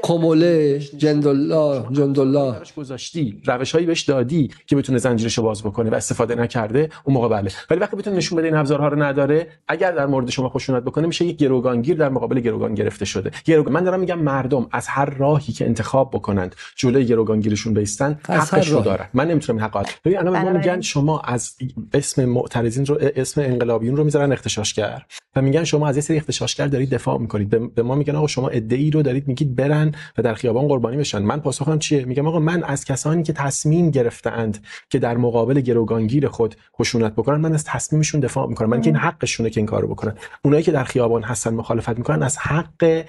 کموله 0.03 0.79
جندالله 0.79 1.83
جندالله. 1.91 2.59
روش 2.59 2.73
گذاشتی 2.73 3.41
روش 3.45 3.71
هایی 3.71 3.85
بهش 3.85 4.01
دادی 4.01 4.51
که 4.67 4.75
بتونه 4.75 4.97
زنجیرش 4.97 5.37
رو 5.37 5.43
باز 5.43 5.63
بکنه 5.63 5.89
و 5.89 5.95
استفاده 5.95 6.35
نکرده 6.35 6.89
اون 7.03 7.13
موقع 7.13 7.27
بله. 7.27 7.51
ولی 7.69 7.79
وقتی 7.79 7.95
بتونه 7.95 8.15
نشون 8.17 8.37
بده 8.37 8.47
این 8.47 8.55
ابزارها 8.55 8.87
رو 8.87 9.03
نداره 9.03 9.47
اگر 9.67 9.91
در 9.91 10.05
مورد 10.05 10.29
شما 10.29 10.49
خشونت 10.49 10.83
بکنه 10.83 11.07
میشه 11.07 11.25
یک 11.25 11.37
گروگانگیر 11.37 11.97
در 11.97 12.09
مقابل 12.09 12.39
گروگان 12.39 12.75
گرفته 12.75 13.05
شده. 13.05 13.31
گروگان 13.45 13.73
من 13.73 13.83
دارم 13.83 13.99
میگم 13.99 14.19
مردم 14.19 14.67
از 14.71 14.87
هر 14.87 15.05
راهی 15.05 15.53
که 15.53 15.65
انتخاب 15.65 16.09
بکنند 16.11 16.55
جلوی 16.75 17.05
گروگانگیرشون 17.05 17.73
بیستن 17.73 18.19
حقش 18.27 18.69
رو. 18.69 18.79
دارن. 18.81 19.05
من 19.13 19.27
نمی‌تونم 19.27 19.57
این 19.59 19.65
حق 19.65 19.87
ببین 20.05 20.17
الان 20.17 20.33
به 20.33 20.39
ما 20.51 20.57
میگن 20.57 20.81
شما 20.81 21.19
از 21.19 21.55
اسم 21.93 22.25
معترضین 22.25 22.85
رو 22.85 22.97
اسم 23.15 23.41
انقلابیون 23.41 23.95
رو 23.95 24.03
می‌ذارن 24.03 24.31
اختشاشگر. 24.31 25.05
و 25.35 25.41
میگن 25.41 25.63
شما 25.63 25.87
از 25.87 25.95
یه 25.95 26.01
سری 26.01 26.17
اختشاشگر 26.17 26.67
دارید 26.67 26.89
دفاع 26.89 27.17
می‌کنید. 27.17 27.49
به- 27.49 27.59
به 27.67 27.83
ما 27.83 27.95
میگن 27.95 28.15
آقا 28.15 28.27
شما 28.27 28.47
ادعی 28.47 28.91
رو 28.91 29.01
دارید 29.01 29.27
میگید 29.27 29.55
برن 29.55 29.78
و 30.17 30.21
در 30.21 30.33
خیابان 30.33 30.67
قربانی 30.67 30.97
بشن. 30.97 31.19
من 31.19 31.39
پاسخم 31.39 31.79
چیه؟ 31.79 32.05
میگم 32.05 32.27
آقا 32.27 32.39
من 32.39 32.63
از 32.63 32.85
کسانی 32.85 33.23
که 33.23 33.33
تصمیم 33.33 33.91
گرفتهاند 33.91 34.57
که 34.89 34.99
در 34.99 35.17
مقابل 35.17 35.61
گروگانگیر 35.61 36.27
خود 36.27 36.55
خشونت 36.79 37.15
بکنن 37.15 37.37
من 37.41 37.53
از 37.53 37.63
تصمیمشون 37.63 38.19
دفاع 38.21 38.47
می‌کنم. 38.47 38.69
من 38.69 38.81
که 38.81 38.89
این 38.89 38.95
حقشونه 38.95 39.49
که 39.49 39.59
این 39.59 39.65
کارو 39.65 39.87
بکنن. 39.87 40.13
اونایی 40.43 40.63
که 40.63 40.71
در 40.71 40.83
خیابان 40.83 41.23
هستن 41.23 41.53
مخالفت 41.53 41.97
می‌کنن 41.97 42.23
از 42.23 42.37
حق 42.37 43.05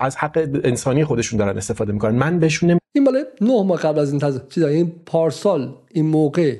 از 0.00 0.16
حق 0.16 0.48
انسانی 0.64 1.04
خودشون 1.04 1.38
دارن 1.38 1.56
استفاده 1.56 1.92
می‌کنن. 1.92 2.14
من 2.14 2.38
بهشون 2.38 2.70
نمی... 2.70 2.80
این 2.94 3.04
مال 3.04 3.24
نه 3.40 3.62
ماه 3.62 3.80
قبل 3.80 3.98
از 3.98 4.10
این 4.10 4.20
تز... 4.20 4.40
چیزا 4.48 4.66
این 4.68 4.92
پارسال 5.06 5.74
این 5.92 6.06
موقع 6.06 6.56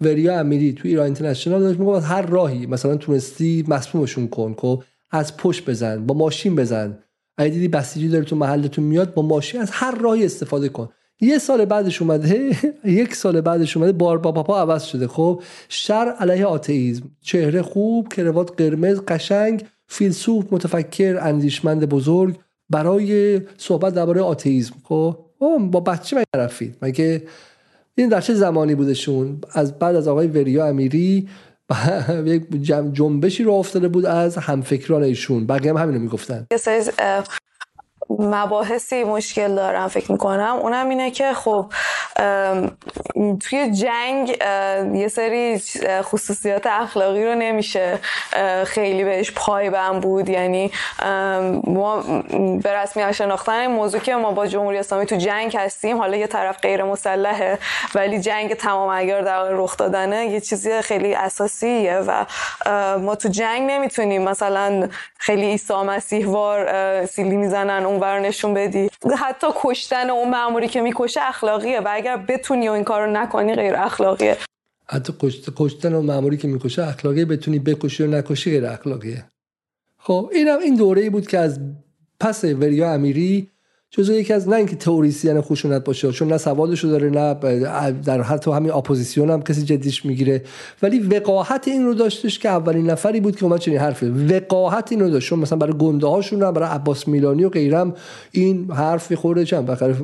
وریا 0.00 0.40
امیری 0.40 0.72
تو 0.72 0.88
ایران 0.88 1.04
اینترنشنال 1.04 1.60
داشت 1.60 1.78
می‌گفت 1.78 1.96
از 1.96 2.04
هر 2.04 2.22
راهی 2.22 2.66
مثلا 2.66 2.96
تونستی 2.96 3.64
مسمومشون 3.68 4.28
کن 4.28 4.54
خب 4.58 4.82
از 5.10 5.36
پشت 5.36 5.70
بزن 5.70 6.06
با 6.06 6.14
ماشین 6.14 6.56
بزن. 6.56 6.98
اگه 7.38 7.50
دیدی 7.50 7.68
بسیجی 7.68 8.08
داره 8.08 8.24
تو 8.24 8.36
محلتون 8.36 8.84
میاد 8.84 9.14
با 9.14 9.22
ماشین 9.22 9.60
از 9.60 9.70
هر 9.72 9.98
راهی 9.98 10.24
استفاده 10.24 10.68
کن. 10.68 10.88
یه 11.20 11.38
سال 11.38 11.64
بعدش 11.64 12.02
اومده 12.02 12.56
یک 12.84 13.14
سال 13.14 13.40
بعدش 13.40 13.76
اومده 13.76 13.92
بار 13.92 14.18
با 14.18 14.32
پاپا 14.32 14.60
عوض 14.60 14.84
شده. 14.84 15.08
خب 15.08 15.42
شر 15.68 16.14
علیه 16.18 16.46
آتئیسم 16.46 17.10
چهره 17.20 17.62
خوب 17.62 18.08
کروات 18.08 18.62
قرمز 18.62 19.00
قشنگ 19.08 19.64
فیلسوف 19.86 20.52
متفکر 20.52 21.18
اندیشمند 21.20 21.88
بزرگ 21.88 22.38
برای 22.70 23.40
صحبت 23.56 23.94
درباره 23.94 24.20
آتئیسم 24.20 24.74
خب 24.84 25.18
با 25.70 25.80
بچه 25.80 26.16
مگه 26.16 26.26
طرفید 26.34 26.76
مگه 26.82 27.22
این 27.94 28.08
در 28.08 28.20
چه 28.20 28.34
زمانی 28.34 28.74
بودشون؟ 28.74 29.40
از 29.52 29.78
بعد 29.78 29.96
از 29.96 30.08
آقای 30.08 30.26
وریا 30.26 30.66
امیری 30.66 31.28
یک 32.26 32.42
جنبشی 32.92 33.42
رو 33.42 33.52
افتاده 33.52 33.88
بود 33.88 34.06
از 34.06 34.36
همفکران 34.36 35.02
ایشون. 35.02 35.46
بقیه 35.46 35.70
هم 35.70 35.76
همینو 35.76 35.98
می‌گفتن. 35.98 36.46
مباحثی 38.10 39.04
مشکل 39.04 39.54
دارم 39.54 39.88
فکر 39.88 40.12
می‌کنم. 40.12 40.56
اونم 40.62 40.88
اینه 40.88 41.10
که 41.10 41.32
خب 41.32 41.72
توی 43.40 43.70
جنگ 43.70 44.28
یه 44.94 45.08
سری 45.08 45.62
خصوصیات 46.02 46.66
اخلاقی 46.66 47.24
رو 47.24 47.34
نمیشه 47.34 47.98
خیلی 48.64 49.04
بهش 49.04 49.32
پایبند 49.32 50.02
بود. 50.02 50.28
یعنی 50.28 50.70
ما 51.64 52.04
به 52.62 52.72
رسمی 52.72 53.14
شناختن 53.14 53.52
این 53.52 53.70
موضوع 53.70 54.00
که 54.00 54.14
ما 54.14 54.32
با 54.32 54.46
جمهوری 54.46 54.78
اسلامی 54.78 55.06
تو 55.06 55.16
جنگ 55.16 55.56
هستیم 55.56 55.98
حالا 55.98 56.16
یه 56.16 56.26
طرف 56.26 56.58
غیر 56.60 56.84
مسلحه 56.84 57.58
ولی 57.94 58.20
جنگ 58.20 58.54
تمام 58.54 58.90
عیار 58.90 59.22
در 59.22 59.48
رخ 59.50 59.76
دادنه 59.76 60.26
یه 60.26 60.40
چیزی 60.40 60.82
خیلی 60.82 61.14
اساسیه 61.14 61.96
و 61.96 62.24
ما 62.98 63.14
تو 63.14 63.28
جنگ 63.28 63.70
نمی‌تونیم 63.70 64.22
مثلا 64.22 64.88
خیلی 65.18 65.46
عیسی 65.46 65.74
مسیح 65.74 66.26
وار 66.26 67.06
سیلی 67.06 67.36
می‌زنن 67.36 67.86
اون 67.94 68.02
ور 68.02 68.20
نشون 68.20 68.54
بدی. 68.54 68.90
حتی 69.18 69.46
کشتن 69.54 70.10
اون 70.10 70.30
ماموری 70.30 70.68
که 70.68 70.80
می‌کشه 70.80 71.20
اخلاقیه 71.22 71.80
و 71.80 71.88
اگر 71.90 72.16
بتونی 72.16 72.68
و 72.68 72.72
این 72.72 72.84
کارو 72.84 73.10
نکنی 73.12 73.54
غیر 73.54 73.74
اخلاقیه. 73.76 74.36
حتی 74.86 75.12
کشت- 75.20 75.50
کشتن 75.56 75.94
و 75.94 76.02
معمولی 76.02 76.36
که 76.36 76.48
می‌کشه 76.48 76.86
اخلاقی 76.88 77.24
بتونی 77.24 77.58
بکشی 77.58 78.02
و 78.02 78.06
نکشی 78.06 78.50
غیر 78.50 78.66
اخلاقیه. 78.66 79.24
خب 79.98 80.30
اینم 80.32 80.58
این 80.58 80.74
دوره 80.74 81.02
ای 81.02 81.10
بود 81.10 81.26
که 81.26 81.38
از 81.38 81.60
پس 82.20 82.44
وریا 82.44 82.92
امیری 82.92 83.50
جزو 83.96 84.14
یکی 84.14 84.32
از 84.32 84.48
نه 84.48 84.56
اینکه 84.56 84.76
تئوریسین 84.76 85.40
خشونت 85.40 85.84
باشه 85.84 86.12
چون 86.12 86.28
نه 86.28 86.38
سوادشو 86.38 86.88
داره 86.88 87.10
نه 87.10 87.34
در 87.92 88.22
حتی 88.22 88.50
همین 88.50 88.72
اپوزیسیون 88.72 89.30
هم 89.30 89.42
کسی 89.42 89.62
جدیش 89.62 90.04
می‌گیره. 90.04 90.42
ولی 90.82 90.98
وقاحت 90.98 91.68
این 91.68 91.84
رو 91.84 91.94
داشتش 91.94 92.38
که 92.38 92.48
اولین 92.48 92.90
نفری 92.90 93.20
بود 93.20 93.36
که 93.36 93.44
اومد 93.44 93.58
چنین 93.60 93.78
حرفی 93.78 94.06
وقاحت 94.06 94.92
این 94.92 95.00
رو 95.00 95.10
داشت. 95.10 95.28
چون 95.28 95.38
مثلا 95.38 95.58
برای 95.58 95.72
گنده 95.78 96.06
هاشون 96.06 96.42
هم 96.42 96.52
برای 96.52 96.68
عباس 96.68 97.08
میلانی 97.08 97.44
و 97.44 97.48
غیرم 97.48 97.94
این 98.32 98.70
حرف 98.70 99.12
خورده 99.12 99.44
چند. 99.44 99.66
بالاخره 99.66 99.96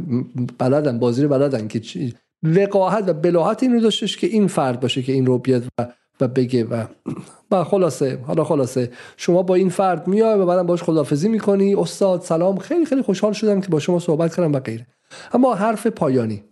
بلدن 0.59 0.99
بازی 0.99 1.23
رو 1.23 1.29
بلدن 1.29 1.69
که 1.69 1.81
چی- 1.81 2.15
وقاحت 2.43 3.09
و 3.09 3.13
بلاهت 3.13 3.63
این 3.63 3.73
رو 3.73 3.81
داشتش 3.81 4.17
که 4.17 4.27
این 4.27 4.47
فرد 4.47 4.81
باشه 4.81 5.03
که 5.03 5.13
این 5.13 5.27
رو 5.27 5.39
بیاد 5.39 5.65
و 5.79 5.87
و 6.21 6.29
بگه 6.29 6.65
و 6.65 6.85
و 7.51 7.65
خلاصه 7.65 8.19
حالا 8.27 8.45
خلاصه. 8.45 8.91
شما 9.17 9.43
با 9.43 9.55
این 9.55 9.69
فرد 9.69 10.07
میای 10.09 10.39
و 10.39 10.47
بعدم 10.47 10.67
باش 10.67 10.83
خدافزی 10.83 11.29
می‌کنی. 11.29 11.75
استاد 11.75 12.21
سلام. 12.21 12.59
خیلی 12.59 12.85
خیلی 12.85 13.03
خوشحال 13.03 13.33
شدم 13.33 13.61
که 13.61 13.69
با 13.69 13.79
شما 13.79 13.99
صحبت 13.99 14.37
کردم 14.37 14.53
و 14.53 14.61
غیره. 14.61 14.87
اما 15.33 15.55
حرف 15.55 15.87
پایانی. 15.87 16.45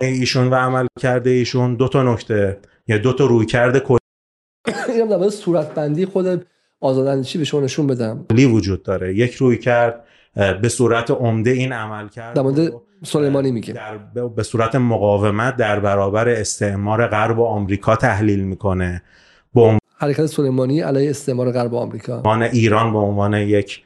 ایشون 0.00 0.50
و 0.50 0.54
عمل 0.54 0.86
کرده 1.00 1.30
ایشون 1.30 1.74
دو 1.74 1.88
تا 1.88 2.02
نکته. 2.02 2.58
یا 2.86 2.98
دو 2.98 3.12
تا 3.12 3.26
روی 3.26 3.46
کرده 3.46 3.82
اینم 4.88 5.08
در 5.08 5.16
مورد 5.16 5.28
صورتبندی 5.28 6.06
خود 6.06 6.46
آزاداندیشی 6.80 7.38
به 7.38 7.44
شما 7.44 7.60
نشون 7.60 7.86
بدم. 7.86 8.24
کلی 8.30 8.44
وجود 8.44 8.82
داره. 8.82 9.14
یک 9.14 9.34
روی 9.34 9.58
کرد 9.58 10.04
به 10.62 10.68
صورت 10.68 11.10
عمده 11.10 11.50
این 11.50 11.72
عمل 11.72 12.08
کرد 12.08 12.38
سلیمانی 13.04 13.50
میگه. 13.50 13.72
در 13.72 13.96
به 14.36 14.42
صورت 14.42 14.74
مقاومت 14.74 15.56
در 15.56 15.80
برابر 15.80 16.28
استعمار 16.28 17.06
غرب 17.06 17.38
و 17.38 17.44
آمریکا 17.44 17.96
تحلیل 17.96 18.44
می‌کنه. 18.44 19.02
به 19.54 19.78
حرکت 19.98 20.26
سلیمانی 20.26 20.80
علیه 20.80 21.10
استعمار 21.10 21.52
غرب 21.52 21.72
و 21.72 21.76
آمریکا. 21.76 22.16
عنوان 22.16 22.42
ایران 22.42 22.92
به 22.92 22.98
عنوان 22.98 23.34
یک 23.34 23.82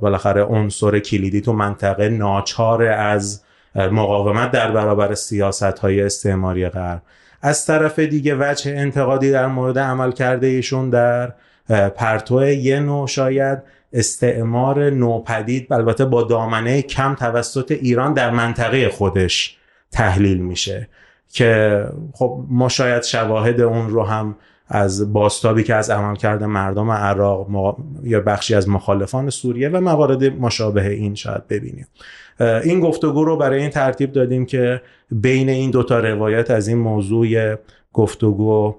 بالاخره 0.00 0.42
عنصر 0.42 0.98
کلیدی 0.98 1.40
تو 1.40 1.52
منطقه 1.52 2.08
ناچار 2.08 2.82
از 2.82 3.42
مقاومت 3.74 4.50
در 4.50 4.70
برابر 4.70 5.14
سیاست 5.14 5.62
های 5.62 6.02
استعماری 6.02 6.68
غرب. 6.68 7.02
از 7.42 7.66
طرف 7.66 7.98
دیگه 7.98 8.36
وجه 8.40 8.72
انتقادی 8.76 9.30
در 9.30 9.46
مورد 9.46 9.78
عمل 9.78 10.12
کرده 10.12 10.46
ایشون 10.46 10.90
در 10.90 11.32
پرتو 11.96 12.44
یه 12.44 12.80
نوع 12.80 13.06
شاید 13.06 13.58
استعمار 13.92 14.90
نوپدید 14.90 15.72
البته 15.72 16.04
با 16.04 16.22
دامنه 16.22 16.82
کم 16.82 17.14
توسط 17.14 17.70
ایران 17.70 18.14
در 18.14 18.30
منطقه 18.30 18.88
خودش 18.88 19.56
تحلیل 19.92 20.38
میشه 20.38 20.88
که 21.28 21.84
خب 22.12 22.44
ما 22.48 22.68
شاید 22.68 23.02
شواهد 23.02 23.60
اون 23.60 23.90
رو 23.90 24.02
هم 24.02 24.36
از 24.68 25.12
باستابی 25.12 25.62
که 25.62 25.74
از 25.74 25.90
عملکرد 25.90 26.44
مردم 26.44 26.90
عراق 26.90 27.76
یا 28.02 28.20
بخشی 28.20 28.54
از 28.54 28.68
مخالفان 28.68 29.30
سوریه 29.30 29.68
و 29.68 29.80
موارد 29.80 30.24
مشابه 30.24 30.90
این 30.90 31.14
شاید 31.14 31.48
ببینیم. 31.48 31.86
این 32.40 32.80
گفتگو 32.80 33.24
رو 33.24 33.36
برای 33.36 33.60
این 33.60 33.70
ترتیب 33.70 34.12
دادیم 34.12 34.46
که 34.46 34.82
بین 35.10 35.48
این 35.48 35.70
دوتا 35.70 35.98
روایت 35.98 36.50
از 36.50 36.68
این 36.68 36.78
موضوع 36.78 37.56
گفتگو 37.92 38.74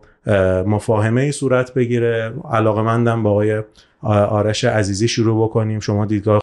مفاهمه 0.65 1.21
ای 1.21 1.31
صورت 1.31 1.73
بگیره. 1.73 2.33
علاقه 2.51 2.81
مندم 2.81 3.23
با 3.23 3.31
آقای 3.31 3.63
آرش 4.01 4.63
عزیزی 4.63 5.07
شروع 5.07 5.43
بکنیم. 5.43 5.79
شما 5.79 6.05
دیدگاه 6.05 6.41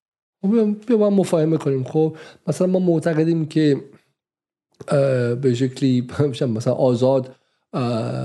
بیا 0.86 0.97
با 0.97 1.11
مفاهمه 1.11 1.57
کنیم. 1.57 1.85
خب 1.85 2.16
مثلا 2.47 2.66
ما 2.66 2.78
معتقدیم 2.78 3.47
که 3.47 3.77
به 5.43 5.55
شکلی 5.55 6.07
مثلا 6.40 6.74
آزاد 6.74 7.35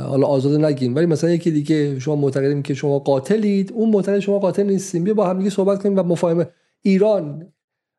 حالا 0.07 0.27
آزاد 0.27 0.65
نگیم. 0.65 0.95
ولی 0.95 1.05
مثلا 1.05 1.29
یکی 1.29 1.51
دیگه 1.51 1.99
شما 1.99 2.15
معتقدیم 2.15 2.61
که 2.61 2.73
شما 2.73 2.99
قاتلید. 2.99 3.71
اون 3.71 3.89
معتقد 3.89 4.19
شما 4.19 4.39
قاتل 4.39 4.63
نیستیم. 4.63 5.03
بیا 5.03 5.13
با 5.13 5.27
هم 5.27 5.37
دیگه 5.37 5.49
صحبت 5.49 5.83
کنیم 5.83 5.99
و 5.99 6.03
مفاهمه. 6.03 6.47
ایران 6.81 7.53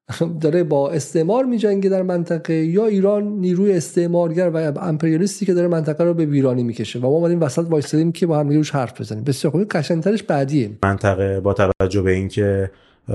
داره 0.43 0.65
با 0.65 0.91
استعمار 0.91 1.45
میجنگه 1.45 1.91
در 1.91 2.03
منطقه 2.03 2.55
یا 2.55 2.87
ایران 2.87 3.23
نیروی 3.23 3.73
استعمارگر 3.73 4.51
و 4.55 4.79
امپریالیستی 4.81 5.47
که 5.47 5.55
داره 5.55 5.69
منطقه 5.69 6.05
رو 6.05 6.15
به 6.15 6.27
ویرانی 6.27 6.63
می‌کشه. 6.63 6.99
و 6.99 7.03
ما 7.03 7.09
اومدیم 7.09 7.41
وسط 7.41 7.67
وایسادیم 7.71 8.13
که 8.13 8.27
با 8.27 8.39
هم 8.39 8.49
روش 8.49 8.71
حرف 8.71 9.01
بزنیم. 9.01 9.25
بسیار 9.25 9.51
خوب 9.51 9.65
قشنگترش 9.65 10.23
بعدیه. 10.23 10.71
منطقه 10.83 11.41
با 11.41 11.55
توجه 11.55 12.03
به 12.03 12.13
اینکه 12.13 12.71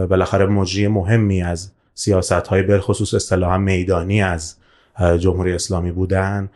بالاخره 0.10 0.46
مجری 0.46 0.88
مهمی 0.88 1.44
از 1.44 1.72
سیاست 1.94 2.32
های 2.32 2.64
بالخصوص 2.64 3.14
اصطلاحا 3.14 3.58
میدانی 3.58 4.22
از 4.22 4.56
جمهوری 5.20 5.54
اسلامی 5.54 5.92
بودن 5.92 6.50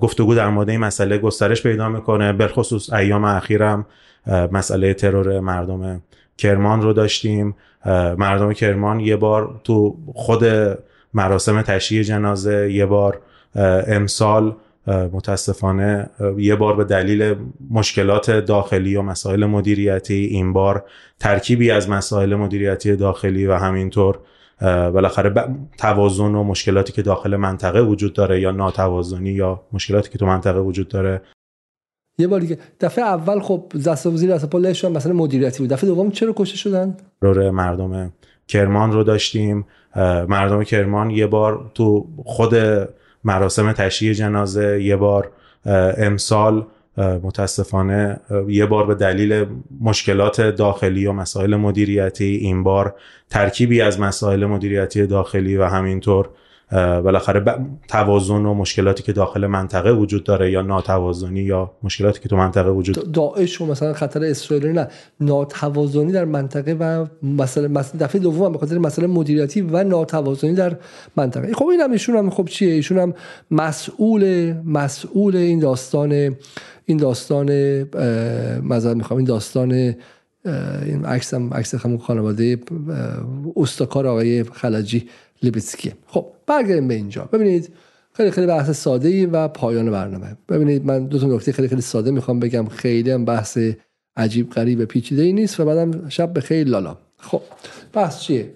گفتگو 0.00 0.34
در 0.34 0.48
مورد 0.48 0.70
این 0.70 0.80
مسئله 0.80 1.18
گسترش 1.18 1.62
پیدا 1.62 1.88
می‌کنه. 1.88 2.32
بالخصوص 2.32 2.92
ایام 2.92 3.24
اخیرم 3.24 3.86
مسئله 4.26 4.94
ترور 4.94 5.40
مردم 5.40 6.02
کرمان 6.38 6.82
رو 6.82 6.92
داشتیم. 6.92 7.56
مردم 8.18 8.52
کرمان 8.52 9.00
یه 9.00 9.16
بار 9.16 9.60
تو 9.64 9.96
خود 10.14 10.44
مراسم 11.14 11.62
تشییع 11.62 12.02
جنازه 12.02 12.72
یه 12.72 12.86
بار 12.86 13.20
امسال 13.86 14.56
متاسفانه 14.86 16.10
یه 16.38 16.56
بار 16.56 16.76
به 16.76 16.84
دلیل 16.84 17.34
مشکلات 17.70 18.30
داخلی 18.30 18.96
و 18.96 19.02
مسائل 19.02 19.46
مدیریتی 19.46 20.14
این 20.14 20.52
بار 20.52 20.84
ترکیبی 21.18 21.70
از 21.70 21.90
مسائل 21.90 22.34
مدیریتی 22.34 22.96
داخلی 22.96 23.46
و 23.46 23.54
همینطور 23.54 24.18
بالاخره 24.60 25.34
توازن 25.78 26.34
و 26.34 26.44
مشکلاتی 26.44 26.92
که 26.92 27.02
داخل 27.02 27.36
منطقه 27.36 27.80
وجود 27.80 28.12
داره 28.12 28.40
یا 28.40 28.50
ناتوازنی 28.50 29.30
یا 29.30 29.62
مشکلاتی 29.72 30.10
که 30.10 30.18
تو 30.18 30.26
منطقه 30.26 30.60
وجود 30.60 30.88
داره 30.88 31.22
یه 32.18 32.26
بار 32.26 32.40
دیگه. 32.40 32.58
دفعه 32.80 33.04
اول 33.04 33.40
خب 33.40 33.72
دست 33.86 34.06
وزیر 34.06 34.32
از 34.32 34.50
پا 34.50 34.72
شدن 34.72 34.92
مثلا 34.92 35.12
مدیریتی 35.12 35.58
بود. 35.58 35.68
دفعه 35.68 35.90
دوم 35.90 36.10
چرا 36.10 36.32
کشته 36.36 36.56
شدن؟ 36.56 36.96
رور 37.20 37.50
مردم 37.50 38.12
کرمان 38.48 38.92
رو 38.92 39.04
داشتیم. 39.04 39.66
مردم 40.28 40.64
کرمان 40.64 41.10
یه 41.10 41.26
بار 41.26 41.70
تو 41.74 42.06
خود 42.24 42.54
مراسم 43.24 43.72
تشییع 43.72 44.12
جنازه 44.12 44.82
یه 44.82 44.96
بار 44.96 45.30
امسال 45.96 46.66
متاسفانه 46.96 48.20
یه 48.48 48.66
بار 48.66 48.86
به 48.86 48.94
دلیل 48.94 49.46
مشکلات 49.80 50.40
داخلی 50.40 51.06
و 51.06 51.12
مسائل 51.12 51.56
مدیریتی 51.56 52.24
این 52.24 52.62
بار 52.62 52.94
ترکیبی 53.30 53.80
از 53.80 54.00
مسائل 54.00 54.46
مدیریتی 54.46 55.06
داخلی 55.06 55.56
و 55.56 55.64
همینطور 55.64 56.28
بالاخره 56.74 57.44
توازن 57.88 58.46
و 58.46 58.54
مشکلاتی 58.54 59.02
که 59.02 59.12
داخل 59.12 59.46
منطقه 59.46 59.92
وجود 59.92 60.24
داره 60.24 60.50
یا 60.50 60.62
ناتوازنی 60.62 61.40
یا 61.40 61.70
مشکلاتی 61.82 62.20
که 62.20 62.28
تو 62.28 62.36
منطقه 62.36 62.70
وجود 62.70 63.12
داعش 63.12 63.60
و 63.60 63.66
مثلا 63.66 63.92
خطر 63.92 64.24
اسرائیل 64.24 64.66
نه. 64.66 64.88
ناتوازنی 65.20 66.12
در 66.12 66.24
منطقه 66.24 66.72
و 66.72 67.06
مثلا 67.22 67.68
دفعه 68.00 68.20
دوم 68.20 68.52
به 68.52 68.58
خاطر 68.58 68.78
مسئله 68.78 69.06
مدیریتی 69.06 69.60
و 69.60 69.84
ناتوازنی 69.84 70.54
در 70.54 70.76
منطقه. 71.16 71.52
خب 71.52 71.66
این 71.66 71.80
هم 71.80 71.92
ایشون 71.92 72.16
هم 72.16 72.30
خب 72.30 72.44
چیه؟ 72.44 72.72
ایشون 72.72 72.98
هم 72.98 73.14
مسئول 73.50 74.54
مسئول 74.64 75.36
این 75.36 75.58
داستان 75.58 76.36
این 76.84 76.96
داستان 76.96 77.48
مثلا 78.62 78.94
می‌خوام 78.94 79.18
این 79.18 79.26
داستان 79.26 79.94
این 80.84 81.04
عکس 81.04 81.34
هم 81.34 81.54
عکس 81.54 81.74
خانواده 81.74 82.58
استکار 83.56 84.06
آقای 84.06 84.42
خلجی. 84.42 85.08
لیبیتسکی 85.44 85.92
خب 86.06 86.26
برگردیم 86.46 86.88
به 86.88 86.94
اینجا. 86.94 87.24
ببینید 87.32 87.72
خیلی 88.12 88.30
خیلی 88.30 88.46
بحث 88.46 88.70
ساده 88.70 89.08
ای 89.08 89.26
و 89.26 89.48
پایان 89.48 89.90
برنامه. 89.90 90.36
ببینید 90.48 90.86
من 90.86 91.06
دو 91.06 91.18
تا 91.18 91.26
نکته 91.26 91.52
خیلی 91.52 91.68
خیلی 91.68 91.80
ساده 91.80 92.10
می‌خوام 92.10 92.40
بگم. 92.40 92.66
خیلی 92.68 93.10
هم 93.10 93.24
بحث 93.24 93.58
عجیب 94.16 94.50
غریب 94.50 94.84
پیچیده 94.84 95.22
ای 95.22 95.32
نیست 95.32 95.60
و 95.60 95.64
بعدم 95.64 96.08
شب 96.08 96.32
به 96.32 96.40
خیلی 96.40 96.70
لالا. 96.70 96.96
خب 97.16 97.40
بحث 97.92 98.20
چیه؟ 98.20 98.50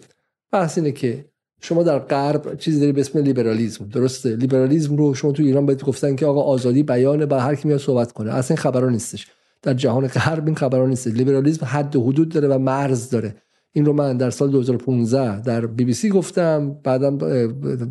بحث 0.53 0.79
اینه 0.79 0.93
که 0.93 1.25
شما 1.61 1.83
در 1.83 1.99
غرب 1.99 2.59
چیزی 2.59 2.81
داری 2.81 2.93
به 2.93 3.01
اسم 3.01 3.19
لیبرالیزم. 3.19 3.89
درسته؟ 3.89 4.37
لیبرالیزم 4.37 4.97
رو 4.97 5.15
شما 5.15 5.33
تو 5.33 5.43
ایران 5.43 5.67
بهت 5.67 5.85
گفتن 5.85 6.17
که 6.17 6.27
آقا 6.27 6.43
آزادی 6.43 6.83
بیان 6.83 7.27
با 7.27 7.41
هر 7.41 7.55
کی 7.55 7.69
میاد 7.69 7.81
صحبت 7.81 8.13
کنه. 8.13 8.35
اصلا 8.35 8.57
خبرا 8.57 8.91
نیستش. 8.91 9.27
در 9.63 9.75
جهان 9.75 10.07
غرب 10.07 10.47
این 10.47 10.55
خبرا 10.55 10.87
نیست 10.87 11.07
لیبرالیزم 11.07 11.67
حد 11.67 11.97
و 11.97 12.03
حدود 12.03 12.29
داره 12.29 12.49
و 12.49 12.59
مرز 12.59 13.11
داره. 13.11 13.37
این 13.73 13.85
رو 13.85 13.93
من 13.93 14.17
در 14.17 14.31
سال 14.31 14.51
2015 14.51 15.41
در 15.41 15.67
بی 15.67 15.85
بی 15.85 15.95
سی 15.95 16.09
گفتم 16.09 16.77
بعدم 16.83 17.19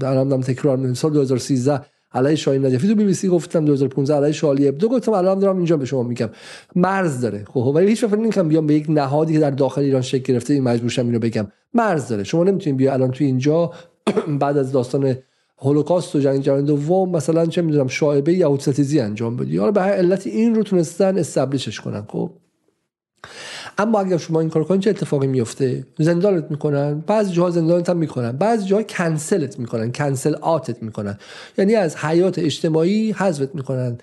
الان 0.01 0.41
تکرار 0.41 0.77
می‌کنم 0.77 0.93
سال 0.93 1.13
2013 1.13 1.81
علیه 2.13 2.35
شاهین 2.35 2.65
نجفی 2.65 2.87
تو 2.87 2.95
بی 2.95 3.05
بی 3.05 3.13
سی 3.13 3.27
گفتم 3.27 3.65
2015 3.65 4.15
علیه 4.15 4.31
شارلی 4.31 4.72
ابدو 4.72 4.89
گفتم 4.89 5.11
الان 5.11 5.39
دارم 5.39 5.57
اینجا 5.57 5.77
به 5.77 5.85
شما 5.85 6.03
میگم. 6.03 6.29
مرز 6.75 7.21
داره. 7.21 7.45
خب 7.53 7.71
ولی 7.75 7.87
هیچ 7.87 8.03
وقت 8.03 8.13
نمیگم 8.13 8.47
بیام 8.47 8.67
به 8.67 8.73
یک 8.73 8.85
نهادی 8.89 9.33
که 9.33 9.39
در 9.39 9.51
داخل 9.51 9.81
ایران 9.81 10.01
شکل 10.01 10.33
گرفته 10.33 10.53
این 10.53 10.63
مجبورشم 10.63 11.05
اینو 11.05 11.19
بگم. 11.19 11.47
مرز 11.73 12.07
داره. 12.07 12.23
شما 12.23 12.43
نمی‌تونید 12.43 12.77
بیا 12.77 12.93
الان 12.93 13.11
تو 13.11 13.23
اینجا 13.23 13.71
بعد 14.39 14.57
از 14.57 14.71
داستان 14.71 15.15
هولوکاست 15.59 16.15
و 16.15 16.19
جنگ 16.19 16.41
جهانی 16.41 16.63
دوم 16.63 17.09
مثلا 17.09 17.45
چه 17.45 17.61
می‌دونم 17.61 17.87
شایبه 17.87 18.33
یهود 18.33 18.59
ستیزی 18.59 18.99
انجام 18.99 19.37
بدی 19.37 19.57
حالا 19.57 19.71
به 19.71 19.81
هر 19.81 19.91
علتی 19.91 20.29
این 20.29 20.55
رو 20.55 20.63
تونستن 20.63 21.17
استبلیشش 21.17 21.79
کنن. 21.79 22.05
خب 22.09 22.29
اما 23.77 23.99
اگر 23.99 24.17
شما 24.17 24.39
این 24.39 24.49
کار 24.49 24.63
کنید 24.63 24.81
چه 24.81 24.89
اتفاقی 24.89 25.27
میفته؟ 25.27 25.85
زندانت 25.99 26.51
می‌کنن 26.51 26.99
بعضی 26.99 27.33
جاها 27.33 27.49
زندانت 27.49 27.89
هم 27.89 27.97
می‌کنن 27.97 28.31
بعضی 28.31 28.65
جاها 28.65 28.83
کنسلت 28.83 29.59
می‌کنن 29.59 29.91
کنسل 29.91 30.35
آتت 30.35 30.83
می‌کنن. 30.83 31.17
یعنی 31.57 31.75
از 31.75 31.95
حیات 31.95 32.39
اجتماعی 32.39 33.11
حذفت 33.11 33.55
می‌کنن 33.55 33.97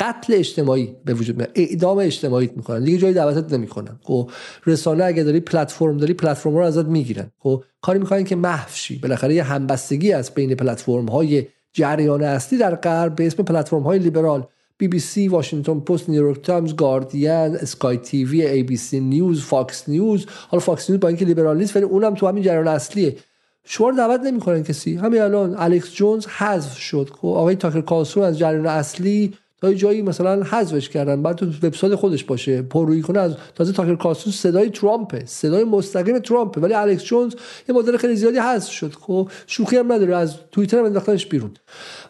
قتل 0.00 0.34
اجتماعی 0.34 0.96
به 1.04 1.14
وجود 1.14 1.36
میاد 1.36 1.50
اعدام 1.54 1.98
اجتماعی 1.98 2.50
می‌کنن. 2.56 2.84
دیگه 2.84 2.98
جای 2.98 3.12
دعوتت 3.12 3.52
نمی‌کنن. 3.52 3.98
خب 4.02 4.30
رسانه 4.66 5.04
اگه 5.04 5.22
داری 5.22 5.40
پلتفرم 5.40 5.96
داری 5.96 6.14
پلتفرم 6.14 6.56
رو 6.56 6.62
ازت 6.62 6.86
می‌گیرن. 6.86 7.30
خب 7.38 7.64
کاری 7.80 7.98
می‌کنن 7.98 8.24
که 8.24 8.36
محو 8.36 8.68
شی 8.74 8.98
بالاخره 8.98 9.34
یه 9.34 9.42
همبستگی 9.42 10.12
از 10.12 10.30
بین 10.30 10.54
پلتفرم 10.54 11.06
های 11.06 11.46
جریان 11.72 12.22
اصلی 12.22 12.58
در 12.58 12.74
غرب 12.74 13.14
به 13.14 13.26
اسم 13.26 13.42
پلتفرم 13.42 13.82
های 13.82 13.98
لیبرال. 13.98 14.46
بی 14.80 14.88
بی 14.88 14.98
سی 14.98 15.28
واشنگتن 15.28 15.80
پست 15.80 16.08
نیویورک 16.08 16.42
تایمز 16.42 16.76
گاردین 16.76 17.30
اسکای 17.30 17.96
تیوی 17.96 18.46
ای 18.46 18.62
بی 18.62 18.76
سی 18.76 19.00
نیوز 19.00 19.42
فاکس 19.42 19.88
نیوز. 19.88 20.26
حالا 20.48 20.60
فاکس 20.60 20.90
نیوز 20.90 21.00
با 21.00 21.08
اینکه 21.08 21.24
لیبرال 21.24 21.56
نیست 21.56 21.76
ولی 21.76 21.84
اونم 21.84 22.14
تو 22.14 22.28
همین 22.28 22.42
جریان 22.42 22.68
اصلیه. 22.68 23.16
شما 23.64 23.92
دعوت 23.92 24.20
نمی‌کنن 24.20 24.62
کسی. 24.62 24.96
همین 24.96 25.20
الان 25.20 25.54
الکس 25.58 25.94
جونز 25.94 26.26
حذف 26.26 26.78
شد. 26.78 27.10
خب 27.20 27.28
آقای 27.28 27.54
تاکر 27.54 27.80
کارلسون 27.80 28.22
از 28.22 28.38
جریان 28.38 28.66
اصلی 28.66 29.34
تا 29.60 29.74
جایی 29.74 30.02
مثلا 30.02 30.42
حذفش 30.42 30.88
کردن 30.88 31.22
بعد 31.22 31.36
تو 31.36 31.46
وبسایت 31.46 31.94
خودش 31.94 32.24
باشه 32.24 32.62
پررویی 32.62 33.02
کنه 33.02 33.20
از 33.20 33.34
تازه 33.54 33.72
تاکر 33.72 33.96
کارلسون 33.96 34.32
صدای 34.32 34.70
ترامپه 34.70 35.22
صدای 35.26 35.64
مستقیم 35.64 36.18
ترامپه 36.18 36.60
ولی 36.60 36.74
الکس 36.74 37.04
جونز 37.04 37.34
یه 37.68 37.74
مدل 37.74 37.96
خیلی 37.96 38.16
زیادی 38.16 38.38
حذف 38.38 38.70
شد. 38.70 38.92
خب 38.92 39.30
شوخی 39.46 39.76
هم 39.76 39.92
نداره 39.92 40.16
از 40.16 40.34
توییتر 40.52 40.78
هم 40.78 40.84
انداختنش 40.84 41.26
بیرون. 41.26 41.50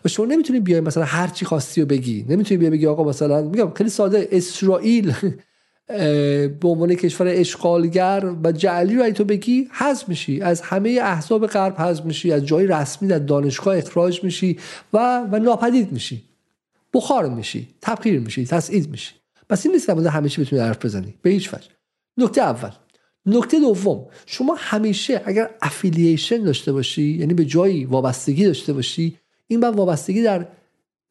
و 0.05 0.09
شما 0.09 0.27
نمی‌تونی 0.27 0.61
بیای 0.61 0.81
مثلا 0.81 1.05
هر 1.05 1.29
چی 1.29 1.45
خواستی 1.45 1.83
و 1.83 1.87
بگی 1.87 2.27
نمی‌تونی 2.29 2.59
بیای 2.59 2.71
بگی 2.71 2.87
آقا 2.87 3.05
مثلا 3.05 3.43
میگم 3.43 3.71
خیلی 3.71 3.91
ساده 3.91 4.29
اسرائیل 4.33 5.13
به 6.61 6.69
عنوان 6.69 6.95
کشور 6.95 7.27
اشغالگر 7.29 8.33
و 8.45 8.53
جعلی 8.53 8.97
رو 8.97 9.11
تو 9.11 9.25
بگی 9.25 9.69
حذف 9.73 10.09
میشی. 10.09 10.41
از 10.41 10.61
همه 10.61 10.99
احزاب 11.03 11.47
غرب 11.47 11.81
حذف 11.81 12.05
میشی 12.05 12.33
از 12.33 12.47
جای 12.47 12.67
رسمی 12.67 13.09
در 13.09 13.19
دانشگاه 13.19 13.77
اخراج 13.77 14.25
میشی 14.25 14.59
و 14.93 15.27
و 15.33 15.39
ناپدید 15.39 15.93
میشی. 15.93 16.30
بخار 16.95 17.29
میشی 17.29 17.69
تبخیر 17.81 18.21
میشی 18.21 18.47
تصعید 18.47 18.91
میشی. 18.91 19.15
پس 19.49 19.67
این 19.67 19.75
نیست 19.75 19.87
که 19.87 19.93
همه 19.93 20.29
چی 20.29 20.43
بتونی 20.43 20.63
حرف 20.63 20.85
بزنی 20.85 21.15
به 21.23 21.31
هیچ 21.31 21.55
وجه. 21.55 21.69
نکته 22.17 22.43
اول. 22.43 22.71
نکته 23.27 23.61
دوم. 23.61 24.07
شما 24.27 24.57
همیشه 24.59 25.23
اگر 25.25 25.51
affiliation 25.63 26.43
داشته 26.43 26.73
باشی 26.73 27.03
یعنی 27.03 27.35
به 27.35 27.45
جایی 27.45 27.85
وابستگی 27.85 28.45
داشته 28.45 28.73
باشی 28.73 29.19
این 29.47 29.61
باید 29.61 29.77
وابستگی 29.77 30.23
در 30.23 30.47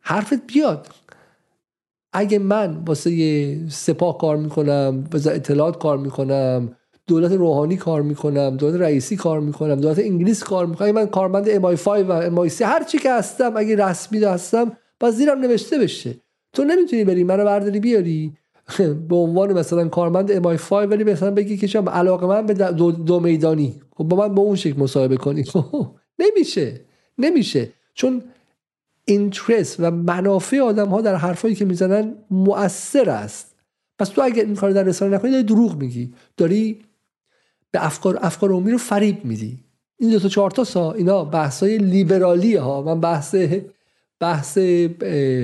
حرفت 0.02 0.48
بیاد. 0.48 0.88
اگه 2.14 2.40
من 2.40 2.78
واسه 2.78 3.70
سپاه 3.70 4.18
کار 4.18 4.38
می‌کنم 4.38 5.04
واسه 5.14 5.32
اطلاعات 5.32 5.80
کار 5.80 5.98
می‌کنم 5.98 6.76
دولت 7.08 7.32
روحانی 7.32 7.78
کار 7.78 8.02
می‌کنم 8.02 8.58
دولت 8.58 8.82
رئیسی 8.82 9.16
کار 9.16 9.40
می‌کنم 9.40 9.76
دولت 9.76 10.00
انگلیس 10.00 10.44
کار 10.44 10.66
می‌کنم 10.66 10.92
من 10.92 11.06
کارمند 11.06 11.50
ام 11.50 11.76
5 11.76 12.06
و 12.08 12.12
ام 12.12 12.48
3 12.48 12.66
هر 12.66 12.84
چی 12.84 12.98
که 12.98 13.14
هستم 13.14 13.54
اگه 13.58 13.76
رسمی 13.76 14.24
هستم 14.24 14.78
باید 15.00 15.16
زیرم 15.16 15.40
نوشته 15.40 15.78
بشه. 15.78 16.16
تو 16.54 16.64
نمی‌تونی 16.64 17.04
بری 17.04 17.24
منو 17.24 17.46
برداری 17.46 17.80
بیاری؟ 17.80 18.34
به 19.10 19.16
عنوان 19.16 19.54
مثلا 19.54 19.88
کارمند 19.88 20.32
ام 20.32 20.58
5 20.58 20.92
ولی 20.92 21.04
مثلا 21.04 21.32
بگی 21.32 21.58
که 21.58 21.68
چم 21.68 21.90
علاقه 21.90 22.28
من 22.28 22.46
به 22.46 22.54
دو, 22.54 22.92
دو 22.92 23.20
میدانی. 23.20 23.82
خب 23.96 24.04
با 24.04 24.18
من 24.18 24.36
به 24.36 24.42
اون 24.42 24.56
شکل 24.56 24.80
مصاحبه 24.80 25.18
کنی. 25.18 25.44
نمیشه. 26.20 26.82
نمیشه. 27.18 27.70
چون 27.94 28.24
اینترست 29.06 29.80
و 29.80 29.92
منافع 29.92 30.60
آدم 30.60 30.88
ها 30.88 31.02
در 31.02 31.16
حرفایی 31.16 31.56
که 31.56 31.66
می‌زنن 31.66 32.16
مؤثر 32.32 33.10
است. 33.10 33.56
پس 34.00 34.10
تو 34.10 34.22
اگر 34.22 34.44
این 34.44 34.56
کار 34.56 34.72
در 34.72 34.84
رسانه 34.84 35.16
نکنی 35.16 35.32
داری 35.32 35.44
دروغ 35.44 35.76
میگی. 35.76 36.14
داری 36.38 36.80
به 37.72 37.86
افکار 37.86 38.20
افکار 38.22 38.50
عمومی 38.50 38.72
رو 38.72 38.78
فریب 38.78 39.26
میدی. 39.26 39.60
این 39.98 40.12
دو 40.12 40.20
تا 40.20 40.28
چهار 40.28 40.52
تا 40.52 40.64
سا 40.64 40.92
اینا 40.92 41.24
بحثای 41.24 41.78
لیبرالی 41.78 42.56
ها 42.56 42.82
من 42.82 43.00
بحث 43.00 43.36
بحث 44.20 44.58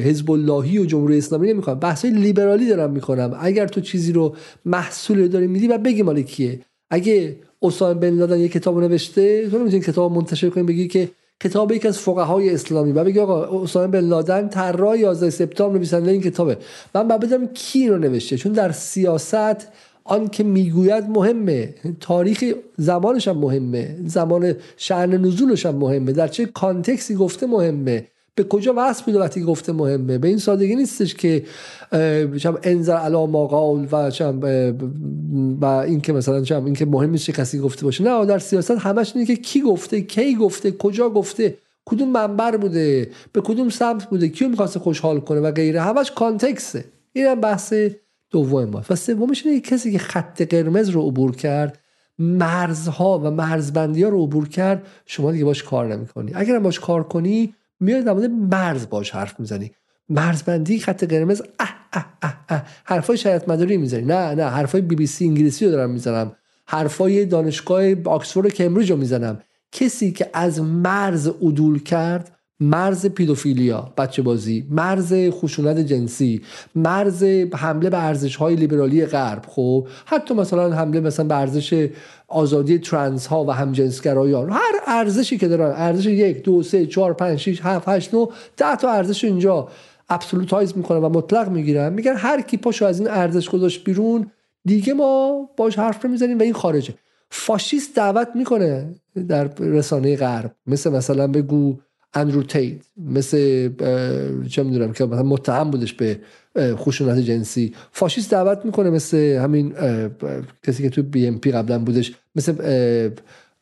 حزب 0.03 0.31
اللهی 0.31 0.77
و 0.79 0.85
جمهوری 0.85 1.17
اسلامی 1.17 1.47
نمی‌کنم 1.47 1.79
بحث 1.79 2.05
لیبرالی 2.05 2.69
دارم 2.69 2.91
می‌کنم 2.91 3.37
اگر 3.39 3.67
تو 3.67 3.81
چیزی 3.81 4.11
رو 4.11 4.35
محصول 4.65 5.27
داری 5.27 5.47
میدی 5.47 5.67
و 5.67 5.77
بگی 5.77 6.01
مال 6.01 6.21
کیه. 6.21 6.59
اگه 6.89 7.35
اسامه 7.61 7.93
بن 7.93 8.09
لادن 8.09 8.39
یه 8.39 8.47
کتاب 8.47 8.79
نوشته 8.79 9.49
تو 9.49 9.59
نمی‌تونی 9.59 9.83
کتاب 9.83 10.11
منتشر 10.11 10.49
کنی 10.49 10.63
بگی 10.63 10.87
که 10.87 11.09
کتاب 11.43 11.71
یکی 11.71 11.87
از 11.87 11.97
فقهای 11.97 12.53
اسلامی. 12.53 12.91
و 12.91 13.03
بگی 13.03 13.19
آقا 13.19 13.63
اسامه 13.63 13.87
بن 13.87 13.99
لادن 13.99 14.49
طراح 14.49 14.99
11 14.99 15.29
سپتامبر 15.29 15.75
نویسنده 15.75 16.11
این 16.11 16.21
کتابه. 16.21 16.57
من 16.95 17.07
بعد 17.07 17.19
بدم 17.19 17.45
کی 17.45 17.87
رو 17.87 17.97
نوشته؟ 17.97 18.37
چون 18.37 18.51
در 18.51 18.71
سیاست 18.71 19.67
آن 20.03 20.27
که 20.27 20.43
می‌گوید 20.43 21.09
مهمه. 21.09 21.75
تاریخ 21.99 22.43
زمانش 22.77 23.27
هم 23.27 23.37
مهمه. 23.37 23.95
زمان 24.05 24.53
شعن 24.77 25.09
نزولش 25.25 25.65
هم 25.65 25.75
مهمه. 25.75 26.11
در 26.11 26.27
چه 26.27 26.45
کانتکسی 26.45 27.15
گفته 27.15 27.47
مهمه. 27.47 28.07
به 28.35 28.43
کجا 28.43 28.73
وصل 28.77 29.03
میده 29.07 29.19
وقتی 29.19 29.41
گفته 29.41 29.71
مهمه؟ 29.71 30.17
به 30.17 30.27
این 30.27 30.37
سادگی 30.37 30.75
نیستش 30.75 31.13
که 31.13 31.45
چم 32.37 32.57
انزر 32.63 32.97
علا 32.97 33.25
ما 33.25 33.47
قال 33.47 33.87
و 33.91 34.11
چم 34.11 34.39
و 35.61 35.65
این 35.65 36.01
که 36.01 36.13
مثلا 36.13 36.41
چم 36.41 36.65
این 36.65 36.73
که 36.73 36.85
مهم 36.85 37.09
نیست 37.09 37.31
کسی 37.31 37.59
گفته 37.59 37.85
باشه. 37.85 38.03
نه 38.03 38.25
در 38.25 38.39
سیاست 38.39 38.71
همش 38.71 39.11
اینه 39.15 39.27
که 39.27 39.35
کی 39.35 39.61
گفته 39.61 40.01
کی 40.01 40.35
گفته 40.35 40.71
کجا 40.71 41.09
گفته 41.09 41.57
کدوم 41.85 42.11
منبر 42.11 42.57
بوده 42.57 43.09
به 43.31 43.41
کدوم 43.41 43.69
سمت 43.69 44.09
بوده 44.09 44.29
کیو 44.29 44.49
می‌خواسته 44.49 44.79
خوشحال 44.79 45.19
کنه 45.19 45.39
و 45.39 45.51
غیره. 45.51 45.81
همش 45.81 46.11
کانتکسه 46.11 46.85
این 47.13 47.25
هم 47.25 47.41
بحث 47.41 47.73
دوم 48.31 48.65
ما 48.65 48.81
و 48.89 48.95
سومش 48.95 49.45
اینه 49.45 49.59
کسی 49.59 49.91
که 49.91 49.97
خط 49.97 50.41
قرمز 50.41 50.89
رو 50.89 51.01
عبور 51.01 51.35
کرد 51.35 51.79
مرزها 52.19 53.19
و 53.19 53.31
مرزبندی 53.31 54.03
ها 54.03 54.09
رو 54.09 54.23
عبور 54.23 54.49
کرد 54.49 54.87
شما 55.05 55.31
دیگه 55.31 55.45
باش 55.45 55.63
کار 55.63 55.95
نمی‌کنی. 55.95 56.31
اگر 56.35 56.59
باش 56.59 56.79
کار 56.79 57.03
کنی 57.03 57.53
میای 57.85 58.01
در 58.01 58.13
مورد 58.13 58.29
مرز 58.29 58.89
باش 58.89 59.11
حرف 59.11 59.39
می‌زنی. 59.39 59.71
مرزبندی 60.09 60.79
خط 60.79 61.03
قرمز 61.03 61.41
اه 61.59 61.75
اه 61.93 62.05
اه 62.21 62.45
اه. 62.49 62.63
حرفای 62.83 63.17
شریعت 63.17 63.49
مداری 63.49 63.77
می‌زنی 63.77 64.01
نه 64.01 64.35
نه 64.35 64.43
حرفای 64.43 64.81
بی 64.81 64.95
بی 64.95 65.07
سی 65.07 65.25
انگلیسی 65.25 65.65
رو 65.65 65.71
دارم 65.71 65.89
می‌زنم. 65.89 66.35
حرفای 66.67 67.25
دانشگاه 67.25 67.83
آکسفورد 68.05 68.45
و 68.45 68.49
کمبریج 68.49 68.91
رو 68.91 68.97
می‌زنم. 68.97 69.39
کسی 69.71 70.11
که 70.11 70.29
از 70.33 70.61
مرز 70.61 71.27
عدول 71.27 71.79
کرد 71.79 72.34
مرز 72.59 73.05
پیدوفیلیا 73.05 73.93
بچه 73.97 74.21
بازی 74.21 74.67
مرز 74.69 75.13
خشونت 75.29 75.79
جنسی 75.79 76.41
مرز 76.75 77.23
حمله 77.53 77.89
به 77.89 78.03
ارزش 78.03 78.35
های 78.35 78.55
لیبرالی 78.55 79.05
غرب. 79.05 79.45
خب 79.47 79.87
حتی 80.05 80.33
مثلا 80.33 80.73
حمله 80.73 80.99
مثلا 80.99 81.25
به 81.25 81.35
ارزش 81.35 81.89
آزادی 82.27 82.79
ترنس 82.79 83.27
ها 83.27 83.45
و 83.45 83.51
همجنسگرایان 83.51 84.49
هر 84.49 84.73
ارزشی 84.87 85.37
که 85.37 85.47
دارن 85.47 85.73
ارزش 85.75 86.05
یک 86.05 86.43
دو 86.43 86.63
سه 86.63 86.85
چهار 86.85 87.13
پنج 87.13 87.39
شیش 87.39 87.61
هفت 87.61 87.89
هشت 87.89 88.13
نو 88.13 88.27
ده 88.57 88.75
تا 88.75 88.91
ارزش 88.91 89.23
اینجا 89.23 89.67
absolutize 90.09 90.77
می‌کنن 90.77 90.97
و 90.97 91.09
مطلق 91.09 91.49
می‌گیرن. 91.49 91.93
میگن 91.93 92.15
هر 92.15 92.41
کی 92.41 92.57
پاشو 92.57 92.85
از 92.85 92.99
این 92.99 93.09
ارزش 93.09 93.49
گذاشت 93.49 93.83
بیرون 93.83 94.31
دیگه 94.65 94.93
ما 94.93 95.49
باش 95.57 95.79
حرف 95.79 96.05
نمی‌زنیم 96.05 96.39
و 96.39 96.41
این 96.41 96.53
خارجه. 96.53 96.93
فاشیست 97.29 97.95
دعوت 97.95 98.27
می‌کنه 98.35 98.95
در 99.27 99.49
رسانه 99.59 100.15
غرب. 100.15 100.55
مثل 100.67 100.89
مثلا 100.91 101.27
بگو 101.27 101.77
اندرو 102.15 102.43
تیت 102.43 102.77
مثل 102.97 103.69
چه 104.47 104.63
می‌دونم 104.63 104.93
که 104.93 105.05
مثلا 105.05 105.23
متهم 105.23 105.71
بودش 105.71 105.93
به 105.93 106.19
خشونت 106.57 107.17
جنسی. 107.17 107.73
فاشیست 107.91 108.31
دعوت 108.31 108.65
می‌کنه 108.65 108.89
مثل 108.89 109.17
همین 109.17 109.73
کسی 110.67 110.83
که 110.83 110.89
تو 110.89 111.03
بی 111.03 111.27
ان 111.27 111.39
پی 111.39 111.51
قبلا 111.51 111.79
بودش 111.79 112.15
مثل 112.35 112.53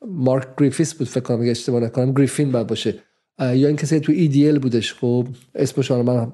مارک 0.08 0.48
گریفیس 0.58 0.94
بود 0.94 1.08
فکر 1.08 1.20
کنم 1.20 1.42
اگه 1.42 1.52
اشتباه 1.52 1.82
نکنم 1.82 2.14
گریفین 2.14 2.52
باید 2.52 2.68
باشه. 2.68 2.96
یا 3.40 3.68
این 3.68 3.76
کسی 3.76 4.00
تو 4.00 4.12
ای 4.12 4.60
بودش 4.60 4.94
خب 4.94 5.28
اسمش 5.56 5.92
من 5.92 6.32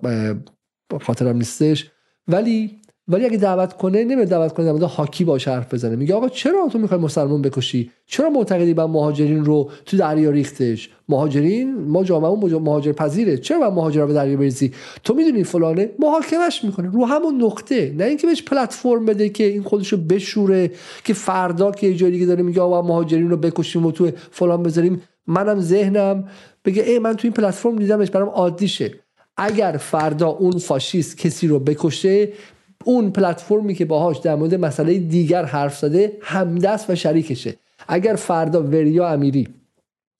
خاطرم 1.01 1.37
نیستش. 1.37 1.91
ولی 2.27 2.78
ولی 3.09 3.25
اگه 3.25 3.37
دعوت 3.37 3.73
کنه 3.73 4.03
نمیره 4.03 4.25
دعوت 4.25 4.53
کنه 4.53 4.79
در 4.79 4.85
هاکی 4.85 5.23
باش 5.23 5.47
حرف 5.47 5.73
بزنه. 5.73 5.95
میگه 5.95 6.15
آقا 6.15 6.29
چرا 6.29 6.67
تو 6.71 6.79
می‌خوای 6.79 6.99
مسلمان 6.99 7.41
بکشی؟ 7.41 7.91
چرا 8.05 8.29
معتقدی 8.29 8.73
با 8.73 8.87
مهاجرین 8.87 9.45
رو 9.45 9.69
تو 9.85 9.97
دریا 9.97 10.29
ریختش؟ 10.29 10.89
مهاجرین 11.09 11.75
ما 11.75 12.03
جامعه 12.03 12.59
مهاجر 12.59 12.91
پذیره. 12.91 13.37
چرا 13.37 13.59
با 13.59 13.75
مهاجر 13.75 14.05
به 14.05 14.13
دریا 14.13 14.37
بریزی؟ 14.37 14.73
تو 15.03 15.13
می‌دونی 15.13 15.43
فلانه 15.43 15.89
محاکمش 15.99 16.63
می‌کنه. 16.63 16.91
رو 16.91 17.05
همون 17.05 17.43
نقطه. 17.43 17.93
نه 17.97 18.03
اینکه 18.03 18.27
بهش 18.27 18.43
پلتفرم 18.43 19.05
بده 19.05 19.29
که 19.29 19.43
این 19.43 19.63
خودشو 19.63 19.97
بشوره 19.97 20.71
که 21.03 21.13
فردا 21.13 21.71
که 21.71 21.87
یه 21.87 22.09
دیگه 22.09 22.25
داره 22.25 22.43
میگه 22.43 22.61
آقا 22.61 22.81
مهاجرین 22.81 23.29
رو 23.29 23.37
بکشیم 23.37 23.85
و 23.85 23.91
تو 23.91 24.11
فلان 24.31 24.63
بذاریم. 24.63 25.01
منم 25.27 25.59
ذهنم 25.59 26.27
بگه 26.65 26.83
ای 26.83 26.99
من 26.99 27.13
تو 27.13 27.19
این 27.23 27.33
پلتفرم 27.33 27.75
دیدمش 27.75 28.09
برام 28.09 28.29
عادیشه. 28.29 28.91
اگر 29.37 29.77
فردا 29.79 30.27
اون 30.27 30.57
فاشیست 30.57 31.17
کسی 31.17 31.47
رو 31.47 31.59
بکشه 31.59 32.29
اون 32.85 33.11
پلتفرمی 33.11 33.73
که 33.73 33.85
باهاش 33.85 34.17
در 34.17 34.35
مورد 34.35 34.55
مسئله 34.55 34.97
دیگر 34.97 35.45
حرف 35.45 35.77
زده 35.77 36.17
همدست 36.21 36.89
و 36.89 36.95
شریکشه. 36.95 37.55
اگر 37.87 38.15
فردا 38.15 38.63
وریا 38.63 39.09
امیری 39.09 39.47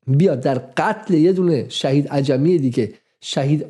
بیاد 0.08 0.40
در 0.40 0.58
قتل 0.78 1.14
یه 1.14 1.34
دونه 1.34 1.66
شهید 1.70 2.08
عجمی 2.08 2.58
دیگه 2.58 2.94
شهید 3.22 3.66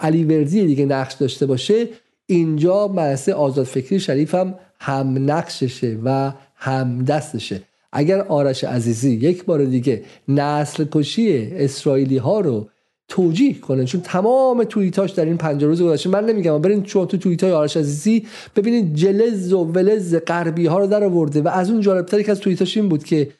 علی 0.00 0.24
ورزی 0.24 0.66
دیگه 0.66 0.86
نقش 0.86 1.14
داشته 1.14 1.46
باشه 1.46 1.88
اینجا 2.26 2.88
مدرسه 2.88 3.34
آزاد 3.34 3.66
فکری 3.66 4.00
شریف 4.00 4.34
هم 4.34 4.54
هم 4.80 5.30
نقششه 5.30 5.98
و 6.04 6.32
هم 6.56 7.04
دستشه. 7.04 7.62
اگر 7.92 8.20
آرش 8.20 8.64
عزیزی 8.64 9.10
یک 9.10 9.44
بار 9.44 9.64
دیگه 9.64 10.02
نسل 10.28 10.84
کشی 10.92 11.52
اسرائیلی 11.52 12.16
ها 12.16 12.40
رو 12.40 12.68
توجیه 13.12 13.58
کنه 13.58 13.84
چون 13.84 14.00
تمام 14.00 14.64
توییتاش 14.64 15.10
در 15.10 15.24
این 15.24 15.36
پنج 15.36 15.64
روز 15.64 15.82
گذشته 15.82 16.10
من 16.10 16.26
نمیگم 16.26 16.58
برین 16.58 16.82
چون 16.82 17.06
تو 17.06 17.16
توییت 17.16 17.44
های 17.44 17.52
آرش 17.52 17.76
عزیزی 17.76 18.26
ببینید 18.56 18.94
جلز 18.94 19.52
و 19.52 19.64
ولز 19.64 20.16
غربی 20.26 20.66
ها 20.66 20.78
رو 20.78 20.86
در 20.86 21.04
آورده 21.04 21.42
و 21.42 21.48
از 21.48 21.70
اون 21.70 21.80
جالبتر 21.80 22.22
که 22.22 22.30
از 22.30 22.40
توییتاش 22.40 22.76
این 22.76 22.88
بود 22.88 23.04
که 23.04 23.30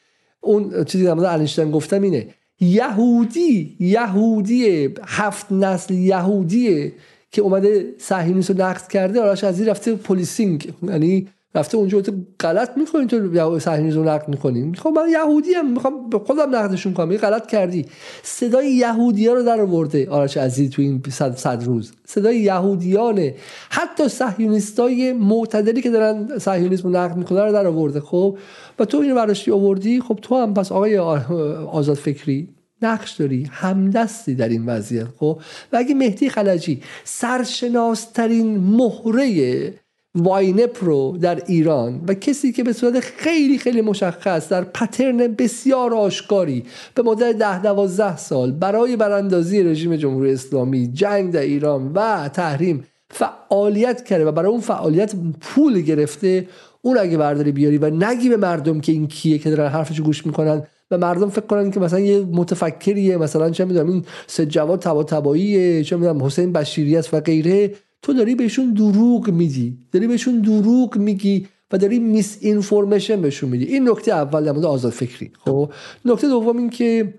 اون 0.40 0.84
چیزی 0.84 1.04
در 1.04 1.14
مورد 1.14 1.70
گفتم 1.70 2.02
اینه 2.02 2.26
یهودی 2.60 3.76
یهودی 3.80 4.88
هفت 5.06 5.52
نسل 5.52 5.94
یهودیه 5.94 6.92
که 7.30 7.42
اومده 7.42 7.94
صهیونیست 7.98 8.50
رو 8.50 8.56
نقد 8.56 8.88
کرده 8.88 9.20
آرش 9.20 9.44
عزیزی 9.44 9.70
رفته 9.70 9.94
policing 9.94 10.72
یعنی 10.82 11.28
رفته 11.54 11.76
اونجا 11.76 12.00
تو 12.00 12.12
غلط 12.40 12.70
می‌کنین 12.76 13.08
تو 13.08 13.58
صهیونیسم 13.58 13.96
رو 13.96 14.04
نقد 14.04 14.28
می‌کنین 14.28 14.74
خب 14.74 14.92
من 14.96 15.08
یهودی 15.10 15.54
ام 15.54 15.72
می‌خوام 15.72 16.10
به 16.10 16.18
خودم 16.18 16.56
نقدشون 16.56 16.92
کنم. 16.92 17.16
غلط 17.16 17.46
کردی. 17.46 17.86
صدای 18.22 18.70
یهودی 18.70 19.26
ها 19.26 19.34
رو 19.34 19.42
در 19.42 19.60
آورده. 19.60 20.10
آرش 20.10 20.36
عزیز 20.36 20.70
تو 20.70 20.82
این 20.82 21.02
صد, 21.10 21.36
صد 21.36 21.64
روز. 21.64 21.92
صدای 22.04 22.40
یهودیانه 22.40 23.34
حتی 23.70 24.08
صهیونیستای 24.08 25.12
معتدلی 25.12 25.82
که 25.82 25.90
دارن 25.90 26.38
صهیونیسم 26.38 26.88
رو 26.88 26.96
نقد 26.96 27.16
می‌کنن 27.16 27.40
رو 27.40 27.52
در 27.52 27.66
آورده. 27.66 28.00
خب 28.00 28.38
و 28.78 28.84
تو 28.84 28.98
اینو 28.98 29.14
برداشتی 29.14 29.50
آوردی 29.50 30.00
خب 30.00 30.18
تو 30.22 30.36
هم 30.36 30.54
پس 30.54 30.72
آقای 30.72 30.98
آزاد 30.98 31.96
فکری 31.96 32.48
نقش 32.82 33.12
داری. 33.12 33.48
همدستی 33.50 34.34
در 34.34 34.48
این 34.48 34.66
وضعیت. 34.66 35.06
خب 35.18 35.40
و 35.72 35.76
اگه 35.76 35.94
مهدی 35.94 36.28
خلجی 36.28 36.82
سرشناسترین 37.04 38.56
مهره 38.56 39.74
واینپ 40.14 40.78
رو 40.80 41.18
در 41.20 41.42
ایران 41.46 42.04
و 42.08 42.14
کسی 42.14 42.52
که 42.52 42.64
به 42.64 42.72
صورت 42.72 43.00
خیلی 43.00 43.58
خیلی 43.58 43.80
مشخص 43.80 44.48
در 44.48 44.64
پترن 44.64 45.16
بسیار 45.16 45.94
آشکاری 45.94 46.64
به 46.94 47.02
مدت 47.02 47.38
ده 47.38 47.62
دوازده 47.62 48.16
سال 48.16 48.52
برای 48.52 48.96
براندازی 48.96 49.62
رژیم 49.62 49.96
جمهوری 49.96 50.32
اسلامی 50.32 50.92
جنگ 50.92 51.32
در 51.32 51.40
ایران 51.40 51.92
و 51.92 52.28
تحریم 52.28 52.84
فعالیت 53.10 54.04
کرده 54.04 54.24
و 54.24 54.32
برای 54.32 54.50
اون 54.50 54.60
فعالیت 54.60 55.14
پول 55.40 55.80
گرفته 55.80 56.48
اون 56.82 56.98
اگه 56.98 57.16
برداری 57.16 57.52
بیاری 57.52 57.78
و 57.78 57.90
نگی 57.90 58.28
به 58.28 58.36
مردم 58.36 58.80
که 58.80 58.92
این 58.92 59.06
کیه 59.08 59.38
که 59.38 59.50
دارن 59.50 59.68
حرفش 59.70 60.00
گوش 60.00 60.26
می‌کنن. 60.26 60.62
و 60.90 60.98
مردم 60.98 61.28
فکر 61.28 61.46
کنن 61.46 61.70
که 61.70 61.80
مثلا 61.80 62.00
یه 62.00 62.20
متفکریه 62.20 63.16
مثلا 63.16 63.50
چه 63.50 63.64
می‌دونم 63.64 63.88
این 63.88 64.04
سه 64.26 64.46
جواد 64.46 64.80
تبا 64.80 65.04
تباییه 65.04 65.84
چه 65.84 65.96
می‌دونم 65.96 66.24
حسین 66.24 66.52
بشیری 66.52 66.96
است 66.96 67.14
و 67.14 67.20
غیره. 67.20 67.74
تو 68.02 68.12
داری 68.12 68.34
بهشون 68.34 68.74
دروغ 68.74 69.30
میدی 69.30 69.78
داری 69.92 70.06
بهشون 70.06 70.40
دروغ 70.40 70.96
میگی 70.96 71.46
و 71.72 71.78
داری 71.78 71.98
میس 71.98 72.38
اینفورمیشن 72.40 73.22
بهشون 73.22 73.50
میدی. 73.50 73.64
این 73.64 73.88
نکته 73.88 74.12
اول 74.12 74.44
در 74.44 74.52
مورد 74.52 74.64
آزاد 74.64 74.92
فکری. 74.92 75.30
خب 75.44 75.72
نکته 76.04 76.28
دوم 76.28 76.56
این 76.56 76.70
که 76.70 77.14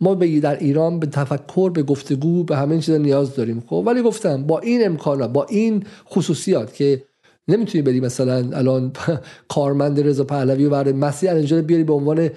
ما 0.00 0.14
به 0.14 0.40
در 0.40 0.58
ایران 0.58 0.98
به 1.00 1.06
تفکر 1.06 1.70
به 1.70 1.82
گفتگو 1.82 2.44
به 2.44 2.56
همه 2.56 2.78
چیز 2.78 2.94
نیاز 2.94 3.34
داریم. 3.34 3.64
خب 3.66 3.82
ولی 3.86 4.02
گفتم 4.02 4.46
با 4.46 4.58
این 4.58 4.86
امکانات 4.86 5.32
با 5.32 5.44
این 5.44 5.84
خصوصیات 6.08 6.74
که 6.74 7.04
نمی‌تونی 7.48 7.82
بری 7.82 8.00
مثلا 8.00 8.50
الان 8.52 8.92
کارمند 9.54 10.00
رضا 10.00 10.24
پهلوی 10.24 10.64
و 10.64 10.70
برای 10.70 10.92
مسیح 10.92 11.32
اینجا 11.32 11.62
بیاری 11.62 11.84
به 11.84 11.92
عنوان 11.92 12.30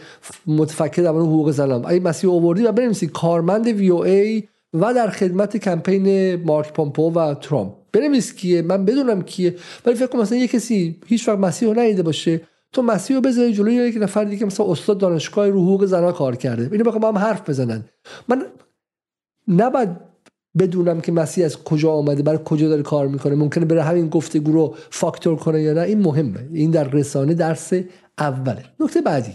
متفکر 0.48 1.02
در 1.02 1.10
حقوق 1.10 1.52
زنان 1.52 1.86
اگه 1.86 2.00
مسیح 2.00 2.30
اووردی 2.30 2.64
و 2.64 2.72
بنویسی 2.72 3.08
کارمند 3.08 3.68
وی 3.68 3.90
او 3.90 4.04
ای 4.04 4.44
و 4.82 4.94
در 4.94 5.10
خدمت 5.10 5.58
کمپین 5.58 6.36
مارک 6.44 6.74
پامپو 6.74 7.12
و 7.12 7.34
ترامپ. 7.34 7.74
بنویس 7.94 8.34
کیه؟ 8.34 8.62
من 8.62 8.86
بدونم 8.86 9.22
کیه. 9.22 9.56
ولی 9.86 9.96
فکر 9.96 10.08
کنم 10.08 10.22
مثلا 10.22 10.38
یه 10.38 10.48
کسی 10.48 11.00
هیچ 11.06 11.28
وقت 11.28 11.40
مسیح 11.40 11.68
رو 11.68 11.80
ندیده 11.80 12.04
باشه. 12.04 12.42
تو 12.74 12.82
مسیح 12.82 13.16
رو 13.16 13.22
بذاری 13.22 13.54
جلوی 13.54 13.74
یک 13.74 13.98
نفر 14.02 14.24
دیگه 14.24 14.46
مثلا 14.46 14.72
استاد 14.72 14.98
دانشگاه 14.98 15.50
رو 15.50 15.64
حقوق 15.64 15.86
زنان 15.86 16.14
کار 16.14 16.36
کرده. 16.36 16.70
اینو 16.72 16.84
بخوام 16.84 17.06
هم 17.06 17.18
حرف 17.18 17.50
بزنن. 17.50 17.86
من 18.28 18.46
نباید 19.48 19.90
بدونم 20.60 21.02
که 21.02 21.12
مسیح 21.12 21.46
از 21.46 21.64
کجا 21.64 21.92
آمده 21.92 22.24
برای 22.24 22.40
کجا 22.46 22.70
داره 22.70 22.84
کار 22.84 23.08
می‌کنه. 23.08 23.36
ممکنه 23.36 23.66
بره 23.66 23.84
همین 23.84 24.10
گفتگو 24.10 24.52
رو 24.52 24.76
فاکتور 24.90 25.36
کنه 25.36 25.62
یا 25.62 25.74
نه. 25.74 25.82
این 25.82 26.00
مهمه. 26.00 26.50
این 26.54 26.72
در 26.72 26.84
رسانه 26.84 27.34
درس 27.34 27.74
اوله. 28.18 28.64
نکته 28.80 29.02
بعدی. 29.02 29.32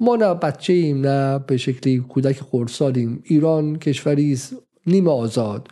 ما 0.00 0.16
نه 0.16 0.34
بچه 0.34 0.72
ایم 0.72 1.06
نه 1.06 1.38
به 1.38 1.56
شکلی 1.56 1.98
کودک 1.98 2.40
خردسالیم. 2.40 3.22
ایران 3.24 3.76
کشوری 3.76 4.32
است. 4.32 4.54
نیمه 4.86 5.10
آزاد. 5.10 5.68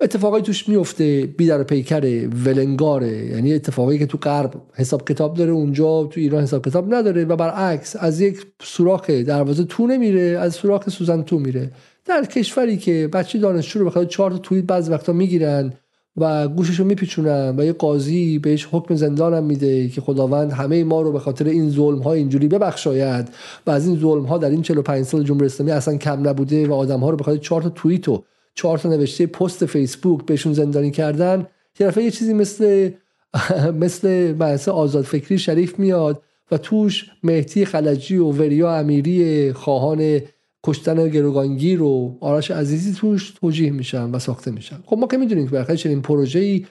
اتفاقی 0.00 0.40
توش 0.40 0.68
میفته 0.68 1.34
بی 1.38 1.46
در 1.46 1.62
پیکر 1.62 2.28
ولنگاره. 2.44 3.26
یعنی 3.26 3.54
اتفاقی 3.54 3.98
که 3.98 4.06
تو 4.06 4.18
غرب 4.18 4.62
حساب 4.74 5.08
کتاب 5.08 5.36
داره 5.36 5.50
اونجا 5.50 6.04
تو 6.04 6.20
ایران 6.20 6.42
حساب 6.42 6.64
کتاب 6.66 6.94
نداره 6.94 7.24
و 7.24 7.36
برعکس 7.36 7.96
از 7.96 8.20
یک 8.20 8.46
سوراخ 8.62 9.10
دروازه 9.10 9.64
تو 9.64 9.86
نمیره 9.86 10.38
از 10.40 10.54
سوراخ 10.54 10.90
سوزن 10.90 11.22
تو 11.22 11.38
میره. 11.38 11.70
در 12.04 12.24
کشوری 12.24 12.76
که 12.76 13.08
بچه 13.12 13.38
دانشجو 13.38 13.78
رو 13.78 13.86
بخاطر 13.86 14.08
چهار 14.08 14.30
تا 14.30 14.38
توییت 14.38 14.64
بعضی 14.64 14.90
وقتا 14.90 15.12
می‌گیرن 15.12 15.72
و 16.16 16.48
گوشش 16.48 16.80
رو 16.80 16.84
میپیچونن 16.84 17.54
و 17.58 17.64
یه 17.64 17.72
قاضی 17.72 18.38
بهش 18.38 18.68
حکم 18.72 18.94
زندان 18.94 19.34
هم 19.34 19.44
میده 19.44 19.88
که 19.88 20.00
خداوند 20.00 20.52
همه 20.52 20.84
ما 20.84 21.02
رو 21.02 21.12
به 21.12 21.18
خاطر 21.18 21.44
این 21.44 21.70
ظلم 21.70 21.98
ها 21.98 22.12
اینجوری 22.12 22.48
ببخشاید 22.48 23.28
و 23.66 23.70
از 23.70 23.86
این 23.86 23.98
ظلم 23.98 24.24
ها 24.24 24.38
در 24.38 24.50
این 24.50 24.62
45 24.62 25.04
سال 25.04 25.22
جمهوری 25.22 25.46
اسلامی 25.46 25.72
اصلا 25.72 25.96
کم 25.96 26.28
نبوده 26.28 26.68
و 26.68 26.72
آدم 26.72 27.00
ها 27.00 27.10
رو 27.10 27.16
به 27.16 27.24
خاطر 27.24 27.38
چهار 27.38 27.62
تا 27.62 27.68
توییت 27.68 28.08
و 28.08 28.24
چهار 28.54 28.78
تا 28.78 28.88
نوشته 28.88 29.26
پست 29.26 29.66
فیسبوک 29.66 30.26
بهشون 30.26 30.52
زندانی 30.52 30.90
کردن 30.90 31.46
یه 31.80 31.92
یه 31.96 32.10
چیزی 32.10 32.32
مثل 32.32 32.90
مثل 33.82 34.32
بحث 34.32 34.68
آزاد 34.68 35.04
فکری 35.04 35.38
شریف 35.38 35.78
میاد 35.78 36.22
و 36.50 36.58
توش 36.58 37.10
مهدی 37.22 37.64
خلجی 37.64 38.16
و 38.16 38.30
وریا 38.30 38.76
امیری 38.76 39.52
خواهان 39.52 40.20
کشتن 40.64 41.08
گروگانگیر 41.08 41.82
و 41.82 42.18
آرش 42.20 42.50
عزیزی 42.50 42.92
توش 42.92 43.30
توجیه 43.30 43.70
میشن 43.70 44.10
و 44.10 44.18
ساخته 44.18 44.50
میشن. 44.50 44.78
خب 44.84 44.98
ما 44.98 45.06
که 45.06 45.16
می‌دونیم 45.16 45.44
که 45.44 45.52
برخلاف 45.52 45.78
چنین 45.78 46.02
پروژه‌ای 46.02 46.66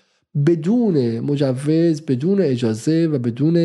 بدون 0.46 1.20
مجوز 1.20 2.02
بدون 2.02 2.42
اجازه 2.42 3.08
و 3.08 3.20
بدون 3.20 3.58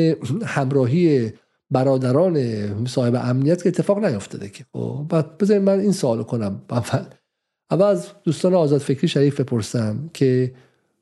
همراهی 0.45 1.33
برادران 1.71 2.87
صاحب 2.87 3.15
امنیت 3.15 3.63
که 3.63 3.69
اتفاق 3.69 4.05
نیافتاده 4.05 4.49
که. 4.49 4.65
خب 4.73 5.25
بذارید 5.41 5.63
من 5.63 5.81
این 5.81 5.93
سوالو 5.93 6.23
کنم. 6.23 6.63
اول 6.71 7.05
اول 7.71 7.87
از 7.87 8.07
دوستان 8.25 8.55
آزاد 8.55 8.81
فکری 8.81 9.09
شریف 9.09 9.41
بپرسم 9.41 10.11
که 10.15 10.55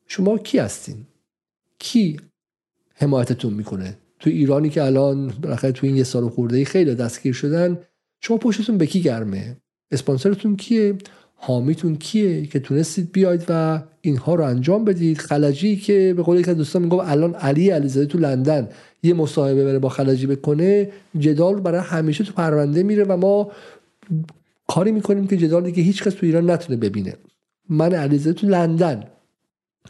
شما 0.07 0.37
کی 0.37 0.57
هستین؟ 0.59 0.95
کی 1.79 2.19
حمایتتون 2.93 3.53
می‌کنه؟ 3.53 3.97
تو 4.19 4.29
ایرانی 4.29 4.69
که 4.69 4.83
الان 4.83 5.33
بالاخره 5.41 5.71
تو 5.71 5.87
این 5.87 5.97
یه 5.97 6.03
سال 6.03 6.29
خورده 6.29 6.65
خیلی 6.65 6.95
دستگیر 6.95 7.33
شدن 7.33 7.79
شما 8.21 8.37
پشتتون 8.37 8.77
به 8.77 8.85
کی 8.85 9.01
گرمه؟ 9.01 9.57
اسپانسرتون 9.91 10.55
کیه؟ 10.55 10.97
حامیتون 11.35 11.95
کیه 11.95 12.45
که 12.45 12.59
تونستید 12.59 13.11
بیاید 13.11 13.45
و 13.49 13.81
اینها 14.01 14.35
رو 14.35 14.43
انجام 14.43 14.85
بدید؟ 14.85 15.17
خلجی 15.17 15.75
که 15.75 16.13
به 16.17 16.23
قول 16.23 16.39
یک 16.39 16.49
دوستان 16.49 16.81
میگم 16.81 16.99
الان 16.99 17.33
علی 17.33 17.69
علیزاده 17.69 18.05
تو 18.05 18.17
لندن 18.17 18.69
یه 19.03 19.13
مصاحبه 19.13 19.65
بره 19.65 19.79
با 19.79 19.89
خلجی 19.89 20.27
بکنه 20.27 20.91
جدال 21.19 21.61
برای 21.61 21.81
همیشه 21.81 22.23
تو 22.23 22.33
پرونده 22.33 22.83
میره 22.83 23.03
و 23.03 23.17
ما 23.17 23.51
کاری 24.67 24.91
می‌کنیم 24.91 25.27
که 25.27 25.37
جدال 25.37 25.63
دیگه 25.63 25.83
هیچ 25.83 26.03
کس 26.03 26.13
تو 26.13 26.25
ایران 26.25 26.51
نتونه 26.51 26.79
ببینه. 26.79 27.13
من 27.69 27.93
علیزاده 27.93 28.39
تو 28.39 28.47
لندن. 28.47 29.03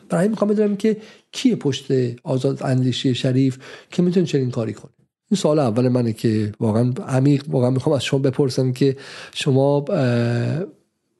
برای 0.09 0.27
می‌خوام 0.27 0.51
بدونم 0.51 0.75
که 0.75 0.97
کیه 1.31 1.55
پشت 1.55 1.85
آزاد 2.23 2.63
اندیشی 2.63 3.15
شریف 3.15 3.57
که 3.91 4.01
می‌تونه 4.01 4.25
چنین 4.25 4.51
کاری 4.51 4.73
کنه؟ 4.73 4.91
این 5.31 5.37
سوال 5.37 5.59
اول 5.59 5.87
منه 5.87 6.13
که 6.13 6.51
واقعا 6.59 6.93
عمیق 7.07 7.43
واقعا 7.49 7.69
می‌خوام 7.69 7.95
از 7.95 8.03
شما 8.03 8.19
بپرسم 8.19 8.71
که 8.71 8.97
شما 9.33 9.81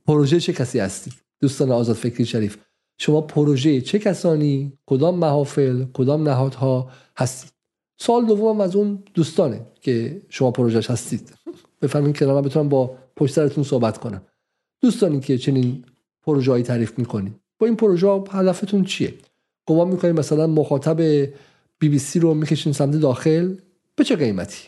پروژه 0.08 0.40
چه 0.40 0.54
کسی 0.54 0.80
هستید؟ 0.80 1.14
دوستان 1.42 1.72
آزاد 1.72 1.96
فکری 1.96 2.26
شریف 2.26 2.58
شما 2.98 3.22
پروژه 3.22 3.82
چه 3.82 4.00
کسانی؟ 4.00 4.74
کدام 4.86 5.16
محافل؟ 5.16 5.86
کدام 5.94 6.30
نهادها 6.30 6.92
هستید؟ 7.18 7.52
سال 7.98 8.26
دوم 8.26 8.62
از 8.62 8.76
اون 8.76 9.04
دوستانه 9.14 9.66
که 9.82 10.22
شما 10.30 10.52
پروژهش 10.52 10.90
هستید. 10.90 11.34
بفرمایید 11.82 12.18
که 12.18 12.26
من 12.26 12.42
بتونم 12.42 12.70
با 12.70 12.98
پشت 13.16 13.34
سرتون 13.34 13.64
صحبت 13.64 13.98
کنم. 13.98 14.22
دوستانی 14.82 15.20
که 15.20 15.38
چنین 15.38 15.86
پروژه‌ای 16.22 16.64
تعریف 16.64 17.00
می‌کنید 17.00 17.36
با 17.60 17.68
این 17.68 17.76
پروژه 17.76 18.24
هدفتون 18.32 18.84
چیه؟ 18.84 19.14
گمان 19.66 19.88
می‌کنید 19.88 20.20
مثلا 20.20 20.48
مخاطب 20.48 21.02
بی 21.80 21.90
بی 21.90 22.00
سی 22.00 22.20
رو 22.20 22.34
می‌کشین 22.34 22.74
سمت 22.74 22.96
داخل؟ 22.96 23.56
به 23.98 24.04
چه 24.04 24.16
قیمتی؟ 24.16 24.68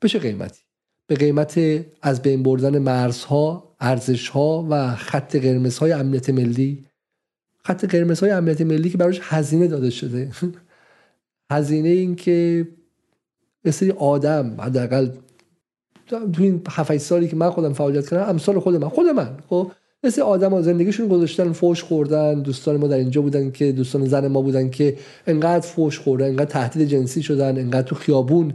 به 0.00 0.08
چه 0.08 0.18
قیمتی؟ 0.18 0.62
به 1.06 1.14
قیمت 1.14 1.60
از 2.02 2.22
بین 2.22 2.42
بردن 2.42 2.78
مرزها 2.78 3.76
ارزشها 3.80 4.66
و 4.70 4.94
خط 4.94 5.36
قرمزهای 5.36 5.92
امنیت 5.92 6.30
ملی. 6.30 6.86
خط 7.64 7.84
قرمزهای 7.84 8.30
امنیت 8.32 8.60
ملی 8.60 8.90
که 8.90 8.98
براش 8.98 9.20
هزینه 9.22 9.66
داده 9.66 9.90
شده. 9.90 10.30
هزینه 11.50 11.88
این 11.88 12.16
که 12.16 12.68
یه 13.64 13.72
سری 13.72 13.90
آدم 13.90 14.60
حداقل 14.60 15.10
تو 16.06 16.30
این 16.38 16.62
7 16.68 16.96
سالی 16.96 17.28
که 17.28 17.36
من 17.36 17.50
خودم 17.50 17.72
فعالیت 17.72 18.10
کردم 18.10 18.28
امثال 18.28 18.60
خود 18.60 18.76
من. 18.76 18.88
خود 18.88 19.06
من 19.06 19.38
خب؟ 19.48 19.72
مثل 20.02 20.22
آدم 20.22 20.50
ها 20.50 20.62
زندگیشون 20.62 21.08
گذاشتن 21.08 21.52
فوش 21.52 21.82
خوردن 21.82 22.42
دوستان 22.42 22.76
ما 22.76 22.86
در 22.86 22.96
اینجا 22.96 23.22
بودن 23.22 23.50
که 23.50 23.72
دوستان 23.72 24.06
زن 24.06 24.28
ما 24.28 24.42
بودن 24.42 24.70
که 24.70 24.96
انقدر 25.26 25.66
فوش 25.66 25.98
خوردن 25.98 26.26
انقدر 26.26 26.44
تهدید 26.44 26.88
جنسی 26.88 27.22
شدن 27.22 27.58
انقدر 27.58 27.82
تو 27.82 27.94
خیابون 27.94 28.52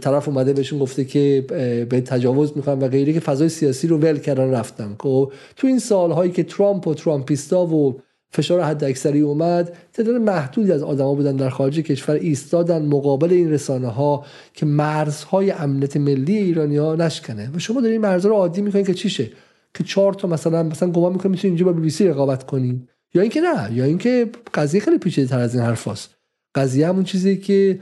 طرف 0.00 0.28
اومده 0.28 0.52
بهشون 0.52 0.78
گفته 0.78 1.04
که 1.04 1.44
به 1.90 2.00
تجاوز 2.00 2.52
می‌کنن 2.56 2.78
و 2.78 2.88
غیره 2.88 3.12
که 3.12 3.20
فضای 3.20 3.48
سیاسی 3.48 3.86
رو 3.86 3.98
ول 3.98 4.18
کردن 4.18 4.50
رفتن. 4.50 4.96
خب 4.98 5.32
تو 5.56 5.66
این 5.66 5.78
سالهایی 5.78 6.32
که 6.32 6.42
ترامپ 6.42 6.86
و 6.86 6.94
ترامپیستا 6.94 7.66
و 7.66 8.00
فشار 8.30 8.60
حد 8.60 8.84
اکثری 8.84 9.20
اومد 9.20 9.76
تعداد 9.92 10.14
محدودی 10.14 10.72
از 10.72 10.82
آدما 10.82 11.14
بودن 11.14 11.36
در 11.36 11.48
خارج 11.48 11.80
کشور 11.80 12.14
ایستادن 12.14 12.82
مقابل 12.82 13.32
این 13.32 13.50
رسانه 13.50 13.88
ها 13.88 14.24
که 14.54 14.66
مرزهای 14.66 15.50
امنیت 15.50 15.96
ملی 15.96 16.36
ایرانی 16.36 16.76
ها 16.76 16.94
نشکنه. 16.94 17.50
و 17.54 17.58
شما 17.58 17.80
دارین 17.80 18.00
مرزها 18.00 18.30
رو 18.30 18.36
عادی 18.36 18.62
می‌کنین 18.62 18.84
که 18.84 18.94
چیشه 18.94 19.30
که 19.74 19.84
چهار 19.84 20.14
تا 20.14 20.28
مثلا 20.28 20.62
مثلا 20.62 20.90
گمان 20.90 21.12
می‌کنی 21.12 21.30
می‌تونی 21.30 21.50
اینجا 21.50 21.66
با 21.66 21.72
بی 21.72 21.80
بی 21.80 21.90
سی 21.90 22.06
رقابت 22.06 22.46
کنی. 22.46 22.88
یا 23.14 23.22
اینکه 23.22 23.40
نه 23.40 23.72
یا 23.72 23.84
اینکه 23.84 24.30
قضیه 24.54 24.80
خیلی 24.80 24.98
پیچیده 24.98 25.28
تر 25.28 25.40
از 25.40 25.54
این 25.54 25.64
حرفاست. 25.64 26.14
قضیه 26.54 26.88
همون 26.88 27.04
چیزی 27.04 27.36
که 27.36 27.80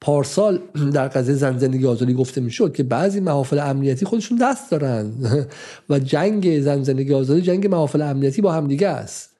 پارسال 0.00 0.58
در 0.94 1.08
قضیه 1.08 1.34
زن 1.34 1.58
زندگی 1.58 1.86
آزادی 1.86 2.14
گفته 2.14 2.40
می‌شد 2.40 2.74
که 2.74 2.82
بعضی 2.82 3.20
محافل 3.20 3.58
امنیتی 3.58 4.06
خودشون 4.06 4.38
دست 4.38 4.70
دارن 4.70 5.12
و 5.90 5.98
جنگ 5.98 6.60
زن 6.60 6.82
زندگی 6.82 7.14
آزادی 7.14 7.42
جنگ 7.42 7.66
محافل 7.66 8.02
امنیتی 8.02 8.42
با 8.42 8.52
هم 8.52 8.68
دیگه 8.68 8.88
است. 8.88 9.30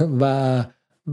و 0.20 0.64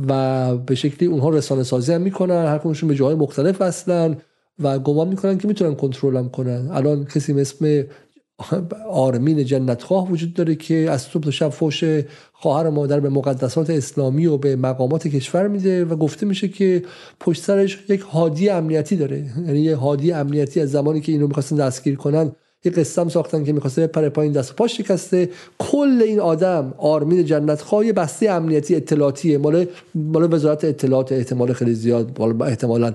و 0.08 0.58
به 0.58 0.76
شکلی 0.76 1.08
اونها 1.08 1.30
رسانه 1.30 1.64
سازی 1.64 1.94
هم 1.94 2.02
می‌کنن 2.02 2.46
هر 2.46 2.58
به 2.58 2.96
جاهای 2.96 3.16
مختلف 3.16 3.62
هستن 3.62 4.18
و 4.60 4.80
گمان 4.80 5.08
می‌کنن 5.08 5.38
که 5.38 5.48
می‌تونن 5.48 5.76
کنترل 5.76 6.18
هم 6.18 6.30
کنن. 6.30 6.70
الان 6.72 7.06
کسی 7.06 7.34
مثل 7.34 7.84
آرمین 8.90 9.46
جنتخواه 9.46 10.12
وجود 10.12 10.34
داره 10.34 10.56
که 10.56 10.76
از 10.76 11.02
صبح 11.02 11.24
تا 11.24 11.32
شب 11.32 11.50
فوش 11.50 11.84
خواهر 12.34 12.70
مادر 12.70 13.00
به 13.00 13.10
مقدسات 13.10 13.70
اسلامی 13.70 14.26
و 14.26 14.38
به 14.38 14.56
مقامات 14.56 15.08
کشور 15.08 15.48
میده 15.48 15.86
و 15.86 15.96
گفته 15.96 16.26
میشه 16.26 16.48
که 16.48 16.84
پشت 17.20 17.44
سرش 17.44 17.80
یک 17.90 18.02
هادی 18.02 18.50
امنیتی 18.50 18.96
داره. 18.96 19.26
یعنی 19.46 19.60
یه 19.60 19.76
هادی 19.76 20.12
امنیتی 20.12 20.62
از 20.62 20.72
زمانی 20.72 21.02
که 21.02 21.12
اینو 21.12 21.28
می‌خواستن 21.28 21.56
دستگیر 21.56 21.96
کنن 21.96 22.32
یه 22.66 22.72
قصه 22.72 23.10
ساختن 23.10 23.44
که 23.44 23.54
می‌خواسته 23.54 23.88
پر 23.88 24.10
پایین 24.10 24.34
دست 24.34 24.56
پاش 24.56 24.78
شکسته. 24.78 25.30
کل 25.60 26.02
این 26.06 26.20
آدم 26.20 26.74
آرمین 26.78 27.26
جنت 27.26 27.62
خواه 27.62 27.92
بسته 27.92 28.30
امنیتی 28.30 28.76
اطلاعاتیه. 28.76 29.38
مال 29.38 29.66
مال 29.96 30.34
وزارت 30.34 30.66
اطلاعات 30.66 31.12
احتمال 31.12 31.54
خیلی 31.54 31.74
زیاد. 31.74 32.22
احتمالا 32.42 32.94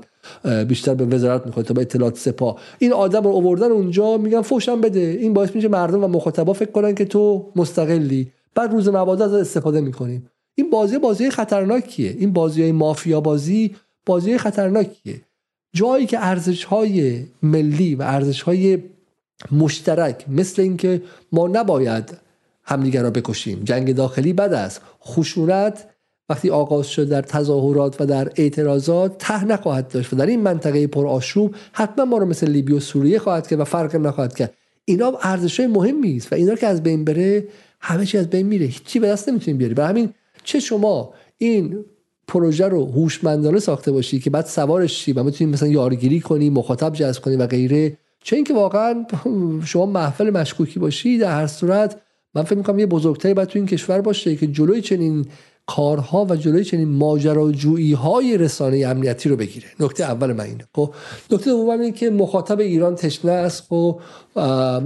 بیشتر 0.69 0.95
به 0.95 1.17
وزارت 1.17 1.47
می‌خواد 1.47 1.67
تا 1.67 1.75
به 1.75 1.81
اطلاعات 1.81 2.19
سپاه. 2.19 2.57
این 2.79 2.93
آدم 2.93 3.25
رو 3.25 3.31
آوردن 3.31 3.71
اونجا 3.71 4.17
میگن 4.17 4.43
فوشم 4.43 4.81
بده. 4.81 5.01
این 5.01 5.35
باعث 5.35 5.55
میشه 5.55 5.69
مردم 5.69 6.05
و 6.05 6.09
مخاطبا 6.09 6.53
فکر 6.53 6.71
کنن 6.71 6.95
که 6.95 7.05
تو 7.05 7.47
مستقلی. 7.57 8.33
بعد 8.55 8.73
روز 8.73 8.89
مبادا 8.89 9.25
از 9.25 9.33
استفاده 9.33 9.81
می‌کنیم. 9.81 10.31
این 10.55 10.71
بازی 10.71 10.99
بازی 10.99 11.31
خطرناکیه. 11.31 12.17
این 12.19 12.33
بازی 12.33 12.63
های 12.63 12.73
مافیا 12.73 13.21
بازی 13.21 13.77
بازی 14.07 14.39
خطرناکیه. 14.39 15.21
جایی 15.75 16.07
که 16.07 16.19
ارزش 16.27 16.65
های 16.65 17.21
ملی 17.43 17.95
و 17.95 18.03
ارزش 18.03 18.43
های 18.43 18.79
مشترک 19.53 20.25
مثل 20.29 20.63
اینکه 20.63 21.03
ما 21.33 21.49
نباید 21.49 22.19
همدیگر 22.65 23.03
را 23.03 23.11
بکشیم. 23.11 23.61
جنگ 23.65 23.95
داخلی 23.95 24.33
بد 24.33 24.53
است. 24.53 24.81
خشونت 25.05 25.87
وقتی 26.29 26.51
آغاز 26.51 26.87
شد 26.87 27.09
در 27.09 27.23
تظاهرات 27.23 28.01
و 28.01 28.07
در 28.07 28.33
اعتراضات 28.37 29.19
ته 29.19 29.45
نخواهد 29.45 29.89
داشت 29.89 30.13
و 30.13 30.17
در 30.17 30.27
این 30.27 30.41
منطقه 30.41 30.87
پرآشوب 30.87 31.55
حتما 31.73 32.05
ما 32.05 32.19
رو 32.19 32.27
مثل 32.27 32.51
لیبی 32.51 32.73
و 32.73 32.81
سوریه 32.81 33.19
خواهد 33.19 33.47
کرد 33.47 33.61
و 33.61 33.65
فرق 33.65 33.97
نخواهد 33.97 34.37
کرد. 34.37 34.55
اینا 34.85 35.13
ارزش 35.23 35.61
های 35.61 35.67
مهمی 35.67 36.17
است 36.17 36.33
و 36.33 36.37
اینا 36.37 36.55
که 36.55 36.67
از 36.67 36.83
بین 36.83 37.05
بره 37.05 37.49
همه 37.81 38.07
چی 38.07 38.19
از 38.19 38.31
بین 38.31 38.47
میره. 38.47 38.67
هیچی 38.67 38.99
به 38.99 39.09
دست 39.09 39.29
نمی‌تونیم 39.29 39.59
بیاری 39.59 39.75
برای 39.75 39.91
همین 39.91 40.15
چه 40.45 40.61
شما 40.61 41.15
این 41.39 41.85
پروژه 42.29 42.69
رو 42.69 42.87
هوشمندانه 42.87 43.59
ساخته 43.59 43.93
باشی 43.93 44.21
که 44.21 44.31
بعد 44.31 44.47
سوارش 44.47 45.05
شی 45.05 45.13
و 45.13 45.23
می‌تونی 45.23 45.51
مثلا 45.53 45.69
یارگیری 45.69 46.21
کنی 46.21 46.51
مخاطب 46.51 46.93
جذب 46.93 47.23
کنی 47.23 47.37
و 47.37 47.47
غیره 47.47 47.97
چه 48.25 48.37
اینکه 48.37 48.55
واقعا 48.55 49.07
شما 49.65 49.87
محفل 49.87 50.31
مشکوکی 50.31 50.79
باشی 50.79 51.19
در 51.19 51.41
هر 51.41 51.47
صورت 51.47 52.01
من 52.35 52.43
فکر 52.43 52.59
می‌کنم 52.59 52.79
یه 52.79 52.87
بزرگتری 52.87 53.35
باید 53.35 53.49
تو 53.49 53.59
این 53.59 53.67
کشور 53.67 54.01
باشه 54.01 54.37
که 54.37 54.47
جلوی 54.47 54.81
چنین 54.81 55.27
کارها 55.67 56.27
و 56.31 56.37
جلوی 56.37 56.65
چنین 56.65 56.89
ماجراجویی 56.89 57.93
های 57.93 58.39
رسانه 58.39 58.87
امنیتی 58.87 59.29
رو 59.29 59.37
بگیره. 59.37 59.67
نکته 59.81 60.05
اول 60.05 60.33
من 60.33 60.45
اینه. 60.45 60.65
خب 60.75 60.95
نکته 61.31 61.51
دوم 61.51 61.71
اینه 61.71 61.93
که 61.93 62.11
مخاطب 62.11 62.61
ایران 62.61 62.95
تشنه 62.95 63.33
است. 63.33 63.63
خب، 63.69 64.01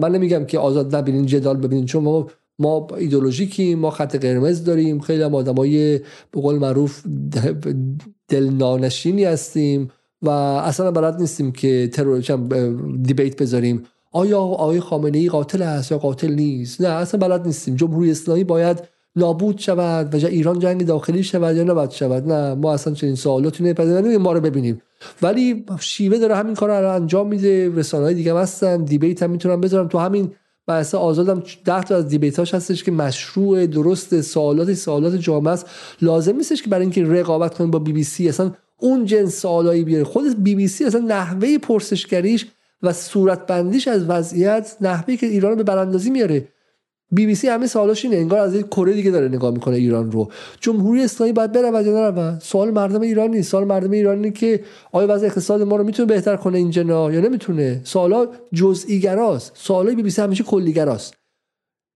من 0.00 0.12
نمیگم 0.12 0.44
که 0.44 0.58
آزاد 0.58 0.96
نبینین 0.96 1.26
جدال 1.26 1.56
ببینین 1.56 1.86
چون 1.86 2.04
ما 2.04 2.26
ما 2.58 2.86
ایدولوژیکی 2.98 3.74
ما 3.74 3.90
خط 3.90 4.16
قرمز 4.16 4.64
داریم. 4.64 5.00
خیلی 5.00 5.22
هم 5.22 5.34
آدمای 5.34 5.98
به 6.30 6.40
قول 6.40 6.58
معروف 6.58 7.02
دلنانشینی 8.28 9.24
هستیم. 9.24 9.90
و 10.22 10.30
اصلا 10.30 10.90
بلد 10.90 11.20
نیستیم 11.20 11.52
که 11.52 11.88
ترور 11.92 12.20
دیبیت 13.02 13.42
بذاریم. 13.42 13.82
آیا 14.12 14.40
آقای 14.40 14.80
خامنه 14.80 15.18
ای 15.18 15.28
قاتل 15.28 15.62
است 15.62 15.92
یا 15.92 15.98
قاتل 15.98 16.32
نیست؟ 16.32 16.80
نه 16.80 16.88
اصلا 16.88 17.28
بلد 17.28 17.46
نیستیم. 17.46 17.76
جمهوری 17.76 18.10
اسلامی 18.10 18.44
باید 18.44 18.82
نابود 19.16 19.58
شود 19.58 20.14
و 20.14 20.26
ایران 20.26 20.58
جنگ 20.58 20.86
داخلی 20.86 21.22
شود 21.22 21.56
یا 21.56 21.64
نباید 21.64 21.90
شود؟ 21.90 22.32
نه 22.32 22.54
ما 22.54 22.72
اصلا 22.72 22.94
چنین 22.94 23.14
سوالاتی 23.14 23.64
نمیپذیریم 23.64 24.16
ما 24.16 24.32
رو 24.32 24.40
ببینیم. 24.40 24.82
ولی 25.22 25.64
شیوه 25.80 26.18
داره 26.18 26.36
همین 26.36 26.54
کار 26.54 26.82
رو 26.82 26.94
انجام 26.94 27.28
میده 27.28 27.74
رسانه 27.74 28.04
های 28.04 28.14
دیگه 28.14 28.34
هستن 28.34 28.84
دیبیت 28.84 29.22
هم 29.22 29.30
می‌تونم 29.30 29.60
بذارم. 29.60 29.88
تو 29.88 29.98
همین 29.98 30.30
بحث 30.66 30.94
آزادم 30.94 31.42
ده 31.64 31.82
تا 31.82 31.96
از 31.96 32.08
دیبیتاش 32.08 32.54
هستش 32.54 32.84
که 32.84 32.90
مشروع 32.90 33.66
درست 33.66 34.20
سوالات 34.20 34.74
سوالات 34.74 35.14
جامعه 35.14 35.52
است. 35.52 35.66
لازم 36.02 36.36
نیستش 36.36 36.62
که 36.62 36.70
برای 36.70 36.82
اینکه 36.82 37.04
رقابت 37.04 37.54
کنیم 37.54 37.70
با 37.70 37.78
بی 37.78 37.92
بی 37.92 38.04
سی. 38.04 38.28
اصلا 38.28 38.52
اون 38.80 39.04
جنس 39.04 39.40
سوالایی 39.40 39.84
بیاره. 39.84 40.04
خود 40.04 40.42
بی 40.42 40.54
بی 40.54 40.68
سی 40.68 40.84
اصلا 40.84 41.00
نحوه 41.00 41.58
پرسشگریش 41.58 42.46
و 42.82 42.92
صورتبندیش 42.92 43.88
از 43.88 44.04
وضعیت 44.04 44.76
نحوهی 44.80 45.16
که 45.16 45.26
ایران 45.26 45.56
به 45.56 45.62
براندازی 45.62 46.10
میاره. 46.10 46.48
بی 47.10 47.26
بی 47.26 47.34
سی 47.34 47.48
همه 47.48 47.66
سوالاش 47.66 48.04
اینه. 48.04 48.16
انگار 48.16 48.38
از 48.38 48.54
یک 48.54 48.66
کره 48.66 48.92
دیگه 48.92 49.10
داره 49.10 49.28
نگاه 49.28 49.50
می‌کنه 49.50 49.76
ایران 49.76 50.12
رو. 50.12 50.28
جمهوری 50.60 51.02
اسلامی 51.02 51.32
باید 51.32 51.52
بره 51.52 51.70
و 51.70 51.76
نره 51.76 52.38
سوال 52.38 52.70
مردم 52.70 53.00
ایران 53.00 53.30
نیست. 53.30 53.50
سوال 53.50 53.64
مردم 53.64 53.90
ایران 53.90 54.16
اینه 54.16 54.30
که 54.30 54.64
آیا 54.92 55.06
وضع 55.10 55.26
اقتصاد 55.26 55.62
ما 55.62 55.76
رو 55.76 55.84
می‌تونه 55.84 56.06
بهتر 56.06 56.36
کنه 56.36 56.58
این 56.58 56.70
جنا 56.70 57.12
یا 57.12 57.20
نمی‌تونه؟ 57.20 57.80
سوالا 57.84 58.26
جزئی 58.52 59.00
گراست 59.00 59.52
سوالای 59.54 59.94
بی 59.94 60.02
بی 60.02 60.10
سی 60.10 60.22
همیشه 60.22 60.44
کلی 60.44 60.72
گراست 60.72 61.14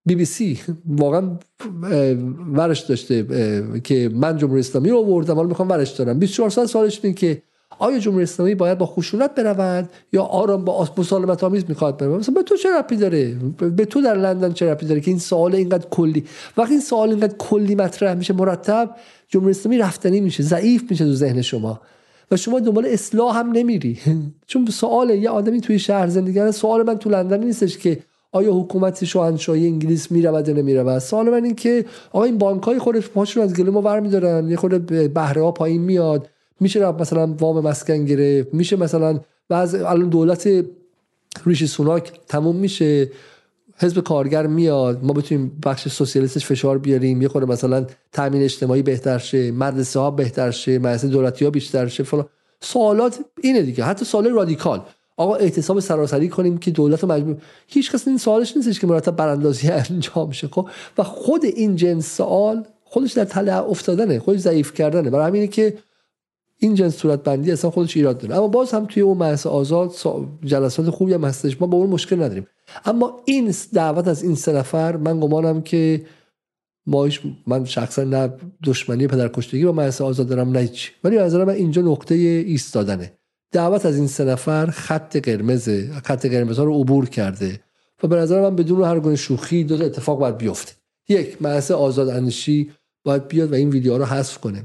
بی 0.06 0.14
بی 0.14 0.24
سی 0.24 0.60
واقعا 0.86 1.30
ورش 2.54 2.80
داشته 2.80 3.26
که 3.84 4.10
من 4.14 4.36
جمهوری 4.36 4.60
اسلامی 4.60 4.90
رو 4.90 4.98
آوردم. 4.98 5.34
حالا 5.34 5.48
می‌خوام 5.48 5.68
ورش 5.68 5.90
دارم. 5.90 6.18
24 6.18 6.50
سال 6.50 6.66
سوالش 6.66 7.00
اینه 7.02 7.14
که 7.14 7.42
آیا 7.78 7.98
جمهوری 7.98 8.22
اسلامی 8.22 8.54
باید 8.54 8.78
با 8.78 8.86
خشونت 8.86 9.34
برود 9.34 9.90
یا 10.12 10.22
آرام 10.22 10.64
با 10.64 10.88
مسالمت 10.98 11.44
آمیز 11.44 11.64
می‌خواد 11.68 11.96
برود 11.96 12.20
مثلا 12.20 12.34
به 12.34 12.42
تو 12.42 12.56
چه 12.56 12.68
ربطی 12.78 12.96
داره؟ 12.96 13.36
به 13.76 13.84
تو 13.84 14.02
در 14.02 14.14
لندن 14.14 14.52
چه 14.52 14.70
ربطی 14.70 14.86
داره 14.86 15.00
که 15.00 15.10
این 15.10 15.20
سوال 15.20 15.54
اینقدر 15.54 15.88
کلی 15.88 16.24
وقتی 16.56 16.72
این 16.72 16.80
سوال 16.80 17.08
اینقدر 17.08 17.36
کلی 17.38 17.74
مطرح 17.74 18.14
میشه 18.14 18.34
مرتب 18.34 18.96
جمهوری 19.28 19.50
اسلامی 19.50 19.78
رفتنی 19.78 20.20
میشه 20.20 20.42
ضعیف 20.42 20.90
میشه 20.90 21.04
تو 21.04 21.12
ذهن 21.12 21.42
شما. 21.42 21.80
و 22.30 22.36
شما 22.36 22.60
دنبال 22.60 22.86
اصلاح 22.86 23.38
هم 23.38 23.52
نمیری. 23.52 23.98
چون 24.46 24.66
سوال 24.66 25.10
یه 25.10 25.30
آدمی 25.30 25.60
توی 25.60 25.78
شهر 25.78 26.08
زندگی 26.08 26.52
سوال 26.52 26.86
من 26.86 26.98
تو 26.98 27.10
لندن 27.10 27.44
نیستش 27.44 27.78
که 27.78 27.98
آیا 28.32 28.54
حکومت 28.54 29.04
شاهنشاهی 29.04 29.66
انگلیس 29.66 30.12
می‌رود 30.12 30.48
یا 30.48 30.54
نمی‌رود؟ 30.54 30.98
سوال 30.98 31.30
من 31.30 31.44
این 31.44 31.54
که 31.54 31.84
آقا 32.12 32.24
این 32.24 32.38
بانک 32.38 32.62
های 32.62 32.78
خودش 32.78 33.08
پاشون 33.08 33.42
از 33.42 33.54
گلو 33.54 33.72
ما 33.72 33.80
برمیدارن 33.80 34.48
یه 34.48 34.56
خود 34.56 34.86
بهره 35.14 35.42
ها 35.42 35.52
پایین 35.52 35.82
میاد. 35.82 36.28
میشه 36.60 36.92
مثلا 36.92 37.34
وام 37.38 37.66
مسکن 37.66 38.04
گرفت 38.04 38.54
میشه 38.54 38.76
مثلا 38.76 39.20
بعض 39.48 39.74
الان 39.74 40.08
دولت 40.08 40.48
ریشی 41.46 41.66
سوناک 41.66 42.12
تموم 42.28 42.56
میشه 42.56 43.10
حزب 43.78 44.00
کارگر 44.00 44.46
میاد 44.46 45.04
ما 45.04 45.12
بتونیم 45.12 45.58
بخش 45.64 45.88
سوسیالیستش 45.88 46.46
فشار 46.46 46.78
بیاریم 46.78 47.22
یه 47.22 47.28
خورده 47.28 47.52
مثلا 47.52 47.86
تامین 48.12 48.42
اجتماعی 48.42 48.82
بهتر 48.82 49.18
شه 49.18 49.52
مدرسه 49.52 50.00
ها 50.00 50.10
بهتر 50.10 50.50
شه 50.50 50.78
مدرسه 50.78 51.08
دولتی 51.08 51.44
ها 51.44 51.50
بیشتر 51.50 51.86
شه 51.86 52.02
فلان. 52.02 52.26
سوالات 52.60 53.18
اینه 53.40 53.62
دیگه 53.62 53.84
حتی 53.84 54.04
سوال 54.04 54.28
رادیکال. 54.28 54.82
آقا 55.16 55.34
اعتصاب 55.34 55.80
سراسری 55.80 56.28
کنیم 56.28 56.58
که 56.58 56.70
دولت 56.70 57.04
مجبور 57.04 57.36
هیچ 57.66 57.92
کس 57.92 58.08
این 58.08 58.18
سوالش 58.18 58.56
نیستش 58.56 58.80
که 58.80 58.86
مرتب 58.86 59.16
براندازی 59.16 59.68
انجام 59.90 60.30
شه 60.30 60.48
خب؟ 60.48 60.68
و 60.98 61.02
خود 61.02 61.44
این 61.44 61.76
جنس 61.76 62.16
سوال 62.16 62.66
خودش 62.84 63.12
در 63.12 63.24
تله 63.24 63.56
افتادنه 63.56 64.18
خودش 64.18 64.40
ضعیف 64.40 64.74
کردنه. 64.74 65.10
برای 65.10 65.26
همینه 65.26 65.46
که 65.46 65.78
این 66.58 66.74
جنس 66.74 66.96
صورت 66.96 67.22
بندی 67.22 67.52
اصلا 67.52 67.70
خودش 67.70 67.96
ایراد 67.96 68.18
داره. 68.18 68.36
اما 68.36 68.48
باز 68.48 68.72
هم 68.72 68.86
توی 68.86 69.02
اون 69.02 69.18
بحث 69.18 69.46
آزاد 69.46 69.94
جلسات 70.44 70.90
خوبی 70.90 71.14
هم 71.14 71.24
هستش. 71.24 71.60
ما 71.60 71.66
با 71.66 71.78
اون 71.78 71.90
مشکل 71.90 72.22
نداریم. 72.22 72.46
اما 72.84 73.20
این 73.24 73.54
دعوت 73.72 74.08
از 74.08 74.22
این 74.22 74.34
سه 74.34 74.52
نفر 74.52 74.96
من 74.96 75.20
گمانم 75.20 75.62
که 75.62 76.06
ماش 76.86 77.20
من 77.46 77.64
شخصا 77.64 78.04
نه 78.04 78.32
دشمنی 78.64 79.06
پدرکشتگی 79.06 79.64
با 79.64 79.72
مدرسه 79.72 80.04
آزاد 80.04 80.28
دارم 80.28 80.50
نه 80.50 80.70
ولی 81.04 81.18
نظر 81.18 81.44
من 81.44 81.54
اینجا 81.54 81.82
نقطه 81.82 82.14
ایستادنه. 82.14 83.12
دعوت 83.52 83.86
از 83.86 83.96
این 83.96 84.06
سه 84.06 84.24
نفر 84.24 84.66
خط 84.66 85.16
قرمز 85.16 85.68
خط 86.04 86.26
قرمز 86.26 86.58
ها 86.58 86.64
رو 86.64 86.80
عبور 86.80 87.08
کرده 87.08 87.60
و 88.02 88.06
به 88.06 88.16
نظر 88.16 88.40
من 88.40 88.56
بدون 88.56 88.84
هر 88.84 89.00
گونه 89.00 89.16
شوخی 89.16 89.64
دو 89.64 89.84
اتفاق 89.84 90.18
باید 90.18 90.38
بیفته. 90.38 90.72
یک 91.08 91.42
مدرسه 91.42 91.74
آزاد 91.74 92.08
اندیشی 92.08 92.70
باید 93.04 93.28
بیاد 93.28 93.52
و 93.52 93.54
این 93.54 93.70
ویدیو 93.70 93.98
رو 93.98 94.04
حذف 94.04 94.38
کنه. 94.38 94.64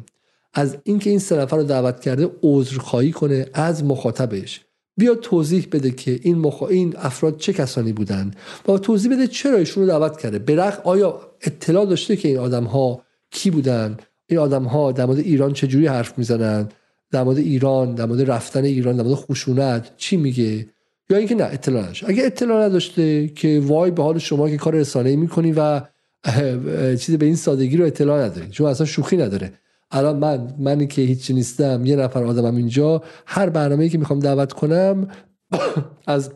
از 0.53 0.77
اینکه 0.83 1.09
این 1.09 1.19
سه 1.19 1.38
نفر 1.38 1.57
رو 1.57 1.64
دعوت 1.64 1.99
کرده 1.99 2.30
عذرخواهی 2.43 3.11
کنه 3.11 3.45
از 3.53 3.83
مخاطبش. 3.83 4.61
بیا 4.98 5.16
توضیح 5.16 5.67
بده 5.72 5.91
که 5.91 6.19
این, 6.22 6.38
مخ... 6.38 6.64
این 6.64 6.93
افراد 6.98 7.38
چه 7.38 7.53
کسانی 7.53 7.93
بودن 7.93 8.32
و 8.67 8.77
توضیح 8.77 9.11
بده 9.11 9.27
چرا 9.27 9.57
ایشون 9.57 9.83
رو 9.83 9.90
دعوت 9.90 10.17
کرده. 10.17 10.40
برق 10.40 10.88
آیا 10.88 11.19
اطلاع 11.41 11.85
داشته 11.85 12.16
که 12.16 12.27
این 12.27 12.38
آدم 12.38 12.64
ها 12.64 13.01
کی 13.32 13.51
بودن؟ 13.51 13.98
این 14.27 14.40
آدم 14.40 14.64
ها 14.64 14.91
در 14.91 15.06
مورد 15.06 15.19
ایران 15.19 15.53
چجوری 15.53 15.88
حرف 15.88 16.17
می‌زنن؟ 16.17 16.69
در 17.11 17.24
مورد 17.24 17.38
ایران 17.38 17.95
در 17.95 18.06
مورد 18.06 18.32
رفتن 18.32 18.64
ایران 18.64 18.95
در 18.95 19.03
مورد 19.03 19.16
خشونت 19.16 19.98
چی 19.98 20.18
میگه؟ 20.18 20.68
یا 21.10 21.18
اینکه 21.18 21.36
نه 21.36 21.44
اطلاع 21.44 21.84
نداشته 21.84 22.10
اگه 22.10 22.26
اطلاع 22.26 22.66
نداشته 22.66 23.27
که 23.27 23.61
وای 23.64 23.92
به 23.92 24.03
حال 24.03 24.18
شما 24.18 24.50
که 24.50 24.58
کار 24.58 24.76
رسانه‌ای 24.76 25.16
می‌کنی 25.16 25.52
و 25.58 25.82
چیزی 27.02 27.18
به 27.18 27.26
این 27.26 27.36
سادگی 27.36 27.77
رو 27.77 27.86
اطلاع 27.86 28.26
نداری. 28.26 28.50
چون 28.50 28.68
اصلا 28.68 28.86
شوخی 28.86 29.18
نداره. 29.18 29.53
الان 29.92 30.18
من 30.18 30.53
منی 30.60 30.88
که 30.88 31.02
هیچی 31.02 31.34
نیستم 31.34 31.86
یه 31.86 31.95
نفر 31.95 32.24
آدمم 32.24 32.56
اینجا 32.56 33.03
هر 33.26 33.50
برنامه‌ای 33.50 33.90
که 33.90 33.98
می‌خوام 33.98 34.19
دعوت 34.19 34.53
کنم 34.53 35.08
از 36.08 36.32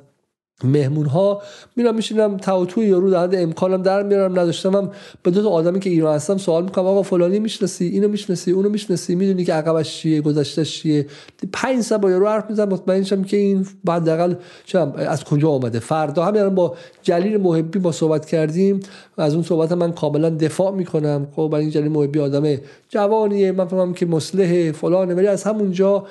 مهمون 0.64 1.06
ها 1.06 1.42
میرم 1.76 1.96
میشینم 1.96 2.38
توی 2.38 2.86
یارو 2.86 3.10
در 3.10 3.24
حد 3.24 3.36
امکانم 3.36 3.82
در 3.82 4.04
میارم 4.04 4.40
نداشتم. 4.40 4.76
هم 4.76 4.92
به 5.24 5.32
دو 5.32 5.42
تا 5.42 5.50
آدمی 5.50 5.80
که 5.80 5.90
ایران 5.90 6.16
هستم 6.16 6.38
سوال 6.38 6.64
می‌کنم 6.64 6.86
آقا 6.86 7.04
فلانی 7.04 7.40
می‌شناسی؟ 7.40 7.86
اینو 7.86 8.08
می‌شناسی؟ 8.08 8.52
اونو 8.52 8.70
می‌شناسی؟ 8.70 9.16
می‌دونی 9.16 9.46
که 9.46 9.54
عقبش 9.54 9.98
چیه؟ 9.98 10.22
گذشتهش 10.22 10.82
چیه؟ 10.82 11.06
پنج 11.54 11.82
سال 11.82 11.98
با 11.98 12.12
یارو 12.12 12.28
حرف 12.28 12.50
می‌زنم 12.50 12.70
مطمئن 12.70 13.04
شم 13.04 13.24
که 13.24 13.38
این 13.38 13.68
بعد 13.86 14.38
از 14.98 15.24
کجا 15.24 15.50
آمده 15.50 15.80
فردا 15.80 16.26
همین 16.26 16.50
با 16.50 16.76
جلیل 17.02 17.38
محبی 17.38 17.80
با 17.80 17.92
صحبت 17.92 18.26
کردیم. 18.26 18.80
از 19.18 19.34
اون 19.34 19.44
صحبت 19.44 19.72
من 19.72 19.92
کاملا 19.92 20.30
دفاع 20.30 20.72
می‌کنم. 20.72 21.28
خب 21.36 21.54
این 21.54 21.70
جلیل 21.70 21.92
محبی 21.92 22.20
آدم 22.20 22.58
جوانیه 22.90 23.52
من 23.52 23.66
فهمم 23.66 23.94
که 23.94 24.06
مصلح 24.06 24.72
فلانه. 24.72 25.14
ولی 25.14 25.28
از 25.28 25.44
همونجا 25.44 26.06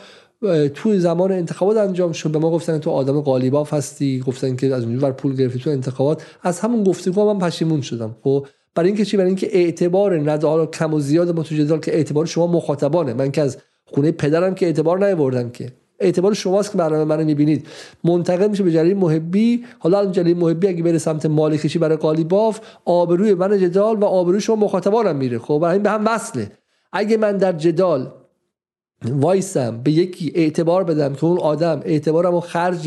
توی 0.74 0.98
زمان 0.98 1.32
انتخابات 1.32 1.76
انجام 1.76 2.12
شد 2.12 2.30
به 2.30 2.38
ما 2.38 2.50
گفتن 2.50 2.78
تو 2.78 2.90
آدم 2.90 3.20
قالیباف 3.20 3.74
هستی 3.74 4.20
گفتن 4.20 4.56
که 4.56 4.74
از 4.74 4.84
اونجور 4.84 5.12
پول 5.12 5.36
گرفتی 5.36 5.58
تو 5.58 5.70
انتخابات. 5.70 6.22
از 6.42 6.60
همون 6.60 6.84
گفتگو 6.84 7.34
من 7.34 7.38
پشیمون 7.38 7.80
شدم 7.80 8.16
خب؟ 8.24 8.46
برای 8.74 8.88
اینکه 8.88 9.04
چی؟ 9.04 9.16
برای 9.16 9.26
اینکه 9.26 9.56
اعتبار 9.56 10.30
نداره 10.30 10.66
کم 10.66 10.94
و 10.94 11.00
زیاد 11.00 11.36
ما 11.36 11.42
تو 11.42 11.54
جدال 11.54 11.80
که 11.80 11.94
اعتبار 11.94 12.26
شما 12.26 12.46
مخاطبانه. 12.46 13.14
من 13.14 13.30
که 13.30 13.42
از 13.42 13.58
خونه 13.84 14.12
پدرم 14.12 14.54
که 14.54 14.66
اعتبار 14.66 15.06
نیاوردم 15.06 15.50
که. 15.50 15.72
اعتبار 15.98 16.34
شماست 16.34 16.72
که 16.72 16.78
برنامه 16.78 17.04
منو 17.04 17.24
می‌بینید. 17.24 17.66
منتقل 18.04 18.48
میشه 18.48 18.62
به 18.62 18.72
جلیل 18.72 18.96
محبی. 18.96 19.64
حالا 19.78 19.98
الان 19.98 20.12
جلیل 20.12 20.36
محبی 20.36 20.68
اگه 20.68 20.82
بره 20.82 20.98
سمت 20.98 21.26
مالکشی 21.26 21.78
برای 21.78 21.96
قالیباف 21.96 22.60
آبروی 22.84 23.34
من 23.34 23.58
جدال 23.58 23.96
و 23.96 24.04
آبروی 24.04 24.40
شما 24.40 24.56
مخاطبانم 24.56 25.16
میره 25.16 25.38
خب؟ 25.38 25.58
برای 25.62 25.74
این 25.74 25.82
به 25.82 25.90
هم 25.90 26.04
وصله. 26.06 26.52
اگه 26.92 27.16
من 27.16 27.36
در 27.36 27.52
جدال 27.52 28.10
وایسم 29.04 29.82
به 29.82 29.90
یکی 29.90 30.32
اعتبار 30.34 30.84
بدم 30.84 31.14
که 31.14 31.24
اون 31.24 31.38
آدم 31.38 31.80
اعتبارم 31.84 32.34
و 32.34 32.40
خرج 32.40 32.86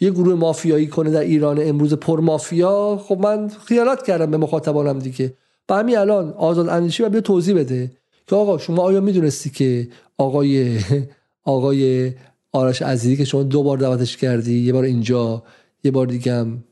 یه 0.00 0.10
گروه 0.10 0.34
مافیایی 0.34 0.86
کنه 0.86 1.10
در 1.10 1.20
ایران 1.20 1.58
امروز 1.60 1.94
پر 1.94 2.20
مافیا 2.20 3.00
خب 3.04 3.18
من 3.18 3.48
خیالات 3.48 4.06
کردم 4.06 4.30
به 4.30 4.36
مخاطبانم 4.36 4.98
دیگه. 4.98 5.34
با 5.68 5.76
همین 5.76 5.98
الان 5.98 6.30
آزاد 6.32 6.68
اندیشی 6.68 7.02
و 7.02 7.08
بیا 7.08 7.20
توضیح 7.20 7.54
بده 7.54 7.90
که 8.26 8.36
آقا 8.36 8.58
شما 8.58 8.82
آیا 8.82 9.00
می‌دونستی 9.00 9.50
که 9.50 9.88
آقای 10.18 10.78
آقای 11.44 12.12
آرش 12.52 12.82
عزیزی 12.82 13.16
که 13.16 13.24
شما 13.24 13.42
دو 13.42 13.62
بار 13.62 13.78
دعوتش 13.78 14.16
کردی 14.16 14.58
یه 14.58 14.72
بار 14.72 14.84
اینجا 14.84 15.42
یه 15.84 15.90
بار 15.90 16.06
دیگه 16.06 16.34
هم 16.34 16.64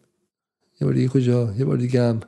یه 0.81 0.87
بار 0.87 0.95
دیگه 0.95 1.09
کجا؟ 1.09 1.55
یه 1.59 1.65
بار 1.65 1.77
دیگه 1.77 2.03
هم 2.03 2.21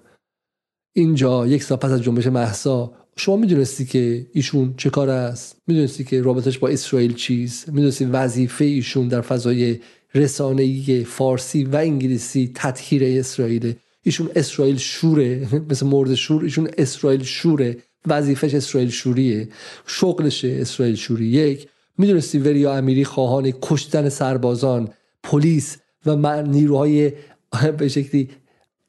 اینجا 0.92 1.46
یک 1.46 1.62
سال 1.62 1.78
پس 1.78 1.90
از 1.90 2.02
جنبش 2.02 2.26
محسا 2.26 2.92
شما 3.20 3.36
می‌دونستی 3.36 3.84
که 3.84 4.26
ایشون 4.32 4.74
چه 4.76 4.90
کار 4.90 5.10
است؟ 5.10 5.56
می‌دونستی 5.66 6.04
که 6.04 6.22
رابطش 6.22 6.58
با 6.58 6.68
اسرائیل 6.68 7.14
چیست؟ 7.14 7.68
می‌دونستی 7.68 8.04
وظیفه 8.04 8.64
ایشون 8.64 9.08
در 9.08 9.20
فضای 9.20 9.78
رسانه‌ای 10.14 11.04
فارسی 11.04 11.64
و 11.64 11.76
انگلیسی 11.76 12.50
تطهیر 12.54 13.18
اسرائیل 13.18 13.74
ایشون 14.02 14.30
اسرائیل 14.36 14.76
شوره 14.76 15.48
مثل 15.70 15.86
مرد 15.86 16.14
شور. 16.14 16.44
ایشون 16.44 16.68
اسرائیل 16.78 17.22
شوره. 17.22 17.76
وظیفش 18.06 18.54
اسرائیل 18.54 18.90
شوریه. 18.90 19.48
شغلشه 19.86 20.58
اسرائیل 20.60 20.94
شوری. 20.94 21.26
یک 21.26 21.68
می‌دونستی 21.98 22.38
وریا 22.38 22.76
امیری 22.76 23.04
خواهان 23.04 23.52
کشتن 23.62 24.08
سربازان 24.08 24.88
پلیس 25.22 25.76
و 26.06 26.42
نیروهای 26.42 27.12
به 27.78 27.88
شکلی 27.88 28.28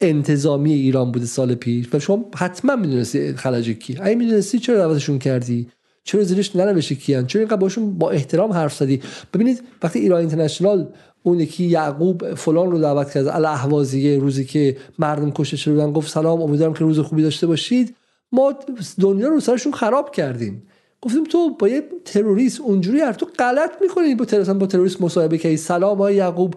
انتظامی 0.01 0.73
ایران 0.73 1.11
بوده 1.11 1.25
سال 1.25 1.55
پیش 1.55 1.87
و 1.93 1.99
شما 1.99 2.25
حتما 2.35 2.75
می‌دونستی 2.75 3.33
خلج 3.33 3.69
کی. 3.69 3.97
اگه 4.01 4.15
می‌دونستی 4.15 4.59
چرا 4.59 4.77
دعوتشون 4.77 5.19
کردی؟ 5.19 5.67
چرا 6.03 6.23
زیرش 6.23 6.55
ننوشته 6.55 6.95
کیان 6.95 7.27
چرا 7.27 7.39
اینقدر 7.39 7.57
باشون 7.57 7.97
با 7.97 8.11
احترام 8.11 8.51
حرف 8.51 8.75
زدی؟ 8.75 9.01
ببینید 9.33 9.63
وقتی 9.83 9.99
ایران 9.99 10.19
اینترنشنال 10.19 10.87
اون 11.23 11.39
یکی 11.39 11.63
یعقوب 11.63 12.33
فلان 12.33 12.71
رو 12.71 12.79
دعوت 12.79 13.11
کرد 13.11 13.27
الاهوازیه 13.27 14.19
روزی 14.19 14.45
که 14.45 14.77
مردم 14.99 15.31
کشته 15.31 15.57
شدن 15.57 15.91
گفت 15.91 16.11
سلام 16.11 16.41
امیدوارم 16.41 16.73
که 16.73 16.79
روز 16.79 16.99
خوبی 16.99 17.23
داشته 17.23 17.47
باشید. 17.47 17.95
ما 18.31 18.53
دنیا 18.99 19.27
رو 19.27 19.39
سرشون 19.39 19.73
خراب 19.73 20.11
کردیم. 20.11 20.63
گفتیم 21.01 21.23
تو 21.23 21.55
با 21.59 21.67
یه 21.67 21.83
تروریست 22.05 22.61
اونجوری 22.61 22.99
هر 22.99 23.13
تو 23.13 23.27
غلط 23.39 23.71
می‌کنی 23.81 24.15
با 24.15 24.25
تروریست 24.25 24.51
با 24.51 24.65
تروریست 24.65 25.01
مصاحبه 25.01 25.37
کردی. 25.37 25.57
سلام 25.57 25.91
آقای 25.91 26.15
یعقوب 26.15 26.55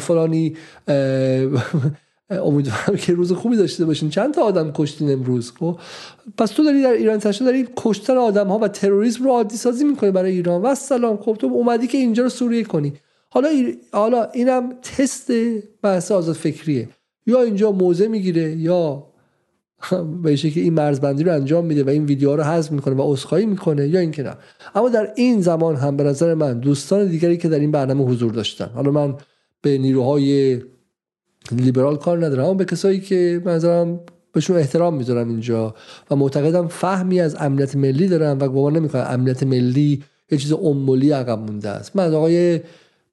فلانی 0.00 0.56
امیدوارم 2.30 2.96
که 2.96 3.14
روز 3.14 3.32
خوبی 3.32 3.56
داشته 3.56 3.84
باشین. 3.84 4.10
چند 4.10 4.34
تا 4.34 4.42
آدم 4.42 4.72
کشتین 4.72 5.12
امروز 5.12 5.52
خب؟ 5.52 5.78
پس 6.38 6.50
تو 6.50 6.64
داری 6.64 6.82
در 6.82 6.92
ایران 6.92 7.18
تشکیل 7.18 7.46
داری 7.46 7.68
کشتن 7.76 8.16
آدم 8.16 8.48
ها 8.48 8.58
و 8.58 8.68
تروریسم 8.68 9.24
رو 9.24 9.30
عادی 9.30 9.56
سازی 9.56 9.84
می‌کنی 9.84 10.10
برای 10.10 10.32
ایران. 10.32 10.62
و 10.62 10.74
سلام 10.74 11.16
خب 11.16 11.36
تو 11.40 11.46
اومدی 11.46 11.86
که 11.86 11.98
اینجا 11.98 12.22
رو 12.22 12.28
سوریه 12.28 12.64
کنی. 12.64 12.92
حالا 13.30 13.48
حالا 13.92 14.24
اینم 14.24 14.72
تست 14.82 15.32
بحث 15.82 16.12
آزاد 16.12 16.34
فکریه 16.34 16.88
یا 17.26 17.42
اینجا 17.42 17.72
موزه 17.72 18.08
می‌گیره 18.08 18.56
یا 18.56 19.06
به 20.22 20.36
که 20.36 20.60
این 20.60 20.74
مرزبندی 20.74 21.24
رو 21.24 21.34
انجام 21.34 21.66
میده 21.66 21.84
و 21.84 21.88
این 21.88 22.04
ویدیوها 22.04 22.34
رو 22.34 22.42
حذف 22.42 22.72
می‌کنه 22.72 22.94
و 22.94 23.12
عذرخواهی 23.12 23.46
می‌کنه 23.46 23.88
یا 23.88 24.00
اینکه 24.00 24.22
نه. 24.22 24.36
اما 24.74 24.88
در 24.88 25.12
این 25.16 25.40
زمان 25.40 25.76
هم 25.76 25.96
به 25.96 26.04
نظر 26.04 26.34
من 26.34 26.60
دوستان 26.60 27.08
دیگری 27.08 27.36
که 27.36 27.48
در 27.48 27.58
این 27.58 27.70
برنامه 27.70 28.04
حضور 28.04 28.32
داشتن. 28.32 28.70
حالا 28.74 28.90
من 28.90 29.14
به 29.62 29.78
نیروهای 29.78 30.60
لیبرال 31.52 31.96
کار 31.96 32.26
ندارم 32.26 32.44
اما 32.44 32.54
به 32.54 32.64
کسایی 32.64 33.00
که 33.00 33.42
منظرم 33.44 34.00
بهشون 34.32 34.56
احترام 34.56 34.94
می‌ذارم 34.94 35.28
اینجا 35.28 35.74
و 36.10 36.16
معتقدم 36.16 36.68
فهمی 36.68 37.20
از 37.20 37.36
امنیت 37.40 37.76
ملی 37.76 38.08
دارم 38.08 38.38
و 38.40 38.48
گمان 38.48 38.76
نمی‌کنم 38.76 39.06
امنیت 39.08 39.42
ملی 39.42 40.02
یه 40.30 40.38
چیز 40.38 40.52
امولی 40.52 41.10
عقب 41.10 41.38
مونده 41.38 41.68
است. 41.68 41.96
من 41.96 42.04
از 42.04 42.14
آقای 42.14 42.60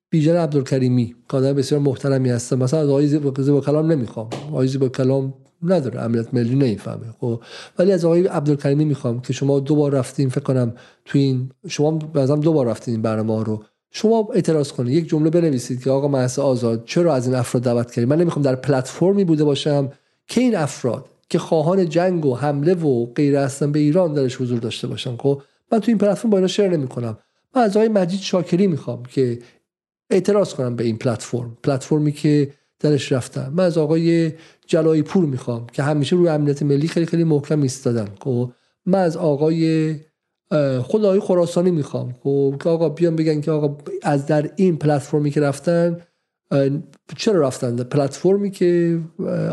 بیژن 0.09 0.35
عبدالکریمی 0.35 1.16
که 1.30 1.38
بسیار 1.38 1.82
محترمی 1.82 2.30
هستم 2.30 2.57
مثلا 2.57 2.80
از 2.80 2.90
آقای 2.90 3.07
زیبا 3.07 3.61
کلام 3.61 3.91
نمی‌خوام. 3.91 4.30
آقای 4.51 4.67
زیبا 4.67 4.90
کلام 4.90 5.33
نداره 5.64 6.01
امنیت 6.01 6.33
ملی 6.33 6.56
نمی‌فهمه 6.56 7.06
خب. 7.19 7.41
ولی 7.80 7.91
از 7.91 8.06
آقای 8.06 8.27
عبدالکریمی 8.27 8.85
می‌خوام 8.85 9.22
که 9.22 9.33
شما 9.33 9.59
دو 9.59 9.75
بار 9.75 9.91
رفتین 9.91 10.30
فکر 10.30 10.43
کنم 10.43 10.74
تو 11.06 11.17
این 11.17 11.49
شما 11.67 11.91
بازم 11.91 12.40
دو 12.40 12.53
بار 12.53 12.67
رفتین 12.67 13.01
برنامه 13.01 13.43
رو. 13.43 13.64
شما 13.91 14.27
اعتراض 14.33 14.72
کنید. 14.72 14.93
یک 14.93 15.09
جمله 15.09 15.30
بنویسید 15.30 15.83
که 15.83 15.91
آقا 15.91 16.07
محسا 16.07 16.43
آزاد 16.43 16.85
چرا 16.85 17.16
از 17.16 17.27
این 17.27 17.35
افراد 17.35 17.64
دعوت 17.64 17.91
کردید 17.91 18.09
من 18.09 18.17
نمی‌خوام 18.22 18.43
در 18.43 18.56
پلتفرمی 18.56 19.24
بوده 19.24 19.43
باشم 19.43 19.91
که 20.27 20.41
این 20.41 20.56
افراد 20.56 21.06
که 21.30 21.40
خواهان 21.40 21.90
جنگ 21.90 22.25
و 22.25 22.35
حمله 22.35 22.74
و 22.74 23.06
غیر 23.06 23.35
هستن 23.35 23.72
به 23.72 23.80
ایران 23.80 24.14
درش 24.14 24.41
حضور 24.41 24.59
داشته 24.59 24.88
باشن 24.88 25.17
خب؟ 25.17 25.41
من 25.72 25.80
تو 25.80 25.91
این 25.91 25.98
پلتفرم 25.98 26.30
با 26.32 26.38
اینا 26.38 26.48
شیر 26.48 26.67
نمی‌کنم. 26.67 27.17
من 27.56 27.61
از 27.61 27.77
آقای 27.77 27.90
مجید 27.90 28.19
شاکری 28.19 28.67
می‌خوام 28.67 29.03
که 29.03 29.40
اعتراض 30.09 30.53
کنم 30.53 30.75
به 30.75 30.83
این 30.83 30.98
پلتفرم 30.98 31.57
پلتفرمی 31.64 32.11
که 32.11 32.53
درش 32.80 33.11
رفتن. 33.11 33.53
من 33.56 33.64
از 33.64 33.77
آقای 33.77 34.32
جلایی 34.67 35.01
پور 35.01 35.25
می‌خوام 35.25 35.67
که 35.67 35.83
همیشه 35.83 36.16
روی 36.16 36.30
امنیت 36.30 36.64
ملی 36.64 36.88
خیلی 36.88 37.06
خیلی 37.06 37.24
محکم 37.24 37.61
ایستادن 37.61 38.07
خب؟ 38.19 38.51
من 38.85 38.99
از 38.99 39.17
آقای 39.17 39.95
خود 40.84 41.06
آقای 41.06 41.19
خراسانی 41.19 41.72
می‌خوام. 41.72 42.16
خب 42.24 42.56
که 42.64 42.69
آقا 42.69 42.90
بیان 42.90 43.16
بگن 43.16 43.42
که 43.42 43.51
آقا 43.51 43.77
از 44.03 44.26
در 44.26 44.50
این 44.56 44.77
پلتفرمی 44.77 45.32
که 45.32 45.42
رفتن 45.42 46.01
چرا 47.17 47.40
رفتن؟ 47.40 47.76
پلتفرمی 47.76 48.51
که 48.51 49.00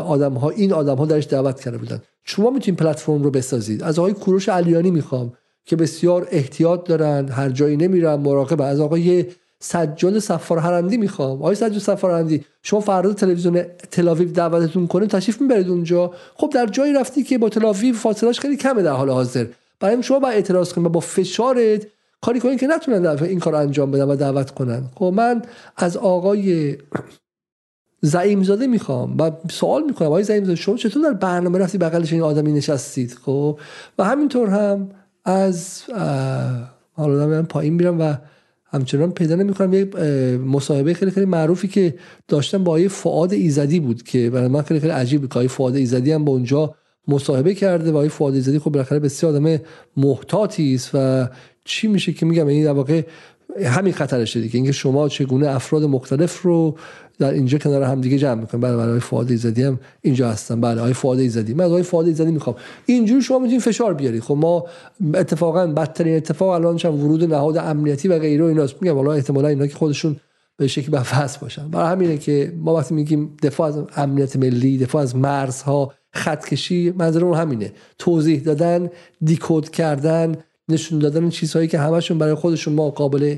آدم 0.05 0.33
ها 0.33 0.49
این 0.49 0.73
آدم 0.73 0.95
ها 0.95 1.05
درش 1.05 1.27
دعوت 1.27 1.61
کرده 1.61 1.77
بودن. 1.77 2.01
شما 2.23 2.49
می‌تونید 2.49 2.79
پلتفرم 2.79 3.23
رو 3.23 3.31
بسازید. 3.31 3.83
از 3.83 3.99
آقای 3.99 4.13
کوروش 4.13 4.49
علیانی 4.49 4.91
می‌خوام 4.91 5.33
که 5.65 5.75
بسیار 5.75 6.27
احتیاط 6.31 6.87
دارن 6.87 7.29
هر 7.29 7.49
جایی 7.49 7.77
نمیرن 7.77 8.15
مراقب. 8.15 8.61
از 8.61 8.79
آقای 8.79 9.25
سجاد 9.59 10.19
سفار 10.19 10.57
هرندی 10.57 10.97
می‌خوام. 10.97 11.37
آقای 11.37 11.55
سجاد 11.55 11.77
سفار 11.77 12.11
هرندی 12.11 12.45
شما 12.63 12.79
فردا 12.79 13.13
تلویزیون 13.13 13.63
تلاویو 13.91 14.31
دعوتتون 14.31 14.87
کنه 14.87 15.07
تشریف 15.07 15.41
می‌برید 15.41 15.69
اونجا. 15.69 16.11
خب 16.35 16.51
در 16.53 16.65
جایی 16.65 16.93
رفتی 16.93 17.23
که 17.23 17.37
با 17.37 17.49
تلاویو 17.49 17.95
فاصلش 17.95 18.39
خیلی 18.39 18.57
کمه 18.57 18.81
در 18.81 18.91
حال 18.91 19.09
حاضر. 19.09 19.45
برای 19.85 20.03
شما 20.03 20.19
با 20.19 20.29
اعتراض 20.29 20.73
کنید 20.73 20.87
و 20.87 20.89
با 20.89 20.99
فشارت 20.99 21.87
کاری 22.21 22.39
کنید 22.39 22.59
که 22.59 22.67
نتونن 22.67 23.05
این 23.05 23.39
کار 23.39 23.55
انجام 23.55 23.91
بدن 23.91 24.03
و 24.03 24.15
دعوت 24.15 24.51
کنن. 24.51 24.83
خب 24.95 25.13
من 25.15 25.41
از 25.77 25.97
آقای 25.97 26.77
زعیم 28.01 28.43
زاده 28.43 28.67
می‌خوام 28.67 29.17
و 29.17 29.31
سوال 29.51 29.83
می‌کنم. 29.83 30.07
آقای 30.07 30.23
زعیم 30.23 30.43
زاده 30.43 30.55
شما 30.55 30.77
چطور 30.77 31.03
در 31.03 31.13
برنامه 31.13 31.59
رفتی 31.59 31.77
بغلش 31.77 32.13
این 32.13 32.21
آدمی 32.21 32.51
نشستید؟ 32.51 33.17
خب 33.25 33.59
و 33.97 34.03
همینطور 34.03 34.49
هم 34.49 34.89
از 35.25 35.81
حالا 36.93 37.27
من 37.27 37.45
پایین 37.45 37.73
میرم 37.73 37.99
و 38.01 38.15
همچنان 38.65 39.11
پیدا 39.11 39.35
نمی‌کنم. 39.35 39.73
یه 39.73 39.85
مصاحبه 40.37 40.93
خیلی 40.93 41.11
خیلی 41.11 41.25
معروفی 41.25 41.67
که 41.67 41.95
داشتم 42.27 42.63
با 42.63 42.71
آقای 42.71 42.87
فعاد 42.87 43.33
ایزدی 43.33 43.79
بود 43.79 44.03
که 44.03 44.29
برای 44.29 44.47
من 44.47 44.61
خیلی 44.61 44.79
خیلی 44.79 44.93
عجیب 44.93 45.21
بود 45.21 45.29
که 45.29 45.39
آقای 45.39 45.47
فعاد 45.47 45.75
ایزدی 45.75 46.11
هم 46.11 46.25
با 46.25 46.31
اونجا 46.31 46.75
مصاحبه 47.07 47.53
کرده 47.53 47.91
و 47.91 47.95
آقای 47.95 48.09
فعاد 48.09 48.33
ایزدی 48.33 48.59
خب 48.59 48.71
بالاخره 48.71 48.99
بسیار 48.99 49.35
آدم 49.35 49.59
محتاطی 49.97 50.75
است 50.75 50.89
و 50.93 51.27
چی 51.65 51.87
میشه 51.87 52.13
که 52.13 52.25
میگم؟ 52.25 52.47
این 52.47 52.63
در 52.63 52.71
واقع 52.71 53.01
همین 53.63 53.93
خطرشه 53.93 54.41
دیگه. 54.41 54.55
اینکه 54.55 54.71
شما 54.71 55.09
چگونه 55.09 55.47
افراد 55.47 55.83
مختلف 55.83 56.41
رو 56.41 56.75
در 57.19 57.31
اینجا 57.31 57.57
کنار 57.57 57.83
هم 57.83 58.01
دیگه 58.01 58.17
جمع 58.17 58.41
می‌کنم 58.41 58.61
بله 58.61 58.77
برای 58.77 58.99
فؤاد 58.99 59.31
ایزدی 59.31 59.63
هم 59.63 59.79
اینجا 60.01 60.29
هستم 60.29 60.61
بله 60.61 60.81
آقای 60.81 60.93
فؤاد 60.93 61.19
ایزدی 61.19 61.53
من 61.53 61.65
آقای 61.65 61.83
فؤاد 61.83 62.07
ایزدی 62.07 62.31
می‌خوام. 62.31 62.55
اینجوری 62.85 63.21
شما 63.21 63.39
می‌تونید 63.39 63.61
فشار 63.61 63.93
بیارید. 63.93 64.21
خب 64.21 64.33
ما 64.33 64.65
اتفاقا 65.13 65.67
بدترین 65.67 66.15
اتفاق 66.15 66.49
الان 66.49 66.75
چند 66.75 66.93
ورود 66.93 67.23
نهاد 67.23 67.57
امنیتی 67.57 68.07
و 68.07 68.19
غیره 68.19 68.45
ایناست. 68.45 68.75
میگم 68.81 68.95
والا 68.95 69.13
احتمالا 69.13 69.47
اینا 69.47 69.67
که 69.67 69.75
خودشون 69.75 70.15
به 70.57 70.67
شکلی 70.67 70.89
بفس 70.89 71.37
باشن. 71.37 71.69
برای 71.69 71.91
همینه 71.91 72.17
که 72.17 72.53
ما 72.57 72.75
وقتی 72.75 72.95
میگیم 72.95 73.37
دفاع 73.43 73.67
از 73.67 73.83
امنیت 73.95 74.35
ملی 74.35 74.77
دفاع 74.77 75.01
از 75.01 75.15
مرزها 75.15 75.93
خطکشی 76.15 76.93
منظورمون 76.97 77.37
همینه. 77.37 77.71
توضیح 77.97 78.39
دادن 78.39 78.89
دیکود 79.23 79.69
کردن 79.69 80.35
نشون 80.69 80.99
دادن 80.99 81.29
چیزهایی 81.29 81.67
که 81.67 81.79
همشون 81.79 82.17
برای 82.17 82.33
خودشون 82.33 82.73
ما 82.73 82.89
قابل 82.89 83.37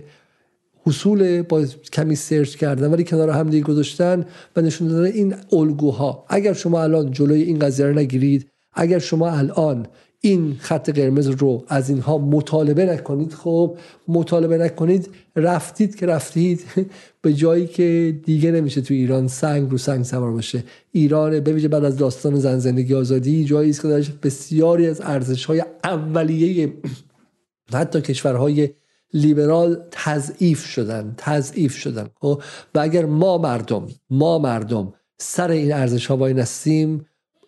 حصول 0.85 1.41
با 1.41 1.65
کمی 1.93 2.15
سرچ 2.15 2.56
کردن 2.56 2.91
ولی 2.91 3.03
کنار 3.03 3.30
هم 3.30 3.49
دیگه 3.49 3.64
گذاشتن 3.64 4.25
و 4.56 4.61
نشون 4.61 4.88
دادن 4.88 5.06
این 5.06 5.35
الگوها. 5.51 6.25
اگر 6.30 6.53
شما 6.53 6.83
الان 6.83 7.11
جلوی 7.11 7.41
این 7.41 7.59
قضیه 7.59 7.85
رو 7.85 7.93
نگیرید 7.93 8.51
اگر 8.73 8.99
شما 8.99 9.30
الان 9.30 9.88
این 10.22 10.56
خط 10.60 10.90
قرمز 10.90 11.28
رو 11.28 11.64
از 11.68 11.90
اینها 11.90 12.18
مطالبه 12.18 12.86
نکنید. 12.86 13.34
خب 13.34 13.78
مطالبه 14.08 14.58
نکنید 14.58 15.10
رفتید 15.36 15.96
که 15.96 16.06
رفتید 16.06 16.66
به 17.22 17.34
جایی 17.34 17.68
که 17.68 18.20
دیگه 18.26 18.52
نمیشه 18.52 18.82
تو 18.82 18.94
ایران 18.94 19.28
سنگ 19.28 19.72
رو 19.72 19.78
سنگ 19.78 20.06
سوار 20.06 20.32
باشه. 20.32 20.64
ایران 20.92 21.40
به 21.40 21.68
بعد 21.68 21.86
از 21.86 21.98
داستان 21.98 22.36
زن 22.36 22.60
زندگی 22.60 22.94
آزادی 22.94 23.46
جایی 23.46 23.70
است 23.70 23.82
که 23.82 23.88
بسیاری 24.24 24.88
از 24.88 25.02
ارزش 25.02 25.46
های 25.46 25.64
اولیه 25.84 26.74
حتی 27.74 28.02
کشورهای 28.02 28.70
لیبرال 29.14 29.84
تضعیف 29.92 30.66
شدن 30.66 31.14
تضعیف 31.18 31.76
شدن. 31.76 32.10
خب 32.22 32.42
و 32.76 32.80
اگر 32.80 33.06
ما 33.06 33.38
مردم 33.38 33.88
ما 34.10 34.40
مردم 34.40 34.94
سر 35.18 35.52
این 35.52 35.74
ارزش 35.74 36.06
ها 36.06 36.18
وای 36.18 36.34
نستیم 36.34 37.06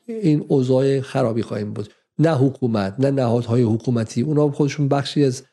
این 0.07 0.45
اوضاع 0.47 1.01
خرابی 1.01 1.41
خواهیم 1.41 1.73
بود. 1.73 1.89
نه 2.19 2.35
حکومت 2.35 2.95
نه 2.99 3.11
نهادهای 3.11 3.61
حکومتی. 3.61 4.21
اونا 4.21 4.51
خودشون 4.51 4.87
بخشی 4.87 5.23
از 5.23 5.43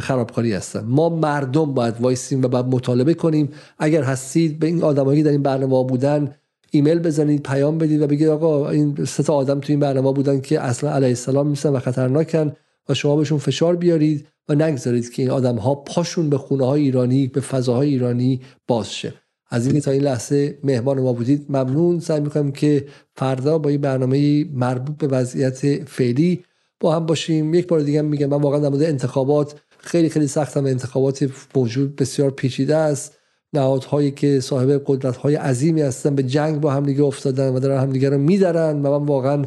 خرابکاری 0.00 0.52
هستن. 0.52 0.84
ما 0.84 1.08
مردم 1.08 1.74
باید 1.74 2.00
وایسیم 2.00 2.42
و 2.42 2.48
باید 2.48 2.66
مطالبه 2.66 3.14
کنیم. 3.14 3.48
اگر 3.78 4.02
هستید 4.02 4.58
به 4.58 4.66
این 4.66 4.82
آدمایی 4.82 5.22
در 5.22 5.30
این 5.30 5.42
برنامه 5.42 5.84
بودن 5.84 6.34
ایمیل 6.70 6.98
بزنید 6.98 7.42
پیام 7.42 7.78
بدید 7.78 8.02
و 8.02 8.06
بگید 8.06 8.28
آقا 8.28 8.70
این 8.70 9.04
سه 9.04 9.22
تا 9.22 9.34
آدم 9.34 9.60
تو 9.60 9.72
این 9.72 9.80
برنامه 9.80 10.12
بودن 10.12 10.40
که 10.40 10.60
اصلا 10.60 10.90
علیه 10.90 11.08
السلام 11.08 11.46
میسن 11.46 11.68
و 11.68 11.78
خطرناکن 11.78 12.52
و 12.88 12.94
شما 12.94 13.16
بهشون 13.16 13.38
فشار 13.38 13.76
بیارید 13.76 14.28
و 14.48 14.54
نگذارید 14.54 15.12
که 15.12 15.22
این 15.22 15.30
آدم 15.30 15.56
ها 15.56 15.74
پاشون 15.74 16.30
به 16.30 16.38
خونه 16.38 16.66
های 16.66 16.82
ایرانی 16.82 17.26
به 17.26 17.40
فضاهای 17.40 17.88
ایرانی 17.88 18.40
باز 18.68 18.92
شه. 18.92 19.14
از 19.48 19.66
اینکه 19.66 19.80
تا 19.80 19.90
این 19.90 20.02
لحظه 20.02 20.58
مهمان 20.64 21.00
ما 21.00 21.12
بودید 21.12 21.46
ممنون. 21.48 22.00
سعی 22.00 22.20
می‌کنم 22.20 22.52
که 22.52 22.86
فردا 23.14 23.58
با 23.58 23.70
این 23.70 23.80
برنامه 23.80 24.44
مربوط 24.44 24.96
به 24.96 25.06
وضعیت 25.06 25.84
فعلی 25.84 26.44
با 26.80 26.94
هم 26.94 27.06
باشیم. 27.06 27.54
یک 27.54 27.66
بار 27.66 27.80
دیگه 27.80 28.02
میگم 28.02 28.26
من 28.26 28.40
واقعا 28.40 28.60
در 28.60 28.68
مورد 28.68 28.82
انتخابات 28.82 29.54
خیلی 29.78 30.08
خیلی 30.08 30.26
سختم. 30.26 30.66
انتخابات 30.66 31.30
موجود 31.54 31.96
بسیار 31.96 32.30
پیچیده 32.30 32.76
است. 32.76 33.18
نهادهایی 33.52 34.10
که 34.10 34.40
صاحب 34.40 34.82
قدرت 34.86 35.16
های 35.16 35.34
عظیمی 35.34 35.82
هستن 35.82 36.14
به 36.14 36.22
جنگ 36.22 36.60
با 36.60 36.70
هم 36.70 36.86
دیگه 36.86 37.02
افتادن 37.02 37.48
و 37.48 37.58
دارن 37.60 37.80
همدیگه 37.80 38.10
رو 38.10 38.18
میدارن 38.18 38.82
و 38.82 38.98
من 38.98 39.06
واقعا 39.06 39.44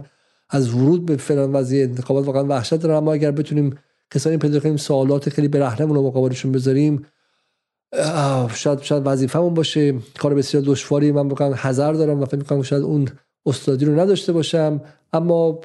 از 0.49 0.73
ورود 0.73 1.05
به 1.05 1.17
فلان 1.17 1.51
وضعیت 1.51 1.89
انتخابات 1.89 2.25
واقعا 2.25 2.43
وحشت 2.43 2.75
دارم. 2.75 2.95
اما 2.95 3.13
اگر 3.13 3.31
بتونیم 3.31 3.75
کسانی 4.13 4.38
پیدا 4.38 4.59
کنیم 4.59 4.77
سوالات 4.77 5.30
خیلی 5.30 5.47
برهنمون 5.47 5.95
رو 5.95 6.07
مقابلشون 6.07 6.51
بذاریم 6.51 7.05
شاید 8.53 8.81
شاید 8.81 9.03
وظیفمون 9.05 9.53
باشه. 9.53 9.93
کار 10.19 10.33
بسیار 10.33 10.63
دشواری 10.63 11.11
من 11.11 11.27
واقعا 11.27 11.53
حذر 11.53 11.93
دارم 11.93 12.21
و 12.21 12.25
فکر 12.25 12.37
می‌کنم 12.37 12.61
شاید 12.61 12.83
اون 12.83 13.07
استادی 13.45 13.85
رو 13.85 13.99
نداشته 13.99 14.33
باشم. 14.33 14.81
اما 15.13 15.59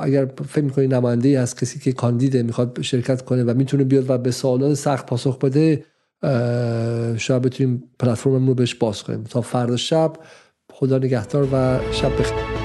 اگر 0.00 0.28
فکر 0.48 0.64
می‌کنی 0.64 0.86
نماینده 0.86 1.28
از 1.28 1.54
کسی 1.54 1.78
که 1.78 1.92
کاندیده 1.92 2.42
می‌خواد 2.42 2.82
شرکت 2.82 3.22
کنه 3.22 3.44
و 3.44 3.54
می‌تونه 3.54 3.84
بیاد 3.84 4.10
و 4.10 4.18
به 4.18 4.30
سوالات 4.30 4.74
سخت 4.74 5.06
پاسخ 5.06 5.38
بده 5.38 5.84
شاید 7.16 7.42
بتونیم 7.42 7.82
پلتفرممون 7.98 8.48
رو 8.48 8.54
بهش 8.54 8.74
باز 8.74 9.02
کنیم. 9.02 9.24
تا 9.24 9.40
فردا 9.40 9.76
شب 9.76 10.12
خدا 10.72 10.98
نگهدار 10.98 11.48
و 11.52 11.78
شب 11.92 12.12
بخیر. 12.18 12.61